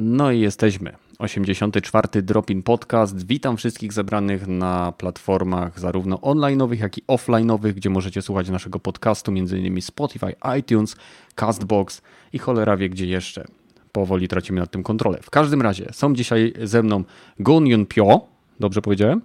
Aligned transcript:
No 0.00 0.32
i 0.32 0.40
jesteśmy. 0.40 0.96
84. 1.18 2.22
Dropin 2.22 2.62
Podcast. 2.62 3.26
Witam 3.26 3.56
wszystkich 3.56 3.92
zebranych 3.92 4.46
na 4.46 4.92
platformach 4.92 5.80
zarówno 5.80 6.16
online'owych, 6.16 6.80
jak 6.80 6.98
i 6.98 7.02
offline'owych, 7.02 7.72
gdzie 7.72 7.90
możecie 7.90 8.22
słuchać 8.22 8.48
naszego 8.48 8.78
podcastu, 8.78 9.30
m.in. 9.30 9.82
Spotify, 9.82 10.34
iTunes, 10.58 10.96
Castbox 11.34 12.02
i 12.32 12.38
cholera 12.38 12.76
wie 12.76 12.88
gdzie 12.88 13.06
jeszcze. 13.06 13.44
Powoli 13.92 14.28
tracimy 14.28 14.60
nad 14.60 14.70
tym 14.70 14.82
kontrolę. 14.82 15.18
W 15.22 15.30
każdym 15.30 15.62
razie 15.62 15.88
są 15.92 16.14
dzisiaj 16.14 16.52
ze 16.62 16.82
mną 16.82 17.04
Gun 17.40 17.86
Pyo. 17.86 18.26
Dobrze 18.60 18.82
powiedziałem? 18.82 19.22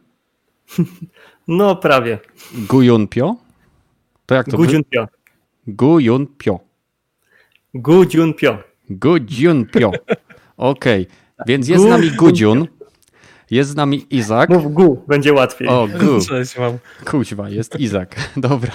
No 1.47 1.75
prawie. 1.75 2.19
Gu 2.53 2.81
Yun 2.81 3.07
Pyo? 3.07 3.35
To 4.25 4.35
jak 4.35 4.45
to? 4.45 4.57
Gu 4.57 4.63
Yun 4.63 4.83
Pyo. 4.83 5.07
Gu 5.67 5.99
Yun 5.99 6.27
Pyo. 6.27 6.59
Gu 8.89 9.15
Yun 9.39 9.65
Okej. 10.57 11.01
Okay. 11.03 11.45
Więc 11.47 11.67
jest 11.67 11.83
z 11.83 11.87
nami 11.87 12.11
Gudziun, 12.11 12.67
jest 13.51 13.69
z 13.69 13.75
nami 13.75 14.05
Izak. 14.09 14.49
Mów 14.49 14.73
Gu, 14.73 15.03
będzie 15.07 15.33
łatwiej. 15.33 15.67
O, 15.67 15.87
Gu. 15.87 16.21
Cześć 16.29 16.57
wam. 16.57 16.77
Kuźwa, 17.05 17.49
jest 17.49 17.79
Izak. 17.79 18.15
Dobra. 18.37 18.71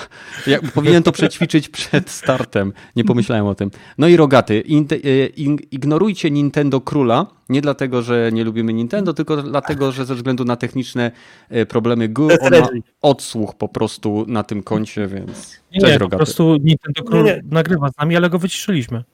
Ja 0.46 0.58
powinien 0.74 1.02
to 1.02 1.12
przećwiczyć 1.12 1.68
przed 1.68 2.10
startem. 2.10 2.72
Nie 2.96 3.04
pomyślałem 3.04 3.46
o 3.46 3.54
tym. 3.54 3.70
No 3.98 4.08
i 4.08 4.16
Rogaty. 4.16 4.62
E, 4.64 5.26
ignorujcie 5.70 6.30
Nintendo 6.30 6.80
Króla. 6.80 7.26
Nie 7.48 7.60
dlatego, 7.60 8.02
że 8.02 8.30
nie 8.32 8.44
lubimy 8.44 8.72
Nintendo, 8.72 9.14
tylko 9.14 9.42
dlatego, 9.42 9.92
że 9.92 10.04
ze 10.04 10.14
względu 10.14 10.44
na 10.44 10.56
techniczne 10.56 11.10
e, 11.48 11.66
problemy 11.66 12.08
Gu, 12.08 12.28
on 12.40 12.60
ma 12.60 12.68
odsłuch 13.02 13.54
po 13.54 13.68
prostu 13.68 14.24
na 14.28 14.42
tym 14.42 14.62
koncie, 14.62 15.06
więc 15.06 15.60
nie, 15.72 15.80
Cześć, 15.80 15.92
nie, 15.92 15.98
Rogaty. 15.98 16.10
po 16.10 16.16
prostu 16.16 16.56
Nintendo 16.56 17.02
Król 17.06 17.24
nie, 17.24 17.32
nie. 17.32 17.42
nagrywa 17.50 17.88
z 17.88 17.98
nami, 17.98 18.16
ale 18.16 18.30
go 18.30 18.38
wyciszyliśmy. 18.38 19.04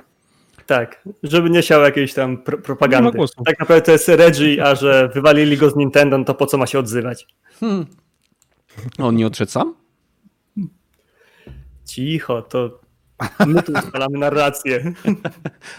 Tak, 0.66 1.02
żeby 1.22 1.50
nie 1.50 1.62
siał 1.62 1.82
jakiejś 1.82 2.14
tam 2.14 2.38
pro 2.38 2.58
propagandy. 2.58 3.18
Tak 3.46 3.60
naprawdę 3.60 3.82
to 3.82 3.92
jest 3.92 4.08
Reggie, 4.08 4.64
a 4.64 4.74
że 4.74 5.08
wywalili 5.14 5.56
go 5.56 5.70
z 5.70 5.76
Nintendo, 5.76 6.18
no 6.18 6.24
to 6.24 6.34
po 6.34 6.46
co 6.46 6.58
ma 6.58 6.66
się 6.66 6.78
odzywać? 6.78 7.26
Hmm. 7.60 7.86
On 8.98 9.16
nie 9.16 9.26
odszedł 9.26 9.50
sam? 9.50 9.74
Cicho, 11.84 12.42
to 12.42 12.80
my 13.46 13.62
tu 13.62 13.72
ustalamy 13.72 14.18
narrację. 14.18 14.82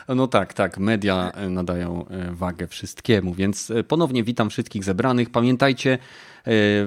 No 0.07 0.27
tak, 0.27 0.53
tak, 0.53 0.77
media 0.77 1.31
e, 1.31 1.49
nadają 1.49 2.07
e, 2.07 2.31
wagę 2.31 2.67
wszystkiemu, 2.67 3.33
więc 3.33 3.71
e, 3.71 3.83
ponownie 3.83 4.23
witam 4.23 4.49
wszystkich 4.49 4.83
zebranych. 4.83 5.29
Pamiętajcie, 5.29 5.97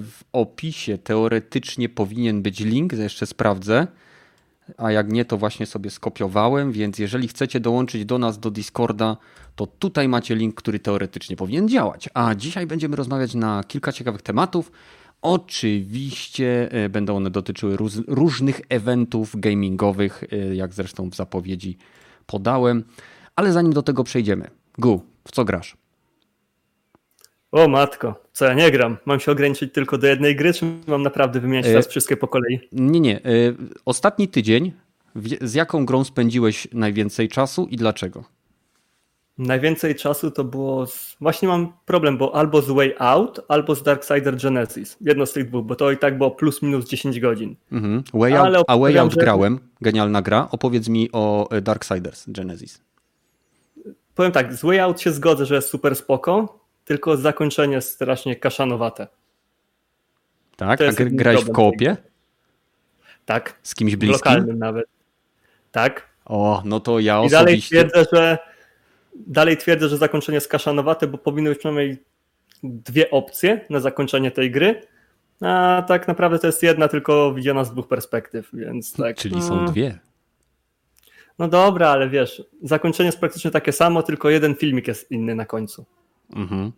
w 0.02 0.20
opisie 0.32 0.98
teoretycznie 0.98 1.88
powinien 1.88 2.42
być 2.42 2.60
link, 2.60 2.92
jeszcze 2.92 3.26
sprawdzę 3.26 3.86
a 4.76 4.92
jak 4.92 5.12
nie, 5.12 5.24
to 5.24 5.36
właśnie 5.36 5.66
sobie 5.66 5.90
skopiowałem, 5.90 6.72
więc 6.72 6.98
jeżeli 6.98 7.28
chcecie 7.28 7.60
dołączyć 7.60 8.04
do 8.04 8.18
nas 8.18 8.38
do 8.38 8.50
Discorda, 8.50 9.16
to 9.56 9.66
tutaj 9.66 10.08
macie 10.08 10.34
link, 10.34 10.54
który 10.54 10.78
teoretycznie 10.78 11.36
powinien 11.36 11.68
działać. 11.68 12.08
A 12.14 12.34
dzisiaj 12.34 12.66
będziemy 12.66 12.96
rozmawiać 12.96 13.34
na 13.34 13.64
kilka 13.64 13.92
ciekawych 13.92 14.22
tematów. 14.22 14.72
Oczywiście 15.22 16.72
e, 16.72 16.88
będą 16.88 17.16
one 17.16 17.30
dotyczyły 17.30 17.76
różnych 18.06 18.60
eventów 18.68 19.40
gamingowych, 19.40 20.24
e, 20.32 20.54
jak 20.54 20.74
zresztą 20.74 21.10
w 21.10 21.14
zapowiedzi 21.14 21.76
podałem. 22.26 22.84
Ale 23.36 23.52
zanim 23.52 23.72
do 23.72 23.82
tego 23.82 24.04
przejdziemy, 24.04 24.50
Gu, 24.78 25.02
w 25.24 25.32
co 25.32 25.44
grasz? 25.44 25.87
O 27.52 27.68
matko, 27.68 28.14
co 28.32 28.44
ja 28.44 28.54
nie 28.54 28.70
gram? 28.70 28.96
Mam 29.04 29.20
się 29.20 29.32
ograniczyć 29.32 29.72
tylko 29.72 29.98
do 29.98 30.06
jednej 30.06 30.36
gry, 30.36 30.52
czy 30.52 30.66
mam 30.86 31.02
naprawdę 31.02 31.40
wymieniać 31.40 31.66
teraz 31.66 31.86
e... 31.86 31.90
wszystkie 31.90 32.16
po 32.16 32.28
kolei? 32.28 32.60
Nie, 32.72 33.00
nie. 33.00 33.16
E... 33.16 33.20
Ostatni 33.84 34.28
tydzień, 34.28 34.72
z 35.40 35.54
jaką 35.54 35.86
grą 35.86 36.04
spędziłeś 36.04 36.68
najwięcej 36.72 37.28
czasu 37.28 37.66
i 37.70 37.76
dlaczego? 37.76 38.24
Najwięcej 39.38 39.94
czasu 39.94 40.30
to 40.30 40.44
było. 40.44 40.86
Z... 40.86 41.16
Właśnie 41.20 41.48
mam 41.48 41.72
problem, 41.86 42.18
bo 42.18 42.34
albo 42.34 42.62
z 42.62 42.70
Way 42.70 42.94
Out, 42.98 43.40
albo 43.48 43.74
z 43.74 43.82
Darksider 43.82 44.36
Genesis. 44.36 44.96
Jedno 45.00 45.26
z 45.26 45.32
tych 45.32 45.48
dwóch, 45.48 45.66
bo 45.66 45.76
to 45.76 45.90
i 45.90 45.96
tak 45.96 46.18
było 46.18 46.30
plus 46.30 46.62
minus 46.62 46.88
10 46.88 47.20
godzin. 47.20 47.56
Mhm. 47.72 48.02
Way 48.14 48.36
Out, 48.36 48.64
a 48.68 48.76
Way 48.76 48.98
Out 48.98 49.12
że... 49.12 49.20
grałem, 49.20 49.58
genialna 49.80 50.22
gra. 50.22 50.48
Opowiedz 50.50 50.88
mi 50.88 51.08
o 51.12 51.50
e, 51.50 51.60
Darksiders 51.60 52.24
Genesis. 52.28 52.82
Powiem 54.14 54.32
tak, 54.32 54.54
z 54.54 54.62
Way 54.62 54.80
Out 54.80 55.00
się 55.00 55.12
zgodzę, 55.12 55.46
że 55.46 55.54
jest 55.54 55.68
super 55.68 55.96
spoko 55.96 56.58
tylko 56.88 57.16
zakończenie 57.16 57.80
strasznie 57.80 58.36
kaszanowate. 58.36 59.06
Tak? 60.56 60.80
A 60.80 60.92
grałeś 60.92 61.44
w 61.44 61.52
koopie? 61.52 61.96
Tak. 63.26 63.58
Z 63.62 63.74
kimś 63.74 63.96
bliskim? 63.96 64.32
Lokalnym 64.32 64.58
nawet. 64.58 64.86
Tak. 65.72 66.08
O, 66.24 66.62
no 66.64 66.80
to 66.80 67.00
ja 67.00 67.20
osobiście... 67.20 67.36
I 67.36 67.44
dalej 67.44 67.62
twierdzę, 67.62 68.04
że 68.12 68.38
dalej 69.14 69.56
twierdzę, 69.56 69.88
że 69.88 69.96
zakończenie 69.96 70.36
jest 70.36 70.48
kaszanowate, 70.48 71.06
bo 71.06 71.18
powinny 71.18 71.50
być 71.50 71.58
przynajmniej 71.58 71.96
dwie 72.62 73.10
opcje 73.10 73.60
na 73.70 73.80
zakończenie 73.80 74.30
tej 74.30 74.50
gry, 74.50 74.82
a 75.40 75.84
tak 75.88 76.08
naprawdę 76.08 76.38
to 76.38 76.46
jest 76.46 76.62
jedna, 76.62 76.88
tylko 76.88 77.34
widziana 77.34 77.64
z 77.64 77.72
dwóch 77.72 77.88
perspektyw, 77.88 78.48
więc 78.52 78.92
tak. 78.92 79.16
Czyli 79.16 79.42
są 79.42 79.54
mm. 79.54 79.72
dwie. 79.72 79.98
No 81.38 81.48
dobra, 81.48 81.88
ale 81.88 82.08
wiesz, 82.08 82.42
zakończenie 82.62 83.06
jest 83.06 83.20
praktycznie 83.20 83.50
takie 83.50 83.72
samo, 83.72 84.02
tylko 84.02 84.30
jeden 84.30 84.54
filmik 84.54 84.88
jest 84.88 85.10
inny 85.10 85.34
na 85.34 85.46
końcu. 85.46 85.86
Mhm. 86.36 86.72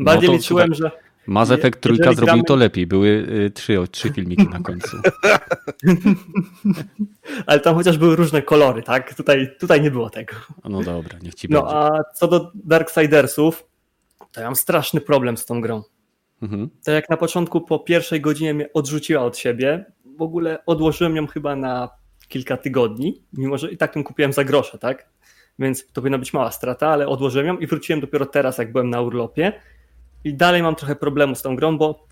Bardziej 0.00 0.28
no 0.28 0.36
liczyłem, 0.36 0.74
że. 0.74 0.90
Mass 1.26 1.50
Effect 1.50 1.80
trójka 1.80 2.04
zrobił 2.04 2.24
gramy... 2.24 2.44
to 2.44 2.56
lepiej. 2.56 2.86
Były 2.86 3.08
y, 3.08 3.50
trzy, 3.50 3.78
trzy 3.90 4.10
filmiki 4.10 4.48
na 4.48 4.60
końcu. 4.60 4.96
Ale 7.46 7.60
tam 7.60 7.74
chociaż 7.74 7.98
były 7.98 8.16
różne 8.16 8.42
kolory, 8.42 8.82
tak? 8.82 9.14
Tutaj, 9.14 9.48
tutaj 9.60 9.82
nie 9.82 9.90
było 9.90 10.10
tego. 10.10 10.34
No 10.64 10.82
dobra, 10.82 11.18
niech 11.22 11.34
ci 11.34 11.48
no, 11.50 11.62
będzie. 11.62 11.74
No 11.74 11.84
a 11.84 12.04
co 12.14 12.28
do 12.28 12.52
Darksidersów, 12.54 13.64
to 14.32 14.40
ja 14.40 14.46
mam 14.46 14.56
straszny 14.56 15.00
problem 15.00 15.36
z 15.36 15.46
tą 15.46 15.60
grą. 15.60 15.82
Mhm. 16.42 16.70
To 16.84 16.90
jak 16.90 17.10
na 17.10 17.16
początku 17.16 17.60
po 17.60 17.78
pierwszej 17.78 18.20
godzinie 18.20 18.54
mnie 18.54 18.72
odrzuciła 18.72 19.22
od 19.22 19.38
siebie, 19.38 19.84
w 20.18 20.22
ogóle 20.22 20.64
odłożyłem 20.66 21.16
ją 21.16 21.26
chyba 21.26 21.56
na 21.56 21.88
kilka 22.28 22.56
tygodni, 22.56 23.22
mimo 23.32 23.58
że 23.58 23.70
i 23.70 23.76
tak 23.76 23.96
ją 23.96 24.04
kupiłem 24.04 24.32
za 24.32 24.44
grosze, 24.44 24.78
tak? 24.78 25.08
Więc 25.58 25.86
to 25.86 26.00
powinna 26.00 26.18
być 26.18 26.32
mała 26.32 26.50
strata, 26.50 26.88
ale 26.88 27.08
odłożyłem 27.08 27.46
ją 27.46 27.58
i 27.58 27.66
wróciłem 27.66 28.00
dopiero 28.00 28.26
teraz, 28.26 28.58
jak 28.58 28.72
byłem 28.72 28.90
na 28.90 29.00
urlopie. 29.00 29.52
I 30.24 30.34
dalej 30.34 30.62
mam 30.62 30.74
trochę 30.74 30.96
problemu 30.96 31.34
z 31.34 31.42
tą 31.42 31.56
grą, 31.56 31.78
bo 31.78 32.06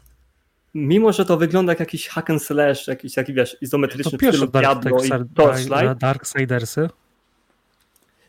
mimo, 0.75 1.13
że 1.13 1.25
to 1.25 1.37
wygląda 1.37 1.73
jak 1.73 1.81
jakiś 1.81 2.09
hack 2.09 2.31
and 2.31 2.43
slash, 2.43 2.89
jakiś 2.89 3.15
taki, 3.15 3.35
wiesz, 3.35 3.57
izometryczny 3.61 4.19
to 4.19 4.33
stylu 4.33 4.47
Diablo 4.47 5.05
i 5.05 5.11
Torchlight. 5.35 5.99
Darksidersy? 5.99 6.89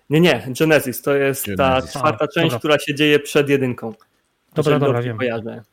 Nie, 0.09 0.19
nie, 0.19 0.47
Genesis 0.59 1.01
to 1.01 1.15
jest 1.15 1.45
Genesis. 1.45 1.57
ta 1.93 1.99
czwarta 1.99 2.25
A, 2.25 2.27
część, 2.27 2.45
dobra. 2.45 2.59
która 2.59 2.79
się 2.79 2.95
dzieje 2.95 3.19
przed 3.19 3.49
jedynką. 3.49 3.93
Dobra, 4.55 4.79
dobra, 4.79 5.01
wiem. 5.01 5.17
Kojarzę. 5.17 5.63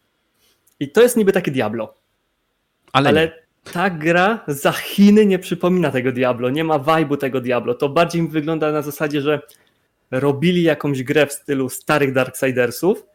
I 0.81 0.91
to 0.91 1.03
jest 1.03 1.16
niby 1.16 1.32
takie 1.32 1.50
Diablo. 1.50 1.94
Ale, 2.93 3.09
ale 3.09 3.44
ta 3.72 3.91
gra 3.91 4.44
za 4.48 4.72
Chiny 4.72 5.26
nie 5.26 5.38
przypomina 5.38 5.91
tego 5.91 6.12
Diablo, 6.12 6.50
nie 6.50 6.64
ma 6.64 6.78
vibe'u 6.78 7.16
tego 7.16 7.41
Diablo. 7.41 7.75
To 7.75 7.88
bardziej 7.88 8.22
mi 8.22 8.28
wygląda 8.28 8.72
na 8.72 8.82
zasadzie, 8.82 9.20
że 9.20 9.41
robili 10.10 10.62
jakąś 10.62 11.02
grę 11.02 11.26
w 11.26 11.32
stylu 11.32 11.69
starych 11.69 12.12
Darksidersów, 12.12 13.06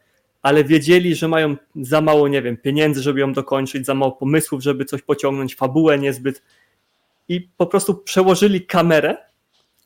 ale 0.42 0.64
wiedzieli, 0.64 1.14
że 1.14 1.28
mają 1.28 1.56
za 1.76 2.00
mało, 2.00 2.28
nie 2.28 2.42
wiem, 2.42 2.56
pieniędzy, 2.56 3.02
żeby 3.02 3.20
ją 3.20 3.32
dokończyć, 3.32 3.86
za 3.86 3.94
mało 3.94 4.12
pomysłów, 4.12 4.62
żeby 4.62 4.84
coś 4.84 5.02
pociągnąć, 5.02 5.56
fabułę 5.56 5.98
niezbyt. 5.98 6.42
I 7.28 7.48
po 7.56 7.66
prostu 7.66 7.94
przełożyli 7.94 8.66
kamerę 8.66 9.16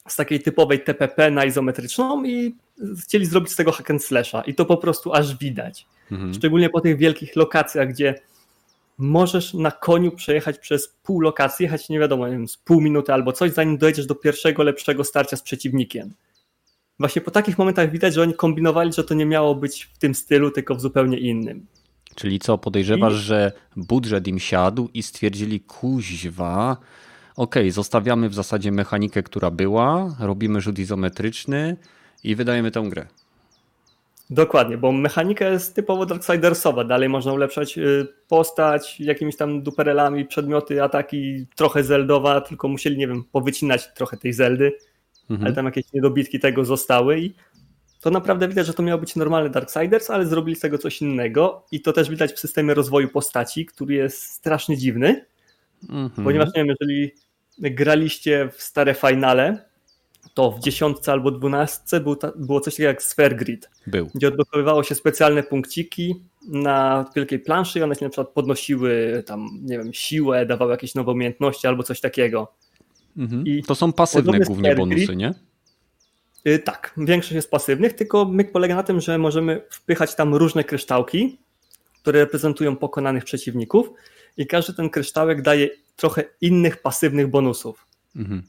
z 0.08 0.16
takiej 0.16 0.40
typowej 0.40 0.80
TPP 0.80 1.30
na 1.30 1.44
izometryczną 1.44 2.24
i 2.24 2.56
chcieli 3.02 3.26
zrobić 3.26 3.52
z 3.52 3.56
tego 3.56 3.72
hack 3.72 3.90
and 3.90 4.04
slasha. 4.04 4.42
I 4.42 4.54
to 4.54 4.64
po 4.64 4.76
prostu 4.76 5.12
aż 5.12 5.36
widać. 5.36 5.86
Mhm. 6.12 6.34
Szczególnie 6.34 6.70
po 6.70 6.80
tych 6.80 6.96
wielkich 6.98 7.36
lokacjach, 7.36 7.88
gdzie 7.88 8.14
możesz 8.98 9.54
na 9.54 9.70
koniu 9.70 10.12
przejechać 10.12 10.58
przez 10.58 10.88
pół 10.88 11.20
lokacji, 11.20 11.62
jechać 11.62 11.88
nie 11.88 11.98
wiadomo, 11.98 12.26
nie 12.26 12.32
wiem, 12.32 12.48
z 12.48 12.56
pół 12.56 12.80
minuty 12.80 13.12
albo 13.12 13.32
coś, 13.32 13.52
zanim 13.52 13.78
dojedziesz 13.78 14.06
do 14.06 14.14
pierwszego 14.14 14.62
lepszego 14.62 15.04
starcia 15.04 15.36
z 15.36 15.42
przeciwnikiem. 15.42 16.14
Właśnie 16.98 17.22
po 17.22 17.30
takich 17.30 17.58
momentach 17.58 17.90
widać, 17.90 18.14
że 18.14 18.22
oni 18.22 18.34
kombinowali, 18.34 18.92
że 18.92 19.04
to 19.04 19.14
nie 19.14 19.26
miało 19.26 19.54
być 19.54 19.84
w 19.94 19.98
tym 19.98 20.14
stylu, 20.14 20.50
tylko 20.50 20.74
w 20.74 20.80
zupełnie 20.80 21.18
innym. 21.18 21.66
Czyli 22.14 22.38
co, 22.38 22.58
podejrzewasz, 22.58 23.14
I... 23.14 23.18
że 23.18 23.52
budżet 23.76 24.28
im 24.28 24.38
siadł 24.38 24.88
i 24.94 25.02
stwierdzili, 25.02 25.60
kuźwa, 25.60 26.76
okej, 27.36 27.62
okay, 27.62 27.72
zostawiamy 27.72 28.28
w 28.28 28.34
zasadzie 28.34 28.72
mechanikę, 28.72 29.22
która 29.22 29.50
była, 29.50 30.16
robimy 30.20 30.60
rzut 30.60 30.78
izometryczny 30.78 31.76
i 32.24 32.34
wydajemy 32.34 32.70
tę 32.70 32.82
grę. 32.88 33.06
Dokładnie, 34.30 34.78
bo 34.78 34.92
mechanika 34.92 35.48
jest 35.48 35.74
typowo 35.74 36.06
Darksidersowa. 36.06 36.84
Dalej 36.84 37.08
można 37.08 37.32
ulepszać 37.32 37.78
y, 37.78 38.06
postać 38.28 39.00
jakimiś 39.00 39.36
tam 39.36 39.62
duperelami, 39.62 40.24
przedmioty, 40.24 40.82
ataki, 40.82 41.46
trochę 41.56 41.84
zeldowa, 41.84 42.40
tylko 42.40 42.68
musieli, 42.68 42.96
nie 42.96 43.08
wiem, 43.08 43.24
powycinać 43.32 43.94
trochę 43.94 44.16
tej 44.16 44.32
zeldy, 44.32 44.72
mhm. 45.30 45.46
ale 45.46 45.54
tam 45.54 45.64
jakieś 45.66 45.92
niedobitki 45.92 46.40
tego 46.40 46.64
zostały 46.64 47.20
i 47.20 47.34
to 48.00 48.10
naprawdę 48.10 48.48
widać, 48.48 48.66
że 48.66 48.74
to 48.74 48.82
miał 48.82 48.98
być 48.98 49.16
normalny 49.16 49.50
Darksiders, 49.50 50.10
ale 50.10 50.26
zrobili 50.26 50.56
z 50.56 50.60
tego 50.60 50.78
coś 50.78 51.02
innego 51.02 51.66
i 51.72 51.80
to 51.80 51.92
też 51.92 52.10
widać 52.10 52.32
w 52.32 52.38
systemie 52.38 52.74
rozwoju 52.74 53.08
postaci, 53.08 53.66
który 53.66 53.94
jest 53.94 54.22
strasznie 54.22 54.76
dziwny, 54.76 55.26
mhm. 55.82 56.24
ponieważ 56.24 56.48
nie 56.48 56.64
wiem, 56.64 56.74
jeżeli 56.80 57.14
graliście 57.58 58.48
w 58.52 58.62
stare 58.62 58.94
finale, 58.94 59.68
to 60.34 60.50
w 60.50 60.60
dziesiątce 60.60 61.12
albo 61.12 61.30
dwunastce 61.30 62.00
był 62.00 62.16
ta, 62.16 62.32
było 62.36 62.60
coś 62.60 62.74
takiego 62.74 62.88
jak 62.88 63.02
Sphere 63.02 63.36
Grid. 63.36 63.70
Był. 63.86 64.10
Gdzie 64.14 64.28
odblokowywało 64.28 64.84
się 64.84 64.94
specjalne 64.94 65.42
punkciki 65.42 66.14
na 66.48 67.10
wielkiej 67.16 67.38
planszy 67.38 67.78
i 67.78 67.82
one 67.82 67.94
się 67.94 68.04
na 68.04 68.10
przykład 68.10 68.28
podnosiły 68.28 69.22
tam, 69.26 69.48
nie 69.62 69.78
wiem, 69.78 69.92
siłę, 69.92 70.46
dawały 70.46 70.70
jakieś 70.70 70.94
nowe 70.94 71.12
umiejętności 71.12 71.66
albo 71.66 71.82
coś 71.82 72.00
takiego. 72.00 72.52
Mhm. 73.16 73.46
I 73.46 73.62
to 73.62 73.74
są 73.74 73.92
pasywne 73.92 74.38
głównie 74.40 74.74
bonusy, 74.74 75.16
nie? 75.16 75.34
Yy, 76.44 76.58
tak, 76.58 76.94
większość 76.96 77.34
jest 77.34 77.50
pasywnych, 77.50 77.92
tylko 77.92 78.24
myk 78.24 78.52
polega 78.52 78.74
na 78.74 78.82
tym, 78.82 79.00
że 79.00 79.18
możemy 79.18 79.62
wpychać 79.70 80.14
tam 80.14 80.34
różne 80.34 80.64
kryształki, 80.64 81.38
które 82.02 82.20
reprezentują 82.20 82.76
pokonanych 82.76 83.24
przeciwników 83.24 83.90
i 84.36 84.46
każdy 84.46 84.74
ten 84.74 84.90
kryształek 84.90 85.42
daje 85.42 85.68
trochę 85.96 86.24
innych 86.40 86.82
pasywnych 86.82 87.28
bonusów. 87.28 87.86
Mhm. 88.16 88.42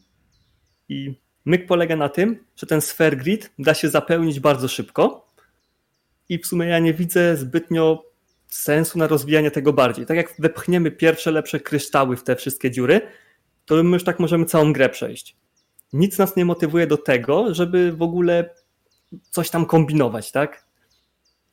I 0.90 1.25
myk 1.46 1.66
polega 1.68 1.96
na 1.96 2.10
tym, 2.10 2.46
że 2.56 2.68
ten 2.68 2.82
sphere 2.82 3.16
grid 3.16 3.52
da 3.60 3.74
się 3.74 3.90
zapełnić 3.90 4.40
bardzo 4.40 4.68
szybko 4.68 5.32
i 6.30 6.40
w 6.40 6.48
sumie 6.48 6.68
ja 6.68 6.80
nie 6.80 6.94
widzę 6.94 7.38
zbytnio 7.38 8.04
sensu 8.48 9.00
na 9.00 9.08
rozwijanie 9.08 9.52
tego 9.52 9.74
bardziej. 9.74 10.06
Tak 10.06 10.18
jak 10.18 10.36
wepchniemy 10.40 10.92
pierwsze 10.92 11.32
lepsze 11.32 11.60
kryształy 11.60 12.18
w 12.18 12.24
te 12.24 12.36
wszystkie 12.36 12.72
dziury, 12.72 13.02
to 13.66 13.84
my 13.84 13.94
już 13.94 14.04
tak 14.04 14.20
możemy 14.20 14.46
całą 14.46 14.74
grę 14.74 14.90
przejść. 14.90 15.38
Nic 15.94 16.18
nas 16.18 16.36
nie 16.36 16.46
motywuje 16.46 16.88
do 16.88 16.98
tego, 16.98 17.54
żeby 17.54 17.92
w 17.92 18.02
ogóle 18.02 18.50
coś 19.30 19.50
tam 19.50 19.66
kombinować, 19.66 20.32
tak? 20.32 20.65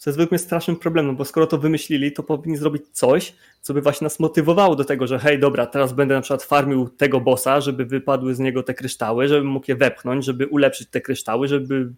Co 0.03 0.11
jest 0.11 0.31
mnie 0.31 0.39
strasznym 0.39 0.77
problemem, 0.77 1.17
bo 1.17 1.25
skoro 1.25 1.47
to 1.47 1.59
wymyślili, 1.59 2.13
to 2.13 2.23
powinni 2.23 2.57
zrobić 2.57 2.83
coś, 2.93 3.35
co 3.61 3.75
by 3.75 3.83
właśnie 3.83 4.05
nas 4.05 4.21
motywowało 4.21 4.77
do 4.77 4.85
tego, 4.85 5.07
że 5.07 5.19
hej, 5.19 5.39
dobra, 5.39 5.67
teraz 5.67 5.93
będę 5.93 6.15
na 6.15 6.21
przykład 6.21 6.43
farmił 6.43 6.89
tego 6.89 7.21
bossa, 7.21 7.61
żeby 7.61 7.85
wypadły 7.85 8.35
z 8.35 8.39
niego 8.39 8.63
te 8.63 8.75
kryształy, 8.75 9.29
żeby 9.29 9.45
mógł 9.45 9.67
je 9.69 9.77
wepchnąć, 9.77 10.25
żeby 10.25 10.47
ulepszyć 10.47 10.89
te 10.89 11.01
kryształy, 11.01 11.49
żeby 11.49 11.93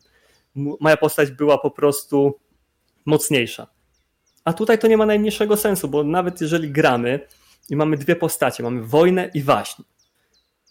moja 0.54 0.96
postać 0.96 1.30
była 1.30 1.58
po 1.58 1.70
prostu 1.70 2.38
mocniejsza. 3.04 3.66
A 4.44 4.52
tutaj 4.52 4.78
to 4.78 4.86
nie 4.86 4.96
ma 4.96 5.06
najmniejszego 5.06 5.56
sensu, 5.56 5.88
bo 5.88 6.02
nawet 6.02 6.40
jeżeli 6.40 6.70
gramy 6.70 7.20
i 7.70 7.76
mamy 7.76 7.96
dwie 7.96 8.16
postacie, 8.16 8.62
mamy 8.62 8.82
wojnę 8.82 9.30
i 9.34 9.42
waśń. 9.42 9.82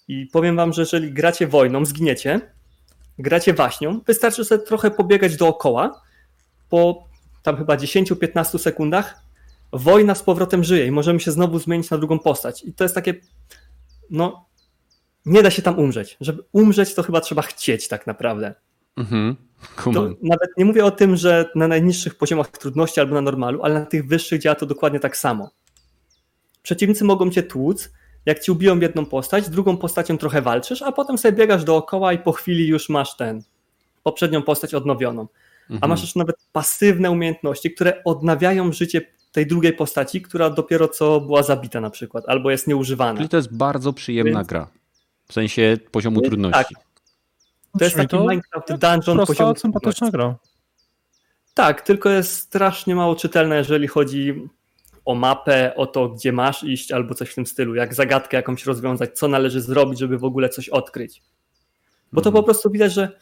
I 0.07 0.25
powiem 0.25 0.55
wam, 0.55 0.73
że 0.73 0.81
jeżeli 0.81 1.13
gracie 1.13 1.47
wojną, 1.47 1.85
zginiecie, 1.85 2.41
gracie 3.19 3.53
waśnią, 3.53 4.01
wystarczy 4.07 4.45
sobie 4.45 4.65
trochę 4.65 4.91
pobiegać 4.91 5.35
dookoła, 5.35 6.01
po 6.69 7.12
tam 7.43 7.57
chyba 7.57 7.75
10-15 7.75 8.57
sekundach 8.57 9.15
wojna 9.73 10.15
z 10.15 10.23
powrotem 10.23 10.63
żyje 10.63 10.85
i 10.85 10.91
możemy 10.91 11.19
się 11.19 11.31
znowu 11.31 11.59
zmienić 11.59 11.89
na 11.89 11.97
drugą 11.97 12.19
postać. 12.19 12.63
I 12.63 12.73
to 12.73 12.83
jest 12.83 12.95
takie, 12.95 13.13
no, 14.09 14.45
nie 15.25 15.43
da 15.43 15.51
się 15.51 15.61
tam 15.61 15.79
umrzeć. 15.79 16.17
Żeby 16.21 16.43
umrzeć, 16.51 16.95
to 16.95 17.03
chyba 17.03 17.21
trzeba 17.21 17.41
chcieć 17.41 17.87
tak 17.87 18.07
naprawdę. 18.07 18.53
Mhm. 18.97 19.35
nawet 20.21 20.49
nie 20.57 20.65
mówię 20.65 20.85
o 20.85 20.91
tym, 20.91 21.15
że 21.15 21.49
na 21.55 21.67
najniższych 21.67 22.15
poziomach 22.15 22.47
trudności 22.47 22.99
albo 22.99 23.15
na 23.15 23.21
normalu, 23.21 23.63
ale 23.63 23.73
na 23.73 23.85
tych 23.85 24.07
wyższych 24.07 24.41
działa 24.41 24.55
to 24.55 24.65
dokładnie 24.65 24.99
tak 24.99 25.17
samo. 25.17 25.49
Przeciwnicy 26.63 27.03
mogą 27.03 27.31
cię 27.31 27.43
tłuc, 27.43 27.89
jak 28.25 28.39
ci 28.39 28.51
ubiją 28.51 28.79
jedną 28.79 29.05
postać, 29.05 29.49
drugą 29.49 29.77
postacią 29.77 30.17
trochę 30.17 30.41
walczysz, 30.41 30.81
a 30.81 30.91
potem 30.91 31.17
sobie 31.17 31.37
biegasz 31.37 31.63
dookoła 31.63 32.13
i 32.13 32.17
po 32.17 32.31
chwili 32.31 32.67
już 32.67 32.89
masz 32.89 33.17
ten 33.17 33.43
poprzednią 34.03 34.41
postać 34.41 34.73
odnowioną. 34.73 35.27
Mhm. 35.69 35.79
A 35.81 35.87
masz 35.87 36.01
już 36.01 36.15
nawet 36.15 36.35
pasywne 36.51 37.11
umiejętności, 37.11 37.71
które 37.71 38.03
odnawiają 38.03 38.71
życie 38.71 39.01
tej 39.31 39.47
drugiej 39.47 39.73
postaci, 39.73 40.21
która 40.21 40.49
dopiero 40.49 40.87
co 40.87 41.21
była 41.21 41.43
zabita 41.43 41.81
na 41.81 41.89
przykład, 41.89 42.23
albo 42.27 42.51
jest 42.51 42.67
nieużywana. 42.67 43.17
Czyli 43.17 43.29
to 43.29 43.37
jest 43.37 43.57
bardzo 43.57 43.93
przyjemna 43.93 44.39
Więc... 44.39 44.47
gra. 44.47 44.67
W 45.27 45.33
sensie 45.33 45.77
poziomu 45.91 46.21
Więc, 46.21 46.29
trudności. 46.29 46.75
Tak. 46.75 46.83
To 47.79 47.85
jest 47.85 47.95
taki 47.95 48.07
to 48.07 48.19
Minecraft 48.19 48.67
Dungeon 48.67 49.17
prosta, 49.17 49.25
poziomu 49.25 49.55
sympatyczna 49.55 50.11
gra. 50.11 50.35
Tak, 51.53 51.81
tylko 51.81 52.09
jest 52.09 52.33
strasznie 52.33 52.95
mało 52.95 53.15
czytelna, 53.15 53.55
jeżeli 53.55 53.87
chodzi 53.87 54.47
o 55.05 55.15
mapę, 55.15 55.75
o 55.75 55.85
to, 55.85 56.09
gdzie 56.09 56.31
masz 56.31 56.63
iść, 56.63 56.91
albo 56.91 57.13
coś 57.13 57.29
w 57.29 57.35
tym 57.35 57.45
stylu, 57.45 57.75
jak 57.75 57.93
zagadkę 57.93 58.37
jakąś 58.37 58.65
rozwiązać, 58.65 59.17
co 59.17 59.27
należy 59.27 59.61
zrobić, 59.61 59.99
żeby 59.99 60.17
w 60.17 60.23
ogóle 60.23 60.49
coś 60.49 60.69
odkryć. 60.69 61.21
Bo 62.11 62.21
to 62.21 62.29
mhm. 62.29 62.43
po 62.43 62.45
prostu 62.45 62.71
widać, 62.71 62.93
że 62.93 63.19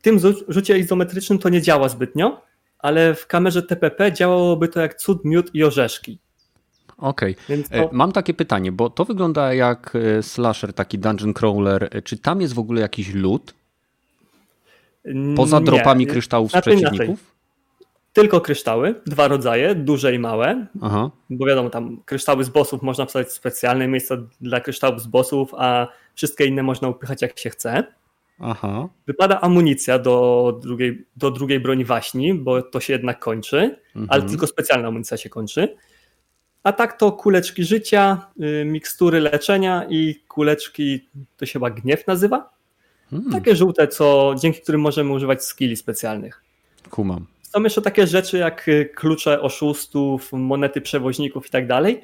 w 0.00 0.02
tym 0.02 0.18
rzucie 0.48 0.78
izometrycznym 0.78 1.38
to 1.38 1.48
nie 1.48 1.62
działa 1.62 1.88
zbytnio, 1.88 2.42
ale 2.78 3.14
w 3.14 3.26
kamerze 3.26 3.62
TPP 3.62 4.12
działałoby 4.12 4.68
to 4.68 4.80
jak 4.80 4.94
cud, 4.94 5.24
miód 5.24 5.54
i 5.54 5.64
orzeszki. 5.64 6.18
Okej. 6.98 7.36
Okay. 7.44 7.62
To... 7.62 7.74
E, 7.74 7.88
mam 7.92 8.12
takie 8.12 8.34
pytanie, 8.34 8.72
bo 8.72 8.90
to 8.90 9.04
wygląda 9.04 9.54
jak 9.54 9.96
e, 9.96 10.22
slasher, 10.22 10.72
taki 10.72 10.98
dungeon 10.98 11.34
crawler. 11.34 11.88
E, 11.90 12.02
czy 12.02 12.18
tam 12.18 12.40
jest 12.40 12.54
w 12.54 12.58
ogóle 12.58 12.80
jakiś 12.80 13.14
loot? 13.14 13.54
Poza 15.36 15.58
nie. 15.58 15.64
dropami 15.64 16.06
kryształów 16.06 16.52
z 16.52 16.60
przeciwników? 16.60 17.34
Tylko 18.12 18.40
kryształy, 18.40 18.94
dwa 19.06 19.28
rodzaje, 19.28 19.74
duże 19.74 20.14
i 20.14 20.18
małe. 20.18 20.66
Aha. 20.82 21.10
Bo 21.30 21.46
wiadomo, 21.46 21.70
tam 21.70 22.02
kryształy 22.04 22.44
z 22.44 22.48
bossów 22.48 22.82
można 22.82 23.06
wstawić 23.06 23.28
specjalne 23.28 23.88
miejsca 23.88 24.16
dla 24.40 24.60
kryształów 24.60 25.02
z 25.02 25.06
bossów, 25.06 25.54
a 25.56 25.86
wszystkie 26.14 26.46
inne 26.46 26.62
można 26.62 26.88
upychać 26.88 27.22
jak 27.22 27.38
się 27.38 27.50
chce. 27.50 27.84
Aha. 28.40 28.88
Wypada 29.06 29.40
amunicja 29.40 29.98
do 29.98 30.58
drugiej, 30.62 31.06
do 31.16 31.30
drugiej 31.30 31.60
broni 31.60 31.84
waśni, 31.84 32.34
bo 32.34 32.62
to 32.62 32.80
się 32.80 32.92
jednak 32.92 33.18
kończy, 33.18 33.56
mhm. 33.96 34.06
ale 34.08 34.22
tylko 34.22 34.46
specjalna 34.46 34.88
amunicja 34.88 35.16
się 35.16 35.28
kończy. 35.28 35.76
A 36.62 36.72
tak 36.72 36.98
to 36.98 37.12
kuleczki 37.12 37.64
życia, 37.64 38.26
y, 38.62 38.64
mikstury 38.64 39.20
leczenia 39.20 39.86
i 39.88 40.14
kuleczki, 40.28 41.08
to 41.36 41.46
się 41.46 41.52
chyba 41.52 41.70
gniew 41.70 42.06
nazywa? 42.06 42.50
Hmm. 43.10 43.32
Takie 43.32 43.56
żółte, 43.56 43.88
co, 43.88 44.34
dzięki 44.40 44.60
którym 44.60 44.80
możemy 44.80 45.12
używać 45.12 45.44
skilli 45.44 45.76
specjalnych. 45.76 46.42
Kumam. 46.90 47.26
Są 47.42 47.62
jeszcze 47.62 47.82
takie 47.82 48.06
rzeczy 48.06 48.38
jak 48.38 48.68
y, 48.68 48.90
klucze 48.94 49.40
oszustów, 49.40 50.32
monety 50.32 50.80
przewoźników 50.80 51.46
i 51.46 51.50
tak 51.50 51.66
dalej, 51.66 52.02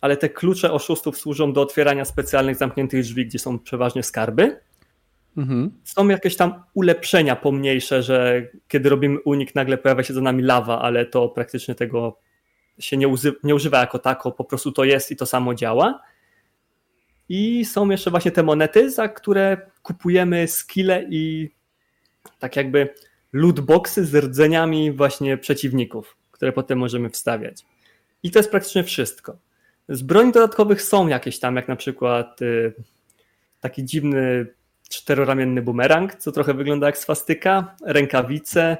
ale 0.00 0.16
te 0.16 0.28
klucze 0.28 0.72
oszustów 0.72 1.18
służą 1.18 1.52
do 1.52 1.62
otwierania 1.62 2.04
specjalnych 2.04 2.56
zamkniętych 2.56 3.02
drzwi, 3.02 3.26
gdzie 3.26 3.38
są 3.38 3.58
przeważnie 3.58 4.02
skarby. 4.02 4.60
Mhm. 5.36 5.70
Są 5.84 6.08
jakieś 6.08 6.36
tam 6.36 6.62
ulepszenia 6.74 7.36
pomniejsze, 7.36 8.02
że 8.02 8.48
kiedy 8.68 8.88
robimy 8.88 9.20
unik, 9.20 9.54
nagle 9.54 9.78
pojawia 9.78 10.02
się 10.02 10.14
za 10.14 10.20
nami 10.20 10.42
lawa, 10.42 10.82
ale 10.82 11.06
to 11.06 11.28
praktycznie 11.28 11.74
tego 11.74 12.18
się 12.78 12.96
nie, 12.96 13.14
nie 13.44 13.54
używa 13.54 13.80
jako 13.80 13.98
tako, 13.98 14.32
po 14.32 14.44
prostu 14.44 14.72
to 14.72 14.84
jest 14.84 15.10
i 15.10 15.16
to 15.16 15.26
samo 15.26 15.54
działa. 15.54 16.02
I 17.28 17.64
są 17.64 17.90
jeszcze 17.90 18.10
właśnie 18.10 18.30
te 18.30 18.42
monety, 18.42 18.90
za 18.90 19.08
które 19.08 19.70
kupujemy 19.82 20.48
skille 20.48 21.06
i 21.10 21.50
tak 22.38 22.56
jakby 22.56 22.88
lootboxy 23.32 24.04
z 24.04 24.14
rdzeniami 24.14 24.92
właśnie 24.92 25.38
przeciwników, 25.38 26.16
które 26.30 26.52
potem 26.52 26.78
możemy 26.78 27.10
wstawiać. 27.10 27.64
I 28.22 28.30
to 28.30 28.38
jest 28.38 28.50
praktycznie 28.50 28.84
wszystko. 28.84 29.36
Z 29.88 30.02
broni 30.02 30.32
dodatkowych 30.32 30.82
są 30.82 31.08
jakieś 31.08 31.38
tam, 31.38 31.56
jak 31.56 31.68
na 31.68 31.76
przykład 31.76 32.42
y, 32.42 32.74
taki 33.60 33.84
dziwny 33.84 34.46
czteroramienny 34.88 35.62
bumerang, 35.62 36.14
co 36.14 36.32
trochę 36.32 36.54
wygląda 36.54 36.86
jak 36.86 36.98
swastyka, 36.98 37.76
rękawice 37.86 38.76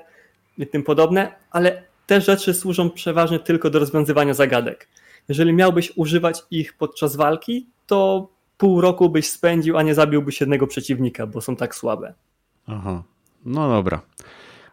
i 0.58 0.66
tym 0.66 0.82
podobne, 0.82 1.34
ale 1.50 1.82
te 2.06 2.20
rzeczy 2.20 2.54
służą 2.54 2.90
przeważnie 2.90 3.38
tylko 3.38 3.70
do 3.70 3.78
rozwiązywania 3.78 4.34
zagadek. 4.34 4.88
Jeżeli 5.28 5.52
miałbyś 5.52 5.92
używać 5.96 6.42
ich 6.50 6.76
podczas 6.76 7.16
walki, 7.16 7.66
to 7.86 8.28
pół 8.58 8.80
roku 8.80 9.10
byś 9.10 9.30
spędził, 9.30 9.76
a 9.76 9.82
nie 9.82 9.94
zabiłbyś 9.94 10.40
jednego 10.40 10.66
przeciwnika, 10.66 11.26
bo 11.26 11.40
są 11.40 11.56
tak 11.56 11.74
słabe. 11.74 12.14
Aha, 12.66 13.02
no 13.44 13.68
dobra. 13.68 14.00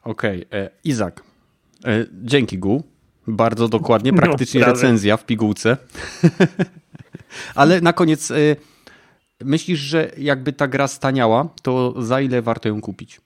Okej, 0.03 0.45
okay. 0.45 0.59
E, 0.59 0.69
Izak, 0.83 1.23
e, 1.85 2.05
dzięki 2.23 2.57
Gu. 2.57 2.83
Bardzo 3.27 3.67
dokładnie, 3.67 4.11
no, 4.11 4.17
praktycznie 4.17 4.61
no, 4.61 4.67
recenzja 4.67 5.17
w 5.17 5.25
pigułce. 5.25 5.77
Ale 7.55 7.81
na 7.81 7.93
koniec, 7.93 8.31
e, 8.31 8.35
myślisz, 9.45 9.79
że 9.79 10.12
jakby 10.17 10.53
ta 10.53 10.67
gra 10.67 10.88
staniała, 10.88 11.50
to 11.62 11.93
za 12.01 12.21
ile 12.21 12.41
warto 12.41 12.69
ją 12.69 12.81
kupić? 12.81 13.21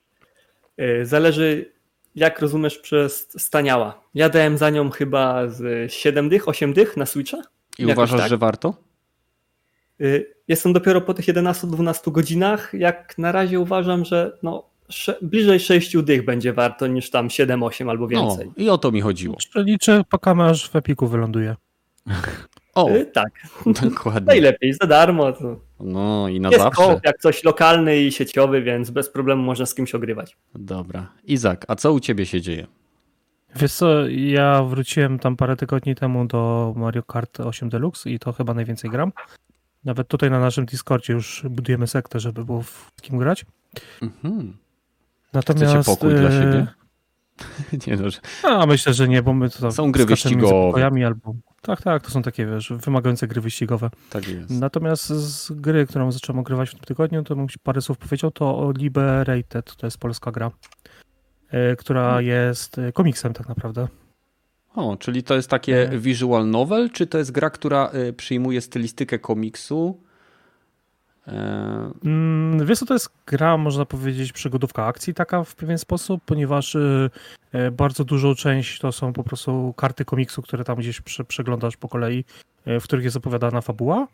Zależy, 1.02 1.72
jak 2.14 2.40
rozumiesz 2.40 2.78
przez 2.78 3.28
staniała. 3.38 4.00
Ja 4.14 4.28
dałem 4.28 4.58
za 4.58 4.70
nią 4.70 4.90
chyba 4.90 5.48
z 5.48 5.92
7 5.92 6.28
dych, 6.28 6.48
8 6.48 6.72
dych 6.72 6.96
na 6.96 7.06
Switcha. 7.06 7.36
I 7.78 7.82
Jakoś 7.82 7.94
uważasz, 7.94 8.20
tak. 8.20 8.30
że 8.30 8.38
warto? 8.38 8.74
Jestem 10.48 10.72
dopiero 10.72 11.00
po 11.00 11.14
tych 11.14 11.26
11-12 11.26 12.12
godzinach. 12.12 12.74
Jak 12.74 13.18
na 13.18 13.32
razie 13.32 13.60
uważam, 13.60 14.04
że 14.04 14.38
no, 14.42 14.70
bliżej 15.22 15.60
6 15.60 15.96
dych 16.02 16.24
będzie 16.24 16.52
warto 16.52 16.86
niż 16.86 17.10
tam 17.10 17.28
7-8 17.28 17.90
albo 17.90 18.08
więcej. 18.08 18.46
No, 18.46 18.64
I 18.64 18.68
o 18.68 18.78
to 18.78 18.92
mi 18.92 19.00
chodziło. 19.00 19.36
Liczę, 19.54 20.02
pokamy 20.10 20.44
aż 20.44 20.70
w 20.70 20.76
Epiku 20.76 21.06
wyląduje. 21.06 21.56
O, 22.76 22.90
y, 22.90 23.06
tak. 23.06 23.30
Dokładnie. 23.82 24.26
Najlepiej, 24.26 24.72
za 24.72 24.86
darmo. 24.86 25.32
To 25.32 25.60
no 25.80 26.28
i 26.28 26.40
na 26.40 26.48
jest 26.48 26.62
zawsze. 26.62 26.82
Koop, 26.82 27.00
jak 27.04 27.18
coś 27.18 27.44
lokalny 27.44 28.00
i 28.00 28.12
sieciowy, 28.12 28.62
więc 28.62 28.90
bez 28.90 29.10
problemu 29.10 29.42
można 29.42 29.66
z 29.66 29.74
kimś 29.74 29.94
ogrywać. 29.94 30.36
Dobra. 30.54 31.12
Izak, 31.24 31.64
a 31.68 31.76
co 31.76 31.92
u 31.92 32.00
ciebie 32.00 32.26
się 32.26 32.40
dzieje? 32.40 32.66
Wiesz 33.56 33.72
co, 33.72 34.08
ja 34.08 34.62
wróciłem 34.62 35.18
tam 35.18 35.36
parę 35.36 35.56
tygodni 35.56 35.94
temu 35.94 36.26
do 36.26 36.72
Mario 36.76 37.02
Kart 37.02 37.40
8 37.40 37.68
Deluxe 37.68 38.10
i 38.10 38.18
to 38.18 38.32
chyba 38.32 38.54
najwięcej 38.54 38.90
gram. 38.90 39.12
Nawet 39.84 40.08
tutaj 40.08 40.30
na 40.30 40.40
naszym 40.40 40.66
Discordzie 40.66 41.12
już 41.12 41.42
budujemy 41.50 41.86
sektę, 41.86 42.20
żeby 42.20 42.44
było 42.44 42.62
w 42.62 42.92
kim 43.02 43.18
grać. 43.18 43.44
Mhm. 44.02 44.56
Natomiast... 45.32 45.74
Chcecie 45.74 45.84
pokój 45.84 46.14
dla 46.14 46.30
siebie? 46.30 46.66
nie 47.86 47.96
no, 47.96 48.10
że... 48.10 48.20
A 48.42 48.66
myślę, 48.66 48.94
że 48.94 49.08
nie, 49.08 49.22
bo 49.22 49.32
my 49.32 49.50
to 49.50 49.72
Są 49.72 49.92
gry 49.92 50.06
wyścigowe. 50.06 50.86
Albo... 51.06 51.34
Tak, 51.62 51.82
tak, 51.82 52.02
to 52.02 52.10
są 52.10 52.22
takie, 52.22 52.46
wiesz, 52.46 52.72
wymagające 52.72 53.26
gry 53.26 53.40
wyścigowe. 53.40 53.90
Tak 54.10 54.28
jest. 54.28 54.50
Natomiast 54.50 55.06
z 55.06 55.52
gry, 55.52 55.86
którą 55.86 56.12
zacząłem 56.12 56.38
ogrywać 56.38 56.70
w 56.70 56.72
tym 56.72 56.80
tygodniu, 56.80 57.22
to 57.22 57.36
bym 57.36 57.46
parę 57.62 57.80
słów 57.80 57.98
powiedział, 57.98 58.30
to 58.30 58.72
Liberated, 58.76 59.76
to 59.76 59.86
jest 59.86 59.98
polska 59.98 60.32
gra, 60.32 60.50
e, 61.50 61.76
która 61.76 62.02
hmm. 62.02 62.26
jest 62.26 62.78
e, 62.78 62.92
komiksem 62.92 63.32
tak 63.32 63.48
naprawdę. 63.48 63.88
O, 64.74 64.96
czyli 64.96 65.22
to 65.22 65.34
jest 65.34 65.50
takie 65.50 65.90
e. 65.90 65.98
visual 65.98 66.50
novel, 66.50 66.90
czy 66.90 67.06
to 67.06 67.18
jest 67.18 67.32
gra, 67.32 67.50
która 67.50 67.90
przyjmuje 68.16 68.60
stylistykę 68.60 69.18
komiksu? 69.18 70.05
Mm, 71.26 72.66
wiesz 72.66 72.80
to 72.80 72.94
jest 72.94 73.10
gra, 73.26 73.56
można 73.56 73.84
powiedzieć, 73.84 74.32
przygodówka 74.32 74.86
akcji 74.86 75.14
taka 75.14 75.44
w 75.44 75.54
pewien 75.54 75.78
sposób, 75.78 76.22
ponieważ 76.26 76.76
bardzo 77.72 78.04
dużą 78.04 78.34
część 78.34 78.78
to 78.78 78.92
są 78.92 79.12
po 79.12 79.24
prostu 79.24 79.74
karty 79.76 80.04
komiksu, 80.04 80.42
które 80.42 80.64
tam 80.64 80.76
gdzieś 80.76 81.00
przeglądasz 81.28 81.76
po 81.76 81.88
kolei, 81.88 82.24
w 82.66 82.82
których 82.82 83.04
jest 83.04 83.16
opowiadana 83.16 83.60
fabuła. 83.60 84.06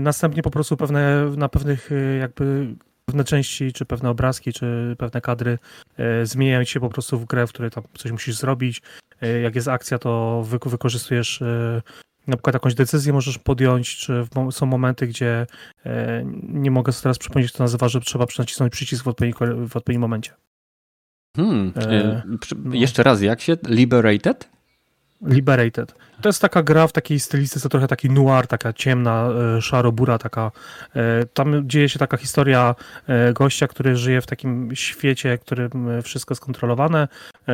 Następnie 0.00 0.42
po 0.42 0.50
prostu 0.50 0.76
pewne, 0.76 1.30
na 1.36 1.48
pewnych 1.48 1.90
jakby 2.20 2.74
pewne 3.06 3.24
części, 3.24 3.72
czy 3.72 3.84
pewne 3.84 4.10
obrazki, 4.10 4.52
czy 4.52 4.96
pewne 4.98 5.20
kadry 5.20 5.58
e, 5.98 6.26
zmieniają 6.26 6.64
się 6.64 6.80
po 6.80 6.88
prostu 6.88 7.18
w 7.18 7.24
grę, 7.24 7.46
w 7.46 7.52
której 7.52 7.70
tam 7.70 7.84
coś 7.94 8.12
musisz 8.12 8.36
zrobić. 8.36 8.82
E, 9.22 9.40
jak 9.40 9.54
jest 9.54 9.68
akcja, 9.68 9.98
to 9.98 10.42
wy, 10.46 10.58
wykorzystujesz 10.66 11.42
e, 11.42 11.82
na 12.26 12.36
przykład 12.36 12.54
jakąś 12.54 12.74
decyzję 12.74 13.12
możesz 13.12 13.38
podjąć, 13.38 13.96
czy 13.96 14.24
są 14.50 14.66
momenty, 14.66 15.06
gdzie 15.06 15.46
nie 16.42 16.70
mogę 16.70 16.92
sobie 16.92 17.02
teraz 17.02 17.18
przypomnieć, 17.18 17.52
to 17.52 17.64
nazywa, 17.64 17.88
że 17.88 18.00
trzeba 18.00 18.26
nacisnąć 18.38 18.72
przycisk 18.72 19.04
w 19.04 19.08
odpowiednim, 19.08 19.68
w 19.68 19.76
odpowiednim 19.76 20.00
momencie. 20.00 20.32
Hmm. 21.36 21.72
E, 21.76 22.22
no. 22.56 22.74
Jeszcze 22.74 23.02
raz, 23.02 23.22
jak 23.22 23.40
się? 23.40 23.56
Liberated? 23.68 24.48
Liberated. 25.22 25.94
To 26.22 26.28
jest 26.28 26.42
taka 26.42 26.62
gra 26.62 26.86
w 26.86 26.92
takiej 26.92 27.20
stylistyce, 27.20 27.68
trochę 27.68 27.88
taki 27.88 28.10
noir, 28.10 28.46
taka 28.46 28.72
ciemna, 28.72 29.28
e, 29.56 29.62
szarobura, 29.62 30.18
taka. 30.18 30.50
E, 30.96 31.26
tam 31.26 31.68
dzieje 31.68 31.88
się 31.88 31.98
taka 31.98 32.16
historia 32.16 32.74
e, 33.06 33.32
gościa, 33.32 33.68
który 33.68 33.96
żyje 33.96 34.20
w 34.20 34.26
takim 34.26 34.70
świecie, 34.74 35.38
w 35.38 35.40
którym 35.40 36.02
wszystko 36.02 36.32
jest 36.32 36.42
kontrolowane 36.42 37.08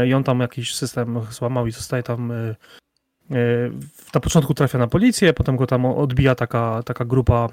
i 0.06 0.14
on 0.14 0.24
tam 0.24 0.40
jakiś 0.40 0.74
system 0.74 1.20
złamał 1.30 1.66
i 1.66 1.72
zostaje 1.72 2.02
tam 2.02 2.32
na 4.14 4.20
początku 4.20 4.54
trafia 4.54 4.78
na 4.78 4.86
policję, 4.86 5.32
potem 5.32 5.56
go 5.56 5.66
tam 5.66 5.86
odbija 5.86 6.34
taka, 6.34 6.82
taka 6.82 7.04
grupa 7.04 7.48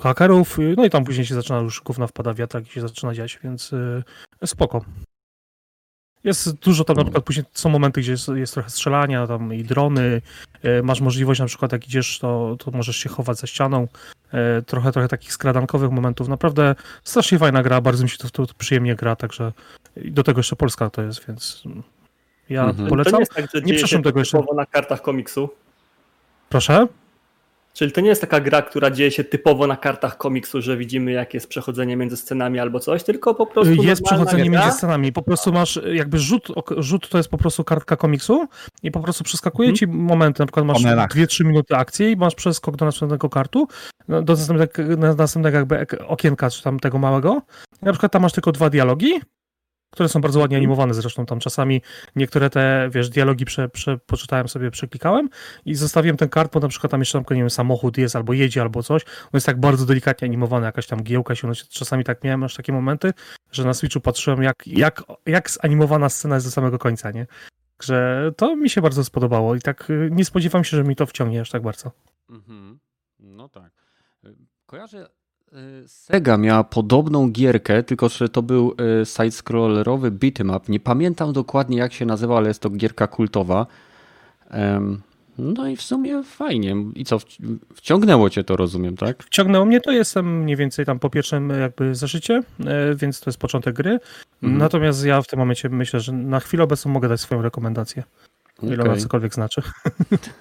hakerów, 0.00 0.58
no 0.76 0.84
i 0.84 0.90
tam 0.90 1.04
później 1.04 1.26
się 1.26 1.34
zaczyna 1.34 1.58
już 1.58 1.82
gówna 1.82 2.06
wpada 2.06 2.34
wiatrak 2.34 2.66
i 2.66 2.70
się 2.70 2.80
zaczyna 2.80 3.14
dziać, 3.14 3.38
więc 3.44 3.70
spoko. 4.46 4.84
Jest 6.24 6.52
dużo 6.52 6.84
tam, 6.84 6.96
na 6.96 7.04
przykład 7.04 7.24
później 7.24 7.46
są 7.52 7.68
momenty, 7.68 8.00
gdzie 8.00 8.12
jest, 8.12 8.28
jest 8.28 8.54
trochę 8.54 8.70
strzelania, 8.70 9.26
tam 9.26 9.54
i 9.54 9.64
drony, 9.64 10.22
e, 10.62 10.82
masz 10.82 11.00
możliwość 11.00 11.40
na 11.40 11.46
przykład 11.46 11.72
jak 11.72 11.86
idziesz, 11.86 12.18
to, 12.18 12.56
to 12.58 12.70
możesz 12.70 12.96
się 12.96 13.08
chować 13.08 13.38
za 13.38 13.46
ścianą, 13.46 13.88
e, 14.32 14.62
trochę, 14.62 14.92
trochę 14.92 15.08
takich 15.08 15.32
skradankowych 15.32 15.90
momentów. 15.90 16.28
Naprawdę 16.28 16.74
strasznie 17.04 17.38
fajna 17.38 17.62
gra, 17.62 17.80
bardzo 17.80 18.02
mi 18.02 18.10
się 18.10 18.18
to, 18.18 18.30
to, 18.30 18.46
to 18.46 18.54
przyjemnie 18.58 18.94
gra, 18.94 19.16
także 19.16 19.52
do 19.96 20.22
tego 20.22 20.38
jeszcze 20.38 20.56
Polska 20.56 20.90
to 20.90 21.02
jest, 21.02 21.26
więc 21.26 21.62
ja 22.50 22.64
mhm. 22.64 22.88
polecam. 22.88 23.12
To 23.12 23.18
nie, 23.18 23.20
jest 23.20 23.32
tak, 23.32 23.46
że 23.54 23.62
nie 23.62 23.74
przeszłem 23.74 24.02
tego 24.02 24.18
jeszcze. 24.18 24.38
na 24.56 24.66
kartach 24.66 25.02
komiksu? 25.02 25.48
Proszę? 26.48 26.86
Czyli 27.78 27.92
to 27.92 28.00
nie 28.00 28.08
jest 28.08 28.20
taka 28.20 28.40
gra, 28.40 28.62
która 28.62 28.90
dzieje 28.90 29.10
się 29.10 29.24
typowo 29.24 29.66
na 29.66 29.76
kartach 29.76 30.16
komiksu, 30.16 30.62
że 30.62 30.76
widzimy 30.76 31.12
jak 31.12 31.34
jest 31.34 31.48
przechodzenie 31.48 31.96
między 31.96 32.16
scenami 32.16 32.58
albo 32.58 32.80
coś, 32.80 33.02
tylko 33.02 33.34
po 33.34 33.46
prostu. 33.46 33.82
Jest 33.82 34.02
przechodzenie 34.02 34.50
gra. 34.50 34.60
między 34.60 34.76
scenami. 34.76 35.12
Po 35.12 35.22
prostu 35.22 35.52
masz 35.52 35.80
jakby 35.92 36.18
rzut, 36.18 36.48
rzut 36.76 37.08
to 37.08 37.18
jest 37.18 37.30
po 37.30 37.38
prostu 37.38 37.64
kartka 37.64 37.96
komiksu 37.96 38.46
i 38.82 38.90
po 38.90 39.00
prostu 39.00 39.24
przeskakuje 39.24 39.68
mhm. 39.68 39.76
ci 39.76 39.86
momenty, 39.86 40.42
na 40.42 40.46
przykład 40.46 40.66
masz 40.66 40.82
2-3 40.82 41.44
minuty 41.44 41.76
akcji 41.76 42.10
i 42.10 42.16
masz 42.16 42.34
przeskok 42.34 42.76
do 42.76 42.84
następnego 42.84 43.28
kartu, 43.28 43.68
no, 44.08 44.22
do 44.22 44.32
następnego, 44.32 44.96
następnego 45.16 45.58
jakby 45.58 45.86
okienka, 46.06 46.50
czy 46.50 46.62
tam 46.62 46.80
tego 46.80 46.98
małego. 46.98 47.42
Na 47.82 47.92
przykład 47.92 48.12
tam 48.12 48.22
masz 48.22 48.32
tylko 48.32 48.52
dwa 48.52 48.70
dialogi 48.70 49.20
które 49.90 50.08
są 50.08 50.20
bardzo 50.20 50.40
ładnie 50.40 50.56
animowane 50.56 50.94
zresztą 50.94 51.26
tam 51.26 51.40
czasami 51.40 51.82
niektóre 52.16 52.50
te, 52.50 52.88
wiesz, 52.92 53.08
dialogi 53.08 53.44
prze, 53.44 53.68
prze, 53.68 53.98
poczytałem 53.98 54.48
sobie, 54.48 54.70
przeklikałem 54.70 55.28
i 55.64 55.74
zostawiłem 55.74 56.16
ten 56.16 56.28
kart, 56.28 56.52
bo 56.52 56.60
na 56.60 56.68
przykład 56.68 56.90
tam 56.90 57.00
jeszcze 57.00 57.22
tam, 57.24 57.36
nie 57.36 57.42
wiem, 57.42 57.50
samochód 57.50 57.98
jest 57.98 58.16
albo 58.16 58.32
jedzie 58.32 58.62
albo 58.62 58.82
coś, 58.82 59.04
on 59.04 59.30
jest 59.34 59.46
tak 59.46 59.60
bardzo 59.60 59.86
delikatnie 59.86 60.28
animowany, 60.28 60.66
jakaś 60.66 60.86
tam 60.86 61.02
giełka 61.02 61.34
się, 61.34 61.52
czasami 61.68 62.04
tak 62.04 62.24
miałem 62.24 62.42
aż 62.42 62.54
takie 62.54 62.72
momenty, 62.72 63.12
że 63.52 63.64
na 63.64 63.74
Switchu 63.74 64.00
patrzyłem 64.00 64.42
jak, 64.42 64.66
jak, 64.66 65.02
jak 65.26 65.50
zanimowana 65.50 66.08
scena 66.08 66.34
jest 66.34 66.46
do 66.46 66.50
samego 66.50 66.78
końca, 66.78 67.10
nie? 67.10 67.26
Że 67.82 68.30
to 68.36 68.56
mi 68.56 68.70
się 68.70 68.82
bardzo 68.82 69.04
spodobało 69.04 69.54
i 69.54 69.60
tak 69.60 69.90
y, 69.90 70.08
nie 70.12 70.24
spodziewam 70.24 70.64
się, 70.64 70.76
że 70.76 70.84
mi 70.84 70.96
to 70.96 71.06
wciągnie 71.06 71.40
aż 71.40 71.50
tak 71.50 71.62
bardzo. 71.62 71.92
Mhm. 72.30 72.78
No 73.18 73.48
tak. 73.48 73.72
Y, 74.24 74.36
kojarzę 74.66 75.08
Sega 75.86 76.36
miała 76.36 76.64
podobną 76.64 77.30
gierkę, 77.30 77.82
tylko 77.82 78.08
że 78.08 78.28
to 78.28 78.42
był 78.42 78.74
e, 78.78 79.02
side-scrollerowy 79.04 80.10
beat'em 80.10 80.56
up. 80.56 80.66
Nie 80.68 80.80
pamiętam 80.80 81.32
dokładnie 81.32 81.78
jak 81.78 81.92
się 81.92 82.06
nazywa, 82.06 82.36
ale 82.36 82.48
jest 82.48 82.62
to 82.62 82.70
gierka 82.70 83.06
kultowa. 83.06 83.66
No 85.38 85.68
i 85.68 85.76
w 85.76 85.82
sumie 85.82 86.22
fajnie. 86.22 86.76
I 86.94 87.04
co, 87.04 87.18
wciągnęło 87.74 88.30
cię 88.30 88.44
to, 88.44 88.56
rozumiem, 88.56 88.96
tak? 88.96 89.22
Wciągnęło 89.22 89.64
mnie 89.64 89.80
to, 89.80 89.90
jestem 89.90 90.42
mniej 90.42 90.56
więcej 90.56 90.86
tam 90.86 90.98
po 90.98 91.10
pierwszym 91.10 91.50
jakby 91.50 91.94
zaszycie, 91.94 92.42
e, 92.66 92.94
więc 92.94 93.20
to 93.20 93.30
jest 93.30 93.38
początek 93.38 93.74
gry. 93.74 94.00
Mhm. 94.42 94.58
Natomiast 94.58 95.04
ja 95.04 95.22
w 95.22 95.26
tym 95.26 95.38
momencie 95.38 95.68
myślę, 95.68 96.00
że 96.00 96.12
na 96.12 96.40
chwilę 96.40 96.64
obecną 96.64 96.92
mogę 96.92 97.08
dać 97.08 97.20
swoją 97.20 97.42
rekomendację. 97.42 98.02
Ile 98.62 98.74
okay. 98.74 98.90
ona 98.90 98.96
cokolwiek 98.96 99.34
znaczy. 99.34 99.62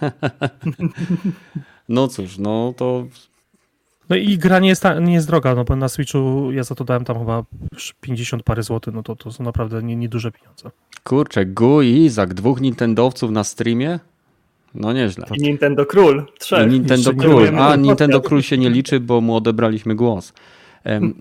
no 1.90 2.08
cóż, 2.08 2.38
no 2.38 2.74
to 2.78 3.08
no 4.10 4.16
i 4.16 4.38
gra 4.38 4.60
nie 4.60 4.70
jest, 4.70 4.84
nie 5.02 5.14
jest 5.14 5.28
droga, 5.28 5.56
no 5.56 5.64
bo 5.64 5.76
na 5.76 5.90
Switchu 5.90 6.52
ja 6.52 6.64
za 6.64 6.76
to 6.76 6.84
dałem 6.84 7.06
tam 7.06 7.20
chyba 7.20 7.44
50 8.02 8.44
parę 8.44 8.64
złotych, 8.64 8.94
no 8.94 9.04
to, 9.04 9.16
to 9.16 9.32
są 9.32 9.44
naprawdę 9.44 9.84
nieduże 9.84 10.28
nie 10.28 10.32
pieniądze. 10.32 10.70
Kurczę, 11.04 11.46
Gu 11.46 11.82
i 11.82 11.88
Izak, 11.88 12.34
dwóch 12.34 12.62
Nintendowców 12.62 13.32
na 13.32 13.44
streamie? 13.44 14.00
No 14.76 14.94
nieźle. 14.94 15.28
I 15.38 15.42
Nintendo 15.42 15.86
Król, 15.86 16.26
trzech. 16.40 16.68
I 16.68 16.72
Nintendo 16.72 17.14
Król, 17.14 17.60
a 17.60 17.76
Nintendo 17.76 18.22
Król 18.22 18.42
się 18.42 18.58
nie 18.58 18.70
liczy, 18.70 19.00
bo 19.00 19.22
mu 19.22 19.36
odebraliśmy 19.36 19.96
głos. 19.96 20.34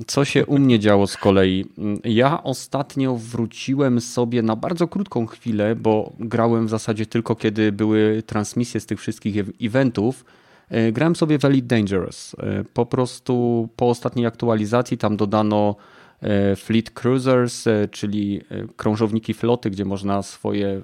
Co 0.07 0.25
się 0.25 0.47
u 0.47 0.59
mnie 0.59 0.79
działo 0.79 1.07
z 1.07 1.17
kolei? 1.17 1.65
Ja 2.05 2.43
ostatnio 2.43 3.17
wróciłem 3.17 4.01
sobie 4.01 4.43
na 4.43 4.57
bardzo 4.57 4.89
krótką 4.89 5.27
chwilę, 5.27 5.77
bo 5.77 6.13
grałem 6.19 6.67
w 6.67 6.71
zasadzie 6.71 7.07
tylko 7.07 7.37
kiedy 7.37 7.73
były 7.73 8.23
transmisje 8.27 8.81
z 8.81 8.87
tych 8.87 9.01
wszystkich 9.01 9.45
eventów, 9.63 10.25
E, 10.71 10.93
grałem 10.93 11.17
sobie 11.17 11.39
Elite 11.43 11.67
Dangerous. 11.67 12.37
E, 12.39 12.65
po 12.65 12.87
prostu 12.87 13.69
po 13.77 13.89
ostatniej 13.89 14.27
aktualizacji 14.27 14.99
tam 14.99 15.17
dodano 15.17 15.77
e, 16.21 16.57
Fleet 16.57 16.91
Cruisers, 16.91 17.65
czyli 17.91 18.41
krążowniki 18.77 19.35
floty, 19.35 19.71
gdzie 19.71 19.85
można 19.85 20.23
swoje, 20.23 20.83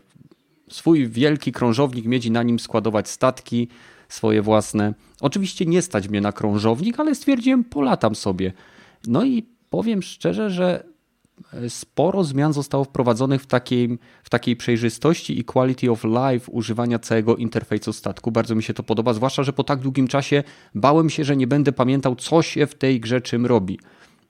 swój 0.69 1.09
wielki 1.09 1.53
krążownik 1.53 2.07
mieć 2.07 2.27
i 2.27 2.31
na 2.31 2.43
nim 2.43 2.59
składować 2.59 3.09
statki 3.09 3.69
swoje 4.09 4.43
własne. 4.43 4.95
Oczywiście 5.21 5.67
nie 5.67 5.83
stać 5.83 6.09
mnie 6.09 6.21
na 6.21 6.33
krążownik, 6.33 7.01
ale 7.01 7.15
stwierdziłem, 7.15 7.65
polatam 7.65 8.15
sobie. 8.15 8.53
No 9.07 9.25
i 9.25 9.47
powiem 9.71 10.03
szczerze, 10.03 10.51
że 10.51 10.92
sporo 11.69 12.25
zmian 12.25 12.53
zostało 12.53 12.85
wprowadzonych 12.85 13.43
w 13.43 13.47
takiej, 13.47 13.99
w 14.23 14.31
takiej 14.31 14.57
przejrzystości 14.57 15.39
i 15.39 15.45
quality 15.45 15.91
of 15.91 16.05
life 16.05 16.53
używania 16.53 16.99
całego 16.99 17.37
interfejsu 17.37 17.93
statku. 17.93 18.33
Bardzo 18.33 18.55
mi 18.55 18.63
się 18.63 18.75
to 18.75 18.83
podoba, 18.83 19.15
zwłaszcza, 19.15 19.43
że 19.43 19.53
po 19.53 19.65
tak 19.65 19.81
długim 19.81 20.09
czasie 20.09 20.43
bałem 20.75 21.11
się, 21.11 21.25
że 21.25 21.37
nie 21.37 21.47
będę 21.47 21.73
pamiętał, 21.73 22.17
co 22.17 22.43
się 22.43 22.67
w 22.67 22.75
tej 22.75 23.01
grze 23.01 23.21
czym 23.21 23.47
robi. 23.47 23.79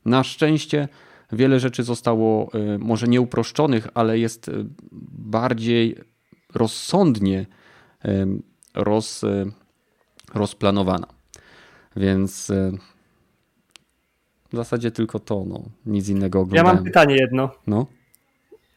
Na 0.05 0.25
szczęście 0.25 0.89
wiele 1.33 1.61
rzeczy 1.61 1.83
zostało 1.83 2.51
e, 2.55 2.79
może 2.79 3.09
nie 3.09 3.21
uproszczonych, 3.21 3.89
ale 3.95 4.19
jest 4.19 4.49
e, 4.49 4.53
bardziej 5.13 5.97
rozsądnie 6.55 7.47
e, 8.05 8.27
roz, 8.75 9.25
rozplanowana. 10.35 11.07
Więc 11.97 12.53
w 14.53 14.57
zasadzie 14.57 14.91
tylko 14.91 15.19
to, 15.19 15.45
no. 15.49 15.63
Nic 15.87 16.09
innego 16.09 16.41
oglądałem. 16.41 16.67
Ja 16.67 16.75
mam 16.75 16.85
pytanie 16.85 17.17
jedno. 17.17 17.51
No? 17.67 17.87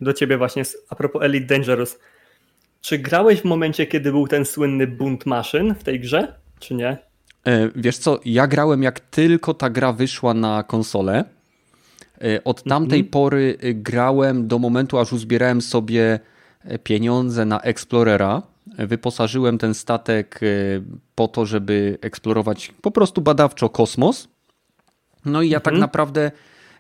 Do 0.02 0.14
ciebie 0.14 0.38
właśnie, 0.38 0.64
a 0.90 0.96
propos 0.96 1.22
Elite 1.24 1.46
Dangerous. 1.46 2.00
Czy 2.82 3.00
grałeś 3.00 3.42
w 3.42 3.46
momencie, 3.46 3.86
kiedy 3.86 4.12
był 4.12 4.28
ten 4.28 4.46
słynny 4.46 4.88
bunt 4.88 5.26
maszyn 5.26 5.76
w 5.76 5.84
tej 5.84 6.00
grze, 6.00 6.36
czy 6.60 6.74
nie? 6.74 6.98
E, 7.46 7.70
wiesz 7.76 7.98
co, 7.98 8.20
ja 8.26 8.48
grałem 8.48 8.84
jak 8.84 9.00
tylko 9.00 9.54
ta 9.54 9.70
gra 9.70 9.94
wyszła 9.94 10.34
na 10.34 10.64
konsolę. 10.64 11.24
E, 12.22 12.44
od 12.44 12.64
tamtej 12.64 13.00
mm 13.00 13.08
-hmm. 13.08 13.14
pory 13.14 13.58
e, 13.62 13.74
grałem 13.74 14.48
do 14.48 14.60
momentu, 14.60 14.98
aż 14.98 15.14
uzbierałem 15.14 15.62
sobie 15.62 16.20
pieniądze 16.84 17.46
na 17.46 17.62
Explorera. 17.62 18.42
Wyposażyłem 18.78 19.58
ten 19.58 19.74
statek 19.74 20.40
po 21.16 21.28
to, 21.28 21.46
żeby 21.46 21.98
eksplorować 22.02 22.74
po 22.82 22.92
prostu 22.92 23.22
badawczo 23.22 23.70
kosmos. 23.70 24.28
No 25.26 25.42
i 25.42 25.50
ja 25.50 25.60
tak 25.60 25.74
mhm. 25.74 25.82
tak 25.82 25.94
naprawdę 25.94 26.32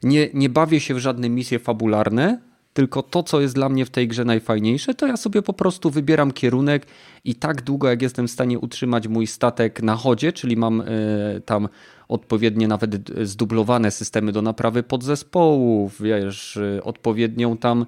nie, 0.03 0.29
nie 0.33 0.49
bawię 0.49 0.79
się 0.79 0.93
w 0.93 0.99
żadne 0.99 1.29
misje 1.29 1.59
fabularne, 1.59 2.39
tylko 2.73 3.03
to, 3.03 3.23
co 3.23 3.41
jest 3.41 3.55
dla 3.55 3.69
mnie 3.69 3.85
w 3.85 3.89
tej 3.89 4.07
grze 4.07 4.25
najfajniejsze, 4.25 4.93
to 4.93 5.07
ja 5.07 5.17
sobie 5.17 5.41
po 5.41 5.53
prostu 5.53 5.89
wybieram 5.89 6.31
kierunek 6.31 6.85
i 7.23 7.35
tak 7.35 7.61
długo, 7.61 7.89
jak 7.89 8.01
jestem 8.01 8.27
w 8.27 8.31
stanie 8.31 8.59
utrzymać 8.59 9.07
mój 9.07 9.27
statek 9.27 9.83
na 9.83 9.95
chodzie, 9.95 10.33
czyli 10.33 10.57
mam 10.57 10.81
y, 10.81 11.41
tam 11.45 11.69
odpowiednie 12.07 12.67
nawet 12.67 13.09
zdublowane 13.27 13.91
systemy 13.91 14.31
do 14.31 14.41
naprawy 14.41 14.83
podzespołów, 14.83 16.01
wiesz, 16.01 16.57
y, 16.57 16.81
odpowiednią 16.83 17.57
tam 17.57 17.85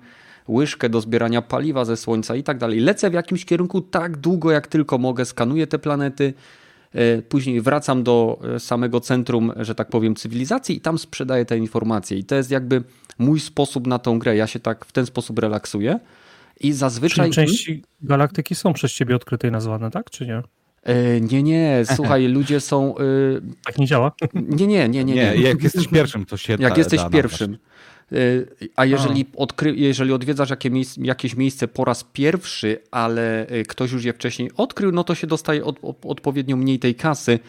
łyżkę 0.48 0.90
do 0.90 1.02
zbierania 1.02 1.42
paliwa 1.42 1.86
ze 1.86 1.98
słońca 1.98 2.36
i 2.36 2.44
tak 2.44 2.58
dalej. 2.58 2.80
Lecę 2.80 3.10
w 3.10 3.14
jakimś 3.14 3.46
kierunku 3.46 3.82
tak 3.82 4.18
długo, 4.18 4.52
jak 4.52 4.68
tylko 4.68 4.98
mogę, 4.98 5.26
skanuję 5.26 5.68
te 5.68 5.80
planety, 5.80 6.34
później 7.30 7.62
wracam 7.62 8.04
do 8.04 8.40
samego 8.60 9.00
centrum, 9.00 9.54
że 9.60 9.76
tak 9.76 9.90
powiem, 9.90 10.16
cywilizacji 10.16 10.78
i 10.78 10.82
tam 10.82 10.98
sprzedaję 10.98 11.46
te 11.46 11.58
informacje. 11.58 12.18
I 12.18 12.24
to 12.24 12.36
jest 12.36 12.52
jakby 12.52 12.84
mój 13.20 13.40
sposób 13.40 13.88
na 13.88 14.00
tą 14.00 14.20
grę. 14.20 14.36
Ja 14.36 14.48
się 14.48 14.60
tak 14.60 14.86
w 14.86 14.92
ten 14.92 15.06
sposób 15.06 15.40
relaksuję. 15.40 16.00
I 16.60 16.74
zazwyczaj. 16.74 17.32
Czyli 17.32 17.48
części 17.48 17.84
galaktyki 18.02 18.56
są 18.56 18.74
przez 18.74 18.94
ciebie 18.94 19.16
odkryte 19.16 19.48
i 19.48 19.52
nazwane, 19.52 19.92
tak? 19.92 20.10
Czy 20.10 20.28
nie? 20.28 20.44
E, 20.84 21.22
nie, 21.22 21.44
nie, 21.44 21.84
słuchaj, 21.96 22.28
ludzie 22.38 22.60
są. 22.60 22.98
E, 22.98 23.02
tak 23.66 23.78
nie 23.78 23.86
działa? 23.86 24.12
Nie, 24.34 24.68
nie, 24.68 24.90
nie, 24.90 25.04
nie. 25.04 25.14
nie. 25.14 25.36
Jak 25.36 25.64
jesteś 25.64 25.88
pierwszym, 25.88 26.26
to 26.26 26.38
się. 26.38 26.58
Jak 26.60 26.78
jesteś 26.78 27.02
pierwszym. 27.12 27.58
A 28.76 28.86
jeżeli, 28.86 29.26
odkry, 29.36 29.76
jeżeli 29.76 30.14
odwiedzasz 30.14 30.50
jakie 30.50 30.70
miejsce, 30.70 31.02
jakieś 31.04 31.36
miejsce 31.36 31.68
po 31.68 31.86
raz 31.86 32.04
pierwszy, 32.04 32.80
ale 32.92 33.48
ktoś 33.68 33.92
już 33.92 34.04
je 34.04 34.14
wcześniej 34.14 34.52
odkrył, 34.58 34.92
no 34.92 35.04
to 35.04 35.16
się 35.16 35.28
dostaje 35.28 35.66
od, 35.66 35.80
od, 35.82 36.06
odpowiednio 36.06 36.58
mniej 36.58 36.80
tej 36.80 36.96
kasy. 36.96 37.40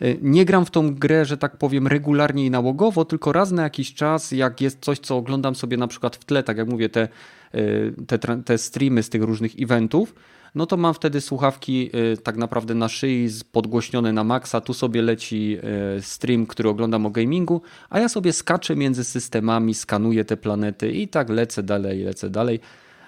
E, 0.00 0.14
nie 0.20 0.44
gram 0.44 0.64
w 0.64 0.70
tą 0.70 0.94
grę, 0.94 1.24
że 1.24 1.36
tak 1.36 1.56
powiem, 1.56 1.86
regularnie 1.86 2.46
i 2.46 2.50
nałogowo, 2.50 3.04
tylko 3.04 3.32
raz 3.32 3.50
na 3.50 3.62
jakiś 3.62 3.94
czas, 3.94 4.32
jak 4.32 4.60
jest 4.60 4.80
coś, 4.80 4.98
co 4.98 5.16
oglądam 5.16 5.54
sobie 5.54 5.76
na 5.76 5.86
przykład 5.86 6.16
w 6.16 6.24
tle, 6.24 6.42
tak 6.42 6.56
jak 6.56 6.68
mówię, 6.68 6.88
te, 6.88 7.08
e, 7.52 8.18
te, 8.18 8.42
te 8.42 8.58
streamy 8.58 9.02
z 9.02 9.08
tych 9.08 9.22
różnych 9.22 9.52
eventów, 9.60 10.14
no 10.54 10.66
to 10.66 10.76
mam 10.76 10.94
wtedy 10.94 11.20
słuchawki 11.20 11.90
e, 11.92 12.16
tak 12.16 12.36
naprawdę 12.36 12.74
na 12.74 12.88
szyi 12.88 13.28
podgłośnione 13.52 14.12
na 14.12 14.24
maksa, 14.24 14.60
tu 14.60 14.74
sobie 14.74 15.02
leci 15.02 15.58
stream, 16.00 16.46
który 16.46 16.68
oglądam 16.68 17.06
o 17.06 17.10
gamingu, 17.10 17.62
a 17.90 18.00
ja 18.00 18.08
sobie 18.08 18.32
skaczę 18.32 18.76
między 18.76 19.04
systemami, 19.04 19.74
skanuję 19.74 20.24
te 20.24 20.36
planety 20.36 20.92
i 20.92 21.08
tak 21.08 21.28
lecę 21.28 21.62
dalej, 21.62 22.02
lecę 22.02 22.30
dalej, 22.30 22.60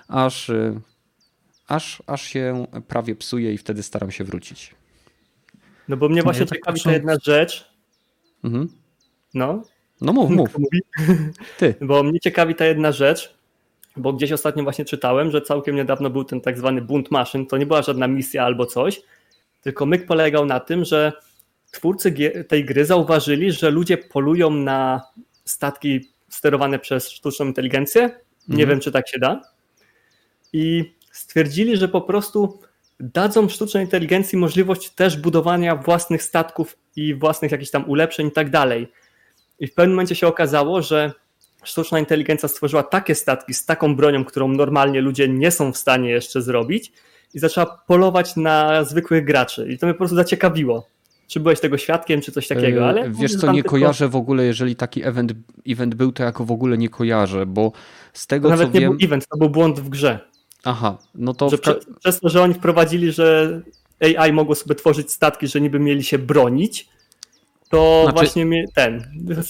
aż, 0.09 0.51
aż, 1.69 2.03
aż 2.07 2.23
się 2.23 2.67
prawie 2.89 3.17
psuje 3.17 3.55
i 3.55 3.59
wtedy 3.59 3.83
staram 3.83 4.11
się 4.11 4.25
wrócić. 4.25 4.75
No 5.89 5.97
bo 5.97 6.09
mnie 6.09 6.23
właśnie 6.23 6.47
tak 6.47 6.59
ciekawi 6.59 6.81
ta 6.81 6.93
jedna 6.93 7.17
rzecz. 7.25 7.71
Mhm. 8.45 8.69
No. 9.35 9.63
No 10.01 10.13
mów, 10.13 10.31
mów. 10.31 10.57
Ty. 11.59 11.75
Bo 11.81 12.03
mnie 12.03 12.21
ciekawi 12.21 12.55
ta 12.55 12.65
jedna 12.65 12.93
rzecz, 12.93 13.36
bo 13.97 14.13
gdzieś 14.13 14.33
ostatnio 14.33 14.63
właśnie 14.63 14.85
czytałem, 14.85 15.31
że 15.31 15.43
całkiem 15.43 15.77
niedawno 15.77 16.11
był 16.11 16.25
ten 16.25 16.41
tak 16.41 16.59
zwany 16.59 16.81
bunt 16.81 17.11
maszyn. 17.11 17.47
To 17.47 17.57
nie 17.57 17.67
była 17.67 17.83
żadna 17.83 18.09
misja 18.09 18.45
albo 18.45 18.67
coś, 18.67 19.03
tylko 19.63 19.87
myk 19.87 20.07
polegał 20.07 20.47
na 20.47 20.61
tym, 20.61 20.85
że 20.85 21.13
twórcy 21.73 22.15
tej 22.49 22.65
gry 22.65 22.85
zauważyli, 22.85 23.53
że 23.53 23.71
ludzie 23.71 23.99
polują 23.99 24.51
na 24.51 25.03
statki 25.45 26.01
sterowane 26.29 26.79
przez 26.79 27.11
sztuczną 27.11 27.47
inteligencję. 27.47 28.03
Nie 28.49 28.55
mhm. 28.55 28.69
wiem, 28.69 28.81
czy 28.81 28.93
tak 28.93 29.09
się 29.09 29.19
da. 29.19 29.43
I 30.53 30.95
stwierdzili, 31.13 31.77
że 31.77 31.89
po 31.89 32.01
prostu 32.01 32.61
dadzą 33.01 33.49
sztucznej 33.49 33.85
inteligencji 33.85 34.39
możliwość 34.39 34.91
też 34.91 35.17
budowania 35.17 35.77
własnych 35.77 36.23
statków 36.23 36.77
i 36.97 37.15
własnych 37.15 37.53
jakichś 37.53 37.71
tam 37.71 37.91
ulepszeń 37.91 38.27
i 38.27 38.33
tak 38.33 38.51
dalej. 38.51 38.89
I 39.61 39.67
w 39.67 39.75
pewnym 39.75 39.95
momencie 39.95 40.15
się 40.15 40.27
okazało, 40.27 40.83
że 40.83 41.13
sztuczna 41.65 41.99
inteligencja 41.99 42.49
stworzyła 42.49 42.83
takie 42.83 43.15
statki 43.15 43.55
z 43.55 43.65
taką 43.65 43.97
bronią, 43.97 44.25
którą 44.25 44.49
normalnie 44.49 45.01
ludzie 45.01 45.29
nie 45.29 45.51
są 45.51 45.73
w 45.73 45.77
stanie 45.77 46.11
jeszcze 46.11 46.43
zrobić 46.43 46.93
i 47.35 47.39
zaczęła 47.39 47.67
polować 47.87 48.37
na 48.37 48.85
zwykłych 48.85 49.25
graczy. 49.25 49.69
I 49.69 49.79
to 49.79 49.87
mnie 49.87 49.95
po 49.95 49.99
prostu 49.99 50.17
zaciekawiło. 50.17 50.89
Czy 51.29 51.41
byłeś 51.41 51.61
tego 51.61 51.79
świadkiem, 51.79 52.21
czy 52.21 52.33
coś 52.33 52.49
takiego, 52.49 52.81
e, 52.81 52.87
ale... 52.87 53.11
Wiesz 53.11 53.37
co, 53.37 53.47
nie 53.47 53.63
tylko... 53.63 53.71
kojarzę 53.71 54.09
w 54.09 54.17
ogóle, 54.17 54.45
jeżeli 54.45 54.77
taki 54.77 55.05
event, 55.05 55.33
event 55.69 55.95
był, 55.95 56.13
to 56.13 56.23
jako 56.23 56.45
w 56.45 56.51
ogóle 56.51 56.79
nie 56.79 56.89
kojarzę, 56.89 57.47
bo 57.47 57.73
z 58.13 58.27
tego 58.27 58.49
Nawet 58.49 58.69
co 58.69 58.75
nie 58.75 58.81
wiem... 58.81 58.91
był 58.97 59.07
event, 59.07 59.29
to 59.29 59.39
był 59.39 59.51
błąd 59.51 59.81
w 59.81 59.89
grze. 59.89 60.19
Aha, 60.65 60.99
no 61.15 61.35
to. 61.35 61.49
Że 61.49 61.59
prze, 61.59 61.77
przez 62.01 62.21
to, 62.21 62.29
że 62.29 62.43
oni 62.43 62.55
wprowadzili, 62.55 63.13
że 63.13 63.61
AI 64.19 64.33
mogło 64.33 64.55
sobie 64.55 64.75
tworzyć 64.75 65.13
statki, 65.13 65.47
że 65.47 65.61
niby 65.61 65.79
mieli 65.79 66.05
się 66.05 66.19
bronić, 66.19 66.89
to 67.71 68.01
znaczy... 68.03 68.15
właśnie 68.15 68.65
ten 68.75 69.05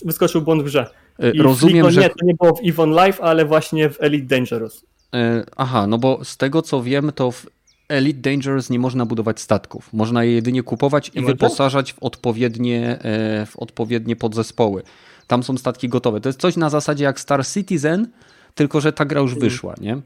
wyskoczył 0.04 0.42
błąd 0.42 0.62
w 0.62 0.64
grze. 0.64 0.90
E, 1.18 1.30
I 1.30 1.42
Rozumiem, 1.42 1.90
że. 1.90 2.00
Nie, 2.00 2.08
to 2.08 2.24
nie 2.24 2.34
było 2.34 2.54
w 2.54 2.60
Evon 2.64 2.90
Life, 2.90 3.22
ale 3.22 3.44
właśnie 3.44 3.90
w 3.90 3.96
Elite 4.00 4.36
Dangerous. 4.36 4.84
E, 5.14 5.44
aha, 5.56 5.86
no 5.86 5.98
bo 5.98 6.24
z 6.24 6.36
tego 6.36 6.62
co 6.62 6.82
wiem, 6.82 7.12
to 7.14 7.30
w 7.30 7.46
Elite 7.88 8.30
Dangerous 8.30 8.70
nie 8.70 8.78
można 8.78 9.06
budować 9.06 9.40
statków. 9.40 9.92
Można 9.92 10.24
je 10.24 10.32
jedynie 10.32 10.62
kupować 10.62 11.10
i 11.14 11.20
wyposażać 11.20 11.92
w 11.92 12.02
odpowiednie, 12.02 12.98
e, 13.02 13.46
w 13.46 13.56
odpowiednie 13.56 14.16
podzespoły. 14.16 14.82
Tam 15.26 15.42
są 15.42 15.58
statki 15.58 15.88
gotowe. 15.88 16.20
To 16.20 16.28
jest 16.28 16.40
coś 16.40 16.56
na 16.56 16.70
zasadzie 16.70 17.04
jak 17.04 17.20
Star 17.20 17.46
Citizen, 17.46 18.08
tylko 18.54 18.80
że 18.80 18.92
ta 18.92 19.04
gra 19.04 19.20
już 19.20 19.32
mhm. 19.32 19.50
wyszła, 19.50 19.74
nie? 19.80 19.98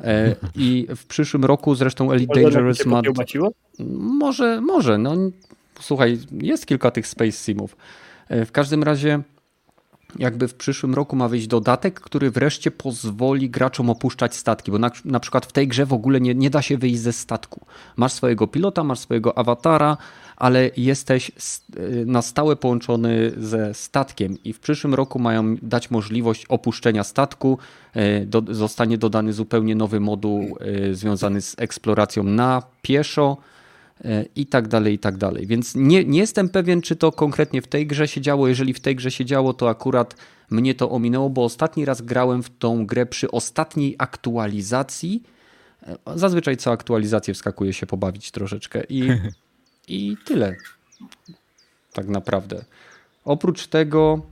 E, 0.00 0.36
I 0.54 0.86
w 0.96 1.06
przyszłym 1.06 1.44
roku 1.44 1.74
zresztą 1.74 2.12
Elite 2.12 2.40
Dangerous 2.40 2.86
ma. 2.86 3.02
Może, 3.98 4.60
może. 4.60 4.98
No, 4.98 5.16
słuchaj, 5.80 6.18
jest 6.40 6.66
kilka 6.66 6.90
tych 6.90 7.06
Space 7.06 7.32
Simów. 7.32 7.76
E, 8.28 8.44
w 8.44 8.52
każdym 8.52 8.82
razie 8.82 9.22
jakby 10.18 10.48
w 10.48 10.54
przyszłym 10.54 10.94
roku 10.94 11.16
ma 11.16 11.28
wyjść 11.28 11.46
dodatek, 11.46 12.00
który 12.00 12.30
wreszcie 12.30 12.70
pozwoli 12.70 13.50
graczom 13.50 13.90
opuszczać 13.90 14.36
statki, 14.36 14.70
bo 14.70 14.78
na, 14.78 14.90
na 15.04 15.20
przykład 15.20 15.46
w 15.46 15.52
tej 15.52 15.68
grze 15.68 15.86
w 15.86 15.92
ogóle 15.92 16.20
nie, 16.20 16.34
nie 16.34 16.50
da 16.50 16.62
się 16.62 16.78
wyjść 16.78 16.98
ze 16.98 17.12
statku. 17.12 17.66
Masz 17.96 18.12
swojego 18.12 18.46
pilota, 18.46 18.84
masz 18.84 18.98
swojego 18.98 19.38
awatara, 19.38 19.96
ale 20.36 20.70
jesteś 20.76 21.32
na 22.06 22.22
stałe 22.22 22.56
połączony 22.56 23.32
ze 23.36 23.74
statkiem 23.74 24.36
i 24.44 24.52
w 24.52 24.60
przyszłym 24.60 24.94
roku 24.94 25.18
mają 25.18 25.56
dać 25.62 25.90
możliwość 25.90 26.46
opuszczenia 26.48 27.04
statku. 27.04 27.58
E, 27.94 28.26
do, 28.26 28.42
zostanie 28.48 28.98
dodany 28.98 29.32
zupełnie 29.32 29.74
nowy 29.74 30.00
moduł 30.00 30.58
e, 30.60 30.94
związany 30.94 31.40
z 31.40 31.54
eksploracją 31.58 32.24
na 32.24 32.62
pieszo 32.82 33.36
i 34.36 34.46
tak 34.46 34.68
dalej, 34.68 34.94
i 34.94 34.98
tak 34.98 35.16
dalej. 35.16 35.46
Więc 35.46 35.74
nie, 35.74 36.04
nie 36.04 36.18
jestem 36.18 36.48
pewien, 36.48 36.82
czy 36.82 36.96
to 36.96 37.12
konkretnie 37.12 37.62
w 37.62 37.66
tej 37.66 37.86
grze 37.86 38.08
się 38.08 38.20
działo. 38.20 38.48
Jeżeli 38.48 38.74
w 38.74 38.80
tej 38.80 38.96
grze 38.96 39.10
się 39.10 39.24
działo, 39.24 39.54
to 39.54 39.68
akurat 39.68 40.16
mnie 40.50 40.74
to 40.74 40.90
ominęło, 40.90 41.30
bo 41.30 41.44
ostatni 41.44 41.84
raz 41.84 42.02
grałem 42.02 42.42
w 42.42 42.50
tą 42.58 42.86
grę 42.86 43.06
przy 43.06 43.30
ostatniej 43.30 43.94
aktualizacji. 43.98 45.22
Zazwyczaj 46.14 46.56
co 46.56 46.72
aktualizację 46.72 47.34
wskakuje 47.34 47.72
się 47.72 47.86
pobawić 47.86 48.30
troszeczkę 48.30 48.82
i 48.88 49.08
I 49.88 50.16
tyle. 50.24 50.56
Tak 51.92 52.08
naprawdę. 52.08 52.64
Oprócz 53.24 53.66
tego 53.66 54.22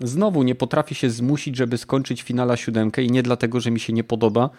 znowu 0.00 0.42
nie 0.42 0.54
potrafię 0.54 0.94
się 0.94 1.10
zmusić, 1.10 1.56
żeby 1.56 1.78
skończyć 1.78 2.22
finala 2.22 2.56
siódemkę 2.56 3.02
i 3.02 3.10
nie 3.10 3.22
dlatego, 3.22 3.60
że 3.60 3.70
mi 3.70 3.80
się 3.80 3.92
nie 3.92 4.04
podoba, 4.04 4.50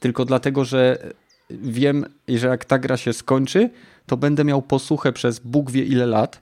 tylko 0.00 0.24
dlatego, 0.24 0.64
że 0.64 1.12
wiem, 1.50 2.04
że 2.28 2.48
jak 2.48 2.64
ta 2.64 2.78
gra 2.78 2.96
się 2.96 3.12
skończy, 3.12 3.70
to 4.06 4.16
będę 4.16 4.44
miał 4.44 4.62
posłuchę 4.62 5.12
przez 5.12 5.38
Bóg 5.38 5.70
wie 5.70 5.84
ile 5.84 6.06
lat. 6.06 6.40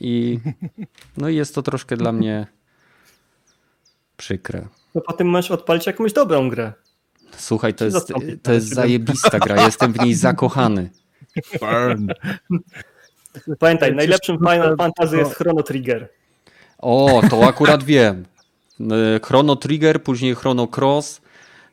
I 0.00 0.38
no 1.16 1.28
i 1.28 1.36
jest 1.36 1.54
to 1.54 1.62
troszkę 1.62 1.96
dla 1.96 2.12
mnie 2.12 2.46
przykre. 4.16 4.66
No 4.94 5.00
potem 5.00 5.26
możesz 5.26 5.50
odpalić 5.50 5.86
jakąś 5.86 6.12
dobrą 6.12 6.48
grę. 6.48 6.72
Słuchaj, 7.36 7.74
to 7.74 7.84
jest, 7.84 8.12
to 8.42 8.52
jest 8.52 8.74
zajebista 8.74 9.38
gra. 9.38 9.64
Jestem 9.64 9.92
w 9.92 10.00
niej 10.00 10.14
zakochany. 10.28 10.90
Burn. 11.60 12.08
Pamiętaj, 13.58 13.94
najlepszym 13.94 14.38
Final 14.38 14.76
Fantasy 14.76 15.16
jest 15.16 15.34
Chrono 15.34 15.62
Trigger. 15.62 16.08
O, 16.78 17.22
to 17.30 17.48
akurat 17.48 17.84
wiem. 17.84 18.24
E, 18.80 19.20
Chrono 19.24 19.56
Trigger, 19.56 20.02
później 20.02 20.34
Chrono 20.34 20.68
Cross. 20.76 21.20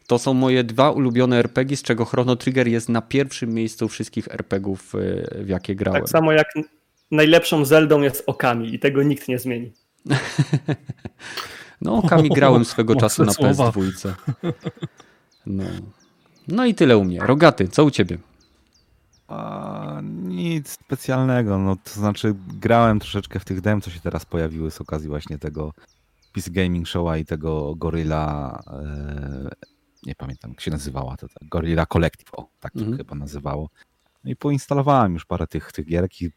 To 0.08 0.20
są 0.20 0.34
moje 0.34 0.64
dwa 0.64 0.92
ulubione 0.92 1.38
RPG, 1.38 1.78
z 1.78 1.82
czego 1.82 2.06
Chrono 2.06 2.36
Trigger 2.36 2.68
jest 2.68 2.90
na 2.90 3.02
pierwszym 3.02 3.54
miejscu 3.54 3.88
wszystkich 3.88 4.28
RPGów, 4.28 4.96
e, 4.96 5.44
w 5.44 5.50
jakie 5.50 5.76
grałem. 5.76 6.02
Tak 6.02 6.10
samo 6.10 6.32
jak 6.32 6.48
najlepszą 7.12 7.66
Zeldą 7.66 8.02
jest 8.02 8.24
Okami 8.28 8.76
i 8.76 8.80
tego 8.80 9.04
nikt 9.04 9.28
nie 9.28 9.40
zmieni. 9.40 9.72
no, 11.82 11.96
Okami 11.96 12.30
grałem 12.30 12.66
swego 12.66 12.96
czasu 13.02 13.26
na 13.26 13.32
PS2. 13.32 14.14
No. 15.46 15.64
no 16.48 16.66
i 16.66 16.76
tyle 16.76 16.98
u 16.98 17.04
mnie. 17.04 17.20
Rogaty, 17.20 17.68
co 17.68 17.84
u 17.84 17.92
ciebie? 17.92 18.18
A, 19.28 20.02
nic 20.24 20.70
specjalnego, 20.70 21.58
no 21.58 21.76
to 21.76 21.90
znaczy 21.90 22.36
grałem 22.60 23.00
troszeczkę 23.00 23.40
w 23.40 23.46
tych 23.46 23.62
dem, 23.62 23.82
co 23.82 23.92
się 23.92 24.00
teraz 24.00 24.26
pojawiły 24.26 24.72
z 24.72 24.82
okazji 24.82 25.10
właśnie 25.10 25.40
tego 25.40 25.74
PC 26.34 26.52
Gaming 26.52 26.88
Showa 26.88 27.18
i 27.18 27.26
tego 27.26 27.76
Gorilla, 27.76 28.60
e, 28.68 29.73
nie 30.06 30.16
pamiętam 30.16 30.52
jak 30.52 30.62
się 30.62 30.72
nazywała, 30.72 31.18
to, 31.18 31.28
to 31.28 31.36
Gorilla 31.42 31.86
Collective, 31.86 32.34
o, 32.34 32.48
tak 32.60 32.74
to 32.74 32.80
mhm. 32.80 32.98
chyba 32.98 33.16
nazywało. 33.16 33.70
No 34.24 34.32
i 34.32 34.36
poinstalowałem 34.36 35.14
już 35.14 35.26
parę 35.26 35.48
tych, 35.48 35.72
tych 35.72 35.86
gierek 35.86 36.22
i 36.22 36.30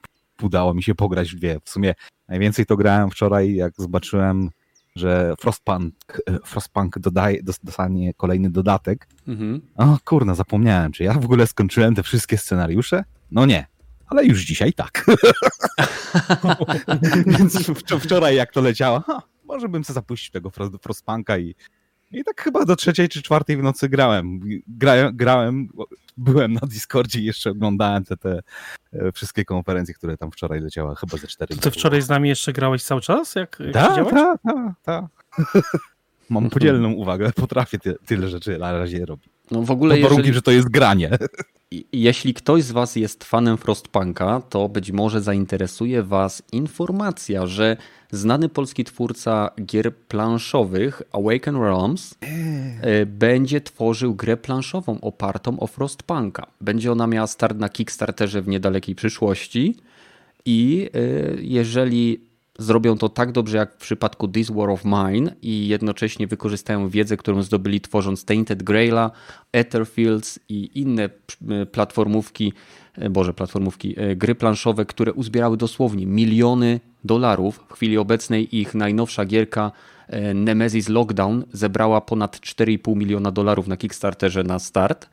udało 0.42 0.74
mi 0.74 0.83
się 0.83 0.94
pograć 0.94 1.33
w 1.33 1.38
dwie. 1.38 1.61
W 1.64 1.70
sumie 1.70 1.94
najwięcej 2.29 2.66
to 2.66 2.76
grałem 2.76 3.11
wczoraj, 3.11 3.55
jak 3.55 3.72
zobaczyłem, 3.79 4.50
że 4.96 5.35
Frostpunk, 5.38 5.94
Frostpunk 6.44 6.98
dodaje, 6.98 7.42
dostanie 7.42 8.14
kolejny 8.14 8.50
dodatek. 8.50 9.09
Mhm. 9.29 9.61
O 9.76 9.98
kurna, 10.05 10.35
zapomniałem, 10.35 10.92
czy 10.92 11.05
ja 11.05 11.12
w 11.12 11.24
ogóle 11.24 11.46
skończyłem 11.46 11.94
te 11.94 12.02
wszystkie 12.02 12.38
scenariusze? 12.38 13.05
No 13.31 13.46
nie, 13.46 13.66
ale 14.07 14.24
już 14.24 14.44
dzisiaj 14.44 14.72
tak. 14.72 15.07
Więc 17.26 17.70
wczoraj 18.00 18.37
jak 18.37 18.52
to 18.52 18.61
leciało, 18.61 19.00
ha, 19.00 19.22
może 19.44 19.68
bym 19.68 19.85
sobie 19.85 19.94
zapuścił 19.94 20.33
tego 20.33 20.50
Frostpunka 20.83 21.38
i, 21.38 21.55
i 22.10 22.24
tak 22.24 22.42
chyba 22.42 22.64
do 22.64 22.76
trzeciej 22.76 23.08
czy 23.08 23.22
czwartej 23.22 23.56
w 23.56 23.62
nocy 23.62 23.88
grałem. 23.88 24.40
Gra, 24.66 25.12
grałem, 25.12 25.68
byłem 26.16 26.52
na 26.52 26.60
Discordzie 26.60 27.20
i 27.20 27.24
jeszcze 27.24 27.50
oglądałem 27.50 28.04
te, 28.04 28.16
te 28.16 28.40
e, 28.92 29.12
wszystkie 29.12 29.44
konferencje, 29.44 29.94
które 29.94 30.16
tam 30.16 30.30
wczoraj 30.30 30.60
leciały, 30.60 30.96
chyba 30.96 31.16
ze 31.16 31.26
cztery. 31.26 31.56
Ty 31.56 31.70
wczoraj 31.70 32.02
z 32.02 32.08
nami 32.08 32.28
jeszcze 32.28 32.52
grałeś 32.52 32.82
cały 32.82 33.00
czas? 33.00 33.34
Jak, 33.34 33.58
jak 33.60 33.72
tak, 33.72 34.10
tak, 34.10 34.40
tak, 34.42 34.74
tak. 34.82 35.04
Mam 36.30 36.50
podzielną 36.50 36.92
uwagę, 36.92 37.32
potrafię 37.32 37.78
ty, 37.78 37.94
tyle 38.06 38.28
rzeczy 38.28 38.58
na 38.58 38.72
razie 38.72 39.06
robić. 39.06 39.28
No 39.50 39.62
w 39.62 39.70
ogóle, 39.70 39.96
Pod 39.96 40.10
jeżeli... 40.10 40.34
że 40.34 40.42
to 40.42 40.50
jest 40.50 40.68
granie. 40.68 41.10
Jeśli 41.92 42.34
ktoś 42.34 42.62
z 42.62 42.72
Was 42.72 42.96
jest 42.96 43.24
fanem 43.24 43.56
Frostpunka, 43.56 44.40
to 44.40 44.68
być 44.68 44.92
może 44.92 45.20
zainteresuje 45.20 46.02
Was 46.02 46.42
informacja, 46.52 47.46
że 47.46 47.76
znany 48.10 48.48
polski 48.48 48.84
twórca 48.84 49.50
gier 49.66 49.94
planszowych 49.94 51.02
Awaken 51.12 51.56
Realms 51.56 52.14
e, 52.80 53.06
będzie 53.06 53.60
tworzył 53.60 54.14
grę 54.14 54.36
planszową 54.36 55.00
opartą 55.00 55.60
o 55.60 55.66
Frostpunka. 55.66 56.46
Będzie 56.60 56.92
ona 56.92 57.06
miała 57.06 57.26
start 57.26 57.58
na 57.58 57.68
Kickstarterze 57.68 58.42
w 58.42 58.48
niedalekiej 58.48 58.94
przyszłości 58.94 59.76
i 60.44 60.90
e, 60.94 60.98
jeżeli 61.40 62.26
zrobią 62.58 62.98
to 62.98 63.08
tak 63.08 63.32
dobrze 63.32 63.56
jak 63.56 63.74
w 63.74 63.76
przypadku 63.76 64.28
This 64.28 64.50
War 64.50 64.70
of 64.70 64.84
Mine 64.84 65.34
i 65.42 65.68
jednocześnie 65.68 66.26
wykorzystają 66.26 66.88
wiedzę, 66.88 67.16
którą 67.16 67.42
zdobyli 67.42 67.80
tworząc 67.80 68.24
Tainted 68.24 68.62
Graila, 68.62 69.10
Etherfields 69.52 70.38
i 70.48 70.80
inne 70.80 71.10
platformówki, 71.72 72.52
e, 72.52 72.86
boże, 73.11 73.35
platformówki, 73.35 73.94
e, 74.00 74.16
gry 74.16 74.35
planszowe, 74.35 74.85
które 74.85 75.12
uzbierały 75.12 75.56
dosłownie 75.56 76.06
miliony 76.06 76.80
dolarów. 77.04 77.64
W 77.68 77.72
chwili 77.72 77.98
obecnej 77.98 78.56
ich 78.56 78.74
najnowsza 78.74 79.24
gierka 79.24 79.72
e, 80.09 80.35
Nemesis 80.35 80.88
Lockdown 80.88 81.44
zebrała 81.52 82.00
ponad 82.00 82.37
4,5 82.37 82.96
miliona 82.96 83.32
dolarów 83.32 83.68
na 83.68 83.76
Kickstarterze 83.76 84.42
na 84.42 84.59
start. 84.59 85.09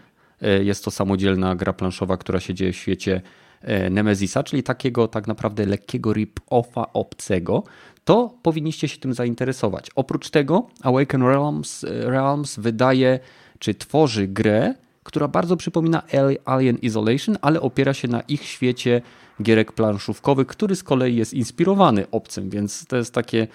Jest 0.61 0.85
to 0.85 0.91
samodzielna 0.91 1.55
gra 1.55 1.73
planszowa, 1.73 2.17
która 2.17 2.39
się 2.39 2.53
dzieje 2.53 2.73
w 2.73 2.75
świecie 2.75 3.21
E, 3.63 3.89
Nemezisa, 3.89 4.43
czyli 4.43 4.63
takiego 4.63 5.07
tak 5.07 5.27
naprawdę 5.27 5.65
lekkiego 5.65 6.13
rip-offa 6.13 6.85
obcego, 6.93 7.63
to 8.05 8.37
powinniście 8.41 8.87
się 8.87 8.97
tym 8.97 9.13
zainteresować. 9.13 9.89
Oprócz 9.95 10.29
tego 10.29 10.67
Awaken 10.81 11.21
Realms, 11.21 11.85
Realms 11.89 12.59
wydaje 12.59 13.19
czy 13.59 13.75
tworzy 13.75 14.27
grę, 14.27 14.73
która 15.03 15.27
bardzo 15.27 15.57
przypomina 15.57 16.03
Alien 16.45 16.77
Isolation, 16.77 17.37
ale 17.41 17.61
opiera 17.61 17.93
się 17.93 18.07
na 18.07 18.21
ich 18.21 18.43
świecie 18.43 19.01
gierek 19.41 19.71
planszówkowych, 19.71 20.47
który 20.47 20.75
z 20.75 20.83
kolei 20.83 21.15
jest 21.15 21.33
inspirowany 21.33 22.05
obcym, 22.11 22.49
więc 22.49 22.85
to 22.85 22.97
jest 22.97 23.13
takie 23.13 23.47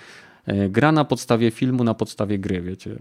e, 0.47 0.69
gra 0.69 0.93
na 0.93 1.05
podstawie 1.05 1.51
filmu, 1.51 1.85
na 1.85 1.95
podstawie 1.95 2.39
gry, 2.39 2.61
wiecie. 2.61 2.97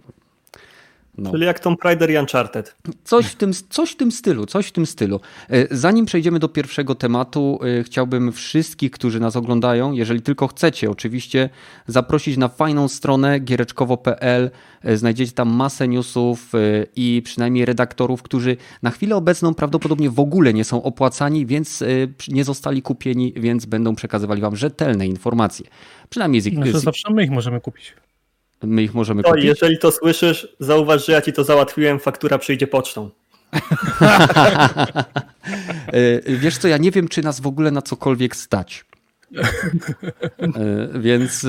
No. 1.18 1.32
Czyli 1.32 1.46
jak 1.46 1.60
Tomb 1.60 1.84
Raider 1.84 2.12
i 2.12 2.18
Uncharted. 2.18 2.76
Coś 3.04 3.26
w, 3.26 3.36
tym, 3.36 3.52
coś 3.70 3.92
w 3.92 3.96
tym 3.96 4.12
stylu, 4.12 4.46
coś 4.46 4.68
w 4.68 4.72
tym 4.72 4.86
stylu. 4.86 5.20
E, 5.50 5.78
zanim 5.78 6.06
przejdziemy 6.06 6.40
do 6.40 6.50
pierwszego 6.50 6.96
tematu, 6.96 7.60
e, 7.80 7.84
chciałbym 7.84 8.32
wszystkich, 8.32 8.92
którzy 8.92 9.20
nas 9.20 9.36
oglądają, 9.36 9.92
jeżeli 9.92 10.22
tylko 10.22 10.48
chcecie, 10.48 10.92
oczywiście 10.92 11.50
zaprosić 11.88 12.38
na 12.38 12.48
fajną 12.48 12.88
stronę 12.88 13.40
giereczkowo.pl. 13.40 14.52
E, 14.84 14.98
znajdziecie 14.98 15.32
tam 15.32 15.50
masę 15.50 15.88
newsów 15.88 16.52
i 16.96 17.22
przynajmniej 17.26 17.66
redaktorów, 17.66 18.22
którzy 18.24 18.58
na 18.84 18.92
chwilę 18.92 19.16
obecną 19.16 19.54
prawdopodobnie 19.54 20.10
w 20.10 20.20
ogóle 20.20 20.54
nie 20.54 20.64
są 20.64 20.84
opłacani, 20.84 21.46
więc 21.46 21.84
nie 22.28 22.44
zostali 22.44 22.82
kupieni, 22.82 23.34
więc 23.36 23.66
będą 23.66 23.96
przekazywali 23.96 24.42
wam 24.42 24.56
rzetelne 24.56 25.08
informacje. 25.08 25.66
Przynajmniej 26.10 26.42
z, 26.42 26.54
znaczy, 26.54 26.80
zawsze 26.80 27.14
my 27.14 27.24
ich 27.24 27.32
możemy 27.32 27.62
kupić. 27.62 27.94
My 28.64 28.84
ich 28.84 28.94
możemy 28.94 29.24
to, 29.24 29.30
kupić. 29.30 29.46
Jeżeli 29.46 29.78
to 29.78 29.92
słyszysz, 29.92 30.56
zauważ, 30.60 31.06
że 31.06 31.14
ja 31.14 31.22
ci 31.22 31.34
to 31.34 31.44
załatwiłem, 31.44 32.00
faktura 32.00 32.38
przyjdzie 32.38 32.68
pocztą. 32.68 33.10
E, 35.88 36.22
wiesz 36.38 36.58
co, 36.58 36.68
ja 36.68 36.78
nie 36.78 36.92
wiem, 36.92 37.08
czy 37.08 37.22
nas 37.22 37.40
w 37.40 37.48
ogóle 37.48 37.72
na 37.72 37.82
cokolwiek 37.82 38.36
stać. 38.36 38.86
E, 40.40 41.00
więc 41.00 41.46
e, 41.46 41.48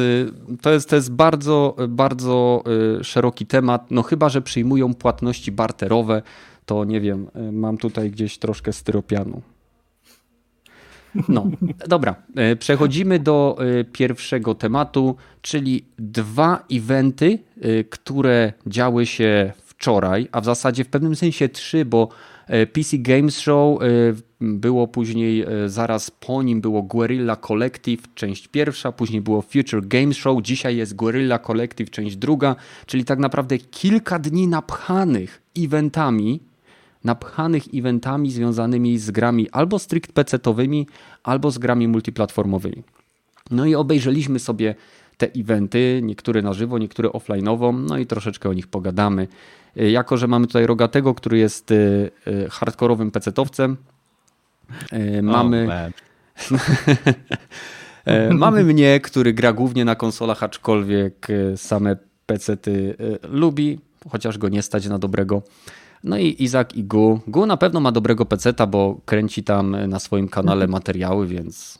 to 0.62 0.70
jest, 0.70 0.88
to 0.88 0.96
jest 0.96 1.12
bardzo, 1.12 1.76
bardzo 1.88 2.64
szeroki 3.02 3.46
temat. 3.46 3.90
No 3.90 4.02
chyba, 4.02 4.28
że 4.28 4.42
przyjmują 4.42 4.94
płatności 4.94 5.52
barterowe, 5.52 6.22
to 6.66 6.84
nie 6.84 7.00
wiem, 7.00 7.30
mam 7.52 7.78
tutaj 7.78 8.10
gdzieś 8.10 8.38
troszkę 8.38 8.72
styropianu. 8.72 9.42
No, 11.28 11.50
dobra. 11.88 12.14
E, 12.36 12.56
przechodzimy 12.56 13.18
do 13.18 13.58
e, 13.60 13.84
pierwszego 13.84 14.54
tematu, 14.54 15.16
czyli 15.42 15.84
dwa 15.98 16.64
eventy, 16.72 17.38
e, 17.60 17.84
które 17.84 18.52
działy 18.66 19.06
się 19.06 19.52
wczoraj, 19.56 20.28
a 20.32 20.40
w 20.40 20.44
zasadzie 20.44 20.84
w 20.84 20.88
pewnym 20.88 21.16
sensie 21.16 21.48
trzy, 21.48 21.84
bo 21.84 22.08
PC 22.72 22.98
Games 22.98 23.38
Show 23.38 23.78
było 24.40 24.88
później, 24.88 25.44
zaraz 25.66 26.10
po 26.10 26.42
nim 26.42 26.60
było 26.60 26.82
Guerrilla 26.82 27.36
Collective, 27.36 28.14
część 28.14 28.48
pierwsza, 28.48 28.92
później 28.92 29.20
było 29.20 29.42
Future 29.42 29.88
Games 29.88 30.16
Show, 30.16 30.42
dzisiaj 30.42 30.76
jest 30.76 30.96
Guerrilla 30.96 31.38
Collective, 31.38 31.90
część 31.90 32.16
druga, 32.16 32.56
czyli 32.86 33.04
tak 33.04 33.18
naprawdę 33.18 33.58
kilka 33.58 34.18
dni 34.18 34.48
napchanych 34.48 35.42
eventami, 35.58 36.40
napchanych 37.04 37.62
eventami 37.74 38.30
związanymi 38.30 38.98
z 38.98 39.10
grami 39.10 39.50
albo 39.50 39.78
strict 39.78 40.12
PC-towymi, 40.12 40.86
albo 41.22 41.50
z 41.50 41.58
grami 41.58 41.88
multiplatformowymi. 41.88 42.82
No 43.50 43.66
i 43.66 43.74
obejrzeliśmy 43.74 44.38
sobie 44.38 44.74
te 45.18 45.26
eventy, 45.36 46.00
niektóre 46.02 46.42
na 46.42 46.52
żywo, 46.52 46.78
niektóre 46.78 47.08
offline'owo, 47.08 47.74
no 47.88 47.98
i 47.98 48.06
troszeczkę 48.06 48.48
o 48.48 48.52
nich 48.52 48.66
pogadamy. 48.66 49.28
Jako, 49.76 50.16
że 50.16 50.26
mamy 50.26 50.46
tutaj 50.46 50.66
Rogatego, 50.66 51.14
który 51.14 51.38
jest 51.38 51.70
y, 51.70 52.10
y, 52.26 52.48
hardkorowym 52.50 53.10
pecetowcem, 53.10 53.76
y, 54.92 55.22
mamy... 55.22 55.90
mamy 58.30 58.64
mnie, 58.64 59.00
który 59.00 59.32
gra 59.32 59.52
głównie 59.52 59.84
na 59.84 59.94
konsolach, 59.94 60.42
aczkolwiek 60.42 61.26
same 61.56 61.96
pecety 62.26 62.96
lubi, 63.22 63.78
chociaż 64.10 64.38
go 64.38 64.48
nie 64.48 64.62
stać 64.62 64.86
na 64.86 64.98
dobrego. 64.98 65.42
No 66.04 66.18
i 66.18 66.36
Izak 66.38 66.76
i 66.76 66.84
Gu. 66.84 67.20
Gu 67.26 67.46
na 67.46 67.56
pewno 67.56 67.80
ma 67.80 67.92
dobrego 67.92 68.26
peceta, 68.26 68.66
bo 68.66 69.00
kręci 69.04 69.44
tam 69.44 69.88
na 69.88 69.98
swoim 69.98 70.28
kanale 70.28 70.66
materiały, 70.66 71.26
więc 71.26 71.78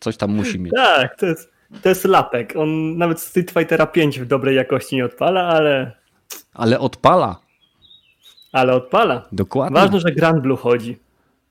coś 0.00 0.16
tam 0.16 0.30
musi 0.30 0.60
mieć. 0.60 0.72
Tak, 0.76 1.16
to 1.16 1.26
jest, 1.26 1.52
to 1.82 1.88
jest 1.88 2.04
lapek. 2.04 2.54
On 2.56 2.98
nawet 2.98 3.20
Street 3.20 3.50
Fightera 3.50 3.86
5 3.86 4.20
w 4.20 4.26
dobrej 4.26 4.56
jakości 4.56 4.96
nie 4.96 5.04
odpala, 5.04 5.40
ale... 5.40 5.92
Ale 6.54 6.80
odpala. 6.80 7.40
Ale 8.52 8.74
odpala. 8.74 9.28
Dokładnie. 9.32 9.80
Ważne, 9.80 10.00
że 10.00 10.12
Grand 10.12 10.42
Blue 10.42 10.56
chodzi. 10.56 10.98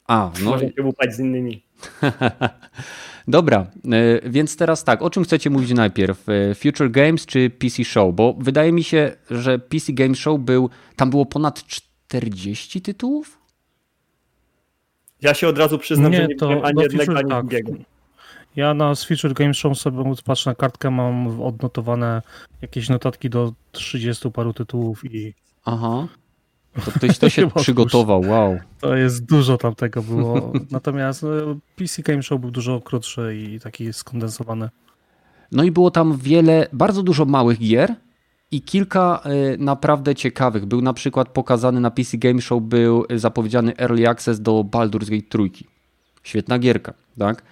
A, 0.08 0.32
no. 0.44 0.50
Może 0.50 0.66
się 0.66 0.84
łupać 0.84 1.14
z 1.14 1.20
innymi. 1.20 1.64
Dobra, 3.28 3.66
e, 3.92 4.30
więc 4.30 4.58
teraz 4.58 4.84
tak, 4.84 5.02
o 5.02 5.10
czym 5.10 5.24
chcecie 5.24 5.50
mówić 5.50 5.74
najpierw? 5.74 6.30
E, 6.30 6.56
Future 6.56 6.92
Games 6.92 7.26
czy 7.26 7.50
PC 7.50 7.84
Show? 7.84 8.16
Bo 8.16 8.36
wydaje 8.40 8.72
mi 8.72 8.84
się, 8.84 9.12
że 9.30 9.60
PC 9.60 9.94
Game 9.94 10.16
Show 10.16 10.40
był, 10.40 10.70
tam 10.96 11.10
było 11.10 11.26
ponad 11.26 11.64
40 12.12 12.82
tytułów? 12.82 13.38
Ja 15.22 15.34
się 15.34 15.48
od 15.48 15.58
razu 15.58 15.78
przyznam, 15.78 16.12
nie, 16.12 16.18
że 16.18 16.28
nie 16.28 16.36
to 16.36 16.50
wiem 16.50 16.66
ani 16.66 16.82
jednego, 16.82 17.18
ani 17.18 17.30
tak. 17.30 17.40
drugiego. 17.40 17.72
Ja 18.56 18.74
na 18.74 18.96
Feature 18.96 19.34
Game 19.34 19.54
Show 19.54 19.80
sobie 19.80 20.04
patrzę 20.26 20.50
na 20.50 20.56
kartkę, 20.56 20.92
mam 20.92 21.42
odnotowane 21.42 22.22
jakieś 22.62 22.90
notatki 22.90 23.30
do 23.30 23.54
30 23.72 24.32
paru 24.32 24.54
tytułów 24.54 25.06
i... 25.06 25.34
Aha. 25.66 26.08
To 26.86 26.92
ktoś 26.96 27.18
to 27.18 27.30
się 27.30 27.52
przygotował, 27.52 28.22
wow. 28.22 28.58
To 28.80 28.96
jest 28.96 29.26
dużo 29.26 29.58
tam 29.58 29.76
tego 29.76 30.02
było. 30.02 30.54
Natomiast 30.72 31.24
no, 31.24 31.56
PC 31.76 32.02
Game 32.02 32.24
Show 32.24 32.42
był 32.42 32.52
dużo 32.52 32.82
krótszy 32.82 33.36
i 33.36 33.60
taki 33.60 33.94
skondensowany. 33.94 34.70
No 35.52 35.64
i 35.64 35.72
było 35.72 35.92
tam 35.92 36.18
wiele, 36.18 36.68
bardzo 36.74 37.04
dużo 37.04 37.26
małych 37.26 37.60
gier, 37.60 37.96
i 38.52 38.62
kilka 38.62 39.22
e, 39.24 39.58
naprawdę 39.58 40.16
ciekawych. 40.16 40.66
Był 40.66 40.82
na 40.82 40.94
przykład 40.94 41.30
pokazany 41.30 41.80
na 41.80 41.92
PC 41.92 42.18
Game 42.18 42.42
Show, 42.42 42.64
był 42.64 43.06
zapowiedziany 43.16 43.78
Early 43.78 44.10
Access 44.10 44.42
do 44.42 44.52
Baldur's 44.64 45.10
Gate 45.10 45.30
trójki. 45.30 45.66
Świetna 46.24 46.60
gierka, 46.60 46.94
tak? 47.20 47.44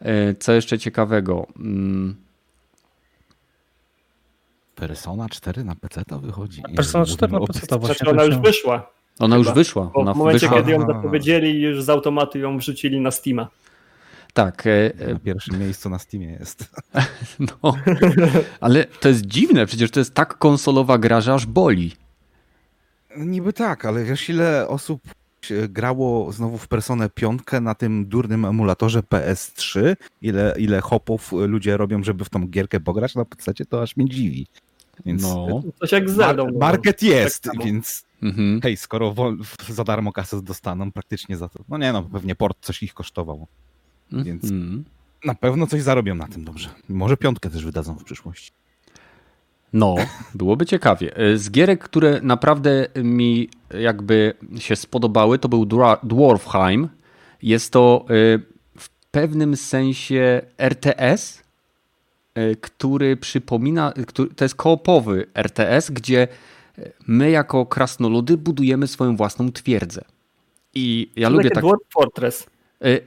E, 0.00 0.34
co 0.34 0.52
jeszcze 0.52 0.78
ciekawego? 0.78 1.46
Mm. 1.58 2.14
Persona 4.74 5.28
4 5.28 5.64
na 5.64 5.74
PC 5.74 6.04
to 6.04 6.18
wychodzi. 6.18 6.62
Persona 6.76 7.06
4 7.06 7.32
na 7.32 7.40
PC 7.40 7.66
to 7.66 7.78
właśnie. 7.78 7.96
Znaczy 7.96 8.10
ona 8.10 8.24
już 8.24 8.38
wyszła. 8.38 8.90
Ona 9.18 9.36
Chyba. 9.36 9.48
już 9.48 9.54
wyszła. 9.54 9.90
Ona 9.94 10.14
w 10.14 10.16
momencie, 10.16 10.46
wyszła. 10.46 10.58
kiedy 10.58 10.72
ją 10.72 10.86
zapowiedzieli, 10.86 11.62
już 11.62 11.82
z 11.82 11.90
automatu 11.90 12.38
ją 12.38 12.58
wrzucili 12.58 13.00
na 13.00 13.10
Steama. 13.10 13.48
Tak. 14.34 14.64
Na 15.12 15.18
pierwszym 15.18 15.58
miejscu 15.58 15.90
na 15.90 15.98
Steamie 15.98 16.30
jest. 16.30 16.64
No, 17.62 17.74
ale 18.60 18.84
to 18.84 19.08
jest 19.08 19.26
dziwne, 19.26 19.66
przecież 19.66 19.90
to 19.90 20.00
jest 20.00 20.14
tak 20.14 20.38
konsolowa 20.38 20.98
gra, 20.98 21.20
że 21.20 21.34
aż 21.34 21.46
boli. 21.46 21.92
Niby 23.16 23.52
tak, 23.52 23.84
ale 23.84 24.04
wiesz 24.04 24.28
ile 24.28 24.68
osób 24.68 25.02
grało 25.68 26.32
znowu 26.32 26.58
w 26.58 26.68
Personę 26.68 27.10
5 27.10 27.42
na 27.60 27.74
tym 27.74 28.06
durnym 28.06 28.44
emulatorze 28.44 29.00
PS3? 29.00 29.96
Ile, 30.22 30.54
ile 30.58 30.80
hopów 30.80 31.32
ludzie 31.32 31.76
robią, 31.76 32.02
żeby 32.02 32.24
w 32.24 32.30
tą 32.30 32.46
gierkę 32.46 32.80
pograć 32.80 33.14
na 33.14 33.24
PC, 33.24 33.52
to 33.68 33.82
aż 33.82 33.96
mnie 33.96 34.08
dziwi. 34.08 34.46
Więc 35.06 35.22
no. 35.22 35.62
Coś 35.80 35.92
jak 35.92 36.10
Zelda. 36.10 36.44
Mar 36.44 36.52
market 36.54 37.02
jest, 37.02 37.42
tak 37.42 37.64
więc 37.64 38.04
mhm. 38.22 38.60
hej, 38.60 38.76
skoro 38.76 39.14
za 39.68 39.84
darmo 39.84 40.12
kasę 40.12 40.42
dostaną 40.42 40.92
praktycznie 40.92 41.36
za 41.36 41.48
to, 41.48 41.64
no 41.68 41.78
nie 41.78 41.92
no, 41.92 42.02
pewnie 42.02 42.34
port 42.34 42.58
coś 42.60 42.82
ich 42.82 42.94
kosztował. 42.94 43.46
Więc 44.12 44.44
mhm. 44.44 44.84
na 45.24 45.34
pewno 45.34 45.66
coś 45.66 45.82
zarobią 45.82 46.14
na 46.14 46.28
tym 46.28 46.44
dobrze. 46.44 46.68
Może 46.88 47.16
piątkę 47.16 47.50
też 47.50 47.64
wydadzą 47.64 47.94
w 47.94 48.04
przyszłości. 48.04 48.52
No, 49.72 49.96
byłoby 50.34 50.66
ciekawie. 50.66 51.16
E, 51.16 51.38
z 51.38 51.50
gierek, 51.50 51.84
które 51.84 52.20
naprawdę 52.22 52.86
mi 52.96 53.48
jakby 53.80 54.34
się 54.58 54.76
spodobały, 54.76 55.38
to 55.38 55.48
był 55.48 55.66
Dwarfheim. 56.02 56.88
Jest 57.42 57.72
to 57.72 58.04
e, 58.04 58.12
w 58.78 58.88
pewnym 59.10 59.56
sensie 59.56 60.42
RTS, 60.58 61.42
e, 62.34 62.56
który 62.56 63.16
przypomina, 63.16 63.92
to 64.36 64.44
jest 64.44 64.54
koopowy 64.54 65.26
RTS, 65.34 65.90
gdzie 65.90 66.28
my 67.06 67.30
jako 67.30 67.66
krasnoludy 67.66 68.36
budujemy 68.36 68.86
swoją 68.86 69.16
własną 69.16 69.52
twierdzę. 69.52 70.04
I 70.74 71.10
ja 71.16 71.28
to 71.28 71.34
lubię 71.34 71.50
tak. 71.50 71.64
Dwarf 71.64 71.80
Fortress. 71.92 72.46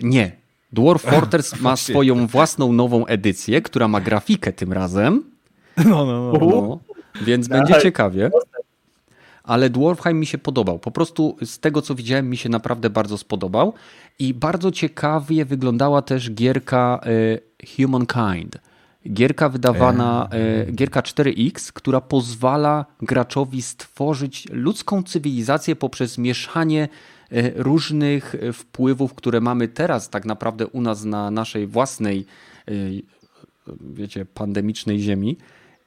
Nie. 0.02 0.32
Dwarf 0.76 1.02
Fortress 1.12 1.62
ma 1.62 1.76
swoją 1.76 2.28
własną 2.28 2.74
nową 2.74 3.06
edycję, 3.06 3.62
która 3.62 3.88
ma 3.88 4.02
grafikę 4.02 4.54
tym 4.54 4.74
razem 4.74 5.36
no, 5.78 6.06
no, 6.06 6.32
no. 6.32 6.40
no. 6.40 6.80
Więc 7.22 7.48
będzie 7.48 7.82
ciekawie. 7.82 8.32
Ale 9.44 9.70
Dwarfheim 9.70 10.20
mi 10.20 10.26
się 10.26 10.38
podobał. 10.38 10.80
Po 10.80 10.92
prostu 10.92 11.38
z 11.46 11.60
tego, 11.60 11.82
co 11.82 11.96
widziałem, 11.96 12.30
mi 12.30 12.38
się 12.38 12.50
naprawdę 12.50 12.90
bardzo 12.90 13.18
spodobał. 13.18 13.74
I 14.20 14.34
bardzo 14.34 14.72
ciekawie 14.72 15.46
wyglądała 15.46 16.02
też 16.02 16.32
gierka 16.32 17.00
y, 17.06 17.42
Humankind. 17.76 18.58
Gierka 19.10 19.50
wydawana, 19.50 20.30
y, 20.68 20.72
gierka 20.72 21.02
4X, 21.02 21.72
która 21.74 22.02
pozwala 22.02 22.86
graczowi 23.02 23.62
stworzyć 23.62 24.48
ludzką 24.52 25.04
cywilizację 25.04 25.76
poprzez 25.76 26.18
mieszanie 26.18 26.88
różnych 27.56 28.36
wpływów, 28.54 29.14
które 29.14 29.42
mamy 29.42 29.68
teraz 29.68 30.10
tak 30.10 30.26
naprawdę 30.26 30.68
u 30.68 30.82
nas 30.82 31.04
na 31.04 31.32
naszej 31.32 31.68
własnej, 31.68 32.26
wiecie, 33.82 34.26
pandemicznej 34.26 35.00
ziemi 35.00 35.38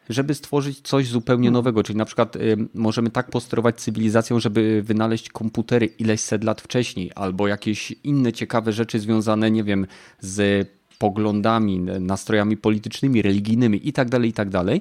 żeby 0.09 0.35
stworzyć 0.35 0.81
coś 0.81 1.09
zupełnie 1.09 1.47
hmm. 1.47 1.53
nowego. 1.53 1.83
Czyli 1.83 1.99
na 1.99 2.05
przykład 2.05 2.37
możemy 2.75 3.11
tak 3.11 3.31
posterować 3.31 3.81
cywilizacją, 3.81 4.41
żeby 4.41 4.83
wynaleźć 4.83 5.29
komputery 5.31 5.87
ileś 5.87 6.21
set 6.21 6.45
lat 6.45 6.61
wcześniej, 6.61 7.11
albo 7.15 7.49
jakieś 7.49 7.95
inne 8.05 8.33
ciekawe 8.33 8.73
rzeczy 8.73 9.01
związane, 9.01 9.51
nie 9.51 9.65
wiem, 9.65 9.87
z 10.21 10.69
poglądami, 10.99 11.81
nastrojami 11.81 12.57
politycznymi, 12.57 13.23
religijnymi 13.23 13.89
i 13.89 13.93
tak 13.93 14.09
dalej, 14.09 14.31
i 14.31 14.33
tak 14.33 14.49
dalej. 14.49 14.81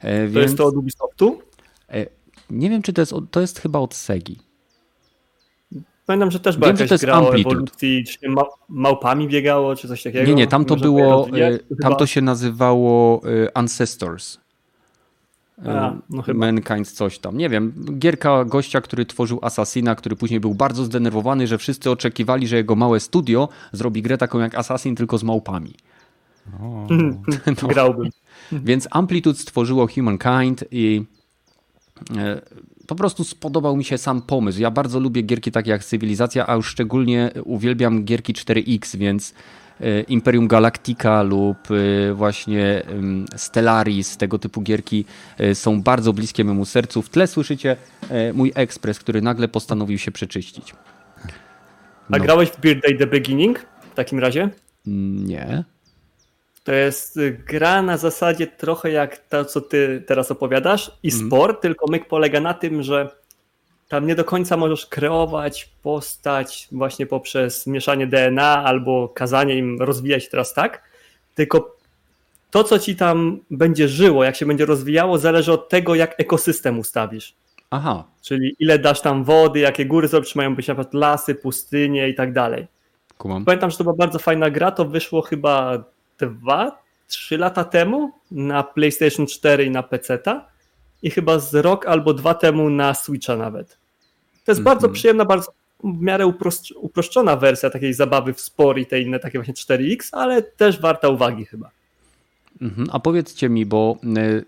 E, 0.00 0.26
to 0.26 0.32
Więc... 0.32 0.42
jest 0.42 0.56
to 0.56 0.66
od 0.66 0.76
Ubisoftu? 0.76 1.42
E, 1.88 2.06
nie 2.50 2.70
wiem, 2.70 2.82
czy 2.82 2.92
to 2.92 3.02
jest, 3.02 3.14
to 3.30 3.40
jest 3.40 3.58
chyba 3.58 3.78
od 3.78 3.94
Segi. 3.94 4.36
Pamiętam, 6.08 6.30
że 6.30 6.40
też 6.40 6.56
była 6.56 6.72
Wiem, 6.72 6.80
jakaś 6.80 7.00
gra 7.00 7.14
Amplitude. 7.14 7.48
o 7.48 7.52
ewolucji, 7.52 8.04
czy 8.04 8.18
małpami 8.68 9.28
biegało, 9.28 9.76
czy 9.76 9.88
coś 9.88 10.02
takiego. 10.02 10.26
Nie, 10.26 10.34
nie, 10.34 10.46
tam 10.46 10.64
to 10.64 10.76
było, 10.76 11.28
e, 11.28 11.58
tam 11.82 11.96
to 11.96 12.06
się 12.06 12.20
nazywało 12.20 13.22
Ancestors. 13.54 14.38
A, 15.66 15.92
no 16.10 16.22
Mankind 16.34 16.90
coś 16.92 17.18
tam. 17.18 17.38
Nie 17.38 17.48
wiem, 17.48 17.72
gierka 17.98 18.44
gościa, 18.44 18.80
który 18.80 19.06
tworzył 19.06 19.38
Assassina, 19.42 19.94
który 19.94 20.16
później 20.16 20.40
był 20.40 20.54
bardzo 20.54 20.84
zdenerwowany, 20.84 21.46
że 21.46 21.58
wszyscy 21.58 21.90
oczekiwali, 21.90 22.46
że 22.46 22.56
jego 22.56 22.76
małe 22.76 23.00
studio 23.00 23.48
zrobi 23.72 24.02
grę 24.02 24.18
taką 24.18 24.38
jak 24.38 24.54
Assassin, 24.54 24.96
tylko 24.96 25.18
z 25.18 25.24
małpami. 25.24 25.74
no. 27.62 27.68
Grałbym. 27.68 28.10
Więc 28.52 28.88
Amplitude 28.90 29.38
stworzyło 29.38 29.88
Humankind 29.94 30.64
i 30.70 31.04
e, 32.16 32.40
po 32.88 32.94
prostu 32.94 33.24
spodobał 33.24 33.76
mi 33.76 33.84
się 33.84 33.98
sam 33.98 34.22
pomysł. 34.22 34.60
Ja 34.60 34.70
bardzo 34.70 35.00
lubię 35.00 35.22
gierki 35.22 35.52
takie 35.52 35.70
jak 35.70 35.84
Cywilizacja, 35.84 36.46
a 36.46 36.54
już 36.54 36.66
szczególnie 36.66 37.30
uwielbiam 37.44 38.04
gierki 38.04 38.34
4X, 38.34 38.96
więc 38.96 39.34
E, 39.80 40.00
Imperium 40.00 40.48
Galactica 40.48 41.22
lub 41.22 41.58
e, 41.70 42.12
właśnie 42.14 42.82
Stellaris, 43.36 44.16
tego 44.16 44.38
typu 44.38 44.62
gierki 44.62 45.04
e, 45.38 45.54
są 45.54 45.82
bardzo 45.82 46.12
bliskie 46.12 46.44
memu 46.44 46.64
sercu. 46.64 47.02
W 47.02 47.08
tle 47.08 47.26
słyszycie 47.26 47.76
mój 48.34 48.52
ekspres, 48.54 48.98
który 48.98 49.22
nagle 49.22 49.48
postanowił 49.48 49.98
się 49.98 50.10
przeczyścić. 50.10 50.74
No. 52.10 52.16
A 52.16 52.18
grałeś 52.18 52.48
w 52.48 52.60
Beard 52.60 52.82
Day 52.82 52.98
The 52.98 53.06
Beginning 53.06 53.66
w 53.92 53.94
takim 53.94 54.18
razie? 54.18 54.48
Nie. 54.86 55.64
To 56.68 56.74
jest 56.74 57.18
gra 57.46 57.82
na 57.82 57.96
zasadzie 57.96 58.46
trochę 58.46 58.90
jak 58.90 59.16
to, 59.16 59.44
co 59.44 59.60
ty 59.60 60.04
teraz 60.06 60.30
opowiadasz 60.30 60.90
i 61.02 61.12
mm. 61.12 61.26
sport, 61.26 61.60
tylko 61.62 61.90
myk 61.90 62.08
polega 62.08 62.40
na 62.40 62.54
tym, 62.54 62.82
że 62.82 63.10
tam 63.88 64.06
nie 64.06 64.14
do 64.14 64.24
końca 64.24 64.56
możesz 64.56 64.86
kreować 64.86 65.70
postać 65.82 66.68
właśnie 66.72 67.06
poprzez 67.06 67.66
mieszanie 67.66 68.06
DNA 68.06 68.64
albo 68.64 69.08
kazanie 69.08 69.58
im 69.58 69.82
rozwijać 69.82 70.28
teraz 70.28 70.54
tak, 70.54 70.82
tylko 71.34 71.76
to, 72.50 72.64
co 72.64 72.78
ci 72.78 72.96
tam 72.96 73.40
będzie 73.50 73.88
żyło, 73.88 74.24
jak 74.24 74.36
się 74.36 74.46
będzie 74.46 74.66
rozwijało, 74.66 75.18
zależy 75.18 75.52
od 75.52 75.68
tego, 75.68 75.94
jak 75.94 76.20
ekosystem 76.20 76.78
ustawisz. 76.78 77.34
Aha. 77.70 78.04
Czyli 78.22 78.56
ile 78.58 78.78
dasz 78.78 79.00
tam 79.00 79.24
wody, 79.24 79.58
jakie 79.58 79.86
góry 79.86 80.08
zrobisz, 80.08 80.34
mają 80.34 80.56
być 80.56 80.68
na 80.68 80.74
przykład 80.74 80.94
lasy, 80.94 81.34
pustynie 81.34 82.08
i 82.08 82.14
tak 82.14 82.32
dalej. 82.32 82.66
Kumam. 83.18 83.44
Pamiętam, 83.44 83.70
że 83.70 83.76
to 83.76 83.84
była 83.84 83.96
bardzo 83.96 84.18
fajna 84.18 84.50
gra, 84.50 84.70
to 84.70 84.84
wyszło 84.84 85.22
chyba 85.22 85.84
dwa, 86.20 86.82
trzy 87.08 87.38
lata 87.38 87.64
temu 87.64 88.12
na 88.30 88.62
PlayStation 88.62 89.26
4 89.26 89.64
i 89.64 89.70
na 89.70 89.82
PC-ta 89.82 90.48
i 91.02 91.10
chyba 91.10 91.38
z 91.38 91.54
rok 91.54 91.86
albo 91.86 92.14
dwa 92.14 92.34
temu 92.34 92.70
na 92.70 92.94
Switcha 92.94 93.36
nawet. 93.36 93.68
To 94.44 94.52
jest 94.52 94.60
mm 94.60 94.62
-hmm. 94.62 94.64
bardzo 94.64 94.88
przyjemna, 94.88 95.24
bardzo 95.24 95.52
w 95.84 96.00
miarę 96.00 96.32
uproszczona 96.80 97.36
wersja 97.36 97.70
takiej 97.70 97.94
zabawy 97.94 98.34
w 98.34 98.40
spor 98.40 98.78
i 98.78 98.86
te 98.86 99.00
inne 99.00 99.18
takie 99.18 99.38
właśnie 99.38 99.54
4X, 99.54 100.08
ale 100.12 100.42
też 100.42 100.80
warta 100.80 101.08
uwagi 101.08 101.44
chyba. 101.44 101.70
Mhm. 102.60 102.88
A 102.92 103.00
powiedzcie 103.00 103.48
mi, 103.48 103.66
bo 103.66 103.96
y, 104.16 104.44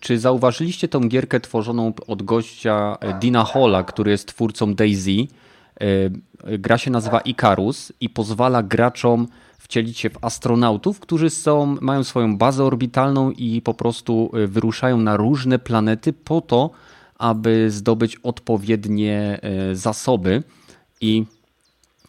czy 0.00 0.18
zauważyliście 0.18 0.88
tą 0.88 1.00
gierkę 1.00 1.40
tworzoną 1.40 1.92
od 2.06 2.22
gościa 2.22 2.96
e, 3.00 3.18
Dina 3.18 3.44
Holla, 3.44 3.84
który 3.84 4.10
jest 4.10 4.28
twórcą 4.28 4.74
Daisy? 4.74 5.10
Y, 5.10 6.10
gra 6.58 6.78
się 6.78 6.90
nazywa 6.90 7.20
Icarus 7.20 7.92
i 8.00 8.10
pozwala 8.10 8.62
graczom 8.62 9.28
wcielić 9.68 9.98
się 9.98 10.10
w 10.10 10.24
astronautów, 10.24 11.00
którzy 11.00 11.30
są, 11.30 11.76
mają 11.80 12.04
swoją 12.04 12.38
bazę 12.38 12.64
orbitalną 12.64 13.30
i 13.30 13.62
po 13.62 13.74
prostu 13.74 14.30
y, 14.36 14.46
wyruszają 14.46 14.98
na 14.98 15.16
różne 15.16 15.58
planety 15.58 16.12
po 16.12 16.40
to, 16.40 16.70
aby 17.18 17.70
zdobyć 17.70 18.16
odpowiednie 18.16 19.38
e, 19.42 19.76
zasoby. 19.76 20.42
I 21.00 21.24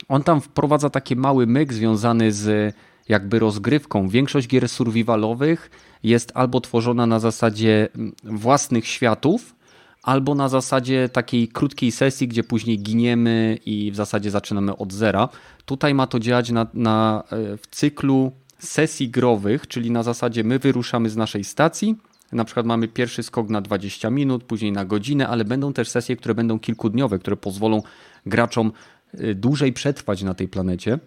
on 0.08 0.24
tam 0.24 0.42
wprowadza 0.42 0.90
taki 0.90 1.16
mały 1.16 1.48
myk 1.48 1.74
związany 1.74 2.32
z 2.32 2.76
jakby 3.10 3.40
rozgrywką. 3.40 4.10
Większość 4.10 4.48
gier 4.48 4.70
survivalowych 4.70 5.72
jest 6.04 6.32
albo 6.36 6.62
tworzona 6.62 7.06
na 7.06 7.20
zasadzie 7.20 7.90
własnych 8.24 8.88
światów, 8.88 9.56
albo 10.04 10.36
na 10.36 10.50
zasadzie 10.50 11.10
takiej 11.10 11.48
krótkiej 11.48 11.92
sesji, 11.92 12.28
gdzie 12.28 12.44
później 12.44 12.80
giniemy 12.80 13.58
i 13.66 13.92
w 13.92 13.96
zasadzie 13.96 14.32
zaczynamy 14.32 14.78
od 14.78 14.94
zera. 14.94 15.30
Tutaj 15.70 15.94
ma 15.94 16.08
to 16.08 16.20
działać 16.20 16.52
na, 16.52 16.68
na, 16.74 17.24
e, 17.32 17.58
w 17.58 17.68
cyklu 17.68 18.32
sesji 18.60 19.10
growych, 19.10 19.68
czyli 19.68 19.92
na 19.92 20.04
zasadzie 20.04 20.44
my 20.44 20.60
wyruszamy 20.60 21.10
z 21.10 21.16
naszej 21.18 21.44
stacji, 21.44 21.96
na 22.32 22.46
przykład 22.46 22.66
mamy 22.66 22.88
pierwszy 22.88 23.24
skok 23.24 23.50
na 23.50 23.62
20 23.62 24.10
minut, 24.10 24.44
później 24.44 24.72
na 24.72 24.86
godzinę, 24.86 25.28
ale 25.28 25.46
będą 25.46 25.74
też 25.74 25.90
sesje, 25.90 26.16
które 26.16 26.36
będą 26.36 26.60
kilkudniowe, 26.60 27.20
które 27.20 27.38
pozwolą 27.38 27.82
graczom 28.26 28.72
y, 29.20 29.36
dłużej 29.36 29.74
przetrwać 29.74 30.24
na 30.24 30.34
tej 30.34 30.48
planecie. 30.48 31.00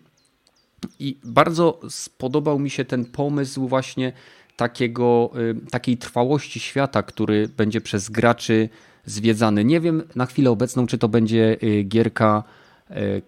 I 0.98 1.18
bardzo 1.24 1.80
spodobał 1.88 2.58
mi 2.58 2.70
się 2.70 2.84
ten 2.84 3.04
pomysł 3.04 3.68
właśnie 3.68 4.12
takiego, 4.56 5.30
y, 5.66 5.70
takiej 5.70 5.96
trwałości 5.96 6.60
świata, 6.60 7.02
który 7.02 7.48
będzie 7.48 7.80
przez 7.80 8.10
graczy 8.10 8.68
zwiedzany. 9.04 9.64
Nie 9.64 9.80
wiem 9.80 10.02
na 10.16 10.26
chwilę 10.26 10.50
obecną, 10.50 10.86
czy 10.86 10.98
to 10.98 11.08
będzie 11.08 11.56
gierka, 11.84 12.44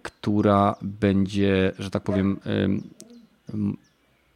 która 0.01 0.75
będzie, 0.81 1.71
że 1.79 1.89
tak 1.91 2.03
powiem, 2.03 2.39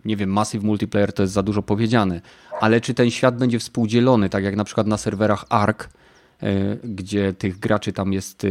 nie 0.05 0.17
wiem, 0.17 0.29
Massive 0.29 0.65
Multiplayer 0.65 1.13
to 1.13 1.23
jest 1.23 1.33
za 1.33 1.43
dużo 1.43 1.63
powiedziane, 1.63 2.21
ale 2.59 2.81
czy 2.81 2.93
ten 2.93 3.11
świat 3.11 3.37
będzie 3.37 3.59
współdzielony, 3.59 4.29
tak 4.29 4.43
jak 4.43 4.55
na 4.55 4.63
przykład 4.63 4.87
na 4.87 4.97
serwerach 4.97 5.45
ARK, 5.49 5.89
e, 6.43 6.75
gdzie 6.83 7.33
tych 7.33 7.59
graczy 7.59 7.93
tam 7.93 8.13
jest 8.13 8.43
e, 8.43 8.47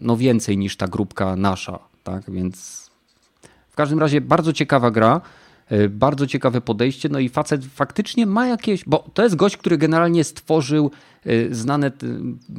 no 0.00 0.16
więcej 0.16 0.58
niż 0.58 0.76
ta 0.76 0.88
grupka 0.88 1.36
nasza, 1.36 1.78
tak, 2.04 2.30
więc 2.30 2.90
W 3.68 3.76
każdym 3.76 3.98
razie 3.98 4.20
bardzo 4.20 4.52
ciekawa 4.52 4.90
gra, 4.90 5.16
e, 5.16 5.41
bardzo 5.90 6.26
ciekawe 6.26 6.60
podejście, 6.60 7.08
no 7.08 7.18
i 7.18 7.28
facet 7.28 7.64
faktycznie 7.64 8.26
ma 8.26 8.46
jakieś, 8.46 8.84
bo 8.84 8.98
to 9.14 9.22
jest 9.22 9.36
gość, 9.36 9.56
który 9.56 9.78
generalnie 9.78 10.24
stworzył 10.24 10.90
e, 11.26 11.54
znane, 11.54 11.92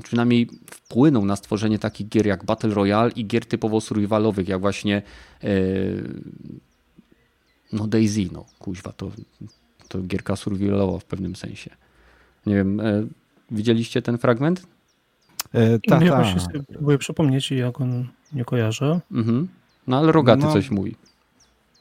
przynajmniej 0.04 0.50
wpłynął 0.72 1.26
na 1.26 1.36
stworzenie 1.36 1.80
takich 1.80 2.10
gier 2.10 2.26
jak 2.26 2.46
Battle 2.46 2.74
Royale 2.74 3.12
i 3.12 3.26
gier 3.26 3.46
typowo 3.46 3.82
survivalowych, 3.82 4.48
jak 4.48 4.62
właśnie 4.62 5.02
no 7.74 7.88
Daisy, 7.88 8.30
no 8.32 8.46
kuźwa, 8.60 8.92
to, 8.92 9.12
to 9.88 10.02
gierka 10.02 10.36
survivalowa 10.36 11.00
w 11.00 11.06
pewnym 11.06 11.36
sensie. 11.36 11.72
Nie 12.46 12.56
wiem, 12.56 12.82
widzieliście 13.52 14.02
ten 14.02 14.18
fragment? 14.18 14.68
E, 15.54 15.80
ta, 15.80 16.00
ta. 16.00 16.06
Ja 16.06 16.34
próbuję 16.74 16.98
przypomnieć, 16.98 17.52
jak 17.52 17.82
on 17.82 18.08
nie 18.34 18.46
kojarzę. 18.46 19.00
Mhm. 19.12 19.48
No 19.88 19.98
ale 19.98 20.12
Rogaty 20.12 20.44
no, 20.44 20.54
coś 20.54 20.72
mówi. 20.72 20.96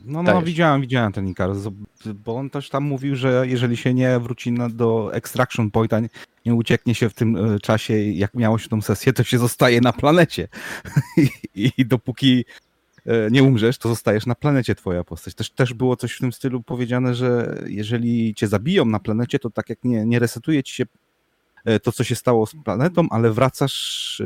No, 0.05 0.23
no 0.23 0.43
widziałem, 0.43 0.81
widziałem 0.81 1.13
ten 1.13 1.29
Icarus, 1.29 1.69
bo 2.15 2.37
on 2.37 2.51
też 2.51 2.69
tam 2.69 2.85
mówił, 2.85 3.17
że 3.17 3.45
jeżeli 3.49 3.77
się 3.77 3.95
nie 3.95 4.19
wróci 4.19 4.53
na, 4.53 4.69
do 4.69 5.15
Extraction 5.15 5.71
Pointa, 5.71 6.01
nie, 6.01 6.09
nie 6.47 6.55
ucieknie 6.55 6.95
się 6.95 7.09
w 7.09 7.15
tym 7.15 7.37
e, 7.37 7.59
czasie, 7.61 7.95
jak 7.99 8.35
miało 8.35 8.59
się 8.59 8.69
tą 8.69 8.83
sesję, 8.83 9.13
to 9.13 9.25
się 9.25 9.39
zostaje 9.39 9.81
na 9.81 9.93
planecie. 9.93 10.49
I, 11.55 11.73
I, 11.77 11.87
dopóki 11.87 12.45
e, 13.07 13.31
nie 13.31 13.43
umrzesz, 13.43 13.79
to 13.79 13.89
zostajesz 13.89 14.27
na 14.27 14.35
planecie 14.35 14.75
twoja 14.75 15.05
postać. 15.05 15.35
Też, 15.35 15.51
też 15.51 15.75
było 15.75 15.97
coś 15.97 16.13
w 16.13 16.19
tym 16.19 16.33
stylu 16.33 16.63
powiedziane, 16.63 17.15
że 17.15 17.59
jeżeli 17.67 18.35
cię 18.35 18.49
zabiją 18.49 18.85
na 18.85 18.99
planecie, 18.99 19.39
to 19.39 19.51
tak 19.51 19.69
jak 19.69 19.85
nie, 19.85 20.05
nie 20.07 20.19
resetuje 20.19 20.63
ci 20.63 20.75
się 20.75 20.85
E, 21.65 21.81
to, 21.81 21.93
co 21.93 22.05
się 22.05 22.15
stało 22.15 22.47
z 22.47 22.55
planetą, 22.65 23.07
ale 23.11 23.31
wracasz 23.31 24.23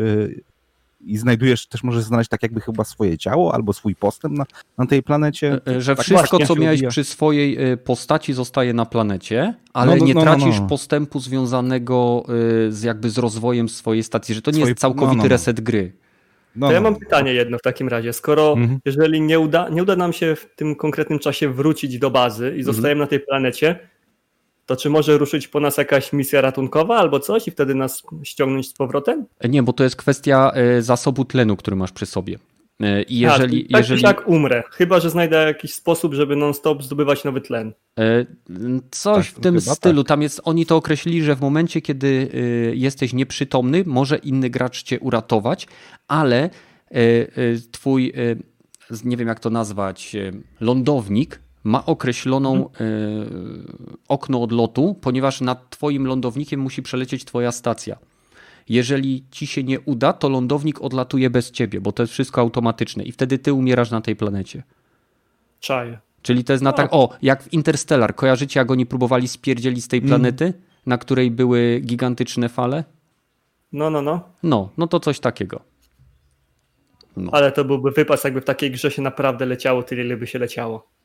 i 1.01 1.17
znajdujesz, 1.17 1.67
też 1.67 1.83
możesz 1.83 2.03
znaleźć 2.03 2.31
tak 2.31 2.43
jakby 2.43 2.61
chyba 2.61 2.85
swoje 2.85 3.19
ciało 3.19 3.55
albo 3.55 3.73
swój 3.73 3.95
postęp 3.95 4.39
na, 4.39 4.45
na 4.79 4.87
tej 4.87 5.03
planecie. 5.03 5.61
E, 5.69 5.81
że 5.81 5.97
tak 5.97 6.07
wszystko, 6.07 6.39
co 6.39 6.57
miałeś 6.57 6.83
przy 6.89 7.05
swojej 7.05 7.59
postaci 7.85 8.33
zostaje 8.33 8.73
na 8.73 8.87
planecie, 8.87 9.55
ale 9.73 9.91
no, 9.91 9.97
no, 9.97 10.07
nie 10.07 10.15
no, 10.15 10.21
no 10.21 10.25
tracisz 10.25 10.61
no. 10.61 10.67
postępu 10.67 11.21
związanego 11.21 12.25
z 12.69 12.83
jakby 12.83 13.11
z 13.11 13.19
rozwojem 13.19 13.69
swojej 13.69 14.03
stacji, 14.03 14.35
że 14.35 14.43
to 14.43 14.51
nie 14.51 14.61
jest 14.61 14.79
całkowity 14.79 15.29
reset 15.29 15.61
gry. 15.61 15.93
No, 16.57 16.67
to 16.67 16.73
ja 16.73 16.81
mam 16.81 16.97
pytanie 16.97 17.33
jedno 17.33 17.59
w 17.59 17.63
takim 17.63 17.89
razie. 17.89 18.13
Skoro 18.13 18.53
mhm. 18.53 18.81
jeżeli 18.85 19.21
nie 19.21 19.41
uda, 19.41 19.69
nie 19.69 19.83
uda 19.83 19.97
nam 19.97 20.13
się 20.13 20.37
w 20.37 20.47
tym 20.57 20.75
konkretnym 20.75 21.19
czasie 21.19 21.49
wrócić 21.49 21.99
do 21.99 22.11
bazy 22.11 22.55
i 22.57 22.63
zostajemy 22.63 23.03
mhm. 23.03 23.07
na 23.07 23.07
tej 23.07 23.21
planecie, 23.21 23.79
to 24.67 24.77
czy 24.77 24.91
może 24.91 25.19
ruszyć 25.19 25.49
po 25.49 25.61
nas 25.61 25.77
jakaś 25.77 26.13
misja 26.13 26.41
ratunkowa 26.41 26.97
albo 26.97 27.21
coś 27.21 27.49
i 27.49 27.51
wtedy 27.51 27.75
nas 27.75 28.03
ściągnąć 28.23 28.69
z 28.69 28.73
powrotem? 28.73 29.27
Nie, 29.49 29.63
bo 29.63 29.73
to 29.73 29.85
jest 29.85 29.97
kwestia 29.97 30.53
e, 30.55 30.83
zasobu 30.83 31.25
tlenu, 31.25 31.57
który 31.57 31.77
masz 31.77 31.93
przy 31.93 32.07
sobie. 32.07 32.39
E, 32.81 33.03
I 33.03 33.19
jeżeli, 33.19 33.69
tak, 33.69 33.81
jeżeli... 33.81 34.03
tak 34.03 34.29
umrę, 34.29 34.63
chyba 34.71 35.01
że 35.01 35.11
znajdę 35.11 35.37
jakiś 35.37 35.75
sposób, 35.75 36.15
żeby 36.15 36.37
non-stop 36.37 36.83
zdobywać 36.83 37.25
nowy 37.25 37.41
tlen. 37.41 37.73
E, 37.99 38.27
coś 38.91 39.27
tak, 39.27 39.37
w 39.37 39.41
tym 39.41 39.61
stylu. 39.61 40.03
Tak. 40.03 40.09
Tam 40.09 40.23
jest, 40.23 40.41
oni 40.45 40.67
to 40.67 40.77
określili, 40.77 41.23
że 41.23 41.37
w 41.37 41.41
momencie, 41.41 41.81
kiedy 41.81 42.31
jesteś 42.75 43.13
nieprzytomny, 43.13 43.83
może 43.87 44.17
inny 44.17 44.51
gracz 44.51 44.83
cię 44.83 45.01
uratować, 45.01 45.67
ale 46.09 46.51
twój, 47.73 48.13
nie 49.05 49.17
wiem 49.17 49.29
jak 49.29 49.41
to 49.41 49.51
nazwać, 49.51 50.17
lądownik 50.61 51.41
ma 51.67 51.87
określoną 51.87 52.55
mhm. 52.55 52.91
y, 52.91 53.27
okno 54.09 54.43
odlotu, 54.43 54.95
ponieważ 55.01 55.41
nad 55.41 55.71
twoim 55.71 56.07
lądownikiem 56.07 56.61
musi 56.61 56.83
przelecieć 56.83 57.25
twoja 57.25 57.53
stacja. 57.53 57.97
Jeżeli 58.69 59.25
ci 59.31 59.47
się 59.47 59.65
nie 59.65 59.81
uda, 59.81 60.13
to 60.13 60.29
lądownik 60.29 60.83
odlatuje 60.83 61.31
bez 61.31 61.51
ciebie, 61.51 61.81
bo 61.81 61.93
to 61.93 62.03
jest 62.03 62.13
wszystko 62.13 62.41
automatyczne 62.41 63.05
i 63.05 63.13
wtedy 63.13 63.39
ty 63.39 63.53
umierasz 63.53 63.91
na 63.91 64.01
tej 64.01 64.17
planecie. 64.17 64.63
Czaję. 65.61 65.99
Czyli 66.23 66.45
to 66.45 66.53
jest 66.53 66.65
na 66.65 66.73
tak, 66.73 66.89
o, 66.93 67.11
jak 67.23 67.43
w 67.43 67.53
Interstellar. 67.53 68.15
Kojarzycie, 68.15 68.61
jak 68.61 68.71
oni 68.71 68.87
próbowali 68.87 69.29
spierdzielić 69.29 69.85
z 69.85 69.89
tej 69.89 69.99
mm. 69.99 70.09
planety, 70.09 70.45
mm. 70.45 70.57
na 70.87 70.99
której 70.99 71.31
były 71.31 71.81
gigantyczne 71.85 72.49
fale? 72.49 72.85
No, 73.73 73.91
no, 73.91 74.03
no. 74.03 74.21
No, 74.43 74.71
no 74.77 74.87
to 74.87 75.01
coś 75.01 75.21
takiego. 75.21 75.61
No. 77.17 77.31
Ale 77.35 77.53
to 77.53 77.65
byłby 77.65 77.91
wypas, 77.91 78.25
jakby 78.25 78.41
w 78.41 78.45
takiej 78.45 78.71
grze 78.71 78.91
się 78.91 79.03
naprawdę 79.03 79.47
leciało 79.47 79.83
tyle, 79.83 80.05
ile 80.05 80.17
by 80.17 80.27
się 80.27 80.39
leciało 80.39 80.96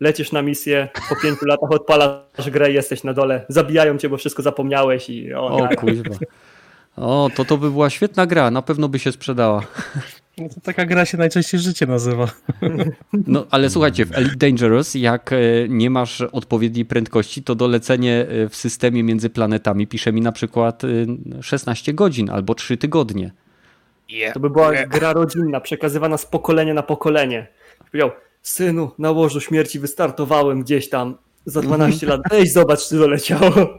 lecisz 0.00 0.32
na 0.32 0.42
misję, 0.42 0.88
po 1.08 1.16
pięciu 1.22 1.46
latach 1.46 1.70
odpalasz 1.70 2.50
grę 2.50 2.70
i 2.70 2.74
jesteś 2.74 3.04
na 3.04 3.12
dole, 3.12 3.46
zabijają 3.48 3.98
cię, 3.98 4.08
bo 4.08 4.16
wszystko 4.16 4.42
zapomniałeś 4.42 5.10
i 5.10 5.34
o, 5.34 5.46
o 5.46 5.68
kuźwa. 5.76 6.14
O, 6.96 7.30
to 7.34 7.44
to 7.44 7.56
by 7.58 7.70
była 7.70 7.90
świetna 7.90 8.26
gra, 8.26 8.50
na 8.50 8.62
pewno 8.62 8.88
by 8.88 8.98
się 8.98 9.12
sprzedała. 9.12 9.66
No 10.38 10.48
to 10.48 10.60
taka 10.60 10.84
gra 10.86 11.04
się 11.04 11.18
najczęściej 11.18 11.60
życie 11.60 11.86
nazywa. 11.86 12.28
No, 13.26 13.46
ale 13.50 13.70
słuchajcie, 13.70 14.06
w 14.06 14.18
Elite 14.18 14.36
Dangerous, 14.36 14.94
jak 14.94 15.32
e, 15.32 15.36
nie 15.68 15.90
masz 15.90 16.20
odpowiedniej 16.20 16.84
prędkości, 16.84 17.42
to 17.42 17.54
dolecenie 17.54 18.26
e, 18.28 18.48
w 18.48 18.56
systemie 18.56 19.02
między 19.02 19.30
planetami 19.30 19.86
pisze 19.86 20.12
mi 20.12 20.20
na 20.20 20.32
przykład 20.32 20.82
16 21.40 21.90
e, 21.90 21.94
godzin 21.94 22.30
albo 22.30 22.54
3 22.54 22.76
tygodnie. 22.76 23.30
To 24.32 24.40
by 24.40 24.50
była 24.50 24.72
gra 24.72 25.12
rodzinna, 25.12 25.60
przekazywana 25.60 26.16
z 26.16 26.26
pokolenia 26.26 26.74
na 26.74 26.82
pokolenie. 26.82 27.46
Powiedział, 27.90 28.10
synu, 28.44 28.90
na 28.98 29.10
łożu 29.10 29.40
śmierci 29.40 29.78
wystartowałem 29.80 30.62
gdzieś 30.62 30.88
tam 30.88 31.14
za 31.46 31.62
12 31.62 32.06
lat, 32.06 32.20
weź 32.30 32.52
zobacz, 32.52 32.88
czy 32.88 32.98
doleciało. 32.98 33.52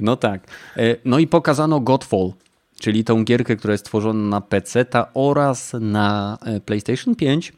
No 0.00 0.16
tak. 0.16 0.46
E, 0.76 0.96
no 1.04 1.18
i 1.18 1.26
pokazano 1.26 1.80
Godfall, 1.80 2.32
czyli 2.80 3.04
tą 3.04 3.24
gierkę, 3.24 3.56
która 3.56 3.72
jest 3.72 3.84
tworzona 3.84 4.28
na 4.28 4.40
PC 4.40 4.84
oraz 5.14 5.72
na 5.80 6.38
e, 6.44 6.60
PlayStation 6.60 7.14
5. 7.14 7.52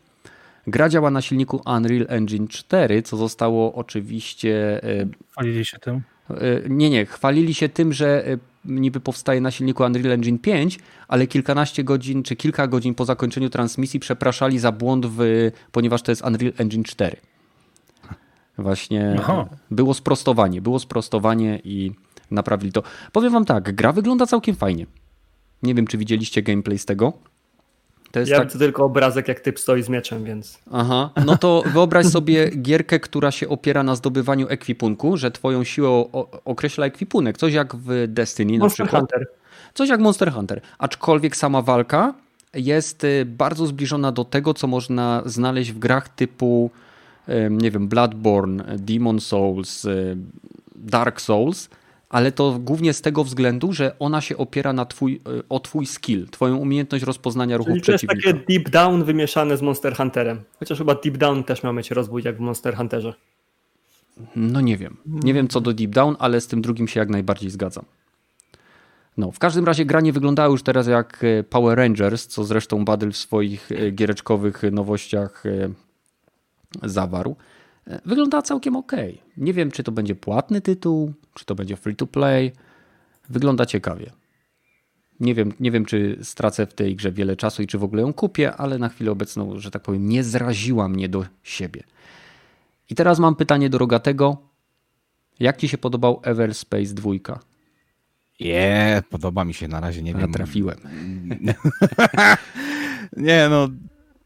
Gra 0.66 0.88
działa 0.88 1.10
na 1.10 1.22
silniku 1.22 1.62
Unreal 1.76 2.06
Engine 2.08 2.48
4, 2.48 3.02
co 3.02 3.16
zostało 3.16 3.74
oczywiście. 3.74 4.80
E, 4.84 5.06
Chwalili 5.30 5.64
się 5.64 5.78
tym? 5.78 6.00
Nie, 6.68 6.90
nie. 6.90 7.06
Chwalili 7.06 7.54
się 7.54 7.68
tym, 7.68 7.92
że 7.92 8.24
niby 8.64 9.01
powstaje 9.01 9.40
na 9.40 9.51
silniku 9.51 9.83
Unreal 9.83 10.12
Engine 10.12 10.38
5, 10.38 10.79
ale 11.09 11.27
kilkanaście 11.27 11.85
godzin 11.85 12.22
czy 12.22 12.37
kilka 12.37 12.66
godzin 12.66 12.94
po 12.94 13.05
zakończeniu 13.05 13.51
transmisji 13.51 14.01
przepraszali 14.01 14.59
za 14.59 14.72
błąd, 14.72 15.07
w, 15.07 15.51
ponieważ 15.72 16.03
to 16.03 16.12
jest 16.12 16.22
Unreal 16.25 16.53
Engine 16.59 16.85
4. 16.85 17.16
Właśnie 18.59 19.16
Aha. 19.18 19.48
było 19.70 19.94
sprostowanie, 19.94 20.62
było 20.62 20.79
sprostowanie 20.79 21.61
i 21.64 21.92
naprawili 22.31 22.72
to. 22.72 22.83
Powiem 23.12 23.33
wam 23.33 23.44
tak, 23.44 23.75
gra 23.75 23.92
wygląda 23.92 24.27
całkiem 24.27 24.57
fajnie. 24.57 24.87
Nie 25.62 25.75
wiem, 25.75 25.87
czy 25.87 25.98
widzieliście 25.98 26.42
gameplay 26.42 26.79
z 26.79 26.85
tego. 26.85 27.12
Ja 28.27 28.38
tak... 28.38 28.53
tylko 28.53 28.85
obrazek, 28.85 29.29
jak 29.29 29.40
typ 29.40 29.61
stoi 29.61 29.83
z 29.83 29.88
mieczem, 29.88 30.25
więc. 30.25 30.59
Aha, 30.72 31.11
no 31.27 31.38
to 31.38 31.62
wyobraź 31.66 32.07
sobie 32.07 32.51
gierkę, 32.51 33.01
która 33.01 33.31
się 33.31 33.48
opiera 33.48 33.83
na 33.83 33.96
zdobywaniu 33.96 34.48
ekwipunku, 34.48 35.16
że 35.16 35.31
twoją 35.31 35.64
siłę 35.64 36.05
określa 36.44 36.87
ekwipunek. 36.87 37.38
Coś 37.38 37.53
jak 37.53 37.77
w 37.77 38.05
Destiny 38.09 38.59
Monster 38.59 38.87
na 38.87 38.87
przykład. 38.87 39.01
Hunter. 39.01 39.27
Coś 39.75 39.88
jak 39.88 40.01
Monster 40.01 40.33
Hunter. 40.33 40.61
Aczkolwiek 40.79 41.37
sama 41.37 41.62
walka 41.62 42.14
jest 42.55 43.05
y, 43.05 43.25
bardzo 43.25 43.66
zbliżona 43.66 44.12
do 44.12 44.25
tego, 44.25 44.55
co 44.55 44.66
można 44.66 45.22
znaleźć 45.27 45.72
w 45.72 45.79
grach 45.79 46.09
typu, 46.09 46.70
nie 47.51 47.70
wiem, 47.70 47.88
Bloodborne, 47.88 48.64
Demon 48.79 49.20
Souls, 49.20 49.85
y, 49.85 50.16
Dark 50.75 51.20
Souls 51.20 51.68
ale 52.12 52.33
to 52.33 52.59
głównie 52.61 52.92
z 52.92 53.01
tego 53.01 53.25
względu, 53.25 53.72
że 53.72 53.98
ona 53.98 54.20
się 54.20 54.37
opiera 54.37 54.72
na 54.72 54.85
twój, 54.87 55.20
e, 55.38 55.42
o 55.48 55.61
twój 55.61 55.87
skill, 55.87 56.29
twoją 56.31 56.57
umiejętność 56.57 57.05
rozpoznania 57.05 57.57
ruchów 57.57 57.72
Czyli 57.72 57.83
przeciwnika. 57.83 58.22
to 58.22 58.29
jest 58.29 58.46
takie 58.46 58.59
deep 58.59 58.70
down 58.70 59.05
wymieszane 59.05 59.57
z 59.57 59.62
Monster 59.62 59.96
Hunterem. 59.96 60.40
Chociaż 60.59 60.79
chyba 60.79 60.94
deep 60.94 61.16
down 61.16 61.44
też 61.44 61.62
miał 61.62 61.72
mieć 61.72 61.90
rozwój 61.90 62.22
jak 62.25 62.37
w 62.37 62.40
Monster 62.40 62.77
Hunterze. 62.77 63.14
No 64.37 64.61
nie 64.61 64.77
wiem. 64.77 64.96
Nie 65.07 65.35
wiem 65.35 65.48
co 65.48 65.61
do 65.61 65.72
deep 65.72 65.90
down, 65.90 66.16
ale 66.18 66.40
z 66.40 66.46
tym 66.46 66.62
drugim 66.62 66.88
się 66.88 67.01
jak 67.01 67.09
najbardziej 67.09 67.51
zgadzam. 67.51 67.84
No, 69.16 69.30
w 69.30 69.39
każdym 69.39 69.64
razie 69.64 69.84
gra 69.84 70.01
nie 70.01 70.12
wyglądała 70.12 70.49
już 70.49 70.62
teraz 70.62 70.86
jak 70.86 71.24
e, 71.24 71.43
Power 71.43 71.78
Rangers, 71.78 72.26
co 72.26 72.45
zresztą 72.45 72.84
Badel 72.84 73.12
w 73.12 73.16
swoich 73.16 73.72
e, 73.72 73.91
giereczkowych 73.91 74.62
nowościach 74.72 75.45
zawarł. 76.82 77.36
Wygląda 78.05 78.43
całkiem 78.43 78.76
ok. 78.76 78.93
Nie 79.37 79.53
wiem, 79.53 79.70
czy 79.70 79.83
to 79.83 79.93
będzie 79.93 80.14
płatny 80.14 80.61
tytuł, 80.61 81.12
czy 81.35 81.45
to 81.45 81.55
będzie 81.55 81.76
free 81.76 81.97
to 81.97 82.07
play. 82.07 82.53
Wygląda 83.28 83.66
ciekawie. 83.66 84.11
Nie 85.20 85.35
wiem, 85.35 85.53
nie 85.61 85.70
wiem, 85.70 85.85
czy 85.85 86.18
stracę 86.22 86.66
w 86.66 86.74
tej 86.74 86.97
grze 86.97 87.12
wiele 87.12 87.37
czasu 87.37 87.62
i 87.62 87.66
czy 87.66 87.78
w 87.78 87.85
ogóle 87.85 88.03
ją 88.03 88.12
kupię, 88.12 88.57
ale 88.57 88.78
na 88.78 88.89
chwilę 88.89 89.11
obecną, 89.11 89.59
że 89.59 89.70
tak 89.70 89.83
powiem, 89.83 90.09
nie 90.09 90.24
zraziła 90.24 90.89
mnie 90.89 91.09
do 91.09 91.24
siebie. 91.43 91.83
I 92.91 92.95
teraz 92.95 93.18
mam 93.18 93.37
pytanie 93.37 93.70
do 93.70 93.78
Rogatego. 93.78 94.37
Jak 95.41 95.57
ci 95.57 95.68
się 95.68 95.78
podobał 95.78 96.20
Everspace 96.22 96.95
2? 96.95 97.11
Nie, 98.41 98.49
yeah, 98.49 99.09
podoba 99.09 99.45
mi 99.45 99.55
się 99.55 99.68
na 99.68 99.80
razie, 99.80 100.03
nie 100.03 100.14
wiem. 100.14 100.33
Trafiłem. 100.33 100.78
nie, 103.16 103.49
no 103.51 103.68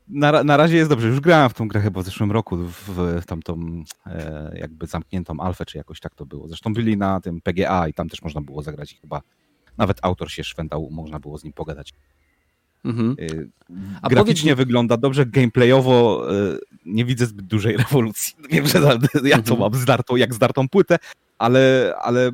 na, 0.09 0.45
na 0.45 0.57
razie 0.57 0.77
jest 0.77 0.91
dobrze. 0.91 1.09
Już 1.09 1.21
grałem 1.21 1.51
w 1.51 1.55
tą 1.55 1.69
grę 1.69 1.81
chyba 1.81 2.03
w 2.03 2.05
zeszłym 2.05 2.33
roku, 2.33 2.57
w, 2.57 3.23
tamtą 3.27 3.85
e, 4.07 4.53
jakby 4.59 4.87
zamkniętą 4.87 5.41
alfę, 5.41 5.67
czy 5.67 5.79
jakoś 5.79 6.01
tak 6.01 6.15
to 6.15 6.27
było. 6.27 6.49
Zresztą 6.49 6.75
byli 6.75 6.97
na 6.97 7.21
tym 7.21 7.41
PGA 7.41 7.89
i 7.89 7.95
tam 7.95 8.09
też 8.09 8.23
można 8.23 8.41
było 8.41 8.63
zagrać 8.63 8.93
i 8.93 8.97
chyba 8.97 9.23
nawet 9.79 9.99
autor 10.03 10.31
się 10.31 10.45
szwendał, 10.45 10.89
można 10.91 11.21
było 11.21 11.39
z 11.39 11.45
nim 11.45 11.53
pogadać. 11.53 11.95
Mhm. 12.85 13.17
A 14.03 14.09
Graficznie 14.09 14.53
powiedz... 14.53 14.67
wygląda 14.67 14.97
dobrze, 14.97 15.27
gameplayowo 15.27 16.27
nie 16.87 17.05
widzę 17.05 17.27
zbyt 17.27 17.47
dużej 17.47 17.77
rewolucji. 17.83 18.35
Wiem, 18.51 18.67
że 18.67 18.79
ja 19.25 19.43
to 19.43 19.55
mhm. 19.55 19.61
mam 19.61 19.75
zdartą, 19.75 20.17
jak 20.17 20.35
zdartą 20.35 20.69
płytę, 20.69 20.99
ale, 21.39 21.95
ale 22.03 22.31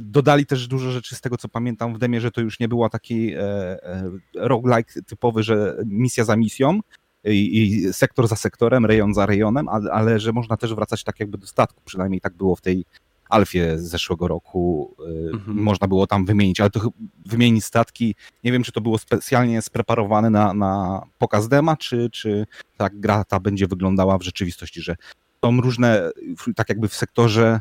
dodali 0.00 0.46
też 0.46 0.68
dużo 0.68 0.90
rzeczy 0.90 1.16
z 1.16 1.20
tego, 1.20 1.36
co 1.36 1.48
pamiętam 1.48 1.94
w 1.94 1.98
demie, 1.98 2.20
że 2.20 2.30
to 2.30 2.40
już 2.40 2.60
nie 2.60 2.68
była 2.68 2.88
taki 2.88 3.34
e, 3.34 3.40
e, 3.40 4.10
roguelike 4.34 5.02
typowy, 5.02 5.42
że 5.42 5.76
misja 5.86 6.24
za 6.24 6.36
misją 6.36 6.80
i, 7.24 7.62
i, 7.62 7.92
sektor 7.92 8.28
za 8.28 8.36
sektorem, 8.36 8.86
rejon 8.86 9.14
za 9.14 9.26
rejonem, 9.26 9.68
ale, 9.68 9.92
ale, 9.92 10.20
że 10.20 10.32
można 10.32 10.56
też 10.56 10.74
wracać 10.74 11.04
tak 11.04 11.20
jakby 11.20 11.38
do 11.38 11.46
statku, 11.46 11.82
przynajmniej 11.84 12.20
tak 12.20 12.34
było 12.34 12.56
w 12.56 12.60
tej 12.60 12.84
Alfie 13.28 13.78
z 13.78 13.82
zeszłego 13.82 14.28
roku. 14.28 14.94
E, 14.98 15.32
mhm. 15.32 15.56
Można 15.56 15.88
było 15.88 16.06
tam 16.06 16.24
wymienić, 16.24 16.60
ale 16.60 16.70
to 16.70 16.80
wymienić 17.26 17.64
statki, 17.64 18.14
nie 18.44 18.52
wiem, 18.52 18.62
czy 18.62 18.72
to 18.72 18.80
było 18.80 18.98
specjalnie 18.98 19.62
spreparowane 19.62 20.30
na, 20.30 20.54
na 20.54 21.02
pokaz 21.18 21.48
dema, 21.48 21.76
czy, 21.76 22.10
czy 22.10 22.46
ta 22.76 22.90
gra 22.90 23.24
ta 23.24 23.40
będzie 23.40 23.66
wyglądała 23.66 24.18
w 24.18 24.22
rzeczywistości, 24.22 24.80
że 24.82 24.96
są 25.44 25.60
różne, 25.60 26.10
tak 26.56 26.68
jakby 26.68 26.88
w 26.88 26.94
sektorze 26.94 27.60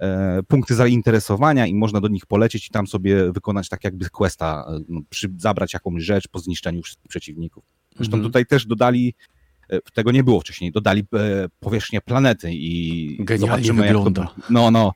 E, 0.00 0.42
punkty 0.42 0.74
zainteresowania 0.74 1.66
i 1.66 1.74
można 1.74 2.00
do 2.00 2.08
nich 2.08 2.26
polecieć 2.26 2.66
i 2.66 2.70
tam 2.70 2.86
sobie 2.86 3.32
wykonać 3.32 3.68
tak 3.68 3.84
jakby 3.84 4.10
questa, 4.10 4.64
e, 4.68 4.80
no, 4.88 5.00
przy, 5.10 5.28
zabrać 5.38 5.74
jakąś 5.74 6.02
rzecz 6.02 6.28
po 6.28 6.38
zniszczeniu 6.38 6.82
wszystkich 6.82 7.08
przeciwników. 7.08 7.64
Zresztą 7.96 8.14
mhm. 8.16 8.22
tutaj 8.22 8.46
też 8.46 8.66
dodali, 8.66 9.14
e, 9.70 9.80
tego 9.94 10.12
nie 10.12 10.24
było 10.24 10.40
wcześniej, 10.40 10.72
dodali 10.72 11.04
powierzchnię 11.60 12.00
planety 12.00 12.48
i 12.52 13.16
Genialnie 13.20 13.64
zobaczymy 13.64 13.82
wygląda. 13.82 14.22
jak 14.22 14.30
to, 14.30 14.42
no, 14.50 14.70
no, 14.70 14.92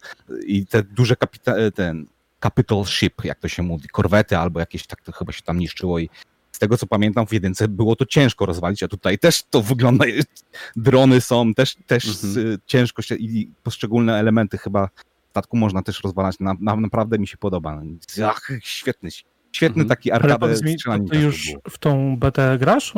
i 0.47 0.67
te 0.67 0.83
duże 0.83 1.15
kapita- 1.15 1.73
ten 1.73 2.07
capital 2.41 2.85
ship, 2.85 3.25
jak 3.25 3.39
to 3.39 3.49
się 3.49 3.63
mówi, 3.63 3.89
korwety 3.89 4.37
albo 4.37 4.61
jakieś, 4.61 4.87
tak 4.87 5.03
to 5.03 5.13
chyba 5.13 5.33
się 5.33 5.43
tam 5.43 5.59
niszczyło 5.59 5.99
i 5.99 6.11
z 6.53 6.59
tego 6.59 6.77
co 6.77 6.87
pamiętam 6.87 7.27
w 7.27 7.33
jedynce 7.33 7.69
było 7.69 7.97
to 7.97 8.07
ciężko 8.07 8.47
rozwalić, 8.47 8.83
a 8.83 8.89
tutaj 8.89 9.19
też 9.19 9.43
to 9.43 9.63
wygląda, 9.63 10.05
drony 10.77 11.21
są, 11.21 11.55
też, 11.55 11.77
też 11.87 12.25
mhm. 12.25 12.59
ciężko 12.67 13.03
się 13.03 13.15
i 13.15 13.51
poszczególne 13.63 14.19
elementy 14.19 14.59
chyba 14.59 14.89
statku 15.31 15.57
można 15.57 15.83
też 15.83 16.01
rozwalać, 16.01 16.37
na, 16.41 16.55
na, 16.61 16.77
naprawdę 16.77 17.19
mi 17.19 17.27
się 17.27 17.37
podoba. 17.37 17.83
Ach, 18.25 18.49
świetny, 18.63 19.11
świetny 19.57 19.83
mhm. 19.83 19.89
taki 19.89 20.13
arkadę 20.13 20.57
strzelanie. 20.57 21.09
Ty 21.09 21.19
już 21.19 21.53
w 21.71 21.79
tą 21.79 22.17
BT 22.17 22.59
grasz? 22.59 22.95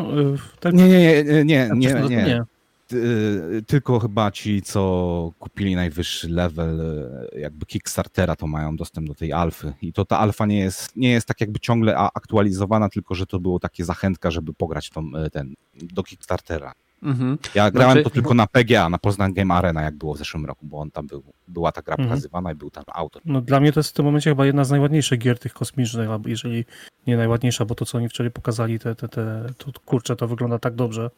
Nie, 0.72 0.88
nie, 0.88 1.24
nie, 1.24 1.44
nie, 1.44 1.70
nie, 1.74 1.94
nie. 1.94 2.08
nie. 2.08 2.44
Y, 2.92 3.62
tylko 3.66 3.98
chyba 3.98 4.30
ci, 4.30 4.62
co 4.62 5.32
kupili 5.38 5.74
najwyższy 5.74 6.28
level 6.28 6.80
y, 6.80 7.40
jakby 7.40 7.66
Kickstartera, 7.66 8.36
to 8.36 8.46
mają 8.46 8.76
dostęp 8.76 9.08
do 9.08 9.14
tej 9.14 9.32
alfy. 9.32 9.72
I 9.82 9.92
to 9.92 10.04
ta 10.04 10.18
alfa 10.18 10.46
nie 10.46 10.58
jest, 10.58 10.96
nie 10.96 11.10
jest 11.10 11.28
tak 11.28 11.40
jakby 11.40 11.60
ciągle 11.60 11.96
aktualizowana, 11.96 12.88
tylko 12.88 13.14
że 13.14 13.26
to 13.26 13.40
było 13.40 13.58
takie 13.58 13.84
zachętka, 13.84 14.30
żeby 14.30 14.54
pograć 14.54 14.90
tą, 14.90 15.02
y, 15.26 15.30
ten, 15.30 15.54
do 15.74 16.02
Kickstartera. 16.02 16.72
Mhm. 17.02 17.38
Ja 17.54 17.70
grałem 17.70 17.92
znaczy... 17.92 18.04
to 18.04 18.10
tylko 18.10 18.34
na 18.34 18.46
PGA, 18.46 18.88
na 18.88 18.98
Poznań 18.98 19.34
Game 19.34 19.54
Arena, 19.54 19.82
jak 19.82 19.94
było 19.94 20.14
w 20.14 20.18
zeszłym 20.18 20.46
roku, 20.46 20.66
bo 20.66 20.78
on 20.78 20.90
tam 20.90 21.06
był, 21.06 21.22
była 21.48 21.72
ta 21.72 21.82
gra 21.82 21.94
mhm. 21.94 22.08
pokazywana 22.08 22.52
i 22.52 22.54
był 22.54 22.70
tam 22.70 22.84
autor. 22.94 23.22
No 23.24 23.40
dla 23.40 23.60
mnie 23.60 23.72
to 23.72 23.80
jest 23.80 23.90
w 23.90 23.92
tym 23.92 24.04
momencie 24.04 24.30
chyba 24.30 24.46
jedna 24.46 24.64
z 24.64 24.70
najładniejszych 24.70 25.18
gier 25.18 25.38
tych 25.38 25.52
kosmicznych, 25.52 26.08
jeżeli 26.26 26.64
nie 27.06 27.16
najładniejsza, 27.16 27.64
bo 27.64 27.74
to 27.74 27.84
co 27.84 27.98
oni 27.98 28.08
wczoraj 28.08 28.30
pokazali, 28.30 28.78
te, 28.78 28.94
te, 28.94 29.08
te, 29.08 29.46
to 29.58 29.72
kurczę, 29.84 30.16
to 30.16 30.28
wygląda 30.28 30.58
tak 30.58 30.74
dobrze. 30.74 31.10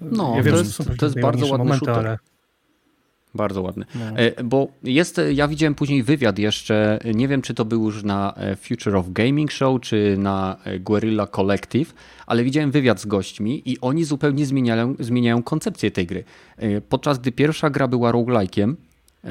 No, 0.00 0.36
ja 0.36 0.42
wiem, 0.42 0.54
to 0.54 0.58
jest, 0.60 0.82
to 0.98 1.06
jest 1.06 1.20
bardzo 1.20 1.46
ładny 1.46 1.58
momenty, 1.58 1.86
shooter. 1.86 2.06
Ale... 2.06 2.18
Bardzo 3.38 3.62
ładny. 3.62 3.84
No. 3.94 4.18
E, 4.18 4.44
bo 4.44 4.68
jest, 4.82 5.20
ja 5.32 5.48
widziałem 5.48 5.74
później 5.74 6.02
wywiad 6.02 6.38
jeszcze, 6.38 6.98
nie 7.14 7.28
wiem 7.28 7.42
czy 7.42 7.54
to 7.54 7.64
był 7.64 7.84
już 7.84 8.04
na 8.04 8.34
e, 8.36 8.56
Future 8.56 8.96
of 8.96 9.06
Gaming 9.08 9.52
Show, 9.52 9.80
czy 9.80 10.16
na 10.18 10.56
e, 10.64 10.78
Guerrilla 10.78 11.26
Collective, 11.26 11.94
ale 12.26 12.44
widziałem 12.44 12.70
wywiad 12.70 13.00
z 13.00 13.06
gośćmi 13.06 13.62
i 13.64 13.80
oni 13.80 14.04
zupełnie 14.04 14.46
zmieniają, 14.46 14.94
zmieniają 14.98 15.42
koncepcję 15.42 15.90
tej 15.90 16.06
gry. 16.06 16.24
Podczas 16.88 17.18
gdy 17.18 17.32
pierwsza 17.32 17.70
gra 17.70 17.88
była 17.88 18.12
roguelike'iem, 18.12 18.74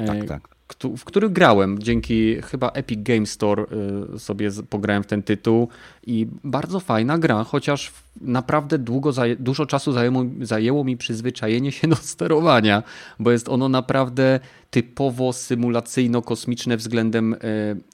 tak, 0.06 0.24
tak 0.24 0.57
w 0.96 1.04
który 1.04 1.30
grałem. 1.30 1.78
Dzięki 1.78 2.42
chyba 2.42 2.68
Epic 2.68 3.02
Game 3.02 3.26
Store 3.26 3.66
y, 4.14 4.18
sobie 4.18 4.50
pograłem 4.70 5.02
w 5.02 5.06
ten 5.06 5.22
tytuł 5.22 5.68
i 6.06 6.26
bardzo 6.44 6.80
fajna 6.80 7.18
gra, 7.18 7.44
chociaż 7.44 7.92
naprawdę 8.20 8.78
długo, 8.78 9.12
dużo 9.38 9.66
czasu 9.66 9.92
zajęło, 9.92 10.24
zajęło 10.42 10.84
mi 10.84 10.96
przyzwyczajenie 10.96 11.72
się 11.72 11.88
do 11.94 11.96
sterowania, 11.96 12.82
bo 13.18 13.30
jest 13.30 13.48
ono 13.48 13.68
naprawdę 13.68 14.40
typowo 14.70 15.30
symulacyjno-kosmiczne 15.30 16.76
względem 16.76 17.34
y, 17.34 17.38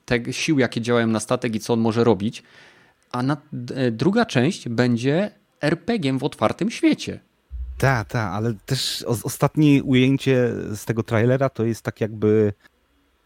te 0.05 0.33
sił, 0.33 0.59
jakie 0.59 0.81
działają 0.81 1.07
na 1.07 1.21
statek 1.21 1.55
i 1.55 1.61
co 1.61 1.73
on 1.73 1.81
może 1.81 2.05
robić. 2.05 2.43
A 3.13 3.23
na, 3.23 3.37
druga 3.93 4.27
część 4.27 4.69
będzie 4.69 5.31
RPG-iem 5.61 6.19
w 6.19 6.25
otwartym 6.25 6.71
świecie. 6.71 7.21
Tak, 7.79 8.09
tak, 8.09 8.33
ale 8.33 8.55
też 8.67 9.03
ostatnie 9.03 9.85
ujęcie 9.85 10.53
z 10.75 10.85
tego 10.85 11.03
trailera 11.03 11.49
to 11.49 11.65
jest 11.65 11.83
tak 11.83 12.01
jakby 12.01 12.53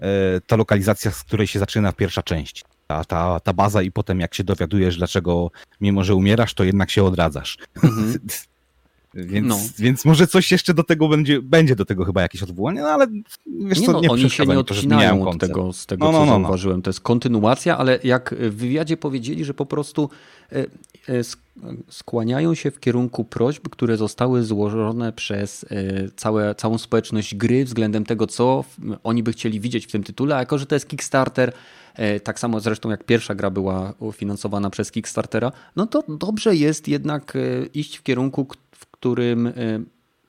e, 0.00 0.40
ta 0.40 0.56
lokalizacja, 0.56 1.10
z 1.10 1.24
której 1.24 1.46
się 1.46 1.58
zaczyna 1.58 1.92
pierwsza 1.92 2.22
część. 2.22 2.64
Ta, 2.86 3.04
ta, 3.04 3.40
ta 3.40 3.52
baza 3.52 3.82
i 3.82 3.90
potem 3.90 4.20
jak 4.20 4.34
się 4.34 4.44
dowiadujesz, 4.44 4.96
dlaczego 4.96 5.50
mimo, 5.80 6.04
że 6.04 6.14
umierasz, 6.14 6.54
to 6.54 6.64
jednak 6.64 6.90
się 6.90 7.04
odradzasz. 7.04 7.58
Mhm. 7.82 8.18
Więc, 9.14 9.48
no. 9.48 9.58
więc 9.78 10.04
może 10.04 10.26
coś 10.26 10.52
jeszcze 10.52 10.74
do 10.74 10.84
tego 10.84 11.08
będzie, 11.08 11.42
będzie 11.42 11.76
do 11.76 11.84
tego 11.84 12.04
chyba 12.04 12.22
jakieś 12.22 12.42
odwołanie, 12.42 12.80
no 12.80 12.88
ale 12.88 13.06
wiesz 13.46 13.80
nie 13.80 13.86
co, 13.86 13.92
no, 13.92 14.00
nie 14.00 14.10
oni 14.10 14.30
się 14.30 14.46
nie 14.46 14.58
odcinają 14.58 15.28
od 15.28 15.38
tego, 15.38 15.72
z 15.72 15.86
tego, 15.86 16.04
no, 16.04 16.12
no, 16.12 16.18
co 16.18 16.26
no, 16.26 16.38
no, 16.38 16.42
zauważyłem. 16.42 16.82
To 16.82 16.88
jest 16.88 17.00
kontynuacja, 17.00 17.78
ale 17.78 17.98
jak 18.04 18.34
w 18.38 18.56
wywiadzie 18.56 18.96
powiedzieli, 18.96 19.44
że 19.44 19.54
po 19.54 19.66
prostu 19.66 20.10
e, 20.52 20.56
e, 20.58 20.64
skłaniają 21.88 22.54
się 22.54 22.70
w 22.70 22.80
kierunku 22.80 23.24
prośb, 23.24 23.68
które 23.68 23.96
zostały 23.96 24.44
złożone 24.44 25.12
przez 25.12 25.64
e, 25.64 25.66
całe, 26.16 26.54
całą 26.54 26.78
społeczność 26.78 27.34
gry 27.34 27.64
względem 27.64 28.04
tego, 28.04 28.26
co 28.26 28.64
oni 29.04 29.22
by 29.22 29.32
chcieli 29.32 29.60
widzieć 29.60 29.86
w 29.86 29.92
tym 29.92 30.04
tytule, 30.04 30.36
a 30.36 30.38
jako, 30.38 30.58
że 30.58 30.66
to 30.66 30.74
jest 30.74 30.88
Kickstarter, 30.88 31.52
tak 32.24 32.38
samo 32.38 32.60
zresztą 32.60 32.90
jak 32.90 33.04
pierwsza 33.04 33.34
gra 33.34 33.50
była 33.50 33.94
finansowana 34.12 34.70
przez 34.70 34.92
Kickstartera, 34.92 35.52
no 35.76 35.86
to 35.86 36.04
dobrze 36.08 36.56
jest 36.56 36.88
jednak 36.88 37.32
iść 37.74 37.96
w 37.96 38.02
kierunku, 38.02 38.46
którym 38.98 39.46
y, 39.46 39.84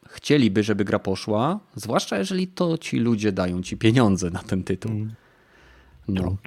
chcieliby, 0.07 0.63
żeby 0.63 0.86
gra 0.86 0.99
poszła, 0.99 1.59
zwłaszcza 1.76 2.17
jeżeli 2.17 2.47
to 2.47 2.78
ci 2.78 2.99
ludzie 2.99 3.32
dają 3.32 3.61
ci 3.61 3.78
pieniądze 3.78 4.30
na 4.30 4.39
ten 4.39 4.63
tytuł. 4.63 4.91
Mm. 4.91 5.15
No, 6.07 6.38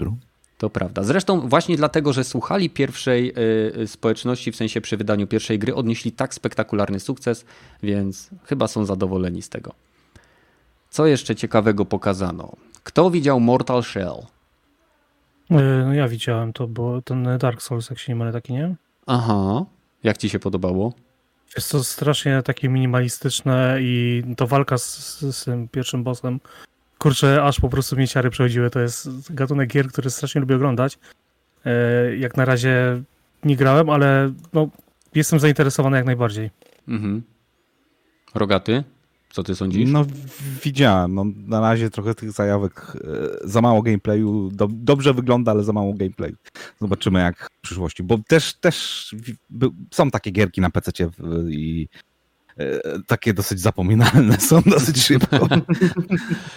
to 0.58 0.70
prawda. 0.70 1.02
Zresztą 1.02 1.48
właśnie 1.48 1.76
dlatego, 1.76 2.12
że 2.12 2.24
słuchali 2.24 2.70
pierwszej 2.70 3.30
y, 3.30 3.80
y, 3.80 3.86
społeczności, 3.86 4.52
w 4.52 4.56
sensie 4.56 4.80
przy 4.80 4.96
wydaniu 4.96 5.26
pierwszej 5.26 5.58
gry, 5.58 5.74
odnieśli 5.74 6.12
tak 6.12 6.34
spektakularny 6.34 7.00
sukces, 7.00 7.44
więc 7.82 8.30
chyba 8.44 8.68
są 8.68 8.84
zadowoleni 8.84 9.42
z 9.42 9.48
tego. 9.48 9.72
Co 10.90 11.06
jeszcze 11.06 11.36
ciekawego 11.36 11.84
pokazano? 11.84 12.52
Kto 12.84 13.10
widział 13.10 13.40
Mortal 13.40 13.82
Shell? 13.82 14.26
No 15.50 15.94
ja 15.94 16.08
widziałem 16.08 16.52
to, 16.52 16.68
bo 16.68 17.02
ten 17.02 17.38
Dark 17.38 17.62
Souls, 17.62 17.90
jak 17.90 17.98
się 17.98 18.12
nie 18.12 18.16
mylę, 18.16 18.32
taki, 18.32 18.52
nie? 18.52 18.74
Aha. 19.06 19.64
Jak 20.02 20.18
ci 20.18 20.28
się 20.28 20.38
podobało? 20.38 20.92
Jest 21.57 21.72
to 21.72 21.84
strasznie 21.84 22.42
takie 22.42 22.68
minimalistyczne 22.68 23.78
i 23.80 24.22
to 24.36 24.46
walka 24.46 24.78
z, 24.78 25.20
z 25.20 25.44
tym 25.44 25.68
pierwszym 25.68 26.05
bossem. 26.05 26.40
Kurczę, 26.98 27.42
aż 27.44 27.61
po 27.61 27.68
prostu 27.68 27.96
mnie 27.96 28.09
ciary 28.09 28.30
przechodziły. 28.30 28.70
To 28.70 28.80
jest 28.80 29.32
gatunek 29.34 29.70
gier, 29.70 29.88
który 29.88 30.11
strasznie 30.11 30.40
lubię 30.40 30.57
oglądać. 30.57 30.98
E, 31.64 32.16
jak 32.16 32.36
na 32.36 32.44
razie 32.44 33.03
nie 33.44 33.57
grałem, 33.57 33.90
ale 33.90 34.32
no, 34.53 34.68
jestem 35.14 35.38
zainteresowany 35.40 35.96
jak 35.96 36.07
najbardziej. 36.07 36.50
Mhm. 36.88 37.22
Rogaty? 38.34 38.84
Co 39.33 39.43
ty 39.43 39.55
sądzisz? 39.55 39.91
No 39.91 40.05
widziałem. 40.64 41.14
No, 41.14 41.24
na 41.47 41.61
razie 41.61 41.91
trochę 41.91 42.14
tych 42.14 42.33
zajawek, 42.33 42.97
e, 43.45 43.49
za 43.49 43.61
mało 43.61 43.83
gameplayu. 43.83 44.51
Do, 44.53 44.68
dobrze 44.70 45.14
wygląda, 45.14 45.53
ale 45.53 45.64
za 45.64 45.72
mało 45.72 45.93
gameplayu. 45.95 46.37
Zobaczymy 46.80 47.20
jak 47.20 47.51
w 47.59 47.61
przyszłości. 47.61 48.03
Bo 48.03 48.18
też, 48.28 48.55
też 48.55 49.09
są 49.95 50.11
takie 50.11 50.30
gierki 50.30 50.61
na 50.61 50.70
PC 50.70 50.93
i 51.49 51.89
e, 52.59 52.80
takie 53.07 53.35
dosyć 53.35 53.61
zapominalne 53.61 54.41
są 54.41 54.62
dosyć 54.76 55.03
szybko. 55.03 55.49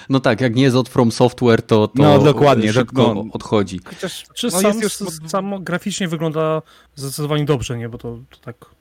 No 0.09 0.19
tak, 0.19 0.41
jak 0.41 0.55
nie 0.55 0.63
jest 0.63 0.75
od 0.75 0.89
From 0.89 1.11
Software, 1.11 1.61
to, 1.61 1.87
to 1.87 2.03
no, 2.03 2.19
dokładnie, 2.19 2.73
szybko 2.73 3.13
no, 3.13 3.25
odchodzi. 3.31 3.79
Chociaż 3.85 4.25
Czy 4.35 4.47
no, 4.47 4.61
sam, 4.61 4.81
już... 4.81 4.93
samo 5.27 5.59
graficznie 5.59 6.07
wygląda 6.07 6.61
zdecydowanie 6.95 7.45
dobrze, 7.45 7.77
nie? 7.77 7.89
Bo 7.89 7.97
to, 7.97 8.19
to 8.29 8.37
tak 8.37 8.74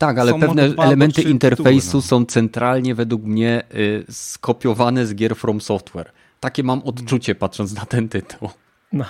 tak, 0.00 0.18
ale 0.18 0.38
pewne 0.38 0.62
elementy 0.62 1.22
interfejsu 1.22 1.96
no. 1.96 2.02
są 2.02 2.24
centralnie 2.24 2.94
według 2.94 3.22
mnie 3.22 3.62
y, 3.74 4.04
skopiowane 4.10 5.06
z 5.06 5.14
gier 5.14 5.36
From 5.36 5.60
Software. 5.60 6.12
Takie 6.40 6.62
mam 6.62 6.82
odczucie 6.82 7.34
patrząc 7.34 7.74
na 7.74 7.86
ten 7.86 8.08
tytuł. 8.08 8.48
No. 8.92 9.04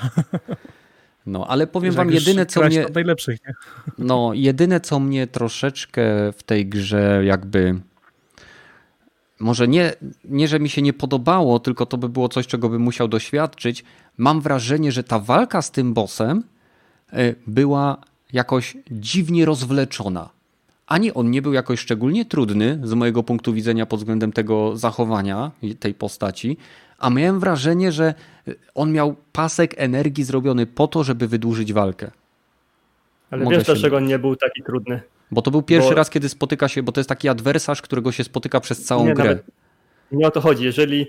No, 1.27 1.47
ale 1.47 1.67
powiem 1.67 1.95
wam, 1.95 2.11
jedyne 2.11 2.47
co 2.47 2.63
mnie. 2.63 2.87
Najlepszych, 2.95 3.39
nie? 3.47 3.55
No, 3.99 4.31
jedyne 4.35 4.81
co 4.81 5.01
mnie 5.01 5.27
troszeczkę 5.27 6.33
w 6.33 6.43
tej 6.43 6.67
grze 6.67 7.23
jakby. 7.25 7.81
Może 9.41 9.69
nie, 9.69 9.93
nie, 10.25 10.49
że 10.49 10.61
mi 10.61 10.69
się 10.69 10.83
nie 10.83 10.93
podobało, 10.93 11.59
tylko 11.59 11.87
to 11.87 11.99
by 11.99 12.09
było 12.09 12.29
coś, 12.29 12.47
czego 12.47 12.69
bym 12.69 12.83
musiał 12.83 13.09
doświadczyć. 13.09 13.85
Mam 14.17 14.41
wrażenie, 14.41 14.93
że 14.93 15.05
ta 15.05 15.19
walka 15.19 15.63
z 15.63 15.71
tym 15.71 15.95
bossem 15.95 16.43
y, 17.13 17.35
była 17.47 17.97
jakoś 18.33 18.77
dziwnie 18.91 19.45
rozwleczona. 19.45 20.40
Ani 20.91 21.15
on 21.15 21.31
nie 21.31 21.43
był 21.43 21.53
jakoś 21.53 21.81
szczególnie 21.81 22.25
trudny 22.25 22.81
z 22.83 22.95
mojego 22.95 23.23
punktu 23.23 23.53
widzenia 23.53 23.87
pod 23.87 24.01
względem 24.01 24.33
tego 24.33 24.77
zachowania 24.77 25.51
tej 25.81 25.95
postaci, 25.95 26.57
a 26.99 27.11
miałem 27.11 27.41
wrażenie, 27.41 27.93
że 27.93 28.15
on 28.75 28.93
miał 28.93 29.17
pasek 29.33 29.75
energii 29.77 30.25
zrobiony 30.25 30.67
po 30.67 30.89
to, 30.89 31.05
żeby 31.05 31.29
wydłużyć 31.29 31.73
walkę. 31.73 32.11
Ale 33.31 33.45
Mogę 33.45 33.57
wiesz, 33.57 33.67
się... 33.67 33.73
dlaczego 33.73 33.97
on 33.97 34.07
nie 34.07 34.19
był 34.19 34.37
taki 34.37 34.63
trudny? 34.63 35.01
Bo 35.31 35.43
to 35.43 35.51
był 35.51 35.63
pierwszy 35.63 35.91
bo... 35.91 35.95
raz, 35.95 36.11
kiedy 36.11 36.29
spotyka 36.29 36.69
się, 36.69 36.83
bo 36.83 36.93
to 36.93 37.01
jest 37.01 37.09
taki 37.09 37.29
adwersarz, 37.29 37.83
którego 37.83 38.13
się 38.13 38.25
spotyka 38.25 38.61
przez 38.61 38.85
całą 38.85 39.07
nie, 39.07 39.15
grę. 39.15 39.39
Nie 40.13 40.27
o 40.27 40.31
to 40.31 40.41
chodzi. 40.41 40.65
Jeżeli 40.65 41.07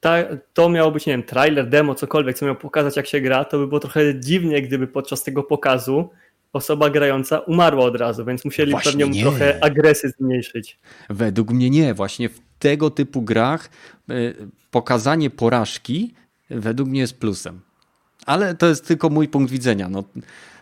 ta, 0.00 0.16
to 0.54 0.68
miało 0.68 0.90
być, 0.90 1.06
nie 1.06 1.12
wiem, 1.12 1.22
trailer, 1.22 1.68
demo, 1.68 1.94
cokolwiek, 1.94 2.38
co 2.38 2.46
miał 2.46 2.56
pokazać, 2.56 2.96
jak 2.96 3.06
się 3.06 3.20
gra, 3.20 3.44
to 3.44 3.58
by 3.58 3.66
było 3.66 3.80
trochę 3.80 4.20
dziwnie, 4.20 4.62
gdyby 4.62 4.86
podczas 4.86 5.22
tego 5.22 5.42
pokazu 5.42 6.10
osoba 6.52 6.90
grająca 6.90 7.38
umarła 7.38 7.84
od 7.84 7.96
razu, 7.96 8.24
więc 8.24 8.44
musieli 8.44 8.70
Właśnie 8.70 8.92
pewnie 8.92 9.16
nie. 9.16 9.22
trochę 9.22 9.64
agresję 9.64 10.10
zmniejszyć. 10.18 10.78
Według 11.10 11.50
mnie 11.50 11.70
nie. 11.70 11.94
Właśnie 11.94 12.28
w 12.28 12.40
tego 12.58 12.90
typu 12.90 13.22
grach 13.22 13.70
y, 14.10 14.34
pokazanie 14.70 15.30
porażki 15.30 16.14
według 16.50 16.88
mnie 16.88 17.00
jest 17.00 17.18
plusem. 17.20 17.60
Ale 18.26 18.54
to 18.54 18.66
jest 18.66 18.86
tylko 18.88 19.10
mój 19.10 19.28
punkt 19.28 19.52
widzenia. 19.52 19.88
No, 19.88 20.04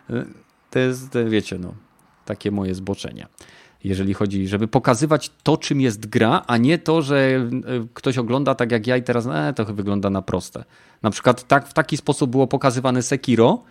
y, 0.09 0.25
to 0.69 0.79
jest, 0.79 1.17
wiecie, 1.29 1.57
no, 1.57 1.73
takie 2.25 2.51
moje 2.51 2.75
zboczenia. 2.75 3.27
Jeżeli 3.83 4.13
chodzi, 4.13 4.47
żeby 4.47 4.67
pokazywać 4.67 5.31
to, 5.43 5.57
czym 5.57 5.81
jest 5.81 6.05
gra, 6.09 6.43
a 6.47 6.57
nie 6.57 6.77
to, 6.77 7.01
że 7.01 7.29
y, 7.83 7.87
ktoś 7.93 8.17
ogląda 8.17 8.55
tak 8.55 8.71
jak 8.71 8.87
ja 8.87 8.97
i 8.97 9.03
teraz, 9.03 9.27
e, 9.27 9.53
to 9.55 9.65
wygląda 9.65 10.09
na 10.09 10.21
proste. 10.21 10.63
Na 11.01 11.09
przykład 11.09 11.47
tak, 11.47 11.67
w 11.67 11.73
taki 11.73 11.97
sposób 11.97 12.31
było 12.31 12.47
pokazywane 12.47 13.01
Sekiro, 13.03 13.63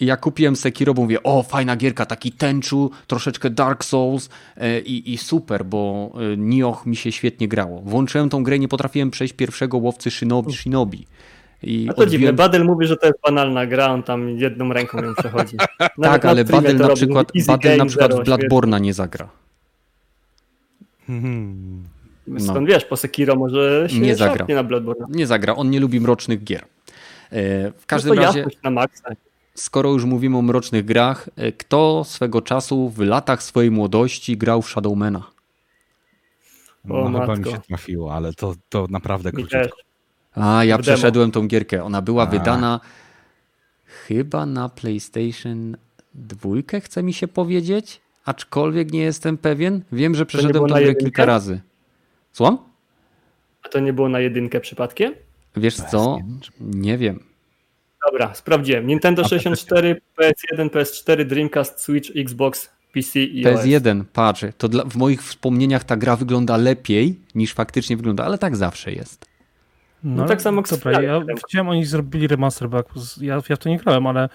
i 0.00 0.06
ja 0.06 0.16
kupiłem 0.16 0.56
Sekiro, 0.56 0.94
bo 0.94 1.02
mówię, 1.02 1.22
o 1.22 1.42
fajna 1.42 1.76
gierka, 1.76 2.06
taki 2.06 2.32
tęczu, 2.32 2.90
troszeczkę 3.06 3.50
Dark 3.50 3.84
Souls 3.84 4.28
e, 4.56 4.80
i, 4.80 5.12
i 5.12 5.18
super, 5.18 5.64
bo 5.64 6.12
e, 6.32 6.36
Nioh 6.36 6.86
mi 6.86 6.96
się 6.96 7.12
świetnie 7.12 7.48
grało. 7.48 7.80
Włączyłem 7.80 8.28
tą 8.28 8.42
grę, 8.42 8.58
nie 8.58 8.68
potrafiłem 8.68 9.10
przejść 9.10 9.34
pierwszego 9.34 9.78
łowcy 9.78 10.10
Shinobi. 10.10 10.52
Shinobi. 10.52 11.06
I 11.62 11.86
A 11.90 11.92
to 11.92 12.02
odbiłem... 12.02 12.10
dziwne, 12.10 12.32
Badel 12.32 12.64
mówi, 12.64 12.86
że 12.86 12.96
to 12.96 13.06
jest 13.06 13.18
banalna 13.26 13.66
gra, 13.66 13.86
on 13.86 14.02
tam 14.02 14.28
jedną 14.28 14.72
ręką 14.72 15.02
ją 15.02 15.14
przechodzi. 15.14 15.56
tak, 16.02 16.24
ale 16.24 16.44
Badel 16.44 16.76
na 16.76 16.88
przykład, 16.88 17.32
Badel 17.46 17.78
na 17.78 17.86
przykład 17.86 18.14
w 18.14 18.24
Bladborna 18.24 18.78
nie 18.78 18.94
zagra. 18.94 19.28
Hmm. 21.06 21.84
Skąd 22.38 22.60
no. 22.60 22.66
wiesz, 22.66 22.84
po 22.84 22.96
Sekiro 22.96 23.36
może 23.36 23.86
się 23.88 23.98
nie 23.98 24.16
zagra. 24.16 24.46
na 24.48 24.62
Bloodborne. 24.62 25.06
Nie 25.10 25.26
zagra, 25.26 25.56
on 25.56 25.70
nie 25.70 25.80
lubi 25.80 26.00
mrocznych 26.00 26.44
gier. 26.44 26.62
E, 26.62 27.70
w 27.70 27.86
każdym 27.86 28.14
no 28.14 28.22
razie. 28.22 28.46
Na 28.62 28.70
maksa 28.70 29.08
skoro 29.56 29.92
już 29.92 30.04
mówimy 30.04 30.36
o 30.38 30.42
mrocznych 30.42 30.84
grach, 30.84 31.28
e, 31.36 31.52
kto 31.52 32.04
swego 32.04 32.42
czasu 32.42 32.88
w 32.88 32.98
latach 32.98 33.42
swojej 33.42 33.70
młodości 33.70 34.36
grał 34.36 34.62
w 34.62 34.68
Shadowmana? 34.68 35.22
No, 36.84 37.08
no 37.08 37.20
chyba 37.20 37.36
mi 37.36 37.44
się 37.44 37.58
trafiło, 37.58 38.14
ale 38.14 38.32
to, 38.32 38.54
to 38.68 38.86
naprawdę 38.90 39.32
króciutko. 39.32 39.76
A, 40.34 40.64
ja 40.64 40.78
przeszedłem 40.78 41.30
tą 41.30 41.46
gierkę. 41.46 41.84
Ona 41.84 42.02
była 42.02 42.22
A. 42.22 42.26
wydana 42.26 42.80
chyba 43.86 44.46
na 44.46 44.68
PlayStation 44.68 45.76
2, 46.14 46.80
chce 46.80 47.02
mi 47.02 47.12
się 47.12 47.28
powiedzieć, 47.28 48.00
aczkolwiek 48.24 48.92
nie 48.92 49.00
jestem 49.00 49.38
pewien. 49.38 49.82
Wiem, 49.92 50.14
że 50.14 50.26
przeszedłem 50.26 50.68
tą 50.68 50.74
grę 50.74 50.94
kilka 50.94 51.24
razy. 51.24 51.60
Słucham? 52.32 52.58
A 53.62 53.68
to 53.68 53.80
nie 53.80 53.92
było 53.92 54.08
na 54.08 54.20
jedynkę 54.20 54.60
przypadkiem? 54.60 55.14
Wiesz 55.56 55.76
co? 55.76 56.18
Nie 56.60 56.98
wiem. 56.98 57.25
Dobra, 58.06 58.34
sprawdziłem. 58.34 58.86
Nintendo 58.86 59.24
64, 59.24 60.00
PS1, 60.18 60.70
PS4, 60.70 61.24
Dreamcast, 61.24 61.80
Switch, 61.80 62.10
Xbox, 62.16 62.70
PC 62.92 63.20
i 63.20 63.44
PS1, 63.44 64.04
patrz, 64.12 64.44
to 64.58 64.68
dla, 64.68 64.84
w 64.84 64.96
moich 64.96 65.22
wspomnieniach 65.22 65.84
ta 65.84 65.96
gra 65.96 66.16
wygląda 66.16 66.56
lepiej 66.56 67.20
niż 67.34 67.54
faktycznie 67.54 67.96
wygląda, 67.96 68.24
ale 68.24 68.38
tak 68.38 68.56
zawsze 68.56 68.92
jest. 68.92 69.26
No, 70.04 70.22
no 70.22 70.28
tak 70.28 70.42
samo 70.42 70.60
jak 70.60 70.70
Dobra, 70.70 71.02
ja 71.02 71.20
widziałem, 71.20 71.68
oni 71.68 71.84
zrobili 71.84 72.26
remaster, 72.26 72.68
bo 72.68 72.76
ja, 73.20 73.34
ja 73.48 73.56
w 73.56 73.58
to 73.58 73.68
nie 73.68 73.78
grałem, 73.78 74.06
ale 74.06 74.28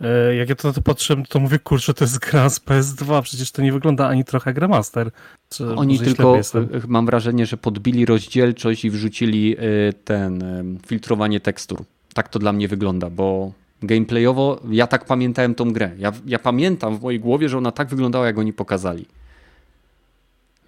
e, 0.00 0.34
jak 0.34 0.48
ja 0.48 0.54
to, 0.54 0.72
to 0.72 0.82
patrzyłem, 0.82 1.24
to 1.24 1.40
mówię, 1.40 1.58
kurczę, 1.58 1.94
to 1.94 2.04
jest 2.04 2.18
gra 2.18 2.50
z 2.50 2.60
PS2, 2.60 3.22
przecież 3.22 3.52
to 3.52 3.62
nie 3.62 3.72
wygląda 3.72 4.08
ani 4.08 4.24
trochę 4.24 4.50
jak 4.50 4.58
remaster. 4.58 5.10
Czy 5.50 5.74
oni 5.74 5.98
tylko, 5.98 6.40
mam 6.88 7.06
wrażenie, 7.06 7.46
że 7.46 7.56
podbili 7.56 8.06
rozdzielczość 8.06 8.84
i 8.84 8.90
wrzucili 8.90 9.56
e, 9.58 9.92
ten 9.92 10.44
filtrowanie 10.86 11.40
tekstur 11.40 11.84
tak 12.16 12.28
to 12.28 12.38
dla 12.38 12.52
mnie 12.52 12.68
wygląda, 12.68 13.10
bo 13.10 13.52
gameplayowo 13.82 14.60
ja 14.70 14.86
tak 14.86 15.04
pamiętałem 15.04 15.54
tą 15.54 15.72
grę. 15.72 15.90
Ja, 15.98 16.12
ja 16.26 16.38
pamiętam 16.38 16.98
w 16.98 17.02
mojej 17.02 17.20
głowie, 17.20 17.48
że 17.48 17.58
ona 17.58 17.72
tak 17.72 17.88
wyglądała, 17.88 18.26
jak 18.26 18.38
oni 18.38 18.52
pokazali. 18.52 19.06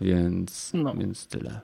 Więc, 0.01 0.71
no. 0.75 0.95
więc 0.95 1.27
tyle. 1.27 1.61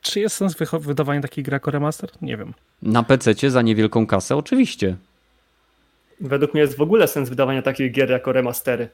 Czy 0.00 0.20
jest 0.20 0.36
sens 0.36 0.56
wydawania 0.80 1.20
takiej 1.20 1.44
gry 1.44 1.54
jako 1.54 1.70
remaster? 1.70 2.10
Nie 2.22 2.36
wiem. 2.36 2.54
Na 2.82 3.02
PC 3.02 3.50
za 3.50 3.62
niewielką 3.62 4.06
kasę? 4.06 4.36
Oczywiście. 4.36 4.96
Według 6.20 6.54
mnie 6.54 6.60
jest 6.60 6.76
w 6.76 6.80
ogóle 6.80 7.08
sens 7.08 7.28
wydawania 7.28 7.62
takich 7.62 7.92
gier 7.92 8.10
jako 8.10 8.32
remastery. 8.32 8.88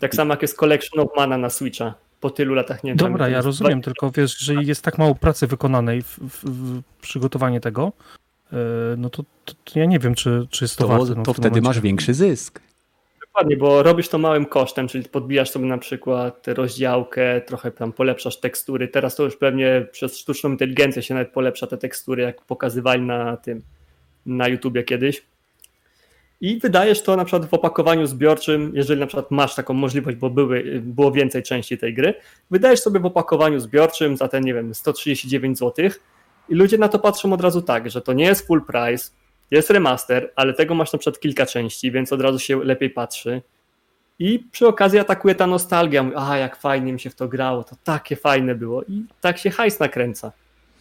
Tak 0.00 0.14
samo 0.14 0.32
jak 0.34 0.42
jest 0.42 0.56
Collection 0.56 1.00
of 1.00 1.08
Mana 1.16 1.38
na 1.38 1.50
Switcha. 1.50 1.94
Po 2.20 2.30
tylu 2.30 2.54
latach 2.54 2.84
nie 2.84 2.94
Dobra, 2.94 3.28
ja 3.28 3.40
rozumiem, 3.40 3.82
tylko 3.82 4.10
wiesz, 4.10 4.40
jeżeli 4.40 4.66
jest 4.66 4.82
tak 4.82 4.98
mało 4.98 5.14
pracy 5.14 5.46
wykonanej 5.46 6.02
w, 6.02 6.18
w, 6.18 6.44
w 6.44 6.82
przygotowanie 7.00 7.60
tego, 7.60 7.92
no 8.96 9.10
to, 9.10 9.24
to, 9.44 9.54
to, 9.64 9.78
ja 9.78 9.84
nie 9.84 9.98
wiem, 9.98 10.14
czy, 10.14 10.46
czy 10.50 10.64
jest 10.64 10.76
to, 10.76 10.84
to 10.84 10.88
warte. 10.88 11.14
No, 11.14 11.22
to 11.22 11.32
wtedy 11.32 11.48
momencie. 11.48 11.68
masz 11.68 11.80
większy 11.80 12.14
zysk. 12.14 12.60
Dokładnie, 13.20 13.56
bo 13.56 13.82
robisz 13.82 14.08
to 14.08 14.18
małym 14.18 14.46
kosztem, 14.46 14.88
czyli 14.88 15.08
podbijasz 15.08 15.50
sobie 15.50 15.66
na 15.66 15.78
przykład 15.78 16.48
rozdziałkę, 16.48 17.40
trochę 17.40 17.70
tam 17.70 17.92
polepszasz 17.92 18.40
tekstury. 18.40 18.88
Teraz 18.88 19.16
to 19.16 19.22
już 19.22 19.36
pewnie 19.36 19.86
przez 19.92 20.18
sztuczną 20.18 20.50
inteligencję 20.50 21.02
się 21.02 21.14
nawet 21.14 21.32
polepsza 21.32 21.66
te 21.66 21.78
tekstury, 21.78 22.22
jak 22.22 22.42
pokazywali 22.42 23.02
na 23.02 23.36
tym, 23.36 23.62
na 24.26 24.48
YouTubie 24.48 24.82
kiedyś. 24.82 25.22
I 26.40 26.58
wydajesz 26.58 27.02
to 27.02 27.16
na 27.16 27.24
przykład 27.24 27.50
w 27.50 27.54
opakowaniu 27.54 28.06
zbiorczym, 28.06 28.72
jeżeli 28.74 29.00
na 29.00 29.06
przykład 29.06 29.30
masz 29.30 29.54
taką 29.54 29.74
możliwość, 29.74 30.16
bo 30.16 30.30
były, 30.30 30.80
było 30.84 31.12
więcej 31.12 31.42
części 31.42 31.78
tej 31.78 31.94
gry, 31.94 32.14
wydajesz 32.50 32.80
sobie 32.80 33.00
w 33.00 33.06
opakowaniu 33.06 33.60
zbiorczym 33.60 34.16
za 34.16 34.28
ten, 34.28 34.44
nie 34.44 34.54
wiem, 34.54 34.74
139 34.74 35.58
zł 35.58 35.90
i 36.48 36.54
ludzie 36.54 36.78
na 36.78 36.88
to 36.88 36.98
patrzą 36.98 37.32
od 37.32 37.40
razu 37.40 37.62
tak, 37.62 37.90
że 37.90 38.00
to 38.00 38.12
nie 38.12 38.24
jest 38.24 38.46
full 38.46 38.62
price, 38.64 39.10
jest 39.50 39.70
remaster, 39.70 40.32
ale 40.36 40.54
tego 40.54 40.74
masz 40.74 40.92
na 40.92 40.98
przykład 40.98 41.20
kilka 41.20 41.46
części, 41.46 41.90
więc 41.90 42.12
od 42.12 42.20
razu 42.20 42.38
się 42.38 42.64
lepiej 42.64 42.90
patrzy. 42.90 43.42
I 44.18 44.38
przy 44.52 44.66
okazji 44.66 44.98
atakuje 44.98 45.34
ta 45.34 45.46
nostalgia. 45.46 46.02
Mówi, 46.02 46.16
aha, 46.18 46.36
jak 46.36 46.56
fajnie 46.56 46.92
mi 46.92 47.00
się 47.00 47.10
w 47.10 47.14
to 47.14 47.28
grało, 47.28 47.64
to 47.64 47.76
takie 47.84 48.16
fajne 48.16 48.54
było. 48.54 48.82
I 48.82 49.04
tak 49.20 49.38
się 49.38 49.50
hajs 49.50 49.80
nakręca. 49.80 50.32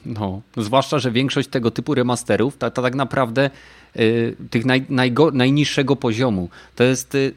No, 0.05 0.41
zwłaszcza, 0.57 0.99
że 0.99 1.11
większość 1.11 1.49
tego 1.49 1.71
typu 1.71 1.95
remasterów 1.95 2.57
to, 2.57 2.71
to 2.71 2.81
tak 2.81 2.95
naprawdę 2.95 3.49
y, 3.95 4.35
tych 4.49 4.65
naj, 4.65 4.85
najgo, 4.89 5.31
najniższego 5.31 5.95
poziomu. 5.95 6.49
To 6.75 6.83
jest 6.83 7.15
y, 7.15 7.33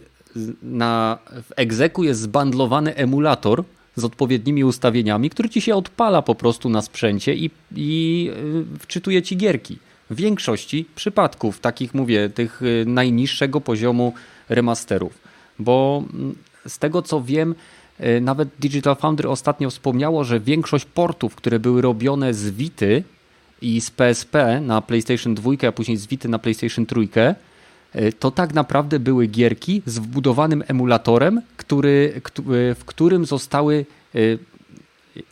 na, 0.63 1.19
w 1.43 1.53
egzeku 1.57 2.05
jest 2.05 2.21
zbandlowany 2.21 2.95
emulator, 2.95 3.65
z 3.99 4.05
odpowiednimi 4.05 4.65
ustawieniami, 4.65 5.31
który 5.31 5.49
ci 5.49 5.61
się 5.61 5.75
odpala 5.75 6.23
po 6.23 6.35
prostu 6.35 6.69
na 6.69 6.83
sprzęcie 6.83 7.35
i, 7.35 7.51
i 7.77 8.31
y, 8.75 8.79
wczytuje 8.79 9.23
ci 9.23 9.37
gierki. 9.37 9.79
W 10.11 10.17
większości 10.17 10.87
przypadków, 10.95 11.61
takich 11.61 11.95
mówię, 11.95 12.31
tych 12.31 12.63
y, 12.63 12.85
najniższego 12.87 13.61
poziomu 13.61 14.13
remasterów. 14.49 15.19
Bo 15.59 16.05
mm, 16.15 16.35
z 16.67 16.79
tego 16.79 17.03
co 17.03 17.23
wiem, 17.23 17.55
y, 18.01 18.21
nawet 18.21 18.49
Digital 18.59 18.97
Foundry 18.97 19.29
ostatnio 19.29 19.71
wspomniało, 19.71 20.25
że 20.25 20.41
większość 20.41 20.85
portów, 20.85 21.35
które 21.35 21.59
były 21.59 21.83
robione 21.83 22.35
z 22.35 22.51
Vity 22.51 23.03
i 23.63 23.81
z 23.81 23.91
PSP 23.91 24.61
na 24.61 24.81
PlayStation 24.81 25.35
2, 25.35 25.51
a 25.69 25.73
później 25.73 25.97
z 25.97 26.07
Vity 26.07 26.29
na 26.29 26.39
PlayStation 26.39 26.87
3, 26.87 27.09
to 28.19 28.31
tak 28.31 28.55
naprawdę 28.55 28.99
były 28.99 29.27
gierki 29.27 29.83
z 29.87 29.99
wbudowanym 29.99 30.65
emulatorem, 30.69 31.43
który, 31.57 32.21
w 32.79 32.85
którym 32.87 33.27
zostały, 33.27 33.87
y, 34.15 34.39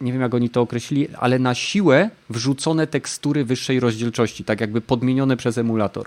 nie 0.01 0.13
wiem 0.13 0.23
jak 0.23 0.35
oni 0.35 0.51
to 0.51 0.61
określili, 0.61 1.09
ale 1.19 1.39
na 1.39 1.55
siłę 1.55 2.11
wrzucone 2.31 2.87
tekstury 2.87 3.45
wyższej 3.45 3.81
rozdzielczości, 3.81 4.45
tak 4.45 4.61
jakby 4.61 4.81
podmienione 4.81 5.37
przez 5.37 5.59
emulator. 5.59 6.07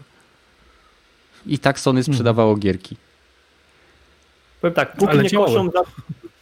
I 1.45 1.59
tak 1.59 1.79
Sony 1.79 2.01
hmm. 2.01 2.13
sprzedawało 2.13 2.49
hmm. 2.49 2.59
gierki. 2.59 2.95
Powiem 4.61 4.73
tak, 4.73 4.93
póki 4.93 5.11
ale 5.11 5.23
nie 5.23 5.29
koszą 5.29 5.69
za 5.71 5.81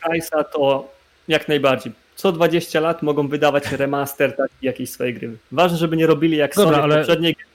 Price'a, 0.04 0.44
to 0.54 0.92
jak 1.28 1.48
najbardziej. 1.48 1.94
Co 2.16 2.32
20 2.32 2.80
lat 2.80 3.04
mogą 3.04 3.28
wydawać 3.28 3.72
remaster 3.72 4.36
taki 4.36 4.56
jakiejś 4.62 4.90
swojej 4.90 5.14
gry. 5.14 5.38
Ważne, 5.52 5.78
żeby 5.78 5.98
nie 5.98 6.08
robili 6.08 6.38
jak 6.38 6.56
Dobra, 6.56 6.72
Sony 6.72 6.84
ale... 6.84 6.98
poprzedniej 6.98 7.34
gry, 7.34 7.46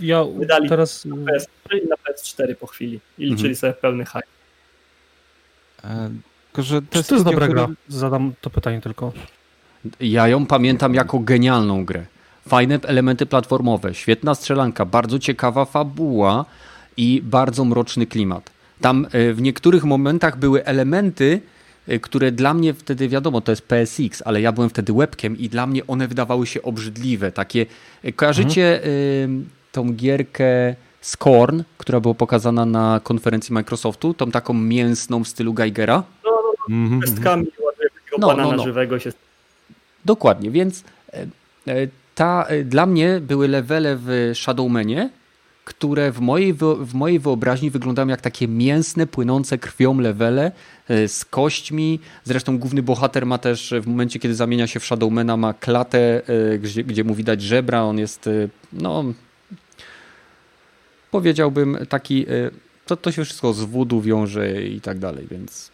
ja 0.00 0.24
wydali 0.24 0.68
teraz... 0.68 1.04
na 1.04 1.16
PS3 1.16 1.84
i 1.84 1.88
na 1.88 1.96
PS4 1.96 2.54
po 2.54 2.66
chwili 2.66 3.00
i 3.18 3.22
liczyli 3.22 3.38
mhm. 3.38 3.56
sobie 3.56 3.72
pełny 3.72 4.04
hype. 4.04 4.22
E, 5.84 6.10
tylko, 6.46 6.62
że 6.62 6.82
to, 6.82 6.98
jest, 6.98 7.08
to 7.08 7.14
jest 7.14 7.24
dobra 7.24 7.48
gra? 7.48 7.68
Zadam 7.88 8.32
to 8.40 8.50
pytanie 8.50 8.80
tylko. 8.80 9.12
Ja 10.00 10.28
ją 10.28 10.46
pamiętam 10.46 10.94
jako 10.94 11.18
genialną 11.18 11.84
grę. 11.84 12.06
Fajne 12.48 12.78
elementy 12.82 13.26
platformowe, 13.26 13.94
świetna 13.94 14.34
strzelanka, 14.34 14.84
bardzo 14.84 15.18
ciekawa 15.18 15.64
fabuła 15.64 16.44
i 16.96 17.22
bardzo 17.24 17.64
mroczny 17.64 18.06
klimat. 18.06 18.50
Tam 18.80 19.06
w 19.34 19.42
niektórych 19.42 19.84
momentach 19.84 20.38
były 20.38 20.64
elementy, 20.64 21.40
które 22.02 22.32
dla 22.32 22.54
mnie 22.54 22.74
wtedy 22.74 23.08
wiadomo, 23.08 23.40
to 23.40 23.52
jest 23.52 23.62
PSX, 23.62 24.22
ale 24.24 24.40
ja 24.40 24.52
byłem 24.52 24.70
wtedy 24.70 24.92
webkiem 24.92 25.38
i 25.38 25.48
dla 25.48 25.66
mnie 25.66 25.86
one 25.86 26.08
wydawały 26.08 26.46
się 26.46 26.62
obrzydliwe. 26.62 27.32
Takie, 27.32 27.66
kojarzycie 28.16 28.82
mhm. 28.82 29.48
tą 29.72 29.92
gierkę 29.92 30.74
Scorn, 31.00 31.62
która 31.78 32.00
była 32.00 32.14
pokazana 32.14 32.66
na 32.66 33.00
konferencji 33.02 33.52
Microsoftu, 33.52 34.14
tą 34.14 34.30
taką 34.30 34.54
mięsną 34.54 35.24
w 35.24 35.28
stylu 35.28 35.54
Geigera? 35.54 36.02
No, 36.24 36.30
no, 36.30 36.52
no. 36.68 36.76
Mm 36.76 36.90
-hmm. 36.90 37.02
pestkami 37.02 37.46
no, 38.18 38.36
no, 38.36 38.52
no. 38.52 38.64
żywego 38.64 38.98
się... 38.98 39.12
Dokładnie, 40.04 40.50
więc 40.50 40.84
ta, 42.14 42.46
dla 42.64 42.86
mnie 42.86 43.20
były 43.20 43.48
levele 43.48 43.96
w 44.00 44.32
Shadowmanie, 44.34 45.10
które 45.64 46.12
w 46.12 46.20
mojej, 46.20 46.54
w 46.80 46.94
mojej 46.94 47.18
wyobraźni 47.18 47.70
wyglądają 47.70 48.08
jak 48.08 48.20
takie 48.20 48.48
mięsne, 48.48 49.06
płynące 49.06 49.58
krwią 49.58 50.00
levele 50.00 50.52
z 50.88 51.24
kośćmi. 51.24 52.00
Zresztą 52.24 52.58
główny 52.58 52.82
bohater 52.82 53.26
ma 53.26 53.38
też 53.38 53.74
w 53.82 53.86
momencie, 53.86 54.18
kiedy 54.18 54.34
zamienia 54.34 54.66
się 54.66 54.80
w 54.80 54.84
Shadowmana, 54.84 55.36
ma 55.36 55.54
klatę, 55.54 56.22
gdzie, 56.58 56.84
gdzie 56.84 57.04
mu 57.04 57.14
widać 57.14 57.42
żebra. 57.42 57.82
On 57.82 57.98
jest, 57.98 58.28
no, 58.72 59.04
powiedziałbym 61.10 61.78
taki, 61.88 62.26
to, 62.86 62.96
to 62.96 63.12
się 63.12 63.24
wszystko 63.24 63.52
z 63.52 63.64
wudu 63.64 64.00
wiąże 64.00 64.62
i 64.62 64.80
tak 64.80 64.98
dalej, 64.98 65.26
więc 65.30 65.72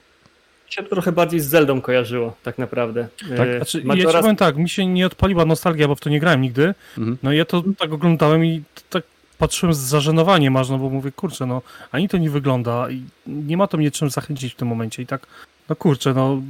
się 0.68 0.82
trochę 0.82 1.12
bardziej 1.12 1.41
z 1.41 1.47
Zeldą 1.47 1.80
kojarzyło, 1.80 2.36
tak 2.43 2.59
naprawdę. 2.59 3.09
Tak? 3.36 3.49
E, 3.49 3.57
znaczy, 3.57 3.82
ja 3.84 3.97
ci 3.97 4.18
powiem 4.20 4.36
tak, 4.36 4.57
mi 4.57 4.68
się 4.68 4.86
nie 4.86 5.07
odpaliła 5.07 5.45
nostalgia, 5.45 5.89
bo 5.89 5.95
w 5.95 6.01
to 6.01 6.11
nie 6.11 6.20
grałem 6.20 6.41
nigdy. 6.41 6.74
Mhm. 6.99 7.18
No 7.22 7.32
ja 7.32 7.45
to 7.45 7.62
tak 7.78 7.93
oglądałem 7.93 8.45
i 8.45 8.62
tak 8.91 9.05
patrzyłem 9.39 9.74
z 9.74 9.78
zażenowaniem 9.78 10.57
aż, 10.57 10.68
no 10.68 10.78
bo 10.78 10.91
mówię, 10.91 11.12
kurczę, 11.12 11.47
no 11.47 11.62
ani 11.93 12.09
to 12.09 12.18
nie 12.18 12.30
wygląda 12.30 12.91
i 12.91 13.05
nie 13.26 13.57
ma 13.57 13.66
to 13.66 13.76
mnie 13.76 13.91
czym 13.91 14.11
zachęcić 14.11 14.53
w 14.53 14.57
tym 14.57 14.68
momencie 14.68 15.03
i 15.03 15.07
tak, 15.07 15.26
no 15.68 15.76
kurczę, 15.76 16.14
no, 16.14 16.43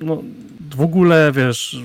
no 0.00 0.22
w 0.70 0.80
ogóle, 0.80 1.32
wiesz, 1.32 1.76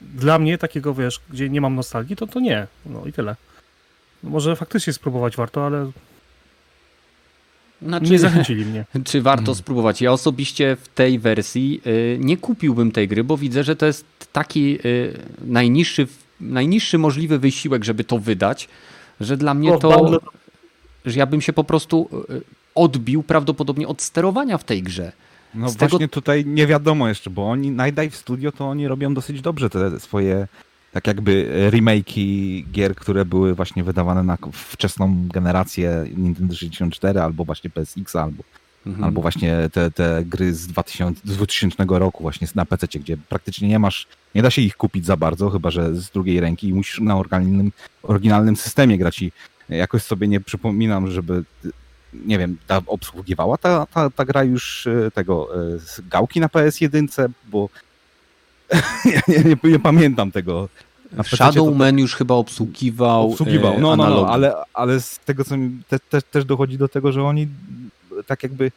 dla 0.00 0.38
mnie 0.38 0.58
takiego, 0.58 0.94
wiesz, 0.94 1.20
gdzie 1.30 1.48
nie 1.48 1.60
mam 1.60 1.74
nostalgii, 1.74 2.16
to 2.16 2.26
to 2.26 2.40
nie, 2.40 2.66
no 2.86 3.06
i 3.06 3.12
tyle. 3.12 3.36
No, 4.22 4.30
może 4.30 4.56
faktycznie 4.56 4.92
spróbować 4.92 5.36
warto, 5.36 5.66
ale 5.66 5.90
znaczy, 7.82 8.10
nie 8.10 8.18
zachęcili 8.18 8.64
mnie. 8.64 8.84
Czy 9.04 9.22
warto 9.22 9.44
hmm. 9.44 9.54
spróbować? 9.54 10.02
Ja 10.02 10.12
osobiście 10.12 10.76
w 10.76 10.88
tej 10.88 11.18
wersji 11.18 11.80
y, 11.86 12.18
nie 12.20 12.36
kupiłbym 12.36 12.92
tej 12.92 13.08
gry, 13.08 13.24
bo 13.24 13.36
widzę, 13.36 13.64
że 13.64 13.76
to 13.76 13.86
jest 13.86 14.06
taki 14.32 14.78
y, 14.84 15.18
najniższy, 15.44 16.06
najniższy 16.40 16.98
możliwy 16.98 17.38
wysiłek, 17.38 17.84
żeby 17.84 18.04
to 18.04 18.18
wydać, 18.18 18.68
że 19.20 19.36
dla 19.36 19.54
mnie 19.54 19.78
to, 19.78 20.20
że 21.04 21.18
ja 21.18 21.26
bym 21.26 21.40
się 21.40 21.52
po 21.52 21.64
prostu 21.64 22.08
y, 22.30 22.42
odbił 22.74 23.22
prawdopodobnie 23.22 23.88
od 23.88 24.02
sterowania 24.02 24.58
w 24.58 24.64
tej 24.64 24.82
grze. 24.82 25.12
No 25.54 25.68
Z 25.68 25.76
właśnie 25.76 25.98
tego... 25.98 26.08
tutaj 26.08 26.46
nie 26.46 26.66
wiadomo 26.66 27.08
jeszcze, 27.08 27.30
bo 27.30 27.50
oni, 27.50 27.70
Night 27.70 28.14
Studio 28.14 28.52
to 28.52 28.68
oni 28.68 28.88
robią 28.88 29.14
dosyć 29.14 29.40
dobrze 29.40 29.70
te 29.70 30.00
swoje 30.00 30.46
tak 30.92 31.06
jakby 31.06 31.50
remake'i 31.72 32.64
gier, 32.72 32.94
które 32.94 33.24
były 33.24 33.54
właśnie 33.54 33.84
wydawane 33.84 34.22
na 34.22 34.38
wczesną 34.52 35.28
generację 35.28 36.06
Nintendo 36.16 36.54
64 36.54 37.20
albo 37.20 37.44
właśnie 37.44 37.70
PSX 37.70 38.16
albo, 38.16 38.42
mhm. 38.86 39.04
albo 39.04 39.22
właśnie 39.22 39.70
te, 39.72 39.90
te 39.90 40.24
gry 40.26 40.54
z, 40.54 40.66
2000, 40.66 41.20
z 41.24 41.36
2000 41.36 41.84
roku 41.88 42.22
właśnie 42.22 42.48
na 42.54 42.64
PC, 42.64 42.86
gdzie 42.86 43.16
praktycznie 43.16 43.68
nie 43.68 43.78
masz, 43.78 44.06
nie 44.34 44.42
da 44.42 44.50
się 44.50 44.62
ich 44.62 44.76
kupić 44.76 45.06
za 45.06 45.16
bardzo, 45.16 45.50
chyba 45.50 45.70
że 45.70 45.94
z 45.94 46.10
drugiej 46.10 46.40
ręki 46.40 46.68
i 46.68 46.74
musisz 46.74 47.00
na 47.00 47.16
oryginalnym, 47.16 47.72
oryginalnym 48.02 48.56
systemie 48.56 48.98
grać 48.98 49.22
i 49.22 49.32
jakoś 49.68 50.02
sobie 50.02 50.28
nie 50.28 50.40
przypominam, 50.40 51.10
żeby 51.10 51.44
nie 52.26 52.38
wiem, 52.38 52.56
ta 52.66 52.80
obsługiwała 52.86 53.58
ta, 53.58 53.86
ta, 53.86 54.10
ta 54.10 54.24
gra 54.24 54.44
już 54.44 54.86
e, 54.86 55.10
tego 55.10 55.48
e, 55.56 55.78
gałki 56.08 56.40
na 56.40 56.46
PS1, 56.46 57.28
bo 57.48 57.68
ja 59.14 59.20
nie, 59.28 59.38
nie, 59.38 59.70
nie, 59.70 59.78
pamiętam 59.78 60.30
tego. 60.32 60.68
Shadowman 61.24 61.94
to... 61.94 62.00
już 62.00 62.14
chyba 62.14 62.34
obsługiwał. 62.34 63.30
Obsługiwał, 63.30 63.80
no, 63.80 63.96
no, 63.96 64.10
no, 64.10 64.28
ale, 64.28 64.54
ale 64.74 65.00
z 65.00 65.18
tego 65.18 65.44
co 65.44 65.56
mi 65.56 65.82
te, 65.88 65.98
te, 65.98 66.22
też 66.22 66.44
dochodzi 66.44 66.78
do 66.78 66.88
tego, 66.88 67.12
że 67.12 67.24
oni 67.24 67.48
tak 68.26 68.42
jakby 68.42 68.72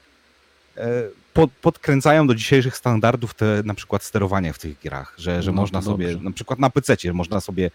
e, 0.77 1.03
pod, 1.33 1.51
podkręcają 1.51 2.27
do 2.27 2.35
dzisiejszych 2.35 2.77
standardów 2.77 3.33
te 3.33 3.61
na 3.65 3.73
przykład 3.73 4.03
sterowanie 4.03 4.53
w 4.53 4.59
tych 4.59 4.79
grach, 4.79 5.13
że, 5.17 5.43
że 5.43 5.51
no, 5.51 5.61
można 5.61 5.81
sobie, 5.81 6.07
dobrze. 6.07 6.23
na 6.23 6.31
przykład 6.31 6.59
na 6.59 6.69
PC 6.69 6.95
można 7.13 7.41
sobie 7.41 7.71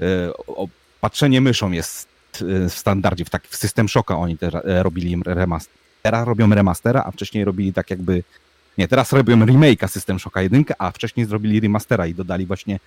e, 0.00 0.36
o, 0.36 0.68
patrzenie 1.00 1.40
myszą 1.40 1.70
jest 1.72 2.08
e, 2.34 2.68
w 2.68 2.74
standardzie, 2.74 3.24
w, 3.24 3.30
tak, 3.30 3.46
w 3.48 3.56
System 3.56 3.88
Shocka 3.88 4.18
oni 4.18 4.38
te, 4.38 4.50
robili 4.82 5.22
remaster. 5.26 5.74
Teraz 6.02 6.26
robią 6.26 6.54
remastera, 6.54 7.02
a 7.06 7.10
wcześniej 7.10 7.44
robili 7.44 7.72
tak 7.72 7.90
jakby 7.90 8.22
nie, 8.78 8.88
teraz 8.88 9.12
robią 9.12 9.36
remake'a 9.36 9.88
System 9.88 10.18
Shocka 10.18 10.42
1, 10.42 10.64
a 10.78 10.90
wcześniej 10.90 11.26
zrobili 11.26 11.60
remastera 11.60 12.06
i 12.06 12.14
dodali 12.14 12.46
właśnie 12.46 12.78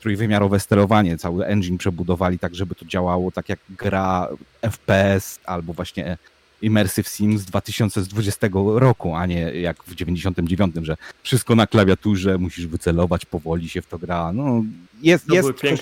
trójwymiarowe 0.00 0.60
sterowanie, 0.60 1.18
cały 1.18 1.46
engine 1.46 1.78
przebudowali 1.78 2.38
tak, 2.38 2.54
żeby 2.54 2.74
to 2.74 2.84
działało 2.84 3.30
tak 3.30 3.48
jak 3.48 3.58
gra 3.70 4.28
FPS 4.62 5.40
albo 5.44 5.72
właśnie 5.72 6.18
Immersive 6.62 7.08
Sim 7.08 7.38
z 7.38 7.44
2020 7.44 8.48
roku, 8.74 9.14
a 9.14 9.26
nie 9.26 9.40
jak 9.40 9.84
w 9.84 9.94
99, 9.94 10.74
że 10.82 10.96
wszystko 11.22 11.54
na 11.54 11.66
klawiaturze, 11.66 12.38
musisz 12.38 12.66
wycelować, 12.66 13.24
powoli 13.24 13.68
się 13.68 13.82
w 13.82 13.86
to 13.86 13.98
gra. 13.98 14.32
No, 14.32 14.62
jest, 15.02 15.32
jest, 15.32 15.48
trochę, 15.58 15.76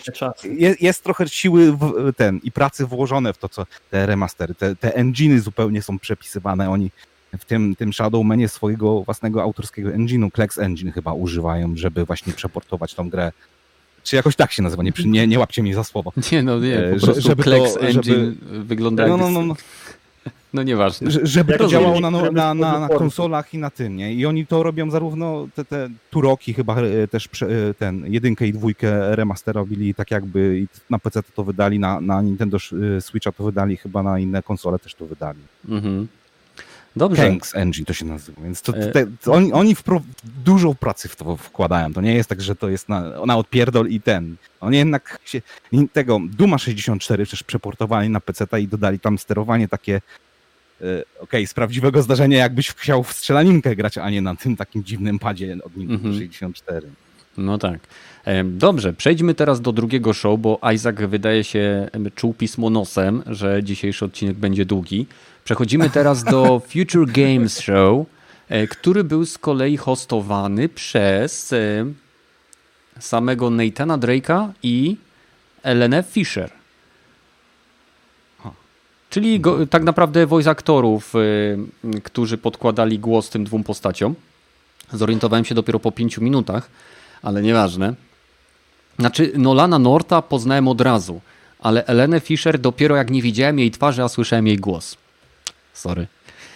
jest, 0.44 0.82
jest, 0.82 1.04
trochę 1.04 1.28
siły 1.28 1.72
w 1.72 2.12
ten 2.16 2.40
i 2.42 2.52
pracy 2.52 2.86
włożone 2.86 3.32
w 3.32 3.38
to, 3.38 3.48
co 3.48 3.66
te 3.90 4.06
remastery, 4.06 4.54
te, 4.54 4.76
te 4.76 4.94
enginy 4.94 5.40
zupełnie 5.40 5.82
są 5.82 5.98
przepisywane, 5.98 6.70
oni 6.70 6.90
w 7.38 7.44
tym, 7.44 7.76
tym 7.76 7.92
Shadowmanie 7.92 8.48
swojego 8.48 9.02
własnego 9.02 9.42
autorskiego 9.42 9.90
engine'u, 9.90 10.30
Plex 10.30 10.58
Engine 10.58 10.92
chyba 10.92 11.12
używają, 11.12 11.76
żeby 11.76 12.04
właśnie 12.04 12.32
przeportować 12.32 12.94
tą 12.94 13.10
grę. 13.10 13.32
Czy 14.02 14.16
jakoś 14.16 14.36
tak 14.36 14.52
się 14.52 14.62
nazywa, 14.62 14.82
nie, 14.82 14.92
nie, 15.06 15.26
nie 15.26 15.38
łapcie 15.38 15.62
mnie 15.62 15.74
za 15.74 15.84
słowo. 15.84 16.12
Nie, 16.32 16.42
no 16.42 16.58
nie, 16.58 16.76
po 16.76 16.96
e, 16.96 17.00
prostu 17.00 17.20
żeby 17.20 17.42
Plex 17.42 17.74
to, 17.74 17.80
Engine 17.80 18.02
żeby... 18.02 18.34
wygląda 18.64 19.06
no, 19.06 19.16
no, 19.16 19.30
no, 19.30 19.42
no. 19.42 19.56
No 20.54 20.62
nieważne. 20.62 21.10
Żeby 21.22 21.58
to 21.58 21.68
działało 21.68 22.00
na, 22.00 22.10
no, 22.10 22.32
na, 22.32 22.54
na, 22.54 22.78
na, 22.78 22.88
konsolach 22.88 23.54
i 23.54 23.58
na 23.58 23.70
tym, 23.70 23.96
nie? 23.96 24.14
I 24.14 24.26
oni 24.26 24.46
to 24.46 24.62
robią 24.62 24.90
zarówno 24.90 25.48
te, 25.54 25.64
te 25.64 25.88
Turoki 26.10 26.54
chyba 26.54 26.76
e, 26.76 27.08
też 27.08 27.28
e, 27.42 27.74
ten 27.78 28.12
jedynkę 28.12 28.46
i 28.46 28.52
dwójkę 28.52 29.16
remaster 29.16 29.54
robili 29.54 29.94
tak 29.94 30.10
jakby 30.10 30.66
na 30.90 30.98
PC 30.98 31.22
to 31.22 31.44
wydali, 31.44 31.78
na, 31.78 32.00
na 32.00 32.22
Nintendo 32.22 32.58
Switcha 33.00 33.32
to 33.32 33.44
wydali, 33.44 33.76
chyba 33.76 34.02
na 34.02 34.18
inne 34.18 34.42
konsole 34.42 34.78
też 34.78 34.94
to 34.94 35.06
wydali. 35.06 35.40
Mhm. 35.68 36.08
Dobrze. 36.96 37.22
Tanks 37.22 37.54
Engine 37.54 37.84
to 37.84 37.92
się 37.92 38.04
nazywa, 38.04 38.42
więc 38.42 38.62
to, 38.62 38.76
e, 38.76 38.90
te, 38.90 39.06
to 39.22 39.32
oni, 39.32 39.52
oni 39.52 39.76
dużo 40.44 40.74
pracy 40.74 41.08
w 41.08 41.16
to 41.16 41.36
wkładają. 41.36 41.92
To 41.92 42.00
nie 42.00 42.14
jest 42.14 42.28
tak, 42.28 42.40
że 42.40 42.56
to 42.56 42.68
jest 42.68 42.88
na, 42.88 43.26
na 43.26 43.36
odpierdol 43.36 43.88
i 43.88 44.00
ten. 44.00 44.36
Oni 44.60 44.76
jednak 44.76 45.18
się, 45.24 45.42
tego 45.92 46.20
Duma 46.36 46.58
64 46.58 47.26
też 47.26 47.42
przeportowali 47.42 48.08
na 48.08 48.20
PC 48.20 48.60
i 48.60 48.68
dodali 48.68 49.00
tam 49.00 49.18
sterowanie 49.18 49.68
takie 49.68 49.94
e, 49.94 50.00
okej, 50.80 51.04
okay, 51.20 51.46
z 51.46 51.54
prawdziwego 51.54 52.02
zdarzenia 52.02 52.38
jakbyś 52.38 52.70
chciał 52.70 53.02
w 53.02 53.12
strzelaninkę 53.12 53.76
grać, 53.76 53.98
a 53.98 54.10
nie 54.10 54.22
na 54.22 54.36
tym 54.36 54.56
takim 54.56 54.84
dziwnym 54.84 55.18
padzie 55.18 55.56
od 55.64 55.76
Nintendo 55.76 56.08
mhm. 56.08 56.14
64. 56.14 56.88
No 57.36 57.58
tak. 57.58 57.80
E, 58.24 58.44
dobrze, 58.44 58.92
przejdźmy 58.92 59.34
teraz 59.34 59.60
do 59.60 59.72
drugiego 59.72 60.12
show, 60.12 60.40
bo 60.40 60.60
Isaac 60.74 60.96
wydaje 60.96 61.44
się 61.44 61.88
czuł 62.14 62.34
pismo 62.34 62.70
nosem, 62.70 63.22
że 63.26 63.64
dzisiejszy 63.64 64.04
odcinek 64.04 64.36
będzie 64.36 64.64
długi. 64.64 65.06
Przechodzimy 65.44 65.90
teraz 66.00 66.24
do 66.24 66.62
Future 66.68 67.06
Games 67.06 67.60
Show, 67.60 68.06
e, 68.48 68.66
który 68.66 69.04
był 69.04 69.26
z 69.26 69.38
kolei 69.38 69.76
hostowany 69.76 70.68
przez 70.68 71.52
e, 71.52 71.86
samego 73.00 73.50
Nathana 73.50 73.98
Drake'a 73.98 74.48
i 74.62 74.96
Elenę 75.62 76.02
Fisher. 76.02 76.63
Czyli 79.14 79.40
go, 79.40 79.66
tak 79.66 79.82
naprawdę 79.82 80.26
voice 80.26 80.50
aktorów, 80.50 81.14
y, 81.14 82.00
którzy 82.04 82.38
podkładali 82.38 82.98
głos 82.98 83.30
tym 83.30 83.44
dwóm 83.44 83.64
postaciom. 83.64 84.14
Zorientowałem 84.92 85.44
się 85.44 85.54
dopiero 85.54 85.80
po 85.80 85.92
pięciu 85.92 86.22
minutach, 86.22 86.70
ale 87.22 87.42
nieważne. 87.42 87.94
Znaczy, 88.98 89.32
Nolana 89.36 89.78
Norta 89.78 90.22
poznałem 90.22 90.68
od 90.68 90.80
razu, 90.80 91.20
ale 91.60 91.86
Elenę 91.86 92.20
Fisher 92.20 92.58
dopiero 92.58 92.96
jak 92.96 93.10
nie 93.10 93.22
widziałem 93.22 93.58
jej 93.58 93.70
twarzy, 93.70 94.02
a 94.02 94.08
słyszałem 94.08 94.46
jej 94.46 94.56
głos. 94.56 94.96
Sorry. 95.72 96.06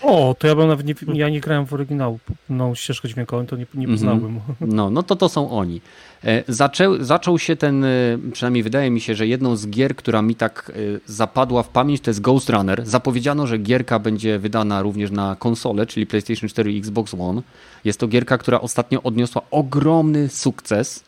O, 0.03 0.35
to 0.39 0.47
ja 0.47 0.55
bym 0.55 0.69
nawet 0.69 0.87
nie, 0.87 0.95
ja 1.15 1.29
nie 1.29 1.41
grałem 1.41 1.67
w 1.67 1.73
oryginału, 1.73 2.19
no 2.51 2.75
ścieżkę 2.75 3.09
dźwiękową, 3.09 3.47
to 3.47 3.57
nie, 3.57 3.67
nie 3.75 3.87
mhm. 3.87 3.99
poznałbym. 3.99 4.41
No, 4.61 4.91
no 4.91 5.03
to 5.03 5.17
to 5.17 5.29
są 5.29 5.51
oni. 5.51 5.81
E, 6.25 6.45
zaczął, 6.49 7.05
zaczął 7.05 7.39
się 7.39 7.57
ten, 7.57 7.85
e, 7.85 7.89
przynajmniej 8.33 8.63
wydaje 8.63 8.91
mi 8.91 9.01
się, 9.01 9.15
że 9.15 9.27
jedną 9.27 9.57
z 9.57 9.69
gier, 9.69 9.97
która 9.97 10.23
mi 10.23 10.35
tak 10.35 10.73
e, 10.75 11.01
zapadła 11.07 11.63
w 11.63 11.69
pamięć, 11.69 12.01
to 12.01 12.11
jest 12.11 12.21
Ghost 12.21 12.51
Runner. 12.51 12.87
Zapowiedziano, 12.87 13.47
że 13.47 13.59
gierka 13.59 13.99
będzie 13.99 14.39
wydana 14.39 14.83
również 14.83 15.11
na 15.11 15.37
konsolę, 15.39 15.87
czyli 15.87 16.07
PlayStation 16.07 16.49
4 16.49 16.73
i 16.73 16.79
Xbox 16.79 17.15
One. 17.15 17.43
Jest 17.85 18.01
to 18.01 18.09
gierka, 18.09 18.39
która 18.39 18.61
ostatnio 18.61 19.03
odniosła 19.03 19.43
ogromny 19.51 20.29
sukces 20.29 21.08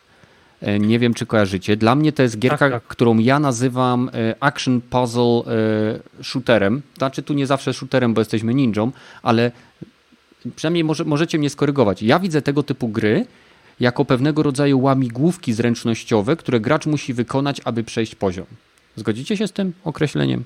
nie 0.81 0.99
wiem, 0.99 1.15
czy 1.15 1.27
kojarzycie. 1.27 1.77
Dla 1.77 1.95
mnie 1.95 2.13
to 2.13 2.23
jest 2.23 2.39
gierka, 2.39 2.59
tak, 2.59 2.73
tak. 2.73 2.83
którą 2.83 3.19
ja 3.19 3.39
nazywam 3.39 4.11
e, 4.15 4.35
action 4.41 4.81
puzzle 4.81 5.23
e, 5.23 6.25
shooterem. 6.25 6.83
Znaczy 6.99 7.23
tu 7.23 7.35
nie 7.35 7.47
zawsze 7.47 7.75
shooterem, 7.75 8.15
bo 8.15 8.21
jesteśmy 8.21 8.55
ninją, 8.55 8.93
ale 9.23 9.53
przynajmniej 10.57 10.85
może, 10.85 11.05
możecie 11.05 11.39
mnie 11.39 11.51
skorygować. 11.51 12.03
Ja 12.03 12.19
widzę 12.19 12.43
tego 12.43 12.63
typu 12.63 12.89
gry 12.89 13.27
jako 13.81 14.05
pewnego 14.05 14.43
rodzaju 14.43 14.81
łamigłówki 14.81 15.53
zręcznościowe, 15.53 16.37
które 16.37 16.61
gracz 16.61 16.87
musi 16.87 17.15
wykonać, 17.15 17.61
aby 17.65 17.85
przejść 17.85 18.15
poziom. 18.15 18.47
Zgodzicie 18.97 19.37
się 19.37 19.47
z 19.47 19.53
tym 19.53 19.73
określeniem? 19.85 20.45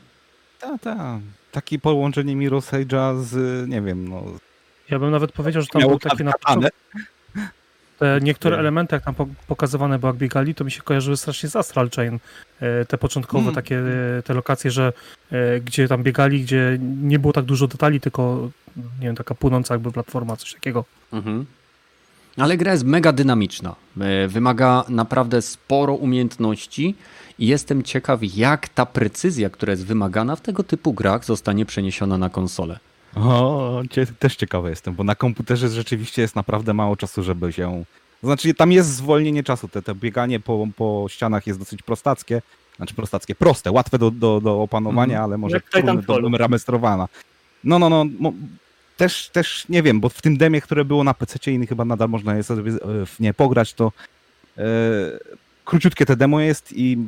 Tak, 0.61 0.81
tak. 0.81 1.21
Takie 1.53 1.79
połączenie 1.79 2.37
Mirror's 2.37 2.85
Edge'a 2.85 3.23
z, 3.23 3.69
nie 3.69 3.83
wiem, 3.83 4.09
no... 4.09 4.25
Ja 4.91 4.99
bym 4.99 5.11
nawet 5.11 5.33
powiedział, 5.33 5.63
że 5.63 5.69
tam 5.69 5.83
był 5.83 5.99
taki 5.99 6.25
na 6.25 6.33
początku... 6.33 6.71
Te 7.99 8.21
niektóre 8.23 8.59
elementy, 8.59 8.97
jak 8.97 9.05
tam 9.05 9.15
pokazywane 9.47 9.99
było, 9.99 10.13
jak 10.13 10.17
biegali, 10.17 10.55
to 10.55 10.65
mi 10.65 10.71
się 10.71 10.83
kojarzyły 10.83 11.17
strasznie 11.17 11.49
z 11.49 11.57
Astral 11.57 11.91
Chain. 11.91 12.19
E, 12.61 12.85
te 12.85 12.99
początkowe 12.99 13.43
mm. 13.43 13.55
takie, 13.55 13.79
e, 14.19 14.23
te 14.23 14.35
lokacje, 14.35 14.71
że 14.71 14.93
e, 15.33 15.61
gdzie 15.61 15.89
tam 15.89 16.03
biegali, 16.03 16.43
gdzie 16.43 16.79
nie 17.03 17.19
było 17.19 17.33
tak 17.33 17.45
dużo 17.45 17.67
detali, 17.67 18.01
tylko 18.01 18.51
nie 18.77 19.07
wiem, 19.07 19.17
taka 19.17 19.35
płynąca 19.35 19.75
jakby 19.75 19.93
platforma, 19.93 20.37
coś 20.37 20.55
takiego. 20.55 20.85
Mhm. 21.13 21.47
Ale 22.37 22.57
gra 22.57 22.73
jest 22.73 22.85
mega 22.85 23.13
dynamiczna. 23.13 23.75
Wymaga 24.29 24.85
naprawdę 24.89 25.43
sporo 25.43 25.95
umiejętności 25.95 26.95
i 27.39 27.47
jestem 27.47 27.83
ciekaw, 27.83 28.21
jak 28.23 28.69
ta 28.69 28.87
precyzja, 28.87 29.51
która 29.51 29.71
jest 29.71 29.87
wymagana 29.87 30.37
w 30.37 30.41
tego 30.41 30.63
typu 30.63 30.93
grach, 30.93 31.25
zostanie 31.25 31.67
przeniesiona 31.67 32.19
na 32.19 32.31
konsolę. 32.31 32.79
O, 33.17 33.83
też 34.19 34.37
ciekawy 34.37 34.71
jestem, 34.71 34.95
bo 34.95 35.05
na 35.05 35.15
komputerze 35.15 35.69
rzeczywiście 35.69 36.23
jest 36.23 36.37
naprawdę 36.37 36.75
mało 36.75 36.97
czasu, 36.97 37.23
żeby 37.23 37.53
się. 37.53 37.85
Znaczy, 38.23 38.55
tam 38.55 38.73
jest 38.73 38.89
zwolnienie 38.89 39.43
czasu. 39.43 39.69
Te, 39.69 39.83
te 39.83 39.95
bieganie 39.95 40.41
po, 40.41 40.67
po 40.77 41.07
ścianach 41.09 41.47
jest 41.47 41.59
dosyć 41.59 41.83
prostackie. 41.83 42.43
Znaczy 42.77 42.95
prostackie, 42.95 43.35
proste, 43.35 43.73
łatwe 43.73 43.99
do, 43.99 44.11
do, 44.11 44.41
do 44.41 44.63
opanowania, 44.63 45.17
mm. 45.17 45.25
ale 45.25 45.39
może 45.39 45.61
ramestrowana. 46.39 47.09
No, 47.65 47.79
no, 47.79 47.89
no. 47.91 48.33
Też, 48.97 49.29
też 49.29 49.69
nie 49.69 49.83
wiem, 49.83 50.01
bo 50.01 50.09
w 50.09 50.23
tym 50.23 50.37
demie, 50.37 50.61
które 50.61 50.85
było 50.85 51.05
na 51.05 51.15
PC 51.15 51.53
i 51.53 51.67
chyba 51.67 51.85
nadal 51.85 52.09
można 52.09 52.37
je 52.37 52.43
sobie 52.43 52.73
w 53.07 53.21
nie 53.21 53.35
pograć, 53.35 53.75
to 53.75 53.93
e, 54.59 54.63
króciutkie 55.65 56.07
te 56.07 56.17
demo 56.17 56.41
jest 56.41 56.73
i 56.77 56.99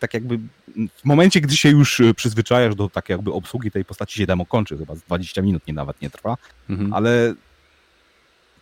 tak 0.00 0.14
jakby 0.14 0.38
w 0.96 1.04
momencie, 1.04 1.40
gdy 1.40 1.56
się 1.56 1.68
już 1.68 2.00
e, 2.00 2.14
przyzwyczajasz 2.14 2.74
do 2.74 2.88
tak 2.88 3.08
jakby 3.08 3.32
obsługi 3.32 3.70
tej 3.70 3.84
postaci 3.84 4.18
się 4.18 4.26
demo 4.26 4.46
kończy, 4.46 4.78
chyba 4.78 4.94
z 4.94 5.00
20 5.00 5.42
minut 5.42 5.66
nie 5.66 5.74
nawet 5.74 6.02
nie 6.02 6.10
trwa, 6.10 6.36
mhm. 6.70 6.94
ale 6.94 7.34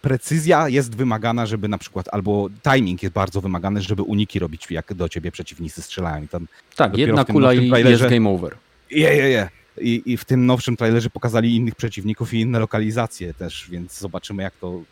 precyzja 0.03 0.69
jest 0.69 0.97
wymagana, 0.97 1.47
żeby 1.47 1.69
na 1.69 1.79
przykład, 1.79 2.09
albo 2.13 2.49
timing 2.73 3.03
jest 3.03 3.15
bardzo 3.15 3.41
wymagany, 3.41 3.83
żeby 3.83 4.03
uniki 4.03 4.39
robić, 4.39 4.67
jak 4.71 4.95
do 4.95 5.09
ciebie 5.09 5.31
przeciwnicy 5.31 5.83
strzelają. 5.83 6.25
I 6.25 6.29
tam 6.29 6.49
tak, 6.77 6.97
jedna 6.97 7.25
kula 7.25 7.55
i 7.55 7.71
jest 7.71 8.09
game 8.09 8.29
over. 8.29 8.57
Je, 8.91 9.17
je, 9.17 9.29
je. 9.29 9.49
I, 9.81 10.03
I 10.07 10.17
w 10.17 10.25
tym 10.25 10.47
nowszym 10.47 10.77
trailerze 10.77 11.11
pokazali 11.11 11.57
innych 11.57 11.75
przeciwników 11.75 12.35
i 12.35 12.41
inne 12.41 12.59
lokalizacje 12.59 13.35
też, 13.35 13.67
więc 13.71 13.99
zobaczymy 13.99 14.43
jak 14.43 14.55
to... 14.55 14.83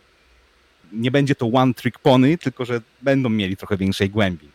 Nie 0.92 1.10
będzie 1.10 1.34
to 1.34 1.50
one 1.52 1.74
trick 1.74 1.98
pony, 1.98 2.38
tylko 2.38 2.64
że 2.64 2.80
będą 3.02 3.28
mieli 3.28 3.56
trochę 3.56 3.76
większej 3.76 4.10
głębi. 4.10 4.48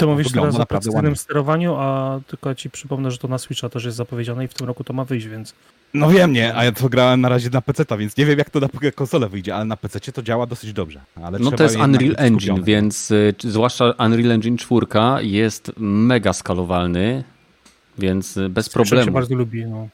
Ty 0.00 0.06
mówisz 0.06 0.32
teraz 0.32 0.54
o 0.54 0.66
precyzyjnym 0.66 1.16
sterowaniu, 1.16 1.76
a 1.76 2.20
tylko 2.26 2.54
ci 2.54 2.70
przypomnę, 2.70 3.10
że 3.10 3.18
to 3.18 3.28
na 3.28 3.38
Switcha 3.38 3.68
też 3.68 3.84
jest 3.84 3.96
zapowiedziane 3.96 4.44
i 4.44 4.48
w 4.48 4.54
tym 4.54 4.66
roku 4.66 4.84
to 4.84 4.92
ma 4.92 5.04
wyjść, 5.04 5.26
więc... 5.26 5.54
No 5.94 6.10
wiem, 6.10 6.32
nie, 6.32 6.56
a 6.56 6.64
ja 6.64 6.72
to 6.72 6.88
grałem 6.88 7.20
na 7.20 7.28
razie 7.28 7.50
na 7.50 7.62
PC, 7.62 7.84
więc 7.98 8.16
nie 8.16 8.26
wiem 8.26 8.38
jak 8.38 8.50
to 8.50 8.60
na 8.60 8.68
konsolę 8.94 9.28
wyjdzie, 9.28 9.54
ale 9.54 9.64
na 9.64 9.76
PC 9.76 10.00
to 10.00 10.22
działa 10.22 10.46
dosyć 10.46 10.72
dobrze. 10.72 11.00
Ale 11.22 11.38
no 11.38 11.50
to 11.50 11.62
jest 11.62 11.76
Unreal 11.76 12.14
Engine, 12.16 12.62
więc 12.62 13.10
y, 13.10 13.34
zwłaszcza 13.38 13.94
Unreal 13.98 14.32
Engine 14.32 14.56
4 14.56 14.86
jest 15.20 15.72
mega 15.78 16.32
skalowalny, 16.32 17.24
więc 17.98 18.36
y, 18.36 18.48
bez 18.48 18.66
Switch 18.66 18.74
problemu. 18.74 19.04
się 19.04 19.10
bardzo 19.10 19.34
lubi, 19.34 19.66
no. 19.66 19.88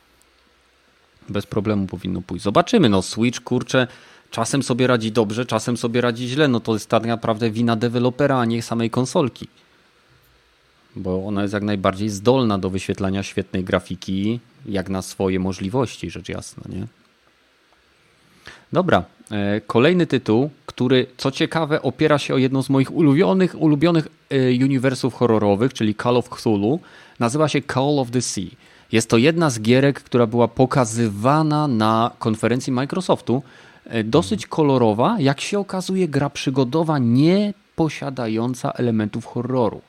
Bez 1.28 1.46
problemu 1.46 1.86
powinno 1.86 2.22
pójść. 2.22 2.44
Zobaczymy, 2.44 2.88
no 2.88 3.02
Switch, 3.02 3.40
kurczę, 3.40 3.86
czasem 4.30 4.62
sobie 4.62 4.86
radzi 4.86 5.12
dobrze, 5.12 5.46
czasem 5.46 5.76
sobie 5.76 6.00
radzi 6.00 6.28
źle, 6.28 6.48
no 6.48 6.60
to 6.60 6.72
jest 6.72 6.88
tak 6.88 7.06
naprawdę 7.06 7.50
wina 7.50 7.76
dewelopera, 7.76 8.38
a 8.38 8.44
nie 8.44 8.62
samej 8.62 8.90
konsolki 8.90 9.48
bo 10.96 11.26
ona 11.26 11.42
jest 11.42 11.54
jak 11.54 11.62
najbardziej 11.62 12.08
zdolna 12.08 12.58
do 12.58 12.70
wyświetlania 12.70 13.22
świetnej 13.22 13.64
grafiki, 13.64 14.40
jak 14.66 14.88
na 14.88 15.02
swoje 15.02 15.38
możliwości, 15.38 16.10
rzecz 16.10 16.28
jasna, 16.28 16.62
nie? 16.68 16.86
Dobra, 18.72 19.04
e, 19.30 19.60
kolejny 19.60 20.06
tytuł, 20.06 20.50
który 20.66 21.06
co 21.16 21.30
ciekawe 21.30 21.82
opiera 21.82 22.18
się 22.18 22.34
o 22.34 22.38
jedno 22.38 22.62
z 22.62 22.70
moich 22.70 22.94
ulubionych, 22.94 23.62
ulubionych 23.62 24.08
e, 24.30 24.64
uniwersów 24.64 25.14
horrorowych, 25.14 25.74
czyli 25.74 25.94
Call 25.94 26.16
of 26.16 26.28
Cthulhu, 26.28 26.80
nazywa 27.18 27.48
się 27.48 27.62
Call 27.62 27.98
of 27.98 28.10
the 28.10 28.22
Sea. 28.22 28.50
Jest 28.92 29.10
to 29.10 29.16
jedna 29.16 29.50
z 29.50 29.60
gierek, 29.60 30.02
która 30.02 30.26
była 30.26 30.48
pokazywana 30.48 31.68
na 31.68 32.10
konferencji 32.18 32.72
Microsoftu, 32.72 33.42
e, 33.84 34.04
dosyć 34.04 34.46
kolorowa, 34.46 35.16
jak 35.20 35.40
się 35.40 35.58
okazuje 35.58 36.08
gra 36.08 36.30
przygodowa 36.30 36.98
nie 36.98 37.54
posiadająca 37.76 38.72
elementów 38.72 39.26
horroru. 39.26 39.80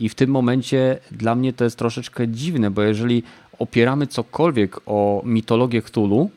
I 0.00 0.08
w 0.08 0.14
tym 0.14 0.30
momencie 0.30 0.98
dla 1.10 1.34
mnie 1.34 1.52
to 1.52 1.64
jest 1.64 1.78
troszeczkę 1.78 2.28
dziwne, 2.28 2.70
bo 2.70 2.82
jeżeli 2.82 3.22
opieramy 3.58 4.06
cokolwiek 4.06 4.76
o 4.86 5.22
mitologię 5.24 5.82
Cthulhu, 5.82 6.30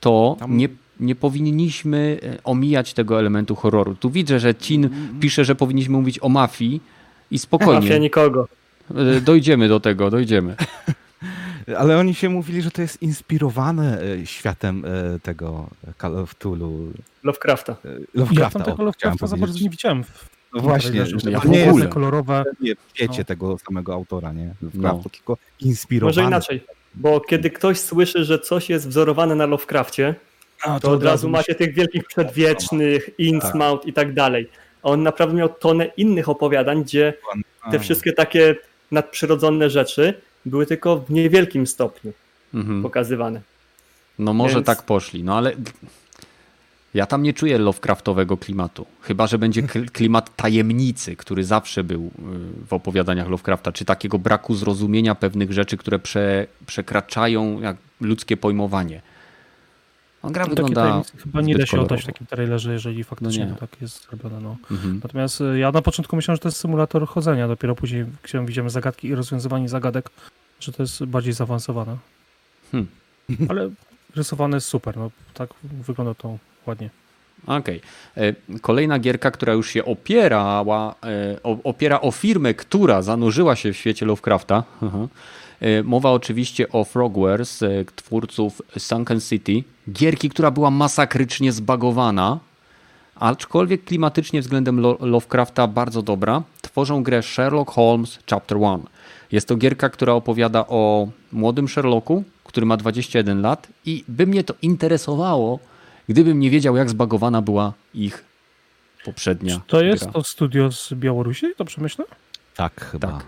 to 0.00 0.36
Tam... 0.38 0.56
nie, 0.56 0.68
nie 1.00 1.14
powinniśmy 1.14 2.18
e, 2.22 2.42
omijać 2.44 2.94
tego 2.94 3.18
elementu 3.18 3.54
horroru. 3.54 3.94
Tu 3.94 4.10
widzę, 4.10 4.38
że 4.40 4.54
Cin 4.54 4.90
pisze, 5.20 5.44
że 5.44 5.54
powinniśmy 5.54 5.96
mówić 5.96 6.18
o 6.22 6.28
mafii 6.28 6.80
i 7.30 7.38
spokojnie. 7.38 7.80
Mafia 7.80 7.98
nikogo. 7.98 8.48
E, 8.94 9.20
dojdziemy 9.20 9.68
do 9.68 9.80
tego, 9.80 10.10
dojdziemy. 10.10 10.56
Ale 11.78 11.98
oni 11.98 12.14
się 12.14 12.28
mówili, 12.28 12.62
że 12.62 12.70
to 12.70 12.82
jest 12.82 13.02
inspirowane 13.02 14.02
e, 14.02 14.26
światem 14.26 14.84
tego 15.22 15.70
Call 16.00 16.18
of 16.18 16.34
Cthulhu. 16.34 16.92
Lovecrafta. 17.22 17.76
Lovecrafta. 18.14 18.58
Ja 18.58 18.64
tam 18.64 18.72
tego 18.72 18.84
Lovecrafta 18.84 19.26
za 19.26 19.36
bardzo 19.36 19.58
nie 19.64 19.70
widziałem 19.70 20.04
no 20.54 20.60
właśnie, 20.60 21.06
że 21.06 21.30
ja 21.30 21.40
nie 21.44 21.58
jest 21.58 21.88
kolorowe. 21.88 22.44
Nie 22.60 22.74
wiecie 23.00 23.18
no. 23.18 23.24
tego 23.24 23.58
samego 23.58 23.94
autora, 23.94 24.32
nie? 24.32 24.54
Lovecraftu, 24.62 25.02
no. 25.04 25.10
tylko 25.10 25.36
inspirowane. 25.60 26.16
Może 26.16 26.28
inaczej, 26.28 26.64
bo 26.94 27.20
kiedy 27.20 27.50
ktoś 27.50 27.80
słyszy, 27.80 28.24
że 28.24 28.38
coś 28.38 28.70
jest 28.70 28.88
wzorowane 28.88 29.34
na 29.34 29.46
Lovecrafcie, 29.46 30.14
to, 30.64 30.80
to, 30.80 30.90
od 30.90 31.04
razu 31.04 31.28
macie 31.28 31.54
tych 31.54 31.74
wielkich 31.74 32.04
przedwiecznych, 32.04 33.10
Innsmouth 33.18 33.80
tak. 33.80 33.88
i 33.88 33.92
tak 33.92 34.14
dalej. 34.14 34.48
A 34.82 34.88
on 34.88 35.02
naprawdę 35.02 35.36
miał 35.36 35.48
tonę 35.48 35.86
innych 35.96 36.28
opowiadań, 36.28 36.84
gdzie 36.84 37.14
te 37.70 37.78
wszystkie 37.78 38.12
takie 38.12 38.56
nadprzyrodzone 38.90 39.70
rzeczy 39.70 40.14
były 40.46 40.66
tylko 40.66 40.96
w 40.96 41.10
niewielkim 41.10 41.66
stopniu 41.66 42.12
mhm. 42.54 42.82
pokazywane. 42.82 43.40
No 44.18 44.32
może 44.32 44.54
Więc... 44.54 44.66
tak 44.66 44.82
poszli, 44.82 45.24
no 45.24 45.36
ale 45.36 45.52
ja 46.94 47.06
tam 47.06 47.22
nie 47.22 47.32
czuję 47.32 47.58
Lovecraftowego 47.58 48.36
klimatu. 48.36 48.86
Chyba, 49.00 49.26
że 49.26 49.38
będzie 49.38 49.62
klimat 49.92 50.36
tajemnicy, 50.36 51.16
który 51.16 51.44
zawsze 51.44 51.84
był 51.84 52.06
y, 52.06 52.10
w 52.66 52.72
opowiadaniach 52.72 53.28
Lovecrafta, 53.28 53.72
czy 53.72 53.84
takiego 53.84 54.18
braku 54.18 54.54
zrozumienia 54.54 55.14
pewnych 55.14 55.52
rzeczy, 55.52 55.76
które 55.76 55.98
prze, 55.98 56.46
przekraczają 56.66 57.60
jak 57.60 57.76
ludzkie 58.00 58.36
pojmowanie. 58.36 59.02
On 60.22 60.32
gra 60.32 60.44
wygląda. 60.44 61.02
Chyba 61.18 61.40
nie 61.40 61.54
da 61.54 61.66
się 61.66 61.70
kolorowo. 61.70 61.94
oddać 61.94 62.02
w 62.02 62.06
takim 62.06 62.26
trailerze, 62.26 62.72
jeżeli 62.72 63.04
faktycznie 63.04 63.46
no 63.46 63.56
tak 63.56 63.80
jest 63.80 64.08
zrobione. 64.08 64.40
No. 64.40 64.56
Mhm. 64.70 65.00
Natomiast 65.02 65.40
y, 65.40 65.58
ja 65.58 65.72
na 65.72 65.82
początku 65.82 66.16
myślałem, 66.16 66.36
że 66.36 66.40
to 66.40 66.48
jest 66.48 66.58
symulator 66.58 67.06
chodzenia, 67.06 67.48
dopiero 67.48 67.74
później 67.74 68.04
widziałem 68.44 68.70
zagadki 68.70 69.08
i 69.08 69.14
rozwiązywanie 69.14 69.68
zagadek, 69.68 70.10
że 70.60 70.72
to 70.72 70.82
jest 70.82 71.04
bardziej 71.04 71.32
zaawansowane. 71.32 71.96
Hmm. 72.72 72.88
Ale 73.48 73.70
rysowane 74.16 74.56
jest 74.56 74.66
super, 74.66 74.96
no 74.96 75.10
tak 75.34 75.50
wygląda 75.62 76.14
to 76.14 76.38
ładnie. 76.66 76.90
Okej. 77.46 77.80
Okay. 78.14 78.28
E, 78.54 78.60
kolejna 78.60 78.98
gierka, 78.98 79.30
która 79.30 79.52
już 79.52 79.70
się 79.70 79.84
opierała, 79.84 80.94
e, 81.04 81.42
opiera 81.64 82.00
o 82.00 82.10
firmę, 82.10 82.54
która 82.54 83.02
zanurzyła 83.02 83.56
się 83.56 83.72
w 83.72 83.76
świecie 83.76 84.06
Lovecrafta. 84.06 84.64
E, 85.60 85.82
mowa 85.82 86.10
oczywiście 86.10 86.68
o 86.68 86.84
Frogwares, 86.84 87.64
twórców 87.96 88.62
Sunken 88.78 89.20
City. 89.20 89.64
Gierki, 89.92 90.30
która 90.30 90.50
była 90.50 90.70
masakrycznie 90.70 91.52
zbagowana, 91.52 92.38
aczkolwiek 93.14 93.84
klimatycznie 93.84 94.40
względem 94.40 94.80
Lovecrafta 95.00 95.66
bardzo 95.66 96.02
dobra. 96.02 96.42
Tworzą 96.62 97.02
grę 97.02 97.22
Sherlock 97.22 97.70
Holmes 97.70 98.18
Chapter 98.30 98.58
1. 98.58 98.80
Jest 99.32 99.48
to 99.48 99.56
gierka, 99.56 99.88
która 99.88 100.12
opowiada 100.12 100.66
o 100.68 101.08
młodym 101.32 101.68
Sherlocku, 101.68 102.24
który 102.44 102.66
ma 102.66 102.76
21 102.76 103.42
lat 103.42 103.68
i 103.86 104.04
by 104.08 104.26
mnie 104.26 104.44
to 104.44 104.54
interesowało, 104.62 105.58
gdybym 106.08 106.40
nie 106.40 106.50
wiedział, 106.50 106.76
jak 106.76 106.90
zbagowana 106.90 107.42
była 107.42 107.72
ich 107.94 108.24
poprzednia. 109.04 109.54
Czy 109.54 109.60
to 109.66 109.82
jest 109.82 110.02
gra. 110.02 110.12
to 110.12 110.24
studio 110.24 110.72
z 110.72 110.94
Białorusi, 110.94 111.46
to 111.56 111.64
przemyślę? 111.64 112.04
Tak, 112.56 112.84
chyba. 112.84 113.08
Tak. 113.08 113.24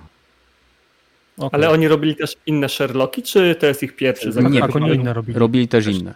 Okay. 1.39 1.51
Ale 1.53 1.71
oni 1.71 1.89
robili 1.89 2.17
też 2.17 2.37
inne 2.47 2.69
Sherlocki, 2.69 3.23
czy 3.23 3.55
to 3.55 3.67
jest 3.67 3.83
ich 3.83 3.97
pierwszy? 3.97 4.29
Nie, 4.51 4.61
tak, 4.61 4.77
oni 4.77 4.95
inne 4.95 5.13
robili. 5.13 5.39
Robili 5.39 5.69
też 5.69 5.87
inne. 5.87 6.15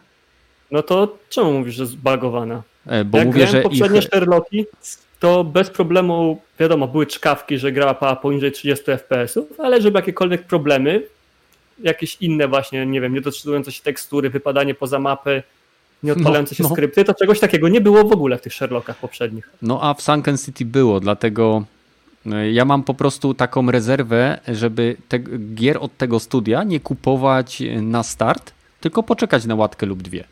No 0.71 0.83
to 0.83 1.19
czemu 1.29 1.53
mówisz, 1.53 1.75
że 1.75 1.87
zbagowana? 1.87 2.63
E, 2.87 3.05
bo 3.05 3.19
Jak 3.19 3.27
mówię, 3.27 3.47
że 3.47 3.61
poprzednie 3.61 3.99
ich... 3.99 4.05
Sherlocki, 4.05 4.65
to 5.21 5.45
bez 5.45 5.71
problemu, 5.71 6.41
wiadomo, 6.59 6.89
były 6.89 7.07
czkawki, 7.07 7.59
że 7.59 7.73
gra 7.73 7.95
pała 7.95 8.17
poniżej 8.17 8.53
30 8.53 8.85
FPS-ów, 8.85 9.61
ale 9.61 9.83
żeby 9.83 9.99
jakiekolwiek 9.99 10.47
problemy, 10.47 11.03
jakieś 11.79 12.17
inne 12.21 12.49
właśnie, 12.49 12.87
nie 12.87 13.01
wiem, 13.01 13.15
niedoczytujące 13.15 13.73
się 13.73 13.83
tekstury, 13.83 14.31
wypadanie 14.31 14.75
poza 14.75 14.99
mapy, 14.99 15.43
nieodpalające 16.03 16.55
się 16.55 16.63
no, 16.63 16.69
no. 16.69 16.75
skrypty, 16.75 17.05
to 17.05 17.15
czegoś 17.15 17.41
takiego 17.41 17.69
nie 17.69 17.81
było 17.81 18.05
w 18.05 18.13
ogóle 18.13 18.39
w 18.39 18.41
tych 18.41 18.55
Sherlockach 18.55 18.97
poprzednich. 18.97 19.51
No 19.63 19.83
a 19.83 19.95
w 19.95 20.03
Sunken 20.03 20.39
City 20.39 20.65
było, 20.65 21.01
dlatego 21.01 21.65
e, 22.27 22.53
ja 22.53 22.65
mam 22.65 22.83
po 22.83 22.95
prostu 22.95 23.35
taką 23.35 23.71
rezerwę, 23.71 24.41
żeby 24.49 24.97
te 25.09 25.19
gier 25.55 25.79
od 25.81 25.97
tego 25.97 26.21
studia 26.21 26.65
nie 26.65 26.81
kupować 26.81 27.63
na 27.83 28.03
start, 28.03 28.53
tylko 28.81 29.03
poczekać 29.03 29.45
na 29.45 29.55
łatkę 29.55 29.87
lub 29.87 30.03
dwie. 30.03 30.25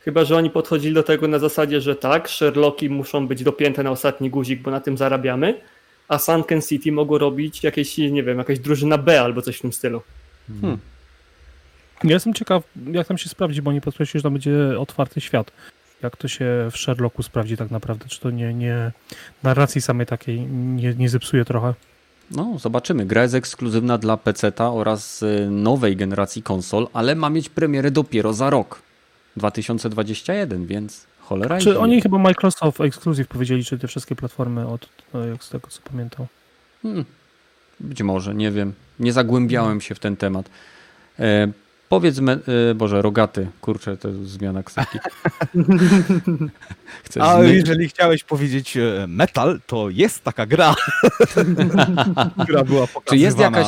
Chyba, 0.00 0.24
że 0.24 0.36
oni 0.36 0.50
podchodzili 0.50 0.94
do 0.94 1.02
tego 1.02 1.28
na 1.28 1.38
zasadzie, 1.38 1.80
że 1.80 1.96
tak, 1.96 2.30
Sherlocki 2.30 2.90
muszą 2.90 3.26
być 3.26 3.44
dopięte 3.44 3.82
na 3.82 3.90
ostatni 3.90 4.30
guzik, 4.30 4.62
bo 4.62 4.70
na 4.70 4.80
tym 4.80 4.96
zarabiamy, 4.96 5.60
a 6.08 6.18
Sunken 6.18 6.62
City 6.62 6.92
mogą 6.92 7.18
robić 7.18 7.64
jakieś, 7.64 7.98
nie 7.98 8.22
wiem, 8.22 8.38
jakaś 8.38 8.58
drużyna 8.58 8.98
B 8.98 9.22
albo 9.22 9.42
coś 9.42 9.56
w 9.56 9.60
tym 9.60 9.72
stylu. 9.72 10.02
Hmm. 10.60 10.78
Ja 12.04 12.12
jestem 12.12 12.34
ciekaw, 12.34 12.62
jak 12.92 13.06
tam 13.06 13.18
się 13.18 13.28
sprawdzi, 13.28 13.62
bo 13.62 13.72
nie 13.72 13.80
podkreślił, 13.80 14.18
że 14.18 14.22
tam 14.22 14.32
będzie 14.32 14.80
otwarty 14.80 15.20
świat. 15.20 15.52
Jak 16.02 16.16
to 16.16 16.28
się 16.28 16.68
w 16.72 16.76
Sherlocku 16.76 17.22
sprawdzi 17.22 17.56
tak 17.56 17.70
naprawdę? 17.70 18.08
Czy 18.08 18.20
to 18.20 18.30
nie, 18.30 18.54
nie 18.54 18.92
narracji 19.42 19.80
samej 19.80 20.06
takiej 20.06 20.40
nie, 20.50 20.94
nie 20.94 21.08
zepsuje 21.08 21.44
trochę? 21.44 21.74
No, 22.30 22.58
zobaczymy. 22.58 23.06
Gra 23.06 23.22
jest 23.22 23.34
ekskluzywna 23.34 23.98
dla 23.98 24.16
PC-ta 24.16 24.72
oraz 24.72 25.22
y, 25.22 25.48
nowej 25.50 25.96
generacji 25.96 26.42
konsol, 26.42 26.88
ale 26.92 27.14
ma 27.14 27.30
mieć 27.30 27.48
premierę 27.48 27.90
dopiero 27.90 28.32
za 28.32 28.50
rok. 28.50 28.82
2021, 29.36 30.66
więc 30.66 31.06
cholera. 31.20 31.58
Czy 31.58 31.78
oni 31.78 32.02
chyba 32.02 32.18
Microsoft 32.18 32.80
Exclusive 32.80 33.28
powiedzieli, 33.28 33.64
czy 33.64 33.78
te 33.78 33.88
wszystkie 33.88 34.16
platformy 34.16 34.68
od, 34.68 34.88
no, 35.14 35.26
jak 35.26 35.44
z 35.44 35.50
tego 35.50 35.68
co 35.68 35.80
pamiętam? 35.90 36.26
Hmm. 36.82 37.04
Być 37.80 38.02
może, 38.02 38.34
nie 38.34 38.50
wiem. 38.50 38.72
Nie 39.00 39.12
zagłębiałem 39.12 39.80
się 39.80 39.94
w 39.94 39.98
ten 39.98 40.16
temat. 40.16 40.50
E, 41.18 41.48
Powiedz, 41.88 42.18
me, 42.18 42.38
y, 42.70 42.74
Boże, 42.74 43.02
rogaty, 43.02 43.46
kurczę, 43.60 43.96
to 43.96 44.08
jest 44.08 44.20
zmiana 44.20 44.62
ksywki. 44.62 44.98
A 47.20 47.42
jeżeli 47.42 47.88
chciałeś 47.88 48.24
powiedzieć 48.24 48.76
e, 48.76 49.06
metal, 49.08 49.60
to 49.66 49.90
jest 49.90 50.24
taka 50.24 50.46
gra, 50.46 50.74
która 52.44 52.64
była 52.64 52.86
pokazywana. 52.86 53.04
Czy 53.04 53.16
jest 53.16 53.38
jakaś... 53.38 53.66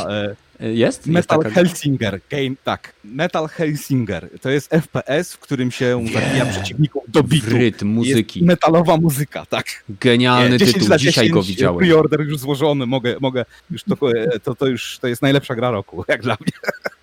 Jest? 0.60 1.06
Metal 1.06 1.40
jest 1.44 1.54
Helsinger, 1.54 2.20
game, 2.30 2.56
tak. 2.64 2.92
Metal 3.04 3.48
Helsinger. 3.48 4.28
To 4.40 4.50
jest 4.50 4.70
FPS, 4.70 5.32
w 5.32 5.38
którym 5.38 5.70
się 5.70 6.04
zabija 6.12 6.46
przeciwników 6.46 7.02
do 7.08 7.22
bitu. 7.22 7.50
Rytm 7.50 7.88
muzyki. 7.88 8.40
Jest 8.40 8.48
metalowa 8.48 8.96
muzyka, 8.96 9.46
tak. 9.46 9.84
Genialny 9.88 10.58
tytuł, 10.58 10.96
dzisiaj 10.96 11.30
go 11.30 11.42
widziałem. 11.42 11.80
Pre-order 11.80 12.20
już 12.20 12.38
złożony, 12.38 12.86
mogę, 12.86 13.16
mogę 13.20 13.44
już 13.70 13.84
to, 13.84 13.96
to, 14.44 14.54
to 14.54 14.66
już 14.66 14.98
to 14.98 15.08
jest 15.08 15.22
najlepsza 15.22 15.54
gra 15.54 15.70
roku, 15.70 16.04
jak 16.08 16.22
dla 16.22 16.36
mnie. 16.40 16.52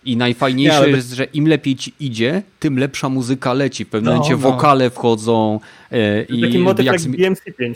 I 0.06 0.18
najfajniejsze 0.18 0.78
ale... 0.78 0.90
jest, 0.90 1.12
że 1.12 1.24
im 1.26 1.48
lepiej 1.48 1.76
ci 1.76 1.94
idzie, 2.00 2.44
tym 2.60 2.80
lepsza 2.80 3.10
muzyka 3.10 3.54
leci. 3.54 3.86
W 3.86 3.90
pewnym 3.90 4.14
no, 4.14 4.20
momencie 4.20 4.44
no. 4.44 4.52
wokale 4.52 4.90
wchodzą. 4.90 5.60
E, 5.92 6.24
i 6.24 6.42
Taki 6.42 6.60
motyw 6.60 6.86
jak, 6.86 7.02
jak 7.02 7.12
BMC5. 7.12 7.74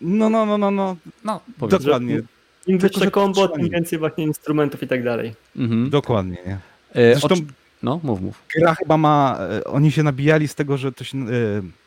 No, 0.00 0.30
no, 0.30 0.46
no, 0.46 0.58
no, 0.58 0.70
no. 0.70 0.96
no 1.24 1.40
Dokładnie. 1.58 2.22
Im 2.68 2.78
wyższe 2.78 3.10
kombo, 3.10 3.48
tym 3.48 3.68
więcej 3.68 3.98
właśnie 3.98 4.24
instrumentów 4.24 4.82
i 4.82 4.88
tak 4.88 5.04
dalej. 5.04 5.34
Mhm. 5.56 5.90
Dokładnie, 5.90 6.36
nie? 6.46 6.58
E, 6.94 7.14
Zresztą, 7.14 7.34
no, 7.82 8.00
mów, 8.02 8.20
mów. 8.22 8.42
Gra 8.58 8.74
chyba 8.74 8.96
ma, 8.96 9.38
e, 9.40 9.64
oni 9.64 9.92
się 9.92 10.02
nabijali 10.02 10.48
z 10.48 10.54
tego, 10.54 10.76
że 10.76 10.92
to 10.92 11.04
się, 11.04 11.26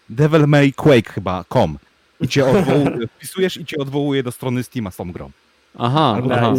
Devil 0.10 0.48
May 0.48 0.74
Quake 0.74 1.14
chyba, 1.14 1.46
com. 1.54 1.78
I 2.22 2.28
cię 2.28 2.46
odwołuje, 2.46 3.08
wpisujesz 3.16 3.58
i 3.58 3.66
cię 3.66 3.78
odwołuje 3.78 4.24
do 4.24 4.32
strony 4.32 4.64
Steama 4.64 4.92
z 4.92 4.96
tą 4.96 5.12
grą. 5.12 5.32
Aha, 5.78 6.14
Albo 6.16 6.34
aha. 6.34 6.54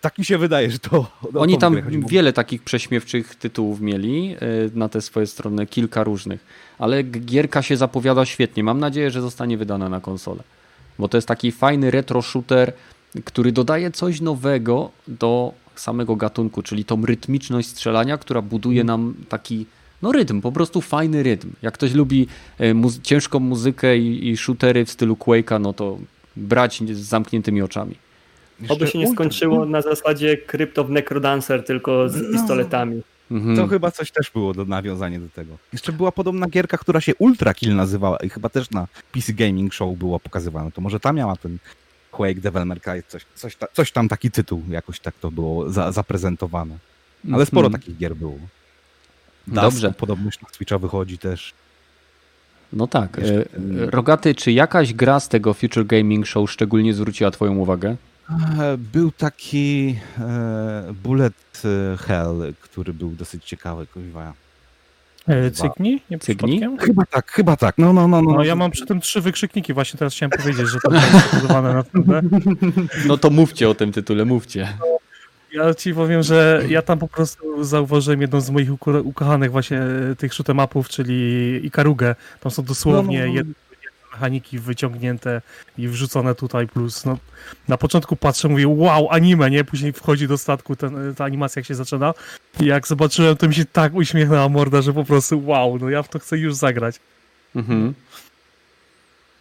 Tak 0.00 0.18
mi 0.18 0.24
się 0.24 0.38
wydaje, 0.38 0.70
że 0.70 0.78
to. 0.78 1.06
Oni 1.34 1.58
tam 1.58 1.76
wiele 2.08 2.32
takich 2.32 2.62
prześmiewczych 2.62 3.34
tytułów 3.34 3.80
mieli 3.80 4.36
na 4.74 4.88
te 4.88 5.00
swoje 5.00 5.26
strony, 5.26 5.66
kilka 5.66 6.04
różnych. 6.04 6.44
Ale 6.78 7.02
gierka 7.02 7.62
się 7.62 7.76
zapowiada 7.76 8.24
świetnie. 8.24 8.64
Mam 8.64 8.80
nadzieję, 8.80 9.10
że 9.10 9.20
zostanie 9.20 9.58
wydana 9.58 9.88
na 9.88 10.00
konsolę. 10.00 10.42
Bo 10.98 11.08
to 11.08 11.16
jest 11.16 11.28
taki 11.28 11.52
fajny 11.52 11.90
retro 11.90 12.22
shooter 12.22 12.72
który 13.24 13.52
dodaje 13.52 13.90
coś 13.90 14.20
nowego 14.20 14.90
do 15.08 15.52
samego 15.74 16.16
gatunku, 16.16 16.62
czyli 16.62 16.84
tą 16.84 17.06
rytmiczność 17.06 17.68
strzelania, 17.68 18.18
która 18.18 18.42
buduje 18.42 18.80
mm. 18.80 18.86
nam 18.86 19.14
taki 19.28 19.66
no 20.02 20.12
rytm, 20.12 20.40
po 20.40 20.52
prostu 20.52 20.80
fajny 20.80 21.22
rytm. 21.22 21.50
Jak 21.62 21.74
ktoś 21.74 21.92
lubi 21.92 22.26
e, 22.58 22.74
muzy 22.74 23.00
ciężką 23.00 23.40
muzykę 23.40 23.98
i, 23.98 24.28
i 24.28 24.36
shootery 24.36 24.84
w 24.84 24.90
stylu 24.90 25.14
Quake'a, 25.14 25.60
no 25.60 25.72
to 25.72 25.98
brać 26.36 26.82
z 26.92 26.98
zamkniętymi 26.98 27.62
oczami. 27.62 27.94
Oby 28.68 28.86
się 28.86 28.98
nie 28.98 29.12
skończyło 29.12 29.66
na 29.66 29.82
zasadzie 29.82 30.36
krypto 30.36 30.84
w 30.84 30.90
Necrodancer, 30.90 31.64
tylko 31.64 32.08
z 32.08 32.22
no. 32.22 32.38
pistoletami. 32.38 33.02
Mhm. 33.30 33.56
To 33.56 33.66
chyba 33.66 33.90
coś 33.90 34.10
też 34.10 34.30
było 34.30 34.54
do 34.54 34.64
nawiązania 34.64 35.20
do 35.20 35.28
tego. 35.28 35.58
Jeszcze 35.72 35.92
była 35.92 36.12
podobna 36.12 36.48
gierka, 36.48 36.78
która 36.78 37.00
się 37.00 37.14
Ultra 37.14 37.54
Kill 37.54 37.76
nazywała 37.76 38.16
i 38.16 38.28
chyba 38.28 38.48
też 38.48 38.70
na 38.70 38.86
PC 39.12 39.32
Gaming 39.32 39.74
Show 39.74 39.98
było 39.98 40.20
pokazywane. 40.20 40.72
To 40.72 40.80
może 40.80 41.00
ta 41.00 41.12
miała 41.12 41.36
ten 41.36 41.58
Quake, 42.12 42.64
May 42.64 42.80
Cry, 42.80 43.02
coś, 43.08 43.26
coś, 43.34 43.56
ta, 43.56 43.66
coś 43.72 43.92
tam 43.92 44.08
taki 44.08 44.30
tytuł, 44.30 44.62
jakoś 44.68 45.00
tak 45.00 45.14
to 45.20 45.30
było 45.30 45.70
za, 45.70 45.92
zaprezentowane. 45.92 46.78
Ale 47.32 47.46
sporo 47.46 47.66
mm. 47.66 47.80
takich 47.80 47.96
gier 47.96 48.16
było. 48.16 48.38
Dusk, 49.46 49.60
Dobrze. 49.60 49.92
Podobność 49.92 50.40
na 50.40 50.48
Twitcha 50.48 50.78
wychodzi 50.78 51.18
też. 51.18 51.54
No 52.72 52.86
tak. 52.86 53.16
Jeszcze... 53.16 53.40
E, 53.40 53.90
Rogaty, 53.90 54.34
czy 54.34 54.52
jakaś 54.52 54.94
gra 54.94 55.20
z 55.20 55.28
tego 55.28 55.54
Future 55.54 55.86
Gaming 55.86 56.26
Show 56.26 56.50
szczególnie 56.50 56.94
zwróciła 56.94 57.30
twoją 57.30 57.56
uwagę? 57.56 57.96
E, 58.30 58.76
był 58.78 59.12
taki 59.12 59.96
e, 60.18 60.94
Bullet 61.02 61.62
Hell, 61.98 62.54
który 62.60 62.94
był 62.94 63.10
dosyć 63.10 63.44
ciekawy. 63.44 63.86
Kurwa. 63.86 64.32
E, 65.28 65.50
cykni? 65.50 66.02
Nie 66.10 66.18
Cykni? 66.18 66.60
Chyba 66.80 67.06
tak, 67.06 67.30
chyba 67.30 67.56
tak. 67.56 67.78
No, 67.78 67.92
no, 67.92 68.08
no, 68.08 68.22
no. 68.22 68.32
no 68.32 68.44
ja 68.44 68.56
mam 68.56 68.70
przy 68.70 68.86
tym 68.86 69.00
trzy 69.00 69.20
wykrzykniki, 69.20 69.72
właśnie 69.72 69.98
teraz 69.98 70.14
chciałem 70.14 70.30
powiedzieć, 70.30 70.68
że 70.68 70.78
to 70.84 70.94
jest 70.94 71.28
spowodowane 71.28 71.74
naprawdę. 71.74 72.22
No 73.06 73.18
to 73.18 73.30
mówcie 73.30 73.68
o 73.68 73.74
tym 73.74 73.92
tytule, 73.92 74.24
mówcie. 74.24 74.68
Ja 75.52 75.74
ci 75.74 75.94
powiem, 75.94 76.22
że 76.22 76.62
ja 76.68 76.82
tam 76.82 76.98
po 76.98 77.08
prostu 77.08 77.64
zauważyłem 77.64 78.20
jedną 78.20 78.40
z 78.40 78.50
moich 78.50 78.70
ukochanych 79.04 79.50
właśnie 79.50 79.80
tych 80.18 80.32
shoot'em 80.32 80.64
upów, 80.64 80.88
czyli 80.88 81.60
Ikarugę. 81.66 82.14
Tam 82.40 82.52
są 82.52 82.62
dosłownie 82.62 83.26
no, 83.26 83.32
no, 83.34 83.42
no. 83.44 83.52
Mechaniki 84.22 84.58
wyciągnięte 84.58 85.42
i 85.78 85.88
wrzucone 85.88 86.34
tutaj, 86.34 86.66
plus 86.66 87.04
no, 87.04 87.18
na 87.68 87.76
początku 87.76 88.16
patrzę, 88.16 88.48
mówię 88.48 88.68
wow, 88.68 89.08
anime, 89.10 89.50
nie? 89.50 89.64
Później 89.64 89.92
wchodzi 89.92 90.28
do 90.28 90.38
statku 90.38 90.76
ten, 90.76 91.14
ta 91.14 91.24
animacja 91.24 91.60
jak 91.60 91.66
się 91.66 91.74
zaczyna 91.74 92.14
i 92.60 92.66
jak 92.66 92.86
zobaczyłem, 92.86 93.36
to 93.36 93.48
mi 93.48 93.54
się 93.54 93.64
tak 93.64 93.94
uśmiechnęła 93.94 94.48
morda, 94.48 94.82
że 94.82 94.92
po 94.92 95.04
prostu 95.04 95.46
wow, 95.46 95.78
no 95.78 95.90
ja 95.90 96.02
w 96.02 96.08
to 96.08 96.18
chcę 96.18 96.38
już 96.38 96.54
zagrać. 96.54 97.00
Mhm. 97.56 97.94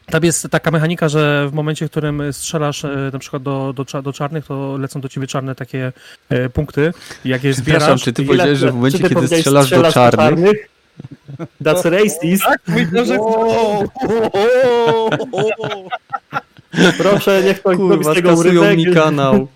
Tam 0.05 0.23
jest 0.23 0.47
taka 0.51 0.71
mechanika, 0.71 1.09
że 1.09 1.47
w 1.49 1.53
momencie, 1.53 1.87
w 1.87 1.91
którym 1.91 2.33
strzelasz 2.33 2.85
e, 2.85 3.09
na 3.13 3.19
przykład 3.19 3.43
do, 3.43 3.73
do, 3.73 4.01
do 4.01 4.13
czarnych, 4.13 4.45
to 4.45 4.77
lecą 4.77 5.01
do 5.01 5.09
ciebie 5.09 5.27
czarne 5.27 5.55
takie 5.55 5.93
e, 6.29 6.49
punkty. 6.49 6.93
Jak 7.25 7.43
je 7.43 7.53
zbierasz... 7.53 7.81
Przepraszam, 7.81 7.97
czy 8.05 8.13
ty 8.13 8.23
powiedziałeś, 8.23 8.59
że 8.59 8.71
w 8.71 8.75
momencie, 8.75 8.99
kiedy 8.99 9.27
strzelasz, 9.27 9.65
strzelasz 9.65 9.93
do 9.93 9.93
czarnych, 9.93 10.11
do 10.11 10.17
czarnych 10.17 10.70
That's 11.61 11.89
racist. 11.89 12.43
Tak, 12.43 12.61
myślę, 12.67 13.05
że... 13.05 13.17
Proszę, 16.97 17.43
niech 17.43 17.59
ktoś 17.59 17.77
Kurwa, 17.77 18.11
z 18.11 18.15
tego 18.15 18.33
urywek. 18.33 18.77
mi 18.77 18.93
kanał. 18.93 19.47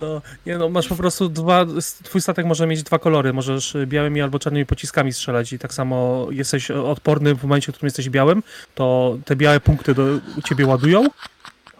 No, 0.00 0.22
nie 0.46 0.58
no, 0.58 0.68
masz 0.68 0.88
po 0.88 0.96
prostu 0.96 1.28
dwa, 1.28 1.66
twój 2.02 2.20
statek 2.20 2.46
może 2.46 2.66
mieć 2.66 2.82
dwa 2.82 2.98
kolory, 2.98 3.32
możesz 3.32 3.76
białymi 3.86 4.20
albo 4.20 4.38
czarnymi 4.38 4.66
pociskami 4.66 5.12
strzelać 5.12 5.52
i 5.52 5.58
tak 5.58 5.74
samo 5.74 6.26
jesteś 6.30 6.70
odporny 6.70 7.34
w 7.34 7.42
momencie, 7.42 7.72
w 7.72 7.74
którym 7.74 7.86
jesteś 7.86 8.10
białym, 8.10 8.42
to 8.74 9.18
te 9.24 9.36
białe 9.36 9.60
punkty 9.60 9.94
do, 9.94 10.02
u 10.38 10.42
ciebie 10.42 10.66
ładują, 10.66 11.06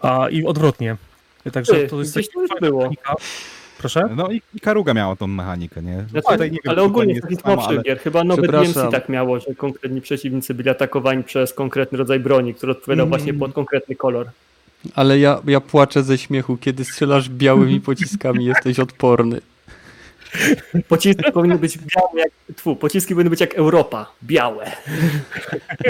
a 0.03 0.29
i 0.31 0.45
odwrotnie. 0.45 0.97
Także 1.53 1.87
to 1.87 1.99
jest 1.99 2.15
coś 2.15 2.27
było. 2.61 2.83
Technika. 2.83 3.15
Proszę? 3.81 4.09
No 4.17 4.31
i 4.31 4.43
Karuga 4.63 4.95
miała 4.95 5.17
tą 5.17 5.27
mechanikę, 5.27 5.83
nie? 5.83 6.05
Nie 6.31 6.39
wiem, 6.39 6.57
ale 6.69 6.83
ogólnie 6.83 7.19
z 7.19 7.21
takich 7.21 7.45
nowszych 7.45 7.69
ale... 7.69 7.83
gier, 7.83 7.99
chyba 7.99 8.25
nowe 8.25 8.43
DMC 8.43 8.91
tak 8.91 9.09
miało, 9.09 9.41
że 9.41 9.55
konkretni 9.55 10.01
przeciwnicy 10.01 10.55
byli 10.55 10.71
atakowani 10.71 11.25
przez 11.25 11.55
konkretny 11.55 11.99
rodzaj 11.99 12.21
broni, 12.21 12.55
który 12.55 12.73
odpowiadał 12.73 13.07
mm. 13.07 13.19
właśnie 13.19 13.35
pod 13.35 13.53
konkretny 13.53 13.97
kolor. 13.97 14.31
Ale 14.95 15.19
ja, 15.19 15.43
ja 15.47 15.61
płaczę 15.61 16.03
ze 16.03 16.19
śmiechu, 16.19 16.57
kiedy 16.57 16.85
strzelasz 16.85 17.29
białymi 17.29 17.81
pociskami, 17.91 18.45
jesteś 18.45 18.79
odporny. 18.79 19.41
Pociski 20.89 21.33
powinny 21.33 21.59
być 21.59 21.79
białe 21.79 22.21
jak. 22.21 22.31
Tfu, 22.57 22.77
pociski 22.77 23.15
powinny 23.15 23.31
być 23.31 23.41
jak 23.41 23.55
Europa. 23.55 24.13
Białe. 24.23 24.73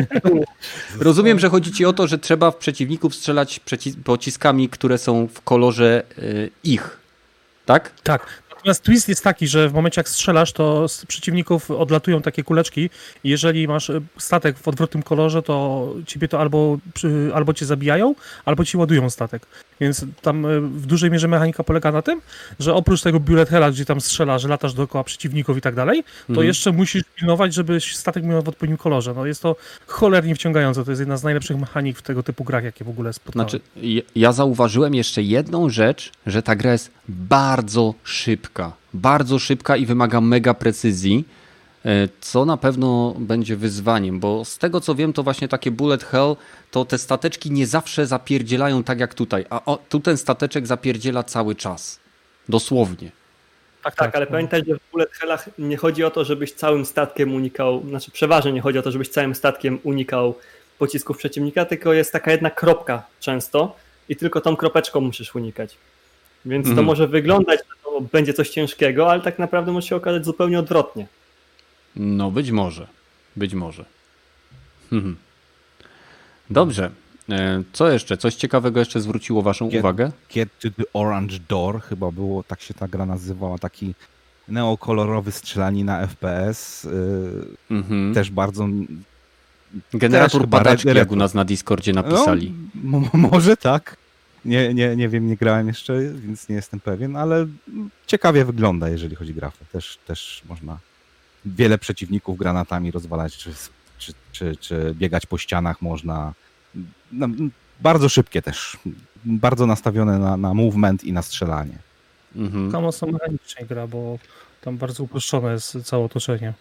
Rozumiem, 1.01 1.39
że 1.39 1.49
chodzi 1.49 1.73
ci 1.73 1.85
o 1.85 1.93
to, 1.93 2.07
że 2.07 2.19
trzeba 2.19 2.51
w 2.51 2.57
przeciwników 2.57 3.15
strzelać 3.15 3.61
pociskami, 4.05 4.69
które 4.69 4.99
są 4.99 5.29
w 5.35 5.43
kolorze 5.43 6.03
y, 6.19 6.51
ich 6.65 7.00
tak? 7.73 7.93
Tak. 8.03 8.43
Natomiast 8.51 8.83
twist 8.83 9.09
jest 9.09 9.25
taki, 9.25 9.49
że 9.49 9.69
w 9.69 9.73
momencie 9.73 10.01
jak 10.01 10.09
strzelasz, 10.09 10.53
to 10.53 10.89
z 10.89 11.07
przeciwników 11.07 11.71
odlatują 11.71 12.23
takie 12.23 12.45
kuleczki 12.45 12.91
jeżeli 13.25 13.69
masz 13.69 13.91
e, 13.91 14.01
statek 14.19 14.59
w 14.59 14.69
odwrotnym 14.69 15.03
kolorze, 15.03 15.43
to 15.43 15.89
ciebie 16.07 16.29
to 16.29 16.41
albo, 16.41 16.79
albo 17.35 17.55
cię 17.55 17.67
zabijają, 17.67 18.15
albo 18.45 18.65
ci 18.65 18.77
ładują 18.77 19.11
statek. 19.11 19.47
Więc 19.81 20.07
tam 20.23 20.47
e, 20.47 20.61
w 20.61 20.87
dużej 20.87 21.11
mierze 21.11 21.29
mechanika 21.29 21.65
polega 21.65 21.93
na 21.93 22.03
tym, 22.03 22.21
że 22.59 22.75
oprócz 22.75 23.03
tego 23.03 23.21
bullet 23.21 23.49
hella, 23.49 23.71
gdzie 23.71 23.85
tam 23.85 24.01
strzelasz, 24.01 24.45
latasz 24.45 24.75
dookoła 24.75 25.05
przeciwników 25.05 25.57
i 25.57 25.61
tak 25.61 25.75
dalej, 25.75 26.05
to 26.27 26.33
mhm. 26.33 26.47
jeszcze 26.47 26.73
musisz 26.73 27.03
pilnować, 27.17 27.55
żeby 27.55 27.81
statek 27.81 28.25
miał 28.25 28.43
w 28.43 28.49
odpowiednim 28.49 28.79
kolorze. 28.79 29.15
No 29.15 29.27
jest 29.27 29.43
to 29.43 29.57
cholernie 29.87 30.35
wciągające. 30.35 30.85
To 30.85 30.91
jest 30.91 31.01
jedna 31.01 31.17
z 31.17 31.25
najlepszych 31.25 31.59
mechanik 31.59 31.99
w 31.99 32.03
tego 32.03 32.23
typu 32.23 32.45
grach, 32.45 32.65
jakie 32.65 32.85
w 32.85 32.89
ogóle 32.89 33.13
spotkałem. 33.13 33.49
Znaczy, 33.49 33.65
ja 34.15 34.33
zauważyłem 34.33 34.95
jeszcze 34.95 35.23
jedną 35.23 35.69
rzecz, 35.69 36.13
że 36.27 36.43
ta 36.43 36.57
gra 36.57 36.73
jest 36.73 36.91
bardzo 37.09 37.95
szybka. 38.05 38.73
Bardzo 38.95 39.39
szybka 39.39 39.77
i 39.77 39.87
wymaga 39.87 40.21
mega 40.21 40.55
precyzji 40.55 41.25
co 42.21 42.45
na 42.45 42.57
pewno 42.57 43.15
będzie 43.19 43.57
wyzwaniem, 43.57 44.21
bo 44.21 44.45
z 44.45 44.59
tego 44.59 44.81
co 44.81 44.95
wiem, 44.95 45.13
to 45.13 45.23
właśnie 45.23 45.49
takie 45.49 45.71
bullet 45.71 46.05
hell, 46.05 46.37
to 46.71 46.85
te 46.85 46.99
stateczki 46.99 47.51
nie 47.51 47.67
zawsze 47.67 48.07
zapierdzielają 48.07 48.85
tak 48.85 49.01
jak 49.01 49.15
tutaj, 49.15 49.45
a 49.51 49.65
o, 49.65 49.79
tu 49.89 50.01
ten 50.01 50.17
stateczek 50.17 50.67
zapierdziela 50.67 51.23
cały 51.23 51.55
czas. 51.55 52.01
Dosłownie. 52.49 53.11
Tak, 53.83 53.95
tak, 53.95 54.17
ale 54.17 54.27
pamiętaj, 54.27 54.63
że 54.69 54.75
w 54.75 54.91
bullet 54.93 55.13
hellach 55.13 55.49
nie 55.59 55.77
chodzi 55.77 56.05
o 56.05 56.11
to, 56.11 56.25
żebyś 56.25 56.53
całym 56.53 56.87
statkiem 56.87 57.35
unikał, 57.35 57.83
znaczy 57.89 58.11
przeważnie 58.11 58.53
nie 58.53 58.61
chodzi 58.61 58.79
o 58.79 58.83
to, 58.83 58.91
żebyś 58.91 59.09
całym 59.09 59.35
statkiem 59.35 59.79
unikał 59.83 60.35
pocisków 60.79 61.19
przeciwnika, 61.19 61.65
tylko 61.65 61.93
jest 61.93 62.13
taka 62.13 62.31
jedna 62.31 62.51
kropka 62.51 63.03
często 63.21 63.77
i 64.09 64.17
tylko 64.17 64.41
tą 64.41 64.57
kropeczką 64.57 65.01
musisz 65.01 65.35
unikać. 65.35 65.77
Więc 66.45 66.65
to 66.65 66.71
mhm. 66.71 66.87
może 66.87 67.09
wyglądać, 67.09 67.61
że 67.61 67.75
to 67.85 68.01
będzie 68.01 68.35
coś 68.35 68.51
ciężkiego, 68.51 69.11
ale 69.11 69.21
tak 69.21 69.39
naprawdę 69.39 69.73
może 69.73 69.89
się 69.89 69.97
okazać 69.97 70.25
zupełnie 70.25 70.59
odwrotnie. 70.59 71.07
No, 71.97 72.31
być 72.31 72.51
może. 72.51 72.87
Być 73.37 73.55
może. 73.55 73.85
Mhm. 74.93 75.17
Dobrze. 76.51 76.91
E, 77.29 77.63
co 77.73 77.91
jeszcze? 77.91 78.17
Coś 78.17 78.35
ciekawego 78.35 78.81
jeszcze 78.81 79.01
zwróciło 79.01 79.43
Waszą 79.43 79.69
get, 79.69 79.81
uwagę? 79.81 80.13
Get 80.35 80.49
to 80.59 80.69
the 80.71 80.85
Orange 80.93 81.39
Door, 81.49 81.83
chyba 81.83 82.11
było, 82.11 82.43
tak 82.43 82.61
się 82.61 82.75
ta 82.75 82.89
gra 82.89 83.07
nazywała, 83.07 83.59
taki 83.59 83.95
neokolorowy 84.49 85.33
na 85.85 86.07
FPS. 86.07 86.89
E, 87.71 87.75
mhm. 87.75 88.15
Też 88.15 88.31
bardzo. 88.31 88.69
Generator 89.93 90.41
też 90.41 90.51
padaczki, 90.51 90.89
jak 90.89 91.13
u 91.13 91.17
nas 91.17 91.35
na 91.35 91.45
Discordzie 91.45 91.93
napisali. 91.93 92.55
No, 92.85 93.03
może 93.13 93.57
tak. 93.57 93.97
Nie, 94.45 94.75
nie, 94.75 94.97
nie 94.97 95.09
wiem, 95.09 95.27
nie 95.27 95.37
grałem 95.37 95.69
jeszcze, 95.69 96.01
więc 96.01 96.49
nie 96.49 96.57
jestem 96.57 96.81
pewien, 96.81 97.17
ale 97.17 97.47
ciekawie 98.07 98.45
wygląda, 98.45 98.89
jeżeli 98.89 99.17
chodzi 99.17 99.33
o 99.33 99.35
grafę. 99.35 99.65
Też, 99.73 99.99
też 100.07 100.43
można 100.49 100.79
wiele 101.45 101.79
przeciwników 101.79 102.39
granatami 102.39 102.91
rozwalać, 102.91 103.37
czy, 103.37 103.53
czy, 103.99 104.13
czy, 104.33 104.57
czy 104.57 104.95
biegać 104.95 105.27
po 105.27 105.39
ścianach 105.39 105.83
można. 105.83 106.33
No, 107.13 107.29
bardzo 107.81 108.09
szybkie 108.09 108.43
też. 108.43 108.79
Bardzo 109.25 109.67
nastawione 109.67 110.19
na, 110.19 110.37
na 110.37 110.55
movement 110.55 111.05
i 111.05 111.13
na 111.13 111.23
strzelanie. 111.23 111.79
Mhm. 112.37 112.73
Tam 112.73 112.85
mechanicznie 113.13 113.67
gra, 113.67 113.87
bo 113.87 114.19
tam 114.61 114.77
bardzo 114.77 115.03
uproszczone 115.03 115.53
jest 115.53 115.77
całe 115.85 116.05
otoczenie. 116.05 116.53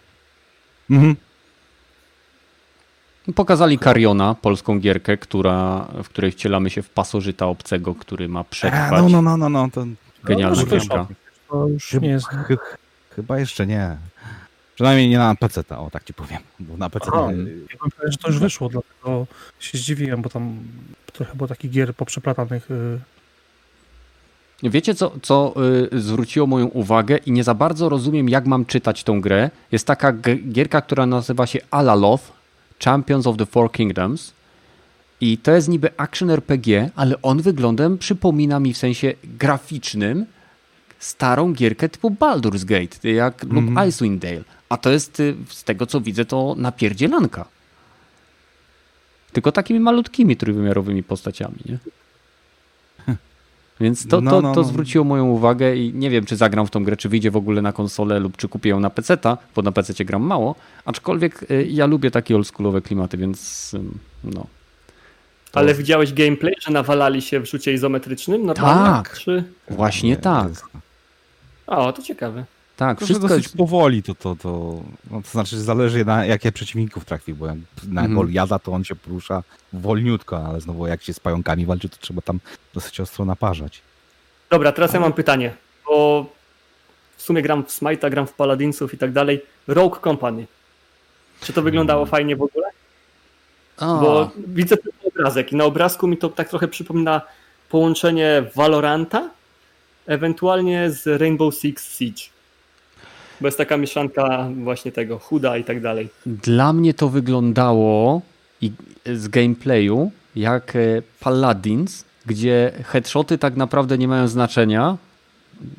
Mhm. 0.90 1.16
Pokazali 3.34 3.78
Kariona, 3.78 4.34
polską 4.34 4.78
gierkę, 4.78 5.16
która, 5.16 5.88
w 6.04 6.08
której 6.08 6.32
wcielamy 6.32 6.70
się 6.70 6.82
w 6.82 6.90
pasożyta 6.90 7.46
obcego, 7.46 7.94
który 7.94 8.28
ma 8.28 8.44
przetrwać. 8.44 9.02
no, 9.02 9.08
no, 9.08 9.22
no, 9.22 9.36
no, 9.36 9.48
no. 9.48 9.68
To... 9.70 9.86
Genialna 10.24 10.62
no, 10.62 10.66
gierka. 10.66 11.06
To 11.48 11.68
już 11.68 11.92
nie 11.92 12.08
jest... 12.08 12.26
Chyba 13.16 13.38
jeszcze 13.38 13.66
nie. 13.66 13.96
Przynajmniej 14.80 15.08
nie 15.08 15.18
na 15.18 15.34
PC, 15.34 15.64
o 15.68 15.90
tak 15.90 16.04
ci 16.04 16.14
powiem. 16.14 16.38
Bo 16.60 16.76
na 16.76 16.90
PC. 16.90 17.10
Aha, 17.14 17.32
nie... 17.32 18.10
że 18.10 18.18
to 18.18 18.28
już 18.28 18.38
wyszło, 18.38 18.68
dlatego 18.68 19.26
się 19.58 19.78
zdziwiłem, 19.78 20.22
bo 20.22 20.28
tam 20.28 20.58
trochę 21.12 21.34
było 21.34 21.48
takich 21.48 21.70
gier 21.70 21.94
poprzeplatanych. 21.94 22.70
Y. 22.70 23.00
Wiecie, 24.62 24.94
co, 24.94 25.12
co 25.22 25.54
y, 25.92 26.00
zwróciło 26.00 26.46
moją 26.46 26.66
uwagę 26.66 27.16
i 27.16 27.32
nie 27.32 27.44
za 27.44 27.54
bardzo 27.54 27.88
rozumiem, 27.88 28.28
jak 28.28 28.46
mam 28.46 28.66
czytać 28.66 29.04
tą 29.04 29.20
grę. 29.20 29.50
Jest 29.72 29.86
taka 29.86 30.12
gierka, 30.52 30.80
która 30.80 31.06
nazywa 31.06 31.46
się 31.46 31.58
Alalov, 31.70 32.32
Champions 32.84 33.26
of 33.26 33.36
the 33.36 33.46
Four 33.46 33.72
Kingdoms. 33.72 34.32
I 35.20 35.38
to 35.38 35.52
jest 35.52 35.68
niby 35.68 35.90
action 35.96 36.30
RPG, 36.30 36.90
ale 36.96 37.22
on 37.22 37.42
wyglądem 37.42 37.98
przypomina 37.98 38.60
mi 38.60 38.74
w 38.74 38.78
sensie 38.78 39.12
graficznym 39.24 40.26
starą 40.98 41.52
gierkę 41.52 41.88
typu 41.88 42.10
Baldur's 42.10 42.64
Gate, 42.64 43.10
jak 43.10 43.44
mm 43.44 43.56
-hmm. 43.56 43.60
lub 43.60 43.68
mhm. 43.68 43.88
Icewind 43.88 44.22
Dale. 44.22 44.59
A 44.70 44.76
to 44.76 44.90
jest, 44.90 45.20
y, 45.20 45.34
z 45.48 45.64
tego 45.64 45.86
co 45.86 46.00
widzę, 46.00 46.24
to 46.24 46.54
napierdzielanka. 46.58 47.44
Tylko 49.32 49.52
takimi 49.52 49.80
malutkimi 49.80 50.36
trójwymiarowymi 50.36 51.02
postaciami, 51.02 51.58
nie? 51.66 51.78
Więc 53.80 54.08
to, 54.08 54.20
no, 54.20 54.30
to, 54.30 54.40
no, 54.42 54.54
to 54.54 54.60
no. 54.60 54.68
zwróciło 54.68 55.04
moją 55.04 55.26
uwagę 55.26 55.76
i 55.76 55.94
nie 55.94 56.10
wiem, 56.10 56.24
czy 56.24 56.36
zagram 56.36 56.66
w 56.66 56.70
tą 56.70 56.84
grę, 56.84 56.96
czy 56.96 57.08
wyjdzie 57.08 57.30
w 57.30 57.36
ogóle 57.36 57.62
na 57.62 57.72
konsolę 57.72 58.20
lub 58.20 58.36
czy 58.36 58.48
kupię 58.48 58.70
ją 58.70 58.80
na 58.80 58.90
PC-ta, 58.90 59.38
bo 59.56 59.62
na 59.62 59.72
PC 59.72 60.04
gram 60.04 60.22
mało, 60.22 60.54
aczkolwiek 60.84 61.50
y, 61.50 61.66
ja 61.70 61.86
lubię 61.86 62.10
takie 62.10 62.36
oldschoolowe 62.36 62.80
klimaty, 62.80 63.16
więc 63.16 63.72
no. 64.24 64.46
To... 65.50 65.58
Ale 65.58 65.74
widziałeś 65.74 66.12
gameplay, 66.12 66.54
że 66.60 66.72
nawalali 66.72 67.22
się 67.22 67.40
w 67.40 67.46
rzucie 67.46 67.72
izometrycznym? 67.72 68.46
Normalnie, 68.46 68.84
tak, 68.84 69.18
czy... 69.18 69.44
właśnie 69.70 70.16
tak. 70.16 70.48
O, 71.66 71.92
to 71.92 72.02
ciekawe. 72.02 72.44
Tak, 72.80 72.98
Proszę 72.98 73.12
wszystko 73.12 73.28
dosyć 73.28 73.44
jest... 73.44 73.56
powoli, 73.56 74.02
to, 74.02 74.14
to, 74.14 74.36
to, 74.36 74.82
no, 75.10 75.22
to 75.22 75.28
znaczy 75.28 75.60
zależy 75.60 76.04
na 76.04 76.26
jakie 76.26 76.52
przeciwników 76.52 77.04
trafi, 77.04 77.34
bo 77.34 77.46
jak 77.46 77.56
na 77.88 78.00
mm. 78.00 78.14
Goliada 78.14 78.58
to 78.58 78.72
on 78.72 78.84
się 78.84 78.96
porusza 78.96 79.42
wolniutko, 79.72 80.46
ale 80.46 80.60
znowu 80.60 80.86
jak 80.86 81.02
się 81.02 81.12
z 81.12 81.20
pająkami 81.20 81.66
walczy, 81.66 81.88
to 81.88 81.96
trzeba 82.00 82.22
tam 82.22 82.40
dosyć 82.74 83.00
ostro 83.00 83.24
naparzać. 83.24 83.82
Dobra, 84.50 84.72
teraz 84.72 84.92
ja 84.92 85.00
mam 85.00 85.12
pytanie, 85.12 85.54
bo 85.86 86.26
w 87.16 87.22
sumie 87.22 87.42
gram 87.42 87.64
w 87.64 87.68
Smite'a, 87.68 88.10
gram 88.10 88.26
w 88.26 88.32
Paladinsów 88.32 88.94
i 88.94 88.98
tak 88.98 89.12
dalej. 89.12 89.42
Rogue 89.68 89.96
Company. 90.04 90.46
Czy 91.40 91.52
to 91.52 91.62
wyglądało 91.62 92.04
hmm. 92.04 92.10
fajnie 92.10 92.36
w 92.36 92.42
ogóle? 92.42 92.70
Bo 93.80 94.30
widzę 94.46 94.76
ten 94.76 94.92
obrazek 95.04 95.52
i 95.52 95.56
na 95.56 95.64
obrazku 95.64 96.08
mi 96.08 96.16
to 96.16 96.28
tak 96.28 96.48
trochę 96.48 96.68
przypomina 96.68 97.20
połączenie 97.68 98.44
Valoranta 98.54 99.30
ewentualnie 100.06 100.90
z 100.90 101.20
Rainbow 101.20 101.54
Six 101.54 101.98
Siege. 101.98 102.39
Bo 103.40 103.46
jest 103.46 103.58
taka 103.58 103.76
mieszanka 103.76 104.48
właśnie 104.64 104.92
tego, 104.92 105.18
chuda 105.18 105.56
i 105.56 105.64
tak 105.64 105.80
dalej. 105.80 106.08
Dla 106.26 106.72
mnie 106.72 106.94
to 106.94 107.08
wyglądało 107.08 108.22
z 109.14 109.28
gameplayu 109.28 110.10
jak 110.36 110.76
e, 110.76 111.02
Paladins, 111.20 112.04
gdzie 112.26 112.72
headshoty 112.84 113.38
tak 113.38 113.56
naprawdę 113.56 113.98
nie 113.98 114.08
mają 114.08 114.28
znaczenia 114.28 114.96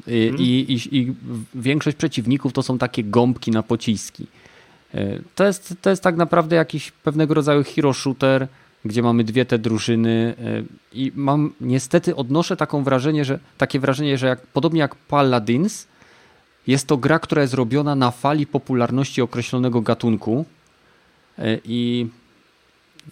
i, 0.07 0.27
hmm. 0.27 0.41
i, 0.41 0.45
i, 0.45 0.97
i 0.97 1.13
większość 1.55 1.97
przeciwników 1.97 2.53
to 2.53 2.63
są 2.63 2.77
takie 2.77 3.03
gąbki 3.03 3.51
na 3.51 3.63
pociski. 3.63 4.27
E, 4.93 5.19
to 5.35 5.45
jest, 5.45 5.75
to 5.81 5.89
jest 5.89 6.03
tak 6.03 6.15
naprawdę 6.15 6.55
jakiś 6.55 6.91
pewnego 6.91 7.33
rodzaju 7.33 7.63
hero 7.63 7.93
shooter, 7.93 8.47
gdzie 8.85 9.01
mamy 9.01 9.23
dwie 9.23 9.45
te 9.45 9.59
drużyny 9.59 10.35
e, 10.39 10.63
i 10.93 11.11
mam 11.15 11.53
niestety 11.61 12.15
odnoszę 12.15 12.57
taką 12.57 12.83
wrażenie, 12.83 13.25
że 13.25 13.39
takie 13.57 13.79
wrażenie, 13.79 14.17
że 14.17 14.27
jak, 14.27 14.41
podobnie 14.41 14.79
jak 14.79 14.95
Paladins, 14.95 15.87
jest 16.67 16.87
to 16.87 16.97
gra, 16.97 17.19
która 17.19 17.41
jest 17.41 17.53
robiona 17.53 17.95
na 17.95 18.11
fali 18.11 18.47
popularności 18.47 19.21
określonego 19.21 19.81
gatunku 19.81 20.45
e, 21.39 21.57
i 21.65 22.07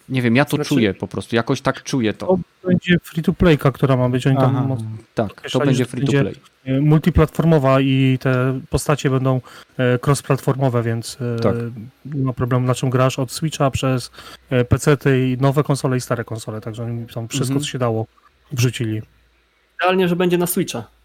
nie 0.08 0.22
wiem, 0.22 0.36
ja 0.36 0.44
to 0.44 0.56
znaczy, 0.56 0.68
czuję 0.68 0.94
po 0.94 1.08
prostu, 1.08 1.36
jakoś 1.36 1.60
tak 1.60 1.82
czuję 1.82 2.12
to. 2.12 2.26
To 2.26 2.38
będzie 2.68 2.98
free 3.02 3.22
to 3.22 3.32
playka, 3.32 3.72
która 3.72 3.96
ma 3.96 4.08
być. 4.08 4.26
Oni 4.26 4.36
tam 4.36 4.76
tak, 5.14 5.50
to 5.50 5.58
będzie 5.58 5.84
free 5.84 6.06
to 6.06 6.12
play. 6.12 6.34
Multiplatformowa 6.80 7.80
i 7.80 8.18
te 8.20 8.60
postacie 8.70 9.10
będą 9.10 9.40
e, 9.78 9.98
cross-platformowe, 9.98 10.82
więc 10.82 11.18
tak. 11.42 11.54
nie 12.04 12.24
ma 12.24 12.32
problemu 12.32 12.66
na 12.66 12.74
czym 12.74 12.90
grasz 12.90 13.18
od 13.18 13.32
Switcha 13.32 13.70
przez 13.70 14.10
PC 14.68 14.96
i 15.28 15.36
nowe 15.40 15.62
konsole 15.62 15.96
i 15.96 16.00
stare 16.00 16.24
konsole, 16.24 16.60
także 16.60 16.84
oni 16.84 17.06
tam 17.06 17.28
wszystko, 17.28 17.52
mhm. 17.52 17.60
co 17.60 17.66
się 17.66 17.78
dało, 17.78 18.06
wrzucili. 18.52 19.02
Idealnie, 19.78 20.08
że 20.08 20.16
będzie 20.16 20.38
na 20.38 20.46
Switcha 20.46 20.99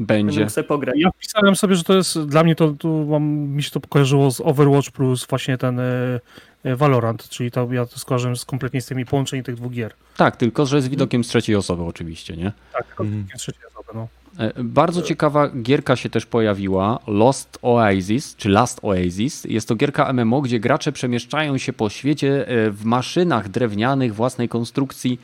będzie. 0.00 0.46
pograć. 0.68 0.94
Ja 0.98 1.10
wpisałem 1.10 1.56
sobie, 1.56 1.76
że 1.76 1.84
to 1.84 1.94
jest, 1.94 2.18
dla 2.18 2.44
mnie 2.44 2.54
to, 2.54 2.70
to 2.70 2.88
mam, 2.88 3.22
mi 3.24 3.62
się 3.62 3.70
to 3.70 3.80
kojarzyło 3.80 4.30
z 4.30 4.40
Overwatch 4.40 4.90
plus 4.90 5.26
właśnie 5.26 5.58
ten 5.58 5.80
e, 5.80 6.20
e, 6.64 6.76
Valorant, 6.76 7.28
czyli 7.28 7.50
to 7.50 7.72
ja 7.72 7.86
to 7.86 7.98
skojarzę 7.98 8.36
z 8.36 8.44
kompletnie 8.44 8.80
z 8.80 8.86
tymi 8.86 9.04
połączeń 9.04 9.42
tych 9.42 9.54
dwóch 9.54 9.72
gier. 9.72 9.92
Tak, 10.16 10.36
tylko 10.36 10.66
że 10.66 10.82
z 10.82 10.88
widokiem 10.88 11.24
z 11.24 11.28
trzeciej 11.28 11.56
osoby 11.56 11.82
oczywiście, 11.82 12.36
nie? 12.36 12.52
Tak, 12.72 12.86
tylko 12.86 13.04
mm. 13.04 13.26
z 13.36 13.38
trzeciej 13.38 13.62
osoby, 13.66 13.88
no. 13.94 14.08
E, 14.38 14.64
bardzo 14.64 15.02
ciekawa 15.02 15.48
gierka 15.48 15.96
się 15.96 16.10
też 16.10 16.26
pojawiła, 16.26 16.98
Lost 17.06 17.58
Oasis, 17.62 18.36
czy 18.36 18.48
Last 18.48 18.80
Oasis. 18.82 19.44
Jest 19.44 19.68
to 19.68 19.74
gierka 19.74 20.12
MMO, 20.12 20.40
gdzie 20.40 20.60
gracze 20.60 20.92
przemieszczają 20.92 21.58
się 21.58 21.72
po 21.72 21.90
świecie 21.90 22.46
w 22.70 22.84
maszynach 22.84 23.48
drewnianych 23.48 24.14
własnej 24.14 24.48
konstrukcji 24.48 25.20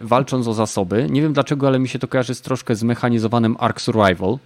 walcząc 0.00 0.48
o 0.48 0.54
zasoby. 0.54 1.06
Nie 1.10 1.22
wiem 1.22 1.32
dlaczego, 1.32 1.66
ale 1.66 1.78
mi 1.78 1.88
się 1.88 1.98
to 1.98 2.08
kojarzy 2.08 2.34
z 2.34 2.40
troszkę 2.40 2.74
zmechanizowanym 2.74 3.56
Ark 3.58 3.80
Survival. 3.80 4.38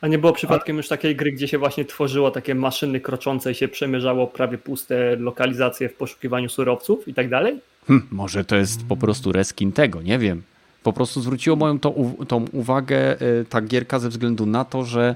A 0.00 0.08
nie 0.08 0.18
było 0.18 0.32
przypadkiem 0.32 0.76
już 0.76 0.88
takiej 0.88 1.16
gry, 1.16 1.32
gdzie 1.32 1.48
się 1.48 1.58
właśnie 1.58 1.84
tworzyło 1.84 2.30
takie 2.30 2.54
maszyny 2.54 3.00
kroczące 3.00 3.52
i 3.52 3.54
się 3.54 3.68
przemierzało 3.68 4.26
prawie 4.26 4.58
puste 4.58 5.16
lokalizacje 5.16 5.88
w 5.88 5.94
poszukiwaniu 5.94 6.48
surowców 6.48 7.08
i 7.08 7.14
tak 7.14 7.28
dalej? 7.28 7.60
Hm, 7.86 8.06
może 8.10 8.44
to 8.44 8.56
jest 8.56 8.86
po 8.88 8.96
prostu 8.96 9.32
reskin 9.32 9.72
tego, 9.72 10.02
nie 10.02 10.18
wiem. 10.18 10.42
Po 10.82 10.92
prostu 10.92 11.20
zwróciło 11.20 11.56
moją 11.56 11.78
to, 11.78 11.94
tą 12.28 12.44
uwagę 12.52 13.22
y, 13.22 13.44
ta 13.48 13.60
gierka 13.60 13.98
ze 13.98 14.08
względu 14.08 14.46
na 14.46 14.64
to, 14.64 14.84
że 14.84 15.14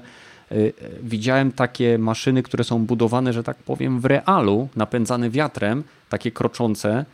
y, 0.51 0.73
widziałem 1.03 1.51
takie 1.51 1.97
maszyny, 1.97 2.43
które 2.43 2.63
są 2.63 2.85
budowane, 2.85 3.33
że 3.33 3.43
tak 3.43 3.57
powiem, 3.57 3.99
w 3.99 4.05
realu, 4.05 4.69
napędzane 4.75 5.29
wiatrem, 5.29 5.83
takie 6.09 6.31
kroczące, 6.31 7.05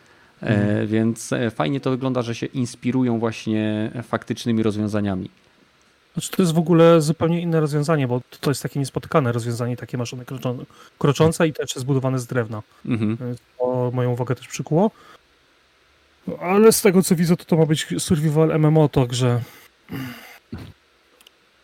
mhm. 0.42 0.88
więc 0.88 1.34
e, 1.34 1.52
fajnie 1.52 1.80
to 1.80 1.92
wygląda, 1.92 2.22
że 2.22 2.36
się 2.36 2.46
inspirują 2.46 3.20
właśnie 3.20 3.92
faktycznymi 4.04 4.64
rozwiązaniami. 4.64 5.30
Znaczy 6.14 6.32
to 6.32 6.42
jest 6.42 6.54
w 6.54 6.58
ogóle 6.58 7.02
zupełnie 7.02 7.42
inne 7.42 7.60
rozwiązanie, 7.60 8.08
bo 8.08 8.22
to 8.42 8.52
jest 8.52 8.64
takie 8.64 8.80
niespotykane 8.80 9.32
rozwiązanie, 9.32 9.78
takie 9.78 9.98
maszyny 9.98 10.26
kroczące 10.98 11.48
i 11.48 11.54
też 11.54 11.70
jest 11.70 11.80
zbudowane 11.80 12.20
z 12.20 12.28
drewna. 12.28 12.62
Mhm. 12.86 13.18
To 13.60 13.92
moją 13.94 14.12
uwagę 14.12 14.36
też 14.36 14.48
przykuło. 14.48 14.92
Ale 16.42 16.72
z 16.72 16.82
tego 16.82 17.04
co 17.04 17.16
widzę, 17.16 17.38
to 17.38 17.46
to 17.46 17.58
ma 17.58 17.66
być 17.66 17.88
survival 17.98 18.60
MMO, 18.60 18.90
także... 18.90 19.42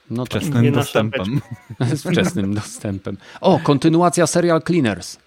No 0.10 0.26
tak. 0.26 0.42
Wczesnym 0.42 0.72
dostępem. 0.72 1.42
Z 1.96 2.12
wczesnym 2.12 2.54
dostępem. 2.54 3.18
O, 3.42 3.60
kontynuacja 3.60 4.28
Serial 4.28 4.62
Cleaners. 4.62 5.18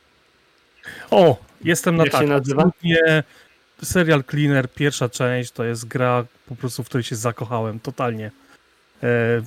O, 1.10 1.36
jestem 1.64 1.96
na 1.96 2.04
Jak 2.04 2.12
tak. 2.12 2.22
się 2.22 2.26
nazywa? 2.26 2.70
Serial 3.82 4.24
Cleaner, 4.24 4.72
pierwsza 4.72 5.08
część, 5.08 5.50
to 5.50 5.64
jest 5.64 5.88
gra 5.88 6.24
po 6.46 6.56
prostu, 6.56 6.84
w 6.84 6.86
której 6.86 7.04
się 7.04 7.16
zakochałem, 7.16 7.80
totalnie. 7.80 8.30
E, 9.02 9.42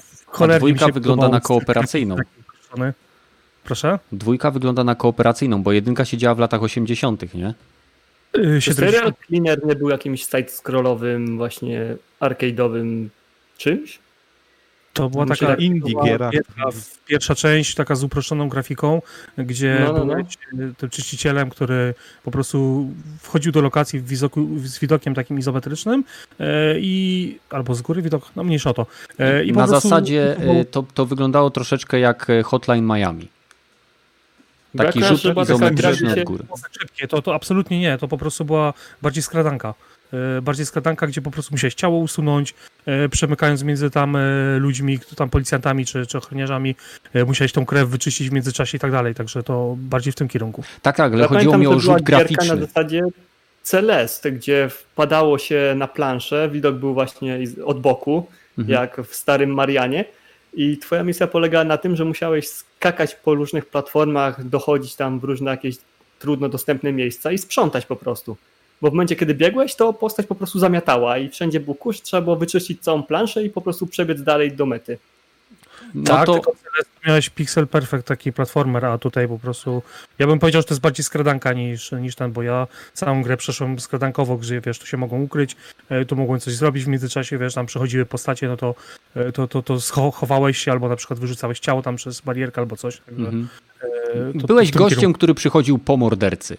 dwójka 0.58 0.88
wygląda 0.88 1.30
na 1.30 1.40
kooperacyjną. 1.40 2.16
Proszę? 3.64 4.00
Dwójka 4.12 4.52
wygląda 4.52 4.84
na 4.84 4.96
kooperacyjną, 4.96 5.64
bo 5.64 5.72
jedynka 5.72 6.06
się 6.06 6.18
działa 6.18 6.36
w 6.36 6.40
latach 6.40 6.64
80., 6.64 7.34
nie? 7.34 7.54
Yy, 8.34 8.62
serial 8.62 9.14
Cleaner 9.28 9.66
nie 9.66 9.76
był 9.76 9.90
jakimś 9.90 10.26
side-scrollowym, 10.26 11.38
właśnie 11.38 11.96
arcade'owym 12.22 13.08
czymś? 13.58 14.00
To 14.94 15.10
była 15.10 15.26
taka 15.26 15.48
tak, 15.48 15.60
indie 15.60 15.94
giera. 16.04 16.30
Pierwsza, 16.30 16.64
pierwsza, 17.08 17.36
część 17.36 17.76
taka 17.76 17.96
z 17.96 18.04
uproszczoną 18.04 18.50
grafiką, 18.50 19.02
gdzie 19.38 19.82
no, 19.86 19.94
no, 19.94 20.06
no. 20.06 20.06
byłeś 20.06 20.38
tym 20.78 20.90
czyścicielem, 20.90 21.50
który 21.50 21.94
po 22.24 22.32
prostu 22.32 22.90
wchodził 23.20 23.52
do 23.52 23.62
lokacji 23.62 24.00
w 24.00 24.08
widoku, 24.08 24.48
z 24.58 24.80
widokiem 24.80 25.16
takim 25.16 25.40
izometrycznym 25.40 26.04
e, 26.40 26.80
i 26.80 27.38
albo 27.50 27.76
z 27.76 27.82
góry 27.82 28.02
widok, 28.02 28.32
no 28.36 28.44
mniejsza 28.44 28.70
o 28.70 28.74
to. 28.74 28.86
E, 29.20 29.46
i 29.46 29.52
Na 29.52 29.68
prostu, 29.68 29.90
zasadzie 29.90 30.38
e, 30.38 30.66
to, 30.66 30.86
to 30.94 31.06
wyglądało 31.06 31.50
troszeczkę 31.50 32.00
jak 32.00 32.28
Hotline 32.46 32.86
Miami. 32.86 33.28
Taki 34.78 35.04
rzut 35.04 35.22
izometryczny 35.44 36.12
od 36.12 36.24
góry. 36.24 36.44
Szybkie, 36.80 37.08
to, 37.08 37.22
to 37.22 37.36
absolutnie 37.36 37.80
nie, 37.80 37.98
to 37.98 38.08
po 38.08 38.18
prostu 38.18 38.46
była 38.46 38.74
bardziej 39.02 39.24
skradanka. 39.24 39.74
E, 40.14 40.42
bardziej 40.42 40.66
skradanka, 40.66 41.08
gdzie 41.08 41.22
po 41.22 41.32
prostu 41.32 41.54
musiałeś 41.54 41.74
ciało 41.74 42.00
usunąć, 42.00 42.54
e, 42.86 43.10
przemykając 43.10 43.64
między 43.64 43.90
tam 43.90 44.16
e, 44.16 44.20
ludźmi, 44.60 45.00
tam 45.16 45.30
policjantami 45.30 45.86
czy, 45.86 46.08
czy 46.08 46.18
ochroniarzami, 46.18 46.76
musiałeś 47.28 47.52
tą 47.52 47.66
krew 47.66 47.90
wyczyścić 47.90 48.30
w 48.30 48.34
międzyczasie 48.34 48.78
i 48.78 48.80
tak 48.80 48.92
dalej, 48.92 49.16
także 49.16 49.44
to 49.44 49.76
bardziej 49.78 50.14
w 50.14 50.16
tym 50.16 50.28
kierunku. 50.28 50.64
Tak, 50.82 50.96
tak, 50.96 51.14
ale 51.14 51.22
ja 51.22 51.28
chodziło 51.28 51.58
mi 51.58 51.68
o 51.68 51.80
rzut 51.80 52.02
graficzny. 52.02 52.56
na 52.56 52.66
zasadzie 52.66 53.02
Celeste, 53.64 54.32
gdzie 54.32 54.70
wpadało 54.70 55.38
się 55.38 55.74
na 55.78 55.88
planszę, 55.88 56.50
widok 56.52 56.76
był 56.76 56.94
właśnie 56.94 57.40
od 57.66 57.82
boku, 57.82 58.28
mhm. 58.58 58.82
jak 58.82 59.02
w 59.08 59.16
starym 59.16 59.54
Marianie 59.54 60.06
i 60.54 60.78
twoja 60.78 61.04
misja 61.04 61.28
polegała 61.28 61.64
na 61.64 61.78
tym, 61.78 61.96
że 61.96 62.06
musiałeś 62.06 62.48
skakać 62.48 63.16
po 63.16 63.36
różnych 63.36 63.66
platformach, 63.66 64.44
dochodzić 64.44 64.96
tam 64.96 65.20
w 65.20 65.24
różne 65.24 65.52
jakieś 65.52 65.76
trudno 66.20 66.50
dostępne 66.50 66.92
miejsca 66.92 67.32
i 67.32 67.38
sprzątać 67.38 67.86
po 67.86 67.96
prostu 67.96 68.38
bo 68.84 68.90
w 68.90 68.94
momencie, 68.94 69.16
kiedy 69.16 69.36
biegłeś, 69.36 69.76
to 69.76 69.94
postać 69.94 70.26
po 70.28 70.36
prostu 70.36 70.60
zamiatała 70.60 71.18
i 71.18 71.30
wszędzie 71.30 71.60
był 71.60 71.76
kurz, 71.76 72.02
trzeba 72.02 72.22
było 72.22 72.36
wyczyścić 72.36 72.82
całą 72.82 73.04
planszę 73.04 73.44
i 73.44 73.50
po 73.50 73.62
prostu 73.62 73.88
przebiec 73.88 74.24
dalej 74.24 74.52
do 74.52 74.66
mety. 74.66 74.98
No 75.96 76.04
tak, 76.04 76.26
to... 76.26 76.34
tylko 76.34 76.52
miałeś 77.08 77.30
Pixel 77.30 77.68
Perfect, 77.68 78.08
taki 78.08 78.34
platformer, 78.34 78.86
a 78.86 78.98
tutaj 78.98 79.28
po 79.28 79.40
prostu, 79.40 79.82
ja 80.20 80.28
bym 80.28 80.40
powiedział, 80.40 80.62
że 80.62 80.68
to 80.68 80.74
jest 80.74 80.82
bardziej 80.82 81.04
skradanka 81.04 81.54
niż, 81.54 81.92
niż 81.92 82.16
ten, 82.16 82.32
bo 82.32 82.44
ja 82.44 82.68
całą 82.94 83.24
grę 83.24 83.38
przeszłem 83.38 83.80
skradankowo, 83.80 84.38
gdzie 84.38 84.62
wiesz, 84.62 84.80
tu 84.80 84.86
się 84.86 84.98
mogą 84.98 85.22
ukryć, 85.22 85.56
e, 85.90 86.06
tu 86.06 86.16
mogłem 86.16 86.40
coś 86.40 86.54
zrobić 86.54 86.84
w 86.86 86.88
międzyczasie, 86.88 87.38
wiesz, 87.38 87.54
tam 87.54 87.66
przechodziły 87.66 88.06
postacie, 88.06 88.48
no 88.48 88.58
to, 88.58 88.76
e, 89.16 89.32
to, 89.32 89.48
to, 89.48 89.62
to 89.62 89.80
chowałeś 90.12 90.58
się 90.58 90.72
albo 90.72 90.90
na 90.90 90.96
przykład 90.96 91.20
wyrzucałeś 91.20 91.60
ciało 91.60 91.82
tam 91.82 91.96
przez 91.96 92.22
barierkę 92.22 92.62
albo 92.62 92.76
coś. 92.76 93.02
Mm 93.18 93.32
-hmm. 93.32 94.42
to, 94.42 94.48
Byłeś 94.48 94.72
gościem, 94.72 95.00
kierunku. 95.00 95.18
który 95.18 95.34
przychodził 95.34 95.78
po 95.78 95.98
mordercy. 95.98 96.58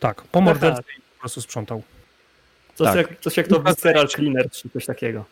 Tak, 0.00 0.22
po 0.22 0.40
mordercy 0.40 0.82
prostu 1.20 1.40
sprzątał. 1.40 1.82
Coś, 2.74 2.86
tak. 2.86 2.96
jak, 2.96 3.20
coś 3.20 3.36
jak 3.36 3.48
to 3.48 3.60
Visceral 3.60 4.08
Cleaner, 4.08 4.50
czy 4.50 4.70
coś 4.70 4.86
takiego. 4.86 5.24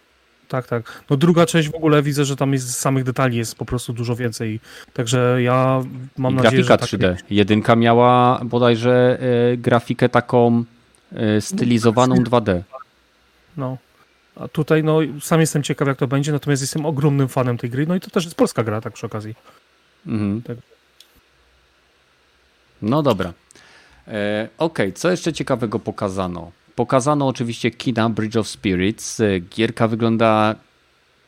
Tak, 0.48 0.66
tak. 0.66 1.02
No 1.10 1.16
druga 1.16 1.46
część 1.46 1.68
w 1.68 1.74
ogóle 1.74 2.02
widzę, 2.02 2.24
że 2.24 2.36
tam 2.36 2.52
jest 2.52 2.74
samych 2.74 3.04
detali 3.04 3.36
jest 3.36 3.54
po 3.54 3.64
prostu 3.64 3.92
dużo 3.92 4.16
więcej. 4.16 4.60
Także 4.92 5.42
ja 5.42 5.82
mam 6.16 6.32
I 6.32 6.36
nadzieję, 6.36 6.62
grafika 6.64 6.86
że... 6.86 6.98
Grafika 6.98 7.14
3D. 7.14 7.22
Tak 7.22 7.30
Jedynka 7.32 7.76
miała 7.76 8.40
bodajże 8.44 9.18
e, 9.52 9.56
grafikę 9.56 10.08
taką 10.08 10.64
e, 11.12 11.40
stylizowaną 11.40 12.16
2D. 12.16 12.62
No. 13.56 13.76
A 14.36 14.48
tutaj 14.48 14.84
no 14.84 14.98
sam 15.20 15.40
jestem 15.40 15.62
ciekaw 15.62 15.88
jak 15.88 15.98
to 15.98 16.06
będzie, 16.06 16.32
natomiast 16.32 16.62
jestem 16.62 16.86
ogromnym 16.86 17.28
fanem 17.28 17.58
tej 17.58 17.70
gry. 17.70 17.86
No 17.86 17.94
i 17.94 18.00
to 18.00 18.10
też 18.10 18.24
jest 18.24 18.36
polska 18.36 18.64
gra, 18.64 18.80
tak 18.80 18.92
przy 18.92 19.06
okazji. 19.06 19.34
Mhm. 20.06 20.42
Tak. 20.42 20.56
No 22.82 23.02
dobra. 23.02 23.32
E, 24.08 24.48
ok, 24.58 24.78
co 24.94 25.10
jeszcze 25.10 25.32
ciekawego 25.32 25.78
pokazano? 25.78 26.50
Pokazano 26.74 27.26
oczywiście 27.26 27.70
Kina 27.70 28.10
Bridge 28.10 28.36
of 28.36 28.48
Spirits. 28.48 29.20
E, 29.20 29.40
gierka 29.40 29.88
wygląda 29.88 30.54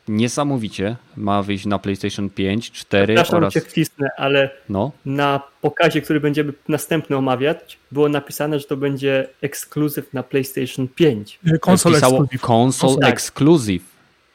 niesamowicie. 0.07 0.95
Ma 1.17 1.43
wyjść 1.43 1.65
na 1.65 1.79
PlayStation 1.79 2.29
5, 2.29 2.71
4 2.71 3.05
Przepraszam 3.13 3.37
oraz... 3.37 3.53
cię 3.53 3.61
wcisnę, 3.61 4.09
ale 4.17 4.49
no? 4.69 4.91
na 5.05 5.41
pokazie, 5.61 6.01
który 6.01 6.19
będziemy 6.19 6.53
następny 6.67 7.17
omawiać, 7.17 7.77
było 7.91 8.09
napisane, 8.09 8.59
że 8.59 8.65
to 8.65 8.77
będzie 8.77 9.27
ekskluzyw 9.41 10.13
na 10.13 10.23
PlayStation 10.23 10.87
5. 10.87 11.39
Konsol 11.61 11.95
Exclusive. 11.95 12.41
Console 12.49 12.97
tak. 12.97 13.13
Exclusive. 13.13 13.83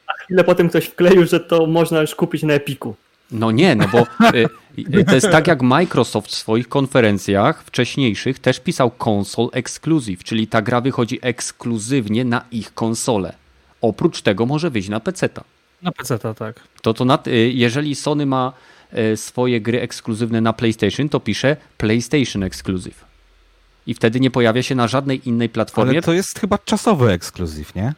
A 0.07 0.13
chwilę 0.25 0.45
potem 0.45 0.69
ktoś 0.69 0.85
wkleił, 0.87 1.27
że 1.27 1.41
to 1.41 1.67
można 1.67 2.01
już 2.01 2.15
kupić 2.15 2.43
na 2.43 2.55
Epiku. 2.55 2.95
No 3.31 3.51
nie, 3.51 3.75
no 3.75 3.89
bo 3.89 4.07
y, 4.35 5.05
to 5.05 5.15
jest 5.15 5.31
tak 5.31 5.47
jak 5.47 5.63
Microsoft 5.63 6.31
w 6.31 6.35
swoich 6.35 6.69
konferencjach 6.69 7.65
wcześniejszych 7.65 8.39
też 8.39 8.61
pisał 8.61 8.91
console 9.05 9.49
exclusive, 9.53 10.25
czyli 10.25 10.47
ta 10.47 10.63
gra 10.63 10.81
wychodzi 10.81 11.19
ekskluzywnie 11.23 12.25
na 12.25 12.45
ich 12.51 12.75
konsolę. 12.75 13.33
Oprócz 13.81 14.23
tego 14.23 14.47
może 14.47 14.71
wyjść 14.71 14.89
na 14.89 15.01
PC-ta. 15.01 15.45
Na 15.83 15.93
PC-ta, 15.93 16.35
tak. 16.35 16.61
To, 16.83 16.95
to 16.95 17.05
na, 17.05 17.19
y, 17.27 17.53
jeżeli 17.55 17.95
Sony 17.95 18.27
ma 18.27 18.53
y, 19.13 19.17
swoje 19.17 19.61
gry 19.61 19.81
ekskluzywne 19.81 20.41
na 20.41 20.53
PlayStation, 20.53 21.09
to 21.09 21.21
pisze 21.21 21.57
PlayStation 21.79 22.43
Exclusive. 22.43 23.05
I 23.87 23.95
wtedy 23.95 24.21
nie 24.21 24.31
pojawia 24.31 24.63
się 24.63 24.75
na 24.75 24.89
żadnej 24.89 25.29
innej 25.29 25.49
platformie. 25.49 25.93
Ale 25.93 26.03
to 26.03 26.13
jest 26.13 26.39
chyba 26.39 26.59
czasowy 26.59 27.11
ekskluzyw, 27.11 27.75
nie? 27.75 27.95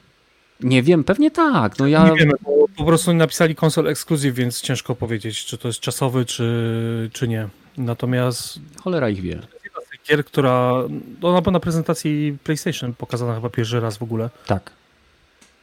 Nie 0.61 0.83
wiem, 0.83 1.05
pewnie 1.05 1.31
tak. 1.31 1.79
No 1.79 1.87
ja... 1.87 2.09
Nie 2.09 2.15
wiemy, 2.15 2.33
bo 2.41 2.68
po 2.79 2.85
prostu 2.85 3.15
napisali 3.15 3.55
konsol 3.55 3.89
ekskluzyw, 3.89 4.35
więc 4.35 4.61
ciężko 4.61 4.95
powiedzieć, 4.95 5.45
czy 5.45 5.59
to 5.59 5.69
jest 5.69 5.81
czasowy, 5.81 6.25
czy, 6.25 7.11
czy 7.13 7.29
nie. 7.29 7.49
Natomiast... 7.79 8.61
Cholera 8.83 9.09
ich 9.09 9.21
wie. 9.21 9.39
Gier, 10.09 10.25
która... 10.25 10.73
Ona 11.23 11.41
była 11.41 11.53
na 11.53 11.61
prezentacji 11.61 12.39
PlayStation 12.45 12.95
pokazana 12.95 13.35
chyba 13.35 13.51
pierwszy 13.51 13.81
raz 13.81 13.97
w 13.97 14.03
ogóle. 14.03 14.31
Tak. 14.47 14.71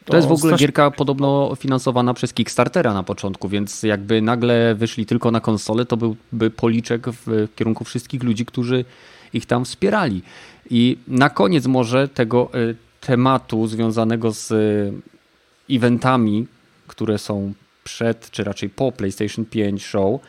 To, 0.05 0.11
to 0.11 0.17
jest 0.17 0.27
w 0.27 0.31
ogóle 0.31 0.49
strasznie... 0.49 0.67
gierka 0.67 0.91
podobno 0.91 1.55
finansowana 1.59 2.13
przez 2.13 2.33
Kickstartera 2.33 2.93
na 2.93 3.03
początku, 3.03 3.49
więc 3.49 3.83
jakby 3.83 4.21
nagle 4.21 4.75
wyszli 4.75 5.05
tylko 5.05 5.31
na 5.31 5.39
konsolę, 5.39 5.85
to 5.85 5.97
byłby 5.97 6.49
policzek 6.49 7.07
w 7.09 7.47
kierunku 7.55 7.83
wszystkich 7.83 8.23
ludzi, 8.23 8.45
którzy 8.45 8.85
ich 9.33 9.45
tam 9.45 9.65
wspierali. 9.65 10.21
I 10.69 10.97
na 11.07 11.29
koniec 11.29 11.65
może 11.65 12.07
tego 12.07 12.49
y, 12.55 12.75
tematu 13.01 13.67
związanego 13.67 14.31
z 14.31 14.51
e, 14.51 15.75
eventami, 15.75 16.47
które 16.87 17.17
są 17.17 17.53
przed, 17.83 18.31
czy 18.31 18.43
raczej 18.43 18.69
po 18.69 18.91
PlayStation 18.91 19.45
5 19.45 19.83
show, 19.83 20.21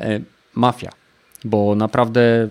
e, 0.00 0.20
Mafia. 0.54 0.90
Bo 1.44 1.74
naprawdę 1.74 2.48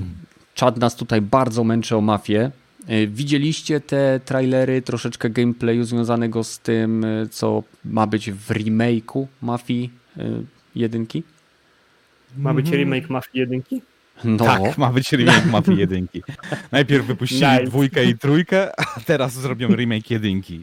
czad 0.53 0.78
nas 0.78 0.95
tutaj 0.95 1.22
bardzo 1.22 1.64
męczy 1.64 1.95
o 1.95 2.02
mafię. 2.02 2.52
E, 2.88 3.08
widzieliście 3.08 3.80
te 3.82 4.20
trailery, 4.26 4.82
troszeczkę 4.82 5.30
gameplayu 5.30 5.84
związanego 5.84 6.44
z 6.44 6.60
tym, 6.60 7.06
co 7.32 7.64
ma 7.86 8.08
być 8.08 8.32
w 8.32 8.49
remake'u 8.49 9.26
Mafii 9.41 9.90
jedynki? 10.76 11.24
Ma 12.38 12.53
być 12.53 12.70
remake 12.70 13.10
Mafii 13.10 13.40
jedynki? 13.40 13.82
No. 14.24 14.45
Tak, 14.45 14.78
ma 14.78 14.91
być 14.91 15.12
remake 15.12 15.45
Mafii 15.45 15.78
jedynki. 15.78 16.24
Najpierw 16.72 17.06
wypuścili 17.06 17.52
nice. 17.52 17.64
dwójkę 17.64 18.06
i 18.06 18.18
trójkę, 18.18 18.80
a 18.80 18.99
teraz 18.99 19.34
zrobią 19.34 19.76
remake 19.76 20.12
jedynki. 20.12 20.62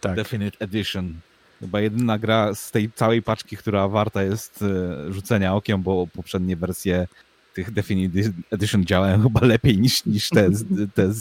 Tak. 0.00 0.16
Definite 0.16 0.58
Edition. 0.58 1.14
Chyba 1.60 1.80
jedyna 1.80 2.18
gra 2.18 2.54
z 2.54 2.70
tej 2.70 2.92
całej 2.92 3.22
paczki, 3.22 3.56
która 3.56 3.88
warta 3.88 4.22
jest 4.22 4.62
e, 4.62 5.12
rzucenia 5.12 5.54
okiem, 5.54 5.82
bo 5.82 6.06
poprzednie 6.06 6.56
wersje 6.56 7.06
tych 7.54 7.70
Definitive 7.70 8.32
Edition 8.50 8.84
działają 8.84 9.22
chyba 9.22 9.46
lepiej 9.46 9.78
niż, 9.78 10.06
niż 10.06 10.28
te, 10.28 10.50
te, 10.94 11.12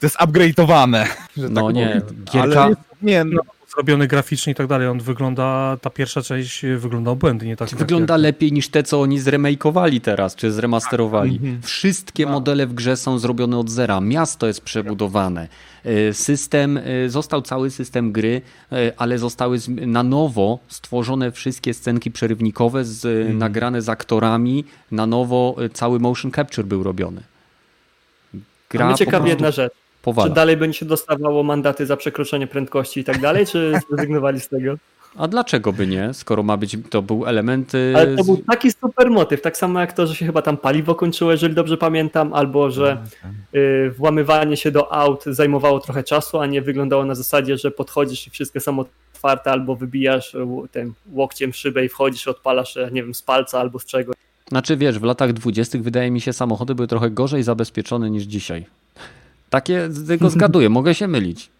to 0.00 0.06
jest 0.06 0.18
upgrade'owane. 0.18 1.06
No 1.36 1.66
tak 1.66 1.74
nie, 1.74 2.00
gierka... 2.32 2.62
Ale 2.62 2.76
nie, 3.02 3.24
no, 3.24 3.40
zrobiony 3.74 4.06
graficznie 4.06 4.52
i 4.52 4.56
tak 4.56 4.66
dalej. 4.66 4.88
On 4.88 5.00
wygląda, 5.00 5.76
ta 5.80 5.90
pierwsza 5.90 6.22
część 6.22 6.66
wygląda 6.76 7.10
obłędnie. 7.10 7.56
Tak 7.56 7.68
wygląda 7.68 8.14
jak... 8.14 8.22
lepiej 8.22 8.52
niż 8.52 8.68
te, 8.68 8.82
co 8.82 9.00
oni 9.00 9.20
zremakeowali 9.20 10.00
teraz, 10.00 10.36
czy 10.36 10.52
zremasterowali. 10.52 11.36
Mhm. 11.36 11.62
Wszystkie 11.62 12.26
no. 12.26 12.32
modele 12.32 12.66
w 12.66 12.74
grze 12.74 12.96
są 12.96 13.18
zrobione 13.18 13.58
od 13.58 13.70
zera. 13.70 14.00
Miasto 14.00 14.46
jest 14.46 14.60
przebudowane. 14.60 15.48
E, 15.84 16.14
system, 16.14 16.76
e, 16.78 17.08
został 17.08 17.42
cały 17.42 17.70
system 17.70 18.12
gry, 18.12 18.42
e, 18.72 18.92
ale 18.96 19.18
zostały 19.18 19.58
na 19.68 20.02
nowo 20.02 20.58
stworzone 20.68 21.32
wszystkie 21.32 21.74
scenki 21.74 22.10
przerywnikowe, 22.10 22.84
z, 22.84 23.04
mhm. 23.04 23.38
nagrane 23.38 23.82
z 23.82 23.88
aktorami. 23.88 24.64
Na 24.90 25.06
nowo 25.06 25.56
cały 25.72 26.00
motion 26.00 26.32
capture 26.32 26.66
był 26.66 26.82
robiony. 26.82 27.22
Gra 28.70 28.84
A 28.84 28.88
mnie 28.88 28.96
ciekawi 28.96 29.28
jedna 29.28 29.50
rzecz. 29.50 29.72
Powala. 30.02 30.28
Czy 30.28 30.34
dalej 30.34 30.56
będzie 30.56 30.78
się 30.78 30.86
dostawało 30.86 31.42
mandaty 31.42 31.86
za 31.86 31.96
przekroczenie 31.96 32.46
prędkości 32.46 33.00
i 33.00 33.04
tak 33.04 33.20
dalej, 33.20 33.46
czy 33.46 33.72
zrezygnowali 33.90 34.40
z 34.40 34.48
tego? 34.48 34.74
A 35.16 35.28
dlaczego 35.28 35.72
by 35.72 35.86
nie, 35.86 36.14
skoro 36.14 36.42
ma 36.42 36.56
być, 36.56 36.76
to 36.90 37.02
był 37.02 37.26
element... 37.26 37.72
Ale 37.96 38.16
to 38.16 38.24
był 38.24 38.36
taki 38.36 38.72
super 38.72 39.10
motyw, 39.10 39.40
tak 39.42 39.56
samo 39.56 39.80
jak 39.80 39.92
to, 39.92 40.06
że 40.06 40.14
się 40.14 40.26
chyba 40.26 40.42
tam 40.42 40.56
paliwo 40.56 40.94
kończyło, 40.94 41.30
jeżeli 41.30 41.54
dobrze 41.54 41.76
pamiętam, 41.76 42.32
albo 42.32 42.70
że 42.70 43.04
y, 43.54 43.90
włamywanie 43.98 44.56
się 44.56 44.70
do 44.70 44.92
aut 44.92 45.24
zajmowało 45.24 45.80
trochę 45.80 46.04
czasu, 46.04 46.38
a 46.38 46.46
nie 46.46 46.62
wyglądało 46.62 47.04
na 47.04 47.14
zasadzie, 47.14 47.58
że 47.58 47.70
podchodzisz 47.70 48.26
i 48.26 48.30
wszystkie 48.30 48.60
są 48.60 48.84
otwarte, 49.14 49.50
albo 49.50 49.76
wybijasz 49.76 50.36
tym 50.70 50.94
łokciem 51.12 51.52
szybę 51.52 51.84
i 51.84 51.88
wchodzisz, 51.88 52.28
odpalasz, 52.28 52.76
e, 52.76 52.90
nie 52.92 53.02
wiem, 53.02 53.14
z 53.14 53.22
palca 53.22 53.60
albo 53.60 53.78
z 53.78 53.84
czego. 53.84 54.12
Znaczy 54.48 54.76
wiesz, 54.76 54.98
w 54.98 55.02
latach 55.02 55.32
dwudziestych 55.32 55.82
wydaje 55.82 56.10
mi 56.10 56.20
się 56.20 56.32
samochody 56.32 56.74
były 56.74 56.88
trochę 56.88 57.10
gorzej 57.10 57.42
zabezpieczone 57.42 58.10
niż 58.10 58.22
dzisiaj. 58.22 58.66
Takie 59.50 59.88
tylko 60.06 60.30
zgaduję, 60.36 60.68
mogę 60.68 60.94
się 60.94 61.08
mylić. 61.08 61.50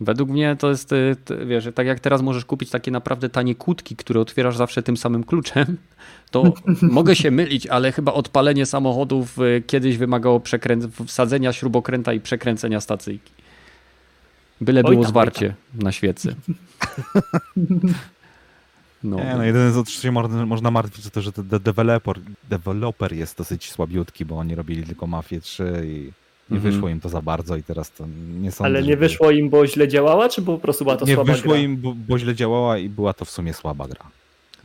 Według 0.00 0.30
mnie 0.30 0.56
to 0.58 0.70
jest, 0.70 0.92
y, 0.92 1.16
wiesz, 1.46 1.68
tak 1.74 1.86
jak 1.86 2.00
teraz 2.00 2.22
możesz 2.22 2.44
kupić 2.44 2.70
takie 2.70 2.90
naprawdę 2.90 3.28
tanie 3.28 3.54
kłódki, 3.54 3.96
które 3.96 4.20
otwierasz 4.20 4.56
zawsze 4.56 4.82
tym 4.82 4.96
samym 4.96 5.24
kluczem, 5.24 5.76
to 6.30 6.52
mogę 6.82 7.16
się 7.16 7.30
mylić, 7.30 7.66
ale 7.66 7.92
chyba 7.92 8.12
odpalenie 8.12 8.66
samochodów 8.66 9.38
y, 9.38 9.62
kiedyś 9.66 9.96
wymagało 9.96 10.42
wsadzenia 11.06 11.52
śrubokręta 11.52 12.12
i 12.12 12.20
przekręcenia 12.20 12.80
stacyjki. 12.80 13.32
Byle 14.60 14.82
było 14.82 15.02
tam, 15.02 15.10
zwarcie 15.10 15.54
na 15.74 15.92
świecy. 15.92 16.34
No. 19.04 19.16
Nie, 19.16 19.34
no 19.36 19.44
jedyne 19.44 19.72
co 19.72 19.84
się 19.84 20.12
można 20.46 20.70
martwić 20.70 21.04
to 21.04 21.10
to, 21.10 21.22
że 21.22 21.32
ten 21.32 21.48
deweloper, 21.48 22.20
deweloper 22.50 23.12
jest 23.12 23.38
dosyć 23.38 23.70
słabiutki, 23.70 24.24
bo 24.24 24.38
oni 24.38 24.54
robili 24.54 24.82
tylko 24.82 25.06
Mafię 25.06 25.40
3 25.40 25.82
i 25.84 26.12
nie 26.52 26.56
mhm. 26.58 26.74
wyszło 26.74 26.88
im 26.88 27.00
to 27.00 27.08
za 27.08 27.22
bardzo 27.22 27.56
i 27.56 27.62
teraz 27.62 27.90
to 27.90 28.06
nie 28.40 28.52
sądzę. 28.52 28.64
Ale 28.64 28.82
nie 28.82 28.96
wyszło 28.96 29.30
im, 29.30 29.50
bo 29.50 29.66
źle 29.66 29.88
działała, 29.88 30.28
czy 30.28 30.42
po 30.42 30.58
prostu 30.58 30.84
była 30.84 30.96
to 30.96 31.06
nie 31.06 31.14
słaba 31.14 31.24
gra? 31.24 31.34
Nie 31.34 31.42
wyszło 31.42 31.54
im, 31.54 31.76
bo, 31.76 31.94
bo 32.08 32.18
źle 32.18 32.34
działała 32.34 32.78
i 32.78 32.88
była 32.88 33.12
to 33.12 33.24
w 33.24 33.30
sumie 33.30 33.54
słaba 33.54 33.88
gra. 33.88 34.04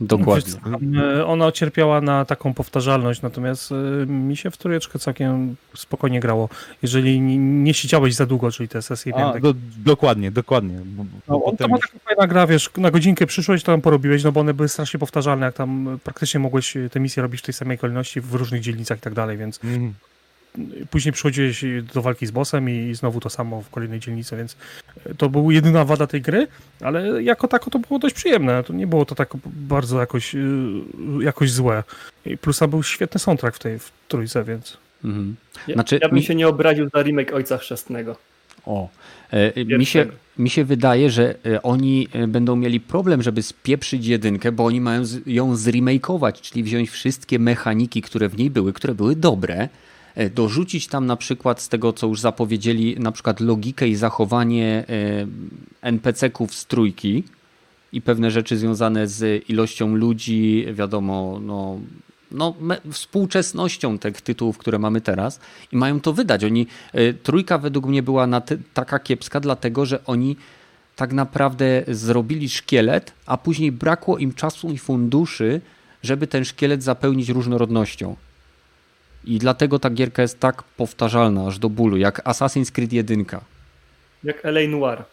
Dokładnie. 0.00 0.54
E, 1.00 1.26
ona 1.26 1.52
cierpiała 1.52 2.00
na 2.00 2.24
taką 2.24 2.54
powtarzalność, 2.54 3.22
natomiast 3.22 3.72
e, 3.72 4.06
mi 4.06 4.36
się 4.36 4.50
w 4.50 4.56
trójeczkę 4.56 4.98
całkiem 4.98 5.56
spokojnie 5.74 6.20
grało. 6.20 6.48
Jeżeli 6.82 7.20
nie 7.38 7.74
siedziałeś 7.74 8.14
za 8.14 8.26
długo, 8.26 8.50
czyli 8.50 8.68
te 8.68 8.82
sesje. 8.82 9.14
A, 9.14 9.32
tak... 9.32 9.42
do, 9.42 9.54
dokładnie, 9.76 10.30
dokładnie. 10.30 10.78
Bo, 10.84 11.04
no, 11.28 11.40
potem... 11.40 11.56
To 11.56 11.68
ma 11.68 11.78
taka 11.78 11.98
fajna 11.98 12.26
gra, 12.26 12.46
wiesz, 12.46 12.70
na 12.76 12.90
godzinkę 12.90 13.26
przyszłeś, 13.26 13.62
to 13.62 13.72
tam 13.72 13.80
porobiłeś, 13.80 14.24
no 14.24 14.32
bo 14.32 14.40
one 14.40 14.54
były 14.54 14.68
strasznie 14.68 15.00
powtarzalne, 15.00 15.46
jak 15.46 15.54
tam 15.54 15.98
praktycznie 16.04 16.40
mogłeś 16.40 16.74
te 16.90 17.00
misje 17.00 17.22
robić 17.22 17.40
w 17.40 17.44
tej 17.44 17.54
samej 17.54 17.78
kolejności 17.78 18.20
w 18.20 18.34
różnych 18.34 18.60
dzielnicach 18.60 18.98
i 18.98 19.00
tak 19.00 19.14
dalej, 19.14 19.36
więc 19.36 19.60
mm 19.64 19.94
później 20.90 21.12
przychodziłeś 21.12 21.64
do 21.94 22.02
walki 22.02 22.26
z 22.26 22.30
bossem 22.30 22.70
i 22.70 22.94
znowu 22.94 23.20
to 23.20 23.30
samo 23.30 23.62
w 23.62 23.70
kolejnej 23.70 24.00
dzielnicy, 24.00 24.36
więc 24.36 24.56
to 25.18 25.28
była 25.28 25.52
jedyna 25.52 25.84
wada 25.84 26.06
tej 26.06 26.22
gry, 26.22 26.46
ale 26.80 27.22
jako 27.22 27.48
tako 27.48 27.70
to 27.70 27.78
było 27.78 27.98
dość 27.98 28.14
przyjemne. 28.14 28.64
To 28.64 28.72
nie 28.72 28.86
było 28.86 29.04
to 29.04 29.14
tak 29.14 29.30
bardzo 29.46 30.00
jakoś, 30.00 30.34
y, 30.34 30.38
jakoś 31.20 31.50
złe. 31.50 31.84
I 32.26 32.38
plusa 32.38 32.66
był 32.66 32.82
świetny 32.82 33.20
soundtrack 33.20 33.56
w 33.56 33.58
tej 33.58 33.78
w 33.78 33.92
trójce, 34.08 34.44
więc... 34.44 34.76
Mhm. 35.04 35.36
Znaczy, 35.72 35.98
ja 36.02 36.08
bym 36.08 36.16
mi... 36.16 36.22
się 36.22 36.34
nie 36.34 36.48
obraził 36.48 36.88
za 36.94 37.02
remake 37.02 37.32
Ojca 37.32 37.58
Chrzestnego. 37.58 38.16
O, 38.66 38.88
e, 39.30 39.64
mi 39.64 39.86
się, 39.86 40.06
mi 40.38 40.50
się 40.50 40.64
wydaje, 40.64 41.10
że 41.10 41.34
e, 41.46 41.62
oni 41.62 42.08
e, 42.12 42.26
będą 42.26 42.56
mieli 42.56 42.80
problem, 42.80 43.22
żeby 43.22 43.42
spieprzyć 43.42 44.06
jedynkę, 44.06 44.52
bo 44.52 44.64
oni 44.64 44.80
mają 44.80 45.02
ją 45.26 45.56
zremakeować, 45.56 46.40
czyli 46.40 46.62
wziąć 46.62 46.90
wszystkie 46.90 47.38
mechaniki, 47.38 48.02
które 48.02 48.28
w 48.28 48.38
niej 48.38 48.50
były, 48.50 48.72
które 48.72 48.94
były 48.94 49.16
dobre, 49.16 49.56
E, 49.64 49.68
dorzucić 50.34 50.86
tam 50.86 51.06
na 51.06 51.16
przykład 51.16 51.62
z 51.62 51.68
tego, 51.68 51.92
co 51.92 52.06
już 52.06 52.20
zapowiedzieli, 52.20 52.96
na 53.00 53.12
przykład 53.12 53.40
logikę 53.40 53.88
i 53.88 53.96
zachowanie 53.96 54.84
e, 54.88 55.26
NPC-ków 55.82 56.54
z 56.54 56.66
trójki 56.66 57.24
i 57.92 58.00
pewne 58.00 58.30
rzeczy 58.30 58.56
związane 58.56 59.08
z 59.08 59.48
ilością 59.50 59.94
ludzi, 59.94 60.66
wiadomo, 60.72 61.40
no, 61.42 61.78
no, 62.30 62.54
współczesnością 62.92 63.98
tych 63.98 64.20
tytułów, 64.20 64.58
które 64.58 64.78
mamy 64.78 65.00
teraz 65.00 65.40
i 65.72 65.76
mają 65.76 66.00
to 66.00 66.12
wydać. 66.12 66.44
Oni, 66.44 66.66
e, 66.92 67.12
trójka 67.12 67.58
według 67.58 67.86
mnie 67.86 68.02
była 68.02 68.26
na 68.26 68.42
taka 68.74 68.98
kiepska, 68.98 69.40
dlatego 69.40 69.86
że 69.86 70.04
oni 70.04 70.36
tak 70.96 71.12
naprawdę 71.12 71.84
zrobili 71.88 72.48
szkielet, 72.48 73.12
a 73.26 73.36
później 73.36 73.72
brakło 73.72 74.18
im 74.18 74.34
czasu 74.34 74.70
i 74.70 74.78
funduszy, 74.78 75.60
żeby 76.02 76.26
ten 76.26 76.44
szkielet 76.44 76.82
zapełnić 76.82 77.28
różnorodnością. 77.28 78.16
I 79.28 79.38
dlatego 79.38 79.78
ta 79.78 79.90
gierka 79.90 80.22
jest 80.22 80.40
tak 80.40 80.62
powtarzalna 80.62 81.46
aż 81.46 81.58
do 81.58 81.68
bólu, 81.68 81.96
jak 81.96 82.24
Assassin's 82.24 82.72
Creed 82.72 82.92
1. 82.92 83.24
Jak 84.24 84.44
LA 84.44 84.60
Noir. 84.68 85.04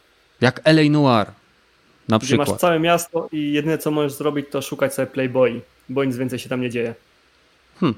Jak 0.42 0.62
LA 0.66 0.90
Noir. 0.90 1.28
Na 2.08 2.18
Gdzie 2.18 2.28
przykład. 2.28 2.50
masz 2.50 2.58
całe 2.58 2.80
miasto 2.80 3.30
i 3.32 3.54
jedyne 3.54 3.78
co 3.78 3.92
możesz 3.92 4.14
zrobić 4.14 4.46
to 4.52 4.62
szukać 4.62 4.94
sobie 4.94 5.08
Playboy, 5.08 5.62
bo 5.90 6.04
nic 6.04 6.18
więcej 6.18 6.40
się 6.40 6.50
tam 6.50 6.62
nie 6.62 6.70
dzieje. 6.70 6.96
Hmm. 7.80 7.96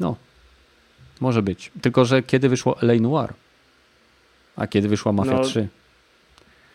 No. 0.00 0.16
Może 1.20 1.42
być. 1.42 1.70
Tylko, 1.82 2.04
że 2.04 2.22
kiedy 2.22 2.48
wyszło 2.48 2.76
LA 2.82 2.94
Noir? 2.94 3.32
A 4.56 4.66
kiedy 4.66 4.88
wyszła 4.88 5.12
Mafia 5.12 5.32
no, 5.32 5.44
3? 5.44 5.68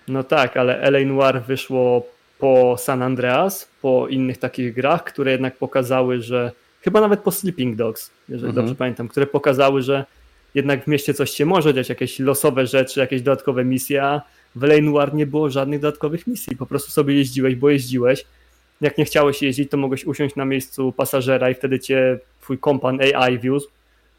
No 0.07 0.23
tak, 0.23 0.57
ale 0.57 0.81
LA 0.81 0.99
Noir 0.99 1.44
wyszło 1.44 2.07
po 2.40 2.76
San 2.77 3.02
Andreas, 3.02 3.68
po 3.81 4.07
innych 4.07 4.38
takich 4.38 4.73
grach, 4.73 5.03
które 5.03 5.31
jednak 5.31 5.57
pokazały, 5.57 6.22
że 6.22 6.52
chyba 6.84 7.01
nawet 7.01 7.19
po 7.19 7.31
Sleeping 7.31 7.76
Dogs, 7.76 8.11
jeżeli 8.30 8.49
mhm. 8.49 8.55
dobrze 8.55 8.76
pamiętam, 8.76 9.07
które 9.07 9.27
pokazały, 9.27 9.81
że 9.81 10.05
jednak 10.55 10.84
w 10.84 10.88
mieście 10.88 11.14
coś 11.14 11.31
się 11.31 11.45
może 11.45 11.73
dziać, 11.73 11.89
jakieś 11.89 12.19
losowe 12.19 12.68
rzeczy, 12.68 12.99
jakieś 12.99 13.22
dodatkowe 13.22 13.65
misje, 13.65 14.03
a 14.03 14.22
w 14.55 14.64
L.A. 14.64 14.81
Noir 14.81 15.14
nie 15.14 15.26
było 15.26 15.49
żadnych 15.49 15.80
dodatkowych 15.80 16.27
misji, 16.27 16.57
po 16.57 16.65
prostu 16.65 16.91
sobie 16.91 17.15
jeździłeś, 17.15 17.55
bo 17.55 17.69
jeździłeś. 17.69 18.26
Jak 18.81 18.97
nie 18.97 19.05
chciałeś 19.05 19.41
jeździć, 19.41 19.69
to 19.69 19.77
mogłeś 19.77 20.05
usiąść 20.05 20.35
na 20.35 20.45
miejscu 20.45 20.91
pasażera 20.91 21.49
i 21.49 21.55
wtedy 21.55 21.80
cię 21.80 22.19
twój 22.41 22.57
kompan 22.57 22.99
AI 23.01 23.39
wiózł, 23.39 23.69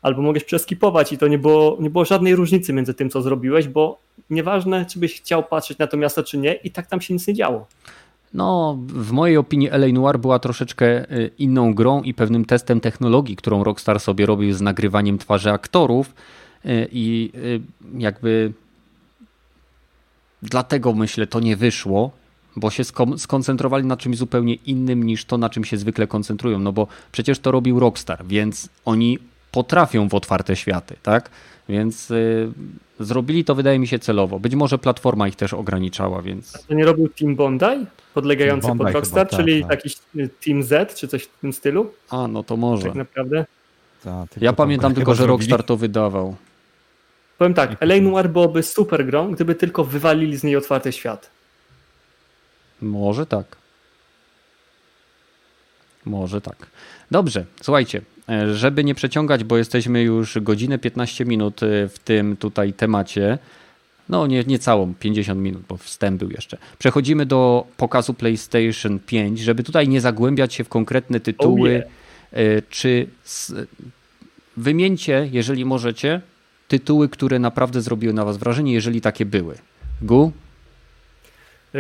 albo 0.03 0.23
mogłeś 0.23 0.45
przeskipować 0.45 1.13
i 1.13 1.19
to 1.19 1.29
nie 1.29 1.39
było, 1.39 1.77
nie 1.81 1.91
było 1.91 2.05
żadnej 2.05 2.35
różnicy 2.35 2.73
między 2.73 2.95
tym, 2.95 3.11
co 3.11 3.23
zrobiłeś, 3.23 3.69
bo 3.69 3.99
nieważne, 4.31 4.87
czy 4.87 4.99
byś 4.99 5.21
chciał 5.21 5.45
patrzeć 5.45 5.79
na 5.79 5.87
to 5.87 5.97
miasto, 5.97 6.23
czy 6.23 6.39
nie, 6.39 6.55
i 6.55 6.71
tak 6.71 6.87
tam 6.87 7.01
się 7.01 7.15
nic 7.15 7.27
nie 7.27 7.35
działo. 7.35 7.67
No, 8.35 8.79
w 8.87 9.13
mojej 9.13 9.37
opinii 9.37 9.69
LA 9.69 9.87
Noir 9.87 10.19
była 10.19 10.39
troszeczkę 10.39 11.13
y, 11.13 11.31
inną 11.39 11.75
grą 11.75 12.03
i 12.03 12.15
pewnym 12.15 12.45
testem 12.45 12.81
technologii, 12.81 13.37
którą 13.37 13.65
Rockstar 13.65 14.01
sobie 14.01 14.27
robił 14.27 14.53
z 14.53 14.61
nagrywaniem 14.61 15.19
twarzy 15.19 15.51
aktorów 15.51 16.15
y, 16.67 16.89
i 16.93 17.31
y, 17.35 17.61
jakby 17.99 18.53
dlatego 20.43 20.93
myślę 20.93 21.27
to 21.27 21.41
nie 21.41 21.57
wyszło, 21.57 22.11
bo 22.57 22.71
się 22.71 22.85
skoncentrowali 23.17 23.85
na 23.87 23.97
czymś 23.97 24.17
zupełnie 24.17 24.55
innym 24.55 25.03
niż 25.03 25.25
to, 25.25 25.39
na 25.39 25.51
czym 25.51 25.65
się 25.65 25.77
zwykle 25.77 26.07
koncentrują, 26.07 26.59
no 26.59 26.73
bo 26.73 26.87
przecież 27.13 27.39
to 27.39 27.51
robił 27.51 27.81
Rockstar, 27.81 28.27
więc 28.27 28.69
oni 28.85 29.19
potrafią 29.55 30.09
w 30.09 30.15
otwarte 30.15 30.57
światy, 30.57 30.97
tak? 31.03 31.31
Więc 31.69 32.11
y, 32.11 32.53
zrobili 33.01 33.45
to, 33.45 33.55
wydaje 33.55 33.79
mi 33.79 33.87
się, 33.87 33.99
celowo. 33.99 34.41
Być 34.41 34.55
może 34.55 34.79
platforma 34.79 35.29
ich 35.29 35.37
też 35.37 35.55
ograniczała, 35.55 36.23
więc. 36.23 36.57
A 36.57 36.59
to 36.59 36.75
nie 36.75 36.85
robił 36.85 37.09
Team 37.09 37.37
Bondi? 37.37 37.87
Podlegający 38.15 38.69
Bondi 38.69 38.85
pod 38.85 38.93
Rockstar, 38.93 39.29
chyba, 39.29 39.43
czyli 39.43 39.61
tak, 39.63 39.71
taki 39.71 39.91
tak. 39.91 40.27
Team 40.45 40.63
Z, 40.63 40.95
czy 40.95 41.09
coś 41.09 41.23
w 41.23 41.39
tym 41.41 41.53
stylu? 41.53 41.93
A, 42.11 42.29
no 42.29 42.43
to 42.43 42.57
może. 42.57 42.87
Tak 42.87 42.95
naprawdę. 42.95 43.45
Ta, 44.05 44.27
ja 44.41 44.53
pamiętam 44.53 44.95
tylko, 44.95 45.15
że 45.15 45.27
Rockstar 45.27 45.63
to 45.63 45.77
wydawał. 45.77 46.37
Powiem 47.39 47.55
tak, 47.55 47.77
LA 47.81 48.01
Noir 48.01 48.29
byłoby 48.29 48.63
super 48.63 49.07
grą, 49.07 49.33
gdyby 49.33 49.55
tylko 49.55 49.85
wywalili 49.85 50.37
z 50.37 50.45
niej 50.45 50.57
otwarty 50.57 50.93
świat. 50.93 51.31
Może 52.83 53.27
tak. 53.27 53.57
Może 56.05 56.41
tak. 56.41 56.67
Dobrze, 57.11 57.45
słuchajcie, 57.63 58.03
żeby 58.55 58.85
nie 58.85 58.95
przeciągać, 58.95 59.45
bo 59.45 59.57
jesteśmy 59.57 60.03
już 60.03 60.39
godzinę 60.41 60.79
15 60.79 61.25
minut 61.25 61.63
e, 61.63 61.89
w 61.89 61.99
tym 61.99 62.37
tutaj 62.37 62.73
temacie, 62.73 63.39
No 64.09 64.27
nie, 64.27 64.45
nie 64.47 64.59
całą, 64.59 64.95
50 64.95 65.41
minut, 65.41 65.63
bo 65.69 65.77
wstęp 65.77 66.19
był 66.19 66.31
jeszcze. 66.31 66.59
Przechodzimy 66.79 67.27
do 67.27 67.67
pokazu 67.77 68.15
PlayStation 68.15 68.99
5, 68.99 69.41
żeby 69.41 69.63
tutaj 69.63 69.89
nie 69.89 70.01
zagłębiać 70.01 70.55
się 70.55 70.65
w 70.65 70.69
konkretne 70.69 71.21
tytuły. 71.21 71.71
Oh 71.71 71.79
yeah. 71.79 72.65
Czy 72.71 73.07
wymieńcie, 74.57 75.29
jeżeli 75.33 75.65
możecie, 75.65 76.21
tytuły, 76.69 77.09
które 77.09 77.39
naprawdę 77.39 77.81
zrobiły 77.81 78.13
na 78.13 78.25
was 78.25 78.37
wrażenie, 78.37 78.73
jeżeli 78.73 79.01
takie 79.01 79.27
były. 79.27 79.55
Gu? 80.03 80.33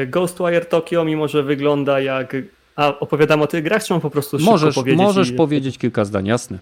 Ghostwire 0.06 0.66
Tokyo, 0.66 1.04
mimo 1.04 1.28
że 1.28 1.42
wygląda 1.42 2.00
jak... 2.00 2.36
A 2.76 2.98
opowiadam 2.98 3.42
o 3.42 3.46
tych 3.46 3.64
grach, 3.64 3.84
czy 3.84 3.92
mam 3.92 4.00
po 4.00 4.10
prostu 4.10 4.38
możesz, 4.38 4.74
powiedzieć? 4.74 4.98
Możesz 4.98 5.30
i... 5.30 5.32
powiedzieć 5.32 5.78
kilka 5.78 6.04
zdań, 6.04 6.26
jasne. 6.26 6.58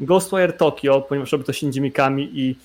Ghostwire 0.00 0.52
Tokyo, 0.52 1.00
ponieważ 1.00 1.32
robię 1.32 1.44
to 1.44 1.52
Shinji 1.52 1.80
Mikami 1.80 2.30
i 2.32 2.56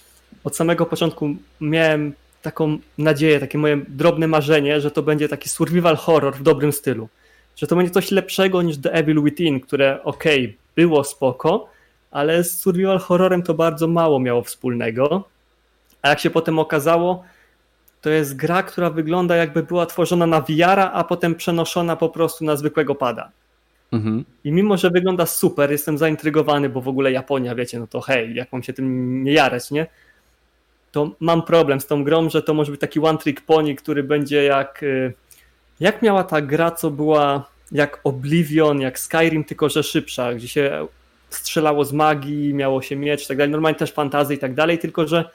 od 0.43 0.55
samego 0.55 0.85
początku 0.85 1.29
miałem 1.61 2.13
taką 2.41 2.77
nadzieję, 2.97 3.39
takie 3.39 3.57
moje 3.57 3.77
drobne 3.87 4.27
marzenie, 4.27 4.81
że 4.81 4.91
to 4.91 5.03
będzie 5.03 5.29
taki 5.29 5.49
survival 5.49 5.95
horror 5.95 6.35
w 6.35 6.43
dobrym 6.43 6.71
stylu. 6.71 7.09
Że 7.55 7.67
to 7.67 7.75
będzie 7.75 7.91
coś 7.91 8.11
lepszego 8.11 8.61
niż 8.61 8.77
The 8.77 8.93
Evil 8.93 9.23
Within, 9.23 9.59
które 9.59 10.03
okej, 10.03 10.45
okay, 10.45 10.57
było 10.75 11.03
spoko, 11.03 11.69
ale 12.11 12.43
z 12.43 12.59
survival 12.61 12.99
horrorem 12.99 13.43
to 13.43 13.53
bardzo 13.53 13.87
mało 13.87 14.19
miało 14.19 14.41
wspólnego. 14.41 15.23
A 16.01 16.09
jak 16.09 16.19
się 16.19 16.29
potem 16.29 16.59
okazało, 16.59 17.23
to 18.01 18.09
jest 18.09 18.35
gra, 18.35 18.63
która 18.63 18.89
wygląda 18.89 19.35
jakby 19.35 19.63
była 19.63 19.85
tworzona 19.85 20.27
na 20.27 20.41
VR, 20.41 20.79
a 20.93 21.03
potem 21.03 21.35
przenoszona 21.35 21.95
po 21.95 22.09
prostu 22.09 22.45
na 22.45 22.55
zwykłego 22.55 22.95
pada. 22.95 23.31
Mhm. 23.91 24.25
I 24.43 24.51
mimo, 24.51 24.77
że 24.77 24.89
wygląda 24.89 25.25
super, 25.25 25.71
jestem 25.71 25.97
zaintrygowany, 25.97 26.69
bo 26.69 26.81
w 26.81 26.87
ogóle 26.87 27.11
Japonia, 27.11 27.55
wiecie, 27.55 27.79
no 27.79 27.87
to 27.87 28.01
hej, 28.01 28.35
jak 28.35 28.51
mam 28.51 28.63
się 28.63 28.73
tym 28.73 29.23
nie 29.23 29.33
jarać, 29.33 29.71
nie? 29.71 29.87
To 30.91 31.11
mam 31.19 31.43
problem 31.43 31.81
z 31.81 31.87
tą 31.87 32.03
grą, 32.03 32.29
że 32.29 32.43
to 32.43 32.53
może 32.53 32.71
być 32.71 32.81
taki 32.81 32.99
one 32.99 33.17
trick 33.17 33.41
pony, 33.41 33.75
który 33.75 34.03
będzie 34.03 34.43
jak 34.43 34.83
y, 34.83 35.13
jak 35.79 36.01
miała 36.01 36.23
ta 36.23 36.41
gra, 36.41 36.71
co 36.71 36.91
była 36.91 37.49
jak 37.71 37.99
Oblivion, 38.03 38.81
jak 38.81 38.99
Skyrim, 38.99 39.43
tylko 39.43 39.69
że 39.69 39.83
szybsza, 39.83 40.33
gdzie 40.33 40.47
się 40.47 40.87
strzelało 41.29 41.85
z 41.85 41.93
magii, 41.93 42.53
miało 42.53 42.81
się 42.81 42.95
miecz 42.95 43.25
i 43.25 43.27
tak 43.27 43.37
dalej, 43.37 43.51
normalnie 43.51 43.79
też 43.79 43.91
fantazy 43.91 44.35
i 44.35 44.37
tak 44.37 44.53
dalej, 44.53 44.79
tylko 44.79 45.07
że 45.07 45.29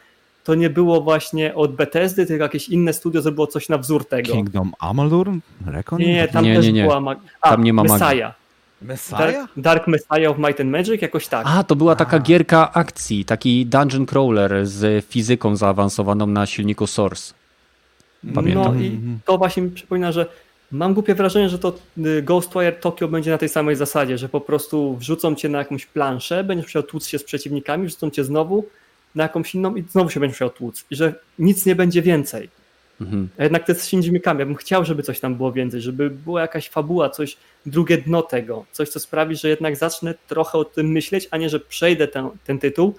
to 0.44 0.54
nie 0.54 0.70
było 0.70 1.00
właśnie 1.00 1.54
od 1.54 1.74
Bethesdy, 1.74 2.26
tylko 2.26 2.42
jakieś 2.42 2.68
inne 2.68 2.92
studio 2.92 3.22
zrobiło 3.22 3.46
coś 3.46 3.68
na 3.68 3.78
wzór 3.78 4.04
tego. 4.08 4.32
Kingdom 4.32 4.72
Amalur? 4.78 5.30
Recon? 5.66 5.98
Nie, 5.98 6.06
nie, 6.06 6.28
tam 6.28 6.44
nie, 6.44 6.56
też 6.56 6.66
nie, 6.66 6.72
nie. 6.72 6.82
była 6.82 7.00
magia. 7.00 7.30
Tam 7.42 7.64
nie 7.64 7.72
ma 7.72 7.82
Messiah. 7.82 8.00
magii. 8.00 8.42
Messiah? 8.82 9.18
Dark, 9.18 9.50
Dark 9.56 9.86
Messiah 9.86 10.30
of 10.30 10.38
Might 10.38 10.60
and 10.60 10.70
Magic, 10.70 11.02
jakoś 11.02 11.28
tak. 11.28 11.46
A, 11.48 11.64
to 11.64 11.76
była 11.76 11.96
taka 11.96 12.16
A. 12.16 12.20
gierka 12.20 12.72
akcji, 12.72 13.24
taki 13.24 13.66
dungeon 13.66 14.06
crawler 14.06 14.66
z 14.66 15.04
fizyką 15.04 15.56
zaawansowaną 15.56 16.26
na 16.26 16.46
silniku 16.46 16.86
Source. 16.86 17.34
Pamiętam. 18.34 18.74
No 18.74 18.82
i 18.82 19.00
to 19.24 19.38
właśnie 19.38 19.62
mi 19.62 19.70
przypomina, 19.70 20.12
że 20.12 20.26
Mam 20.72 20.94
głupie 20.94 21.14
wrażenie, 21.14 21.48
że 21.48 21.58
to 21.58 21.74
y, 21.98 22.22
Ghostwire 22.22 22.80
Tokyo 22.80 23.08
będzie 23.08 23.30
na 23.30 23.38
tej 23.38 23.48
samej 23.48 23.76
zasadzie, 23.76 24.18
że 24.18 24.28
po 24.28 24.40
prostu 24.40 24.96
wrzucą 24.96 25.34
cię 25.34 25.48
na 25.48 25.58
jakąś 25.58 25.86
planszę, 25.86 26.44
będziesz 26.44 26.66
musiał 26.66 26.82
tłuc 26.82 27.06
się 27.06 27.18
z 27.18 27.24
przeciwnikami, 27.24 27.86
wrzucą 27.86 28.10
cię 28.10 28.24
znowu 28.24 28.64
na 29.14 29.22
jakąś 29.22 29.54
inną 29.54 29.74
i 29.74 29.84
znowu 29.90 30.10
się 30.10 30.20
będziesz 30.20 30.36
musiał 30.36 30.50
tłuc. 30.50 30.84
I 30.90 30.96
że 30.96 31.14
nic 31.38 31.66
nie 31.66 31.74
będzie 31.74 32.02
więcej. 32.02 32.48
Mhm. 33.00 33.28
A 33.38 33.42
jednak 33.42 33.66
to 33.66 33.72
jest 33.72 33.84
Shinji 33.84 34.12
Mikami. 34.12 34.40
Ja 34.40 34.46
bym 34.46 34.54
chciał, 34.54 34.84
żeby 34.84 35.02
coś 35.02 35.20
tam 35.20 35.34
było 35.34 35.52
więcej, 35.52 35.80
żeby 35.80 36.10
była 36.10 36.40
jakaś 36.40 36.68
fabuła, 36.68 37.10
coś, 37.10 37.36
drugie 37.66 37.98
dno 37.98 38.22
tego. 38.22 38.64
Coś, 38.72 38.88
co 38.88 39.00
sprawi, 39.00 39.36
że 39.36 39.48
jednak 39.48 39.76
zacznę 39.76 40.14
trochę 40.28 40.58
o 40.58 40.64
tym 40.64 40.86
myśleć, 40.86 41.28
a 41.30 41.36
nie, 41.36 41.50
że 41.50 41.60
przejdę 41.60 42.08
ten, 42.08 42.28
ten 42.44 42.58
tytuł 42.58 42.94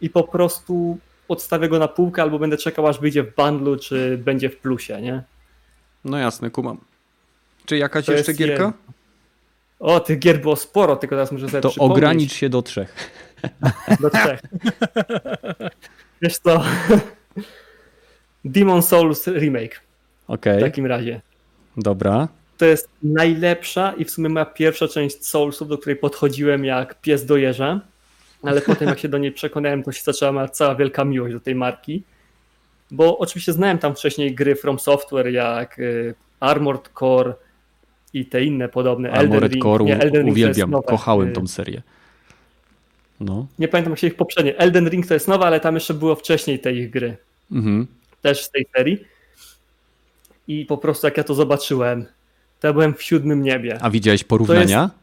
i 0.00 0.10
po 0.10 0.22
prostu 0.24 0.98
odstawię 1.28 1.68
go 1.68 1.78
na 1.78 1.88
półkę 1.88 2.22
albo 2.22 2.38
będę 2.38 2.56
czekał, 2.56 2.86
aż 2.86 3.00
wyjdzie 3.00 3.22
w 3.22 3.34
bundlu, 3.34 3.76
czy 3.76 4.18
będzie 4.18 4.50
w 4.50 4.56
plusie, 4.56 5.02
nie? 5.02 5.22
No 6.04 6.18
jasne, 6.18 6.50
kumam. 6.50 6.78
Czy 7.66 7.76
jakaś 7.76 8.06
to 8.06 8.12
jeszcze 8.12 8.32
gierka? 8.34 8.72
O, 9.80 10.00
tych 10.00 10.18
gier 10.18 10.40
było 10.40 10.56
sporo, 10.56 10.96
tylko 10.96 11.16
teraz 11.16 11.32
muszę 11.32 11.48
sobie 11.48 11.60
To 11.60 11.70
przypomnieć. 11.70 11.96
ogranicz 11.96 12.32
się 12.32 12.48
do 12.48 12.62
trzech. 12.62 13.10
Do 14.00 14.10
trzech. 14.10 14.40
Wiesz 16.22 16.38
co? 16.38 16.62
Demon 18.44 18.82
Souls 18.82 19.26
Remake. 19.26 19.80
Okay. 20.28 20.58
W 20.58 20.60
takim 20.60 20.86
razie. 20.86 21.20
Dobra. 21.76 22.28
To 22.58 22.64
jest 22.64 22.88
najlepsza 23.02 23.92
i 23.92 24.04
w 24.04 24.10
sumie 24.10 24.28
moja 24.28 24.46
pierwsza 24.46 24.88
część 24.88 25.26
Soulsów, 25.26 25.68
do 25.68 25.78
której 25.78 25.96
podchodziłem 25.96 26.64
jak 26.64 27.00
pies 27.00 27.24
do 27.24 27.36
jeża, 27.36 27.80
ale 28.42 28.60
potem 28.60 28.88
jak 28.88 28.98
się 28.98 29.08
do 29.08 29.18
niej 29.18 29.32
przekonałem, 29.32 29.82
to 29.82 29.92
się 29.92 30.02
zaczęła 30.02 30.48
cała 30.48 30.74
wielka 30.74 31.04
miłość 31.04 31.34
do 31.34 31.40
tej 31.40 31.54
marki. 31.54 32.02
Bo 32.90 33.18
oczywiście 33.18 33.52
znałem 33.52 33.78
tam 33.78 33.94
wcześniej 33.94 34.34
gry 34.34 34.56
From 34.56 34.78
Software 34.78 35.26
jak 35.26 35.78
y, 35.78 36.14
Armored 36.40 36.90
Core, 36.98 37.34
i 38.16 38.26
te 38.26 38.44
inne 38.44 38.68
podobne. 38.68 39.10
Elden 39.10 39.48
Ring, 39.48 39.62
Core 39.62 39.84
nie, 39.84 39.94
Elden 39.94 40.22
Ring 40.22 40.32
uwielbiam, 40.32 40.72
kochałem 40.86 41.28
y, 41.28 41.32
tą 41.32 41.46
serię. 41.46 41.82
No. 43.20 43.46
Nie 43.58 43.68
pamiętam 43.68 43.92
jak 43.92 43.98
się 43.98 44.06
ich 44.06 44.16
poprzednie. 44.16 44.58
Elden 44.58 44.88
Ring 44.88 45.06
to 45.06 45.14
jest 45.14 45.28
nowa, 45.28 45.46
ale 45.46 45.60
tam 45.60 45.74
jeszcze 45.74 45.94
było 45.94 46.14
wcześniej 46.14 46.58
tej 46.58 46.76
ich 46.76 46.90
gry. 46.90 47.16
Mhm. 47.52 47.86
Też 48.22 48.44
z 48.44 48.50
tej 48.50 48.66
serii. 48.76 49.04
I 50.48 50.66
po 50.66 50.78
prostu 50.78 51.06
jak 51.06 51.16
ja 51.16 51.24
to 51.24 51.34
zobaczyłem, 51.34 52.06
to 52.60 52.66
ja 52.66 52.72
byłem 52.72 52.94
w 52.94 53.02
siódmym 53.02 53.42
niebie. 53.42 53.78
A 53.80 53.90
widziałeś 53.90 54.24
porównania? 54.24 54.82
Jest... 54.82 54.94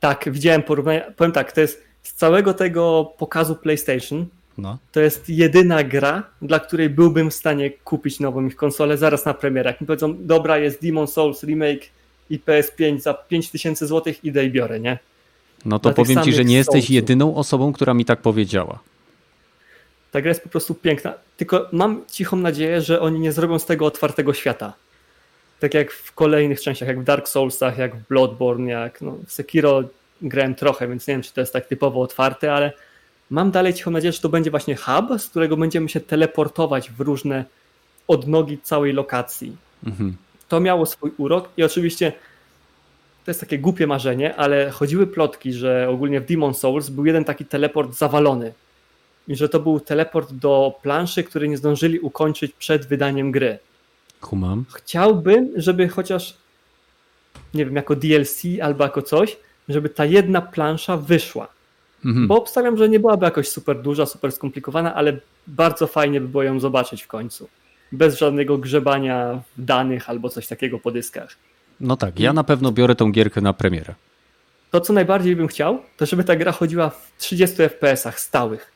Tak, 0.00 0.24
widziałem 0.32 0.62
porównania. 0.62 1.10
Powiem 1.16 1.32
tak, 1.32 1.52
to 1.52 1.60
jest 1.60 1.82
z 2.02 2.12
całego 2.12 2.54
tego 2.54 3.12
pokazu 3.18 3.56
PlayStation, 3.56 4.26
no. 4.58 4.78
To 4.92 5.00
jest 5.00 5.28
jedyna 5.28 5.84
gra, 5.84 6.22
dla 6.42 6.60
której 6.60 6.90
byłbym 6.90 7.30
w 7.30 7.34
stanie 7.34 7.70
kupić 7.70 8.20
nową 8.20 8.46
ich 8.46 8.56
konsolę 8.56 8.98
zaraz 8.98 9.24
na 9.24 9.34
premierę. 9.34 9.70
Jak 9.70 9.80
mi 9.80 9.86
powiedzą, 9.86 10.16
dobra, 10.26 10.58
jest 10.58 10.82
Demon 10.82 11.06
Souls 11.06 11.42
remake 11.42 11.84
i 12.30 12.40
PS5 12.40 13.00
za 13.00 13.14
5000 13.14 13.86
zł, 13.86 14.14
idę 14.22 14.44
i 14.44 14.50
biorę, 14.50 14.80
nie? 14.80 14.98
No 15.64 15.78
to 15.78 15.92
powiem 15.92 16.22
ci, 16.22 16.32
że 16.32 16.44
nie 16.44 16.56
jesteś 16.56 16.90
jedyną 16.90 17.36
osobą, 17.36 17.72
która 17.72 17.94
mi 17.94 18.04
tak 18.04 18.20
powiedziała. 18.20 18.78
Ta 20.12 20.20
gra 20.20 20.28
jest 20.28 20.42
po 20.42 20.48
prostu 20.48 20.74
piękna. 20.74 21.14
Tylko 21.36 21.68
mam 21.72 22.02
cichą 22.10 22.36
nadzieję, 22.36 22.80
że 22.80 23.00
oni 23.00 23.20
nie 23.20 23.32
zrobią 23.32 23.58
z 23.58 23.66
tego 23.66 23.86
otwartego 23.86 24.34
świata. 24.34 24.72
Tak 25.60 25.74
jak 25.74 25.92
w 25.92 26.12
kolejnych 26.12 26.60
częściach, 26.60 26.88
jak 26.88 27.00
w 27.00 27.04
Dark 27.04 27.28
Soulsach, 27.28 27.78
jak 27.78 27.96
w 27.96 28.08
Bloodborne, 28.08 28.70
jak 28.70 29.02
no, 29.02 29.16
w 29.26 29.32
Sekiro 29.32 29.82
grałem 30.22 30.54
trochę, 30.54 30.88
więc 30.88 31.06
nie 31.06 31.14
wiem, 31.14 31.22
czy 31.22 31.32
to 31.32 31.40
jest 31.40 31.52
tak 31.52 31.66
typowo 31.66 32.00
otwarte, 32.00 32.54
ale 32.54 32.72
mam 33.30 33.50
dalej 33.50 33.74
cichą 33.74 33.90
nadzieję, 33.90 34.12
że 34.12 34.20
to 34.20 34.28
będzie 34.28 34.50
właśnie 34.50 34.76
hub, 34.76 35.20
z 35.20 35.28
którego 35.28 35.56
będziemy 35.56 35.88
się 35.88 36.00
teleportować 36.00 36.90
w 36.90 37.00
różne 37.00 37.44
odnogi 38.08 38.58
całej 38.62 38.92
lokacji. 38.92 39.56
Mhm. 39.86 40.16
To 40.48 40.60
miało 40.60 40.86
swój 40.86 41.10
urok 41.16 41.48
i 41.56 41.62
oczywiście 41.62 42.12
to 43.24 43.30
jest 43.30 43.40
takie 43.40 43.58
głupie 43.58 43.86
marzenie, 43.86 44.36
ale 44.36 44.70
chodziły 44.70 45.06
plotki, 45.06 45.52
że 45.52 45.88
ogólnie 45.90 46.20
w 46.20 46.26
Demon 46.26 46.54
Souls 46.54 46.90
był 46.90 47.06
jeden 47.06 47.24
taki 47.24 47.44
teleport 47.44 47.94
zawalony. 47.94 48.52
I 49.28 49.36
że 49.36 49.48
to 49.48 49.60
był 49.60 49.80
teleport 49.80 50.32
do 50.32 50.74
planszy, 50.82 51.24
który 51.24 51.48
nie 51.48 51.56
zdążyli 51.56 52.00
ukończyć 52.00 52.52
przed 52.52 52.86
wydaniem 52.86 53.32
gry. 53.32 53.58
Kumam. 54.20 54.64
Chciałbym, 54.74 55.50
żeby 55.56 55.88
chociaż, 55.88 56.36
nie 57.54 57.64
wiem, 57.64 57.76
jako 57.76 57.96
DLC 57.96 58.42
albo 58.62 58.84
jako 58.84 59.02
coś, 59.02 59.36
żeby 59.68 59.88
ta 59.88 60.04
jedna 60.04 60.40
plansza 60.42 60.96
wyszła. 60.96 61.48
Mhm. 62.04 62.26
Bo 62.26 62.36
obstawiam, 62.36 62.76
że 62.76 62.88
nie 62.88 63.00
byłaby 63.00 63.24
jakoś 63.24 63.48
super 63.48 63.82
duża, 63.82 64.06
super 64.06 64.32
skomplikowana, 64.32 64.94
ale 64.94 65.18
bardzo 65.46 65.86
fajnie 65.86 66.20
by 66.20 66.28
było 66.28 66.42
ją 66.42 66.60
zobaczyć 66.60 67.02
w 67.02 67.06
końcu. 67.06 67.48
Bez 67.92 68.18
żadnego 68.18 68.58
grzebania 68.58 69.42
w 69.56 69.64
danych 69.64 70.10
albo 70.10 70.28
coś 70.28 70.46
takiego 70.46 70.78
po 70.78 70.90
dyskach. 70.90 71.36
No 71.80 71.96
tak, 71.96 72.20
ja 72.20 72.32
na 72.32 72.44
pewno 72.44 72.72
biorę 72.72 72.94
tą 72.94 73.12
gierkę 73.12 73.40
na 73.40 73.52
premierę. 73.52 73.94
To, 74.70 74.80
co 74.80 74.92
najbardziej 74.92 75.36
bym 75.36 75.48
chciał, 75.48 75.78
to 75.96 76.06
żeby 76.06 76.24
ta 76.24 76.36
gra 76.36 76.52
chodziła 76.52 76.90
w 76.90 77.12
30 77.18 77.56
FPS-ach 77.56 78.20
stałych. 78.20 78.72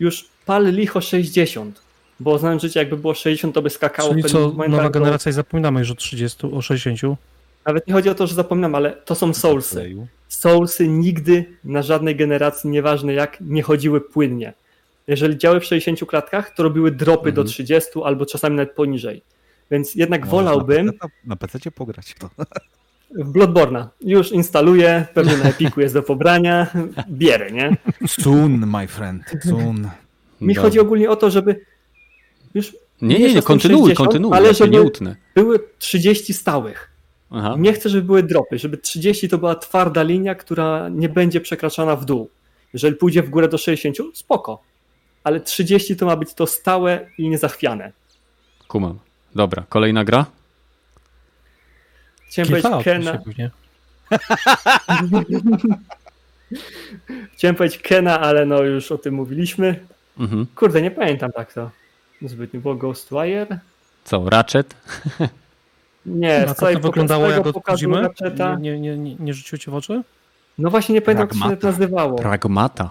Już 0.00 0.28
pal 0.46 0.72
licho 0.72 1.00
60, 1.00 1.80
bo 2.20 2.38
znam 2.38 2.60
życie, 2.60 2.80
jakby 2.80 2.96
było 2.96 3.14
60, 3.14 3.54
to 3.54 3.62
by 3.62 3.70
skakało. 3.70 4.10
Czyli 4.10 4.24
co, 4.24 4.52
nowa 4.68 4.90
generacja 4.90 5.30
i 5.30 5.32
zapominamy 5.32 5.80
już 5.80 5.90
o 5.90 5.94
30, 5.94 6.46
o 6.46 6.62
60? 6.62 7.18
Nawet 7.66 7.86
nie 7.86 7.94
chodzi 7.94 8.08
o 8.08 8.14
to, 8.14 8.26
że 8.26 8.34
zapominam, 8.34 8.74
ale 8.74 8.92
to 8.92 9.14
są 9.14 9.34
Soulsy. 9.34 9.96
Soulsy 10.28 10.88
nigdy 10.88 11.44
na 11.64 11.82
żadnej 11.82 12.16
generacji, 12.16 12.70
nieważne 12.70 13.12
jak, 13.12 13.38
nie 13.40 13.62
chodziły 13.62 14.00
płynnie. 14.00 14.52
Jeżeli 15.06 15.38
działy 15.38 15.60
w 15.60 15.64
60 15.64 16.10
klatkach, 16.10 16.54
to 16.54 16.62
robiły 16.62 16.90
dropy 16.90 17.28
mhm. 17.28 17.34
do 17.34 17.44
30 17.44 17.90
albo 18.04 18.26
czasami 18.26 18.56
nawet 18.56 18.74
poniżej. 18.74 19.22
Więc 19.70 19.94
jednak 19.94 20.20
Możesz 20.20 20.32
wolałbym. 20.32 20.86
Na 21.24 21.36
PC, 21.36 21.58
na 21.64 21.70
pograć 21.70 22.14
to. 22.14 22.30
W 23.10 23.32
Bloodborne'a. 23.32 23.86
Już 24.00 24.32
instaluję, 24.32 25.06
pewnie 25.14 25.36
na 25.36 25.44
Epiku 25.44 25.80
jest 25.80 25.94
do 25.94 26.02
pobrania, 26.02 26.66
bierę, 27.10 27.50
nie? 27.50 27.76
Soon, 28.06 28.66
my 28.66 28.88
friend, 28.88 29.22
soon. 29.44 29.90
Mi 30.40 30.54
chodzi 30.54 30.80
ogólnie 30.80 31.10
o 31.10 31.16
to, 31.16 31.30
żeby 31.30 31.60
już. 32.54 32.76
Nie, 33.02 33.18
nie, 33.18 33.34
nie, 33.34 33.42
kontynuuj, 33.42 33.88
60, 33.88 33.98
kontynuuj, 33.98 34.36
ale 34.36 34.54
żeby 34.54 34.70
nie 34.70 34.82
utnę. 34.82 35.16
były 35.34 35.60
30 35.78 36.34
stałych. 36.34 36.90
Aha. 37.30 37.54
Nie 37.58 37.72
chcę, 37.72 37.88
żeby 37.88 38.02
były 38.02 38.22
dropy, 38.22 38.58
żeby 38.58 38.78
30 38.78 39.28
to 39.28 39.38
była 39.38 39.54
twarda 39.54 40.02
linia, 40.02 40.34
która 40.34 40.88
nie 40.88 41.08
będzie 41.08 41.40
przekraczana 41.40 41.96
w 41.96 42.04
dół. 42.04 42.30
Jeżeli 42.72 42.96
pójdzie 42.96 43.22
w 43.22 43.30
górę 43.30 43.48
do 43.48 43.58
60, 43.58 43.96
spoko. 44.14 44.62
Ale 45.24 45.40
30 45.40 45.96
to 45.96 46.06
ma 46.06 46.16
być 46.16 46.34
to 46.34 46.46
stałe 46.46 47.06
i 47.18 47.28
niezachwiane. 47.28 47.92
Kumam. 48.68 48.98
Dobra, 49.34 49.62
kolejna 49.68 50.04
gra? 50.04 50.26
Chciałem 52.28 52.48
powiedzieć 52.48 52.84
Kena. 52.84 53.18
Chciałem 57.32 57.56
powiedzieć 57.56 57.78
Kena, 57.78 58.20
ale 58.20 58.46
no 58.46 58.62
już 58.62 58.92
o 58.92 58.98
tym 58.98 59.14
mówiliśmy. 59.14 59.86
Mhm. 60.18 60.46
Kurde, 60.54 60.82
nie 60.82 60.90
pamiętam 60.90 61.32
tak 61.32 61.52
to. 61.52 61.70
Zbytnio 62.22 62.60
było 62.60 62.74
Ghostwire. 62.74 63.58
Co, 64.04 64.30
Ratchet? 64.30 64.74
Nie, 66.06 66.44
no, 66.46 66.54
to, 66.54 66.72
to 66.72 66.80
wyglądało 66.80 67.30
jak 67.30 67.46
od 67.46 67.62
Kojimy? 67.64 68.08
Nie, 68.60 68.80
nie, 68.80 68.96
nie, 68.98 69.14
nie 69.14 69.34
rzuciło 69.34 69.58
cię 69.58 69.70
w 69.70 69.74
oczy? 69.74 70.02
No 70.58 70.70
właśnie 70.70 70.94
nie 70.94 71.02
pamiętam, 71.02 71.28
jak 71.40 71.50
się 71.50 71.56
to 71.56 71.66
nazywało. 71.66 72.18
Pragmata. 72.18 72.90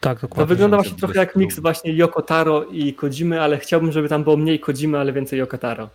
Tak, 0.00 0.20
dokładnie. 0.20 0.42
To 0.42 0.46
wygląda 0.46 0.76
właśnie 0.76 0.98
trochę 0.98 1.18
jak 1.18 1.36
miks 1.36 1.58
właśnie 1.58 1.92
Yoko 1.92 2.22
Taro 2.22 2.64
i 2.64 2.94
Kojimy, 2.94 3.40
ale 3.40 3.58
chciałbym, 3.58 3.92
żeby 3.92 4.08
tam 4.08 4.24
było 4.24 4.36
mniej 4.36 4.60
Kojimy, 4.60 4.98
ale 4.98 5.12
więcej 5.12 5.38
Yoko 5.38 5.58
Taro. 5.58 5.90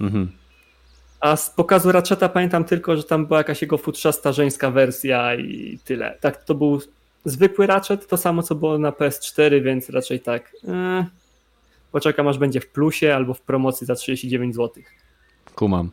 Mhm. 0.00 0.30
A 1.20 1.36
z 1.36 1.50
pokazu 1.50 1.92
Ratcheta 1.92 2.28
pamiętam 2.28 2.64
tylko, 2.64 2.96
że 2.96 3.04
tam 3.04 3.26
była 3.26 3.38
jakaś 3.38 3.62
jego 3.62 3.78
futrzasta 3.78 4.32
żeńska 4.32 4.70
wersja 4.70 5.34
i 5.34 5.78
tyle. 5.84 6.18
Tak, 6.20 6.44
to 6.44 6.54
był 6.54 6.80
zwykły 7.24 7.66
Ratchet, 7.66 8.08
to 8.08 8.16
samo 8.16 8.42
co 8.42 8.54
było 8.54 8.78
na 8.78 8.90
PS4, 8.90 9.62
więc 9.62 9.90
raczej 9.90 10.20
tak. 10.20 10.52
Yy, 10.64 11.04
poczekam 11.92 12.28
aż 12.28 12.38
będzie 12.38 12.60
w 12.60 12.68
plusie 12.68 13.14
albo 13.14 13.34
w 13.34 13.40
promocji 13.40 13.86
za 13.86 13.94
39 13.94 14.54
zł. 14.54 14.82
Kumam. 15.54 15.90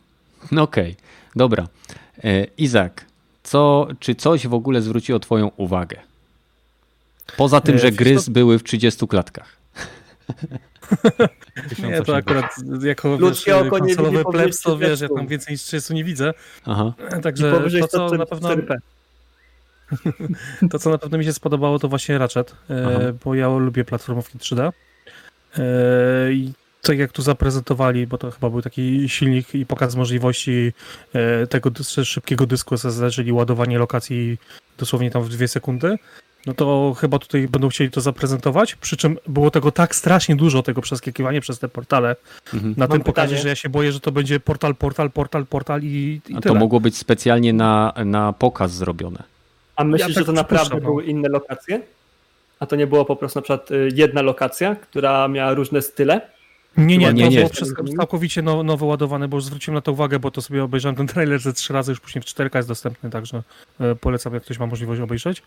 No 0.52 0.62
okej, 0.62 0.92
okay. 0.92 1.04
dobra. 1.36 1.68
E, 2.24 2.44
Izak, 2.58 3.06
co, 3.44 3.88
czy 4.00 4.16
coś 4.16 4.48
w 4.48 4.54
ogóle 4.54 4.82
zwróciło 4.82 5.20
Twoją 5.20 5.52
uwagę? 5.58 6.11
Poza 7.38 7.62
tym, 7.62 7.76
e, 7.76 7.80
że 7.80 7.92
gry 7.92 8.16
to... 8.16 8.32
były 8.32 8.60
w 8.60 8.64
30 8.64 9.08
klatkach. 9.08 9.58
nie, 11.84 12.02
to 12.02 12.16
akurat 12.16 12.56
jako 12.84 13.18
wiesz, 13.18 13.46
konsolowy 13.70 14.24
plebs, 14.32 14.62
to 14.62 14.78
wiesz, 14.78 15.02
ja 15.02 15.10
tam 15.10 15.28
więcej 15.28 15.54
niż 15.54 15.62
30 15.62 15.94
nie 15.94 16.04
widzę. 16.04 16.34
Aha. 16.66 16.94
Także 17.24 17.52
to, 17.92 18.10
co 18.10 18.18
na 18.18 18.26
pewno... 18.26 18.50
to, 20.72 20.80
co 20.80 20.90
na 20.90 20.98
pewno 20.98 21.18
mi 21.18 21.26
się 21.26 21.34
spodobało, 21.34 21.80
to 21.80 21.88
właśnie 21.88 22.18
Ratchet, 22.18 22.56
e, 22.70 22.88
Aha. 22.88 23.00
bo 23.26 23.36
ja 23.36 23.50
lubię 23.50 23.86
platformówki 23.86 24.38
3D. 24.38 24.72
I 26.32 26.52
tak 26.82 26.98
jak 26.98 27.12
tu 27.12 27.22
zaprezentowali, 27.22 28.08
bo 28.08 28.18
to 28.18 28.32
chyba 28.32 28.50
był 28.50 28.62
taki 28.62 29.10
silnik 29.10 29.56
i 29.56 29.66
pokaz 29.66 29.96
możliwości 29.96 30.74
e, 31.14 31.48
tego 31.48 31.72
szybkiego 32.04 32.48
dysku 32.48 32.76
SSD, 32.76 33.12
czyli 33.12 33.32
ładowanie 33.32 33.80
lokacji 33.80 34.38
dosłownie 34.78 35.12
tam 35.12 35.24
w 35.24 35.30
dwie 35.30 35.48
sekundy, 35.48 35.98
no 36.46 36.54
to 36.54 36.96
chyba 37.00 37.20
tutaj 37.20 37.48
będą 37.48 37.70
chcieli 37.70 37.92
to 37.92 38.02
zaprezentować, 38.02 38.76
przy 38.76 38.98
czym 38.98 39.18
było 39.28 39.52
tego 39.52 39.72
tak 39.72 39.96
strasznie 39.96 40.36
dużo, 40.36 40.64
tego 40.64 40.82
przeskakiwania 40.82 41.42
przez 41.42 41.60
te 41.60 41.68
portale 41.68 42.16
mhm. 42.54 42.74
na 42.78 42.88
Mam 42.88 42.92
tym 42.92 43.04
pokazie, 43.04 43.38
że 43.38 43.48
ja 43.48 43.56
się 43.56 43.70
boję, 43.70 43.92
że 43.92 44.00
to 44.00 44.12
będzie 44.12 44.40
portal, 44.40 44.76
portal, 44.76 45.12
portal, 45.12 45.46
portal 45.46 45.84
i, 45.84 46.22
i 46.30 46.36
A 46.36 46.42
to 46.42 46.56
mogło 46.56 46.80
być 46.80 46.98
specjalnie 46.98 47.54
na, 47.54 47.94
na 48.06 48.34
pokaz 48.34 48.72
zrobione. 48.72 49.24
A 49.76 49.84
myślisz, 49.84 50.10
ja 50.10 50.16
tak 50.16 50.22
że 50.22 50.26
to 50.26 50.32
naprawdę 50.32 50.76
no. 50.76 50.82
były 50.82 51.04
inne 51.04 51.30
lokacje? 51.30 51.82
A 52.60 52.66
to 52.66 52.76
nie 52.76 52.88
było 52.88 53.06
po 53.06 53.16
prostu 53.16 53.40
na 53.40 53.44
przykład 53.44 53.72
y, 53.72 53.90
jedna 53.96 54.22
lokacja, 54.22 54.76
która 54.76 55.28
miała 55.28 55.54
różne 55.54 55.82
style? 55.82 56.22
Nie, 56.78 56.98
nie, 56.98 57.14
nie, 57.14 57.24
to 57.24 57.30
nie. 57.30 57.38
było 57.38 57.96
całkowicie 57.98 58.42
nowo 58.42 58.86
ładowane, 58.86 59.28
bo 59.28 59.38
już 59.38 59.44
zwróciłem 59.44 59.76
na 59.76 59.82
to 59.82 59.92
uwagę, 59.92 60.20
bo 60.20 60.32
to 60.32 60.42
sobie 60.42 60.64
obejrzałem 60.64 60.96
ten 60.96 61.08
trailer 61.08 61.40
ze 61.40 61.54
trzy 61.54 61.74
razy, 61.74 61.92
już 61.92 62.00
później 62.00 62.22
w 62.22 62.26
4K 62.26 62.56
jest 62.56 62.68
dostępny, 62.68 63.10
także 63.10 63.44
e, 63.80 63.96
polecam, 63.96 64.34
jak 64.34 64.44
ktoś 64.44 64.60
ma 64.60 64.66
możliwość 64.66 65.02
obejrzeć. 65.02 65.44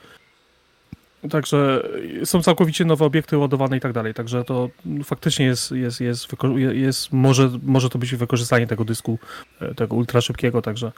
Także 1.30 1.82
są 2.24 2.42
całkowicie 2.42 2.84
nowe 2.84 3.04
obiekty 3.04 3.38
ładowane 3.38 3.76
i 3.76 3.80
tak 3.80 3.92
dalej, 3.92 4.14
także 4.14 4.44
to 4.44 4.68
faktycznie 5.04 5.46
jest, 5.46 5.72
jest, 5.72 6.00
jest, 6.00 6.28
jest 6.72 7.12
może, 7.12 7.50
może 7.62 7.90
to 7.90 7.98
być 7.98 8.14
wykorzystanie 8.14 8.66
tego 8.66 8.84
dysku, 8.84 9.18
e, 9.60 9.74
tego 9.74 9.96
ultra 9.96 10.20
szybkiego, 10.20 10.62
także 10.62 10.92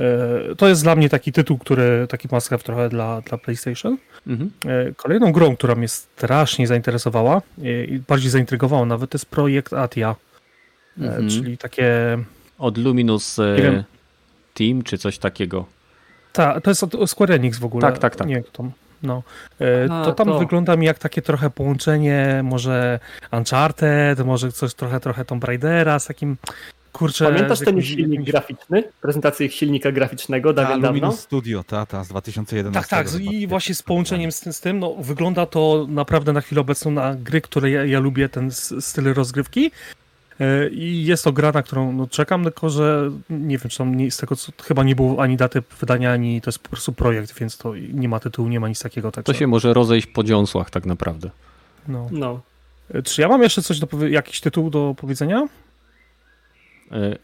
E, 0.00 0.54
to 0.56 0.68
jest 0.68 0.82
dla 0.82 0.96
mnie 0.96 1.08
taki 1.08 1.32
tytuł, 1.32 1.58
który 1.58 2.06
taki 2.08 2.28
must 2.32 2.50
trochę 2.64 2.88
dla, 2.88 3.20
dla 3.20 3.38
PlayStation. 3.38 3.98
Mhm. 4.26 4.50
E, 4.66 4.92
kolejną 4.94 5.32
grą, 5.32 5.56
która 5.56 5.74
mnie 5.74 5.88
strasznie 5.88 6.66
zainteresowała 6.66 7.42
i 7.88 8.00
bardziej 8.08 8.30
zaintrygowała 8.30 8.86
nawet, 8.86 9.14
jest 9.14 9.26
projekt 9.26 9.72
Atia. 9.72 10.16
Mhm. 10.98 11.28
Czyli 11.28 11.58
takie. 11.58 12.18
Od 12.58 12.78
Luminous 12.78 13.36
Team, 14.54 14.82
czy 14.82 14.98
coś 14.98 15.18
takiego. 15.18 15.66
Tak, 16.32 16.62
to 16.62 16.70
jest 16.70 16.82
od 16.82 17.10
Square 17.10 17.32
Enix 17.32 17.58
w 17.58 17.64
ogóle. 17.64 17.80
Tak, 17.80 17.98
tak, 17.98 18.16
tak. 18.16 18.28
Nie, 18.28 18.42
to, 18.42 18.70
no. 19.02 19.22
Aha, 19.84 20.04
to 20.04 20.12
tam 20.12 20.28
to... 20.28 20.38
wygląda 20.38 20.76
mi 20.76 20.86
jak 20.86 20.98
takie 20.98 21.22
trochę 21.22 21.50
połączenie 21.50 22.40
może 22.44 23.00
Uncharted, 23.32 24.26
może 24.26 24.52
coś 24.52 24.74
trochę, 24.74 25.00
trochę 25.00 25.24
Tomb 25.24 25.44
Raidera 25.44 25.98
z 25.98 26.06
takim 26.06 26.36
Kurczę, 26.96 27.24
Pamiętasz 27.24 27.58
ten 27.58 27.82
silnik 27.82 28.10
jakimś... 28.10 28.30
graficzny? 28.30 28.84
Prezentację 29.00 29.46
ich 29.46 29.54
silnika 29.54 29.92
graficznego 29.92 30.52
dawien 30.52 30.82
ta, 30.82 30.86
dawno? 30.86 31.12
Studio, 31.12 31.64
ta, 31.64 31.86
ta, 31.86 32.04
z 32.04 32.08
2011. 32.08 32.80
Tak, 32.80 32.88
tak, 33.10 33.20
i 33.20 33.46
właśnie 33.46 33.74
z 33.74 33.82
połączeniem 33.82 34.32
z 34.32 34.40
tym, 34.40 34.52
z 34.52 34.60
tym, 34.60 34.78
no 34.78 34.94
wygląda 34.94 35.46
to 35.46 35.86
naprawdę 35.88 36.32
na 36.32 36.40
chwilę 36.40 36.60
obecną 36.60 36.90
na 36.90 37.14
gry, 37.14 37.40
które 37.40 37.70
ja, 37.70 37.84
ja 37.84 38.00
lubię, 38.00 38.28
ten 38.28 38.50
styl 38.80 39.14
rozgrywki. 39.14 39.70
E, 40.40 40.68
I 40.68 41.04
jest 41.04 41.24
to 41.24 41.32
gra, 41.32 41.52
na 41.52 41.62
którą 41.62 41.92
no, 41.92 42.06
czekam, 42.06 42.42
tylko 42.42 42.70
że 42.70 43.10
nie 43.30 43.58
wiem, 43.58 43.70
czy 43.70 43.78
tam 43.78 43.94
nie, 43.94 44.10
z 44.10 44.16
tego 44.16 44.36
co 44.36 44.52
chyba 44.62 44.82
nie 44.82 44.96
było 44.96 45.22
ani 45.22 45.36
daty 45.36 45.62
wydania, 45.80 46.12
ani 46.12 46.40
to 46.40 46.48
jest 46.48 46.58
po 46.58 46.68
prostu 46.68 46.92
projekt, 46.92 47.38
więc 47.38 47.58
to 47.58 47.74
nie 47.76 48.08
ma 48.08 48.20
tytułu, 48.20 48.48
nie 48.48 48.60
ma 48.60 48.68
nic 48.68 48.82
takiego. 48.82 49.12
Tak 49.12 49.24
to 49.24 49.34
się 49.34 49.46
może 49.46 49.74
rozejść 49.74 50.06
po 50.06 50.24
dziąsłach 50.24 50.70
tak 50.70 50.86
naprawdę. 50.86 51.30
No. 51.88 52.08
no. 52.10 52.40
E, 52.94 53.02
czy 53.02 53.22
ja 53.22 53.28
mam 53.28 53.42
jeszcze 53.42 53.62
coś 53.62 53.78
do 53.78 54.06
jakiś 54.06 54.40
tytuł 54.40 54.70
do 54.70 54.94
powiedzenia? 54.98 55.48
E, 56.92 56.94
e, 56.94 57.16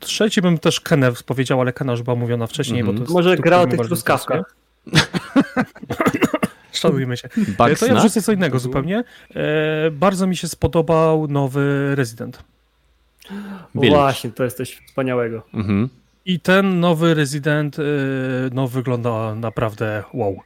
trzeci 0.00 0.42
bym 0.42 0.58
też 0.58 0.80
Kenę 0.80 1.12
powiedział, 1.26 1.60
ale 1.60 1.72
Kena 1.72 1.92
już 1.92 2.02
była 2.02 2.16
mówiona 2.16 2.46
wcześniej, 2.46 2.80
mm 2.80 2.92
-hmm. 2.94 2.98
bo 2.98 2.98
to 2.98 3.04
jest 3.04 3.14
Może 3.14 3.36
gra 3.36 3.60
o 3.60 3.66
tych 3.66 3.80
truskawkach. 3.80 4.56
Szanujmy 6.78 7.16
się. 7.16 7.28
Bugsnack? 7.36 7.78
To 7.78 7.86
ja 7.86 7.94
wrzucę 7.94 8.22
co 8.22 8.32
innego 8.32 8.58
zupełnie. 8.58 9.04
E, 9.34 9.90
bardzo 9.90 10.26
mi 10.26 10.36
się 10.36 10.48
spodobał 10.48 11.28
nowy 11.28 11.94
Resident. 11.94 12.44
Właśnie, 13.74 14.30
to 14.30 14.44
jest 14.44 14.56
coś 14.56 14.82
wspaniałego. 14.86 15.42
Mhm. 15.54 15.88
I 16.26 16.40
ten 16.40 16.80
nowy 16.80 17.14
Resident 17.14 17.76
no, 18.52 18.68
wygląda 18.68 19.34
naprawdę 19.34 20.02
wow. 20.12 20.36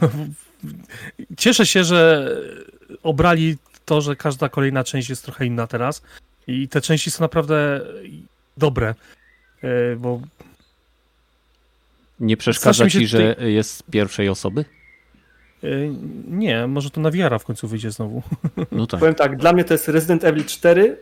Cieszę 1.36 1.66
się, 1.66 1.84
że 1.84 2.30
obrali 3.02 3.56
to, 3.84 4.00
że 4.00 4.16
każda 4.16 4.48
kolejna 4.48 4.84
część 4.84 5.10
jest 5.10 5.24
trochę 5.24 5.46
inna 5.46 5.66
teraz. 5.66 6.02
I 6.46 6.68
te 6.68 6.80
części 6.80 7.10
są 7.10 7.24
naprawdę 7.24 7.80
dobre, 8.56 8.94
e, 9.62 9.96
bo... 9.96 10.20
Nie 12.20 12.36
przeszkadza 12.36 12.90
ci, 12.90 13.06
że 13.06 13.34
tej... 13.34 13.54
jest 13.54 13.76
z 13.76 13.82
pierwszej 13.82 14.28
osoby? 14.28 14.64
E, 15.64 15.68
nie, 16.28 16.66
może 16.66 16.90
to 16.90 17.00
na 17.00 17.10
wiara 17.10 17.38
w 17.38 17.44
końcu 17.44 17.68
wyjdzie 17.68 17.90
znowu. 17.90 18.22
No 18.72 18.86
tak. 18.86 19.00
Powiem 19.00 19.14
tak, 19.14 19.36
dla 19.36 19.52
mnie 19.52 19.64
to 19.64 19.74
jest 19.74 19.88
Resident 19.88 20.24
Evil 20.24 20.44
4 20.44 20.96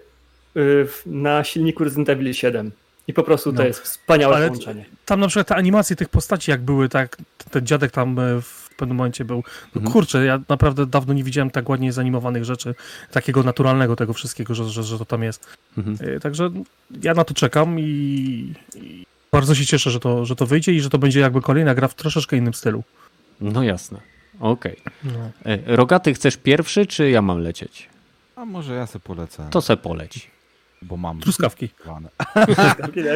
y, 0.56 0.86
na 1.06 1.44
silniku 1.44 1.84
Resident 1.84 2.08
Evil 2.08 2.34
7. 2.34 2.70
I 3.08 3.12
po 3.12 3.22
prostu 3.22 3.52
to 3.52 3.58
no. 3.58 3.64
jest 3.64 3.80
wspaniałe 3.80 4.36
Ale 4.36 4.46
połączenie. 4.46 4.84
Tam 5.04 5.20
na 5.20 5.28
przykład 5.28 5.46
te 5.48 5.56
animacje 5.56 5.96
tych 5.96 6.08
postaci, 6.08 6.50
jak 6.50 6.62
były, 6.62 6.88
tak, 6.88 7.16
ten 7.50 7.66
dziadek 7.66 7.90
tam 7.90 8.18
e, 8.18 8.42
w 8.42 8.70
pewnym 8.76 8.96
momencie 8.96 9.24
był. 9.24 9.36
No 9.74 9.78
mhm. 9.78 9.92
kurczę, 9.92 10.24
ja 10.24 10.40
naprawdę 10.48 10.86
dawno 10.86 11.14
nie 11.14 11.24
widziałem 11.24 11.50
tak 11.50 11.68
ładnie 11.68 11.92
zanimowanych 11.92 12.44
rzeczy, 12.44 12.74
takiego 13.10 13.42
naturalnego 13.42 13.96
tego 13.96 14.12
wszystkiego, 14.12 14.54
że, 14.54 14.64
że, 14.64 14.82
że 14.82 14.98
to 14.98 15.04
tam 15.04 15.22
jest. 15.22 15.46
Mhm. 15.78 16.20
Także 16.20 16.50
ja 17.02 17.14
na 17.14 17.24
to 17.24 17.34
czekam 17.34 17.80
i, 17.80 17.82
i, 18.74 19.06
bardzo 19.32 19.54
się 19.54 19.66
cieszę, 19.66 19.90
że 19.90 20.00
to, 20.00 20.24
że 20.24 20.36
to 20.36 20.46
wyjdzie 20.46 20.72
i 20.72 20.80
że 20.80 20.90
to 20.90 20.98
będzie 20.98 21.20
jakby 21.20 21.40
kolejna 21.40 21.74
gra 21.74 21.88
w 21.88 21.94
troszeczkę 21.94 22.36
innym 22.36 22.54
stylu. 22.54 22.82
No 23.40 23.62
jasne. 23.62 24.13
Okej. 24.40 24.76
Okay. 24.80 25.12
No. 25.18 25.30
E, 25.44 25.76
Rogaty, 25.76 26.14
chcesz 26.14 26.36
pierwszy, 26.36 26.86
czy 26.86 27.10
ja 27.10 27.22
mam 27.22 27.38
lecieć? 27.38 27.88
A 28.36 28.44
może 28.44 28.74
ja 28.74 28.86
se 28.86 29.00
polecę. 29.00 29.48
To 29.50 29.62
se 29.62 29.76
poleć 29.76 30.34
bo 30.84 30.96
mam... 30.96 31.20
Truskawki. 31.20 31.68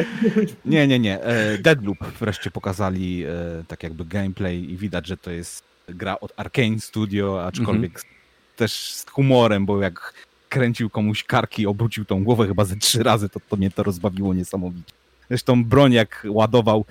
nie, 0.65 0.87
nie, 0.87 0.99
nie. 0.99 1.23
E, 1.23 1.57
Deadloop 1.57 1.97
wreszcie 2.19 2.51
pokazali 2.51 3.23
e, 3.23 3.29
tak 3.67 3.83
jakby 3.83 4.05
gameplay 4.05 4.71
i 4.71 4.77
widać, 4.77 5.07
że 5.07 5.17
to 5.17 5.31
jest 5.31 5.63
gra 5.89 6.19
od 6.19 6.33
Arkane 6.37 6.79
Studio, 6.79 7.45
aczkolwiek 7.45 7.91
mhm. 7.91 8.13
też 8.55 8.93
z 8.93 9.09
humorem, 9.09 9.65
bo 9.65 9.81
jak 9.81 10.13
kręcił 10.49 10.89
komuś 10.89 11.23
karki, 11.23 11.67
obrócił 11.67 12.05
tą 12.05 12.23
głowę 12.23 12.47
chyba 12.47 12.65
ze 12.65 12.75
trzy 12.75 13.03
razy, 13.03 13.29
to, 13.29 13.39
to 13.49 13.55
mnie 13.55 13.71
to 13.71 13.83
rozbawiło 13.83 14.33
niesamowicie. 14.33 14.93
Zresztą 15.29 15.63
broń 15.65 15.93
jak 15.93 16.27
ładował 16.29 16.85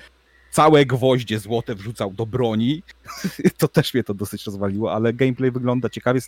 całe 0.51 0.87
gwoździe 0.87 1.39
złote 1.39 1.75
wrzucał 1.75 2.12
do 2.12 2.27
broni. 2.27 2.83
to 3.59 3.69
też 3.69 3.95
mnie 3.95 4.05
to 4.05 4.15
dosyć 4.15 4.47
rozwaliło, 4.47 4.93
ale 4.93 5.12
gameplay 5.12 5.51
wygląda 5.51 5.89
ciekawie. 5.89 6.20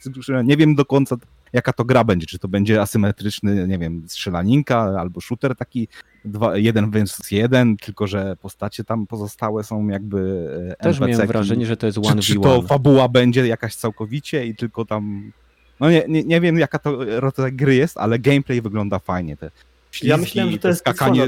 Nie 0.44 0.56
wiem 0.56 0.74
do 0.74 0.84
końca, 0.84 1.16
jaka 1.52 1.72
to 1.72 1.84
gra 1.84 2.05
będzie. 2.05 2.26
Czy 2.26 2.38
to 2.38 2.48
będzie 2.48 2.80
asymetryczny, 2.80 3.68
nie 3.68 3.78
wiem, 3.78 4.05
strzelaninka 4.09 4.78
albo 4.78 5.20
shooter 5.20 5.56
taki 5.56 5.88
dwa, 6.24 6.56
jeden 6.56 6.90
versus 6.90 7.30
jeden, 7.30 7.76
tylko 7.76 8.06
że 8.06 8.36
postacie 8.36 8.84
tam 8.84 9.06
pozostałe 9.06 9.64
są 9.64 9.88
jakby 9.88 10.48
e, 10.78 10.84
Też 10.84 11.01
miałem 11.01 11.26
wrażenie, 11.26 11.66
że 11.66 11.76
to 11.76 11.86
jest 11.86 11.98
one 11.98 12.22
czy, 12.22 12.34
czy 12.34 12.40
to 12.40 12.62
fabuła 12.62 13.09
będzie 13.09 13.47
jakaś 13.47 13.74
całkowicie 13.74 14.47
i 14.47 14.55
tylko 14.55 14.84
tam 14.84 15.32
no 15.80 15.90
nie, 15.90 16.05
nie, 16.09 16.24
nie 16.24 16.40
wiem 16.40 16.59
jaka 16.59 16.78
to 16.78 17.20
rodzaj 17.20 17.52
gry 17.52 17.74
jest, 17.74 17.98
ale 17.98 18.18
gameplay 18.18 18.62
wygląda 18.62 18.98
fajnie. 18.98 19.36
Te 19.36 19.51
ślizgi, 19.90 20.09
ja 20.09 20.16
myślałem, 20.16 20.52
że 20.52 20.59
to 20.59 20.68
jest 20.68 20.80
skakanie. 20.80 21.26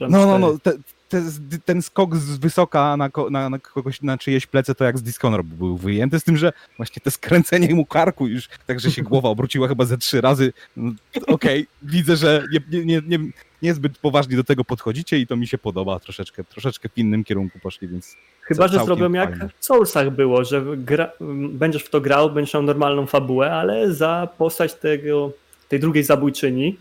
No, 0.00 0.26
no, 0.26 0.38
no, 0.38 0.58
te, 0.58 0.72
te, 1.10 1.22
ten 1.64 1.82
skok 1.82 2.16
z 2.16 2.38
wysoka 2.38 2.96
na, 2.96 3.10
na, 3.30 3.50
na, 3.50 3.58
kogoś, 3.58 4.02
na 4.02 4.18
czyjeś 4.18 4.46
plece, 4.46 4.74
to 4.74 4.84
jak 4.84 4.98
z 4.98 5.02
Dishonored 5.02 5.46
był 5.46 5.76
wyjęty, 5.76 6.20
z 6.20 6.24
tym, 6.24 6.36
że 6.36 6.52
właśnie 6.76 7.02
te 7.02 7.10
skręcenie 7.10 7.74
mu 7.74 7.86
karku 7.86 8.26
już, 8.26 8.48
tak 8.66 8.80
że 8.80 8.90
się 8.90 9.02
głowa 9.02 9.28
obróciła 9.28 9.68
chyba 9.68 9.84
ze 9.84 9.98
trzy 9.98 10.20
razy. 10.20 10.52
No, 10.76 10.92
Okej, 11.16 11.60
okay, 11.60 11.66
widzę, 11.82 12.16
że 12.16 12.44
nie, 12.70 12.84
nie, 12.84 13.00
nie, 13.06 13.18
niezbyt 13.62 13.98
poważnie 13.98 14.36
do 14.36 14.44
tego 14.44 14.64
podchodzicie 14.64 15.18
i 15.18 15.26
to 15.26 15.36
mi 15.36 15.46
się 15.46 15.58
podoba 15.58 16.00
troszeczkę, 16.00 16.44
troszeczkę 16.44 16.88
w 16.88 16.98
innym 16.98 17.24
kierunku 17.24 17.58
poszli, 17.58 17.88
więc 17.88 18.16
Chyba, 18.42 18.68
że 18.68 18.84
zrobią 18.84 19.12
jak 19.12 19.52
w 19.58 19.64
Soulsach 19.64 20.10
było, 20.10 20.44
że 20.44 20.64
gra, 20.76 21.12
będziesz 21.50 21.82
w 21.82 21.90
to 21.90 22.00
grał, 22.00 22.30
będziesz 22.30 22.54
miał 22.54 22.62
normalną 22.62 23.06
fabułę, 23.06 23.52
ale 23.52 23.92
za 23.94 24.28
postać 24.38 24.74
tego, 24.74 25.32
tej 25.68 25.80
drugiej 25.80 26.04
zabójczyni 26.04 26.76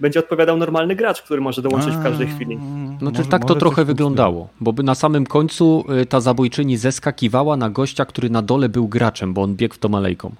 będzie 0.00 0.20
odpowiadał 0.20 0.56
normalny 0.56 0.96
gracz, 0.96 1.22
który 1.22 1.40
może 1.40 1.62
dołączyć 1.62 1.94
w 1.94 2.02
każdej 2.02 2.28
chwili. 2.28 2.58
No 3.00 3.12
czy 3.12 3.24
tak 3.24 3.44
to 3.44 3.54
trochę 3.54 3.84
wyglądało, 3.84 4.48
bo 4.60 4.72
by 4.72 4.82
na 4.82 4.94
samym 4.94 5.26
końcu 5.26 5.84
y, 6.02 6.06
ta 6.06 6.20
zabójczyni 6.20 6.76
zeskakiwała 6.76 7.56
na 7.56 7.70
gościa, 7.70 8.04
który 8.04 8.30
na 8.30 8.42
dole 8.42 8.68
był 8.68 8.88
graczem, 8.88 9.34
bo 9.34 9.42
on 9.42 9.56
biegł 9.56 9.74
w 9.74 9.78
to 9.78 9.88
malejką. 9.88 10.32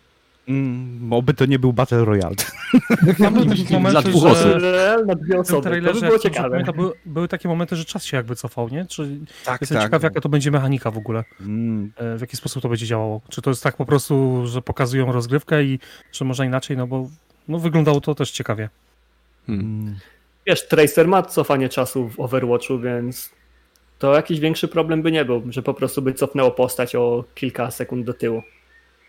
Mm, 0.48 1.12
oby 1.12 1.34
to 1.34 1.46
nie 1.46 1.58
był 1.58 1.72
Battle 1.72 2.04
Royale. 2.04 2.34
Tam 3.18 3.34
były 3.34 3.46
takie 3.46 3.74
momenty, 3.74 4.10
dwóch 4.10 4.22
że... 4.22 4.30
osób. 4.30 4.52
Na 5.06 5.14
dwie 5.14 5.38
osoby. 5.40 5.62
Trailerze, 5.62 5.94
to 5.94 6.00
by 6.00 6.06
było 6.06 6.18
ciekawe. 6.18 6.64
były, 6.74 6.92
były, 7.06 7.28
takie 7.28 7.48
momenty, 7.48 7.76
że 7.76 7.84
czas 7.84 8.04
się 8.04 8.16
jakby 8.16 8.36
cofał, 8.36 8.68
nie? 8.68 8.86
Czy 8.86 9.18
tak, 9.44 9.60
jestem 9.60 9.78
tak. 9.78 9.86
ciekaw, 9.86 10.02
jaka 10.02 10.20
to 10.20 10.28
będzie 10.28 10.50
mechanika 10.50 10.90
w 10.90 10.98
ogóle. 10.98 11.24
Mm. 11.40 11.92
E, 11.96 12.16
w 12.16 12.20
jaki 12.20 12.36
sposób 12.36 12.62
to 12.62 12.68
będzie 12.68 12.86
działało. 12.86 13.20
Czy 13.28 13.42
to 13.42 13.50
jest 13.50 13.62
tak 13.62 13.76
po 13.76 13.84
prostu, 13.84 14.42
że 14.46 14.62
pokazują 14.62 15.12
rozgrywkę 15.12 15.64
i 15.64 15.78
że 16.12 16.24
można 16.24 16.44
inaczej, 16.44 16.76
no 16.76 16.86
bo 16.86 17.08
no, 17.48 17.58
wyglądało 17.58 18.00
to 18.00 18.14
też 18.14 18.30
ciekawie. 18.30 18.68
Hmm. 19.48 19.96
Wiesz, 20.46 20.68
Tracer 20.68 21.08
ma 21.08 21.22
cofanie 21.22 21.68
czasu 21.68 22.08
w 22.08 22.20
Overwatchu, 22.20 22.78
więc 22.78 23.30
to 23.98 24.14
jakiś 24.14 24.40
większy 24.40 24.68
problem 24.68 25.02
by 25.02 25.12
nie 25.12 25.24
był, 25.24 25.42
że 25.48 25.62
po 25.62 25.74
prostu 25.74 26.02
by 26.02 26.14
cofnęło 26.14 26.50
postać 26.50 26.94
o 26.94 27.24
kilka 27.34 27.70
sekund 27.70 28.06
do 28.06 28.14
tyłu. 28.14 28.42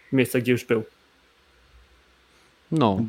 W 0.09 0.13
miejsce, 0.13 0.41
gdzie 0.41 0.51
już 0.51 0.65
był. 0.65 0.83
No, 2.71 3.01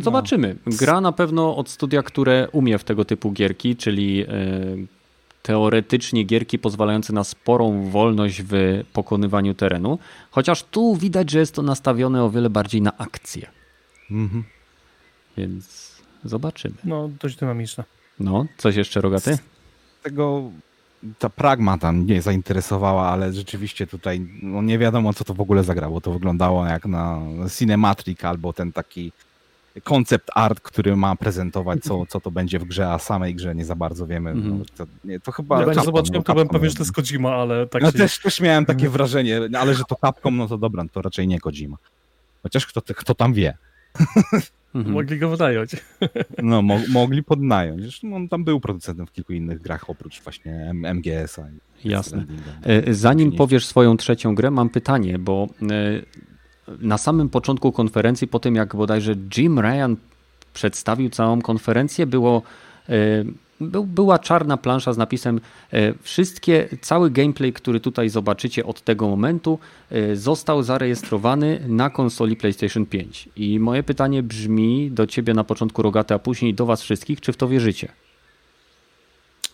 zobaczymy. 0.00 0.56
Gra 0.66 1.00
na 1.00 1.12
pewno 1.12 1.56
od 1.56 1.68
studia, 1.68 2.02
które 2.02 2.48
umie 2.52 2.78
w 2.78 2.84
tego 2.84 3.04
typu 3.04 3.32
gierki, 3.32 3.76
czyli 3.76 4.16
yy, 4.16 4.26
teoretycznie 5.42 6.24
gierki 6.24 6.58
pozwalające 6.58 7.12
na 7.12 7.24
sporą 7.24 7.90
wolność 7.90 8.42
w 8.42 8.82
pokonywaniu 8.92 9.54
terenu. 9.54 9.98
Chociaż 10.30 10.62
tu 10.62 10.96
widać, 10.96 11.30
że 11.30 11.38
jest 11.38 11.54
to 11.54 11.62
nastawione 11.62 12.24
o 12.24 12.30
wiele 12.30 12.50
bardziej 12.50 12.82
na 12.82 12.98
akcję. 12.98 13.50
Mhm. 14.10 14.44
Więc 15.36 15.81
zobaczymy. 16.24 16.74
No, 16.84 17.10
dość 17.20 17.36
dynamiczne. 17.36 17.84
No, 18.20 18.46
coś 18.56 18.76
jeszcze 18.76 19.00
rogaty? 19.00 19.38
Tego 20.02 20.50
ta 21.18 21.28
pragma 21.28 21.78
tam 21.78 22.06
nie 22.06 22.22
zainteresowała, 22.22 23.08
ale 23.08 23.32
rzeczywiście 23.32 23.86
tutaj 23.86 24.26
no 24.42 24.62
nie 24.62 24.78
wiadomo, 24.78 25.12
co 25.12 25.24
to 25.24 25.34
w 25.34 25.40
ogóle 25.40 25.64
zagrało. 25.64 26.00
To 26.00 26.12
wyglądało 26.12 26.66
jak 26.66 26.86
na 26.86 27.20
Cinematrix 27.58 28.24
albo 28.24 28.52
ten 28.52 28.72
taki 28.72 29.12
koncept 29.84 30.30
art, 30.34 30.60
który 30.60 30.96
ma 30.96 31.16
prezentować, 31.16 31.82
co, 31.82 32.06
co 32.06 32.20
to 32.20 32.30
będzie 32.30 32.58
w 32.58 32.64
grze, 32.64 32.90
a 32.90 32.98
samej 32.98 33.34
grze 33.34 33.54
nie 33.54 33.64
za 33.64 33.74
bardzo 33.74 34.06
wiemy. 34.06 34.30
Mm 34.30 34.42
-hmm. 34.42 34.64
to, 34.76 34.86
nie, 35.04 35.20
to 35.20 35.32
chyba... 35.32 35.60
Ja 35.60 35.66
Capcom, 35.66 35.84
zobaczyłem, 35.84 36.22
to 36.22 36.34
bym 36.34 36.48
pewnie, 36.48 36.70
że 36.70 36.76
to 36.76 36.82
jest 36.82 36.92
Kojima, 36.92 37.34
ale 37.34 37.66
tak 37.66 37.82
No 37.82 37.92
się... 37.92 37.98
też, 37.98 38.18
też 38.18 38.40
miałem 38.40 38.66
takie 38.66 38.88
wrażenie, 38.88 39.40
ale 39.58 39.74
że 39.74 39.84
to 39.88 39.96
Capcom, 39.96 40.36
no 40.36 40.48
to 40.48 40.58
dobra, 40.58 40.84
to 40.92 41.02
raczej 41.02 41.28
nie 41.28 41.40
Kojima. 41.40 41.76
Chociaż 42.42 42.66
kto, 42.66 42.82
kto 42.82 43.14
tam 43.14 43.32
wie. 43.32 43.56
Mhm. 44.74 44.94
Mogli 44.94 45.18
go 45.18 45.28
wynająć. 45.28 45.76
No, 46.42 46.62
mo 46.62 46.78
mogli 46.88 47.22
podnająć. 47.22 47.82
Zresztą 47.82 48.16
on 48.16 48.28
tam 48.28 48.44
był 48.44 48.60
producentem 48.60 49.06
w 49.06 49.12
kilku 49.12 49.32
innych 49.32 49.60
grach, 49.60 49.90
oprócz 49.90 50.22
właśnie 50.22 50.72
MGS-a. 50.94 51.46
Jasne. 51.84 52.24
E, 52.62 52.94
zanim 52.94 53.32
powiesz 53.32 53.66
swoją 53.66 53.96
trzecią 53.96 54.34
grę, 54.34 54.50
mam 54.50 54.68
pytanie, 54.68 55.18
bo 55.18 55.48
e, 55.62 55.66
na 56.78 56.98
samym 56.98 57.28
początku 57.28 57.72
konferencji, 57.72 58.28
po 58.28 58.40
tym 58.40 58.54
jak 58.54 58.76
bodajże 58.76 59.14
Jim 59.36 59.58
Ryan 59.58 59.96
przedstawił 60.54 61.10
całą 61.10 61.42
konferencję, 61.42 62.06
było 62.06 62.42
e, 62.88 62.94
był, 63.70 63.84
była 63.84 64.18
czarna 64.18 64.56
plansza 64.56 64.92
z 64.92 64.98
napisem 64.98 65.40
e, 65.72 65.94
wszystkie, 66.02 66.68
cały 66.80 67.10
gameplay, 67.10 67.52
który 67.52 67.80
tutaj 67.80 68.08
zobaczycie 68.08 68.66
od 68.66 68.82
tego 68.82 69.08
momentu 69.08 69.58
e, 69.90 70.16
został 70.16 70.62
zarejestrowany 70.62 71.60
na 71.68 71.90
konsoli 71.90 72.36
PlayStation 72.36 72.86
5. 72.86 73.28
I 73.36 73.60
moje 73.60 73.82
pytanie 73.82 74.22
brzmi 74.22 74.90
do 74.90 75.06
ciebie 75.06 75.34
na 75.34 75.44
początku 75.44 75.82
Rogaty, 75.82 76.14
a 76.14 76.18
później 76.18 76.54
do 76.54 76.66
was 76.66 76.82
wszystkich, 76.82 77.20
czy 77.20 77.32
w 77.32 77.36
to 77.36 77.48
wierzycie? 77.48 77.88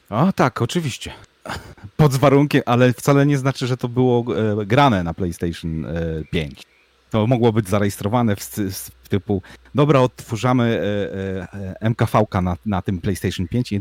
A 0.09 0.33
tak, 0.33 0.63
oczywiście. 0.63 1.13
Pod 1.97 2.17
warunkiem, 2.17 2.63
ale 2.67 2.93
wcale 2.93 3.27
nie 3.27 3.39
znaczy, 3.39 3.67
że 3.67 3.77
to 3.77 3.89
było 3.89 4.25
e, 4.37 4.67
grane 4.67 5.03
na 5.03 5.15
PlayStation 5.15 5.87
5. 6.31 6.63
To 7.11 7.27
mogło 7.27 7.53
być 7.53 7.69
zarejestrowane 7.69 8.37
w, 8.37 8.41
w 9.03 9.09
typu, 9.09 9.43
dobra, 9.75 10.01
odtwarzamy 10.01 10.65
e, 10.65 11.55
e, 11.81 11.91
MKV 11.91 12.27
na, 12.43 12.57
na 12.67 12.83
tym 12.83 13.01
PlayStation 13.01 13.49
5 13.49 13.73
i 13.73 13.81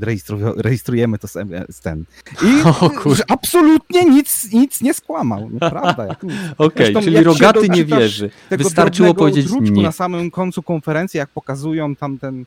rejestrujemy 0.57 1.17
to 1.17 1.27
z, 1.27 1.33
z 1.69 1.79
ten. 1.79 2.03
I 2.43 2.61
o, 2.67 2.91
absolutnie 3.27 4.05
nic, 4.05 4.51
nic 4.53 4.81
nie 4.81 4.93
skłamał, 4.93 5.49
naprawdę. 5.61 6.07
Okej, 6.57 6.91
okay, 6.91 7.03
czyli 7.03 7.23
Rogaty 7.23 7.69
nie 7.69 7.85
wierzy. 7.85 8.29
Wystarczyło 8.51 9.13
powiedzieć 9.13 9.47
nie. 9.61 9.83
na 9.83 9.91
samym 9.91 10.31
końcu 10.31 10.63
konferencji, 10.63 11.17
jak 11.17 11.29
pokazują 11.29 11.95
tam 11.95 12.17
ten 12.17 12.45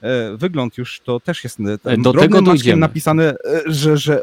e, 0.00 0.36
wygląd 0.36 0.78
już, 0.78 1.00
to 1.00 1.20
też 1.20 1.44
jest 1.44 1.58
e, 1.84 1.96
do 1.96 2.12
tego 2.12 2.42
dojdziemy. 2.42 2.80
napisane, 2.80 3.24
e, 3.24 3.36
że, 3.66 3.96
że 3.96 4.22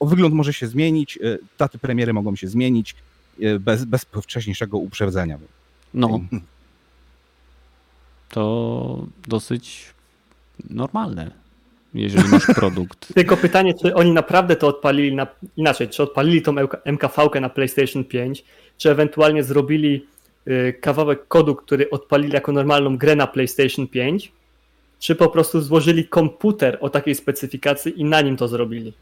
wygląd 0.00 0.34
może 0.34 0.52
się 0.52 0.66
zmienić, 0.66 1.18
daty 1.58 1.78
premiery 1.78 2.12
mogą 2.12 2.36
się 2.36 2.48
zmienić, 2.48 2.94
E, 2.94 3.15
bez, 3.60 3.84
bez 3.84 4.06
wcześniejszego 4.22 4.78
uprzedzenia. 4.78 5.38
No. 5.94 6.20
To 8.28 9.06
dosyć 9.28 9.94
normalne, 10.70 11.30
jeżeli 11.94 12.28
masz 12.28 12.46
produkt. 12.46 13.08
Tylko 13.14 13.36
pytanie, 13.36 13.74
czy 13.74 13.94
oni 13.94 14.10
naprawdę 14.12 14.56
to 14.56 14.68
odpalili 14.68 15.16
na, 15.16 15.26
inaczej, 15.56 15.88
czy 15.88 16.02
odpalili 16.02 16.42
tą 16.42 16.54
MKV 16.84 17.40
na 17.40 17.48
PlayStation 17.48 18.04
5, 18.04 18.44
czy 18.78 18.90
ewentualnie 18.90 19.44
zrobili 19.44 20.06
y, 20.48 20.78
kawałek 20.80 21.28
kodu, 21.28 21.54
który 21.54 21.90
odpalili 21.90 22.32
jako 22.32 22.52
normalną 22.52 22.96
grę 22.96 23.16
na 23.16 23.26
PlayStation 23.26 23.88
5, 23.88 24.32
czy 24.98 25.14
po 25.14 25.28
prostu 25.28 25.60
złożyli 25.60 26.08
komputer 26.08 26.78
o 26.80 26.90
takiej 26.90 27.14
specyfikacji 27.14 28.00
i 28.00 28.04
na 28.04 28.20
nim 28.20 28.36
to 28.36 28.48
zrobili. 28.48 28.92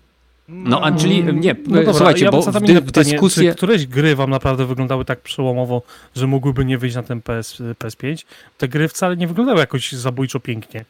No, 0.49 0.81
a 0.81 0.93
czyli 0.93 1.21
mm, 1.21 1.41
nie, 1.41 1.57
no 1.67 1.77
dobra, 1.77 1.93
słuchajcie, 1.93 2.25
ja 2.25 2.31
bo 2.31 2.43
w, 2.43 2.61
dy, 2.61 2.81
dyskusji... 2.81 3.49
Czy 3.49 3.55
któreś 3.55 3.87
gry 3.87 4.17
wam 4.17 4.31
naprawdę 4.31 4.67
wyglądały 4.67 5.05
tak 5.05 5.21
przełomowo, 5.21 5.83
że 6.17 6.27
mogłyby 6.27 6.65
nie 6.65 6.79
wyjść 6.79 6.97
na 6.97 7.03
ten 7.03 7.23
PS, 7.23 7.63
PS5? 7.79 8.25
Te 8.59 8.69
gry 8.69 8.89
wcale 8.89 9.17
nie 9.17 9.27
wyglądały 9.27 9.59
jakoś 9.59 9.93
zabójczo 9.93 10.41
pięknie. 10.41 10.85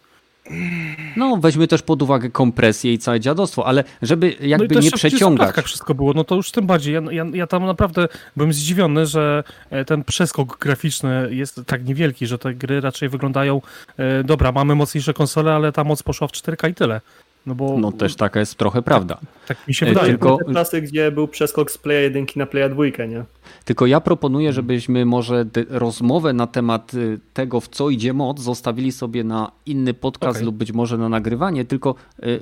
No, 1.16 1.36
weźmy 1.36 1.68
też 1.68 1.82
pod 1.82 2.02
uwagę 2.02 2.30
kompresję 2.30 2.92
i 2.92 2.98
całe 2.98 3.20
dziadostwo, 3.20 3.66
ale 3.66 3.84
żeby 4.02 4.36
jakby 4.40 4.74
no 4.74 4.80
nie 4.80 4.90
przeciągać. 4.90 5.56
Jak 5.56 5.66
wszystko 5.66 5.94
było, 5.94 6.12
no 6.12 6.24
to 6.24 6.34
już 6.34 6.50
tym 6.50 6.66
bardziej. 6.66 6.94
Ja, 6.94 7.00
ja, 7.10 7.26
ja, 7.32 7.46
tam 7.46 7.66
naprawdę 7.66 8.08
byłem 8.36 8.52
zdziwiony, 8.52 9.06
że 9.06 9.44
e, 9.70 9.84
ten 9.84 10.04
przeskok 10.04 10.58
graficzny 10.58 11.28
jest 11.30 11.60
tak 11.66 11.84
niewielki, 11.84 12.26
że 12.26 12.38
te 12.38 12.54
gry 12.54 12.80
raczej 12.80 13.08
wyglądają. 13.08 13.62
E, 13.96 14.24
dobra, 14.24 14.52
mamy 14.52 14.74
mocniejsze 14.74 15.14
konsole, 15.14 15.54
ale 15.54 15.72
ta 15.72 15.84
moc 15.84 16.02
poszła 16.02 16.28
w 16.28 16.32
4K 16.32 16.70
i 16.70 16.74
tyle. 16.74 17.00
No, 17.46 17.54
bo, 17.54 17.78
no 17.78 17.92
też 17.92 18.16
taka 18.16 18.40
jest 18.40 18.54
trochę 18.54 18.82
prawda. 18.82 19.14
Tak, 19.14 19.58
tak 19.58 19.68
mi 19.68 19.74
się 19.74 19.86
wydaje. 19.86 20.08
Tylko 20.08 20.38
te 20.46 20.54
czasy, 20.54 20.82
gdzie 20.82 21.12
był 21.12 21.28
przeskok 21.28 21.70
z 21.70 21.78
Playa 21.78 22.02
1 22.02 22.26
na 22.36 22.46
Playa 22.46 22.68
2, 22.70 23.04
nie? 23.04 23.24
Tylko 23.64 23.86
ja 23.86 24.00
proponuję, 24.00 24.52
żebyśmy 24.52 25.04
może 25.04 25.46
rozmowę 25.68 26.32
na 26.32 26.46
temat 26.46 26.94
y, 26.94 27.20
tego, 27.34 27.60
w 27.60 27.68
co 27.68 27.90
idzie 27.90 28.12
moc, 28.12 28.40
zostawili 28.40 28.92
sobie 28.92 29.24
na 29.24 29.50
inny 29.66 29.94
podcast 29.94 30.36
okay. 30.36 30.44
lub 30.44 30.56
być 30.56 30.72
może 30.72 30.98
na 30.98 31.08
nagrywanie, 31.08 31.64
tylko 31.64 31.94
y, 32.22 32.40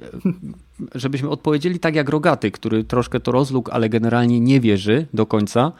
żebyśmy 0.94 1.28
odpowiedzieli 1.28 1.78
tak 1.78 1.94
jak 1.94 2.08
Rogaty, 2.08 2.50
który 2.50 2.84
troszkę 2.84 3.20
to 3.20 3.32
rozlógł, 3.32 3.70
ale 3.70 3.88
generalnie 3.88 4.40
nie 4.40 4.60
wierzy 4.60 5.06
do 5.14 5.26
końca. 5.26 5.72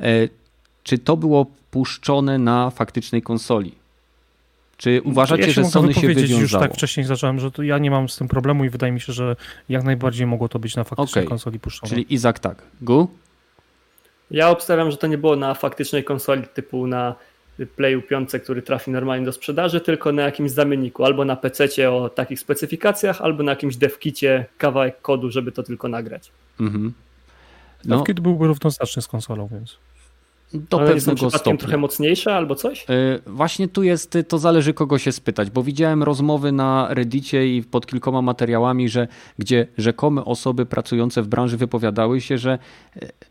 E, 0.00 0.28
czy 0.82 0.98
to 0.98 1.16
było 1.16 1.46
puszczone 1.70 2.38
na 2.38 2.70
faktycznej 2.70 3.22
konsoli? 3.22 3.72
Czy 4.78 5.02
uważacie, 5.04 5.46
ja 5.46 5.52
że 5.52 5.64
Sony 5.64 5.94
się 5.94 6.06
wywiązało? 6.06 6.40
już 6.40 6.52
tak 6.52 6.74
wcześniej 6.74 7.06
zacząłem, 7.06 7.40
że 7.40 7.50
ja 7.62 7.78
nie 7.78 7.90
mam 7.90 8.08
z 8.08 8.16
tym 8.16 8.28
problemu 8.28 8.64
i 8.64 8.70
wydaje 8.70 8.92
mi 8.92 9.00
się, 9.00 9.12
że 9.12 9.36
jak 9.68 9.84
najbardziej 9.84 10.26
mogło 10.26 10.48
to 10.48 10.58
być 10.58 10.76
na 10.76 10.84
faktycznej 10.84 11.24
okay. 11.24 11.28
konsoli 11.28 11.60
puszczone. 11.60 11.90
Czyli 11.90 12.14
Izak 12.14 12.38
tak. 12.38 12.62
Gu? 12.82 13.08
Ja 14.30 14.50
obstawiam, 14.50 14.90
że 14.90 14.96
to 14.96 15.06
nie 15.06 15.18
było 15.18 15.36
na 15.36 15.54
faktycznej 15.54 16.04
konsoli 16.04 16.42
typu 16.54 16.86
na 16.86 17.14
Playu 17.76 18.02
5, 18.02 18.30
który 18.42 18.62
trafi 18.62 18.90
normalnie 18.90 19.26
do 19.26 19.32
sprzedaży, 19.32 19.80
tylko 19.80 20.12
na 20.12 20.22
jakimś 20.22 20.50
zamienniku, 20.50 21.04
albo 21.04 21.24
na 21.24 21.36
PC 21.36 21.90
o 21.90 22.08
takich 22.08 22.40
specyfikacjach, 22.40 23.20
albo 23.20 23.42
na 23.42 23.52
jakimś 23.52 23.76
devkicie 23.76 24.46
kawałek 24.58 25.02
kodu, 25.02 25.30
żeby 25.30 25.52
to 25.52 25.62
tylko 25.62 25.88
nagrać. 25.88 26.30
Mhm. 26.60 26.92
No. 27.84 27.96
Devkit 27.96 28.20
byłby 28.20 28.46
równoznaczny 28.46 29.02
z 29.02 29.08
konsolą, 29.08 29.48
więc... 29.52 29.78
do 30.54 30.80
Ale 30.80 30.94
pewnego 30.94 31.30
stopnia. 31.30 31.56
trochę 31.56 31.76
mocniejsze 31.76 32.34
albo 32.34 32.54
coś? 32.54 32.86
Właśnie 33.26 33.68
tu 33.68 33.82
jest, 33.82 34.18
to 34.28 34.38
zależy 34.38 34.74
kogo 34.74 34.98
się 34.98 35.12
spytać, 35.12 35.50
bo 35.50 35.62
widziałem 35.62 36.02
rozmowy 36.02 36.52
na 36.52 36.86
Reddicie 36.90 37.56
i 37.56 37.62
pod 37.62 37.86
kilkoma 37.86 38.22
materiałami, 38.22 38.88
że 38.88 39.08
gdzie 39.38 39.66
rzekome 39.78 40.24
osoby 40.24 40.66
pracujące 40.66 41.22
w 41.22 41.28
branży 41.28 41.56
wypowiadały 41.56 42.20
się, 42.20 42.38
że 42.38 42.58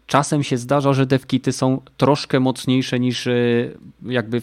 czasem 0.08 0.44
się 0.44 0.58
zdarza, 0.58 0.94
że 0.94 1.06
devkity 1.06 1.52
są 1.52 1.82
troszkę 1.98 2.40
mocniejsze 2.40 3.00
niż 3.00 3.28
jakby 4.06 4.42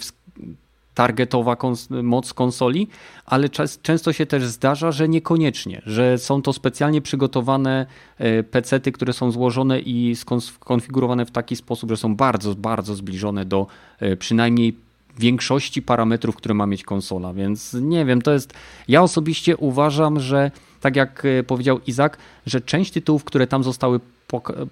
targetowa 0.95 1.57
kons 1.57 1.89
moc 1.91 2.35
konsoli, 2.35 2.89
ale 3.27 3.49
często 3.83 4.13
się 4.13 4.27
też 4.27 4.45
zdarza, 4.47 4.93
że 4.93 5.09
niekoniecznie, 5.09 5.83
że 5.87 6.19
są 6.19 6.43
to 6.43 6.53
specjalnie 6.53 7.03
przygotowane 7.03 7.87
e, 8.19 8.43
pecety, 8.43 8.93
które 8.93 9.13
są 9.13 9.31
złożone 9.31 9.81
i 9.81 10.17
skonfigurowane 10.41 11.27
w 11.27 11.31
taki 11.31 11.57
sposób, 11.57 11.91
że 11.91 11.97
są 11.97 12.17
bardzo, 12.17 12.55
bardzo 12.55 12.95
zbliżone 12.95 13.45
do 13.45 13.67
e, 14.01 14.17
przynajmniej 14.17 14.77
większości 15.19 15.83
parametrów, 15.83 16.37
które 16.37 16.55
ma 16.55 16.67
mieć 16.67 16.85
konsola, 16.85 17.35
więc 17.35 17.75
nie 17.81 18.05
wiem, 18.05 18.23
to 18.23 18.33
jest. 18.33 18.55
Ja 18.89 19.03
osobiście 19.03 19.57
uważam, 19.57 20.21
że 20.21 20.51
tak 20.81 20.97
jak 20.97 21.25
e, 21.25 21.43
powiedział 21.43 21.81
Izak, 21.87 22.19
że 22.47 22.61
część 22.61 22.93
tytułów, 22.93 23.25
które 23.25 23.47
tam 23.47 23.65
zostały 23.65 24.01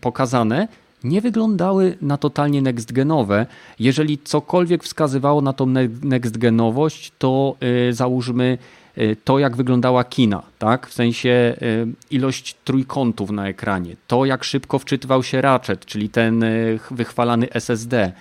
pokazane, 0.00 0.68
nie 1.04 1.20
wyglądały 1.20 1.96
na 2.02 2.16
totalnie 2.16 2.62
next-genowe. 2.62 3.46
Jeżeli 3.78 4.18
cokolwiek 4.18 4.84
wskazywało 4.84 5.40
na 5.40 5.52
tą 5.52 5.66
next-genowość, 6.02 7.12
to 7.18 7.56
yy, 7.60 7.92
załóżmy 7.92 8.58
yy, 8.96 9.16
to, 9.24 9.38
jak 9.38 9.56
wyglądała 9.56 10.04
kina, 10.04 10.42
tak? 10.58 10.86
w 10.86 10.92
sensie 10.92 11.56
yy, 11.60 11.88
ilość 12.10 12.56
trójkątów 12.64 13.30
na 13.30 13.48
ekranie, 13.48 13.96
to, 14.06 14.24
jak 14.24 14.44
szybko 14.44 14.78
wczytywał 14.78 15.22
się 15.22 15.40
Ratchet, 15.40 15.86
czyli 15.86 16.08
ten 16.08 16.42
y, 16.42 16.78
wychwalany 16.90 17.52
SSD, 17.52 18.12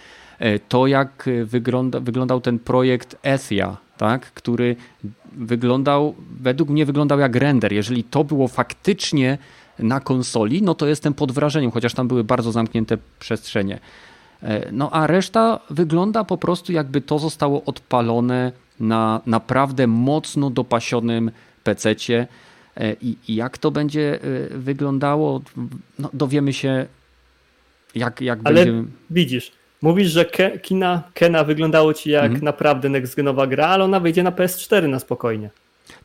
y, 0.42 0.60
to, 0.70 0.88
jak 0.88 1.30
wygląda, 1.46 2.00
wyglądał 2.00 2.42
ten 2.42 2.60
projekt 2.60 3.16
Ethia, 3.24 3.78
tak? 3.98 4.22
który 4.22 4.76
wyglądał, 5.32 6.16
według 6.42 6.70
mnie 6.70 6.86
wyglądał 6.86 7.20
jak 7.20 7.36
render. 7.36 7.74
Jeżeli 7.74 8.04
to 8.04 8.24
było 8.24 8.48
faktycznie 8.48 9.38
na 9.80 10.00
konsoli, 10.00 10.62
no 10.62 10.76
to 10.76 10.88
jestem 10.88 11.14
pod 11.14 11.32
wrażeniem, 11.32 11.72
chociaż 11.72 11.94
tam 11.94 12.08
były 12.08 12.24
bardzo 12.24 12.52
zamknięte 12.52 12.98
przestrzenie. 13.20 13.80
E, 14.44 14.72
no 14.72 14.92
a 14.92 15.08
reszta 15.08 15.60
wygląda 15.70 16.24
po 16.24 16.38
prostu 16.38 16.72
jakby 16.72 17.02
to 17.02 17.20
zostało 17.20 17.64
odpalone 17.66 18.52
na 18.80 19.22
naprawdę 19.26 19.88
mocno 19.88 20.50
dopasionym 20.50 21.32
PC-cie. 21.64 22.28
E, 22.78 22.94
I, 22.94 23.18
I, 23.28 23.36
jak 23.36 23.58
to 23.58 23.72
będzie 23.72 24.20
e, 24.24 24.58
wyglądało, 24.58 25.42
no 26.00 26.10
dowiemy 26.14 26.54
się 26.54 26.86
jak, 27.96 28.22
jak 28.22 28.40
Ale 28.44 28.66
będzie... 28.66 28.92
widzisz, 29.10 29.52
mówisz, 29.82 30.08
że 30.08 30.26
Ke, 30.26 30.60
kina 30.60 31.04
Kena 31.14 31.44
wyglądało 31.44 31.94
ci 31.94 32.10
jak 32.10 32.26
mhm. 32.26 32.44
naprawdę 32.44 32.90
next-genowa 32.90 33.50
gra, 33.50 33.68
ale 33.68 33.84
ona 33.84 34.00
wyjdzie 34.00 34.24
na 34.24 34.32
PS4 34.32 34.90
na 34.90 35.00
spokojnie. 35.00 35.50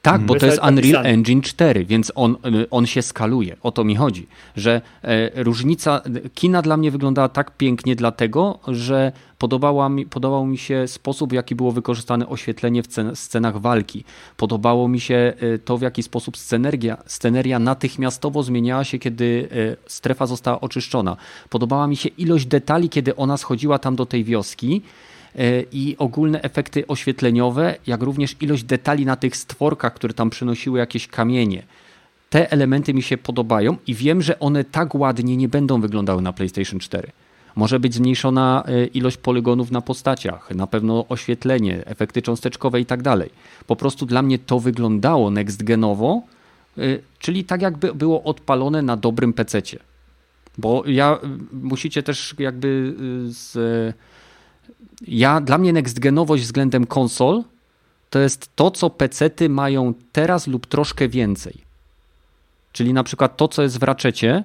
Tak, 0.07 0.21
bo 0.21 0.35
to 0.35 0.47
jest 0.47 0.61
Unreal 0.69 1.07
Engine 1.07 1.43
4, 1.43 1.85
więc 1.85 2.13
on, 2.15 2.37
on 2.71 2.87
się 2.87 3.03
skaluje. 3.03 3.57
O 3.63 3.73
to 3.73 3.85
mi 3.85 3.97
chodzi, 3.97 4.27
że 4.57 4.81
e, 5.03 5.45
różnica 5.45 6.03
kina 6.35 6.63
dla 6.63 6.77
mnie 6.77 6.91
wyglądała 6.91 7.29
tak 7.29 7.57
pięknie 7.57 7.97
dlatego, 7.97 8.59
że 8.69 9.13
podobała 9.39 9.89
mi, 9.89 10.07
podobał 10.07 10.47
mi 10.47 10.59
się 10.59 10.89
sposób, 10.89 11.31
w 11.31 11.33
jaki 11.33 11.55
było 11.55 11.73
wykorzystane 11.73 12.29
oświetlenie 12.29 12.83
w 12.83 12.87
scenach 13.15 13.61
walki. 13.61 14.05
Podobało 14.37 14.89
mi 14.89 15.01
się 15.01 15.33
e, 15.55 15.59
to, 15.59 15.79
w 15.79 15.83
jaki 15.83 16.03
sposób 16.03 16.37
sceneria, 16.37 16.97
sceneria 17.07 17.59
natychmiastowo 17.59 18.43
zmieniała 18.43 18.85
się, 18.85 18.99
kiedy 18.99 19.49
e, 19.53 19.91
strefa 19.91 20.27
została 20.27 20.61
oczyszczona. 20.61 21.17
Podobała 21.51 21.87
mi 21.87 21.97
się 21.97 22.09
ilość 22.09 22.47
detali, 22.47 22.89
kiedy 22.89 23.17
ona 23.17 23.37
schodziła 23.37 23.79
tam 23.79 23.97
do 23.97 24.07
tej 24.07 24.25
wioski 24.25 24.83
i 25.73 25.97
ogólne 25.99 26.43
efekty 26.43 26.87
oświetleniowe, 26.87 27.75
jak 27.87 28.03
również 28.03 28.37
ilość 28.41 28.65
detali 28.65 29.07
na 29.07 29.17
tych 29.17 29.37
stworkach, 29.37 29.95
które 29.95 30.15
tam 30.15 30.31
przynosiły 30.31 30.79
jakieś 30.79 31.09
kamienie. 31.09 31.63
Te 32.31 32.51
elementy 32.53 32.95
mi 32.95 33.03
się 33.03 33.19
podobają 33.19 33.77
i 33.87 33.95
wiem, 33.95 34.23
że 34.23 34.39
one 34.39 34.65
tak 34.65 34.95
ładnie 34.95 35.37
nie 35.37 35.49
będą 35.49 35.81
wyglądały 35.81 36.23
na 36.23 36.33
PlayStation 36.33 36.81
4. 36.81 37.13
Może 37.57 37.81
być 37.81 37.95
zmniejszona 37.95 38.65
e, 38.67 38.87
ilość 38.87 39.17
polygonów 39.17 39.71
na 39.71 39.81
postaciach, 39.81 40.51
na 40.55 40.67
pewno 40.67 41.05
oświetlenie, 41.09 41.87
efekty 41.87 42.23
cząsteczkowe 42.23 42.81
i 42.81 42.87
tak 42.87 43.03
dalej. 43.03 43.31
Po 43.67 43.77
prostu 43.77 44.07
dla 44.07 44.23
mnie 44.23 44.39
to 44.39 44.61
wyglądało 44.61 45.31
next 45.31 45.63
genowo, 45.63 46.23
e, 46.79 46.83
czyli 47.19 47.45
tak 47.45 47.63
jakby 47.63 47.95
było 47.95 48.23
odpalone 48.23 48.83
na 48.83 48.97
dobrym 48.97 49.33
PC-cie. 49.33 49.79
Bo 50.59 50.83
ja 50.87 51.19
musicie 51.53 52.03
też 52.03 52.35
jakby 52.39 52.95
z 53.27 53.57
ja, 55.03 55.41
dla 55.41 55.59
mnie 55.59 55.73
next-genowość 55.73 56.43
względem 56.43 56.87
konsol 56.87 57.45
to 58.11 58.19
jest 58.19 58.57
to, 58.57 58.71
co 58.71 58.91
PC-ty 58.91 59.49
mają 59.49 59.95
teraz 60.13 60.47
lub 60.47 60.67
troszkę 60.67 61.09
więcej. 61.09 61.55
Czyli 62.73 62.93
na 62.93 63.05
przykład 63.05 63.37
to, 63.37 63.49
co 63.49 63.63
jest 63.63 63.79
w 63.79 63.83
raczecie, 63.83 64.45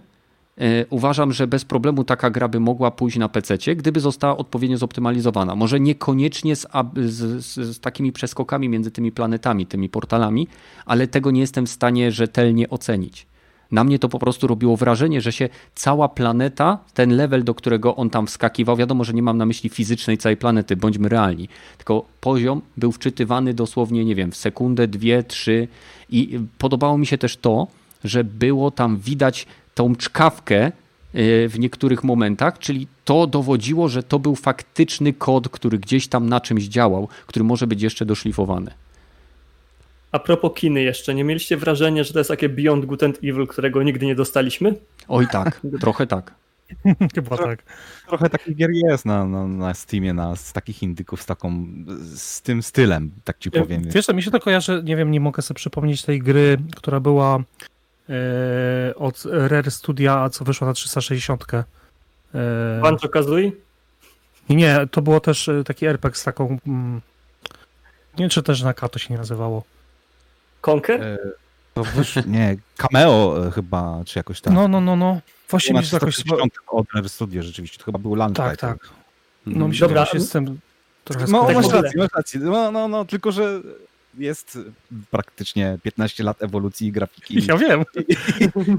yy, 0.57 0.85
uważam, 0.89 1.33
że 1.33 1.47
bez 1.47 1.65
problemu 1.65 2.03
taka 2.03 2.29
gra 2.29 2.47
by 2.47 2.59
mogła 2.59 2.91
pójść 2.91 3.17
na 3.17 3.29
PC, 3.29 3.57
gdyby 3.75 3.99
została 3.99 4.37
odpowiednio 4.37 4.77
zoptymalizowana. 4.77 5.55
Może 5.55 5.79
niekoniecznie 5.79 6.55
z, 6.55 6.67
z, 6.95 7.45
z, 7.45 7.79
takimi 7.79 8.11
przeskokami 8.11 8.69
między 8.69 8.91
tymi 8.91 9.11
planetami, 9.11 9.67
tymi 9.67 9.89
portalami, 9.89 10.47
ale 10.85 11.07
tego 11.07 11.31
nie 11.31 11.41
jestem 11.41 11.65
w 11.65 11.69
stanie 11.69 12.11
rzetelnie 12.11 12.69
ocenić. 12.69 13.27
Na 13.71 13.83
mnie 13.83 13.99
to 13.99 14.09
po 14.09 14.19
prostu 14.19 14.47
robiło 14.47 14.77
wrażenie, 14.77 15.21
że 15.21 15.31
się 15.31 15.49
cała 15.75 16.09
planeta, 16.09 16.77
ten 16.93 17.15
level, 17.15 17.43
do 17.43 17.53
którego 17.53 17.95
on 17.95 18.09
tam 18.09 18.27
wskakiwał, 18.27 18.77
wiadomo, 18.77 19.03
że 19.03 19.13
nie 19.13 19.23
mam 19.23 19.37
na 19.37 19.45
myśli 19.45 19.69
fizycznej 19.69 20.17
całej 20.17 20.37
planety, 20.37 20.75
bądźmy 20.75 21.09
realni, 21.09 21.49
tylko 21.77 22.05
poziom 22.21 22.61
był 22.77 22.91
wczytywany 22.91 23.53
dosłownie, 23.53 24.05
nie 24.05 24.15
wiem, 24.15 24.31
w 24.31 24.37
sekundę, 24.37 24.87
dwie, 24.87 25.23
trzy 25.23 25.67
i 26.09 26.39
podobało 26.57 26.97
mi 26.97 27.05
się 27.05 27.17
też 27.17 27.37
to, 27.37 27.67
że 28.03 28.23
było 28.23 28.71
tam 28.71 28.97
widać 28.97 29.47
tą 29.75 29.95
czkawkę 29.95 30.67
y, 30.67 31.49
w 31.49 31.59
niektórych 31.59 32.03
momentach, 32.03 32.59
czyli 32.59 32.87
to 33.05 33.27
dowodziło, 33.27 33.89
że 33.89 34.03
to 34.03 34.19
był 34.19 34.35
faktyczny 34.35 35.13
kod, 35.13 35.49
który 35.49 35.79
gdzieś 35.79 36.07
tam 36.07 36.29
na 36.29 36.41
czymś 36.41 36.63
działał, 36.63 37.07
który 37.27 37.45
może 37.45 37.67
być 37.67 37.81
jeszcze 37.81 38.05
doszlifowany. 38.05 38.71
A 40.11 40.19
propos 40.19 40.51
kiny 40.55 40.81
jeszcze, 40.81 41.15
nie 41.15 41.23
mieliście 41.23 41.57
wrażenia, 41.57 42.03
że 42.03 42.13
to 42.13 42.19
jest 42.19 42.27
takie 42.27 42.49
Beyond 42.49 42.85
Good 42.85 43.03
and 43.03 43.17
Evil, 43.17 43.47
którego 43.47 43.83
nigdy 43.83 44.05
nie 44.05 44.15
dostaliśmy? 44.15 44.75
Oj 45.07 45.27
tak, 45.31 45.61
trochę 45.79 46.07
tak. 46.07 46.33
Chyba 47.15 47.37
tak. 47.37 47.63
Trochę 48.07 48.29
takich 48.29 48.55
gier 48.55 48.69
jest 48.71 49.05
na, 49.05 49.25
na, 49.25 49.47
na 49.47 49.73
Steamie, 49.73 50.13
na, 50.13 50.35
z 50.35 50.53
takich 50.53 50.83
indyków, 50.83 51.21
z 51.21 51.25
taką, 51.25 51.65
z 52.15 52.41
tym 52.41 52.63
stylem, 52.63 53.11
tak 53.23 53.37
ci 53.37 53.51
powiem. 53.51 53.83
Wiesz 53.85 54.05
co, 54.05 54.13
mi 54.13 54.23
się 54.23 54.31
to 54.31 54.39
kojarzy, 54.39 54.81
nie 54.85 54.95
wiem, 54.95 55.11
nie 55.11 55.19
mogę 55.19 55.41
sobie 55.41 55.55
przypomnieć 55.55 56.03
tej 56.03 56.19
gry, 56.19 56.57
która 56.75 56.99
była 56.99 57.39
e, 58.09 58.95
od 58.95 59.23
Rare 59.25 59.71
Studia, 59.71 60.29
co 60.29 60.45
wyszła 60.45 60.67
na 60.67 60.73
360. 60.73 61.45
E, 61.53 61.63
Banjo 62.81 63.09
Kazooie? 63.09 63.51
Nie, 64.49 64.87
to 64.91 65.01
było 65.01 65.19
też 65.19 65.49
e, 65.49 65.63
taki 65.63 65.85
RPG 65.85 66.19
z 66.19 66.23
taką... 66.23 66.57
Mm, 66.67 67.01
nie 68.17 68.23
wiem, 68.23 68.29
czy 68.29 68.43
też 68.43 68.61
na 68.61 68.73
K 68.73 68.89
to 68.89 68.99
się 68.99 69.13
nie 69.13 69.17
nazywało. 69.17 69.63
Conker? 70.61 71.03
E, 71.03 71.17
to 71.73 71.83
nie, 72.27 72.57
Cameo 72.77 73.47
e, 73.47 73.51
chyba, 73.51 74.01
czy 74.05 74.19
jakoś 74.19 74.41
tak. 74.41 74.53
No, 74.53 74.67
no, 74.67 74.81
no, 74.81 74.95
no. 74.95 75.21
Właśnie 75.49 75.79
mi 75.79 75.85
się 75.85 75.95
jakoś... 75.95 76.23
Od 76.67 76.87
Studio 77.07 77.43
rzeczywiście, 77.43 77.77
to 77.77 77.85
chyba 77.85 77.99
był 77.99 78.15
Land 78.15 78.37
Tak, 78.37 78.57
tak. 78.57 78.89
No 79.45 79.67
mi 79.67 79.75
się 79.75 79.87
Dobra. 79.87 80.05
się 80.05 80.19
z 80.19 80.29
tym 80.29 80.59
trochę 81.03 81.25
No, 81.29 81.51
masz 81.53 81.69
rację, 81.69 81.91
masz 81.97 82.09
rację. 82.15 82.39
No, 82.39 82.71
no, 82.71 82.87
no, 82.87 83.05
tylko 83.05 83.31
że 83.31 83.61
jest 84.17 84.59
praktycznie 85.11 85.77
15 85.83 86.23
lat 86.23 86.43
ewolucji 86.43 86.91
grafiki. 86.91 87.45
Ja 87.47 87.57
wiem. 87.57 87.83
I, 88.09 88.13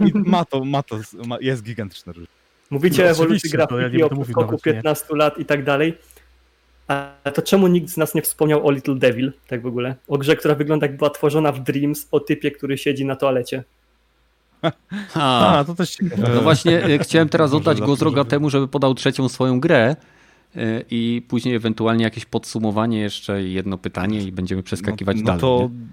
i 0.08 0.12
ma 0.14 0.44
to, 0.44 0.64
ma 0.64 0.82
to, 0.82 0.98
ma, 1.26 1.38
jest 1.40 1.62
gigantyczna 1.62 2.12
różnica. 2.12 2.32
Mówicie 2.70 3.02
no, 3.02 3.08
o 3.08 3.10
ewolucji 3.10 3.50
grafiki, 3.50 3.98
ja 3.98 4.06
o 4.06 4.24
skoku 4.24 4.58
15 4.58 5.06
nie. 5.10 5.16
lat 5.16 5.38
i 5.38 5.44
tak 5.44 5.64
dalej. 5.64 5.98
A 7.24 7.30
to 7.30 7.42
czemu 7.42 7.66
nikt 7.66 7.88
z 7.88 7.96
nas 7.96 8.14
nie 8.14 8.22
wspomniał 8.22 8.66
o 8.66 8.70
Little 8.70 8.94
Devil, 8.94 9.32
tak 9.48 9.62
w 9.62 9.66
ogóle? 9.66 9.94
O 10.08 10.18
grze, 10.18 10.36
która 10.36 10.54
wygląda 10.54 10.86
jak 10.86 10.96
była 10.96 11.10
tworzona 11.10 11.52
w 11.52 11.60
Dreams, 11.60 12.08
o 12.10 12.20
typie, 12.20 12.50
który 12.50 12.78
siedzi 12.78 13.04
na 13.04 13.16
toalecie. 13.16 13.64
A, 15.14 15.58
A 15.58 15.64
to 15.64 15.74
też 15.74 15.90
ciekawe. 15.90 16.30
No 16.34 16.40
właśnie, 16.40 16.84
e, 16.84 16.98
chciałem 16.98 17.28
teraz 17.28 17.52
oddać 17.52 17.80
go 17.80 17.96
z 17.96 18.28
temu, 18.28 18.50
żeby 18.50 18.68
podał 18.68 18.94
trzecią 18.94 19.28
swoją 19.28 19.60
grę 19.60 19.96
e, 20.56 20.84
i 20.90 21.22
później 21.28 21.54
ewentualnie 21.54 22.04
jakieś 22.04 22.24
podsumowanie 22.24 23.00
jeszcze 23.00 23.42
i 23.42 23.52
jedno 23.52 23.78
pytanie 23.78 24.22
i 24.22 24.32
będziemy 24.32 24.62
przeskakiwać 24.62 25.16
no, 25.16 25.22
no 25.22 25.26
dalej. 25.26 25.40
To 25.40 25.68
nie? 25.72 25.86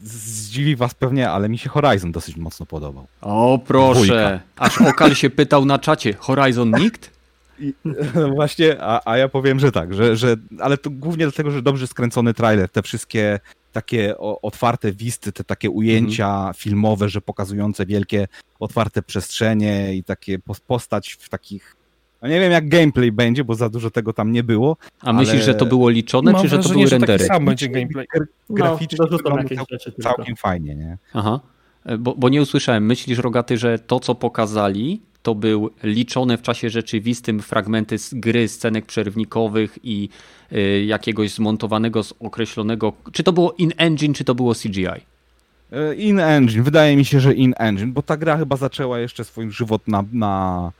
zdziwi 0.00 0.76
was 0.76 0.94
pewnie, 0.94 1.30
ale 1.30 1.48
mi 1.48 1.58
się 1.58 1.68
Horizon 1.70 2.12
dosyć 2.12 2.36
mocno 2.36 2.66
podobał. 2.66 3.06
O 3.20 3.58
proszę, 3.66 4.00
Dwójka. 4.00 4.40
aż 4.56 4.80
Okal 4.80 5.14
się 5.14 5.30
pytał 5.30 5.64
na 5.64 5.78
czacie, 5.78 6.12
Horizon 6.12 6.70
nikt? 6.70 7.13
I, 7.58 7.74
no 8.14 8.28
właśnie, 8.28 8.76
a, 8.80 9.00
a 9.04 9.16
ja 9.16 9.28
powiem, 9.28 9.58
że 9.58 9.72
tak, 9.72 9.94
że, 9.94 10.16
że, 10.16 10.36
ale 10.60 10.78
to 10.78 10.90
głównie 10.90 11.24
dlatego, 11.24 11.50
że 11.50 11.62
dobrze 11.62 11.86
skręcony 11.86 12.34
trailer, 12.34 12.68
te 12.68 12.82
wszystkie 12.82 13.40
takie 13.72 14.18
otwarte 14.18 14.92
wisty, 14.92 15.32
te 15.32 15.44
takie 15.44 15.70
ujęcia 15.70 16.36
mhm. 16.36 16.54
filmowe, 16.54 17.08
że 17.08 17.20
pokazujące 17.20 17.86
wielkie 17.86 18.28
otwarte 18.60 19.02
przestrzenie 19.02 19.94
i 19.94 20.04
takie 20.04 20.38
postać 20.66 21.16
w 21.20 21.28
takich 21.28 21.76
No 22.22 22.28
nie 22.28 22.40
wiem 22.40 22.52
jak 22.52 22.68
gameplay 22.68 23.12
będzie, 23.12 23.44
bo 23.44 23.54
za 23.54 23.68
dużo 23.68 23.90
tego 23.90 24.12
tam 24.12 24.32
nie 24.32 24.42
było. 24.42 24.76
A 25.00 25.06
ale... 25.06 25.18
myślisz, 25.18 25.44
że 25.44 25.54
to 25.54 25.66
było 25.66 25.90
liczone, 25.90 26.32
Mam 26.32 26.42
czy 26.42 26.48
że 26.48 26.58
to 26.58 26.68
były 26.68 26.86
rendery? 26.86 27.24
sam 27.24 27.44
będzie 27.44 27.68
gameplay. 27.68 28.06
Graficznie 28.50 28.98
no, 29.10 29.18
całkiem, 29.18 29.58
całkiem 30.02 30.36
fajnie, 30.36 30.74
nie? 30.74 30.98
Aha. 31.12 31.40
E, 31.84 31.98
bo, 31.98 32.14
bo 32.14 32.28
nie 32.28 32.42
usłyszałem. 32.42 32.86
Myślisz, 32.86 33.18
Rogaty, 33.18 33.58
że 33.58 33.78
to, 33.78 34.00
co 34.00 34.14
pokazali, 34.14 35.02
to 35.24 35.34
był 35.34 35.70
liczone 35.82 36.38
w 36.38 36.42
czasie 36.42 36.70
rzeczywistym 36.70 37.42
fragmenty 37.42 37.98
z 37.98 38.14
gry, 38.14 38.48
scenek 38.48 38.86
przerwnikowych 38.86 39.78
i 39.82 40.08
y, 40.52 40.84
jakiegoś 40.84 41.30
zmontowanego 41.30 42.02
z 42.02 42.14
określonego. 42.20 42.92
Czy 43.12 43.22
to 43.22 43.32
było 43.32 43.52
in-engine, 43.52 44.14
czy 44.14 44.24
to 44.24 44.34
było 44.34 44.54
CGI? 44.54 44.86
E, 44.86 45.94
in-engine, 45.94 46.62
wydaje 46.62 46.96
mi 46.96 47.04
się, 47.04 47.20
że 47.20 47.34
in-engine, 47.34 47.92
bo 47.92 48.02
ta 48.02 48.16
gra 48.16 48.36
chyba 48.36 48.56
zaczęła 48.56 48.98
jeszcze 48.98 49.24
swój 49.24 49.50
żywot 49.50 49.88
na, 49.88 50.04
na 50.12 50.72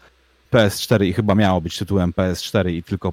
PS4 0.53 1.05
i 1.05 1.13
chyba 1.13 1.35
miało 1.35 1.61
być 1.61 1.79
tytułem 1.79 2.13
PS4 2.13 2.71
i 2.71 2.83
tylko 2.83 3.13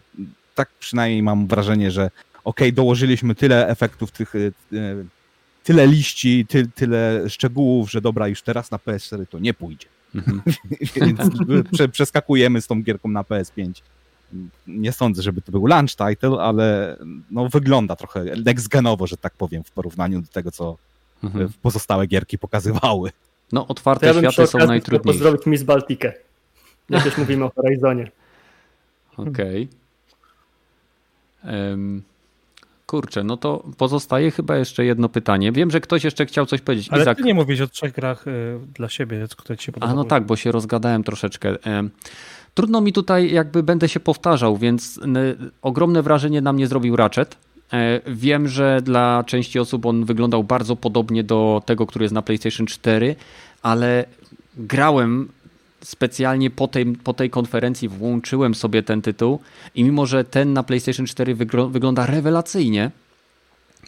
tak 0.56 0.70
przynajmniej 0.80 1.24
mam 1.24 1.48
wrażenie, 1.48 1.92
że 1.92 2.10
ok, 2.44 2.60
dołożyliśmy 2.74 3.36
tyle 3.36 3.68
efektów 3.68 4.12
tych 4.12 4.34
tyle 5.64 5.88
liści, 5.88 6.46
ty, 6.50 6.68
tyle 6.76 7.30
szczegółów, 7.30 7.92
że 7.92 8.02
dobra, 8.02 8.28
już 8.28 8.42
teraz 8.42 8.72
na 8.72 8.78
PS4 8.78 9.28
to 9.30 9.40
nie 9.40 9.54
pójdzie. 9.54 9.88
Mhm. 10.16 10.42
Więc 10.96 11.20
prze, 11.72 11.90
przeskakujemy 11.90 12.62
z 12.62 12.68
tą 12.68 12.84
gierką 12.84 13.10
na 13.10 13.22
PS5. 13.22 13.82
Nie 14.68 14.92
sądzę, 14.92 15.22
żeby 15.22 15.42
to 15.42 15.52
był 15.52 15.66
launch 15.66 15.96
title, 15.96 16.38
ale 16.40 16.98
no, 17.32 17.50
wygląda 17.50 17.96
trochę 17.96 18.24
next-genowo, 18.24 19.08
że 19.08 19.18
tak 19.18 19.34
powiem, 19.34 19.64
w 19.64 19.72
porównaniu 19.72 20.22
do 20.22 20.28
tego, 20.28 20.52
co 20.52 20.78
mhm. 21.24 21.50
pozostałe 21.62 22.08
gierki 22.08 22.38
pokazywały. 22.38 23.12
No, 23.52 23.68
otwarte 23.68 24.06
ja 24.06 24.32
światy 24.32 24.48
są 24.48 24.58
najtrudniejsze. 24.58 25.20
pozdrowić 25.20 25.46
Miss 25.46 25.64
Baltikę. 25.64 26.14
Jak 26.90 27.06
już 27.06 27.18
mówimy 27.24 27.46
o 27.46 27.52
Horizonie. 27.56 28.12
Okej. 29.18 29.68
Okay. 31.44 31.72
Um, 31.72 32.04
Kurczę, 32.92 33.24
no 33.24 33.38
to 33.38 33.64
pozostaje 33.78 34.32
chyba 34.32 34.58
jeszcze 34.58 34.86
jedno 34.86 35.10
pytanie. 35.10 35.52
Wiem, 35.52 35.72
że 35.72 35.82
ktoś 35.82 36.04
jeszcze 36.04 36.26
chciał 36.26 36.46
coś 36.46 36.62
powiedzieć. 36.62 36.88
Ale 36.92 37.02
Izak... 37.02 37.18
ty 37.18 37.24
nie 37.24 37.34
mówisz 37.34 37.62
o 37.62 37.68
trzech 37.68 37.94
grach 37.94 38.28
y, 38.28 38.60
dla 38.74 38.90
siebie, 38.90 39.26
które 39.38 39.58
ci 39.58 39.66
się 39.66 39.72
podobały. 39.72 39.94
A 39.94 39.96
no 39.96 40.04
tak, 40.04 40.26
bo 40.26 40.36
się 40.36 40.52
rozgadałem 40.52 41.04
troszeczkę. 41.04 41.56
Trudno 42.54 42.82
mi 42.82 42.94
tutaj 42.94 43.32
jakby 43.32 43.64
będę 43.64 43.90
się 43.90 44.00
powtarzał, 44.00 44.58
więc 44.58 45.00
ogromne 45.62 46.02
wrażenie 46.02 46.42
na 46.42 46.54
mnie 46.54 46.68
zrobił 46.68 46.96
Ratchet. 46.96 47.38
E, 47.74 48.02
wiem, 48.08 48.48
że 48.48 48.82
dla 48.82 49.24
części 49.28 49.60
osób 49.60 49.86
on 49.86 50.06
wyglądał 50.06 50.44
bardzo 50.44 50.76
podobnie 50.76 51.24
do 51.24 51.62
tego, 51.66 51.88
który 51.88 52.06
jest 52.06 52.16
na 52.16 52.22
PlayStation 52.22 52.68
4, 52.68 53.16
ale 53.62 54.06
grałem 54.58 55.30
specjalnie 55.84 56.50
po 56.50 56.68
tej, 56.68 56.86
po 56.86 57.14
tej 57.14 57.30
konferencji 57.30 57.88
włączyłem 57.88 58.56
sobie 58.56 58.84
ten 58.84 59.02
tytuł 59.02 59.40
i 59.76 59.84
mimo, 59.84 60.06
że 60.06 60.24
ten 60.24 60.54
na 60.54 60.64
PlayStation 60.64 61.06
4 61.06 61.36
wygląda 61.70 62.06
rewelacyjnie, 62.06 62.92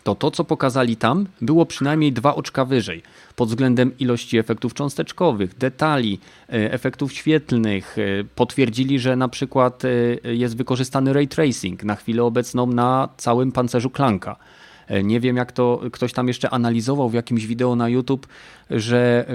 to 0.03 0.15
to, 0.15 0.31
co 0.31 0.43
pokazali 0.43 0.97
tam, 0.97 1.25
było 1.41 1.65
przynajmniej 1.65 2.13
dwa 2.13 2.35
oczka 2.35 2.65
wyżej 2.65 3.03
pod 3.35 3.49
względem 3.49 3.97
ilości 3.99 4.37
efektów 4.37 4.73
cząsteczkowych, 4.73 5.57
detali, 5.57 6.19
e, 6.49 6.73
efektów 6.73 7.13
świetlnych. 7.13 7.97
E, 7.97 8.23
potwierdzili, 8.35 8.99
że 8.99 9.15
na 9.15 9.27
przykład 9.27 9.83
e, 9.85 9.89
jest 10.33 10.57
wykorzystany 10.57 11.13
ray 11.13 11.27
tracing 11.27 11.83
na 11.83 11.95
chwilę 11.95 12.23
obecną 12.23 12.67
na 12.67 13.09
całym 13.17 13.51
pancerzu 13.51 13.89
Klanka. 13.89 14.35
Nie 15.03 15.19
wiem, 15.19 15.37
jak 15.37 15.51
to 15.51 15.81
ktoś 15.91 16.13
tam 16.13 16.27
jeszcze 16.27 16.49
analizował 16.49 17.09
w 17.09 17.13
jakimś 17.13 17.45
wideo 17.45 17.75
na 17.75 17.89
YouTube, 17.89 18.27
że 18.69 19.25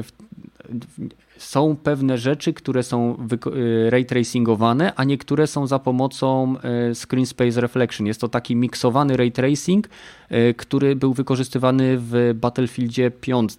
są 1.39 1.77
pewne 1.77 2.19
rzeczy, 2.19 2.53
które 2.53 2.83
są 2.83 3.27
y, 3.47 3.91
ray 3.91 4.05
tracingowane, 4.05 4.93
a 4.97 5.05
niektóre 5.05 5.47
są 5.47 5.67
za 5.67 5.79
pomocą 5.79 6.55
y, 6.91 6.95
screen 6.95 7.27
space 7.27 7.61
reflection. 7.61 8.07
Jest 8.07 8.21
to 8.21 8.29
taki 8.29 8.57
miksowany 8.57 9.17
ray 9.17 9.33
tracing, 9.33 9.89
y, 10.33 10.55
który 10.55 10.97
był 10.97 11.15
wykorzystywany 11.15 11.97
w 11.99 12.33
Battlefieldzie 12.35 13.11
5. 13.11 13.53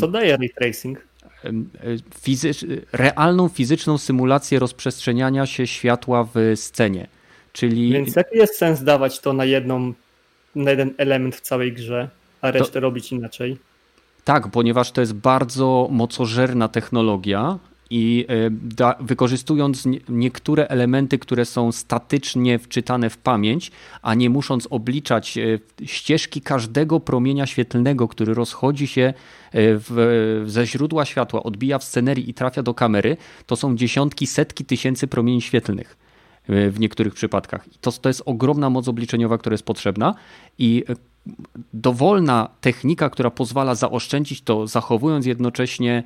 Co 0.00 0.08
daje 0.08 0.36
ray 0.36 0.50
tracing? 0.50 1.08
Fizycz, 2.20 2.64
realną 2.92 3.48
fizyczną 3.48 3.98
symulację 3.98 4.58
rozprzestrzeniania 4.58 5.46
się 5.46 5.66
światła 5.66 6.28
w 6.34 6.52
scenie. 6.56 7.06
Czyli... 7.52 7.92
Więc 7.92 8.16
jaki 8.16 8.36
jest 8.36 8.58
sens 8.58 8.82
dawać 8.82 9.20
to 9.20 9.32
na, 9.32 9.44
jedną, 9.44 9.92
na 10.54 10.70
jeden 10.70 10.94
element 10.98 11.36
w 11.36 11.40
całej 11.40 11.72
grze, 11.72 12.08
a 12.40 12.50
resztę 12.50 12.72
to... 12.72 12.80
robić 12.80 13.12
inaczej? 13.12 13.56
Tak, 14.24 14.50
ponieważ 14.50 14.92
to 14.92 15.00
jest 15.00 15.14
bardzo 15.14 15.88
mocożerna 15.90 16.68
technologia 16.68 17.58
i 17.90 18.26
e, 18.28 18.50
da, 18.50 18.94
wykorzystując 19.00 19.88
niektóre 20.08 20.66
elementy, 20.66 21.18
które 21.18 21.44
są 21.44 21.72
statycznie 21.72 22.58
wczytane 22.58 23.10
w 23.10 23.18
pamięć, 23.18 23.70
a 24.02 24.14
nie 24.14 24.30
musząc 24.30 24.66
obliczać 24.70 25.38
e, 25.38 25.86
ścieżki 25.86 26.40
każdego 26.40 27.00
promienia 27.00 27.46
świetlnego, 27.46 28.08
który 28.08 28.34
rozchodzi 28.34 28.86
się 28.86 29.02
e, 29.02 29.12
w, 29.52 30.44
ze 30.46 30.66
źródła 30.66 31.04
światła, 31.04 31.42
odbija 31.42 31.78
w 31.78 31.84
scenerii 31.84 32.30
i 32.30 32.34
trafia 32.34 32.62
do 32.62 32.74
kamery, 32.74 33.16
to 33.46 33.56
są 33.56 33.76
dziesiątki, 33.76 34.26
setki 34.26 34.64
tysięcy 34.64 35.06
promieni 35.06 35.42
świetlnych 35.42 35.96
w 36.48 36.80
niektórych 36.80 37.14
przypadkach. 37.14 37.68
To, 37.80 37.92
to 37.92 38.08
jest 38.08 38.22
ogromna 38.26 38.70
moc 38.70 38.88
obliczeniowa, 38.88 39.38
która 39.38 39.54
jest 39.54 39.64
potrzebna 39.64 40.14
i 40.58 40.84
dowolna 41.72 42.48
technika, 42.60 43.10
która 43.10 43.30
pozwala 43.30 43.74
zaoszczędzić 43.74 44.42
to, 44.42 44.66
zachowując 44.66 45.26
jednocześnie 45.26 46.02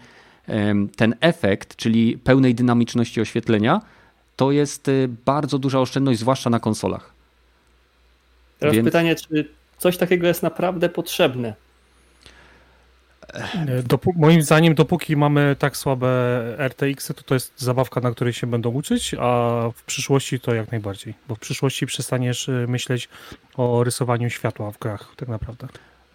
ten 0.97 1.15
efekt, 1.21 1.77
czyli 1.77 2.19
pełnej 2.19 2.55
dynamiczności 2.55 3.21
oświetlenia, 3.21 3.81
to 4.37 4.53
jest 4.53 4.89
y, 4.89 5.09
bardzo 5.25 5.59
duża 5.59 5.81
oszczędność, 5.81 6.21
zwłaszcza 6.21 6.51
na 6.51 6.61
konsolach. 6.61 7.13
Teraz 8.59 8.75
Więc... 8.75 8.85
pytanie, 8.85 9.15
czy 9.15 9.49
coś 9.79 9.97
takiego 9.97 10.27
jest 10.27 10.43
naprawdę 10.43 10.89
potrzebne? 10.89 11.55
Dopó 13.85 14.11
moim 14.17 14.43
zdaniem, 14.43 14.75
dopóki 14.75 15.17
mamy 15.17 15.57
tak 15.59 15.77
słabe 15.77 16.09
RTX-y, 16.59 17.15
to 17.15 17.23
to 17.23 17.35
jest 17.35 17.53
zabawka, 17.57 18.01
na 18.01 18.11
której 18.11 18.33
się 18.33 18.47
będą 18.47 18.71
uczyć, 18.71 19.15
a 19.19 19.61
w 19.75 19.83
przyszłości 19.83 20.41
to 20.41 20.55
jak 20.55 20.73
najbardziej. 20.73 21.15
Bo 21.29 21.35
w 21.35 21.39
przyszłości 21.39 21.87
przestaniesz 21.87 22.49
y, 22.49 22.67
myśleć 22.69 23.09
o 23.57 23.85
rysowaniu 23.85 24.31
światła 24.31 24.71
w 24.71 24.79
grach, 24.79 25.13
tak 25.17 25.29
naprawdę. 25.29 25.69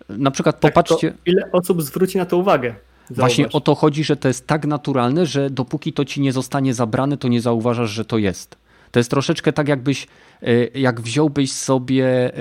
Na 0.09 0.31
przykład 0.31 0.59
tak, 0.59 0.73
popatrzcie. 0.73 1.13
ile 1.25 1.51
osób 1.51 1.81
zwróci 1.81 2.17
na 2.17 2.25
to 2.25 2.37
uwagę? 2.37 2.75
Zauważ. 3.09 3.17
Właśnie 3.17 3.49
o 3.49 3.61
to 3.61 3.75
chodzi, 3.75 4.03
że 4.03 4.15
to 4.15 4.27
jest 4.27 4.47
tak 4.47 4.65
naturalne, 4.65 5.25
że 5.25 5.49
dopóki 5.49 5.93
to 5.93 6.05
ci 6.05 6.21
nie 6.21 6.33
zostanie 6.33 6.73
zabrane, 6.73 7.17
to 7.17 7.27
nie 7.27 7.41
zauważasz, 7.41 7.89
że 7.89 8.05
to 8.05 8.17
jest. 8.17 8.57
To 8.91 8.99
jest 8.99 9.09
troszeczkę 9.09 9.53
tak, 9.53 9.67
jakbyś, 9.67 10.07
y, 10.43 10.71
jak 10.75 11.01
wziąłbyś 11.01 11.51
sobie, 11.51 12.31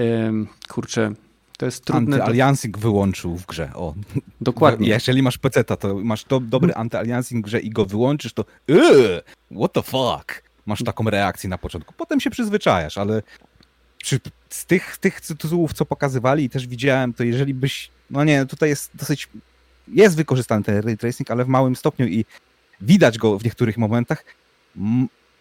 kurczę, 0.68 1.12
to 1.56 1.66
jest 1.66 1.84
trudne. 1.84 2.16
Anty-aliancing 2.16 2.78
wyłączył 2.78 3.36
w 3.36 3.46
grze. 3.46 3.70
O. 3.74 3.94
Dokładnie. 4.40 4.88
Jeżeli 4.94 5.22
masz 5.22 5.38
PC, 5.38 5.64
to 5.64 5.94
masz 5.94 6.24
to 6.24 6.40
dobry 6.40 6.72
anty-aliancing 6.72 7.38
w 7.38 7.44
grze 7.44 7.60
i 7.60 7.70
go 7.70 7.84
wyłączysz, 7.84 8.32
to 8.32 8.44
yy, 8.68 9.22
what 9.56 9.72
the 9.72 9.82
fuck? 9.82 10.42
Masz 10.66 10.84
taką 10.84 11.10
reakcję 11.10 11.50
na 11.50 11.58
początku. 11.58 11.94
Potem 11.96 12.20
się 12.20 12.30
przyzwyczajasz, 12.30 12.98
ale 12.98 13.22
przy, 14.02 14.20
z 14.48 14.66
tych, 14.66 14.96
tych 14.96 15.20
tytułów, 15.20 15.72
co 15.72 15.84
pokazywali 15.84 16.44
i 16.44 16.50
też 16.50 16.66
widziałem, 16.66 17.14
to 17.14 17.24
jeżeli 17.24 17.54
byś, 17.54 17.90
no 18.10 18.24
nie, 18.24 18.46
tutaj 18.46 18.68
jest 18.68 18.90
dosyć, 18.94 19.28
jest 19.88 20.16
wykorzystany 20.16 20.64
ten 20.64 20.80
ray 20.84 20.96
tracing, 20.96 21.30
ale 21.30 21.44
w 21.44 21.48
małym 21.48 21.76
stopniu 21.76 22.06
i 22.06 22.24
widać 22.80 23.18
go 23.18 23.38
w 23.38 23.44
niektórych 23.44 23.78
momentach 23.78 24.24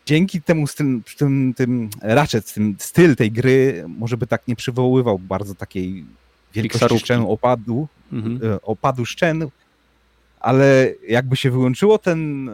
dzięki 0.05 0.41
temu 0.41 0.67
tym, 0.67 1.03
tym, 1.17 1.53
tym 1.53 1.89
Ratchet, 2.01 2.53
tym 2.53 2.75
styl 2.79 3.15
tej 3.15 3.31
gry 3.31 3.85
może 3.87 4.17
by 4.17 4.27
tak 4.27 4.47
nie 4.47 4.55
przywoływał 4.55 5.19
bardzo 5.19 5.55
takiej 5.55 6.05
wielkości 6.53 6.99
szczenu 6.99 7.31
opadu, 7.31 7.87
mhm. 8.13 8.39
E, 8.43 8.61
opadu 8.61 9.05
szczen, 9.05 9.49
ale 10.39 10.93
jakby 11.07 11.35
się 11.35 11.51
wyłączyło 11.51 11.97
ten 11.97 12.49
e, 12.49 12.53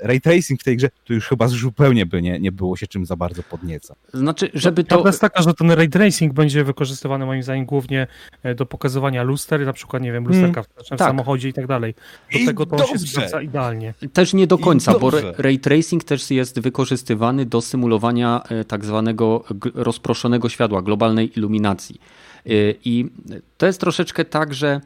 ray 0.00 0.20
tracing 0.20 0.60
w 0.60 0.64
tej 0.64 0.76
grze, 0.76 0.88
to 1.04 1.12
już 1.12 1.28
chyba 1.28 1.48
zupełnie 1.48 2.06
by 2.06 2.22
nie, 2.22 2.40
nie 2.40 2.52
było 2.52 2.76
się 2.76 2.86
czym 2.86 3.06
za 3.06 3.16
bardzo 3.16 3.42
podniecać. 3.42 3.98
Znaczy, 4.14 4.50
żeby 4.54 4.84
to... 4.84 4.88
Prawda 4.88 5.08
jest 5.08 5.20
taka, 5.20 5.42
że 5.42 5.54
ten 5.54 5.70
ray 5.70 5.88
tracing 5.88 6.32
będzie 6.32 6.64
wykorzystywany 6.64 7.26
moim 7.26 7.42
zdaniem 7.42 7.66
głównie 7.66 8.06
e, 8.42 8.54
do 8.54 8.66
pokazywania 8.66 9.22
luster, 9.22 9.66
na 9.66 9.72
przykład, 9.72 10.02
nie 10.02 10.12
wiem, 10.12 10.24
lusterka 10.24 10.60
mm, 10.60 10.84
w, 10.84 10.88
tak. 10.88 10.98
samochodzie 10.98 11.48
i 11.48 11.52
tak 11.52 11.66
dalej. 11.66 11.94
Do 12.32 12.38
I 12.38 12.46
tego 12.46 12.66
to 12.66 12.76
dobrze. 12.76 12.92
się 12.92 12.98
sprawdza 12.98 13.42
idealnie. 13.42 13.94
Też 14.12 14.34
nie 14.34 14.46
do 14.46 14.58
końca, 14.58 14.98
bo 14.98 15.10
ray 15.38 15.58
tracing 15.58 16.04
też 16.04 16.30
jest 16.30 16.60
wykorzystywany 16.60 17.46
do 17.46 17.60
symulowania 17.60 18.42
e, 18.48 18.64
tak 18.64 18.84
zwanego 18.84 19.44
rozproszonego 19.74 20.48
światła, 20.48 20.82
globalnej 20.82 21.38
iluminacji. 21.38 22.00
E, 22.46 22.50
I 22.84 23.10
to 23.56 23.66
jest 23.66 23.80
troszeczkę 23.80 24.24
tak, 24.24 24.54
że 24.54 24.80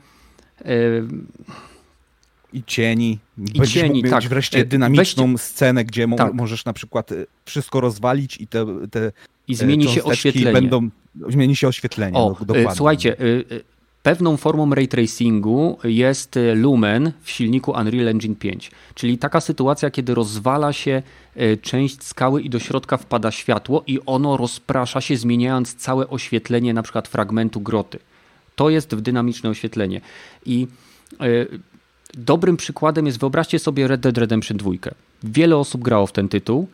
i 2.52 2.62
cieni. 2.66 3.18
I 3.38 3.42
Będziesz 3.42 3.72
cieni, 3.72 4.02
tak. 4.02 4.24
wreszcie 4.24 4.58
e, 4.58 4.64
dynamiczną 4.64 5.32
Weźcie... 5.32 5.46
scenę, 5.48 5.84
gdzie 5.84 6.08
tak. 6.16 6.34
możesz 6.34 6.64
na 6.64 6.72
przykład 6.72 7.12
e, 7.12 7.14
wszystko 7.44 7.80
rozwalić 7.80 8.40
i 8.40 8.46
te, 8.46 8.66
te 8.90 9.12
I 9.48 9.54
zmieni 9.54 9.88
się 9.88 10.04
oświetlenie. 10.04 10.52
Będą, 10.52 10.88
zmieni 11.28 11.56
się 11.56 11.68
oświetlenie. 11.68 12.18
O, 12.18 12.36
dokładnie. 12.40 12.74
Słuchajcie, 12.74 13.16
Pewną 14.02 14.36
formą 14.36 14.74
ray 14.74 14.88
tracingu 14.88 15.78
jest 15.84 16.38
lumen 16.54 17.12
w 17.22 17.30
silniku 17.30 17.70
Unreal 17.70 18.08
Engine 18.08 18.34
5, 18.34 18.70
czyli 18.94 19.18
taka 19.18 19.40
sytuacja, 19.40 19.90
kiedy 19.90 20.14
rozwala 20.14 20.72
się 20.72 21.02
e, 21.36 21.56
część 21.56 22.02
skały 22.02 22.42
i 22.42 22.50
do 22.50 22.58
środka 22.58 22.96
wpada 22.96 23.30
światło 23.30 23.84
i 23.86 23.98
ono 24.06 24.36
rozprasza 24.36 25.00
się, 25.00 25.16
zmieniając 25.16 25.74
całe 25.74 26.08
oświetlenie 26.08 26.74
na 26.74 26.82
przykład 26.82 27.08
fragmentu 27.08 27.60
groty. 27.60 27.98
To 28.56 28.70
jest 28.70 28.94
dynamiczne 28.94 29.50
oświetlenie. 29.50 30.00
I 30.46 30.66
e, 31.20 31.26
dobrym 32.14 32.56
przykładem 32.56 33.06
jest, 33.06 33.20
wyobraźcie 33.20 33.58
sobie 33.58 33.88
Red 33.88 34.00
Dead 34.00 34.18
Redemption 34.18 34.56
2. 34.56 34.70
Wiele 35.22 35.56
osób 35.56 35.82
grało 35.82 36.06
w 36.06 36.12
ten 36.12 36.28
tytuł 36.28 36.68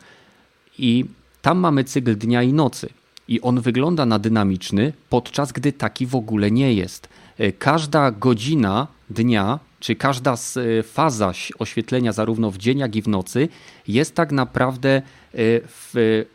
i 0.77 1.05
tam 1.41 1.57
mamy 1.57 1.83
cykl 1.83 2.17
dnia 2.17 2.43
i 2.43 2.53
nocy 2.53 2.89
i 3.27 3.41
on 3.41 3.61
wygląda 3.61 4.05
na 4.05 4.19
dynamiczny, 4.19 4.93
podczas 5.09 5.51
gdy 5.51 5.73
taki 5.73 6.05
w 6.05 6.15
ogóle 6.15 6.51
nie 6.51 6.73
jest. 6.73 7.09
E, 7.37 7.51
każda 7.51 8.11
godzina 8.11 8.87
dnia, 9.09 9.59
czy 9.79 9.95
każda 9.95 10.33
e, 10.33 10.83
faza 10.83 11.31
oświetlenia, 11.59 12.11
zarówno 12.11 12.51
w 12.51 12.57
dzień, 12.57 12.77
jak 12.77 12.95
i 12.95 13.01
w 13.01 13.07
nocy, 13.07 13.49
jest 13.87 14.15
tak 14.15 14.31
naprawdę 14.31 14.89
e, 14.97 15.01
w, 15.63 16.25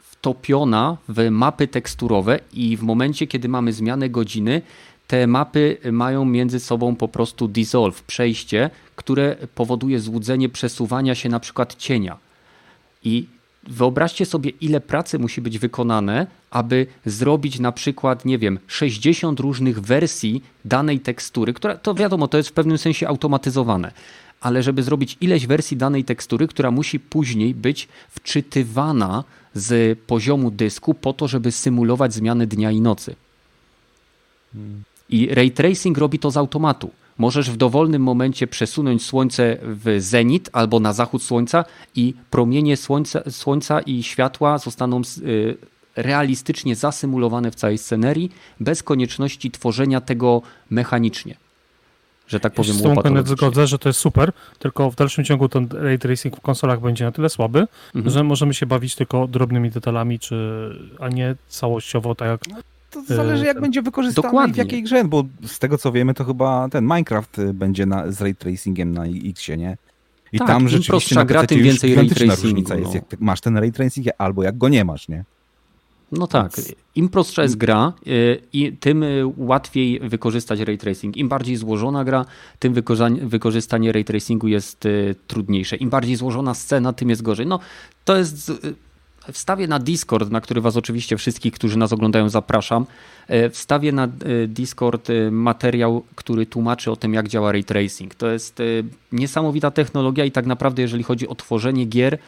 wtopiona 0.00 0.96
w 1.08 1.30
mapy 1.30 1.68
teksturowe, 1.68 2.40
i 2.52 2.76
w 2.76 2.82
momencie, 2.82 3.26
kiedy 3.26 3.48
mamy 3.48 3.72
zmianę 3.72 4.10
godziny, 4.10 4.62
te 5.08 5.26
mapy 5.26 5.78
mają 5.92 6.24
między 6.24 6.60
sobą 6.60 6.96
po 6.96 7.08
prostu 7.08 7.48
dissolve, 7.48 8.02
przejście, 8.02 8.70
które 8.96 9.36
powoduje 9.54 10.00
złudzenie 10.00 10.48
przesuwania 10.48 11.14
się 11.14 11.28
na 11.28 11.40
przykład 11.40 11.74
cienia. 11.74 12.16
I 13.04 13.26
wyobraźcie 13.68 14.26
sobie, 14.26 14.50
ile 14.50 14.80
pracy 14.80 15.18
musi 15.18 15.40
być 15.40 15.58
wykonane, 15.58 16.26
aby 16.50 16.86
zrobić 17.06 17.58
na 17.58 17.72
przykład, 17.72 18.24
nie 18.24 18.38
wiem, 18.38 18.58
60 18.66 19.40
różnych 19.40 19.80
wersji 19.80 20.42
danej 20.64 21.00
tekstury, 21.00 21.52
która 21.52 21.76
to 21.76 21.94
wiadomo, 21.94 22.28
to 22.28 22.36
jest 22.36 22.48
w 22.48 22.52
pewnym 22.52 22.78
sensie 22.78 23.08
automatyzowane, 23.08 23.92
ale 24.40 24.62
żeby 24.62 24.82
zrobić 24.82 25.16
ileś 25.20 25.46
wersji 25.46 25.76
danej 25.76 26.04
tekstury, 26.04 26.48
która 26.48 26.70
musi 26.70 27.00
później 27.00 27.54
być 27.54 27.88
wczytywana 28.10 29.24
z 29.54 29.98
poziomu 29.98 30.50
dysku 30.50 30.94
po 30.94 31.12
to, 31.12 31.28
żeby 31.28 31.52
symulować 31.52 32.14
zmiany 32.14 32.46
dnia 32.46 32.70
i 32.70 32.80
nocy. 32.80 33.14
I 35.08 35.34
ray 35.34 35.50
tracing 35.50 35.98
robi 35.98 36.18
to 36.18 36.30
z 36.30 36.36
automatu 36.36 36.90
możesz 37.18 37.50
w 37.50 37.56
dowolnym 37.56 38.02
momencie 38.02 38.46
przesunąć 38.46 39.04
słońce 39.04 39.58
w 39.62 39.96
zenit 40.00 40.50
albo 40.52 40.80
na 40.80 40.92
zachód 40.92 41.22
słońca 41.22 41.64
i 41.94 42.14
promienie 42.30 42.76
słońca, 42.76 43.30
słońca 43.30 43.80
i 43.80 44.02
światła 44.02 44.58
zostaną 44.58 45.00
y, 45.22 45.56
realistycznie 45.96 46.76
zasymulowane 46.76 47.50
w 47.50 47.54
całej 47.54 47.78
scenerii, 47.78 48.32
bez 48.60 48.82
konieczności 48.82 49.50
tworzenia 49.50 50.00
tego 50.00 50.42
mechanicznie. 50.70 51.34
Że 52.28 52.40
tak 52.40 52.54
powiem, 52.54 52.76
ja 52.84 53.16
się 53.16 53.22
z 53.22 53.28
zgodzę, 53.28 53.66
że 53.66 53.78
to 53.78 53.88
jest 53.88 53.98
super, 53.98 54.32
tylko 54.58 54.90
w 54.90 54.94
dalszym 54.94 55.24
ciągu 55.24 55.48
ten 55.48 55.68
ray 55.72 55.98
tracing 55.98 56.36
w 56.36 56.40
konsolach 56.40 56.80
będzie 56.80 57.04
na 57.04 57.12
tyle 57.12 57.28
słaby, 57.28 57.66
mhm. 57.94 58.14
że 58.14 58.24
możemy 58.24 58.54
się 58.54 58.66
bawić 58.66 58.94
tylko 58.94 59.26
drobnymi 59.26 59.70
detalami, 59.70 60.18
czy, 60.18 60.70
a 61.00 61.08
nie 61.08 61.34
całościowo 61.48 62.14
tak 62.14 62.28
jak 62.28 62.62
to 63.02 63.14
zależy 63.14 63.44
jak 63.44 63.60
będzie 63.60 63.82
wykorzystany 63.82 64.28
Dokładnie. 64.28 64.54
w 64.54 64.56
jakiej 64.56 64.82
grze, 64.82 65.04
bo 65.04 65.24
z 65.46 65.58
tego 65.58 65.78
co 65.78 65.92
wiemy 65.92 66.14
to 66.14 66.24
chyba 66.24 66.68
ten 66.68 66.84
Minecraft 66.84 67.36
będzie 67.54 67.86
na, 67.86 68.12
z 68.12 68.20
ray 68.20 68.34
tracingiem 68.34 68.92
na 68.92 69.04
X, 69.06 69.48
nie? 69.48 69.76
I 70.32 70.38
tak, 70.38 70.48
tam 70.48 70.68
rzeczywiście 70.68 71.14
na 71.14 71.24
gra, 71.24 71.46
tym 71.46 71.62
więcej 71.62 71.94
ray 71.94 72.08
tracingu. 72.08 72.42
różnica 72.42 72.74
no. 72.74 72.80
jest, 72.80 72.94
jak 72.94 73.20
masz 73.20 73.40
ten 73.40 73.56
ray 73.56 73.72
tracing 73.72 74.06
albo 74.18 74.42
jak 74.42 74.58
go 74.58 74.68
nie 74.68 74.84
masz, 74.84 75.08
nie? 75.08 75.24
No 76.12 76.26
tak, 76.26 76.52
im 76.94 77.08
prostsza 77.08 77.42
jest 77.42 77.56
gra, 77.56 77.92
y, 78.06 78.42
i 78.52 78.72
tym 78.72 79.02
y, 79.02 79.22
łatwiej 79.36 80.00
wykorzystać 80.00 80.60
ray 80.60 80.78
tracing. 80.78 81.16
Im 81.16 81.28
bardziej 81.28 81.56
złożona 81.56 82.04
gra, 82.04 82.24
tym 82.58 82.74
wykorzystanie 83.22 83.92
ray 83.92 84.04
tracingu 84.04 84.48
jest 84.48 84.86
y, 84.86 85.14
trudniejsze. 85.26 85.76
Im 85.76 85.90
bardziej 85.90 86.16
złożona 86.16 86.54
scena, 86.54 86.92
tym 86.92 87.10
jest 87.10 87.22
gorzej. 87.22 87.46
No 87.46 87.58
to 88.04 88.16
jest 88.16 88.52
Wstawię 89.32 89.68
na 89.68 89.78
Discord, 89.78 90.30
na 90.30 90.40
który 90.40 90.60
Was 90.60 90.76
oczywiście 90.76 91.16
wszystkich, 91.16 91.52
którzy 91.52 91.78
nas 91.78 91.92
oglądają, 91.92 92.28
zapraszam. 92.28 92.86
E, 93.28 93.50
wstawię 93.50 93.92
na 93.92 94.04
e, 94.04 94.08
Discord 94.46 95.10
e, 95.10 95.30
materiał, 95.30 96.04
który 96.14 96.46
tłumaczy 96.46 96.90
o 96.90 96.96
tym, 96.96 97.14
jak 97.14 97.28
działa 97.28 97.52
ray 97.52 97.64
tracing. 97.64 98.14
To 98.14 98.28
jest 98.28 98.58
niesamowita 99.12 99.70
technologia 99.70 100.24
i 100.24 100.30
tak 100.30 100.46
naprawdę, 100.46 100.82
jeżeli 100.82 101.02
chodzi 101.02 101.28
o 101.28 101.34
tworzenie 101.34 101.84
gier, 101.84 102.18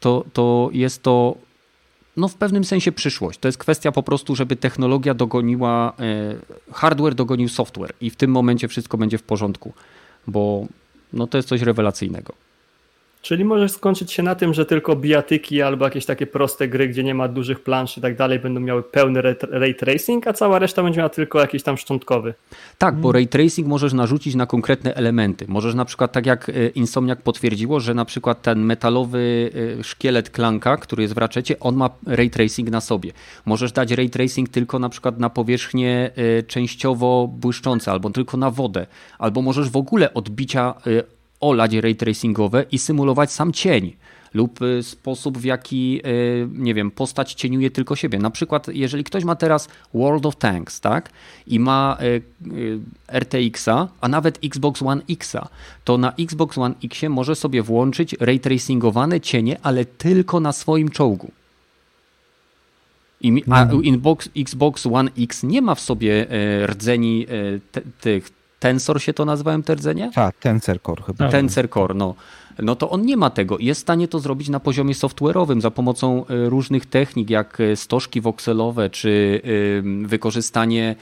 to, 0.00 0.24
to 0.32 0.70
jest 0.72 1.02
to 1.02 1.34
no 2.16 2.28
w 2.28 2.34
pewnym 2.34 2.64
sensie 2.64 2.92
przyszłość. 2.92 3.38
To 3.38 3.48
jest 3.48 3.58
kwestia 3.58 3.92
po 3.92 4.02
prostu, 4.02 4.36
żeby 4.36 4.56
technologia 4.56 5.14
dogoniła, 5.14 5.92
hardware 6.72 7.14
dogonił 7.14 7.48
software 7.48 7.92
i 8.00 8.10
w 8.10 8.16
tym 8.16 8.30
momencie 8.30 8.68
wszystko 8.68 8.98
będzie 8.98 9.18
w 9.18 9.22
porządku, 9.22 9.72
bo 10.26 10.66
no 11.12 11.26
to 11.26 11.38
jest 11.38 11.48
coś 11.48 11.62
rewelacyjnego. 11.62 12.47
Czyli 13.22 13.44
może 13.44 13.68
skończyć 13.68 14.12
się 14.12 14.22
na 14.22 14.34
tym, 14.34 14.54
że 14.54 14.66
tylko 14.66 14.96
bijatyki 14.96 15.62
albo 15.62 15.84
jakieś 15.84 16.06
takie 16.06 16.26
proste 16.26 16.68
gry, 16.68 16.88
gdzie 16.88 17.04
nie 17.04 17.14
ma 17.14 17.28
dużych 17.28 17.60
plansz 17.60 17.98
i 17.98 18.00
tak 18.00 18.16
dalej, 18.16 18.38
będą 18.38 18.60
miały 18.60 18.82
pełny 18.82 19.22
ray 19.50 19.74
tracing, 19.74 20.26
a 20.26 20.32
cała 20.32 20.58
reszta 20.58 20.82
będzie 20.82 20.98
miała 20.98 21.08
tylko 21.08 21.40
jakiś 21.40 21.62
tam 21.62 21.76
szczątkowy. 21.76 22.34
Tak, 22.78 22.96
bo 22.96 23.12
ray 23.12 23.28
tracing 23.28 23.68
możesz 23.68 23.92
narzucić 23.92 24.34
na 24.34 24.46
konkretne 24.46 24.94
elementy. 24.94 25.44
Możesz 25.48 25.74
na 25.74 25.84
przykład, 25.84 26.12
tak 26.12 26.26
jak 26.26 26.48
e, 26.48 26.68
Insomniac 26.68 27.18
potwierdziło, 27.22 27.80
że 27.80 27.94
na 27.94 28.04
przykład 28.04 28.42
ten 28.42 28.60
metalowy 28.60 29.50
e, 29.78 29.84
szkielet 29.84 30.30
klanka, 30.30 30.76
który 30.76 31.02
jest 31.02 31.14
w 31.14 31.18
raczecie, 31.18 31.60
on 31.60 31.76
ma 31.76 31.90
ray 32.06 32.30
tracing 32.30 32.70
na 32.70 32.80
sobie. 32.80 33.12
Możesz 33.46 33.72
dać 33.72 33.90
ray 33.90 34.10
tracing 34.10 34.48
tylko 34.48 34.78
na 34.78 34.88
przykład 34.88 35.18
na 35.18 35.30
powierzchnie 35.30 36.10
e, 36.16 36.42
częściowo 36.42 37.28
błyszczące, 37.32 37.90
albo 37.90 38.10
tylko 38.10 38.36
na 38.36 38.50
wodę, 38.50 38.86
albo 39.18 39.42
możesz 39.42 39.70
w 39.70 39.76
ogóle 39.76 40.14
odbicia 40.14 40.74
olać 41.40 41.74
ray 41.74 41.94
tracingowe 41.94 42.64
i 42.72 42.78
symulować 42.78 43.32
sam 43.32 43.52
cień 43.52 43.96
lub 44.34 44.62
y, 44.62 44.82
sposób, 44.82 45.38
w 45.38 45.44
jaki, 45.44 46.00
y, 46.06 46.48
nie 46.52 46.74
wiem, 46.74 46.90
postać 46.90 47.34
cieniuje 47.34 47.70
tylko 47.70 47.96
siebie. 47.96 48.18
Na 48.18 48.30
przykład, 48.30 48.68
jeżeli 48.68 49.04
ktoś 49.04 49.24
ma 49.24 49.36
teraz 49.36 49.68
World 49.94 50.26
of 50.26 50.36
Tanks, 50.36 50.80
tak, 50.80 51.10
i 51.46 51.60
ma 51.60 51.98
y, 52.02 52.80
RTX-a, 53.12 53.88
a 54.00 54.08
nawet 54.08 54.38
Xbox 54.44 54.82
One 54.82 55.02
X-a, 55.10 55.48
to 55.84 55.98
na 55.98 56.12
Xbox 56.12 56.58
One 56.58 56.74
X 56.84 57.02
może 57.08 57.36
sobie 57.36 57.62
włączyć 57.62 58.16
ray 58.20 58.40
tracingowane 58.40 59.20
cienie, 59.20 59.56
ale 59.62 59.84
tylko 59.84 60.40
na 60.40 60.52
swoim 60.52 60.88
czołgu. 60.88 61.30
I, 63.20 63.42
a 63.50 63.62
mhm. 63.62 63.82
Xbox 64.36 64.86
One 64.86 65.10
X 65.18 65.42
nie 65.42 65.62
ma 65.62 65.74
w 65.74 65.80
sobie 65.80 66.26
rdzeni 66.66 67.26
tych 68.00 68.30
Tensor 68.60 69.02
się 69.02 69.12
to 69.12 69.24
nazywałem 69.24 69.62
te 69.62 69.74
rdzenie? 69.74 70.10
Tak, 70.14 70.36
Tensor 70.36 70.82
Core 70.82 71.02
chyba. 71.02 71.28
Tensor 71.28 71.70
Core, 71.70 71.94
no. 71.94 72.14
No 72.62 72.76
to 72.76 72.90
on 72.90 73.02
nie 73.02 73.16
ma 73.16 73.30
tego. 73.30 73.56
Jest 73.60 73.80
w 73.80 73.82
stanie 73.82 74.08
to 74.08 74.18
zrobić 74.20 74.48
na 74.48 74.60
poziomie 74.60 74.94
software'owym 74.94 75.60
za 75.60 75.70
pomocą 75.70 76.26
e, 76.26 76.48
różnych 76.48 76.86
technik, 76.86 77.30
jak 77.30 77.60
e, 77.60 77.76
stożki 77.76 78.20
wokselowe, 78.20 78.90
czy 78.90 79.40
wykorzystanie 80.04 80.96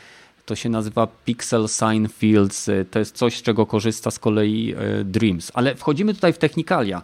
to 0.47 0.57
się 0.57 0.69
nazywa 0.69 1.09
Pixel 1.25 1.69
Sign 1.69 2.07
Fields. 2.09 2.69
E, 2.69 2.85
to 2.85 2.99
jest 2.99 3.17
coś, 3.17 3.37
z 3.37 3.43
czego 3.43 3.67
korzysta 3.67 4.11
z 4.11 4.19
kolei 4.19 4.75
Dreams. 5.05 5.53
Ale 5.55 5.75
wchodzimy 5.75 6.15
tutaj 6.15 6.33
w 6.33 6.39
technikalia, 6.39 7.03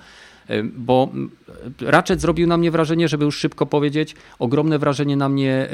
bo 0.75 1.09
Ratchet 1.81 2.21
zrobił 2.21 2.47
na 2.47 2.57
mnie 2.57 2.71
wrażenie, 2.71 3.09
żeby 3.09 3.25
już 3.25 3.39
szybko 3.39 3.67
powiedzieć, 3.67 4.15
ogromne 4.39 4.79
wrażenie 4.79 5.17
na 5.17 5.29
mnie 5.29 5.69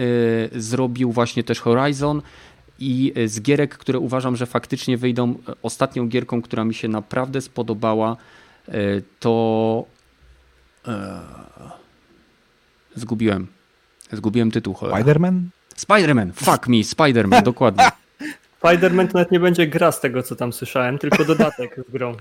zrobił 0.52 1.12
właśnie 1.12 1.44
też 1.44 1.60
Horizon 1.60 2.22
i 2.78 3.12
e, 3.16 3.28
z 3.28 3.40
gierek, 3.40 3.78
które 3.78 3.98
uważam, 3.98 4.36
że 4.36 4.46
faktycznie 4.46 4.96
wyjdą, 4.96 5.30
e, 5.48 5.52
ostatnią 5.62 6.08
gierką, 6.08 6.42
która 6.42 6.64
mi 6.64 6.74
się 6.74 6.88
naprawdę 6.88 7.40
spodobała, 7.40 8.16
e, 8.68 8.72
to 9.20 9.84
zgubiłem. 12.94 13.46
Zgubiłem 14.12 14.50
tytuł. 14.50 14.74
Spider-Man? 14.74 15.40
Spider-Man, 15.76 16.32
fuck 16.32 16.68
me, 16.68 16.76
Spider-Man, 16.76 17.42
dokładnie. 17.42 17.84
Spider-Man 18.62 19.06
to 19.06 19.12
nawet 19.14 19.30
nie 19.30 19.40
będzie 19.40 19.66
gra 19.66 19.92
z 19.92 20.00
tego, 20.00 20.22
co 20.22 20.36
tam 20.36 20.52
słyszałem, 20.52 20.98
tylko 20.98 21.24
dodatek 21.24 21.80
z 21.88 21.92
grą. 21.92 22.16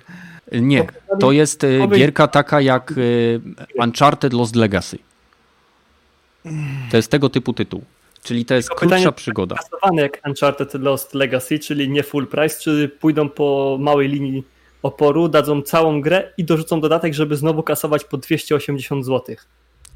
Nie, 0.51 0.87
to 1.19 1.31
jest 1.31 1.65
gierka 1.95 2.27
taka 2.27 2.61
jak 2.61 2.93
Uncharted 3.75 4.33
Lost 4.33 4.55
Legacy. 4.55 4.97
To 6.91 6.97
jest 6.97 7.11
tego 7.11 7.29
typu 7.29 7.53
tytuł. 7.53 7.83
Czyli 8.27 8.45
to 8.45 8.53
jest 8.53 8.69
Tylko 8.69 8.79
krótsza 8.79 8.95
pytanie, 8.95 9.11
przygoda. 9.11 9.55
Kasowane 9.55 10.01
jak 10.01 10.21
Uncharted 10.27 10.73
Lost 10.73 11.13
Legacy, 11.13 11.59
czyli 11.59 11.89
nie 11.89 12.03
full 12.03 12.27
price, 12.27 12.59
czy 12.61 12.91
pójdą 12.99 13.29
po 13.29 13.77
małej 13.79 14.09
linii 14.09 14.43
oporu, 14.83 15.29
dadzą 15.29 15.61
całą 15.61 16.01
grę 16.01 16.33
i 16.37 16.43
dorzucą 16.43 16.81
dodatek, 16.81 17.13
żeby 17.13 17.35
znowu 17.35 17.63
kasować 17.63 18.03
po 18.03 18.17
280 18.17 19.05
zł. 19.05 19.35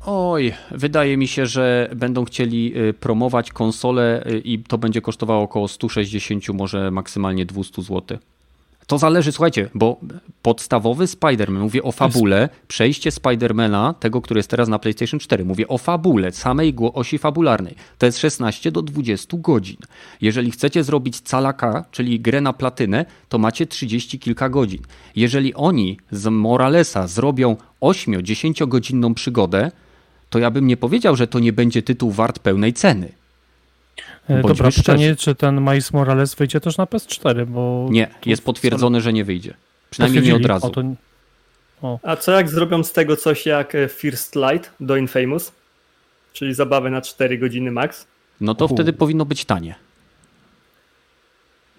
Oj, 0.06 0.54
wydaje 0.72 1.18
mi 1.18 1.28
się, 1.28 1.46
że 1.46 1.90
będą 1.96 2.26
chcieli 2.26 2.74
y, 2.78 2.94
promować 2.94 3.52
konsolę 3.52 4.24
y, 4.28 4.40
i 4.40 4.60
to 4.60 4.78
będzie 4.78 5.02
kosztowało 5.02 5.44
około 5.44 5.68
160, 5.68 6.50
może 6.50 6.92
maksymalnie 6.92 7.46
200 7.46 7.82
zł. 7.82 8.18
To 8.92 8.98
zależy, 8.98 9.32
słuchajcie, 9.32 9.70
bo 9.74 10.00
podstawowy 10.42 11.06
Spider-Man, 11.06 11.60
mówię 11.60 11.84
o 11.84 11.92
fabule, 11.92 12.50
przejście 12.68 13.12
Spidermana, 13.12 13.94
tego, 13.94 14.22
który 14.22 14.40
jest 14.40 14.50
teraz 14.50 14.70
na 14.70 14.80
PlayStation 14.80 15.20
4, 15.20 15.46
mówię 15.46 15.68
o 15.68 15.78
fabule, 15.78 16.32
samej 16.32 16.76
osi 16.94 17.18
fabularnej, 17.18 17.76
to 17.98 18.06
jest 18.06 18.18
16 18.18 18.72
do 18.72 18.82
20 18.82 19.38
godzin. 19.38 19.78
Jeżeli 20.22 20.52
chcecie 20.52 20.84
zrobić 20.84 21.22
calaka, 21.22 21.86
czyli 21.92 22.20
grę 22.20 22.42
na 22.42 22.54
platynę, 22.54 23.06
to 23.30 23.38
macie 23.38 23.66
30 23.66 24.20
kilka 24.20 24.50
godzin. 24.50 24.82
Jeżeli 25.16 25.54
oni 25.54 25.98
z 26.12 26.28
Moralesa 26.28 27.08
zrobią 27.08 27.56
8-10 27.82 28.68
godzinną 28.68 29.14
przygodę, 29.14 29.72
to 30.30 30.40
ja 30.40 30.52
bym 30.52 30.68
nie 30.68 30.78
powiedział, 30.78 31.16
że 31.16 31.28
to 31.28 31.40
nie 31.40 31.54
będzie 31.54 31.82
tytuł 31.82 32.12
wart 32.12 32.40
pełnej 32.40 32.74
ceny. 32.74 33.21
E, 34.30 34.34
Bądźmy 34.42 34.50
Dobra, 34.50 34.72
pytanie, 34.72 35.16
czy 35.16 35.36
ten 35.36 35.62
Miles 35.62 35.94
Morales 35.94 36.36
wyjdzie 36.36 36.60
też 36.60 36.78
na 36.78 36.86
PS4, 36.86 37.46
bo... 37.46 37.88
Nie, 37.92 38.08
jest 38.26 38.46
potwierdzone, 38.46 39.02
że 39.02 39.14
nie 39.14 39.24
wyjdzie. 39.24 39.54
Przynajmniej 39.90 40.24
nie 40.24 40.36
od 40.36 40.46
razu. 40.46 40.68
O, 40.68 40.70
to... 40.70 40.84
o. 41.82 42.00
A 42.04 42.16
co 42.16 42.32
jak 42.32 42.50
zrobią 42.50 42.84
z 42.84 42.92
tego 42.92 43.16
coś 43.18 43.46
jak 43.46 43.76
e, 43.76 43.88
First 43.88 44.36
Light 44.36 44.72
do 44.80 44.98
Infamous? 44.98 45.52
Czyli 46.34 46.54
zabawę 46.54 46.90
na 46.90 47.02
4 47.02 47.38
godziny 47.38 47.72
max? 47.72 48.08
No 48.42 48.56
to 48.56 48.66
U. 48.66 48.68
wtedy 48.68 48.94
powinno 48.94 49.26
być 49.26 49.46
tanie. 49.46 49.76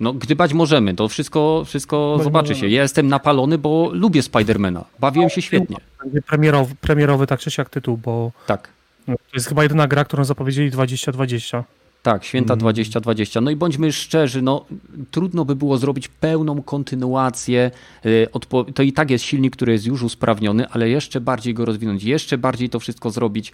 No, 0.01 0.13
gdybać 0.13 0.53
możemy, 0.53 0.95
to 0.95 1.09
wszystko, 1.09 1.63
wszystko 1.67 2.19
zobaczy 2.23 2.55
się. 2.55 2.69
Ja 2.69 2.83
jestem 2.83 3.09
napalony, 3.09 3.59
bo 3.59 3.91
lubię 3.93 4.23
Spidermana. 4.23 4.85
Bawiłem 4.99 5.31
się 5.31 5.43
świetnie. 5.43 5.77
Będzie 6.05 6.23
premierowy, 6.23 6.75
premierowy 6.81 7.27
tak 7.27 7.41
czy 7.41 7.51
siak 7.51 7.71
tytuł, 7.71 7.97
bo 7.97 8.33
tak. 8.47 8.69
to 9.07 9.13
jest 9.35 9.49
chyba 9.49 9.63
jedyna 9.63 9.89
gra, 9.89 10.05
którą 10.05 10.25
zapowiedzieli 10.25 10.71
2020. 10.71 11.65
Tak, 12.03 12.25
święta 12.25 12.57
2020. 12.57 13.41
No 13.41 13.51
i 13.51 13.57
bądźmy 13.57 13.93
szczerzy, 13.93 14.43
no 14.43 14.65
trudno 15.11 15.45
by 15.45 15.57
było 15.57 15.79
zrobić 15.79 16.09
pełną 16.09 16.63
kontynuację. 16.63 17.71
Y, 18.07 18.27
to 18.75 18.83
i 18.83 18.93
tak 18.93 19.11
jest 19.11 19.25
silnik, 19.25 19.57
który 19.57 19.73
jest 19.73 19.87
już 19.87 20.03
usprawniony, 20.03 20.69
ale 20.69 20.89
jeszcze 20.89 21.21
bardziej 21.21 21.55
go 21.55 21.65
rozwinąć, 21.65 22.05
jeszcze 22.05 22.39
bardziej 22.39 22.71
to 22.71 22.81
wszystko 22.81 23.11
zrobić. 23.11 23.53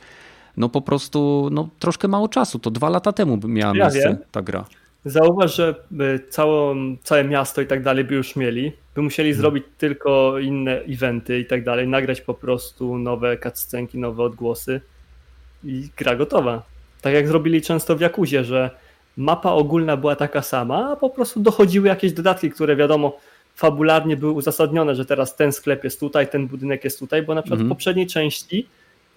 No 0.57 0.69
po 0.69 0.81
prostu, 0.81 1.49
no 1.53 1.69
troszkę 1.79 2.09
mało 2.09 2.29
czasu. 2.29 2.59
To 2.59 2.71
dwa 2.71 2.89
lata 2.89 3.13
temu 3.13 3.39
miała 3.45 3.77
ja 3.77 3.85
miejsce 3.85 4.09
wiem. 4.09 4.19
ta 4.31 4.43
gra. 4.43 4.65
Zauważ, 5.05 5.57
że 5.57 5.75
całą, 6.31 6.77
całe 7.03 7.25
miasto 7.25 7.61
i 7.61 7.67
tak 7.67 7.83
dalej 7.83 8.05
by 8.05 8.15
już 8.15 8.37
mieli. 8.37 8.73
By 8.95 9.03
musieli 9.03 9.31
hmm. 9.31 9.41
zrobić 9.41 9.65
tylko 9.79 10.39
inne 10.39 10.81
eventy 10.81 11.39
i 11.39 11.47
tak 11.47 11.65
dalej, 11.65 11.89
nagrać 11.89 12.21
po 12.21 12.35
prostu 12.35 12.99
nowe 12.99 13.39
cutscenki, 13.39 13.99
nowe 13.99 14.23
odgłosy 14.23 14.81
i 15.65 15.89
gra 15.97 16.17
gotowa. 16.17 16.63
Tak 17.01 17.15
jak 17.15 17.29
zrobili 17.29 17.63
często 17.63 17.97
w 17.97 18.01
Jakuzie, 18.01 18.45
że 18.45 18.71
mapa 19.17 19.51
ogólna 19.51 19.97
była 19.97 20.17
taka 20.17 20.43
sama, 20.43 20.91
a 20.91 20.97
po 20.97 21.11
prostu 21.11 21.41
dochodziły 21.41 21.89
jakieś 21.89 22.13
dodatki, 22.13 22.51
które 22.51 22.77
wiadomo, 22.77 23.17
fabularnie 23.55 24.17
były 24.17 24.33
uzasadnione, 24.33 24.95
że 24.95 25.05
teraz 25.05 25.37
ten 25.37 25.53
sklep 25.53 25.85
jest 25.85 26.01
tutaj, 26.01 26.29
ten 26.29 26.47
budynek 26.47 26.85
jest 26.85 26.99
tutaj, 26.99 27.23
bo 27.23 27.35
na 27.35 27.43
przykład 27.43 27.61
mhm. 27.61 27.69
w 27.69 27.73
poprzedniej 27.77 28.07
części 28.07 28.67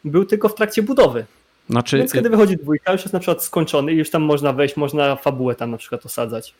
był 0.06 0.26
tylko 0.26 0.50
w 0.50 0.56
trakcie 0.56 0.84
budowy. 0.84 1.26
Znaczy... 1.70 1.98
Więc 1.98 2.14
kiedy 2.14 2.30
wychodzi 2.30 2.58
dwójka, 2.58 2.92
już 2.92 3.02
jest 3.02 3.14
na 3.14 3.20
przykład 3.20 3.44
skończony 3.44 3.94
i 3.94 3.98
już 3.98 4.10
tam 4.10 4.22
można 4.22 4.54
wejść, 4.54 4.78
można 4.78 5.16
fabułę 5.16 5.56
tam 5.56 5.72
na 5.72 5.78
przykład 5.78 6.06
osadzać. 6.06 6.54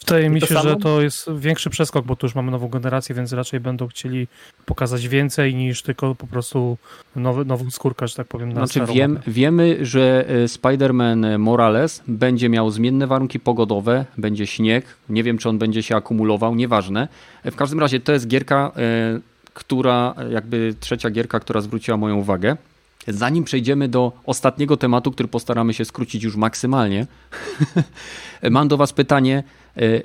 Wydaje 0.00 0.30
mi 0.30 0.40
się, 0.40 0.46
samo? 0.46 0.62
że 0.62 0.76
to 0.76 1.02
jest 1.02 1.30
większy 1.38 1.70
przeskok, 1.70 2.06
bo 2.06 2.16
tu 2.16 2.26
już 2.26 2.34
mamy 2.34 2.50
nową 2.50 2.68
generację, 2.68 3.14
więc 3.14 3.32
raczej 3.32 3.60
będą 3.60 3.88
chcieli 3.88 4.28
pokazać 4.64 5.08
więcej 5.08 5.54
niż 5.54 5.82
tylko 5.82 6.14
po 6.14 6.26
prostu 6.26 6.78
nowy, 7.16 7.44
nową 7.44 7.70
skórkę, 7.70 8.08
że 8.08 8.14
tak 8.14 8.26
powiem. 8.26 8.52
Na 8.52 8.66
znaczy 8.66 8.92
wiem, 8.92 9.20
wiemy, 9.26 9.78
że 9.80 10.24
e, 10.28 10.44
Spider-Man 10.44 11.38
Morales 11.38 12.02
będzie 12.08 12.48
miał 12.48 12.70
zmienne 12.70 13.06
warunki 13.06 13.40
pogodowe, 13.40 14.04
będzie 14.18 14.46
śnieg, 14.46 14.84
nie 15.08 15.22
wiem 15.22 15.38
czy 15.38 15.48
on 15.48 15.58
będzie 15.58 15.82
się 15.82 15.96
akumulował, 15.96 16.54
nieważne. 16.54 17.08
E, 17.42 17.50
w 17.50 17.56
każdym 17.56 17.80
razie 17.80 18.00
to 18.00 18.12
jest 18.12 18.26
gierka, 18.26 18.72
e, 18.76 19.20
która 19.54 20.14
jakby 20.30 20.74
trzecia 20.80 21.10
gierka, 21.10 21.40
która 21.40 21.60
zwróciła 21.60 21.96
moją 21.96 22.16
uwagę. 22.16 22.56
Zanim 23.08 23.44
przejdziemy 23.44 23.88
do 23.88 24.12
ostatniego 24.24 24.76
tematu, 24.76 25.12
który 25.12 25.28
postaramy 25.28 25.74
się 25.74 25.84
skrócić 25.84 26.22
już 26.22 26.36
maksymalnie, 26.36 27.06
mam 28.50 28.68
do 28.68 28.76
Was 28.76 28.92
pytanie, 28.92 29.42
E, 29.76 30.02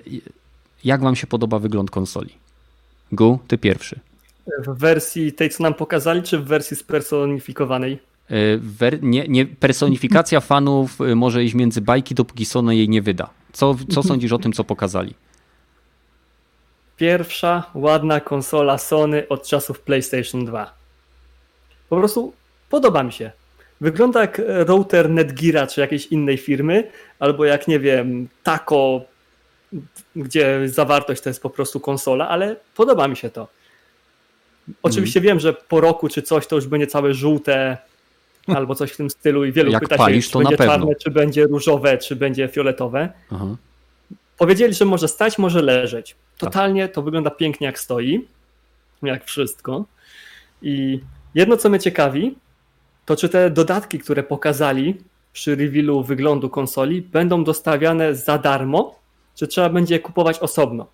jak 0.84 1.02
wam 1.02 1.16
się 1.16 1.28
podoba 1.28 1.60
wygląd 1.60 1.92
konsoli? 1.92 2.34
Gu, 3.12 3.40
ty 3.48 3.58
pierwszy. 3.58 4.00
W 4.68 4.78
wersji 4.78 5.34
tej, 5.34 5.50
co 5.50 5.64
nam 5.64 5.74
pokazali, 5.74 6.24
czy 6.24 6.38
w 6.38 6.46
wersji 6.46 6.78
spersonifikowanej? 6.78 8.00
E, 8.82 8.98
nie, 9.02 9.28
nie, 9.28 9.46
personifikacja 9.46 10.40
fanów 10.52 11.02
e, 11.02 11.16
może 11.16 11.44
iść 11.44 11.54
między 11.54 11.82
bajki, 11.82 12.16
dopóki 12.16 12.46
Sony 12.46 12.76
jej 12.76 12.90
nie 12.90 13.02
wyda. 13.02 13.30
Co, 13.54 13.76
co 13.90 14.04
sądzisz 14.10 14.32
o 14.32 14.40
tym, 14.40 14.54
co 14.54 14.64
pokazali? 14.64 15.14
Pierwsza 16.98 17.64
ładna 17.74 18.20
konsola 18.20 18.78
Sony 18.78 19.28
od 19.28 19.48
czasów 19.48 19.80
PlayStation 19.80 20.46
2. 20.46 20.74
Po 21.90 21.98
prostu 21.98 22.34
podoba 22.72 23.04
mi 23.04 23.12
się. 23.12 23.32
Wygląda 23.82 24.22
jak 24.22 24.42
router 24.46 25.10
Netgeara 25.10 25.68
czy 25.68 25.82
jakiejś 25.82 26.06
innej 26.06 26.38
firmy, 26.38 26.92
albo 27.20 27.46
jak, 27.46 27.68
nie 27.68 27.80
wiem, 27.80 28.28
Taco 28.44 29.02
gdzie 30.16 30.70
zawartość 30.70 31.22
to 31.22 31.30
jest 31.30 31.42
po 31.42 31.50
prostu 31.50 31.80
konsola, 31.80 32.30
ale 32.30 32.56
podoba 32.76 33.08
mi 33.08 33.18
się 33.18 33.30
to. 33.30 33.48
Oczywiście 34.84 35.20
mm. 35.20 35.28
wiem, 35.28 35.40
że 35.40 35.54
po 35.54 35.82
roku 35.82 36.10
czy 36.10 36.22
coś 36.22 36.48
to 36.48 36.56
już 36.56 36.68
będzie 36.68 36.88
całe 36.88 37.14
żółte 37.14 37.78
albo 38.48 38.76
coś 38.76 38.92
w 38.92 38.98
tym 38.98 39.10
stylu 39.10 39.46
i 39.46 39.52
wielu 39.52 39.72
Jak 39.72 39.84
pyta 39.84 39.98
palisz, 39.98 40.26
się, 40.26 40.32
czy 40.32 40.38
będzie 40.38 40.58
czarne, 40.58 40.96
czy 40.96 41.12
będzie 41.12 41.44
różowe, 41.48 41.98
czy 41.98 42.16
będzie 42.16 42.48
fioletowe. 42.48 43.10
Aha. 43.32 43.56
Powiedzieli, 44.38 44.74
że 44.74 44.86
może 44.86 45.08
stać, 45.08 45.38
może 45.38 45.62
leżeć. 45.62 46.16
Totalnie 46.38 46.90
to 46.90 47.02
wygląda 47.02 47.30
pięknie 47.30 47.68
jak 47.68 47.80
stoi, 47.80 48.28
jak 49.04 49.26
wszystko. 49.26 49.86
I 50.62 51.00
jedno, 51.36 51.58
co 51.58 51.70
mnie 51.70 51.80
ciekawi, 51.80 52.36
to 53.06 53.16
czy 53.16 53.30
te 53.30 53.50
dodatki, 53.50 54.00
które 54.00 54.24
pokazali 54.24 54.98
przy 55.34 55.56
revealu 55.56 56.04
wyglądu 56.04 56.50
konsoli, 56.50 57.02
będą 57.02 57.44
dostawiane 57.44 58.16
za 58.16 58.38
darmo, 58.38 58.96
że 59.42 59.48
trzeba 59.48 59.70
będzie 59.70 59.96
je 59.96 60.00
kupować 60.00 60.40
osobno. 60.40 60.88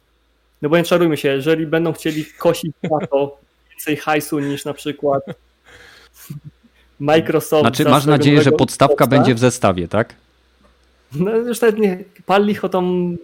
No 0.62 0.70
bo 0.70 0.78
nie 0.78 0.84
czarujmy 0.84 1.18
się, 1.18 1.30
jeżeli 1.30 1.68
będą 1.68 1.94
chcieli 1.94 2.26
kosić 2.26 2.72
na 2.84 3.08
to 3.08 3.38
więcej 3.70 3.98
hajsu 3.98 4.40
niż 4.40 4.66
na 4.66 4.74
przykład 4.74 5.24
Microsoft. 7.00 7.62
Znaczy 7.62 7.86
masz 7.86 8.06
nadzieję, 8.06 8.42
że 8.42 8.52
podstawka 8.52 9.08
będzie 9.08 9.36
w 9.36 9.40
zestawie, 9.40 9.88
tak? 9.88 10.16
No 11.16 11.36
już 11.36 11.62
nawet 11.62 11.80
nie 11.80 12.04
pali 12.26 12.62
o 12.62 12.70
tą 12.70 13.16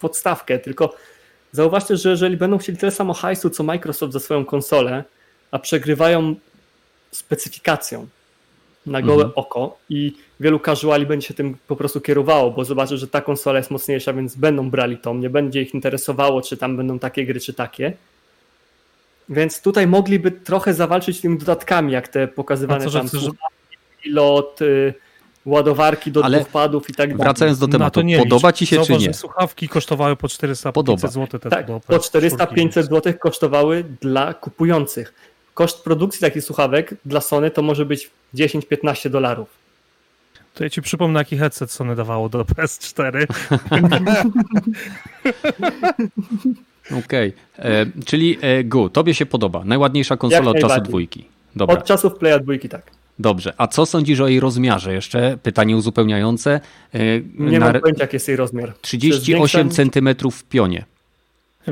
podstawkę, 0.00 0.58
tylko 0.58 0.94
zauważcie, 1.52 1.96
że 1.96 2.10
jeżeli 2.10 2.36
będą 2.36 2.58
chcieli 2.58 2.78
tyle 2.78 2.92
samo 2.92 3.14
hajsu 3.14 3.50
co 3.50 3.62
Microsoft 3.62 4.12
za 4.12 4.20
swoją 4.20 4.44
konsolę, 4.44 5.04
a 5.50 5.58
przegrywają 5.58 6.34
specyfikacją, 7.10 8.06
na 8.86 9.02
gołe 9.02 9.24
mhm. 9.24 9.32
oko 9.36 9.78
i 9.90 10.12
wielu 10.40 10.60
casuali 10.60 11.06
będzie 11.06 11.28
się 11.28 11.34
tym 11.34 11.56
po 11.68 11.76
prostu 11.76 12.00
kierowało, 12.00 12.50
bo 12.50 12.64
zobaczy, 12.64 12.98
że 12.98 13.08
ta 13.08 13.20
konsola 13.20 13.58
jest 13.58 13.70
mocniejsza, 13.70 14.12
więc 14.12 14.36
będą 14.36 14.70
brali 14.70 14.98
tą, 14.98 15.14
nie 15.14 15.30
będzie 15.30 15.62
ich 15.62 15.74
interesowało, 15.74 16.42
czy 16.42 16.56
tam 16.56 16.76
będą 16.76 16.98
takie 16.98 17.26
gry, 17.26 17.40
czy 17.40 17.54
takie. 17.54 17.92
Więc 19.28 19.62
tutaj 19.62 19.86
mogliby 19.86 20.30
trochę 20.30 20.74
zawalczyć 20.74 21.20
tymi 21.20 21.38
dodatkami, 21.38 21.92
jak 21.92 22.08
te 22.08 22.28
pokazywane 22.28 22.84
co, 22.84 22.90
tam 22.90 23.08
że... 23.08 23.30
pilot, 24.02 24.62
y, 24.62 24.94
ładowarki 25.46 26.12
do 26.12 26.24
Ale 26.24 26.38
dwóch 26.38 26.48
padów 26.48 26.90
i 26.90 26.94
tak 26.94 27.08
dalej. 27.10 27.24
Wracając 27.24 27.58
do 27.58 27.68
tematu, 27.68 28.02
podoba 28.18 28.52
ci 28.52 28.66
się 28.66 28.76
Zauważ, 28.76 28.98
czy 28.98 29.08
nie? 29.08 29.14
słuchawki 29.14 29.68
kosztowały 29.68 30.16
po 30.16 30.26
400-500 30.26 31.08
zł. 31.08 31.40
tak, 31.50 31.66
po 31.66 31.96
400-500 31.96 32.82
zł 32.82 33.12
kosztowały 33.20 33.84
dla 34.00 34.34
kupujących 34.34 35.14
koszt 35.58 35.84
produkcji 35.84 36.20
takich 36.20 36.44
słuchawek 36.44 36.94
dla 37.04 37.20
Sony 37.20 37.50
to 37.50 37.62
może 37.62 37.86
być 37.86 38.10
10-15 38.34 39.10
dolarów. 39.10 39.48
To 40.54 40.64
ja 40.64 40.70
ci 40.70 40.82
przypomnę, 40.82 41.18
jaki 41.20 41.38
headset 41.38 41.70
Sony 41.70 41.96
dawało 41.96 42.28
do 42.28 42.44
PS4. 42.44 43.26
Okej, 47.04 47.32
okay. 47.58 47.70
E, 47.70 47.86
czyli 48.04 48.38
e, 48.40 48.64
Gu, 48.64 48.88
tobie 48.88 49.14
się 49.14 49.26
podoba. 49.26 49.64
Najładniejsza 49.64 50.16
konsola 50.16 50.50
od 50.50 50.60
czasu 50.60 50.80
dwójki. 50.80 51.24
Dobra. 51.56 51.76
Od 51.76 51.84
czasów 51.84 52.14
Playa 52.14 52.40
dwójki, 52.40 52.68
tak. 52.68 52.82
Dobrze, 53.18 53.54
a 53.56 53.66
co 53.66 53.86
sądzisz 53.86 54.20
o 54.20 54.28
jej 54.28 54.40
rozmiarze? 54.40 54.94
Jeszcze 54.94 55.38
pytanie 55.42 55.76
uzupełniające. 55.76 56.60
E, 56.94 56.98
Nie 57.38 57.58
na... 57.58 57.72
mam 57.72 57.80
pojęcia, 57.80 58.02
jaki 58.02 58.16
jest 58.16 58.28
jej 58.28 58.36
rozmiar. 58.36 58.74
38 58.80 59.70
cm 59.70 60.08
w 60.32 60.44
pionie. 60.44 60.84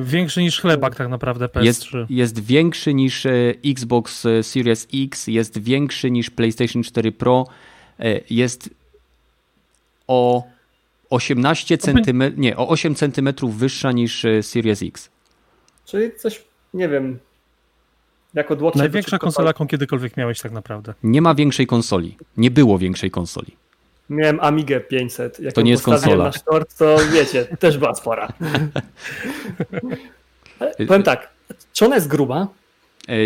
Większy 0.03 0.43
niż 0.43 0.61
chlebak 0.61 0.97
tak 0.97 1.09
naprawdę 1.09 1.47
PS3. 1.47 1.65
Jest, 1.65 1.87
jest 2.11 2.41
większy 2.41 2.95
niż 2.95 3.27
e, 3.27 3.31
Xbox 3.65 4.27
e, 4.27 4.43
Series 4.43 4.89
X, 4.95 5.27
jest 5.27 5.59
większy 5.59 6.11
niż 6.11 6.31
PlayStation 6.31 6.83
4 6.83 7.13
Pro, 7.13 7.47
e, 8.01 8.21
jest 8.31 8.71
o 10.07 10.45
18 11.11 11.79
cm, 11.79 12.23
nie, 12.37 12.57
o 12.57 12.69
8 12.69 12.95
cm 12.95 13.29
wyższa 13.43 13.93
niż 13.93 14.27
Series 14.43 14.83
X. 14.83 15.11
Czyli 15.85 16.11
coś, 16.19 16.45
nie 16.75 16.89
wiem, 16.89 17.19
jako 18.35 18.57
dłocie. 18.57 18.79
Największa 18.79 19.19
konsola, 19.19 19.49
jaką 19.49 19.67
kiedykolwiek 19.67 20.17
miałeś 20.17 20.41
tak 20.41 20.53
naprawdę. 20.53 20.95
Nie 21.03 21.23
ma 21.23 21.35
większej 21.35 21.67
konsoli. 21.67 22.17
Nie 22.37 22.51
było 22.51 22.79
większej 22.79 23.11
konsoli. 23.11 23.57
Miałem 24.11 24.41
Amigę 24.41 24.81
500. 24.81 25.41
Jak 25.41 25.55
to 25.55 25.63
nie 25.63 25.71
jest 25.71 25.85
konsola. 25.85 26.25
na 26.25 26.33
short, 26.33 26.79
to 26.79 26.97
wiecie, 27.13 27.45
też 27.45 27.79
była 27.79 27.95
spora. 27.95 28.29
Powiem 30.89 31.03
tak, 31.03 31.31
czy 31.73 31.87
ona 31.87 31.95
jest 31.95 32.09
gruba? 32.09 32.47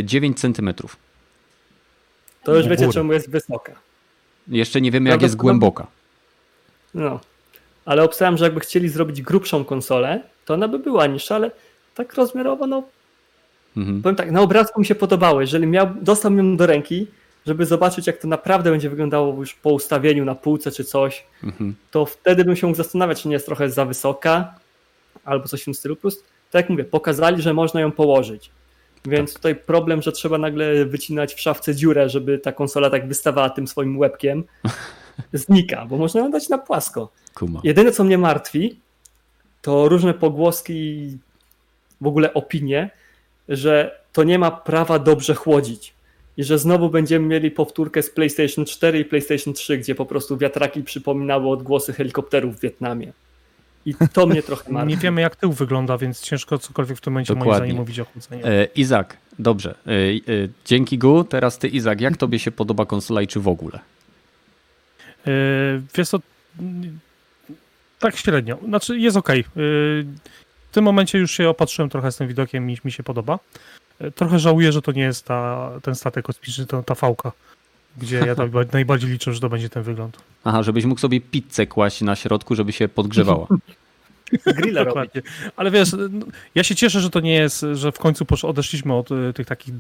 9 0.05 0.37
e, 0.37 0.41
centymetrów. 0.41 0.97
To 2.45 2.55
już 2.55 2.69
wiecie, 2.69 2.89
czemu 2.93 3.13
jest 3.13 3.31
wysoka. 3.31 3.73
Jeszcze 4.49 4.81
nie 4.81 4.91
wiemy, 4.91 5.11
jak 5.11 5.23
jest 5.23 5.37
głęboka. 5.37 5.87
No, 6.95 7.21
ale 7.85 8.03
obstawiam, 8.03 8.37
że 8.37 8.45
jakby 8.45 8.61
chcieli 8.61 8.89
zrobić 8.89 9.23
grubszą 9.23 9.65
konsolę, 9.65 10.23
to 10.45 10.55
ona 10.55 10.69
by 10.69 10.79
była 10.79 11.07
niższa, 11.07 11.35
ale 11.35 11.51
tak 11.95 12.15
rozmiarowo, 12.15 12.67
no. 12.67 12.83
Mhm. 13.77 14.03
Powiem 14.03 14.17
tak, 14.17 14.31
na 14.31 14.41
obrazku 14.41 14.81
mi 14.81 14.87
się 14.87 14.95
podobało. 14.95 15.41
Jeżeli 15.41 15.67
miał, 15.67 15.89
dostał 16.03 16.35
ją 16.35 16.57
do 16.57 16.67
ręki, 16.67 17.07
żeby 17.47 17.67
zobaczyć, 17.67 18.07
jak 18.07 18.19
to 18.19 18.29
naprawdę 18.29 18.71
będzie 18.71 18.91
wyglądało 18.91 19.37
już 19.37 19.55
po 19.55 19.71
ustawieniu 19.71 20.25
na 20.25 20.35
półce 20.35 20.71
czy 20.71 20.85
coś, 20.85 21.27
mhm. 21.45 21.75
to 21.91 22.07
wtedy 22.07 22.45
bym 22.45 22.57
się 22.57 22.67
mógł 22.67 22.77
zastanawiać, 22.77 23.23
czy 23.23 23.29
nie 23.29 23.35
jest 23.35 23.47
trochę 23.47 23.71
za 23.71 23.85
wysoka 23.85 24.55
albo 25.25 25.49
coś 25.49 25.63
w 25.63 25.65
tym 25.65 25.75
stylu. 25.75 25.97
Plus, 25.97 26.23
tak 26.51 26.63
jak 26.63 26.71
mówię, 26.71 26.85
pokazali, 26.85 27.43
że 27.43 27.55
można 27.55 27.81
ją 27.81 27.93
położyć. 27.93 28.51
Więc 29.05 29.33
tak. 29.33 29.37
tutaj 29.37 29.57
problem, 29.57 30.03
że 30.03 30.13
trzeba 30.13 30.39
nagle 30.39 30.85
wycinać 30.85 31.35
w 31.35 31.41
szafce 31.41 31.75
dziurę, 31.75 32.09
żeby 32.09 32.39
ta 32.39 32.53
konsola 32.53 32.91
tak 32.91 33.09
wystawała 33.09 33.51
tym 33.51 33.69
swoim 33.69 33.99
łebkiem, 33.99 34.45
znika, 35.33 35.87
bo 35.87 35.97
można 35.97 36.21
ją 36.21 36.31
dać 36.31 36.49
na 36.49 36.59
płasko. 36.59 37.13
Kuma. 37.35 37.61
Jedyne, 37.65 37.93
co 37.93 38.05
mnie 38.05 38.19
martwi, 38.19 38.81
to 39.63 39.89
różne 39.89 40.15
pogłoski 40.15 40.73
i 40.73 41.19
w 42.01 42.07
ogóle 42.07 42.35
opinie, 42.35 42.91
że 43.49 44.01
to 44.13 44.25
nie 44.25 44.39
ma 44.39 44.51
prawa 44.51 44.99
dobrze 44.99 45.35
chłodzić. 45.35 45.95
I 46.37 46.45
że 46.45 46.59
znowu 46.59 46.91
będziemy 46.91 47.27
mieli 47.27 47.51
powtórkę 47.51 48.03
z 48.03 48.11
PlayStation 48.11 48.65
4 48.65 49.01
i 49.01 49.05
PlayStation 49.05 49.55
3, 49.55 49.79
gdzie 49.79 49.95
po 49.95 50.07
prostu 50.07 50.37
wiatraki 50.37 50.83
przypominały 50.83 51.49
odgłosy 51.49 51.93
helikopterów 51.93 52.57
w 52.57 52.61
Wietnamie. 52.61 53.13
I 53.87 53.95
to 54.13 54.27
mnie 54.27 54.43
trochę 54.43 54.73
martwi. 54.73 54.95
Nie 54.95 54.97
wiemy, 54.97 55.21
jak 55.21 55.37
tył 55.37 55.53
wygląda, 55.53 55.99
więc 55.99 56.21
ciężko 56.21 56.59
cokolwiek 56.59 56.99
w 56.99 57.01
tym 57.01 57.13
momencie 57.13 57.35
Dokładnie. 57.35 57.51
moim 57.51 57.59
zdaniem 57.59 57.77
mówić 57.77 58.01
o 58.01 58.05
chłodzeniu. 58.05 58.47
E, 58.47 58.65
Izak, 58.65 59.17
dobrze. 59.39 59.75
E, 59.87 59.93
e, 59.93 60.49
dzięki 60.65 60.99
Gu. 60.99 61.25
Teraz 61.25 61.59
ty, 61.59 61.69
Izak, 61.69 62.01
jak 62.01 62.17
tobie 62.17 62.39
się 62.39 62.51
podoba 62.51 62.87
konsola 62.87 63.23
i 63.23 63.27
czy 63.27 63.41
w 63.41 63.49
ogóle? 63.49 63.81
E, 65.27 65.31
wiesz 65.95 66.09
co, 66.09 66.19
tak 67.99 68.17
średnio. 68.17 68.59
Znaczy 68.69 68.99
jest 68.99 69.17
ok. 69.17 69.31
E, 69.31 69.43
w 70.71 70.73
tym 70.73 70.85
momencie 70.85 71.19
już 71.19 71.33
się 71.33 71.49
opatrzyłem 71.49 71.89
trochę 71.89 72.13
z 72.13 72.17
tym 72.17 72.29
widokiem 72.29 72.71
i 72.71 72.79
mi 72.85 72.93
się 72.93 73.03
podoba. 73.03 73.39
Trochę 74.15 74.39
żałuję, 74.39 74.73
że 74.73 74.83
to 74.83 74.93
nie 74.93 75.03
jest 75.03 75.25
ta, 75.25 75.71
ten 75.83 75.95
statek 75.95 76.25
kosmiczny, 76.25 76.67
to 76.67 76.83
ta 76.83 76.95
fałka, 76.95 77.33
gdzie 77.99 78.17
ja 78.17 78.35
najbardziej 78.73 79.11
liczę, 79.11 79.35
że 79.35 79.41
to 79.41 79.49
będzie 79.49 79.69
ten 79.69 79.83
wygląd. 79.83 80.19
Aha, 80.45 80.63
żebyś 80.63 80.85
mógł 80.85 81.01
sobie 81.01 81.21
pizzę 81.21 81.67
kłaść 81.67 82.01
na 82.01 82.17
środku, 82.17 82.55
żeby 82.55 82.73
się 82.73 82.89
podgrzewała. 82.89 83.47
Grilla 84.57 84.85
Dokładnie. 84.85 85.23
Ale 85.57 85.71
wiesz, 85.71 85.89
ja 86.55 86.65
się 86.65 86.75
cieszę, 86.75 87.01
że 87.01 87.11
to 87.11 87.21
nie 87.21 87.35
jest, 87.35 87.67
że 87.73 87.93
w 87.93 87.99
końcu 87.99 88.27
odeszliśmy 88.43 88.95
od 88.95 89.13
e, 89.13 89.33
tych 89.33 89.47
takich. 89.47 89.75
E, 89.75 89.79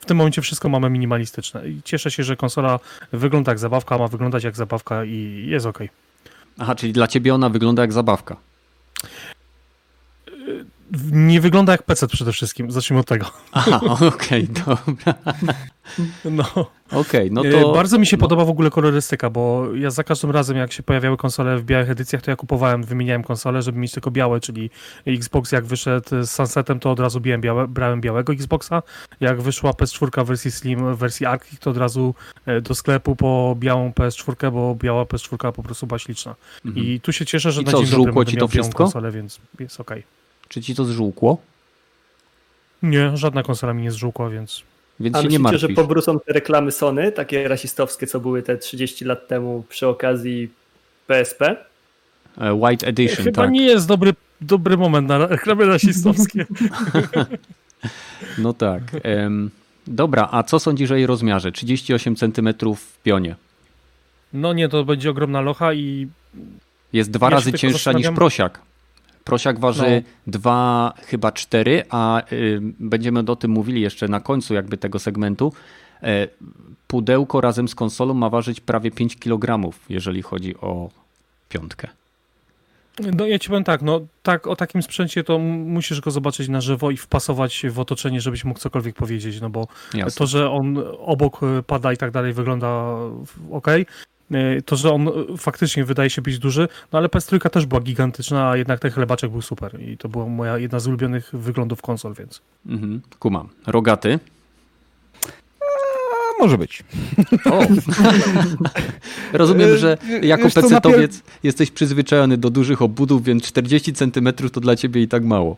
w 0.00 0.06
tym 0.06 0.16
momencie 0.16 0.42
wszystko 0.42 0.68
mamy 0.68 0.90
minimalistyczne. 0.90 1.68
I 1.68 1.82
cieszę 1.84 2.10
się, 2.10 2.24
że 2.24 2.36
konsola 2.36 2.80
wygląda 3.12 3.52
jak 3.52 3.58
zabawka, 3.58 3.98
ma 3.98 4.08
wyglądać 4.08 4.44
jak 4.44 4.56
zabawka 4.56 5.04
i 5.04 5.44
jest 5.48 5.66
ok. 5.66 5.78
Aha, 6.58 6.74
czyli 6.74 6.92
dla 6.92 7.06
ciebie 7.06 7.34
ona 7.34 7.48
wygląda 7.48 7.82
jak 7.82 7.92
zabawka 7.92 8.36
nie 11.12 11.40
wygląda 11.40 11.72
jak 11.72 11.82
PC 11.82 12.06
przede 12.06 12.32
wszystkim. 12.32 12.70
Zacznijmy 12.70 13.00
od 13.00 13.06
tego. 13.06 13.26
Aha, 13.52 13.80
okej, 14.14 14.48
okay, 14.50 14.64
dobra. 14.66 15.14
No. 16.24 16.44
Okej, 16.92 17.00
okay, 17.00 17.30
no 17.30 17.42
to... 17.42 17.70
E, 17.70 17.74
bardzo 17.74 17.98
mi 17.98 18.06
się 18.06 18.16
no. 18.16 18.20
podoba 18.20 18.44
w 18.44 18.50
ogóle 18.50 18.70
kolorystyka, 18.70 19.30
bo 19.30 19.66
ja 19.74 19.90
za 19.90 20.04
każdym 20.04 20.30
razem, 20.30 20.56
jak 20.56 20.72
się 20.72 20.82
pojawiały 20.82 21.16
konsole 21.16 21.58
w 21.58 21.64
białych 21.64 21.90
edycjach, 21.90 22.22
to 22.22 22.30
ja 22.30 22.36
kupowałem, 22.36 22.84
wymieniałem 22.84 23.22
konsole, 23.22 23.62
żeby 23.62 23.78
mieć 23.78 23.92
tylko 23.92 24.10
białe, 24.10 24.40
czyli 24.40 24.70
Xbox 25.06 25.52
jak 25.52 25.64
wyszedł 25.64 26.08
z 26.22 26.30
Sunsetem, 26.30 26.80
to 26.80 26.90
od 26.90 27.00
razu 27.00 27.20
biłem 27.20 27.40
białe, 27.40 27.68
brałem 27.68 28.00
białego 28.00 28.32
Xboxa. 28.32 28.82
Jak 29.20 29.42
wyszła 29.42 29.70
PS4 29.70 30.24
w 30.24 30.26
wersji 30.26 30.50
Slim, 30.50 30.96
wersji 30.96 31.26
Arctic, 31.26 31.60
to 31.60 31.70
od 31.70 31.76
razu 31.76 32.14
e, 32.46 32.60
do 32.60 32.74
sklepu 32.74 33.16
po 33.16 33.56
białą 33.58 33.90
PS4, 33.90 34.52
bo 34.52 34.74
biała 34.74 35.04
PS4 35.04 35.52
po 35.52 35.62
prostu 35.62 35.86
była 35.86 35.98
śliczna. 35.98 36.34
Mhm. 36.64 36.86
I 36.86 37.00
tu 37.00 37.12
się 37.12 37.26
cieszę, 37.26 37.52
że 37.52 37.62
I 37.62 37.64
na 37.64 37.72
co, 37.72 37.84
dzień 37.84 38.04
dobry 38.04 38.26
ci 38.26 38.36
to 38.36 38.48
wszystko? 38.48 38.78
konsolę, 38.78 39.10
więc 39.10 39.40
jest 39.60 39.80
okej. 39.80 39.98
Okay. 39.98 40.21
Czy 40.52 40.62
ci 40.62 40.74
to 40.74 40.84
zżółkło? 40.84 41.38
Nie, 42.82 43.16
żadna 43.16 43.42
konsola 43.42 43.74
mi 43.74 43.82
nie 43.82 43.90
zżółkła, 43.90 44.30
więc... 44.30 44.62
Więc 45.00 45.16
A 45.16 45.22
się 45.22 45.28
myślicie, 45.28 45.52
nie 45.52 45.58
że 45.58 45.68
powrócą 45.68 46.20
te 46.20 46.32
reklamy 46.32 46.72
Sony, 46.72 47.12
takie 47.12 47.48
rasistowskie, 47.48 48.06
co 48.06 48.20
były 48.20 48.42
te 48.42 48.56
30 48.56 49.04
lat 49.04 49.28
temu 49.28 49.64
przy 49.68 49.86
okazji 49.86 50.48
PSP? 51.06 51.56
E, 52.38 52.54
White 52.54 52.86
Edition, 52.86 53.24
Chyba 53.24 53.42
tak. 53.42 53.50
nie 53.50 53.62
jest 53.62 53.88
dobry, 53.88 54.14
dobry 54.40 54.76
moment 54.76 55.08
na 55.08 55.26
reklamy 55.26 55.64
rasistowskie. 55.64 56.46
no 58.38 58.52
tak. 58.52 58.82
Dobra, 59.86 60.28
a 60.32 60.42
co 60.42 60.58
sądzisz 60.58 60.90
o 60.90 60.96
jej 60.96 61.06
rozmiarze? 61.06 61.52
38 61.52 62.16
cm 62.16 62.54
w 62.76 63.02
pionie. 63.02 63.36
No 64.32 64.52
nie, 64.52 64.68
to 64.68 64.84
będzie 64.84 65.10
ogromna 65.10 65.40
locha 65.40 65.74
i... 65.74 66.08
Jest 66.92 67.10
dwa 67.10 67.26
ja 67.26 67.30
razy 67.30 67.52
cięższa 67.52 67.92
niż 67.92 68.08
prosiak. 68.08 68.60
Prosiak 69.24 69.60
waży 69.60 70.02
no. 70.26 70.32
2, 70.32 70.94
chyba 71.06 71.32
4, 71.32 71.84
a 71.90 72.22
y, 72.32 72.60
będziemy 72.80 73.20
o 73.20 73.36
tym 73.36 73.50
mówili 73.50 73.80
jeszcze 73.80 74.08
na 74.08 74.20
końcu 74.20 74.54
jakby 74.54 74.76
tego 74.78 74.98
segmentu. 74.98 75.52
E, 76.02 76.28
pudełko 76.86 77.40
razem 77.40 77.68
z 77.68 77.74
konsolą 77.74 78.14
ma 78.14 78.30
ważyć 78.30 78.60
prawie 78.60 78.90
5 78.90 79.16
kg, 79.16 79.72
jeżeli 79.88 80.22
chodzi 80.22 80.56
o 80.56 80.90
piątkę. 81.48 81.88
No 83.16 83.26
ja 83.26 83.38
ci 83.38 83.48
powiem 83.48 83.64
tak, 83.64 83.82
no 83.82 84.00
tak 84.22 84.46
o 84.46 84.56
takim 84.56 84.82
sprzęcie 84.82 85.24
to 85.24 85.38
musisz 85.38 86.00
go 86.00 86.10
zobaczyć 86.10 86.48
na 86.48 86.60
żywo 86.60 86.90
i 86.90 86.96
wpasować 86.96 87.62
w 87.70 87.80
otoczenie, 87.80 88.20
żebyś 88.20 88.44
mógł 88.44 88.60
cokolwiek 88.60 88.96
powiedzieć, 88.96 89.40
no 89.40 89.50
bo 89.50 89.66
Jasne. 89.94 90.18
to, 90.18 90.26
że 90.26 90.50
on 90.50 90.78
obok 90.98 91.40
pada 91.66 91.92
i 91.92 91.96
tak 91.96 92.10
dalej 92.10 92.32
wygląda 92.32 92.94
ok, 93.50 93.66
to, 94.66 94.76
że 94.76 94.92
on 94.92 95.08
e, 95.08 95.12
faktycznie 95.38 95.84
wydaje 95.84 96.10
się 96.10 96.22
być 96.22 96.38
duży, 96.38 96.68
no 96.92 96.98
ale 96.98 97.08
PS3 97.08 97.50
też 97.50 97.66
była 97.66 97.80
gigantyczna, 97.80 98.50
a 98.50 98.56
jednak 98.56 98.80
ten 98.80 98.90
chlebaczek 98.90 99.30
był 99.30 99.42
super 99.42 99.80
i 99.80 99.98
to 99.98 100.08
była 100.08 100.26
moja 100.26 100.58
jedna 100.58 100.80
z 100.80 100.86
ulubionych 100.86 101.30
wyglądów 101.32 101.82
konsol, 101.82 102.14
więc. 102.14 102.40
Mhm, 102.66 103.00
kumam. 103.18 103.48
Rogaty? 103.66 104.18
może 106.42 106.58
być. 106.58 106.84
O. 107.44 107.62
Rozumiem, 109.38 109.76
że 109.76 109.98
e, 110.10 110.26
jako 110.26 110.50
pecetowiec 110.50 111.22
jesteś 111.42 111.70
przyzwyczajony 111.70 112.36
do 112.36 112.50
dużych 112.50 112.82
obudów, 112.82 113.24
więc 113.24 113.42
40 113.42 113.92
cm 113.92 114.32
to 114.52 114.60
dla 114.60 114.76
ciebie 114.76 115.02
i 115.02 115.08
tak 115.08 115.24
mało. 115.24 115.56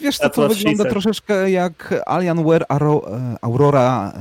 Wiesz 0.00 0.18
co, 0.18 0.30
to 0.30 0.48
wygląda 0.48 0.84
troszeczkę 0.84 1.50
jak 1.50 2.02
Alienware 2.06 2.64
Aurora 3.40 4.12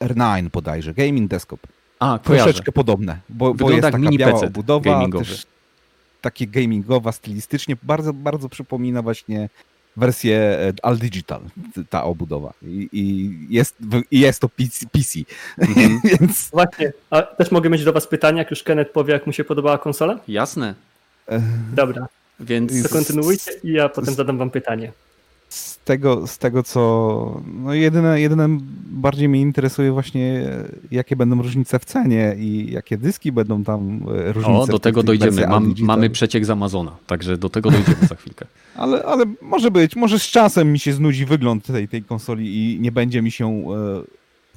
R9 0.00 0.50
bodajże, 0.50 0.94
gaming 0.94 1.30
desktop. 1.30 1.60
A, 1.98 2.18
Troszeczkę 2.18 2.72
podobne, 2.72 3.18
bo, 3.28 3.54
bo 3.54 3.70
jest 3.70 3.82
taka 3.82 3.98
mini 3.98 4.18
biała 4.18 4.32
PC 4.32 4.46
obudowa, 4.46 4.90
gamingowy. 4.90 5.24
też 5.24 5.46
takie 6.20 6.46
gamingowa 6.46 7.12
stylistycznie, 7.12 7.76
bardzo, 7.82 8.12
bardzo 8.12 8.48
przypomina 8.48 9.02
właśnie 9.02 9.48
wersję 9.96 10.36
e, 10.36 10.72
All 10.82 10.98
Digital, 10.98 11.40
ta 11.90 12.04
obudowa. 12.04 12.52
I, 12.62 12.88
i 12.92 13.36
jest, 13.54 13.76
i 14.10 14.20
jest 14.20 14.40
to 14.40 14.48
PC. 14.48 14.86
PC. 14.92 15.18
Mhm. 15.58 16.00
Więc... 16.20 16.50
Właśnie, 16.50 16.92
a 17.10 17.22
też 17.22 17.50
mogę 17.50 17.70
mieć 17.70 17.84
do 17.84 17.92
was 17.92 18.06
pytanie, 18.06 18.38
jak 18.38 18.50
już 18.50 18.62
Kenneth 18.62 18.92
powie, 18.92 19.12
jak 19.12 19.26
mu 19.26 19.32
się 19.32 19.44
podobała 19.44 19.78
konsola? 19.78 20.18
Jasne. 20.28 20.74
Dobra. 21.74 22.08
Więc... 22.40 22.82
To 22.82 22.88
kontynuujcie 22.88 23.50
i 23.62 23.72
ja 23.72 23.88
potem 23.88 24.14
zadam 24.14 24.38
wam 24.38 24.50
pytanie 24.50 24.92
z 25.54 25.78
tego, 25.78 26.26
z 26.26 26.38
tego 26.38 26.62
co. 26.62 27.42
No 27.46 27.74
jedyne, 27.74 28.20
jedyne 28.20 28.48
bardziej 28.86 29.28
mnie 29.28 29.40
interesuje 29.40 29.92
właśnie, 29.92 30.50
jakie 30.90 31.16
będą 31.16 31.42
różnice 31.42 31.78
w 31.78 31.84
cenie 31.84 32.34
i 32.38 32.72
jakie 32.72 32.98
dyski 32.98 33.32
będą 33.32 33.64
tam 33.64 34.00
e, 34.18 34.32
różnice. 34.32 34.60
O, 34.60 34.66
do 34.66 34.78
tego 34.78 35.02
dojdziemy. 35.02 35.46
Mam, 35.46 35.74
mamy 35.78 36.10
przeciek 36.10 36.44
z 36.46 36.50
Amazona, 36.50 36.96
także 37.06 37.38
do 37.38 37.50
tego 37.50 37.70
dojdziemy 37.70 38.06
za 38.06 38.14
chwilkę. 38.14 38.46
Ale, 38.76 39.04
ale 39.04 39.24
może 39.42 39.70
być, 39.70 39.96
może 39.96 40.18
z 40.18 40.30
czasem 40.30 40.72
mi 40.72 40.78
się 40.78 40.92
znudzi 40.92 41.26
wygląd 41.26 41.66
tej, 41.66 41.88
tej 41.88 42.02
konsoli 42.02 42.74
i 42.74 42.80
nie 42.80 42.92
będzie 42.92 43.22
mi 43.22 43.30
się 43.30 43.48
e, 43.48 43.62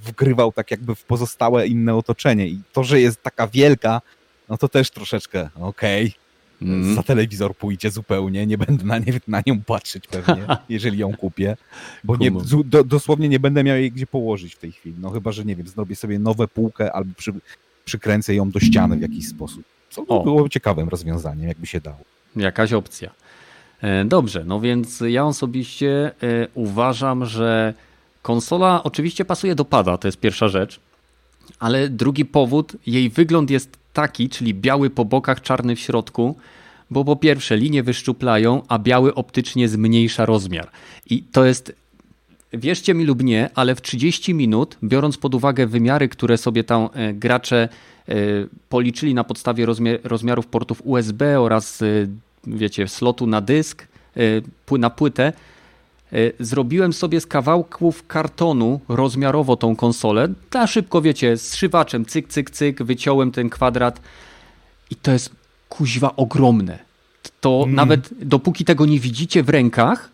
wgrywał 0.06 0.52
tak 0.52 0.72
jakby 0.72 0.96
w 0.96 1.04
pozostałe 1.04 1.68
inne 1.68 1.96
otoczenie. 1.96 2.48
I 2.48 2.62
to, 2.74 2.84
że 2.84 3.02
jest 3.02 3.24
taka 3.24 3.48
wielka, 3.48 4.02
no 4.50 4.58
to 4.58 4.68
też 4.68 4.92
troszeczkę 4.92 5.50
okej. 5.56 6.06
Okay 6.08 6.27
Mm. 6.62 6.96
Za 6.96 7.04
telewizor 7.04 7.56
pójdzie 7.56 7.92
zupełnie, 7.92 8.48
nie 8.48 8.58
będę 8.58 8.86
na, 8.86 8.98
nie, 8.98 9.20
na 9.28 9.42
nią 9.48 9.62
patrzeć 9.62 10.08
pewnie, 10.08 10.46
jeżeli 10.70 10.98
ją 10.98 11.14
kupię, 11.14 11.58
bo 12.04 12.18
nie, 12.18 12.32
do, 12.66 12.84
dosłownie 12.84 13.30
nie 13.30 13.40
będę 13.40 13.64
miał 13.64 13.78
jej 13.78 13.92
gdzie 13.92 14.08
położyć 14.08 14.56
w 14.56 14.60
tej 14.60 14.72
chwili. 14.72 14.96
No 15.00 15.10
chyba, 15.10 15.32
że 15.32 15.46
nie 15.46 15.56
wiem, 15.56 15.68
zrobię 15.68 15.96
sobie 15.96 16.20
nowe 16.20 16.48
półkę 16.48 16.94
albo 16.94 17.14
przy, 17.18 17.34
przykręcę 17.86 18.36
ją 18.36 18.52
do 18.52 18.60
ściany 18.60 18.98
w 18.98 19.02
jakiś 19.02 19.28
sposób. 19.28 19.64
Co 19.90 20.02
by 20.02 20.24
było 20.24 20.50
ciekawym 20.50 20.90
rozwiązaniem, 20.90 21.48
jakby 21.48 21.68
się 21.68 21.80
dało. 21.80 22.00
Jakaś 22.36 22.74
opcja. 22.74 23.12
E, 23.82 24.06
dobrze, 24.06 24.44
no 24.46 24.60
więc 24.60 25.04
ja 25.08 25.26
osobiście 25.26 26.12
e, 26.24 26.48
uważam, 26.54 27.26
że 27.26 27.74
konsola 28.22 28.84
oczywiście 28.84 29.26
pasuje 29.26 29.56
do 29.56 29.66
pada, 29.66 29.98
to 29.98 30.08
jest 30.08 30.20
pierwsza 30.20 30.48
rzecz, 30.48 30.80
ale 31.60 31.90
drugi 31.90 32.26
powód, 32.26 32.76
jej 32.88 33.10
wygląd 33.10 33.50
jest 33.50 33.78
taki, 33.94 34.30
czyli 34.30 34.54
biały 34.54 34.90
po 34.90 35.06
bokach, 35.06 35.42
czarny 35.42 35.76
w 35.76 35.80
środku, 35.80 36.36
bo 36.90 37.06
po 37.06 37.16
pierwsze 37.16 37.58
linie 37.58 37.84
wyszczuplają, 37.84 38.62
a 38.68 38.80
biały 38.80 39.14
optycznie 39.16 39.70
zmniejsza 39.70 40.26
rozmiar. 40.26 40.70
I 41.10 41.24
to 41.24 41.46
jest 41.46 41.74
wierzcie 42.54 42.94
mi 42.94 43.06
lub 43.06 43.24
nie, 43.24 43.50
ale 43.56 43.76
w 43.76 43.82
30 43.82 44.34
minut, 44.34 44.78
biorąc 44.84 45.18
pod 45.18 45.36
uwagę 45.36 45.68
wymiary, 45.68 46.10
które 46.10 46.38
sobie 46.38 46.64
tam 46.64 46.90
e, 46.94 47.14
gracze 47.14 47.70
e, 48.10 48.16
policzyli 48.70 49.14
na 49.14 49.24
podstawie 49.24 49.66
rozmiarów 50.04 50.48
portów 50.48 50.82
USB 50.86 51.40
oraz, 51.40 51.82
e, 51.82 51.86
wiecie, 52.48 52.88
slotu 52.88 53.28
na 53.28 53.42
dysk, 53.42 53.88
na 54.80 54.90
płytę, 54.90 55.34
zrobiłem 56.40 56.94
sobie 56.94 57.22
z 57.22 57.28
kawałków 57.28 58.08
kartonu 58.08 58.80
rozmiarowo 58.90 59.56
tą 59.56 59.76
konsolę. 59.76 60.28
Na 60.54 60.68
szybko, 60.68 61.02
wiecie, 61.02 61.38
z 61.38 61.56
szywaczem, 61.56 62.06
cyk, 62.06 62.28
cyk, 62.28 62.52
cyk, 62.52 62.84
wyciąłem 62.84 63.32
ten 63.32 63.50
kwadrat 63.50 64.02
i 64.92 64.96
to 64.96 65.12
jest 65.12 65.30
kuźwa 65.70 66.16
ogromne. 66.16 66.80
To 67.42 67.64
mm. 67.64 67.76
nawet 67.76 68.10
dopóki 68.22 68.66
tego 68.66 68.86
nie 68.86 69.00
widzicie 69.00 69.44
w 69.44 69.50
rękach, 69.50 70.10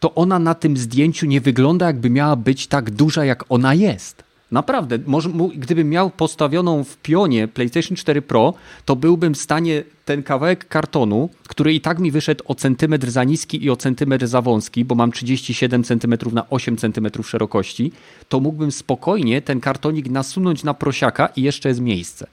to 0.00 0.14
ona 0.14 0.38
na 0.38 0.54
tym 0.54 0.76
zdjęciu 0.76 1.26
nie 1.26 1.40
wygląda, 1.40 1.86
jakby 1.86 2.10
miała 2.10 2.36
być 2.36 2.66
tak 2.66 2.90
duża, 2.90 3.24
jak 3.24 3.44
ona 3.48 3.74
jest. 3.74 4.24
Naprawdę, 4.50 4.98
może, 5.06 5.30
gdybym 5.56 5.90
miał 5.90 6.10
postawioną 6.10 6.84
w 6.84 6.96
pionie 6.96 7.48
PlayStation 7.48 7.96
4 7.96 8.22
Pro, 8.22 8.54
to 8.84 8.96
byłbym 8.96 9.34
w 9.34 9.38
stanie 9.38 9.82
ten 10.04 10.22
kawałek 10.22 10.68
kartonu, 10.68 11.30
który 11.48 11.74
i 11.74 11.80
tak 11.80 11.98
mi 11.98 12.10
wyszedł 12.10 12.44
o 12.46 12.54
centymetr 12.54 13.10
za 13.10 13.24
niski 13.24 13.64
i 13.64 13.70
o 13.70 13.76
centymetr 13.76 14.26
za 14.26 14.42
wąski, 14.42 14.84
bo 14.84 14.94
mam 14.94 15.12
37 15.12 15.84
cm 15.84 16.14
na 16.32 16.50
8 16.50 16.76
cm 16.76 17.22
szerokości, 17.24 17.92
to 18.28 18.40
mógłbym 18.40 18.72
spokojnie 18.72 19.42
ten 19.42 19.60
kartonik 19.60 20.08
nasunąć 20.08 20.64
na 20.64 20.74
prosiaka 20.74 21.26
i 21.26 21.42
jeszcze 21.42 21.68
jest 21.68 21.80
miejsce. 21.80 22.26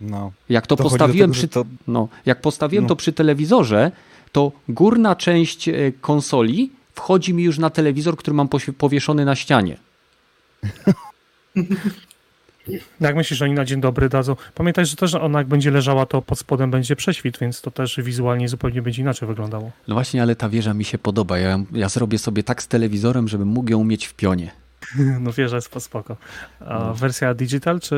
No. 0.00 0.32
Jak 0.48 0.66
to, 0.66 0.76
to 0.76 0.82
postawiłem 0.82 1.30
tego, 1.30 1.38
przy, 1.38 1.48
to... 1.48 1.64
No, 1.88 2.08
jak 2.26 2.40
postawiłem 2.40 2.84
no. 2.84 2.88
to 2.88 2.96
przy 2.96 3.12
telewizorze, 3.12 3.92
to 4.32 4.52
górna 4.68 5.16
część 5.16 5.68
e, 5.68 5.92
konsoli 6.00 6.70
wchodzi 6.94 7.34
mi 7.34 7.42
już 7.42 7.58
na 7.58 7.70
telewizor, 7.70 8.16
który 8.16 8.34
mam 8.34 8.48
powieszony 8.78 9.24
na 9.24 9.36
ścianie. 9.36 9.76
Jak 13.00 13.16
myślisz, 13.16 13.38
że 13.38 13.44
oni 13.44 13.54
na 13.54 13.64
dzień 13.64 13.80
dobry 13.80 14.08
dadzą? 14.08 14.36
Pamiętaj, 14.54 14.86
że 14.86 14.96
też 14.96 15.14
ona 15.14 15.38
jak 15.38 15.48
będzie 15.48 15.70
leżała, 15.70 16.06
to 16.06 16.22
pod 16.22 16.38
spodem 16.38 16.70
będzie 16.70 16.96
prześwit, 16.96 17.38
więc 17.38 17.60
to 17.60 17.70
też 17.70 18.00
wizualnie 18.02 18.48
zupełnie 18.48 18.82
będzie 18.82 19.02
inaczej 19.02 19.28
wyglądało. 19.28 19.70
No 19.88 19.94
właśnie, 19.94 20.22
ale 20.22 20.36
ta 20.36 20.48
wieża 20.48 20.74
mi 20.74 20.84
się 20.84 20.98
podoba. 20.98 21.38
Ja, 21.38 21.60
ja 21.72 21.88
zrobię 21.88 22.18
sobie 22.18 22.42
tak 22.42 22.62
z 22.62 22.68
telewizorem, 22.68 23.28
żebym 23.28 23.48
mógł 23.48 23.70
ją 23.70 23.84
mieć 23.84 24.06
w 24.06 24.14
pionie. 24.14 24.50
No 25.20 25.32
wieża 25.32 25.56
jest 25.56 25.80
spoko. 25.80 26.16
A 26.60 26.78
no. 26.78 26.94
wersja 26.94 27.34
digital, 27.34 27.80
czy... 27.80 27.96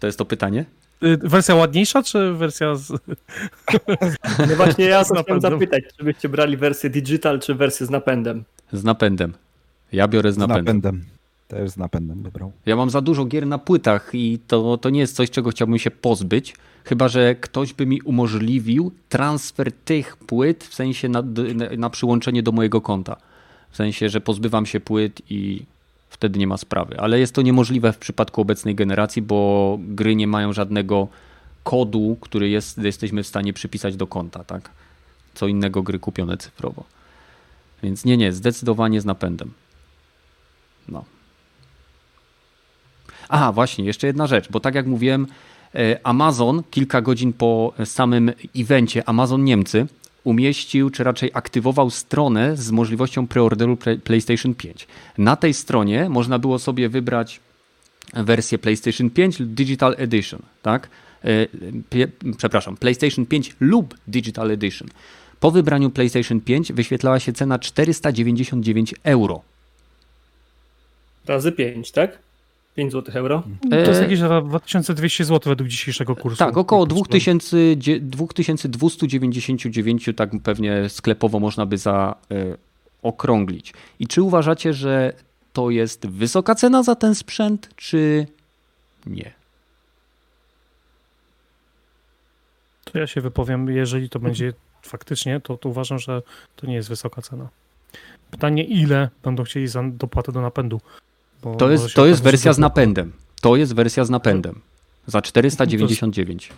To 0.00 0.06
jest 0.06 0.18
to 0.18 0.24
pytanie? 0.24 0.64
Y, 1.02 1.16
wersja 1.16 1.54
ładniejsza, 1.54 2.02
czy 2.02 2.32
wersja 2.32 2.74
z... 2.74 2.90
No 4.48 4.56
właśnie 4.56 4.84
ja 4.84 5.04
chciałem 5.04 5.40
zapytać, 5.40 5.84
czy 5.96 6.04
byście 6.04 6.28
brali 6.28 6.56
wersję 6.56 6.90
digital, 6.90 7.40
czy 7.40 7.54
wersję 7.54 7.86
z 7.86 7.90
napędem? 7.90 8.44
Z 8.72 8.84
napędem. 8.84 9.34
Ja 9.92 10.08
biorę 10.08 10.32
z 10.32 10.36
napędem. 10.36 10.64
Z 10.64 10.66
napędem. 10.66 11.04
Też 11.52 11.70
z 11.70 11.76
napędem 11.76 12.22
wybrał. 12.22 12.52
Ja 12.66 12.76
mam 12.76 12.90
za 12.90 13.00
dużo 13.00 13.24
gier 13.24 13.46
na 13.46 13.58
płytach 13.58 14.10
i 14.12 14.38
to, 14.46 14.76
to 14.76 14.90
nie 14.90 15.00
jest 15.00 15.16
coś, 15.16 15.30
czego 15.30 15.50
chciałbym 15.50 15.78
się 15.78 15.90
pozbyć, 15.90 16.54
chyba 16.84 17.08
że 17.08 17.34
ktoś 17.34 17.72
by 17.72 17.86
mi 17.86 18.02
umożliwił 18.02 18.92
transfer 19.08 19.72
tych 19.72 20.16
płyt 20.16 20.64
w 20.64 20.74
sensie 20.74 21.08
na, 21.08 21.22
na 21.78 21.90
przyłączenie 21.90 22.42
do 22.42 22.52
mojego 22.52 22.80
konta. 22.80 23.16
W 23.70 23.76
sensie, 23.76 24.08
że 24.08 24.20
pozbywam 24.20 24.66
się 24.66 24.80
płyt 24.80 25.22
i 25.30 25.62
wtedy 26.08 26.38
nie 26.38 26.46
ma 26.46 26.56
sprawy. 26.56 27.00
Ale 27.00 27.18
jest 27.18 27.34
to 27.34 27.42
niemożliwe 27.42 27.92
w 27.92 27.98
przypadku 27.98 28.40
obecnej 28.40 28.74
generacji, 28.74 29.22
bo 29.22 29.78
gry 29.80 30.16
nie 30.16 30.26
mają 30.26 30.52
żadnego 30.52 31.08
kodu, 31.64 32.16
który 32.20 32.48
jest, 32.48 32.78
jesteśmy 32.78 33.22
w 33.22 33.26
stanie 33.26 33.52
przypisać 33.52 33.96
do 33.96 34.06
konta, 34.06 34.44
tak? 34.44 34.70
Co 35.34 35.46
innego 35.46 35.82
gry 35.82 35.98
kupione 35.98 36.36
cyfrowo. 36.36 36.84
Więc 37.82 38.04
nie, 38.04 38.16
nie, 38.16 38.32
zdecydowanie 38.32 39.00
z 39.00 39.04
napędem. 39.04 39.52
No. 40.88 41.04
Aha, 43.34 43.52
właśnie, 43.52 43.84
jeszcze 43.84 44.06
jedna 44.06 44.26
rzecz, 44.26 44.48
bo 44.50 44.60
tak 44.60 44.74
jak 44.74 44.86
mówiłem, 44.86 45.26
e, 45.74 46.06
Amazon 46.06 46.62
kilka 46.70 47.00
godzin 47.00 47.32
po 47.32 47.72
samym 47.84 48.32
evencie, 48.56 49.08
Amazon 49.08 49.44
Niemcy, 49.44 49.86
umieścił, 50.24 50.90
czy 50.90 51.04
raczej 51.04 51.30
aktywował 51.34 51.90
stronę 51.90 52.56
z 52.56 52.70
możliwością 52.70 53.26
preorderu 53.26 53.78
PlayStation 54.04 54.54
5. 54.54 54.86
Na 55.18 55.36
tej 55.36 55.54
stronie 55.54 56.08
można 56.08 56.38
było 56.38 56.58
sobie 56.58 56.88
wybrać 56.88 57.40
wersję 58.14 58.58
PlayStation 58.58 59.10
5 59.10 59.42
Digital 59.42 59.94
Edition, 59.98 60.42
tak? 60.62 60.88
E, 61.24 61.46
przepraszam, 62.36 62.76
PlayStation 62.76 63.26
5 63.26 63.56
lub 63.60 63.94
Digital 64.06 64.50
Edition. 64.50 64.88
Po 65.40 65.50
wybraniu 65.50 65.90
PlayStation 65.90 66.40
5 66.40 66.72
wyświetlała 66.72 67.20
się 67.20 67.32
cena 67.32 67.58
499 67.58 68.94
euro. 69.04 69.42
Razy 71.26 71.52
5, 71.52 71.90
tak? 71.90 72.18
5 72.74 72.92
zł 72.92 73.14
euro? 73.14 73.42
To 73.70 73.76
jest 73.76 74.02
jakieś 74.02 74.20
2200 74.20 75.24
zł 75.24 75.50
według 75.50 75.68
dzisiejszego 75.68 76.16
kursu. 76.16 76.38
Tak, 76.38 76.56
około 76.56 76.86
2000, 76.86 77.56
2299, 78.00 80.10
tak 80.16 80.30
pewnie 80.42 80.88
sklepowo 80.88 81.40
można 81.40 81.66
by 81.66 81.78
za 81.78 82.14
y, 82.32 82.56
okrąglić. 83.02 83.74
I 83.98 84.06
czy 84.06 84.22
uważacie, 84.22 84.72
że 84.72 85.12
to 85.52 85.70
jest 85.70 86.06
wysoka 86.06 86.54
cena 86.54 86.82
za 86.82 86.94
ten 86.94 87.14
sprzęt, 87.14 87.68
czy 87.76 88.26
nie? 89.06 89.32
To 92.84 92.98
ja 92.98 93.06
się 93.06 93.20
wypowiem, 93.20 93.68
jeżeli 93.68 94.08
to 94.08 94.18
będzie 94.18 94.52
faktycznie, 94.82 95.40
to, 95.40 95.56
to 95.56 95.68
uważam, 95.68 95.98
że 95.98 96.22
to 96.56 96.66
nie 96.66 96.74
jest 96.74 96.88
wysoka 96.88 97.22
cena. 97.22 97.48
Pytanie, 98.30 98.64
ile 98.64 99.08
będą 99.22 99.44
chcieli 99.44 99.68
za 99.68 99.82
dopłatę 99.82 100.32
do 100.32 100.40
napędu? 100.40 100.80
To 101.58 101.70
jest, 101.70 101.94
to 101.94 102.06
jest 102.06 102.22
wersja 102.22 102.52
z 102.52 102.58
napędem. 102.58 103.12
To 103.40 103.56
jest 103.56 103.74
wersja 103.74 104.04
z 104.04 104.10
napędem. 104.10 104.60
Za 105.06 105.22
499. 105.22 106.48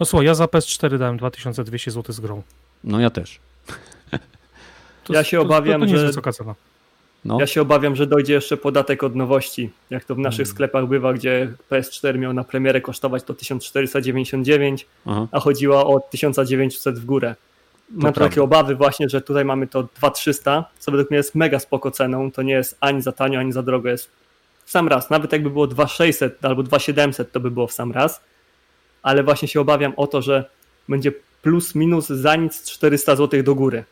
No 0.00 0.06
słuchaj, 0.06 0.26
ja 0.26 0.34
za 0.34 0.44
PS4 0.44 0.98
dałem 0.98 1.16
2200 1.16 1.90
zł 1.90 2.14
z 2.14 2.20
grą. 2.20 2.42
No 2.84 3.00
ja 3.00 3.10
też. 3.10 3.40
To, 5.04 5.12
ja 5.12 5.24
się 5.24 5.40
obawiam, 5.40 5.80
to, 5.80 5.86
to 5.86 5.96
że... 5.96 6.06
wysoka 6.06 6.32
cena. 6.32 6.54
No. 7.24 7.40
Ja 7.40 7.46
się 7.46 7.62
obawiam, 7.62 7.96
że 7.96 8.06
dojdzie 8.06 8.34
jeszcze 8.34 8.56
podatek 8.56 9.02
od 9.02 9.16
nowości, 9.16 9.70
jak 9.90 10.04
to 10.04 10.14
w 10.14 10.18
naszych 10.18 10.46
hmm. 10.46 10.54
sklepach 10.54 10.86
bywa, 10.86 11.12
gdzie 11.12 11.52
PS4 11.70 12.18
miał 12.18 12.32
na 12.32 12.44
premierę 12.44 12.80
kosztować 12.80 13.22
to 13.22 13.34
1499, 13.34 14.86
Aha. 15.06 15.26
a 15.32 15.40
chodziło 15.40 15.94
o 15.94 16.00
1900 16.00 16.98
w 16.98 17.04
górę. 17.04 17.34
Mam 17.90 18.12
takie 18.12 18.42
obawy 18.42 18.74
właśnie, 18.74 19.08
że 19.08 19.20
tutaj 19.20 19.44
mamy 19.44 19.66
to 19.66 19.82
2300, 19.82 20.64
co 20.78 20.90
według 20.90 21.10
mnie 21.10 21.16
jest 21.16 21.34
mega 21.34 21.58
spoko 21.58 21.90
ceną, 21.90 22.30
to 22.30 22.42
nie 22.42 22.52
jest 22.52 22.76
ani 22.80 23.02
za 23.02 23.12
tanio, 23.12 23.40
ani 23.40 23.52
za 23.52 23.62
drogo, 23.62 23.88
jest 23.88 24.10
w 24.64 24.70
sam 24.70 24.88
raz. 24.88 25.10
Nawet 25.10 25.32
jakby 25.32 25.50
było 25.50 25.66
2600 25.66 26.44
albo 26.44 26.62
2700, 26.62 27.32
to 27.32 27.40
by 27.40 27.50
było 27.50 27.66
w 27.66 27.72
sam 27.72 27.92
raz, 27.92 28.20
ale 29.02 29.22
właśnie 29.22 29.48
się 29.48 29.60
obawiam 29.60 29.92
o 29.96 30.06
to, 30.06 30.22
że 30.22 30.44
będzie 30.88 31.12
plus 31.42 31.74
minus 31.74 32.06
za 32.08 32.36
nic 32.36 32.70
400 32.70 33.16
zł 33.16 33.42
do 33.42 33.54
góry. 33.54 33.84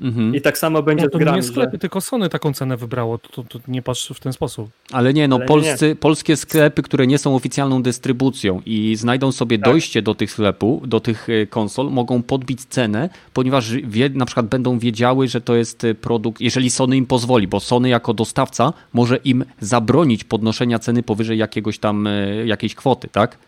Mhm. 0.00 0.34
I 0.34 0.40
tak 0.40 0.58
samo 0.58 0.82
będzie 0.82 1.04
no, 1.04 1.10
to 1.10 1.18
grami, 1.18 1.36
nie 1.36 1.42
sklepy, 1.42 1.72
że... 1.72 1.78
tylko 1.78 2.00
Sony 2.00 2.28
taką 2.28 2.52
cenę 2.52 2.76
wybrało, 2.76 3.18
to, 3.18 3.28
to, 3.28 3.42
to, 3.42 3.58
nie 3.68 3.82
patrz 3.82 4.12
w 4.14 4.20
ten 4.20 4.32
sposób. 4.32 4.70
Ale 4.92 5.14
nie, 5.14 5.28
no 5.28 5.36
Ale 5.36 5.46
polscy, 5.46 5.88
nie. 5.88 5.96
polskie 5.96 6.36
sklepy, 6.36 6.82
które 6.82 7.06
nie 7.06 7.18
są 7.18 7.34
oficjalną 7.34 7.82
dystrybucją 7.82 8.62
i 8.66 8.96
znajdą 8.96 9.32
sobie 9.32 9.58
tak. 9.58 9.64
dojście 9.64 10.02
do 10.02 10.14
tych 10.14 10.30
sklepów, 10.30 10.88
do 10.88 11.00
tych 11.00 11.28
e, 11.28 11.46
konsol, 11.46 11.90
mogą 11.90 12.22
podbić 12.22 12.64
cenę, 12.64 13.08
ponieważ 13.32 13.72
wie, 13.72 14.08
na 14.08 14.26
przykład 14.26 14.46
będą 14.46 14.78
wiedziały, 14.78 15.28
że 15.28 15.40
to 15.40 15.56
jest 15.56 15.84
e, 15.84 15.94
produkt, 15.94 16.40
jeżeli 16.40 16.70
Sony 16.70 16.96
im 16.96 17.06
pozwoli, 17.06 17.48
bo 17.48 17.60
Sony 17.60 17.88
jako 17.88 18.14
dostawca 18.14 18.72
może 18.92 19.16
im 19.16 19.44
zabronić 19.60 20.24
podnoszenia 20.24 20.78
ceny 20.78 21.02
powyżej 21.02 21.38
jakiegoś 21.38 21.78
tam, 21.78 22.06
e, 22.06 22.46
jakiejś 22.46 22.74
kwoty, 22.74 23.08
tak? 23.08 23.38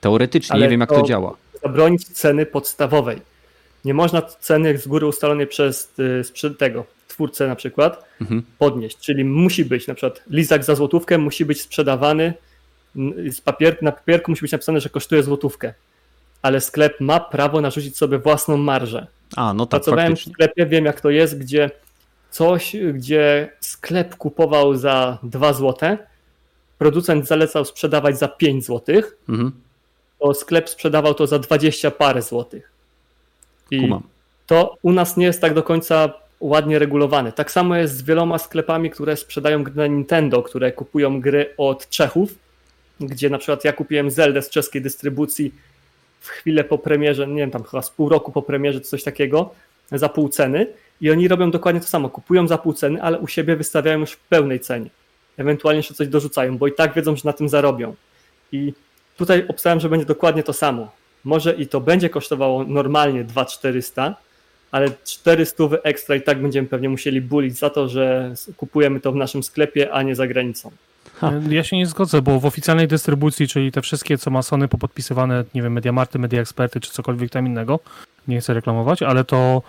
Teoretycznie, 0.00 0.54
Ale 0.54 0.62
nie 0.62 0.70
wiem 0.70 0.80
jak 0.80 0.88
to, 0.88 1.00
to 1.00 1.06
działa. 1.06 1.36
Zabronić 1.62 2.04
ceny 2.04 2.46
podstawowej 2.46 3.33
nie 3.84 3.94
można 3.94 4.22
ceny 4.22 4.78
z 4.78 4.86
góry 4.86 5.06
ustalonej 5.06 5.46
przez 5.46 5.92
y, 6.44 6.50
tego 6.58 6.84
twórcę 7.08 7.48
na 7.48 7.56
przykład 7.56 8.04
mhm. 8.20 8.42
podnieść. 8.58 8.98
Czyli 8.98 9.24
musi 9.24 9.64
być 9.64 9.86
na 9.86 9.94
przykład 9.94 10.22
lizak 10.30 10.64
za 10.64 10.74
złotówkę 10.74 11.18
musi 11.18 11.44
być 11.44 11.60
sprzedawany 11.60 12.34
z 13.30 13.40
papier, 13.40 13.82
na 13.82 13.92
papierku 13.92 14.32
musi 14.32 14.42
być 14.42 14.52
napisane, 14.52 14.80
że 14.80 14.88
kosztuje 14.88 15.22
złotówkę. 15.22 15.74
Ale 16.42 16.60
sklep 16.60 17.00
ma 17.00 17.20
prawo 17.20 17.60
narzucić 17.60 17.96
sobie 17.96 18.18
własną 18.18 18.56
marżę. 18.56 19.06
A, 19.36 19.54
no 19.54 19.66
tak, 19.66 19.70
Pracowałem 19.70 20.12
faktycznie. 20.12 20.32
w 20.32 20.34
sklepie, 20.34 20.66
wiem 20.66 20.84
jak 20.84 21.00
to 21.00 21.10
jest, 21.10 21.38
gdzie 21.38 21.70
coś, 22.30 22.76
gdzie 22.94 23.52
sklep 23.60 24.16
kupował 24.16 24.76
za 24.76 25.18
2 25.22 25.52
złote, 25.52 25.98
producent 26.78 27.26
zalecał 27.26 27.64
sprzedawać 27.64 28.18
za 28.18 28.28
5 28.28 28.64
złotych, 28.64 29.16
mhm. 29.28 29.52
to 30.18 30.34
sklep 30.34 30.68
sprzedawał 30.68 31.14
to 31.14 31.26
za 31.26 31.38
20 31.38 31.90
parę 31.90 32.22
złotych. 32.22 32.73
I 33.70 33.80
Kumam. 33.80 34.02
to 34.46 34.76
u 34.82 34.92
nas 34.92 35.16
nie 35.16 35.26
jest 35.26 35.40
tak 35.40 35.54
do 35.54 35.62
końca 35.62 36.12
ładnie 36.40 36.78
regulowane. 36.78 37.32
Tak 37.32 37.50
samo 37.50 37.76
jest 37.76 37.96
z 37.96 38.02
wieloma 38.02 38.38
sklepami, 38.38 38.90
które 38.90 39.16
sprzedają 39.16 39.62
gry 39.64 39.74
na 39.74 39.86
Nintendo, 39.86 40.42
które 40.42 40.72
kupują 40.72 41.20
gry 41.20 41.54
od 41.58 41.88
Czechów, 41.88 42.34
gdzie 43.00 43.30
na 43.30 43.38
przykład 43.38 43.64
ja 43.64 43.72
kupiłem 43.72 44.10
Zeldę 44.10 44.42
z 44.42 44.50
czeskiej 44.50 44.82
dystrybucji 44.82 45.54
w 46.20 46.28
chwilę 46.28 46.64
po 46.64 46.78
premierze, 46.78 47.26
nie 47.26 47.36
wiem, 47.36 47.50
tam 47.50 47.64
chyba 47.64 47.82
z 47.82 47.90
pół 47.90 48.08
roku 48.08 48.32
po 48.32 48.42
premierze, 48.42 48.80
coś 48.80 49.02
takiego, 49.02 49.54
za 49.92 50.08
pół 50.08 50.28
ceny 50.28 50.66
i 51.00 51.10
oni 51.10 51.28
robią 51.28 51.50
dokładnie 51.50 51.80
to 51.80 51.86
samo. 51.86 52.08
Kupują 52.08 52.48
za 52.48 52.58
pół 52.58 52.72
ceny, 52.72 53.02
ale 53.02 53.18
u 53.18 53.26
siebie 53.26 53.56
wystawiają 53.56 53.98
już 53.98 54.10
w 54.12 54.20
pełnej 54.20 54.60
cenie. 54.60 54.90
Ewentualnie 55.36 55.78
jeszcze 55.78 55.94
coś 55.94 56.08
dorzucają, 56.08 56.58
bo 56.58 56.66
i 56.66 56.72
tak 56.72 56.94
wiedzą, 56.94 57.16
że 57.16 57.22
na 57.24 57.32
tym 57.32 57.48
zarobią. 57.48 57.94
I 58.52 58.72
tutaj 59.16 59.44
obstawiam, 59.48 59.80
że 59.80 59.88
będzie 59.88 60.06
dokładnie 60.06 60.42
to 60.42 60.52
samo. 60.52 60.90
Może 61.24 61.52
i 61.52 61.66
to 61.66 61.80
będzie 61.80 62.10
kosztowało 62.10 62.64
normalnie 62.64 63.24
2400, 63.24 64.16
ale 64.70 64.88
400 65.04 65.64
ekstra 65.82 66.16
i 66.16 66.22
tak 66.22 66.42
będziemy 66.42 66.68
pewnie 66.68 66.88
musieli 66.88 67.20
bulić 67.20 67.58
za 67.58 67.70
to, 67.70 67.88
że 67.88 68.34
kupujemy 68.56 69.00
to 69.00 69.12
w 69.12 69.16
naszym 69.16 69.42
sklepie, 69.42 69.92
a 69.92 70.02
nie 70.02 70.14
za 70.14 70.26
granicą. 70.26 70.70
Ha. 71.14 71.32
Ja 71.48 71.64
się 71.64 71.76
nie 71.76 71.86
zgodzę, 71.86 72.22
bo 72.22 72.40
w 72.40 72.46
oficjalnej 72.46 72.88
dystrybucji, 72.88 73.48
czyli 73.48 73.72
te 73.72 73.82
wszystkie, 73.82 74.18
co 74.18 74.30
ma 74.30 74.42
Sony 74.42 74.68
popodpisywane, 74.68 75.44
nie 75.54 75.62
wiem, 75.62 75.72
Mediamarty, 75.72 76.18
Media 76.18 76.40
Experty 76.40 76.80
czy 76.80 76.90
cokolwiek 76.90 77.30
tam 77.30 77.46
innego, 77.46 77.80
nie 78.28 78.40
chcę 78.40 78.54
reklamować, 78.54 79.02
ale 79.02 79.24
to 79.24 79.62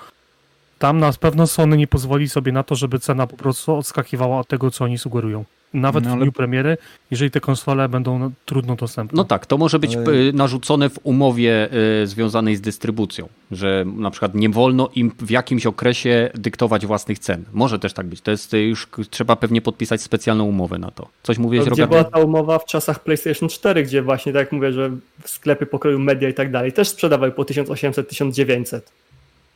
tam 0.80 1.00
na 1.00 1.14
pewno 1.14 1.48
Sony 1.48 1.78
nie 1.78 1.88
pozwoli 1.88 2.30
sobie 2.30 2.52
na 2.52 2.64
to, 2.64 2.76
żeby 2.76 3.00
cena 3.00 3.28
po 3.28 3.38
prostu 3.38 3.76
odskakiwała 3.76 4.40
od 4.40 4.48
tego, 4.48 4.72
co 4.72 4.84
oni 4.84 4.98
sugerują 4.98 5.46
nawet 5.76 6.04
no, 6.04 6.10
ale... 6.10 6.20
w 6.20 6.24
dniu 6.24 6.32
premiery, 6.32 6.78
jeżeli 7.12 7.32
te 7.32 7.40
konsole 7.40 7.90
będą 7.90 8.20
no, 8.20 8.32
trudno 8.46 8.76
dostępne. 8.76 9.18
No 9.18 9.24
tak, 9.24 9.46
to 9.46 9.58
może 9.58 9.80
być 9.80 9.96
ale... 9.96 10.06
narzucone 10.34 10.90
w 10.90 11.00
umowie 11.04 11.70
y, 12.04 12.08
związanej 12.08 12.56
z 12.56 12.62
dystrybucją, 12.62 13.30
że 13.52 13.86
na 13.98 14.12
przykład 14.12 14.36
nie 14.36 14.50
wolno 14.50 14.90
im 14.96 15.12
w 15.20 15.30
jakimś 15.30 15.66
okresie 15.66 16.32
dyktować 16.36 16.86
własnych 16.86 17.20
cen. 17.20 17.44
Może 17.54 17.80
też 17.80 17.94
tak 17.94 18.06
być. 18.06 18.22
To 18.22 18.32
jest 18.32 18.54
y, 18.54 18.62
już 18.62 18.88
trzeba 19.10 19.36
pewnie 19.36 19.62
podpisać 19.62 20.02
specjalną 20.02 20.44
umowę 20.44 20.78
na 20.78 20.92
to. 20.92 21.08
Coś 21.24 21.38
mówiłeś, 21.38 21.70
Gdzie 21.70 21.88
była 21.88 22.04
ta 22.04 22.20
umowa 22.20 22.60
w 22.60 22.66
czasach 22.66 23.04
PlayStation 23.04 23.50
4, 23.50 23.84
gdzie 23.84 24.02
właśnie 24.02 24.34
tak 24.34 24.40
jak 24.40 24.52
mówię, 24.52 24.74
że 24.74 24.92
sklepy 25.26 25.66
pokroju 25.66 26.00
media 26.00 26.30
i 26.30 26.34
tak 26.34 26.52
dalej 26.52 26.74
też 26.74 26.88
sprzedawały 26.88 27.32
po 27.32 27.44
1800-1900. 27.44 28.80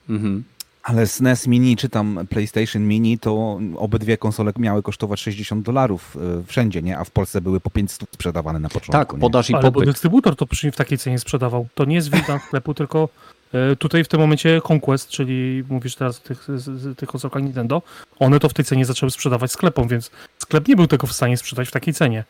Mhm. 0.09 0.43
Ale 0.89 1.07
SNES 1.07 1.47
Mini 1.47 1.77
czy 1.77 1.89
tam 1.89 2.27
PlayStation 2.29 2.87
Mini 2.87 3.19
to 3.19 3.59
obydwie 3.77 4.17
konsole 4.17 4.51
miały 4.57 4.83
kosztować 4.83 5.19
60 5.19 5.65
dolarów 5.65 6.17
e, 6.39 6.43
wszędzie, 6.43 6.81
nie? 6.81 6.97
A 6.97 7.03
w 7.03 7.11
Polsce 7.11 7.41
były 7.41 7.59
po 7.59 7.69
500 7.69 8.09
sprzedawane 8.13 8.59
na 8.59 8.69
początku. 8.69 8.91
Tak, 8.91 9.19
podaż 9.19 9.49
nie? 9.49 9.53
i 9.53 9.61
popyt. 9.61 9.75
Ale 9.75 9.85
bo 9.85 9.91
dystrybutor 9.91 10.35
to 10.35 10.45
przynajmniej 10.45 10.73
w 10.73 10.77
takiej 10.77 10.97
cenie 10.97 11.19
sprzedawał. 11.19 11.67
To 11.75 11.85
nie 11.85 11.95
jest 11.95 12.11
wina 12.11 12.39
sklepu, 12.47 12.73
tylko 12.73 13.09
e, 13.53 13.75
tutaj 13.75 14.03
w 14.03 14.07
tym 14.07 14.19
momencie 14.19 14.61
Conquest, 14.69 15.09
czyli 15.09 15.63
mówisz 15.69 15.95
teraz 15.95 16.19
o 16.19 16.21
tych, 16.21 16.47
tych 16.97 17.09
konsolkach 17.09 17.43
Nintendo, 17.43 17.81
one 18.19 18.39
to 18.39 18.49
w 18.49 18.53
tej 18.53 18.65
cenie 18.65 18.85
zaczęły 18.85 19.11
sprzedawać 19.11 19.51
sklepom, 19.51 19.87
więc 19.87 20.11
sklep 20.37 20.67
nie 20.67 20.75
był 20.75 20.87
tego 20.87 21.07
w 21.07 21.13
stanie 21.13 21.37
sprzedać 21.37 21.67
w 21.67 21.71
takiej 21.71 21.93
cenie. 21.93 22.23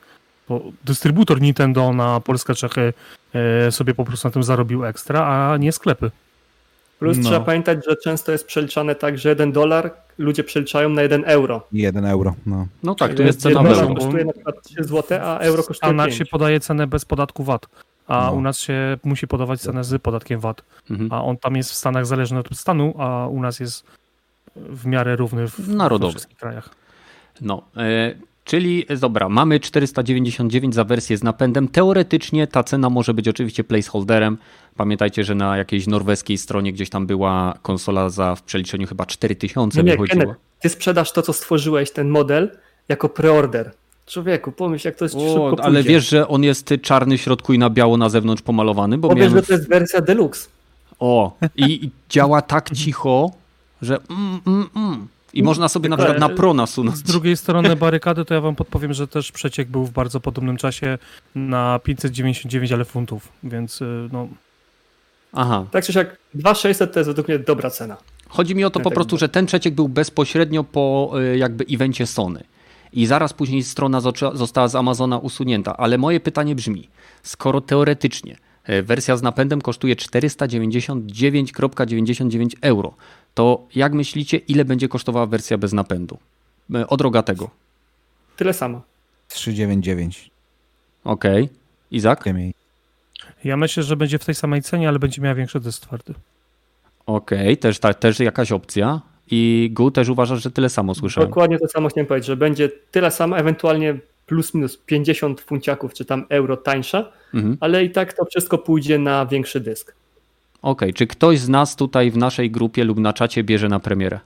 Bo 0.49 0.61
dystrybutor 0.85 1.41
Nintendo 1.41 1.93
na 1.93 2.19
Polskę, 2.19 2.55
Czechy 2.55 2.93
e, 3.33 3.71
sobie 3.71 3.93
po 3.93 4.05
prostu 4.05 4.27
na 4.27 4.31
tym 4.31 4.43
zarobił 4.43 4.85
ekstra, 4.85 5.25
a 5.25 5.57
nie 5.57 5.71
sklepy. 5.71 6.11
Plus 6.99 7.17
no. 7.17 7.23
trzeba 7.23 7.39
pamiętać, 7.39 7.85
że 7.89 7.95
często 7.95 8.31
jest 8.31 8.47
przeliczane 8.47 8.95
tak, 8.95 9.17
że 9.17 9.29
jeden 9.29 9.51
dolar 9.51 9.91
ludzie 10.17 10.43
przeliczają 10.43 10.89
na 10.89 11.01
jeden 11.01 11.23
euro. 11.25 11.67
Jeden 11.71 12.05
euro, 12.05 12.35
no. 12.45 12.67
No 12.83 12.95
tak, 12.95 13.13
to 13.13 13.23
jest 13.23 13.41
cena 13.41 13.69
euro. 13.69 13.95
kosztuje 13.95 14.25
na 14.25 14.33
przykład 14.33 14.55
3 14.63 14.83
zł, 14.83 15.19
a 15.23 15.37
euro 15.37 15.63
kosztuje 15.63 16.01
A 16.01 16.05
5. 16.05 16.15
się 16.15 16.25
podaje 16.25 16.59
cenę 16.59 16.87
bez 16.87 17.05
podatku 17.05 17.43
VAT, 17.43 17.67
a 18.07 18.25
no. 18.25 18.31
u 18.31 18.41
nas 18.41 18.59
się 18.59 18.97
musi 19.03 19.27
podawać 19.27 19.61
cenę 19.61 19.83
z 19.83 20.01
podatkiem 20.01 20.39
VAT. 20.39 20.63
Mhm. 20.89 21.13
A 21.13 21.23
on 21.23 21.37
tam 21.37 21.55
jest 21.55 21.71
w 21.71 21.75
Stanach 21.75 22.05
zależny 22.05 22.39
od 22.39 22.57
stanu, 22.57 22.93
a 22.97 23.27
u 23.27 23.41
nas 23.41 23.59
jest 23.59 23.85
w 24.55 24.85
miarę 24.85 25.15
równy 25.15 25.47
w, 25.47 25.69
Narodowy. 25.69 26.11
wszystkich 26.11 26.37
krajach. 26.37 26.69
No, 27.41 27.63
e, 27.77 28.15
Czyli 28.49 28.85
dobra, 28.99 29.29
mamy 29.29 29.59
499 29.59 30.75
za 30.75 30.83
wersję 30.83 31.17
z 31.17 31.23
napędem. 31.23 31.67
Teoretycznie 31.67 32.47
ta 32.47 32.63
cena 32.63 32.89
może 32.89 33.13
być 33.13 33.27
oczywiście 33.27 33.63
placeholderem. 33.63 34.37
Pamiętajcie, 34.75 35.23
że 35.23 35.35
na 35.35 35.57
jakiejś 35.57 35.87
norweskiej 35.87 36.37
stronie 36.37 36.73
gdzieś 36.73 36.89
tam 36.89 37.07
była 37.07 37.53
konsola 37.61 38.09
za 38.09 38.35
w 38.35 38.43
przeliczeniu 38.43 38.87
chyba 38.87 39.05
4000 39.05 39.83
nie, 39.83 39.91
wychodziło. 39.91 40.21
Kenneth, 40.21 40.39
ty 40.61 40.69
sprzedasz 40.69 41.11
to, 41.11 41.21
co 41.21 41.33
stworzyłeś, 41.33 41.91
ten 41.91 42.09
model, 42.09 42.57
jako 42.89 43.09
preorder. 43.09 43.71
Człowieku, 44.05 44.51
pomyśl, 44.51 44.87
jak 44.87 44.95
to 44.95 45.05
jest 45.05 45.15
o, 45.15 45.19
szybko 45.19 45.63
Ale 45.63 45.79
pójdzie. 45.79 45.89
wiesz, 45.89 46.09
że 46.09 46.27
on 46.27 46.43
jest 46.43 46.73
czarny 46.81 47.17
w 47.17 47.21
środku 47.21 47.53
i 47.53 47.57
na 47.59 47.69
biało 47.69 47.97
na 47.97 48.09
zewnątrz 48.09 48.41
pomalowany? 48.41 48.97
Bo 48.97 49.09
Powiesz, 49.09 49.27
miałem... 49.27 49.39
że 49.39 49.47
to 49.47 49.53
jest 49.53 49.69
wersja 49.69 50.01
deluxe. 50.01 50.49
O, 50.99 51.37
i, 51.55 51.85
i 51.85 51.91
działa 52.09 52.41
tak 52.41 52.69
cicho, 52.75 53.31
że 53.81 53.97
mm, 54.09 54.39
mm, 54.47 54.69
mm. 54.75 55.07
I 55.33 55.43
można 55.43 55.69
sobie 55.69 55.89
na 55.89 55.97
przykład 55.97 56.19
na 56.19 56.29
pro 56.29 56.53
nasunąć. 56.53 56.97
Z 56.97 57.03
drugiej 57.03 57.37
strony 57.37 57.75
barykady, 57.75 58.25
to 58.25 58.33
ja 58.33 58.41
wam 58.41 58.55
podpowiem, 58.55 58.93
że 58.93 59.07
też 59.07 59.31
przeciek 59.31 59.67
był 59.67 59.85
w 59.85 59.91
bardzo 59.91 60.19
podobnym 60.19 60.57
czasie 60.57 60.97
na 61.35 61.79
599, 61.79 62.71
ale 62.71 62.85
funtów, 62.85 63.29
więc 63.43 63.81
y, 63.81 64.09
no... 64.11 64.27
Aha. 65.33 65.65
Tak 65.71 65.85
czy 65.85 65.93
siak 65.93 66.17
2600 66.33 66.93
to 66.93 66.99
jest 66.99 67.09
według 67.09 67.27
mnie 67.27 67.39
dobra 67.39 67.69
cena. 67.69 67.97
Chodzi 68.29 68.55
mi 68.55 68.63
o 68.63 68.69
to 68.69 68.79
po 68.79 68.91
prostu, 68.91 69.17
że 69.17 69.29
ten 69.29 69.45
przeciek 69.45 69.73
był 69.73 69.89
bezpośrednio 69.89 70.63
po 70.63 71.11
y, 71.33 71.37
jakby 71.37 71.65
evencie 71.71 72.07
Sony. 72.07 72.43
I 72.93 73.05
zaraz 73.05 73.33
później 73.33 73.63
strona 73.63 74.01
została 74.33 74.67
z 74.67 74.75
Amazona 74.75 75.17
usunięta. 75.17 75.77
Ale 75.77 75.97
moje 75.97 76.19
pytanie 76.19 76.55
brzmi, 76.55 76.89
skoro 77.23 77.61
teoretycznie 77.61 78.37
y, 78.69 78.83
wersja 78.83 79.17
z 79.17 79.21
napędem 79.21 79.61
kosztuje 79.61 79.95
499,99 79.95 82.49
euro, 82.61 82.93
to 83.33 83.67
jak 83.75 83.93
myślicie, 83.93 84.37
ile 84.37 84.65
będzie 84.65 84.87
kosztowała 84.87 85.25
wersja 85.25 85.57
bez 85.57 85.73
napędu? 85.73 86.17
E, 86.75 86.87
od 86.87 87.01
rogatego. 87.01 87.49
Tyle 88.37 88.53
samo. 88.53 88.81
399. 89.27 90.31
Okej. 91.03 91.43
Okay. 91.43 91.55
Izak? 91.91 92.25
Ja 93.43 93.57
myślę, 93.57 93.83
że 93.83 93.95
będzie 93.95 94.19
w 94.19 94.25
tej 94.25 94.35
samej 94.35 94.61
cenie, 94.61 94.87
ale 94.87 94.99
będzie 94.99 95.21
miała 95.21 95.35
większy 95.35 95.59
dysk 95.59 95.81
twardy. 95.81 96.13
Okej, 97.05 97.39
okay. 97.39 97.57
też, 97.57 97.79
ta, 97.79 97.93
też 97.93 98.19
jakaś 98.19 98.51
opcja. 98.51 99.01
I 99.31 99.69
Gu 99.73 99.91
też 99.91 100.09
uważasz, 100.09 100.43
że 100.43 100.51
tyle 100.51 100.69
samo 100.69 100.95
słyszałem. 100.95 101.29
Dokładnie 101.29 101.59
to 101.59 101.67
samo 101.67 101.89
chciałem 101.89 102.07
powiedzieć, 102.07 102.27
że 102.27 102.37
będzie 102.37 102.69
tyle 102.91 103.11
samo, 103.11 103.37
ewentualnie 103.37 103.99
plus 104.25 104.53
minus 104.53 104.77
50 104.77 105.41
funciaków 105.41 105.93
czy 105.93 106.05
tam 106.05 106.25
euro 106.29 106.57
tańsza, 106.57 107.11
mhm. 107.33 107.57
ale 107.59 107.83
i 107.83 107.91
tak 107.91 108.13
to 108.13 108.25
wszystko 108.25 108.57
pójdzie 108.57 108.99
na 108.99 109.25
większy 109.25 109.59
dysk. 109.59 109.95
OK, 110.61 110.81
czy 110.95 111.07
ktoś 111.07 111.39
z 111.39 111.49
nas 111.49 111.75
tutaj 111.75 112.11
w 112.11 112.17
naszej 112.17 112.51
grupie 112.51 112.83
lub 112.83 112.99
na 112.99 113.13
czacie 113.13 113.43
bierze 113.43 113.67
na 113.67 113.79
premierę? 113.79 114.19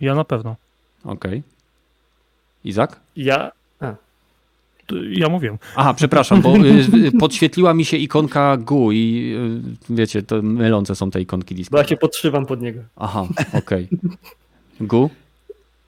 Ja 0.00 0.14
na 0.14 0.24
pewno. 0.24 0.56
OK. 1.04 1.24
Izak? 2.64 3.00
Ja. 3.16 3.52
Ja 5.10 5.28
mówię. 5.28 5.58
Aha, 5.76 5.94
przepraszam, 5.94 6.42
bo 6.42 6.56
y, 6.56 7.12
podświetliła 7.20 7.74
mi 7.74 7.84
się 7.84 7.96
ikonka 7.96 8.56
GU 8.56 8.92
i 8.92 9.34
y, 9.90 9.94
wiecie, 9.94 10.22
to 10.22 10.42
mylące 10.42 10.94
są 10.94 11.10
te 11.10 11.20
ikonki 11.20 11.54
Discord. 11.54 11.72
Bo 11.72 11.78
ja 11.78 11.88
się 11.88 11.96
podszywam 11.96 12.46
pod 12.46 12.62
niego. 12.62 12.80
Aha, 12.96 13.26
okej. 13.52 13.88
Okay. 13.92 14.18
GU? 14.80 15.10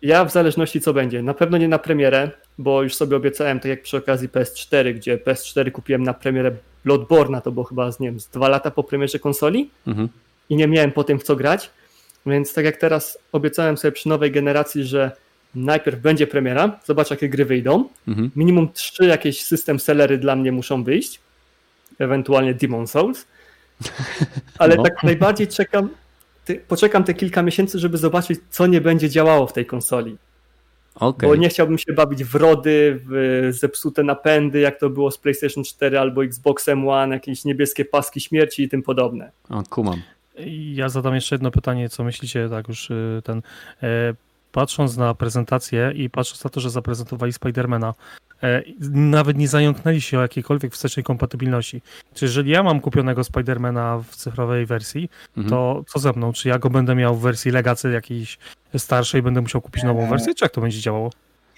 Ja 0.02 0.24
w 0.24 0.32
zależności 0.32 0.80
co 0.80 0.92
będzie. 0.92 1.22
Na 1.22 1.34
pewno 1.34 1.58
nie 1.58 1.68
na 1.68 1.78
premierę, 1.78 2.30
bo 2.58 2.82
już 2.82 2.94
sobie 2.94 3.16
obiecałem, 3.16 3.60
tak 3.60 3.70
jak 3.70 3.82
przy 3.82 3.96
okazji 3.96 4.28
PS4, 4.28 4.94
gdzie 4.94 5.16
PS4 5.16 5.70
kupiłem 5.70 6.02
na 6.02 6.14
premierę 6.14 6.52
Bloodborne'a, 6.86 7.40
to 7.40 7.52
było 7.52 7.64
chyba, 7.64 7.90
nie 8.00 8.08
wiem, 8.08 8.20
z 8.20 8.28
dwa 8.28 8.48
lata 8.48 8.70
po 8.70 8.84
premierze 8.84 9.18
konsoli 9.18 9.70
mhm. 9.86 10.08
i 10.50 10.56
nie 10.56 10.66
miałem 10.66 10.92
po 10.92 11.04
tym 11.04 11.18
w 11.18 11.22
co 11.22 11.36
grać, 11.36 11.70
więc 12.26 12.54
tak 12.54 12.64
jak 12.64 12.76
teraz 12.76 13.18
obiecałem 13.32 13.76
sobie 13.76 13.92
przy 13.92 14.08
nowej 14.08 14.30
generacji, 14.30 14.84
że 14.84 15.10
najpierw 15.54 16.00
będzie 16.00 16.26
premiera, 16.26 16.80
zobacz 16.84 17.10
jakie 17.10 17.28
gry 17.28 17.44
wyjdą, 17.44 17.88
mhm. 18.08 18.30
minimum 18.36 18.72
trzy 18.72 19.04
jakieś 19.06 19.44
system 19.44 19.80
sellery 19.80 20.18
dla 20.18 20.36
mnie 20.36 20.52
muszą 20.52 20.84
wyjść, 20.84 21.20
ewentualnie 21.98 22.54
Demon 22.54 22.86
Souls, 22.86 23.26
ale 24.58 24.76
no. 24.76 24.82
tak 24.82 25.02
najbardziej 25.02 25.48
czekam, 25.48 25.88
ty, 26.44 26.62
poczekam 26.68 27.04
te 27.04 27.14
kilka 27.14 27.42
miesięcy, 27.42 27.78
żeby 27.78 27.98
zobaczyć, 27.98 28.40
co 28.50 28.66
nie 28.66 28.80
będzie 28.80 29.10
działało 29.10 29.46
w 29.46 29.52
tej 29.52 29.66
konsoli. 29.66 30.16
Okay. 30.94 31.28
Bo 31.28 31.36
nie 31.36 31.48
chciałbym 31.48 31.78
się 31.78 31.92
bawić 31.92 32.24
w 32.24 32.34
rody, 32.34 33.00
w 33.10 33.48
zepsute 33.50 34.02
napędy, 34.02 34.60
jak 34.60 34.80
to 34.80 34.90
było 34.90 35.10
z 35.10 35.18
PlayStation 35.18 35.64
4 35.64 35.98
albo 35.98 36.24
Xboxem 36.24 36.88
One, 36.88 37.14
jakieś 37.14 37.44
niebieskie 37.44 37.84
paski 37.84 38.20
śmierci 38.20 38.62
i 38.62 38.68
tym 38.68 38.82
podobne. 38.82 39.30
O, 39.50 39.62
kumam. 39.70 40.02
Ja 40.72 40.88
zadam 40.88 41.14
jeszcze 41.14 41.34
jedno 41.34 41.50
pytanie, 41.50 41.88
co 41.88 42.04
myślicie, 42.04 42.48
tak 42.50 42.68
już 42.68 42.90
y, 42.90 43.22
ten. 43.24 43.42
Patrząc 44.52 44.96
na 44.96 45.14
prezentację 45.14 45.92
i 45.94 46.10
patrząc 46.10 46.44
na 46.44 46.50
to, 46.50 46.60
że 46.60 46.70
zaprezentowali 46.70 47.32
Spidermana, 47.32 47.94
e, 48.42 48.62
nawet 48.90 49.36
nie 49.36 49.48
zająknęli 49.48 50.00
się 50.00 50.18
o 50.18 50.22
jakiejkolwiek 50.22 50.72
wstecznej 50.72 51.04
kompatybilności. 51.04 51.82
Czy 52.14 52.24
jeżeli 52.24 52.50
ja 52.50 52.62
mam 52.62 52.80
kupionego 52.80 53.24
Spidermana 53.24 53.98
w 53.98 54.16
cyfrowej 54.16 54.66
wersji, 54.66 55.08
mhm. 55.36 55.50
to 55.50 55.84
co 55.86 55.98
ze 55.98 56.12
mną? 56.12 56.32
Czy 56.32 56.48
ja 56.48 56.58
go 56.58 56.70
będę 56.70 56.94
miał 56.94 57.16
w 57.16 57.20
wersji 57.20 57.50
Legacy 57.50 57.90
jakiejś 57.90 58.38
starszej, 58.78 59.22
będę 59.22 59.40
musiał 59.40 59.60
kupić 59.60 59.82
nową 59.82 60.08
wersję, 60.08 60.34
czy 60.34 60.44
jak 60.44 60.52
to 60.52 60.60
będzie 60.60 60.80
działało? 60.80 61.10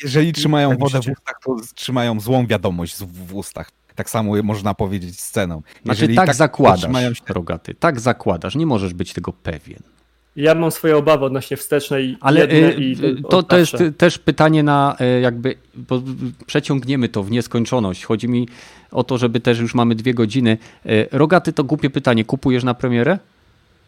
Jeżeli 0.03 0.33
trzymają 0.33 0.71
tak 0.71 0.79
wodę 0.79 1.01
w 1.01 1.09
ustach, 1.09 1.37
to 1.45 1.57
trzymają 1.75 2.21
złą 2.21 2.47
wiadomość 2.47 2.97
w 3.05 3.35
ustach. 3.35 3.71
Tak 3.95 4.11
samo 4.11 4.43
można 4.43 4.75
powiedzieć 4.75 5.21
z 5.21 5.31
ceną. 5.31 5.63
Jeżeli 5.85 6.15
znaczy 6.15 6.15
tak, 6.15 6.27
tak 6.27 6.37
zakładasz, 6.37 7.19
się... 7.19 7.35
Rogaty, 7.35 7.75
tak 7.75 8.01
zakładasz, 8.01 8.55
nie 8.55 8.67
możesz 8.67 8.95
być 8.95 9.13
tego 9.13 9.33
pewien. 9.33 9.94
Ja 10.37 10.55
mam 10.55 10.71
swoje 10.71 10.97
obawy 10.97 11.25
odnośnie 11.25 11.57
wstecznej. 11.57 12.17
Ale 12.21 12.53
y, 12.53 12.75
i 12.79 12.97
to, 13.31 13.43
to 13.43 13.59
jest 13.59 13.77
też 13.99 14.19
pytanie 14.19 14.63
na 14.63 14.97
y, 15.19 15.21
jakby, 15.21 15.55
bo 15.75 16.03
przeciągniemy 16.47 17.09
to 17.09 17.23
w 17.23 17.31
nieskończoność. 17.31 18.05
Chodzi 18.05 18.29
mi 18.29 18.49
o 18.91 19.05
to, 19.05 19.19
żeby 19.19 19.41
też 19.41 19.59
już 19.59 19.75
mamy 19.75 19.95
dwie 19.95 20.15
godziny. 20.15 20.59
Y, 20.87 21.09
Rogaty 21.13 21.53
to 21.53 21.65
głupie 21.65 21.91
pytanie. 21.91 22.25
Kupujesz 22.25 22.65
na 22.65 22.75
premierę? 22.75 23.19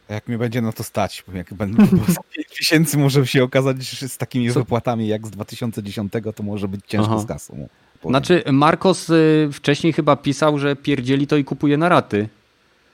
Jak 0.09 0.29
mnie 0.29 0.39
będzie 0.39 0.63
na 0.63 0.73
to 0.73 0.83
stać, 0.83 1.25
jak 1.35 1.55
będę 1.55 1.87
5 1.87 2.49
miesięcy 2.61 2.99
może 2.99 3.27
się 3.27 3.45
okazać 3.45 3.83
że 3.83 4.09
z 4.09 4.17
takimi 4.19 4.53
Co? 4.53 4.61
wypłatami 4.61 5.09
jak 5.09 5.27
z 5.27 5.31
2010, 5.31 6.13
to 6.37 6.43
może 6.43 6.69
być 6.69 6.81
ciężko 6.87 7.13
Aha. 7.13 7.23
z 7.23 7.27
kasą. 7.27 7.69
Powiem. 8.01 8.13
Znaczy, 8.13 8.45
Marcos 8.53 9.11
wcześniej 9.53 9.93
chyba 9.93 10.17
pisał, 10.17 10.59
że 10.59 10.77
pierdzieli 10.77 11.27
to 11.27 11.37
i 11.37 11.45
kupuje 11.45 11.77
na 11.77 11.89
raty. 11.89 12.29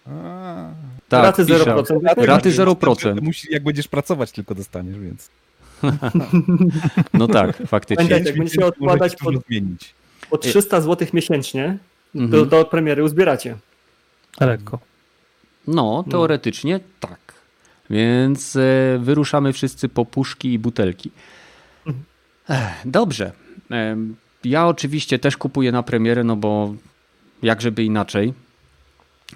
A. 0.06 0.70
Tak, 1.08 1.24
raty 1.24 1.44
0%. 1.44 2.02
Raty, 2.02 2.26
raty 2.26 2.50
0%. 2.50 3.22
Musi, 3.22 3.52
jak 3.52 3.64
będziesz 3.64 3.88
pracować, 3.88 4.32
tylko 4.32 4.54
dostaniesz, 4.54 4.98
więc. 4.98 5.30
no 7.14 7.28
tak, 7.28 7.56
faktycznie. 7.66 7.96
Pamiętajcie, 7.96 8.28
jak 8.28 8.38
będziecie 8.38 8.66
odkładać 8.66 9.16
po, 9.16 9.30
po 10.30 10.38
300 10.38 10.80
zł 10.80 11.08
miesięcznie, 11.12 11.78
mhm. 12.14 12.30
do, 12.30 12.46
do 12.46 12.64
premiery 12.64 13.04
uzbieracie. 13.04 13.56
Lekko. 14.40 14.78
No, 15.66 16.04
teoretycznie 16.10 16.80
tak. 17.00 17.34
Więc 17.90 18.56
e, 18.56 18.98
wyruszamy 18.98 19.52
wszyscy 19.52 19.88
po 19.88 20.04
puszki 20.04 20.52
i 20.52 20.58
butelki. 20.58 21.10
Mhm. 21.86 22.04
dobrze. 22.84 23.32
E, 23.70 23.96
ja 24.44 24.66
oczywiście 24.66 25.18
też 25.18 25.36
kupuję 25.36 25.72
na 25.72 25.82
premierę, 25.82 26.24
no 26.24 26.36
bo 26.36 26.74
jak 27.42 27.60
żeby 27.60 27.84
inaczej. 27.84 28.34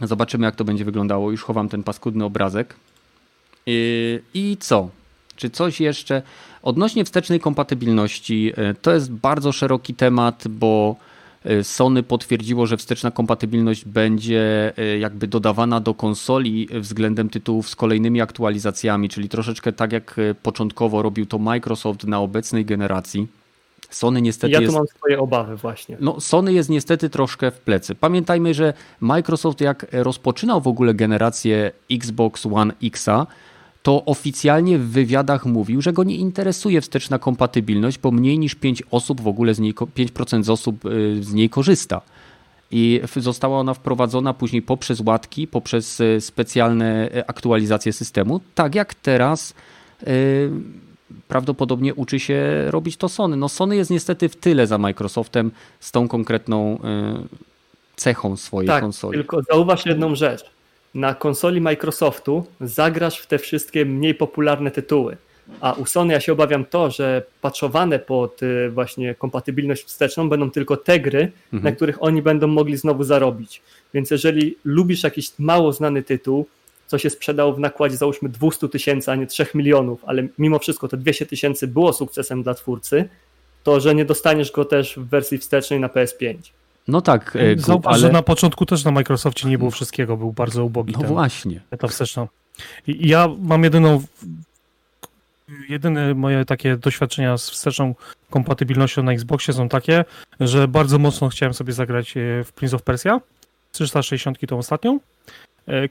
Zobaczymy, 0.02 0.44
jak 0.44 0.56
to 0.56 0.64
będzie 0.64 0.85
wyglądało. 0.85 1.31
Już 1.31 1.44
chowam 1.44 1.68
ten 1.68 1.82
paskudny 1.82 2.24
obrazek. 2.24 2.74
I, 3.66 4.20
I 4.35 4.56
co? 4.60 4.90
Czy 5.36 5.51
coś 5.51 5.81
jeszcze? 5.81 6.23
Odnośnie 6.62 7.05
wstecznej 7.05 7.40
kompatybilności, 7.40 8.52
e, 8.56 8.74
to 8.74 8.94
jest 8.94 9.12
bardzo 9.12 9.52
szeroki 9.52 9.94
temat, 9.94 10.44
bo 10.48 10.97
e, 11.44 11.64
Sony 11.64 12.02
potwierdziło, 12.02 12.66
że 12.66 12.77
wsteczna 12.77 13.10
kompatybilność 13.10 13.85
będzie 13.85 14.73
jakby 15.01 15.27
dodawana 15.27 15.81
do 15.81 15.94
konsoli 15.94 16.68
względem 16.73 17.28
tytułów 17.28 17.68
z 17.68 17.77
kolejnymi 17.77 18.20
aktualizacjami, 18.20 19.09
czyli 19.09 19.28
troszeczkę 19.28 19.73
tak 19.73 19.93
jak 19.93 20.16
początkowo 20.43 21.02
robił 21.02 21.27
to 21.27 21.39
Microsoft 21.39 22.05
na 22.05 22.20
obecnej 22.20 22.64
generacji. 22.64 23.27
Sony 23.91 24.23
niestety 24.23 24.53
ja 24.53 24.59
tu 24.59 24.63
jest... 24.63 24.75
mam 24.75 24.87
swoje 24.87 25.21
obawy 25.21 25.57
właśnie. 25.57 25.97
No, 26.01 26.21
Sony 26.21 26.53
jest 26.53 26.71
niestety 26.71 27.11
troszkę 27.11 27.51
w 27.51 27.61
plecy. 27.61 27.95
Pamiętajmy, 27.95 28.55
że 28.55 28.73
Microsoft 29.01 29.61
jak 29.61 29.87
rozpoczynał 29.93 30.61
w 30.61 30.67
ogóle 30.67 30.95
generację 30.95 31.73
Xbox 31.91 32.47
One 32.47 32.75
Xa, 32.83 33.27
to 33.87 34.05
oficjalnie 34.05 34.79
w 34.79 34.91
wywiadach 34.91 35.47
mówił, 35.47 35.83
że 35.83 35.93
go 35.93 36.05
nie 36.05 36.17
interesuje 36.17 36.81
wsteczna 36.81 37.19
kompatybilność, 37.19 37.99
bo 37.99 38.11
mniej 38.11 38.39
niż 38.39 38.55
5 38.55 38.83
osób 38.91 39.21
w 39.21 39.29
ogóle 39.29 39.55
z 39.55 39.59
niej, 39.59 39.75
5% 39.75 40.43
z 40.43 40.51
osób 40.51 40.85
y, 40.87 41.25
z 41.25 41.33
niej 41.33 41.51
korzysta. 41.51 42.01
I 42.71 43.01
została 43.17 43.59
ona 43.59 43.75
wprowadzona 43.75 44.35
później 44.35 44.63
poprzez 44.63 45.01
łatki, 45.01 45.47
poprzez 45.47 46.01
y, 46.01 46.21
specjalne 46.21 47.09
y, 47.17 47.27
aktualizacje 47.27 47.93
systemu, 47.93 48.41
tak 48.55 48.75
jak 48.75 48.95
teraz 48.95 49.55
prawdopodobnie 51.28 51.95
uczy 51.95 52.20
się 52.20 52.65
robić 52.66 52.97
to 52.97 53.09
Sony. 53.09 53.37
No 53.37 53.49
Sony 53.49 53.77
jest 53.77 53.91
niestety 53.91 54.28
w 54.28 54.37
tyle 54.37 54.66
za 54.66 54.78
Microsoftem 54.78 55.51
z 55.81 55.93
tą 55.93 56.09
konkretną 56.09 56.74
y, 56.74 56.78
cechą 57.97 58.37
swojej 58.37 58.69
tak, 58.69 58.83
konsoli. 58.83 59.19
Tylko 59.19 59.43
zauważ 59.43 59.87
jedną 59.87 60.15
rzecz. 60.15 60.45
Na 60.95 61.15
konsoli 61.15 61.61
Microsoftu 61.61 62.47
zagrasz 62.61 63.19
w 63.19 63.27
te 63.27 63.39
wszystkie 63.39 63.85
mniej 63.85 64.15
popularne 64.15 64.70
tytuły. 64.70 65.16
A 65.61 65.73
u 65.73 65.87
Sony 65.87 66.12
ja 66.12 66.20
się 66.20 66.33
obawiam 66.33 66.65
to, 66.65 66.91
że 66.91 67.23
patchowane 67.41 67.99
pod 67.99 68.43
y, 68.43 68.70
właśnie 68.70 69.15
kompatybilność 69.15 69.85
wsteczną 69.85 70.28
będą 70.28 70.51
tylko 70.51 70.77
te 70.77 71.01
gry, 71.01 71.33
mhm. 71.53 71.62
na 71.62 71.73
których 71.73 72.03
oni 72.03 72.23
będą 72.23 72.47
mogli 72.47 72.77
znowu 72.77 73.05
zarobić. 73.05 73.62
Więc 73.95 74.11
jeżeli 74.11 74.57
lubisz 74.65 75.03
jakiś 75.03 75.33
mało 75.39 75.73
znany 75.73 76.03
tytuł, 76.03 76.47
co 76.87 76.99
się 76.99 77.11
sprzedało 77.11 77.53
w 77.53 77.59
nakładzie 77.59 77.97
załóżmy 77.97 78.29
200 78.29 78.69
tysięcy, 78.69 79.11
a 79.11 79.15
nie 79.15 79.27
3 79.27 79.47
milionów, 79.55 80.05
ale 80.07 80.29
mimo 80.39 80.59
wszystko 80.59 80.89
to 80.89 80.97
200 80.97 81.27
tysięcy 81.27 81.67
było 81.67 81.93
sukcesem 81.93 82.43
dla 82.43 82.55
twórcy, 82.55 83.09
to 83.63 83.81
że 83.81 83.95
nie 83.95 84.05
dostaniesz 84.05 84.53
go 84.53 84.65
też 84.65 84.97
w 84.97 85.09
wersji 85.09 85.39
wstecznej 85.39 85.81
na 85.81 85.89
PS5. 85.89 86.37
No 86.89 87.01
tak. 87.01 87.37
E, 87.37 87.59
Zauważ, 87.59 87.93
ale... 87.95 88.01
że 88.01 88.13
na 88.13 88.23
początku 88.23 88.67
też 88.67 88.85
na 88.85 88.91
Microsoftie 88.91 89.49
nie 89.49 89.59
było 89.59 89.71
wszystkiego, 89.71 90.17
był 90.17 90.33
bardzo 90.33 90.65
ubogi. 90.65 90.93
No 90.93 90.99
ten, 90.99 91.09
właśnie. 91.09 91.61
Ta 91.79 91.89
wsteczna. 91.89 92.29
I 92.87 93.09
ja 93.09 93.29
mam 93.41 93.65
jedyną 93.65 94.03
jedyne 95.69 96.15
moje 96.15 96.45
takie 96.45 96.77
doświadczenia 96.77 97.39
z 97.39 97.51
wsteczną 97.51 97.95
kompatybilnością 98.31 99.03
na 99.03 99.13
Xboxie 99.13 99.55
są 99.55 99.69
takie, 99.69 100.05
że 100.41 100.69
bardzo 100.69 100.99
mocno 100.99 101.29
chciałem 101.29 101.55
sobie 101.55 101.73
zagrać 101.73 102.17
e, 102.17 102.45
w 102.45 102.53
Prince 102.53 102.75
of 102.75 102.83
Persia 102.83 103.21
360 103.73 104.39
tą 104.49 104.59
ostatnią 104.59 105.01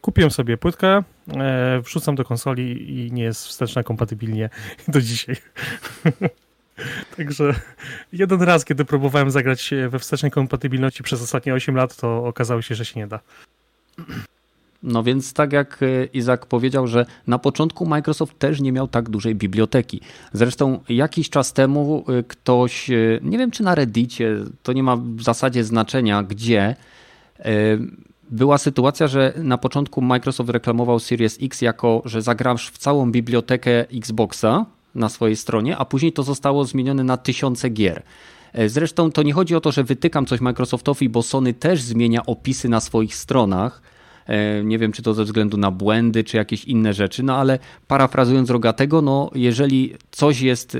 kupiłem 0.01 0.31
sobie 0.31 0.57
płytkę, 0.57 1.03
e, 1.37 1.81
wrzucam 1.81 2.15
do 2.15 2.25
konsoli 2.25 2.97
i 2.99 3.11
nie 3.11 3.23
jest 3.23 3.47
wsteczna 3.47 3.83
kompatybilnie 3.83 4.49
do 4.87 5.01
dzisiaj. 5.01 5.35
Także 7.17 7.53
jeden 8.13 8.41
raz, 8.41 8.65
kiedy 8.65 8.85
próbowałem 8.85 9.31
zagrać 9.31 9.73
we 9.89 9.99
wstecznej 9.99 10.31
kompatybilności 10.31 11.03
przez 11.03 11.21
ostatnie 11.21 11.53
8 11.53 11.75
lat, 11.75 11.95
to 11.95 12.25
okazało 12.25 12.61
się, 12.61 12.75
że 12.75 12.85
się 12.85 12.99
nie 12.99 13.07
da. 13.07 13.19
No 14.83 15.03
więc 15.03 15.33
tak 15.33 15.53
jak 15.53 15.83
e, 15.83 16.05
Izak 16.05 16.45
powiedział, 16.45 16.87
że 16.87 17.05
na 17.27 17.39
początku 17.39 17.85
Microsoft 17.85 18.39
też 18.39 18.61
nie 18.61 18.71
miał 18.71 18.87
tak 18.87 19.09
dużej 19.09 19.35
biblioteki. 19.35 20.01
Zresztą 20.33 20.83
jakiś 20.89 21.29
czas 21.29 21.53
temu 21.53 22.05
ktoś, 22.27 22.89
nie 23.21 23.37
wiem 23.37 23.51
czy 23.51 23.63
na 23.63 23.75
Reddicie, 23.75 24.37
to 24.63 24.73
nie 24.73 24.83
ma 24.83 24.95
w 24.95 25.21
zasadzie 25.21 25.63
znaczenia 25.63 26.23
gdzie, 26.23 26.75
była 28.29 28.57
sytuacja, 28.57 29.07
że 29.07 29.33
na 29.37 29.57
początku 29.57 30.01
Microsoft 30.01 30.49
reklamował 30.49 30.99
Series 30.99 31.37
X 31.41 31.61
jako, 31.61 32.01
że 32.05 32.21
zagrasz 32.21 32.69
w 32.69 32.77
całą 32.77 33.11
bibliotekę 33.11 33.89
Xboxa 33.89 34.65
na 34.95 35.09
swojej 35.09 35.35
stronie, 35.35 35.77
a 35.77 35.85
później 35.85 36.13
to 36.13 36.23
zostało 36.23 36.65
zmienione 36.65 37.03
na 37.03 37.17
tysiące 37.17 37.69
gier. 37.69 38.03
E, 38.53 38.69
zresztą 38.69 39.11
to 39.11 39.23
nie 39.23 39.33
chodzi 39.33 39.55
o 39.55 39.61
to, 39.61 39.71
że 39.71 39.83
wytykam 39.83 40.25
coś 40.25 40.41
Microsoftowi, 40.41 41.09
bo 41.09 41.23
Sony 41.23 41.53
też 41.53 41.81
zmienia 41.81 42.25
opisy 42.25 42.69
na 42.69 42.79
swoich 42.79 43.15
stronach. 43.15 43.81
E, 44.27 44.63
nie 44.63 44.79
wiem, 44.79 44.91
czy 44.91 45.01
to 45.01 45.13
ze 45.13 45.23
względu 45.23 45.57
na 45.57 45.71
błędy, 45.71 46.23
czy 46.23 46.37
jakieś 46.37 46.65
inne 46.65 46.93
rzeczy, 46.93 47.23
no 47.23 47.35
ale 47.35 47.59
parafrazując 47.87 48.49
Rogatego, 48.49 49.01
no 49.01 49.31
jeżeli 49.35 49.93
coś 50.11 50.41
jest 50.41 50.77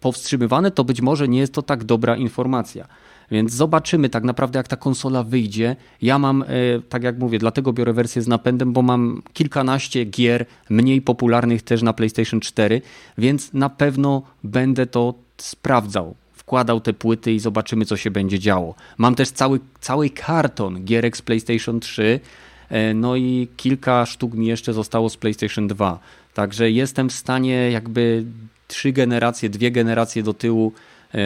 powstrzymywane, 0.00 0.70
to 0.70 0.84
być 0.84 1.00
może 1.00 1.28
nie 1.28 1.38
jest 1.38 1.52
to 1.52 1.62
tak 1.62 1.84
dobra 1.84 2.16
informacja. 2.16 2.86
Więc 3.30 3.52
zobaczymy 3.52 4.08
tak 4.08 4.24
naprawdę, 4.24 4.58
jak 4.58 4.68
ta 4.68 4.76
konsola 4.76 5.22
wyjdzie. 5.22 5.76
Ja 6.02 6.18
mam, 6.18 6.42
e, 6.42 6.46
tak 6.88 7.02
jak 7.02 7.18
mówię, 7.18 7.38
dlatego 7.38 7.72
biorę 7.72 7.92
wersję 7.92 8.22
z 8.22 8.28
napędem, 8.28 8.72
bo 8.72 8.82
mam 8.82 9.22
kilkanaście 9.32 10.04
gier 10.04 10.46
mniej 10.70 11.02
popularnych 11.02 11.62
też 11.62 11.82
na 11.82 11.92
PlayStation 11.92 12.40
4, 12.40 12.82
więc 13.18 13.52
na 13.52 13.70
pewno 13.70 14.22
będę 14.44 14.86
to 14.86 15.14
sprawdzał. 15.38 16.14
Wkładał 16.32 16.80
te 16.80 16.92
płyty 16.92 17.32
i 17.32 17.38
zobaczymy, 17.38 17.84
co 17.84 17.96
się 17.96 18.10
będzie 18.10 18.38
działo. 18.38 18.74
Mam 18.98 19.14
też 19.14 19.30
cały, 19.30 19.60
cały 19.80 20.10
karton 20.10 20.84
gierek 20.84 21.16
z 21.16 21.22
PlayStation 21.22 21.80
3. 21.80 22.20
E, 22.68 22.94
no 22.94 23.16
i 23.16 23.48
kilka 23.56 24.06
sztuk 24.06 24.34
mi 24.34 24.46
jeszcze 24.46 24.72
zostało 24.72 25.10
z 25.10 25.16
PlayStation 25.16 25.68
2. 25.68 25.98
Także 26.34 26.70
jestem 26.70 27.08
w 27.08 27.12
stanie 27.12 27.70
jakby 27.70 28.24
trzy 28.68 28.92
generacje, 28.92 29.48
dwie 29.48 29.70
generacje 29.70 30.22
do 30.22 30.34
tyłu 30.34 30.72
e, 31.14 31.18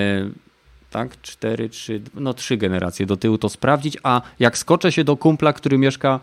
tak? 0.90 1.20
Cztery, 1.22 1.68
trzy, 1.68 2.00
no 2.14 2.34
trzy 2.34 2.56
generacje 2.56 3.06
do 3.06 3.16
tyłu 3.16 3.38
to 3.38 3.48
sprawdzić, 3.48 3.98
a 4.02 4.22
jak 4.38 4.58
skoczę 4.58 4.92
się 4.92 5.04
do 5.04 5.16
kumpla, 5.16 5.52
który 5.52 5.78
mieszka 5.78 6.20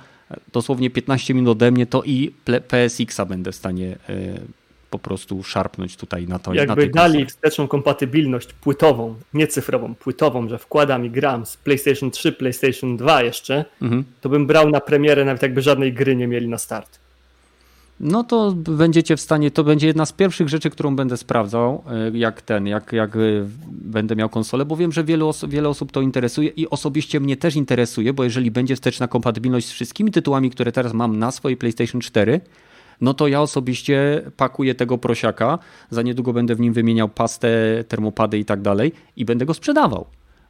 dosłownie 0.53 0.89
15 0.89 1.33
minut 1.33 1.51
ode 1.51 1.71
mnie, 1.71 1.85
to 1.85 2.03
i 2.03 2.33
PSX-a 2.67 3.25
będę 3.25 3.51
w 3.51 3.55
stanie 3.55 3.97
e, 4.09 4.39
po 4.89 4.99
prostu 4.99 5.43
szarpnąć 5.43 5.97
tutaj 5.97 6.27
na 6.27 6.39
to. 6.39 6.53
Jakby 6.53 6.85
na 6.87 6.91
dali 6.93 7.25
wsteczną 7.25 7.67
kompatybilność 7.67 8.53
płytową, 8.53 9.15
nie 9.33 9.47
cyfrową, 9.47 9.95
płytową, 9.95 10.49
że 10.49 10.57
wkładam 10.57 11.05
i 11.05 11.09
gram 11.09 11.45
z 11.45 11.57
PlayStation 11.57 12.11
3, 12.11 12.31
PlayStation 12.31 12.97
2 12.97 13.23
jeszcze, 13.23 13.65
mhm. 13.81 14.03
to 14.21 14.29
bym 14.29 14.47
brał 14.47 14.69
na 14.69 14.79
premierę 14.79 15.25
nawet 15.25 15.41
jakby 15.41 15.61
żadnej 15.61 15.93
gry 15.93 16.15
nie 16.15 16.27
mieli 16.27 16.47
na 16.47 16.57
start 16.57 16.99
no 17.99 18.23
to 18.23 18.51
będziecie 18.51 19.17
w 19.17 19.21
stanie, 19.21 19.51
to 19.51 19.63
będzie 19.63 19.87
jedna 19.87 20.05
z 20.05 20.11
pierwszych 20.11 20.49
rzeczy, 20.49 20.69
którą 20.69 20.95
będę 20.95 21.17
sprawdzał, 21.17 21.83
e, 22.13 22.17
jak 22.17 22.41
ten, 22.41 22.67
jak, 22.67 22.93
jak 22.93 23.15
e, 23.15 23.19
będę 23.71 24.15
miał 24.15 24.29
konsolę, 24.29 24.65
bo 24.65 24.75
wiem, 24.75 24.91
że 24.91 25.03
wielu 25.03 25.27
os 25.27 25.45
wiele 25.45 25.69
osób 25.69 25.91
to 25.91 26.01
interesuje 26.01 26.49
i 26.49 26.69
osobiście 26.69 27.19
mnie 27.19 27.37
też 27.37 27.55
interesuje, 27.55 28.13
bo 28.13 28.23
jeżeli 28.23 28.51
będzie 28.51 28.75
wsteczna 28.75 29.07
kompatybilność 29.07 29.67
z 29.67 29.71
wszystkimi 29.71 30.11
tytułami, 30.11 30.49
które 30.49 30.71
teraz 30.71 30.93
mam 30.93 31.19
na 31.19 31.31
swojej 31.31 31.57
PlayStation 31.57 32.01
4, 32.01 32.41
no 33.01 33.13
to 33.13 33.27
ja 33.27 33.41
osobiście 33.41 34.21
pakuję 34.37 34.75
tego 34.75 34.97
prosiaka, 34.97 35.59
za 35.89 36.01
niedługo 36.01 36.33
będę 36.33 36.55
w 36.55 36.59
nim 36.59 36.73
wymieniał 36.73 37.09
pastę, 37.09 37.49
termopady 37.87 38.37
i 38.39 38.45
tak 38.45 38.61
dalej 38.61 38.91
i 39.15 39.25
będę 39.25 39.45
go 39.45 39.53
sprzedawał, 39.53 40.05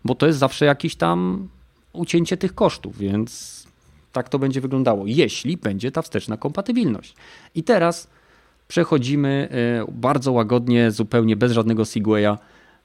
bo 0.05 0.15
to 0.15 0.27
jest 0.27 0.39
zawsze 0.39 0.65
jakiś 0.65 0.95
tam 0.95 1.47
ucięcie 1.93 2.37
tych 2.37 2.55
kosztów, 2.55 2.97
więc 2.97 3.56
tak 4.11 4.29
to 4.29 4.39
będzie 4.39 4.61
wyglądało, 4.61 5.03
jeśli 5.07 5.57
będzie 5.57 5.91
ta 5.91 6.01
wsteczna 6.01 6.37
kompatybilność. 6.37 7.15
I 7.55 7.63
teraz 7.63 8.07
przechodzimy 8.67 9.49
e, 9.51 9.91
bardzo 9.91 10.31
łagodnie, 10.31 10.91
zupełnie 10.91 11.35
bez 11.35 11.51
żadnego 11.51 11.85
segwaya 11.85 12.37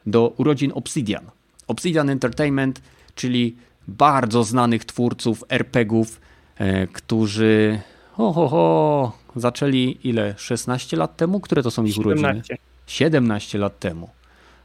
do 0.06 0.34
urodzin 0.36 0.72
Obsidian. 0.74 1.24
Obsidian 1.66 2.10
Entertainment, 2.10 2.82
czyli 3.14 3.56
bardzo 3.88 4.44
znanych 4.44 4.84
twórców 4.84 5.44
RPGów, 5.48 6.20
e, 6.56 6.86
którzy 6.86 7.80
ho, 8.12 8.32
ho, 8.32 8.48
ho, 8.48 9.12
zaczęli 9.36 9.98
ile? 10.04 10.34
16 10.36 10.96
lat 10.96 11.16
temu? 11.16 11.40
Które 11.40 11.62
to 11.62 11.70
są 11.70 11.84
ich 11.84 11.94
17. 11.94 12.28
urodziny? 12.28 12.58
17 12.86 13.58
lat 13.58 13.78
temu. 13.78 14.08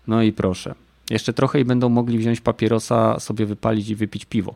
No 0.07 0.21
i 0.21 0.33
proszę. 0.33 0.75
Jeszcze 1.09 1.33
trochę 1.33 1.59
i 1.59 1.65
będą 1.65 1.89
mogli 1.89 2.17
wziąć 2.17 2.41
papierosa, 2.41 3.19
sobie 3.19 3.45
wypalić 3.45 3.89
i 3.89 3.95
wypić 3.95 4.25
piwo. 4.25 4.55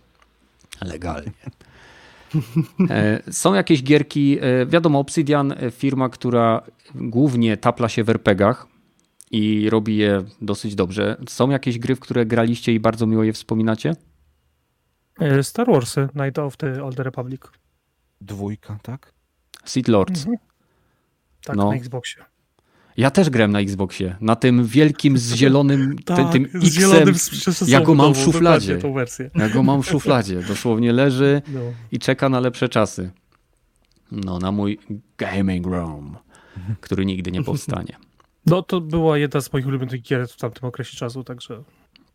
Legalnie. 0.81 1.31
E, 2.89 3.31
są 3.31 3.53
jakieś 3.53 3.83
gierki, 3.83 4.37
e, 4.41 4.65
wiadomo, 4.65 4.99
Obsidian, 4.99 5.51
e, 5.51 5.71
firma, 5.71 6.09
która 6.09 6.61
głównie 6.95 7.57
tapla 7.57 7.89
się 7.89 8.03
w 8.03 8.09
RPGach 8.09 8.67
i 9.31 9.69
robi 9.69 9.97
je 9.97 10.23
dosyć 10.41 10.75
dobrze. 10.75 11.17
Są 11.29 11.49
jakieś 11.49 11.79
gry, 11.79 11.95
w 11.95 11.99
które 11.99 12.25
graliście 12.25 12.73
i 12.73 12.79
bardzo 12.79 13.07
miło 13.07 13.23
je 13.23 13.33
wspominacie? 13.33 13.95
Star 15.41 15.67
Warsy, 15.67 16.09
Night 16.15 16.39
of 16.39 16.57
the 16.57 16.83
Old 16.83 16.99
Republic. 16.99 17.41
Dwójka, 18.21 18.79
tak? 18.81 19.13
Seed 19.65 19.87
Lords. 19.87 20.19
Mhm. 20.19 20.37
Tak, 21.43 21.55
no. 21.55 21.69
na 21.69 21.75
Xboxie. 21.75 22.25
Ja 22.97 23.11
też 23.11 23.29
grałem 23.29 23.51
na 23.51 23.59
Xboxie, 23.59 24.15
na 24.21 24.35
tym 24.35 24.65
wielkim 24.65 25.17
z 25.17 25.33
zielonym, 25.39 25.95
tak, 26.05 26.31
tym 26.31 26.47
X-em, 26.53 27.13
ja 27.67 27.81
go 27.81 27.95
mam 27.95 28.13
w 28.13 28.17
szufladzie. 28.17 28.79
Ja 29.35 29.49
go 29.49 29.63
mam 29.63 29.83
w 29.83 29.87
szufladzie, 29.87 30.43
dosłownie 30.47 30.93
leży 30.93 31.41
no. 31.47 31.59
i 31.91 31.99
czeka 31.99 32.29
na 32.29 32.39
lepsze 32.39 32.69
czasy. 32.69 33.11
No, 34.11 34.39
na 34.39 34.51
mój 34.51 34.79
gaming 35.17 35.67
room, 35.67 36.17
który 36.81 37.05
nigdy 37.05 37.31
nie 37.31 37.43
powstanie. 37.51 37.97
No, 38.45 38.61
to 38.61 38.81
była 38.81 39.17
jedna 39.17 39.41
z 39.41 39.53
moich 39.53 39.67
ulubionych 39.67 40.01
gier 40.01 40.27
w 40.27 40.37
tamtym 40.37 40.69
okresie 40.69 40.97
czasu, 40.97 41.23
także... 41.23 41.63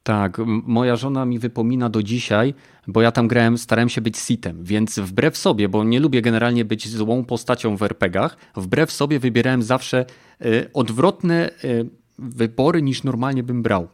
Tak, 0.07 0.39
moja 0.67 0.97
żona 0.97 1.25
mi 1.25 1.39
wypomina 1.39 1.89
do 1.89 2.03
dzisiaj, 2.03 2.55
bo 2.87 3.03
ja 3.03 3.13
tam 3.13 3.29
grałem, 3.29 3.59
starałem 3.59 3.89
się 3.89 4.01
być 4.01 4.19
sitem, 4.19 4.65
więc 4.65 4.99
wbrew 4.99 5.37
sobie, 5.37 5.69
bo 5.69 5.85
nie 5.85 6.01
lubię 6.01 6.23
generalnie 6.23 6.65
być 6.65 6.89
złą 6.89 7.25
postacią 7.25 7.77
w 7.77 7.83
RPGach, 7.83 8.37
wbrew 8.57 8.93
sobie 8.93 9.19
wybierałem 9.19 9.63
zawsze 9.63 10.07
y, 10.45 10.71
odwrotne 10.75 11.51
y, 11.65 11.89
wybory 12.19 12.83
niż 12.83 13.03
normalnie 13.03 13.43
bym 13.43 13.63
brał. 13.63 13.89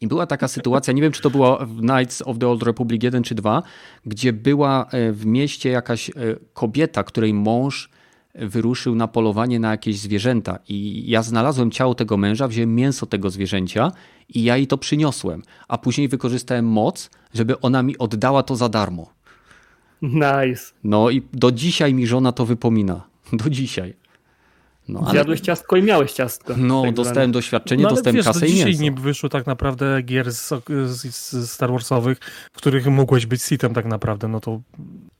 I 0.00 0.06
była 0.06 0.26
taka 0.26 0.48
sytuacja, 0.48 0.92
nie 0.92 1.02
wiem 1.02 1.12
czy 1.12 1.22
to 1.22 1.30
było 1.30 1.66
w 1.66 1.80
Knights 1.80 2.22
of 2.22 2.38
the 2.38 2.48
Old 2.48 2.62
Republic 2.62 3.02
1 3.02 3.22
czy 3.22 3.34
2, 3.34 3.62
gdzie 4.06 4.32
była 4.32 4.86
y, 4.94 5.12
w 5.12 5.26
mieście 5.26 5.70
jakaś 5.70 6.10
kobieta, 6.52 7.04
której 7.04 7.34
mąż 7.34 7.90
wyruszył 8.34 8.94
na 8.94 9.08
polowanie 9.08 9.60
na 9.60 9.70
jakieś 9.70 9.98
zwierzęta 9.98 10.58
i 10.68 11.04
ja 11.10 11.22
znalazłem 11.22 11.70
ciało 11.70 11.94
tego 11.94 12.16
męża, 12.16 12.48
wziąłem 12.48 12.74
mięso 12.74 13.06
tego 13.06 13.30
zwierzęcia 13.30 13.92
i 14.28 14.44
ja 14.44 14.56
jej 14.56 14.66
to 14.66 14.78
przyniosłem, 14.78 15.42
a 15.68 15.78
później 15.78 16.08
wykorzystałem 16.08 16.66
moc, 16.66 17.10
żeby 17.34 17.60
ona 17.60 17.82
mi 17.82 17.98
oddała 17.98 18.42
to 18.42 18.56
za 18.56 18.68
darmo. 18.68 19.12
Nice. 20.02 20.72
No 20.84 21.10
i 21.10 21.22
do 21.32 21.52
dzisiaj 21.52 21.94
mi 21.94 22.06
żona 22.06 22.32
to 22.32 22.46
wypomina. 22.46 23.00
Do 23.32 23.50
dzisiaj. 23.50 23.94
No, 24.88 25.00
ale... 25.00 25.10
Zjadłeś 25.10 25.40
ciastko 25.40 25.76
i 25.76 25.82
miałeś 25.82 26.12
ciastko. 26.12 26.54
No, 26.56 26.82
tak 26.82 26.94
dostałem 26.94 27.14
zwane. 27.16 27.32
doświadczenie, 27.32 27.82
no, 27.82 27.90
dostałem 27.90 28.16
wiesz, 28.16 28.26
kasę 28.26 28.40
do 28.40 28.46
i 28.46 28.50
dzisiaj 28.50 28.66
mięso. 28.66 28.82
nie 28.82 28.92
wyszło 28.92 29.28
tak 29.28 29.46
naprawdę 29.46 30.02
gier 30.02 30.32
z, 30.32 30.48
z, 30.86 31.14
z, 31.14 31.50
Star 31.50 31.70
Warsowych, 31.70 32.18
w 32.52 32.56
których 32.56 32.86
mogłeś 32.86 33.26
być 33.26 33.42
sitem 33.42 33.74
tak 33.74 33.86
naprawdę, 33.86 34.28
no 34.28 34.40
to... 34.40 34.60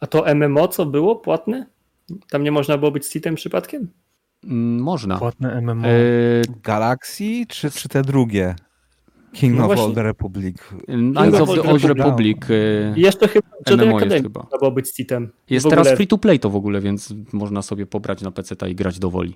A 0.01 0.07
to 0.07 0.35
MMO 0.35 0.69
co 0.69 0.87
było 0.87 1.17
płatne? 1.17 1.67
Tam 2.31 2.43
nie 2.43 2.53
można 2.53 2.79
było 2.79 2.91
być 2.91 3.07
sitem 3.07 3.35
przypadkiem? 3.35 3.89
Mm, 4.45 4.83
można. 4.83 5.19
Płatne 5.19 5.61
MMO. 5.61 5.87
E... 5.87 5.93
Galaxy 6.63 7.25
czy, 7.49 7.71
czy 7.71 7.89
te 7.89 8.03
drugie? 8.03 8.55
King 9.33 9.59
no 9.59 9.71
of 9.71 9.79
Old 9.79 9.97
Republic. 9.97 10.57
Knights 10.87 11.41
of 11.41 11.55
the 11.55 11.63
Old 11.63 11.85
Republic. 11.85 12.39
E, 12.51 13.01
jest 13.01 13.21
to 13.21 13.29
chyba 13.29 13.49
Jedi 13.71 13.89
Academy 13.89 14.23
chyba. 14.23 14.47
było 14.59 14.71
być 14.71 14.97
sitem. 14.97 15.33
Jest 15.51 15.69
teraz 15.69 15.89
free 15.89 16.07
to 16.07 16.19
play 16.19 16.39
to 16.39 16.51
w 16.51 16.57
ogóle, 16.57 16.81
więc 16.81 17.15
można 17.33 17.63
sobie 17.63 17.87
pobrać 17.87 18.23
na 18.23 18.31
PC 18.31 18.71
i 18.71 18.75
grać 18.75 18.99
do 18.99 19.11
woli. 19.11 19.35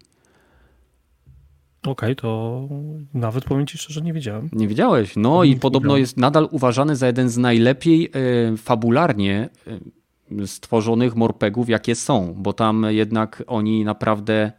Okej, 1.83 1.93
okay, 1.93 2.15
to 2.15 2.69
nawet 3.15 3.45
powiem 3.45 3.67
ci 3.67 3.79
szczerze, 3.79 4.01
nie 4.01 4.13
wiedziałem. 4.13 4.49
Nie 4.53 4.69
wiedziałeś? 4.69 5.17
No 5.17 5.45
i 5.45 5.57
podobno 5.57 5.97
jest 5.97 6.17
nadal 6.17 6.49
uważany 6.51 6.97
za 6.97 7.07
jeden 7.07 7.29
z 7.29 7.37
najlepiej 7.37 8.11
e, 8.53 8.57
fabularnie 8.57 9.49
e, 9.67 9.79
stworzonych 10.47 11.17
morpegów, 11.17 11.69
jakie 11.69 11.95
są, 11.95 12.35
bo 12.37 12.53
tam 12.53 12.87
jednak 12.89 13.43
oni 13.47 13.85
naprawdę 13.85 14.53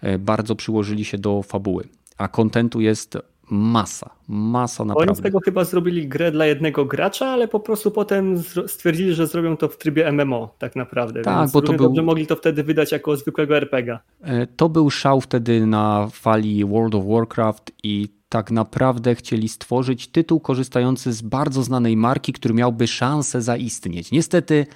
e, 0.00 0.18
bardzo 0.18 0.56
przyłożyli 0.56 1.04
się 1.04 1.18
do 1.18 1.42
fabuły. 1.42 1.88
A 2.18 2.28
kontentu 2.28 2.80
jest 2.80 3.18
masa, 3.50 4.10
masa 4.28 4.84
naprawdę. 4.84 5.10
Oni 5.12 5.18
z 5.18 5.22
tego 5.22 5.40
chyba 5.44 5.64
zrobili 5.64 6.08
grę 6.08 6.32
dla 6.32 6.46
jednego 6.46 6.84
gracza, 6.84 7.26
ale 7.26 7.48
po 7.48 7.60
prostu 7.60 7.90
potem 7.90 8.42
stwierdzili, 8.66 9.14
że 9.14 9.26
zrobią 9.26 9.56
to 9.56 9.68
w 9.68 9.78
trybie 9.78 10.12
MMO 10.12 10.54
tak 10.58 10.76
naprawdę. 10.76 11.22
Tak, 11.22 11.38
Więc 11.38 11.52
bo 11.52 11.62
to 11.62 11.72
był... 11.72 11.86
dobrze 11.86 12.02
mogli 12.02 12.26
to 12.26 12.36
wtedy 12.36 12.62
wydać 12.62 12.92
jako 12.92 13.16
zwykłego 13.16 13.56
RPGa. 13.56 14.00
E, 14.22 14.46
to 14.46 14.68
był 14.68 14.90
szał 14.90 15.20
wtedy 15.20 15.66
na 15.66 16.08
fali 16.12 16.64
World 16.64 16.94
of 16.94 17.04
Warcraft 17.06 17.72
i 17.82 18.08
tak 18.28 18.50
naprawdę 18.50 19.14
chcieli 19.14 19.48
stworzyć 19.48 20.08
tytuł 20.08 20.40
korzystający 20.40 21.12
z 21.12 21.22
bardzo 21.22 21.62
znanej 21.62 21.96
marki, 21.96 22.32
który 22.32 22.54
miałby 22.54 22.86
szansę 22.86 23.42
zaistnieć. 23.42 24.12
Niestety 24.12 24.66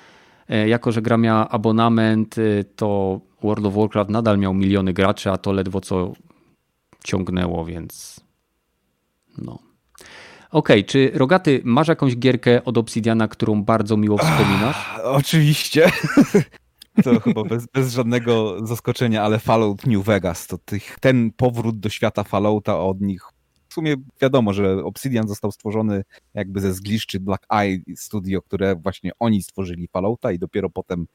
jako, 0.49 0.93
że 0.93 1.03
gra 1.03 1.17
miała 1.17 1.49
abonament, 1.49 2.39
e, 2.39 2.65
to 2.65 3.21
World 3.43 3.67
of 3.67 3.75
Warcraft 3.75 4.11
nadal 4.11 4.39
miał 4.39 4.55
miliony 4.55 4.93
graczy, 4.93 5.31
a 5.31 5.37
to 5.37 5.53
ledwo 5.53 5.81
co 5.81 6.13
ciągnęło, 7.05 7.65
więc 7.65 8.21
no. 9.39 9.59
Okej, 10.51 10.81
okay, 10.81 10.85
czy 10.85 11.11
Rogaty, 11.15 11.61
masz 11.65 11.89
jakąś 11.89 12.17
gierkę 12.17 12.65
od 12.65 12.79
Obsidiana, 12.79 13.29
którą 13.29 13.65
bardzo 13.65 13.97
miło 13.97 14.19
wspominasz? 14.19 14.77
Ach, 14.77 15.01
oczywiście. 15.05 15.91
To 17.05 17.21
chyba 17.21 17.45
bez, 17.45 17.67
bez, 17.67 17.93
żadnego 17.93 18.67
zaskoczenia, 18.67 19.23
ale 19.23 19.39
Fallout 19.39 19.87
New 19.87 20.05
Vegas, 20.05 20.47
to 20.47 20.59
tych, 20.59 20.97
ten 21.01 21.31
powrót 21.33 21.81
do 21.81 21.89
świata 21.89 22.25
Fallouta 22.25 22.81
od 22.81 23.01
nich 23.01 23.23
sumie 23.77 23.97
wiadomo, 24.21 24.53
że 24.53 24.85
Obsidian 24.85 25.29
został 25.29 25.53
stworzony 25.53 26.05
jakby 26.35 26.61
ze 26.61 26.75
zgliszczy 26.75 27.21
Black 27.21 27.47
Eye 27.51 27.81
Studio, 27.97 28.43
które 28.43 28.77
właśnie 28.77 29.11
oni 29.19 29.43
stworzyli 29.43 29.89
Fallouta 29.89 30.33
i 30.33 30.39
dopiero 30.39 30.71
potem 30.71 31.07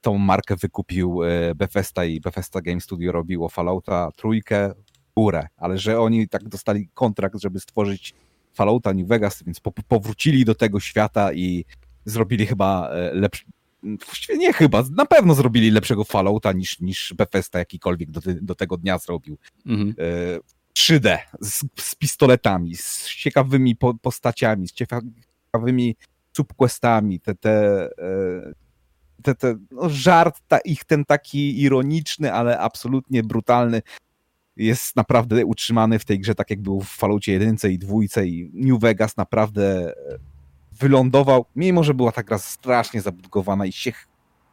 tą 0.00 0.18
markę 0.18 0.56
wykupił 0.56 1.22
e, 1.22 1.54
Bethesda 1.54 2.04
i 2.04 2.20
Bethesda 2.20 2.60
Game 2.60 2.80
Studio 2.80 3.12
robiło 3.12 3.48
Fallouta 3.48 4.10
trójkę 4.16 4.74
górę, 5.16 5.48
ale 5.56 5.78
że 5.78 6.00
oni 6.00 6.28
tak 6.28 6.48
dostali 6.48 6.88
kontrakt, 6.94 7.40
żeby 7.40 7.60
stworzyć 7.60 8.14
Fallouta 8.54 8.92
New 8.92 9.08
Vegas, 9.08 9.42
więc 9.42 9.60
po, 9.60 9.72
powrócili 9.72 10.44
do 10.44 10.54
tego 10.54 10.80
świata 10.80 11.32
i 11.32 11.64
zrobili 12.04 12.46
chyba 12.46 12.88
e, 12.88 13.14
lepszy, 13.14 13.44
właściwie 13.82 14.38
nie 14.38 14.52
chyba, 14.52 14.84
na 14.96 15.06
pewno 15.06 15.34
zrobili 15.34 15.70
lepszego 15.70 16.04
Fallouta 16.04 16.52
niż, 16.52 16.80
niż 16.80 17.14
Bethesda 17.16 17.58
jakikolwiek 17.58 18.10
do, 18.10 18.20
do 18.42 18.54
tego 18.54 18.76
dnia 18.76 18.98
zrobił. 18.98 19.38
Mhm. 19.66 19.94
E, 20.72 20.78
3D 20.78 21.18
z, 21.40 21.64
z 21.80 21.94
pistoletami, 21.94 22.76
z 22.76 23.08
ciekawymi 23.08 23.76
po, 23.76 23.94
postaciami, 23.94 24.68
z 24.68 24.72
ciekawymi 24.72 25.96
subquestami, 26.36 27.20
te, 27.20 27.34
te, 27.34 27.88
e, 27.98 28.52
te, 29.22 29.34
te 29.34 29.56
no 29.70 29.88
żart 29.88 30.40
ta, 30.48 30.58
ich 30.58 30.84
ten 30.84 31.04
taki 31.04 31.62
ironiczny, 31.62 32.32
ale 32.32 32.58
absolutnie 32.58 33.22
brutalny 33.22 33.82
jest 34.56 34.96
naprawdę 34.96 35.46
utrzymany 35.46 35.98
w 35.98 36.04
tej 36.04 36.20
grze 36.20 36.34
tak 36.34 36.50
jak 36.50 36.60
był 36.60 36.80
w 36.80 36.88
Falloutie 36.88 37.32
1 37.32 37.56
i 37.70 37.78
2 37.78 37.94
i 38.24 38.50
New 38.54 38.80
Vegas 38.80 39.16
naprawdę 39.16 39.94
e, 39.96 40.18
wylądował, 40.72 41.46
mimo 41.56 41.84
że 41.84 41.94
była 41.94 42.12
ta 42.12 42.22
gra 42.22 42.38
strasznie 42.38 43.00
zabudowana 43.00 43.66
i 43.66 43.72
się 43.72 43.92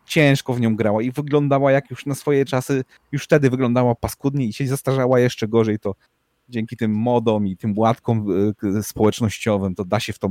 ciężko 0.09 0.53
w 0.53 0.61
nią 0.61 0.75
grała 0.75 1.01
i 1.01 1.11
wyglądała 1.11 1.71
jak 1.71 1.89
już 1.89 2.05
na 2.05 2.15
swoje 2.15 2.45
czasy, 2.45 2.83
już 3.11 3.23
wtedy 3.23 3.49
wyglądała 3.49 3.95
paskudnie 3.95 4.45
i 4.45 4.53
się 4.53 4.67
zastarzała 4.67 5.19
jeszcze 5.19 5.47
gorzej, 5.47 5.79
to 5.79 5.95
dzięki 6.49 6.77
tym 6.77 6.91
modom 6.91 7.47
i 7.47 7.57
tym 7.57 7.73
łatkom 7.77 8.25
y, 8.77 8.83
społecznościowym, 8.83 9.75
to 9.75 9.85
da 9.85 9.99
się 9.99 10.13
w 10.13 10.19
tą 10.19 10.29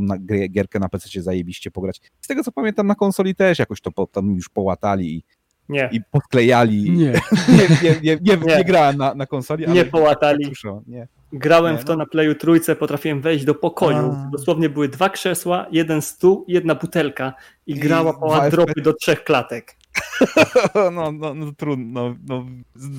gierkę 0.51 0.79
na 0.79 0.89
PC 0.89 1.23
zajebiście 1.23 1.71
pograć. 1.71 2.01
Z 2.21 2.27
tego 2.27 2.45
co 2.45 2.53
pamiętam 2.53 2.87
na 2.87 2.95
konsoli 2.95 3.35
też 3.35 3.59
jakoś 3.59 3.81
to 3.81 4.07
tam 4.07 4.35
już 4.35 4.49
połatali 4.49 5.17
i, 5.17 5.23
nie. 5.69 5.89
i 5.93 6.01
podklejali. 6.11 6.91
Nie. 6.99 7.13
nie, 7.49 7.69
nie, 7.83 8.01
nie, 8.03 8.19
nie, 8.23 8.57
nie, 8.57 8.65
grałem 8.65 8.97
na, 8.97 9.15
na 9.15 9.27
konsoli, 9.27 9.67
ale 9.67 9.75
nie 9.75 9.85
połatali. 9.85 10.45
Tak 10.45 10.87
nie. 10.87 11.09
Grałem 11.33 11.77
nie, 11.77 11.83
w 11.83 11.85
to 11.85 11.93
no. 11.93 11.99
na 11.99 12.07
Playu 12.07 12.35
trójce, 12.35 12.77
potrafiłem 12.77 13.21
wejść 13.21 13.45
do 13.45 13.55
pokoju. 13.55 13.97
A. 13.97 14.31
Dosłownie 14.33 14.69
były 14.69 14.89
dwa 14.89 15.09
krzesła, 15.09 15.67
jeden 15.73 16.03
stół 16.03 16.45
i 16.49 16.53
jedna 16.53 16.75
butelka 16.75 17.33
i, 17.67 17.73
I 17.73 17.79
grała 17.79 18.13
po 18.13 18.51
dropy 18.51 18.83
do 18.83 18.93
trzech 18.93 19.25
klatek. 19.25 19.77
No, 20.93 21.13
no, 21.13 21.35
no 21.35 21.53
trudno. 21.57 22.17
No, 22.27 22.47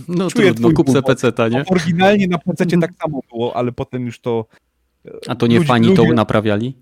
no 0.08 0.28
trudno, 0.28 0.72
kup 0.72 0.90
se 0.90 1.02
PC, 1.02 1.32
nie? 1.52 1.64
Oryginalnie 1.72 2.28
na 2.28 2.38
PC 2.38 2.66
tak 2.82 2.92
samo 3.02 3.20
było, 3.32 3.56
ale 3.56 3.72
potem 3.72 4.06
już 4.06 4.20
to... 4.20 4.46
A 5.28 5.36
to 5.36 5.48
nie 5.48 5.56
ludzie, 5.56 5.68
fani 5.68 5.88
ludzie, 5.88 6.08
to 6.08 6.14
naprawiali? 6.14 6.78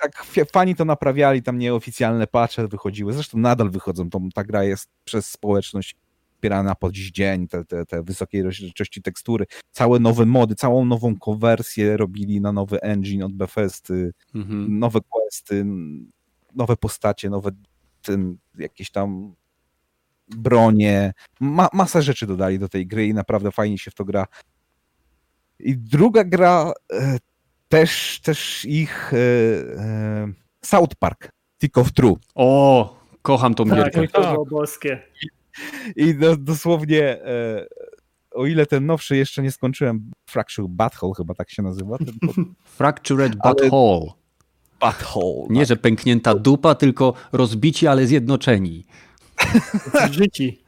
Tak, 0.00 0.24
fani 0.52 0.74
to 0.74 0.84
naprawiali, 0.84 1.42
tam 1.42 1.58
nieoficjalne 1.58 2.26
patche 2.26 2.68
wychodziły. 2.68 3.12
Zresztą 3.12 3.38
nadal 3.38 3.70
wychodzą, 3.70 4.10
to, 4.10 4.20
ta 4.34 4.44
gra 4.44 4.64
jest 4.64 4.88
przez 5.04 5.30
społeczność 5.30 5.96
wspierana 6.38 6.74
po 6.74 6.92
dziś 6.92 7.10
dzień, 7.10 7.48
te, 7.48 7.64
te, 7.64 7.86
te 7.86 8.02
wysokiej 8.02 8.42
rozdzielczości 8.42 9.02
tekstury, 9.02 9.46
całe 9.70 9.98
nowe 9.98 10.26
mody, 10.26 10.54
całą 10.54 10.84
nową 10.84 11.16
konwersję 11.18 11.96
robili 11.96 12.40
na 12.40 12.52
nowy 12.52 12.80
engine 12.80 13.22
od 13.22 13.32
Bethesdy, 13.32 14.12
mhm. 14.34 14.78
nowe 14.78 15.00
questy, 15.08 15.66
nowe 16.54 16.76
postacie, 16.76 17.30
nowe 17.30 17.50
ten, 18.02 18.36
jakieś 18.58 18.90
tam 18.90 19.34
bronie, 20.28 21.12
ma, 21.40 21.68
masa 21.72 22.02
rzeczy 22.02 22.26
dodali 22.26 22.58
do 22.58 22.68
tej 22.68 22.86
gry 22.86 23.06
i 23.06 23.14
naprawdę 23.14 23.52
fajnie 23.52 23.78
się 23.78 23.90
w 23.90 23.94
to 23.94 24.04
gra. 24.04 24.26
I 25.58 25.76
druga 25.76 26.24
gra 26.24 26.72
e, 26.92 27.18
też, 27.68 28.20
też 28.22 28.64
ich 28.64 29.12
e, 29.14 29.16
e, 29.16 30.28
South 30.64 30.94
Park, 30.98 31.32
Tick 31.60 31.78
of 31.78 31.92
True. 31.92 32.16
O, 32.34 32.98
kocham 33.22 33.54
tą 33.54 33.64
tak, 33.64 33.76
gierkę. 33.76 34.08
To 34.08 34.32
było 34.32 34.46
boskie. 34.46 35.02
I 35.96 36.14
do, 36.14 36.36
dosłownie 36.36 37.02
e, 37.02 37.66
o 38.30 38.46
ile 38.46 38.66
ten 38.66 38.86
nowszy 38.86 39.16
jeszcze 39.16 39.42
nie 39.42 39.50
skończyłem, 39.50 40.10
Fractured 40.26 40.70
Butthole 40.70 41.12
chyba 41.16 41.34
tak 41.34 41.50
się 41.50 41.62
nazywa. 41.62 41.98
Ten 41.98 42.14
pod... 42.26 42.36
Fractured 42.76 43.36
Butthole. 43.36 44.06
Butthole. 44.80 45.46
Nie, 45.50 45.60
tak. 45.60 45.68
że 45.68 45.76
pęknięta 45.76 46.34
dupa, 46.34 46.74
tylko 46.74 47.14
rozbici, 47.32 47.86
ale 47.86 48.06
zjednoczeni. 48.06 48.84
Życi. 50.10 50.62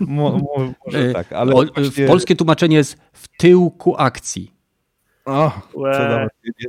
Mo, 0.00 0.30
mo, 0.32 0.72
może 0.86 0.98
e, 0.98 1.12
tak, 1.12 1.32
ale 1.32 1.54
o, 1.54 1.64
właśnie... 1.74 2.06
Polskie 2.06 2.36
tłumaczenie 2.36 2.76
jest 2.76 2.96
w 3.12 3.28
tyłku 3.38 3.94
akcji. 3.98 4.52
O, 5.24 5.52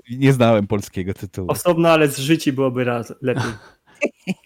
nie, 0.10 0.18
nie, 0.18 0.34
znałem 0.34 0.68
polskiego 0.68 1.14
tytułu. 1.14 1.52
Osobno, 1.52 1.90
ale 1.90 2.08
z 2.08 2.18
życi 2.18 2.54
byłoby 2.54 2.84
raz 2.84 3.14
lepiej. 3.22 3.52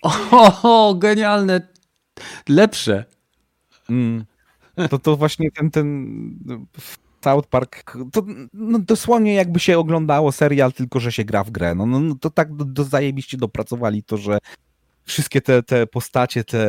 o, 0.02 0.52
o, 0.90 0.96
genialne. 0.96 1.74
Lepsze. 2.50 3.06
Mm. 3.90 4.26
To, 4.90 5.00
to 5.00 5.18
właśnie 5.18 5.52
ten, 5.52 5.72
ten 5.72 6.66
South 7.24 7.48
Park, 7.48 7.98
to 8.12 8.24
no, 8.54 8.80
dosłownie 8.80 9.34
jakby 9.34 9.60
się 9.60 9.80
oglądało 9.80 10.32
serial, 10.32 10.74
tylko 10.74 11.00
że 11.00 11.12
się 11.12 11.24
gra 11.24 11.44
w 11.44 11.52
grę. 11.52 11.76
No, 11.76 11.86
no, 11.86 12.00
no 12.00 12.16
to 12.16 12.30
tak 12.30 12.56
do, 12.56 12.66
do 12.66 12.84
zajebiście 12.84 13.38
dopracowali 13.38 14.04
to, 14.04 14.18
że 14.18 14.38
wszystkie 15.06 15.42
te, 15.42 15.64
te 15.64 15.88
postacie, 15.88 16.44
te 16.44 16.60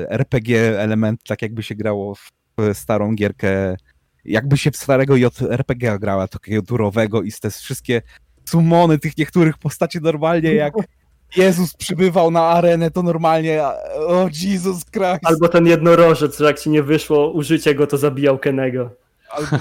e, 0.00 0.10
RPG 0.10 0.80
elementy, 0.80 1.24
tak 1.26 1.42
jakby 1.42 1.62
się 1.62 1.74
grało 1.74 2.14
w 2.14 2.30
starą 2.72 3.14
gierkę, 3.14 3.76
jakby 4.24 4.56
się 4.56 4.70
w 4.70 4.76
starego 4.76 5.16
JRPG 5.16 5.98
grała, 5.98 6.28
takiego 6.28 6.62
turowego 6.62 7.22
i 7.22 7.32
te 7.32 7.50
wszystkie 7.50 8.02
sumony 8.44 8.98
tych 8.98 9.18
niektórych 9.18 9.58
postaci 9.58 9.98
normalnie 10.00 10.54
jak 10.54 10.74
Jezus 11.36 11.74
przybywał 11.74 12.30
na 12.30 12.42
arenę, 12.42 12.90
to 12.90 13.02
normalnie 13.02 13.62
o 13.96 14.28
Jesus 14.42 14.84
Christ. 14.84 15.20
Albo 15.24 15.48
ten 15.48 15.66
jednorożec, 15.66 16.38
że 16.38 16.44
jak 16.44 16.60
ci 16.60 16.70
nie 16.70 16.82
wyszło 16.82 17.32
użycie 17.32 17.74
go, 17.74 17.86
to 17.86 17.98
zabijał 17.98 18.38
Kenego. 18.38 18.90
Albo 19.30 19.56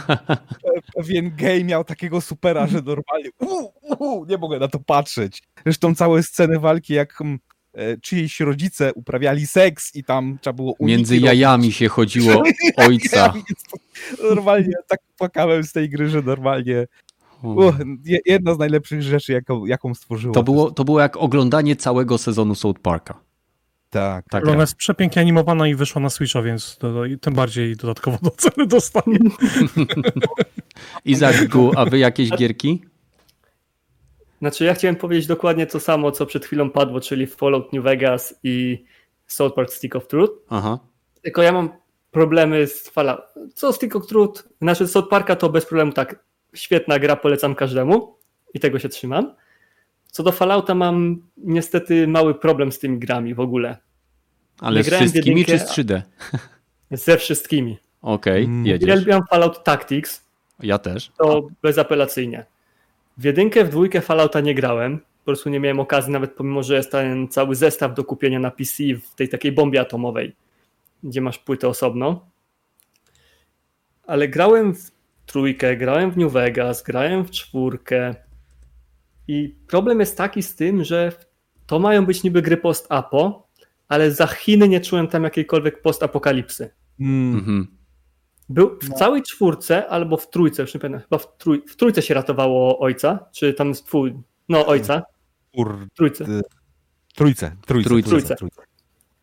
pewien 0.95 1.35
gej 1.35 1.65
miał 1.65 1.83
takiego 1.83 2.21
supera, 2.21 2.67
że 2.67 2.81
normalnie 2.81 3.29
uu, 3.39 3.73
uu, 3.99 4.25
nie 4.25 4.37
mogę 4.37 4.59
na 4.59 4.67
to 4.67 4.79
patrzeć. 4.79 5.43
Zresztą 5.65 5.95
całe 5.95 6.23
sceny 6.23 6.59
walki, 6.59 6.93
jak 6.93 7.21
mm, 7.21 7.39
E, 7.73 7.97
czyjś 7.97 8.39
rodzice 8.39 8.93
uprawiali 8.93 9.47
seks 9.47 9.95
i 9.95 10.03
tam 10.03 10.37
trzeba 10.41 10.53
było 10.53 10.75
Między 10.79 11.17
jajami 11.17 11.63
robić. 11.63 11.77
się 11.77 11.87
chodziło 11.87 12.43
ojca. 12.87 13.33
normalnie 14.23 14.73
tak 14.87 14.99
płakałem 15.17 15.63
z 15.63 15.71
tej 15.71 15.89
gry, 15.89 16.09
że 16.09 16.21
normalnie 16.21 16.87
uh, 17.43 17.75
jedna 18.25 18.53
z 18.53 18.57
najlepszych 18.57 19.01
rzeczy, 19.01 19.33
jaką, 19.33 19.65
jaką 19.65 19.93
stworzyło. 19.93 20.33
To 20.33 20.43
było, 20.43 20.71
to 20.71 20.83
było 20.83 20.99
jak 20.99 21.17
oglądanie 21.17 21.75
całego 21.75 22.17
sezonu 22.17 22.55
South 22.55 22.79
Parka. 22.79 23.19
Tak. 23.89 24.25
tak 24.29 24.47
Ona 24.47 24.61
jest 24.61 24.75
przepięknie 24.75 25.21
animowana 25.21 25.67
i 25.67 25.75
wyszła 25.75 26.01
na 26.01 26.09
Switcha, 26.09 26.41
więc 26.41 26.77
to, 26.77 26.93
to, 26.93 27.03
tym 27.21 27.33
bardziej 27.33 27.75
dodatkowo 27.75 28.17
do 28.21 28.29
ceny 28.29 28.67
dostanie. 28.67 29.17
Izak 31.05 31.47
Gu, 31.47 31.71
a 31.75 31.85
wy 31.85 31.97
jakieś 31.97 32.29
gierki? 32.29 32.81
Znaczy 34.39 34.65
ja 34.65 34.73
chciałem 34.73 34.95
powiedzieć 34.95 35.27
dokładnie 35.27 35.67
to 35.67 35.79
samo, 35.79 36.11
co 36.11 36.25
przed 36.25 36.45
chwilą 36.45 36.69
padło, 36.69 36.99
czyli 36.99 37.27
Fallout 37.27 37.73
New 37.73 37.83
Vegas 37.83 38.39
i 38.43 38.85
South 39.27 39.55
Park 39.55 39.73
Stick 39.73 39.95
of 39.95 40.07
Truth. 40.07 40.33
Aha. 40.49 40.79
Tylko 41.21 41.41
ja 41.41 41.51
mam 41.51 41.69
problemy 42.11 42.67
z 42.67 42.89
Fallout. 42.89 43.21
Co 43.55 43.73
Stick 43.73 43.95
of 43.95 44.07
Truth? 44.07 44.43
Znaczy 44.61 44.87
South 44.87 45.09
Parka 45.09 45.35
to 45.35 45.49
bez 45.49 45.65
problemu 45.65 45.91
tak, 45.91 46.23
świetna 46.53 46.99
gra, 46.99 47.15
polecam 47.15 47.55
każdemu 47.55 48.17
i 48.53 48.59
tego 48.59 48.79
się 48.79 48.89
trzymam. 48.89 49.35
Co 50.07 50.23
do 50.23 50.31
Fallouta 50.31 50.75
mam 50.75 51.21
niestety 51.37 52.07
mały 52.07 52.35
problem 52.35 52.71
z 52.71 52.79
tymi 52.79 52.99
grami 52.99 53.33
w 53.33 53.39
ogóle. 53.39 53.77
Ale 54.59 54.83
z 54.83 54.87
wszystkimi 54.87 55.39
jedynkę, 55.39 55.65
czy 55.65 55.73
z 55.73 55.77
3D? 55.77 56.01
Ze 56.91 57.17
wszystkimi. 57.17 57.77
Okej, 58.01 58.43
okay, 58.43 58.53
mm. 58.53 58.65
jedziesz. 58.65 58.89
Uwielbiam 58.89 59.21
Fallout 59.29 59.63
Tactics. 59.63 60.25
Ja 60.59 60.77
też. 60.77 61.11
To 61.17 61.47
bezapelacyjnie. 61.61 62.45
W 63.17 63.23
jedynkę, 63.23 63.65
w 63.65 63.69
dwójkę 63.69 64.01
Fallouta 64.01 64.41
nie 64.41 64.55
grałem. 64.55 64.99
Po 64.99 65.25
prostu 65.25 65.49
nie 65.49 65.59
miałem 65.59 65.79
okazji, 65.79 66.11
nawet 66.11 66.33
pomimo, 66.33 66.63
że 66.63 66.75
jest 66.75 66.91
ten 66.91 67.27
cały 67.27 67.55
zestaw 67.55 67.93
do 67.93 68.03
kupienia 68.03 68.39
na 68.39 68.51
PC 68.51 68.83
w 69.03 69.15
tej 69.15 69.29
takiej 69.29 69.51
bombie 69.51 69.77
atomowej, 69.77 70.35
gdzie 71.03 71.21
masz 71.21 71.39
płytę 71.39 71.67
osobno. 71.67 72.25
Ale 74.07 74.27
grałem 74.27 74.75
w 74.75 74.91
trójkę, 75.25 75.77
grałem 75.77 76.11
w 76.11 76.17
New 76.17 76.31
Vegas, 76.31 76.83
grałem 76.83 77.25
w 77.25 77.31
czwórkę. 77.31 78.15
I 79.27 79.55
problem 79.67 79.99
jest 79.99 80.17
taki 80.17 80.43
z 80.43 80.55
tym, 80.55 80.83
że 80.83 81.11
to 81.67 81.79
mają 81.79 82.05
być 82.05 82.23
niby 82.23 82.41
gry 82.41 82.57
post-apo, 82.57 83.47
ale 83.87 84.11
za 84.11 84.27
Chiny 84.27 84.67
nie 84.67 84.81
czułem 84.81 85.07
tam 85.07 85.23
jakiejkolwiek 85.23 85.81
post-apokalipsy. 85.81 86.69
Mm. 86.99 87.67
Był 88.49 88.79
w 88.81 88.89
no. 88.89 88.95
całej 88.95 89.23
czwórce 89.23 89.87
albo 89.87 90.17
w 90.17 90.29
trójce, 90.29 90.61
już 90.61 90.73
nie 90.73 90.79
pamiętam, 90.79 91.01
chyba 91.01 91.17
w, 91.17 91.37
trój, 91.37 91.63
w 91.67 91.75
trójce 91.75 92.01
się 92.01 92.13
ratowało 92.13 92.79
ojca, 92.79 93.29
czy 93.31 93.53
tam 93.53 93.67
jest 93.69 93.85
twój, 93.85 94.13
no 94.49 94.65
ojca. 94.65 95.03
Ur... 95.53 95.87
Trójce, 95.95 96.25
trójce, 97.15 97.55
trójce. 97.65 97.89
trójce. 97.89 98.35
trójce. 98.35 98.61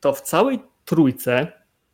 To 0.00 0.12
w 0.12 0.20
całej 0.20 0.58
trójce 0.84 1.52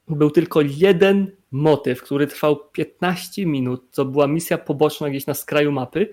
był 0.08 0.30
tylko 0.30 0.60
jeden 0.60 1.36
motyw, 1.54 2.02
który 2.02 2.26
trwał 2.26 2.56
15 2.56 3.46
minut, 3.46 3.90
to 3.90 4.04
była 4.04 4.26
misja 4.26 4.58
poboczna 4.58 5.10
gdzieś 5.10 5.26
na 5.26 5.34
skraju 5.34 5.72
mapy, 5.72 6.08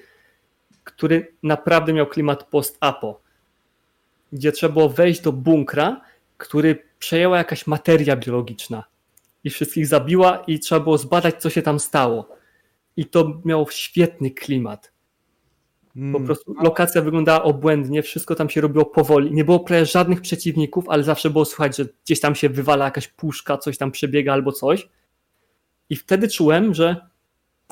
który 0.83 1.33
naprawdę 1.43 1.93
miał 1.93 2.07
klimat 2.07 2.43
post-apo, 2.43 3.21
gdzie 4.33 4.51
trzeba 4.51 4.73
było 4.73 4.89
wejść 4.89 5.21
do 5.21 5.31
bunkra, 5.31 6.01
który 6.37 6.83
przejęła 6.99 7.37
jakaś 7.37 7.67
materia 7.67 8.15
biologiczna 8.15 8.83
i 9.43 9.49
wszystkich 9.49 9.87
zabiła 9.87 10.43
i 10.47 10.59
trzeba 10.59 10.81
było 10.81 10.97
zbadać, 10.97 11.41
co 11.41 11.49
się 11.49 11.61
tam 11.61 11.79
stało. 11.79 12.29
I 12.97 13.05
to 13.05 13.41
miało 13.45 13.69
świetny 13.69 14.31
klimat. 14.31 14.91
Po 15.93 15.99
hmm. 15.99 16.25
prostu 16.25 16.55
lokacja 16.63 17.01
wyglądała 17.01 17.43
obłędnie, 17.43 18.03
wszystko 18.03 18.35
tam 18.35 18.49
się 18.49 18.61
robiło 18.61 18.85
powoli. 18.85 19.31
Nie 19.31 19.45
było 19.45 19.59
prawie 19.59 19.85
żadnych 19.85 20.21
przeciwników, 20.21 20.89
ale 20.89 21.03
zawsze 21.03 21.29
było 21.29 21.45
słychać, 21.45 21.77
że 21.77 21.85
gdzieś 22.05 22.19
tam 22.19 22.35
się 22.35 22.49
wywala 22.49 22.85
jakaś 22.85 23.07
puszka, 23.07 23.57
coś 23.57 23.77
tam 23.77 23.91
przebiega 23.91 24.33
albo 24.33 24.51
coś. 24.51 24.89
I 25.91 25.95
wtedy 25.95 26.27
czułem, 26.27 26.73
że 26.73 27.07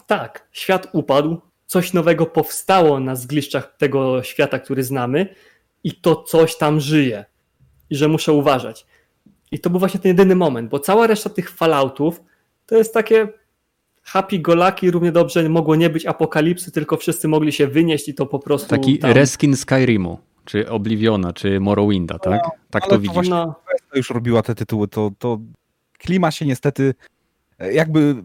tak, 0.08 0.48
świat 0.52 0.88
upadł, 0.94 1.42
coś 1.66 1.94
nowego 1.94 2.26
powstało 2.26 3.00
na 3.00 3.16
zgliszczach 3.16 3.78
tego 3.78 4.24
świata, 4.24 4.60
który 4.60 4.84
znamy, 4.84 5.36
i 5.84 5.96
to 5.96 6.24
coś 6.24 6.58
tam 6.58 6.80
żyje. 6.80 7.26
I 7.90 7.96
że 7.96 8.08
muszę 8.08 8.34
uważać. 8.34 8.86
I 9.52 9.60
to 9.60 9.70
był 9.70 9.80
właśnie 9.80 10.00
ten 10.00 10.10
jedyny 10.10 10.36
moment, 10.36 10.70
bo 10.70 10.80
cała 10.80 11.08
reszta 11.08 11.30
tych 11.30 11.50
Falloutów 11.52 12.22
to 12.66 12.76
jest 12.76 12.94
takie 12.94 13.28
happy 14.04 14.40
golaki, 14.40 14.92
równie 14.92 15.12
dobrze 15.12 15.50
mogło 15.50 15.76
nie 15.76 15.90
być 15.90 16.06
apokalipsy, 16.06 16.72
tylko 16.72 16.98
wszyscy 16.98 17.28
mogli 17.28 17.52
się 17.52 17.68
wynieść 17.68 18.10
i 18.10 18.14
to 18.14 18.26
po 18.26 18.40
prostu... 18.40 18.70
Taki 18.70 19.00
tam... 19.00 19.12
reskin 19.12 19.56
Skyrimu, 19.56 20.20
czy 20.46 20.70
Obliviona, 20.70 21.34
czy 21.34 21.60
Morrowinda, 21.60 22.20
tak? 22.20 22.42
No, 22.44 22.52
tak 22.70 22.84
to, 22.84 22.90
to 22.90 23.00
widzisz. 23.00 23.30
No. 23.30 23.56
już 23.96 24.10
robiła 24.10 24.42
te 24.42 24.56
tytuły, 24.56 24.88
to, 24.88 25.12
to 25.20 25.40
klima 25.98 26.32
się 26.32 26.46
niestety 26.46 26.94
jakby 27.60 28.16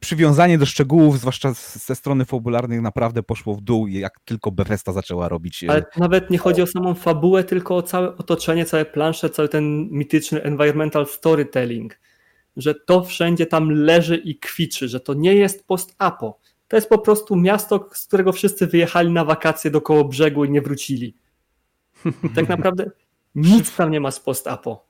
przywiązanie 0.00 0.58
do 0.58 0.66
szczegółów, 0.66 1.18
zwłaszcza 1.18 1.52
ze 1.72 1.94
strony 1.94 2.24
fabularnych, 2.24 2.80
naprawdę 2.80 3.22
poszło 3.22 3.54
w 3.54 3.60
dół, 3.60 3.86
jak 3.86 4.20
tylko 4.20 4.50
Bethesda 4.50 4.92
zaczęła 4.92 5.28
robić. 5.28 5.64
E, 5.64 5.70
Ale 5.70 5.84
nawet 5.96 6.30
nie 6.30 6.38
chodzi 6.38 6.62
o 6.62 6.66
samą 6.66 6.94
fabułę, 6.94 7.44
tylko 7.44 7.76
o 7.76 7.82
całe 7.82 8.16
otoczenie, 8.16 8.64
całe 8.64 8.84
plansze, 8.84 9.30
cały 9.30 9.48
ten 9.48 9.88
mityczny 9.90 10.42
environmental 10.42 11.06
storytelling, 11.06 11.98
że 12.56 12.74
to 12.74 13.04
wszędzie 13.04 13.46
tam 13.46 13.70
leży 13.70 14.16
i 14.16 14.38
kwiczy, 14.38 14.88
że 14.88 15.00
to 15.00 15.14
nie 15.14 15.34
jest 15.34 15.66
post-apo. 15.66 16.38
To 16.68 16.76
jest 16.76 16.88
po 16.88 16.98
prostu 16.98 17.36
miasto, 17.36 17.88
z 17.92 18.06
którego 18.06 18.32
wszyscy 18.32 18.66
wyjechali 18.66 19.10
na 19.10 19.24
wakacje 19.24 19.70
do 19.70 19.80
koło 19.80 20.04
brzegu 20.04 20.44
i 20.44 20.50
nie 20.50 20.62
wrócili. 20.62 21.14
tak 22.34 22.48
naprawdę 22.58 22.90
nic 23.34 23.76
tam 23.76 23.90
nie 23.90 24.00
ma 24.00 24.10
z 24.10 24.20
post-apo. 24.20 24.87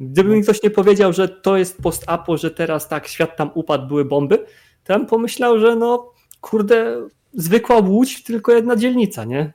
Gdyby 0.00 0.36
mi 0.36 0.42
ktoś 0.42 0.62
nie 0.62 0.70
powiedział, 0.70 1.12
że 1.12 1.28
to 1.28 1.56
jest 1.56 1.82
post-apo, 1.82 2.36
że 2.36 2.50
teraz 2.50 2.88
tak, 2.88 3.08
świat 3.08 3.36
tam 3.36 3.50
upadł, 3.54 3.86
były 3.86 4.04
bomby, 4.04 4.46
to 4.84 4.98
bym 4.98 5.06
pomyślał, 5.06 5.58
że 5.58 5.76
no 5.76 6.12
kurde, 6.40 7.08
zwykła 7.32 7.76
łódź, 7.78 8.22
tylko 8.22 8.52
jedna 8.52 8.76
dzielnica, 8.76 9.24
nie? 9.24 9.52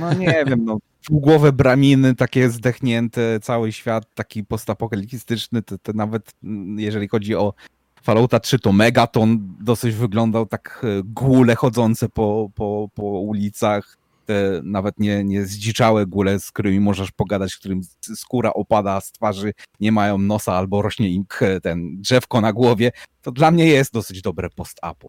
No 0.00 0.14
nie 0.14 0.44
wiem, 0.48 0.64
no 0.64 0.78
półgłowe 1.06 1.52
braminy, 1.52 2.14
takie 2.14 2.50
zdechnięte, 2.50 3.40
cały 3.40 3.72
świat 3.72 4.14
taki 4.14 4.44
postapokaliptyczny, 4.44 5.62
to, 5.62 5.78
to 5.78 5.92
nawet 5.92 6.32
mm, 6.44 6.78
jeżeli 6.80 7.08
chodzi 7.08 7.34
o 7.34 7.54
Fallouta 8.02 8.40
3, 8.40 8.58
to 8.58 8.72
Megaton 8.72 9.54
dosyć 9.60 9.94
wyglądał 9.94 10.46
tak 10.46 10.84
e, 10.84 11.02
gule 11.04 11.54
chodzące 11.54 12.08
po, 12.08 12.50
po, 12.54 12.88
po 12.94 13.02
ulicach, 13.02 13.98
te 14.26 14.60
nawet 14.64 14.98
nie, 14.98 15.24
nie 15.24 15.44
zdziczałe 15.44 16.06
góle, 16.06 16.40
z 16.40 16.50
którymi 16.50 16.80
możesz 16.80 17.10
pogadać, 17.10 17.56
którym 17.56 17.80
skóra 18.00 18.52
opada 18.52 19.00
z 19.00 19.12
twarzy, 19.12 19.52
nie 19.80 19.92
mają 19.92 20.18
nosa 20.18 20.52
albo 20.52 20.82
rośnie 20.82 21.08
im 21.10 21.24
ten 21.62 22.00
drzewko 22.00 22.40
na 22.40 22.52
głowie, 22.52 22.92
to 23.22 23.32
dla 23.32 23.50
mnie 23.50 23.66
jest 23.66 23.92
dosyć 23.92 24.22
dobre 24.22 24.50
post-apo. 24.50 25.08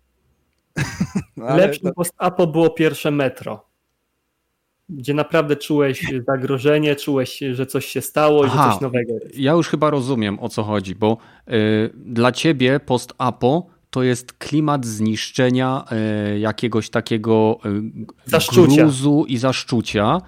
Lepszym 1.37 1.89
to... 1.89 1.93
post-apo 1.93 2.47
było 2.47 2.69
pierwsze 2.69 3.11
metro 3.11 3.73
gdzie 4.89 5.13
naprawdę 5.13 5.55
czułeś 5.55 6.05
zagrożenie, 6.27 6.95
czułeś, 6.95 7.39
że 7.51 7.65
coś 7.65 7.85
się 7.85 8.01
stało, 8.01 8.43
Aha, 8.45 8.63
że 8.65 8.71
coś 8.71 8.81
nowego 8.81 9.13
jest. 9.13 9.37
Ja 9.37 9.51
już 9.51 9.69
chyba 9.69 9.89
rozumiem 9.89 10.39
o 10.39 10.49
co 10.49 10.63
chodzi, 10.63 10.95
bo 10.95 11.17
y, 11.47 11.89
dla 11.95 12.31
ciebie 12.31 12.79
post-apo 12.79 13.67
to 13.93 14.03
jest 14.03 14.33
klimat 14.33 14.85
zniszczenia 14.85 15.85
y, 16.35 16.39
jakiegoś 16.39 16.89
takiego 16.89 17.59
y, 17.65 17.69
zaszczucia. 18.25 18.83
gruzu 18.83 19.25
i 19.27 19.37
zaszczucia. 19.37 20.21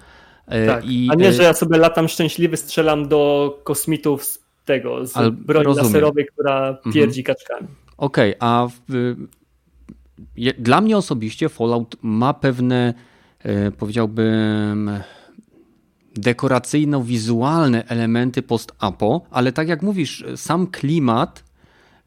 Tak. 0.66 0.84
I, 0.84 1.08
a 1.12 1.14
nie, 1.14 1.32
że 1.32 1.42
ja 1.42 1.54
sobie 1.54 1.78
latam 1.78 2.08
szczęśliwy, 2.08 2.56
strzelam 2.56 3.08
do 3.08 3.60
kosmitów 3.64 4.24
z 4.24 4.38
tego, 4.64 5.06
z 5.06 5.12
broni 5.34 5.64
rozumiem. 5.64 5.86
laserowej, 5.86 6.26
która 6.26 6.68
mhm. 6.68 6.92
pierdzi 6.92 7.20
mhm. 7.20 7.36
kaczkami. 7.36 7.68
Okej, 7.96 8.36
okay, 8.36 8.48
a 8.48 8.68
w, 8.88 9.16
dla 10.58 10.80
mnie 10.80 10.96
osobiście 10.96 11.48
Fallout 11.48 11.96
ma 12.02 12.34
pewne 12.34 12.94
E, 13.46 13.70
powiedziałbym, 13.70 14.90
dekoracyjno-wizualne 16.16 17.84
elementy 17.88 18.42
post-apo, 18.42 19.26
ale 19.30 19.52
tak 19.52 19.68
jak 19.68 19.82
mówisz, 19.82 20.24
sam 20.36 20.66
klimat 20.66 21.44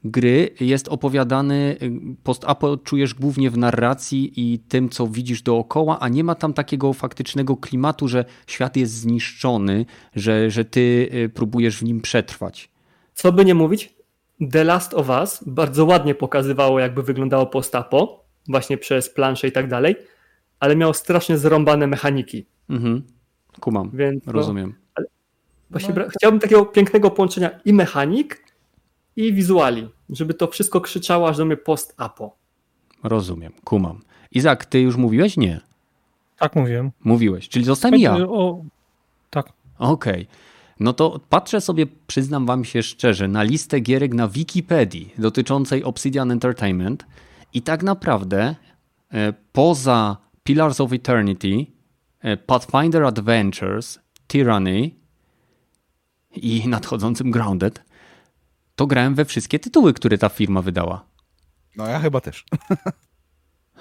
gry 0.03 0.49
jest 0.59 0.87
opowiadany, 0.87 1.77
post-apo 2.23 2.77
czujesz 2.77 3.13
głównie 3.13 3.49
w 3.49 3.57
narracji 3.57 4.33
i 4.35 4.59
tym, 4.59 4.89
co 4.89 5.07
widzisz 5.07 5.41
dookoła, 5.41 5.99
a 5.99 6.09
nie 6.09 6.23
ma 6.23 6.35
tam 6.35 6.53
takiego 6.53 6.93
faktycznego 6.93 7.57
klimatu, 7.57 8.07
że 8.07 8.25
świat 8.47 8.77
jest 8.77 8.93
zniszczony, 8.93 9.85
że, 10.15 10.51
że 10.51 10.65
ty 10.65 11.09
e, 11.11 11.29
próbujesz 11.29 11.77
w 11.77 11.83
nim 11.83 12.01
przetrwać. 12.01 12.69
Co 13.13 13.31
by 13.31 13.45
nie 13.45 13.55
mówić, 13.55 13.93
The 14.51 14.63
Last 14.63 14.93
of 14.93 15.09
Us 15.09 15.43
bardzo 15.45 15.85
ładnie 15.85 16.15
pokazywało, 16.15 16.79
jakby 16.79 17.03
wyglądało 17.03 17.45
post-apo, 17.45 18.23
właśnie 18.47 18.77
przez 18.77 19.09
plansze 19.09 19.47
i 19.47 19.51
tak 19.51 19.67
dalej, 19.67 19.95
ale 20.59 20.75
miał 20.75 20.93
strasznie 20.93 21.37
zrąbane 21.37 21.87
mechaniki. 21.87 22.45
Mhm. 22.69 23.03
Kumam, 23.59 23.91
Więc, 23.93 24.25
no, 24.25 24.31
rozumiem. 24.31 24.73
Właśnie 25.69 25.93
no. 25.97 26.03
chciałbym 26.17 26.39
takiego 26.39 26.65
pięknego 26.65 27.11
połączenia 27.11 27.59
i 27.65 27.73
mechanik, 27.73 28.43
i 29.19 29.33
wizuali, 29.33 29.87
żeby 30.09 30.33
to 30.33 30.47
wszystko 30.47 30.81
krzyczało 30.81 31.29
aż 31.29 31.37
do 31.37 31.45
mnie 31.45 31.57
post-apo. 31.57 32.35
Rozumiem, 33.03 33.53
kumam. 33.63 34.01
Izak, 34.31 34.65
ty 34.65 34.81
już 34.81 34.95
mówiłeś? 34.95 35.37
Nie. 35.37 35.61
Tak 36.37 36.55
mówiłem. 36.55 36.91
Mówiłeś, 37.03 37.49
czyli 37.49 37.65
zostałem 37.65 37.99
ja. 37.99 38.17
O, 38.17 38.63
tak. 39.29 39.53
Okej. 39.79 40.13
Okay. 40.13 40.25
No 40.79 40.93
to 40.93 41.19
patrzę 41.29 41.61
sobie, 41.61 41.85
przyznam 42.07 42.45
wam 42.45 42.65
się 42.65 42.83
szczerze, 42.83 43.27
na 43.27 43.43
listę 43.43 43.79
gierek 43.79 44.13
na 44.13 44.27
Wikipedii 44.27 45.13
dotyczącej 45.17 45.83
Obsidian 45.83 46.31
Entertainment 46.31 47.05
i 47.53 47.61
tak 47.61 47.83
naprawdę 47.83 48.55
e, 49.13 49.33
poza 49.51 50.17
Pillars 50.43 50.81
of 50.81 50.93
Eternity, 50.93 51.65
e, 52.21 52.37
Pathfinder 52.37 53.03
Adventures, 53.03 53.99
Tyranny 54.27 54.91
i 56.35 56.67
nadchodzącym 56.67 57.31
Grounded, 57.31 57.88
to 58.79 58.87
grałem 58.87 59.15
we 59.15 59.25
wszystkie 59.25 59.59
tytuły, 59.59 59.93
które 59.93 60.17
ta 60.17 60.29
firma 60.29 60.61
wydała. 60.61 61.05
No 61.75 61.87
ja 61.87 61.99
chyba 61.99 62.21
też. 62.21 62.45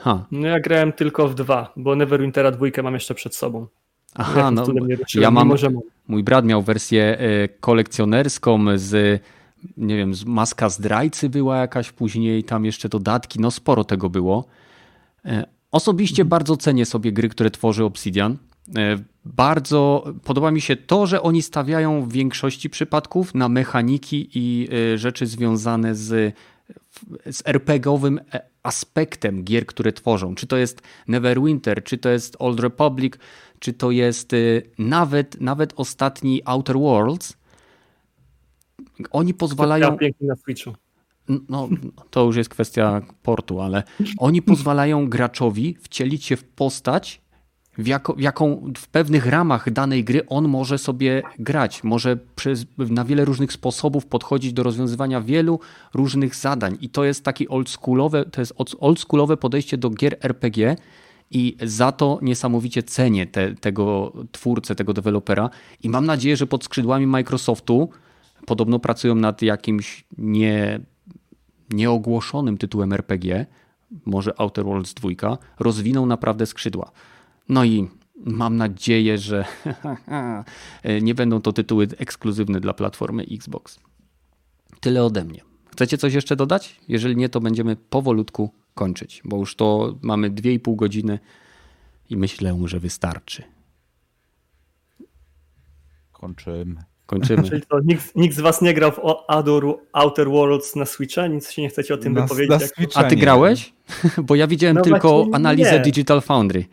Ha. 0.00 0.26
No 0.30 0.46
ja 0.46 0.60
grałem 0.60 0.92
tylko 0.92 1.28
w 1.28 1.34
dwa, 1.34 1.72
bo 1.76 1.96
Neverwintera 1.96 2.50
dwójkę 2.50 2.82
mam 2.82 2.94
jeszcze 2.94 3.14
przed 3.14 3.36
sobą. 3.36 3.66
Aha, 4.14 4.50
no 4.50 4.66
ja 5.14 5.30
mam, 5.30 5.52
mój 6.08 6.24
brat 6.24 6.44
miał 6.44 6.62
wersję 6.62 7.18
e, 7.18 7.48
kolekcjonerską 7.48 8.64
z 8.74 9.22
nie 9.76 9.96
wiem, 9.96 10.14
z 10.14 10.24
maska 10.24 10.68
zdrajcy 10.68 11.28
była 11.28 11.56
jakaś 11.56 11.92
później, 11.92 12.44
tam 12.44 12.64
jeszcze 12.64 12.88
dodatki, 12.88 13.40
no 13.40 13.50
sporo 13.50 13.84
tego 13.84 14.10
było. 14.10 14.46
E, 15.24 15.46
Osobiście 15.72 16.22
mhm. 16.22 16.28
bardzo 16.28 16.56
cenię 16.56 16.86
sobie 16.86 17.12
gry, 17.12 17.28
które 17.28 17.50
tworzy 17.50 17.84
Obsidian. 17.84 18.36
E, 18.76 18.98
bardzo 19.24 20.04
podoba 20.24 20.50
mi 20.50 20.60
się 20.60 20.76
to, 20.76 21.06
że 21.06 21.22
oni 21.22 21.42
stawiają 21.42 22.02
w 22.02 22.12
większości 22.12 22.70
przypadków 22.70 23.34
na 23.34 23.48
mechaniki 23.48 24.30
i 24.34 24.68
e, 24.94 24.98
rzeczy 24.98 25.26
związane 25.26 25.94
z, 25.94 26.34
z 27.26 27.42
RPGowym 27.46 28.20
e, 28.32 28.40
aspektem 28.62 29.44
gier, 29.44 29.66
które 29.66 29.92
tworzą. 29.92 30.34
Czy 30.34 30.46
to 30.46 30.56
jest 30.56 30.82
Neverwinter, 31.08 31.84
czy 31.84 31.98
to 31.98 32.08
jest 32.08 32.36
Old 32.38 32.60
Republic, 32.60 33.14
czy 33.58 33.72
to 33.72 33.90
jest 33.90 34.32
nawet, 34.78 35.40
nawet 35.40 35.72
ostatni 35.76 36.42
Outer 36.44 36.76
Worlds. 36.78 37.36
Oni 39.10 39.34
pozwalają. 39.34 39.96
Pięknie 39.96 40.28
na 40.28 40.36
Switchu 40.36 40.74
no, 41.48 41.68
to 42.10 42.24
już 42.24 42.36
jest 42.36 42.50
kwestia 42.50 43.02
portu, 43.22 43.60
ale 43.60 43.82
oni 44.18 44.42
pozwalają 44.42 45.08
graczowi 45.08 45.76
wcielić 45.80 46.24
się 46.24 46.36
w 46.36 46.44
postać, 46.44 47.20
w, 47.78 47.86
jako, 47.86 48.12
w 48.12 48.20
jaką 48.20 48.72
w 48.76 48.88
pewnych 48.88 49.26
ramach 49.26 49.70
danej 49.72 50.04
gry 50.04 50.26
on 50.26 50.48
może 50.48 50.78
sobie 50.78 51.22
grać. 51.38 51.84
Może 51.84 52.16
przez, 52.36 52.66
na 52.78 53.04
wiele 53.04 53.24
różnych 53.24 53.52
sposobów 53.52 54.06
podchodzić 54.06 54.52
do 54.52 54.62
rozwiązywania 54.62 55.20
wielu 55.20 55.60
różnych 55.94 56.34
zadań. 56.34 56.78
I 56.80 56.88
to 56.88 57.04
jest 57.04 57.24
takie 57.24 57.48
oldschoolowe, 57.48 58.24
to 58.24 58.40
jest 58.40 58.54
oldschoolowe 58.78 59.36
podejście 59.36 59.78
do 59.78 59.90
gier 59.90 60.16
RPG. 60.20 60.76
I 61.30 61.56
za 61.62 61.92
to 61.92 62.18
niesamowicie 62.22 62.82
cenię 62.82 63.26
te, 63.26 63.54
tego 63.54 64.12
twórcę, 64.32 64.74
tego 64.74 64.94
dewelopera. 64.94 65.50
I 65.82 65.88
mam 65.88 66.06
nadzieję, 66.06 66.36
że 66.36 66.46
pod 66.46 66.64
skrzydłami 66.64 67.06
Microsoftu 67.06 67.88
podobno 68.46 68.78
pracują 68.78 69.14
nad 69.14 69.42
jakimś 69.42 70.04
nie 70.18 70.80
nieogłoszonym 71.70 72.58
tytułem 72.58 72.92
RPG, 72.92 73.46
może 74.06 74.40
Outer 74.40 74.64
Worlds 74.64 74.94
2, 74.94 75.38
rozwinął 75.58 76.06
naprawdę 76.06 76.46
skrzydła. 76.46 76.90
No 77.48 77.64
i 77.64 77.88
mam 78.16 78.56
nadzieję, 78.56 79.18
że 79.18 79.44
nie 81.02 81.14
będą 81.14 81.40
to 81.40 81.52
tytuły 81.52 81.88
ekskluzywne 81.98 82.60
dla 82.60 82.74
platformy 82.74 83.26
Xbox. 83.30 83.80
Tyle 84.80 85.04
ode 85.04 85.24
mnie. 85.24 85.40
Chcecie 85.72 85.98
coś 85.98 86.14
jeszcze 86.14 86.36
dodać? 86.36 86.80
Jeżeli 86.88 87.16
nie, 87.16 87.28
to 87.28 87.40
będziemy 87.40 87.76
powolutku 87.76 88.50
kończyć, 88.74 89.22
bo 89.24 89.36
już 89.36 89.56
to 89.56 89.98
mamy 90.02 90.30
2,5 90.30 90.76
godziny 90.76 91.18
i 92.10 92.16
myślę, 92.16 92.58
że 92.64 92.80
wystarczy. 92.80 93.42
Kończymy. 96.12 96.84
Kończymy. 97.06 97.42
Czyli 97.42 97.62
to 97.62 97.80
nikt, 97.84 98.16
nikt, 98.16 98.36
z 98.36 98.40
was 98.40 98.62
nie 98.62 98.74
grał 98.74 98.92
w 98.92 98.98
Ador 99.28 99.78
Outer 99.92 100.28
Worlds 100.28 100.76
na 100.76 100.84
Switcha? 100.84 101.26
Nic 101.26 101.50
się 101.50 101.62
nie 101.62 101.68
chcecie 101.68 101.94
o 101.94 101.96
tym 101.96 102.12
na, 102.12 102.22
wypowiedzieć? 102.22 102.60
Na 102.78 103.02
A 103.02 103.04
ty 103.04 103.16
grałeś? 103.16 103.72
Bo 104.26 104.34
ja 104.34 104.46
widziałem 104.46 104.76
no 104.76 104.82
tylko 104.82 105.26
analizę 105.32 105.72
nie. 105.72 105.80
Digital 105.80 106.20
Foundry 106.20 106.64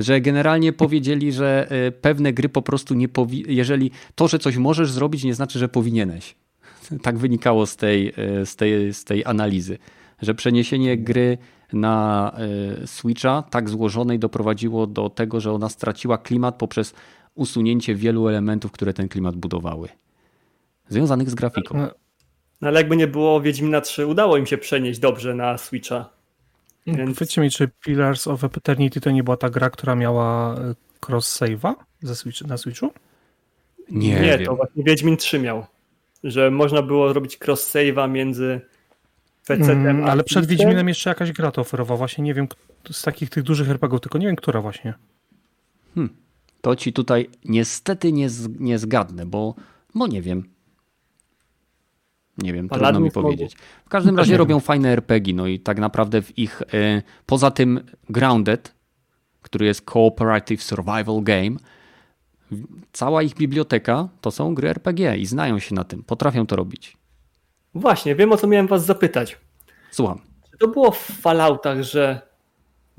że 0.00 0.20
generalnie 0.20 0.72
powiedzieli, 0.72 1.32
że 1.32 1.66
e, 1.70 1.92
pewne 1.92 2.32
gry 2.32 2.48
po 2.48 2.62
prostu 2.62 2.94
nie 2.94 3.08
powi... 3.08 3.44
jeżeli 3.48 3.90
to, 4.14 4.28
że 4.28 4.38
coś 4.38 4.56
możesz 4.56 4.90
zrobić, 4.90 5.24
nie 5.24 5.34
znaczy, 5.34 5.58
że 5.58 5.68
powinieneś. 5.68 6.34
Tak 7.02 7.18
wynikało 7.18 7.66
z 7.66 7.76
tej, 7.76 8.12
e, 8.16 8.46
z 8.46 8.56
tej, 8.56 8.94
z 8.94 9.04
tej 9.04 9.24
analizy, 9.24 9.78
że 10.22 10.34
przeniesienie 10.34 10.98
gry 10.98 11.38
na 11.72 12.32
e, 12.82 12.86
Switcha 12.86 13.42
tak 13.42 13.70
złożonej 13.70 14.18
doprowadziło 14.18 14.86
do 14.86 15.10
tego, 15.10 15.40
że 15.40 15.52
ona 15.52 15.68
straciła 15.68 16.18
klimat 16.18 16.54
poprzez 16.54 16.94
usunięcie 17.34 17.94
wielu 17.94 18.28
elementów, 18.28 18.72
które 18.72 18.94
ten 18.94 19.08
klimat 19.08 19.36
budowały. 19.36 19.88
Związanych 20.88 21.30
z 21.30 21.34
grafiką. 21.34 21.78
No, 21.78 21.90
no 22.60 22.68
ale 22.68 22.80
jakby 22.80 22.96
nie 22.96 23.06
było 23.06 23.40
Wiedźmina 23.40 23.80
3, 23.80 24.06
udało 24.06 24.36
im 24.36 24.46
się 24.46 24.58
przenieść 24.58 25.00
dobrze 25.00 25.34
na 25.34 25.58
Switcha. 25.58 26.19
Więc... 26.86 27.18
Powiedzcie 27.18 27.40
mi, 27.40 27.50
czy 27.50 27.68
Pillars 27.84 28.26
of 28.26 28.44
Eternity 28.44 29.00
to 29.00 29.10
nie 29.10 29.24
była 29.24 29.36
ta 29.36 29.50
gra, 29.50 29.70
która 29.70 29.94
miała 29.94 30.54
e, 30.54 30.74
cross-save'a 31.06 31.74
Switch, 32.14 32.42
na 32.42 32.56
Switchu? 32.56 32.90
Nie, 33.90 34.20
nie 34.20 34.38
to 34.38 34.56
właśnie 34.56 34.84
Wiedźmin 34.84 35.16
3 35.16 35.38
miał. 35.38 35.66
Że 36.24 36.50
można 36.50 36.82
było 36.82 37.12
robić 37.12 37.38
cross-save'a 37.38 38.10
między 38.10 38.60
PC-tem 39.48 39.86
mm, 39.86 40.04
Ale 40.04 40.24
przed 40.24 40.46
Wiedźminem 40.46 40.88
jeszcze 40.88 41.10
jakaś 41.10 41.32
gra 41.32 41.50
to 41.50 41.60
oferowała. 41.60 41.98
Właśnie 41.98 42.24
nie 42.24 42.34
wiem, 42.34 42.48
z 42.90 43.02
takich 43.02 43.30
tych 43.30 43.42
dużych 43.42 43.70
RPGów, 43.70 44.00
tylko 44.00 44.18
nie 44.18 44.26
wiem, 44.26 44.36
która 44.36 44.60
właśnie. 44.60 44.94
Hmm 45.94 46.16
to 46.60 46.76
ci 46.76 46.92
tutaj 46.92 47.30
niestety 47.44 48.12
nie, 48.12 48.28
nie 48.58 48.78
zgadnę, 48.78 49.26
bo, 49.26 49.54
bo 49.94 50.06
nie 50.06 50.22
wiem. 50.22 50.48
Nie 52.38 52.52
wiem, 52.52 52.68
trudno 52.68 53.00
mi 53.00 53.10
powiedzieć. 53.10 53.56
W 53.84 53.88
każdym 53.88 54.18
razie 54.18 54.36
robią 54.36 54.60
fajne 54.60 54.88
RPG, 54.88 55.34
no 55.34 55.46
i 55.46 55.60
tak 55.60 55.78
naprawdę 55.78 56.22
w 56.22 56.38
ich, 56.38 56.62
y, 56.62 57.02
poza 57.26 57.50
tym 57.50 57.80
Grounded, 58.08 58.74
który 59.42 59.66
jest 59.66 59.82
Cooperative 59.82 60.62
Survival 60.62 61.22
Game. 61.22 61.56
Cała 62.92 63.22
ich 63.22 63.34
biblioteka 63.34 64.08
to 64.20 64.30
są 64.30 64.54
gry 64.54 64.68
RPG 64.68 65.16
i 65.16 65.26
znają 65.26 65.58
się 65.58 65.74
na 65.74 65.84
tym, 65.84 66.02
potrafią 66.02 66.46
to 66.46 66.56
robić. 66.56 66.96
Właśnie, 67.74 68.14
wiem 68.14 68.32
o 68.32 68.36
co 68.36 68.46
miałem 68.46 68.66
was 68.66 68.84
zapytać. 68.84 69.38
Słucham. 69.90 70.20
Czy 70.50 70.58
to 70.58 70.68
było 70.68 70.90
w 70.90 70.98
Falloutach, 70.98 71.82
że 71.82 72.29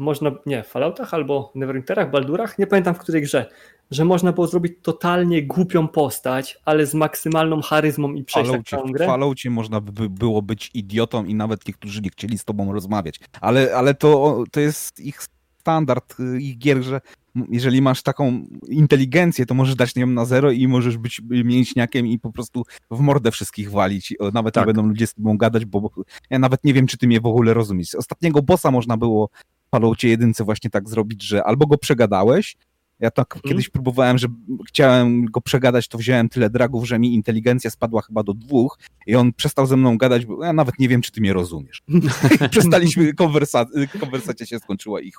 można, 0.02 0.32
nie, 0.46 0.64
w 0.64 0.68
Falloutach 0.68 1.14
albo 1.14 1.52
Neverwinterach, 1.56 2.12
Baldurach, 2.12 2.60
nie 2.60 2.68
pamiętam 2.68 2.96
w 2.96 3.00
której 3.00 3.22
grze, 3.22 3.50
że 3.92 4.06
można 4.06 4.32
było 4.32 4.48
zrobić 4.48 4.74
totalnie 4.82 5.44
głupią 5.44 5.88
postać, 5.88 6.58
ale 6.66 6.86
z 6.86 6.94
maksymalną 6.94 7.62
charyzmą 7.62 8.14
i 8.14 8.24
przejść 8.24 8.52
tak 8.52 8.64
całą 8.64 8.92
grę. 8.92 9.06
W 9.06 9.08
Falloutie 9.08 9.50
można 9.50 9.82
by 9.82 10.10
było 10.10 10.42
być 10.42 10.72
idiotą 10.74 11.26
i 11.26 11.36
nawet 11.36 11.64
ci, 11.64 11.74
którzy 11.74 12.02
nie 12.02 12.10
chcieli 12.10 12.38
z 12.38 12.46
tobą 12.46 12.74
rozmawiać. 12.74 13.20
Ale, 13.42 13.76
ale 13.76 13.94
to, 13.94 14.44
to 14.52 14.60
jest 14.60 15.00
ich 15.00 15.22
standard, 15.60 16.20
y, 16.20 16.42
ich 16.42 16.58
gier, 16.58 16.84
że 16.84 17.02
jeżeli 17.50 17.82
masz 17.82 18.04
taką 18.04 18.46
inteligencję, 18.68 19.46
to 19.46 19.54
możesz 19.54 19.76
dać 19.76 19.96
ją 19.96 20.08
na 20.08 20.26
zero 20.26 20.52
i 20.52 20.68
możesz 20.68 20.98
być 20.98 21.22
mięśniakiem 21.30 22.08
i 22.08 22.20
po 22.20 22.32
prostu 22.32 22.64
w 22.92 23.00
mordę 23.00 23.32
wszystkich 23.32 23.72
walić. 23.72 24.16
Nawet 24.34 24.54
tak. 24.54 24.62
nie 24.62 24.74
będą 24.74 24.90
ludzie 24.90 25.08
z 25.08 25.14
tobą 25.14 25.38
gadać, 25.38 25.66
bo 25.66 25.90
ja 26.30 26.40
nawet 26.40 26.64
nie 26.64 26.74
wiem, 26.74 26.88
czy 26.88 26.98
ty 26.98 27.08
mnie 27.08 27.22
w 27.22 27.26
ogóle 27.26 27.54
rozumiesz. 27.54 27.96
Ostatniego 27.96 28.42
bossa 28.42 28.72
można 28.72 28.98
było 28.98 29.30
Falloutie 29.72 30.10
jedynce 30.10 30.44
właśnie 30.44 30.70
tak 30.70 30.90
zrobić, 30.90 31.24
że 31.24 31.44
albo 31.44 31.68
go 31.68 31.78
przegadałeś, 31.78 32.56
ja 33.02 33.12
tak 33.12 33.36
mm. 33.36 33.42
kiedyś 33.48 33.70
próbowałem, 33.70 34.18
że 34.18 34.28
chciałem 34.68 35.26
go 35.26 35.42
przegadać, 35.42 35.88
to 35.88 35.98
wziąłem 35.98 36.30
tyle 36.30 36.50
dragów, 36.50 36.88
że 36.88 37.00
mi 37.00 37.14
inteligencja 37.14 37.70
spadła 37.70 38.02
chyba 38.02 38.24
do 38.24 38.34
dwóch 38.34 38.80
i 39.08 39.16
on 39.16 39.34
przestał 39.34 39.66
ze 39.66 39.78
mną 39.78 39.98
gadać, 39.98 40.26
bo 40.26 40.46
ja 40.46 40.54
nawet 40.54 40.80
nie 40.80 40.90
wiem, 40.90 41.02
czy 41.02 41.12
ty 41.12 41.22
mnie 41.22 41.34
rozumiesz. 41.34 41.84
Przestaliśmy, 42.52 43.14
konwersa 43.14 43.66
konwersacja 44.00 44.46
się 44.46 44.60
skończyła 44.60 45.02
ich. 45.02 45.16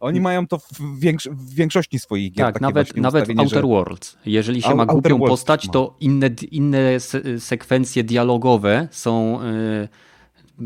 Oni 0.00 0.20
mają 0.20 0.46
to 0.46 0.58
w, 0.58 0.98
większo 0.98 1.30
w 1.32 1.54
większości 1.54 1.98
swoich 1.98 2.32
gier. 2.32 2.46
Tak, 2.46 2.60
nawet, 2.60 2.96
nawet 2.96 3.26
w 3.26 3.38
Outer 3.38 3.62
że... 3.62 3.68
Worlds. 3.68 4.16
Jeżeli 4.26 4.62
się 4.62 4.74
ma 4.74 4.86
głupią 4.86 5.18
postać, 5.18 5.68
to 5.72 5.96
inne, 6.00 6.30
inne 6.50 7.00
sekwencje 7.38 8.04
dialogowe 8.04 8.88
są 8.90 9.40
yy, 9.42 9.88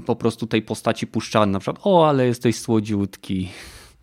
po 0.07 0.17
prostu 0.17 0.47
tej 0.47 0.63
postaci 0.63 1.07
puszczane. 1.07 1.53
Na 1.53 1.59
przykład, 1.59 1.87
o, 1.87 2.09
ale 2.09 2.27
jesteś 2.27 2.59
słodziutki. 2.59 3.49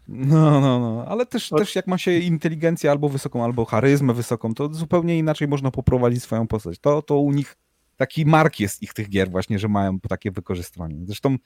No, 0.07 0.61
no, 0.61 0.80
no, 0.80 1.06
ale 1.07 1.25
też, 1.25 1.49
też 1.49 1.75
jak 1.75 1.88
ma 1.88 1.98
się 1.98 2.19
inteligencję 2.19 2.91
albo 2.91 3.09
wysoką, 3.09 3.43
albo 3.43 3.66
charyzmę 3.66 4.14
wysoką, 4.14 4.53
to 4.53 4.74
zupełnie 4.74 5.17
inaczej 5.17 5.48
można 5.48 5.72
poprowadzić 5.72 6.24
swoją 6.24 6.48
postać. 6.48 6.80
To, 6.80 7.01
to 7.01 7.19
u 7.19 7.32
nich 7.32 7.56
taki 7.98 8.25
mark 8.25 8.59
jest 8.59 8.83
ich 8.83 8.93
tych 8.93 9.09
gier 9.09 9.32
właśnie, 9.32 9.59
że 9.59 9.67
mają 9.67 9.99
takie 9.99 10.32
wykorzystywanie. 10.32 10.95
Zresztą 11.06 11.38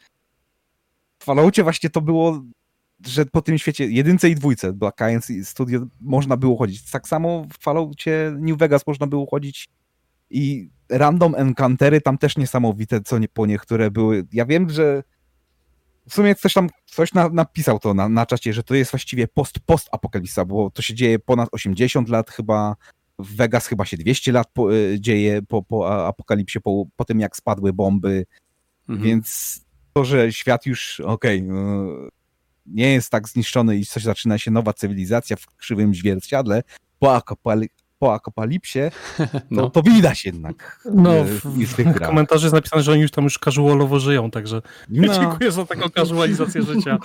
w 1.20 1.24
Falloutie 1.24 1.64
właśnie 1.64 1.90
to 1.90 2.02
było, 2.02 2.42
że 3.06 3.26
po 3.26 3.42
tym 3.42 3.58
świecie 3.58 3.86
jedynce 3.86 4.30
i 4.30 4.36
dwójce 4.36 4.74
Black 4.74 4.98
Science 4.98 5.34
Studio 5.44 5.82
można 6.02 6.38
było 6.38 6.58
chodzić. 6.58 6.92
Tak 6.92 7.08
samo 7.08 7.46
w 7.54 7.64
Falloutie 7.64 8.36
New 8.40 8.58
Vegas 8.58 8.88
można 8.88 9.08
było 9.08 9.28
chodzić 9.32 9.68
i 10.32 10.70
random 10.90 11.36
encountery 11.36 12.02
tam 12.02 12.18
też 12.18 12.38
niesamowite, 12.38 13.02
co 13.02 13.20
nie, 13.20 13.28
po 13.28 13.46
niektóre 13.46 13.92
były. 13.92 14.28
Ja 14.34 14.46
wiem, 14.46 14.70
że 14.70 15.04
w 16.10 16.14
sumie 16.14 16.36
ktoś 16.36 16.54
tam 16.54 16.70
coś 16.86 17.14
na, 17.14 17.30
napisał 17.30 17.80
to 17.80 17.94
na, 17.94 18.10
na 18.10 18.26
czacie, 18.26 18.54
że 18.54 18.64
to 18.64 18.76
jest 18.76 18.92
właściwie 18.92 19.28
post-post 19.28 19.90
apokalipsa, 19.92 20.46
bo 20.46 20.70
to 20.72 20.82
się 20.82 20.94
dzieje 20.94 21.20
ponad 21.20 21.50
80 21.52 22.10
lat 22.10 22.30
chyba, 22.30 22.76
w 23.20 23.36
Vegas 23.36 23.68
chyba 23.68 23.86
się 23.86 23.98
200 23.98 24.32
lat 24.32 24.48
po, 24.54 24.76
y, 24.76 24.98
dzieje 25.00 25.42
po, 25.42 25.64
po 25.64 26.08
apokalipsie, 26.08 26.60
po, 26.60 26.86
po 26.96 27.06
tym 27.06 27.20
jak 27.20 27.36
spadły 27.36 27.74
bomby, 27.74 28.26
mhm. 28.90 29.08
więc 29.08 29.60
to, 29.94 30.06
że 30.06 30.32
świat 30.32 30.66
już, 30.66 31.00
okej, 31.00 31.40
okay, 31.40 31.54
no, 31.54 31.88
nie 32.66 32.94
jest 32.94 33.10
tak 33.10 33.30
zniszczony 33.30 33.78
i 33.78 33.86
coś 33.86 34.04
zaczyna 34.04 34.38
się 34.38 34.52
nowa 34.52 34.74
cywilizacja 34.74 35.36
w 35.36 35.46
krzywym 35.56 35.96
zwierciadle, 35.96 36.64
po, 37.00 37.22
po 38.02 38.14
apokalipsie, 38.14 38.80
to, 39.18 39.24
no. 39.52 39.70
to 39.70 39.82
widać 39.84 40.26
jednak. 40.26 40.80
No, 40.94 41.16
e, 41.16 41.24
w, 41.24 41.40
w 41.44 42.00
komentarzu 42.00 42.46
jest 42.46 42.54
napisane, 42.54 42.84
że 42.84 42.92
oni 42.92 43.02
już 43.02 43.12
tam 43.12 43.24
już 43.24 43.40
casualowo 43.40 44.00
żyją, 44.00 44.32
także 44.32 44.62
no. 44.90 45.14
dziękuję 45.14 45.52
za 45.52 45.66
taką 45.66 45.90
casualizację 45.90 46.62
życia. 46.62 46.98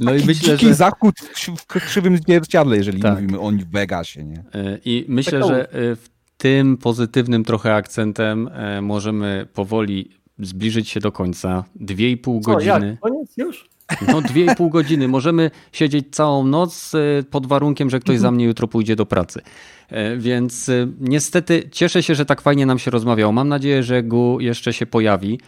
No 0.00 0.14
i 0.14 0.24
myślę, 0.24 0.58
że... 0.58 0.74
zachód 0.74 1.14
w 1.58 1.66
krzywym 1.66 2.16
zwierciadle, 2.16 2.76
jeżeli 2.76 3.02
tak. 3.02 3.14
mówimy 3.14 3.40
o 3.40 3.52
Vegasie. 3.72 4.24
Nie? 4.24 4.38
E, 4.38 4.78
I 4.84 5.04
myślę, 5.08 5.40
tak 5.40 5.48
że 5.48 5.72
e, 5.72 5.96
w 5.96 6.08
tym 6.36 6.76
pozytywnym 6.76 7.44
trochę 7.44 7.74
akcentem 7.74 8.50
możemy 8.82 9.46
powoli 9.54 10.10
zbliżyć 10.38 10.88
się 10.88 11.00
do 11.00 11.12
końca. 11.12 11.64
Dwie 11.74 12.10
i 12.10 12.16
pół 12.16 12.40
godziny. 12.40 12.88
Jak? 12.90 13.00
Koniec 13.00 13.36
już? 13.36 13.68
No 14.08 14.20
dwie 14.20 14.44
i 14.44 14.54
pół 14.56 14.70
godziny. 14.70 15.08
Możemy 15.08 15.50
siedzieć 15.72 16.06
całą 16.10 16.46
noc 16.46 16.92
e, 16.94 17.22
pod 17.22 17.46
warunkiem, 17.46 17.90
że 17.90 18.00
ktoś 18.00 18.18
za 18.18 18.30
mnie 18.30 18.44
jutro 18.44 18.68
pójdzie 18.68 18.96
do 18.96 19.06
pracy. 19.06 19.40
E, 19.88 20.16
więc 20.16 20.68
e, 20.68 20.88
niestety 21.00 21.68
cieszę 21.72 22.02
się, 22.02 22.14
że 22.14 22.26
tak 22.26 22.40
fajnie 22.40 22.66
nam 22.66 22.78
się 22.78 22.90
rozmawiało. 22.90 23.32
Mam 23.32 23.48
nadzieję, 23.48 23.82
że 23.82 24.02
Gu 24.02 24.40
jeszcze 24.40 24.72
się 24.72 24.86
pojawi 24.86 25.40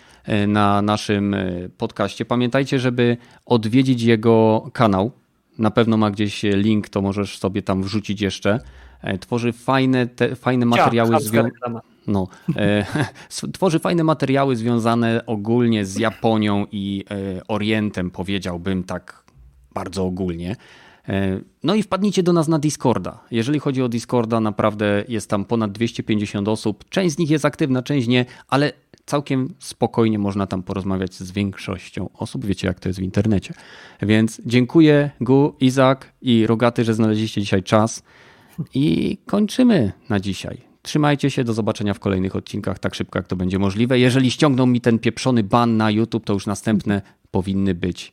na 0.49 0.83
naszym 0.83 1.37
podcaście. 1.79 2.25
Pamiętajcie, 2.25 2.79
żeby 2.79 3.17
odwiedzić 3.47 4.03
jego 4.03 4.69
kanał. 4.73 5.11
Na 5.59 5.71
pewno 5.71 5.97
ma 5.97 6.11
gdzieś 6.11 6.43
link, 6.43 6.89
to 6.89 7.03
możesz 7.03 7.39
sobie 7.39 7.63
tam 7.63 7.83
wrzucić 7.83 8.21
jeszcze. 8.21 8.61
Tworzy 9.21 9.53
fajne, 9.53 10.07
te, 10.07 10.37
fajne 10.37 10.67
materiały 10.67 11.21
związane 11.21 11.51
no, 12.09 12.29
e, 12.57 12.87
tworzy 13.53 13.79
fajne 13.79 14.05
materiały 14.05 14.57
związane 14.57 15.27
ogólnie 15.27 15.85
z 15.85 15.97
Japonią 15.97 16.67
i 16.73 17.05
e, 17.11 17.47
Orientem, 17.49 18.11
powiedziałbym 18.11 18.85
tak 18.85 19.25
bardzo 19.75 20.05
ogólnie. 20.05 20.57
E, 21.09 21.41
no 21.63 21.75
i 21.75 21.83
wpadnijcie 21.83 22.23
do 22.23 22.33
nas 22.33 22.49
na 22.49 22.59
Discorda. 22.59 23.21
Jeżeli 23.31 23.59
chodzi 23.59 23.83
o 23.83 23.89
Discorda, 23.89 24.41
naprawdę 24.41 25.05
jest 25.09 25.31
tam 25.31 25.45
ponad 25.45 25.73
250 25.73 26.49
osób. 26.49 26.85
Część 26.89 27.15
z 27.15 27.19
nich 27.19 27.31
jest 27.31 27.45
aktywna, 27.45 27.83
część 27.83 28.09
nie, 28.09 28.25
ale 28.49 28.73
całkiem 29.07 29.55
spokojnie 29.59 30.19
można 30.19 30.47
tam 30.47 30.63
porozmawiać 30.63 31.15
z 31.15 31.33
większością 31.33 32.09
osób. 32.15 32.47
Wiecie, 32.47 32.69
jak 32.69 32.81
to 32.81 32.89
jest 32.89 32.99
w 32.99 33.03
internecie. 33.03 33.55
Więc 34.03 34.41
dziękuję 34.47 35.11
Gu, 35.21 35.55
Izak 35.61 36.13
i 36.23 36.47
Rogaty, 36.47 36.85
że 36.85 36.95
znaleźliście 36.95 37.41
dzisiaj 37.41 37.63
czas. 37.63 38.03
I 38.75 39.19
kończymy 39.27 39.93
na 40.09 40.21
dzisiaj. 40.21 40.68
Trzymajcie 40.89 41.31
się, 41.31 41.45
do 41.45 41.53
zobaczenia 41.53 41.95
w 41.95 42.01
kolejnych 42.01 42.37
odcinkach 42.37 42.79
tak 42.79 42.95
szybko, 42.95 43.19
jak 43.19 43.27
to 43.27 43.37
będzie 43.37 43.59
możliwe. 43.59 43.99
Jeżeli 43.99 44.31
ściągną 44.31 44.67
mi 44.67 44.81
ten 44.81 44.99
pieprzony 44.99 45.43
ban 45.43 45.77
na 45.77 45.91
YouTube, 45.91 46.25
to 46.25 46.33
już 46.33 46.47
następne 46.47 47.03
powinny 47.31 47.75
być 47.75 48.13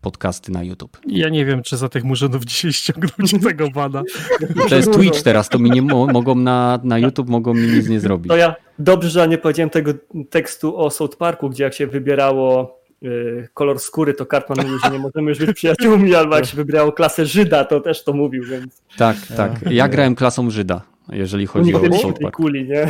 podcasty 0.00 0.52
na 0.52 0.62
YouTube. 0.62 0.98
Ja 1.06 1.28
nie 1.28 1.44
wiem, 1.44 1.62
czy 1.62 1.76
za 1.76 1.88
tych 1.88 2.04
murzynów 2.04 2.44
dzisiaj 2.44 2.72
ściągnąć 2.72 3.42
tego 3.42 3.70
bana. 3.70 4.02
To 4.68 4.76
jest 4.76 4.92
Twitch 4.92 5.22
teraz, 5.22 5.48
to 5.48 5.58
mi 5.58 5.70
nie 5.70 5.82
mo 5.82 6.06
mogą 6.06 6.34
na, 6.34 6.80
na 6.84 6.98
YouTube 6.98 7.28
mogą 7.28 7.54
mi 7.54 7.66
nic 7.68 7.88
nie 7.88 8.00
zrobić. 8.00 8.28
To 8.28 8.36
ja 8.36 8.54
dobrze, 8.78 9.10
że 9.10 9.28
nie 9.28 9.38
powiedziałem 9.38 9.70
tego 9.70 9.92
tekstu 10.30 10.76
o 10.76 10.90
South 10.90 11.16
Parku, 11.16 11.50
gdzie 11.50 11.64
jak 11.64 11.74
się 11.74 11.86
wybierało 11.86 12.78
y, 13.02 13.48
kolor 13.54 13.80
skóry, 13.80 14.14
to 14.14 14.26
Cartman 14.26 14.58
mówił, 14.66 14.78
że 14.84 14.90
nie 14.90 14.98
możemy 14.98 15.30
już 15.30 15.38
być 15.38 15.56
przyjaciółmi, 15.60 16.14
albo 16.14 16.36
jak 16.36 16.46
się 16.46 16.56
wybierało 16.56 16.92
klasę 16.92 17.26
Żyda, 17.26 17.64
to 17.64 17.80
też 17.80 18.04
to 18.04 18.12
mówił, 18.12 18.44
więc... 18.44 18.82
Tak, 18.96 19.16
tak. 19.36 19.52
Ja 19.70 19.88
grałem 19.88 20.14
klasą 20.14 20.50
Żyda 20.50 20.93
jeżeli 21.08 21.46
chodzi 21.46 21.74
o 21.74 21.98
South 21.98 22.20
Park. 22.20 22.36
Kuli, 22.36 22.68
nie? 22.68 22.88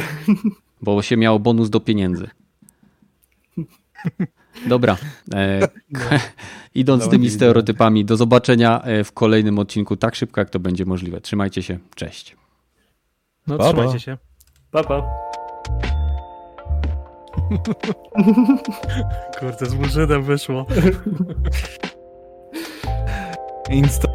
Bo 0.83 1.03
się 1.03 1.17
miało 1.17 1.39
bonus 1.39 1.71
do 1.71 1.81
pieniędzy. 1.81 2.29
Dobra. 4.67 4.97
E, 5.35 5.69
idąc 6.75 7.05
z 7.05 7.09
tymi 7.09 7.31
stereotypami, 7.31 8.05
do 8.05 8.17
zobaczenia 8.17 8.83
e, 8.83 9.05
w 9.05 9.13
kolejnym 9.13 9.59
odcinku 9.59 9.97
tak 9.97 10.15
szybko, 10.15 10.41
jak 10.41 10.51
to 10.51 10.59
będzie 10.59 10.85
możliwe. 10.85 11.21
Trzymajcie 11.21 11.63
się. 11.63 11.79
Cześć. 11.95 12.37
No, 13.47 13.59
pa, 13.59 13.65
trzymajcie 13.65 14.01
się. 14.01 14.19
Pa, 14.71 14.85
pa. 14.85 15.03
Kurde, 19.41 19.67
z 19.67 19.75
Murzydem 19.75 20.23
wyszło. 20.23 20.67
Insta 23.71 24.09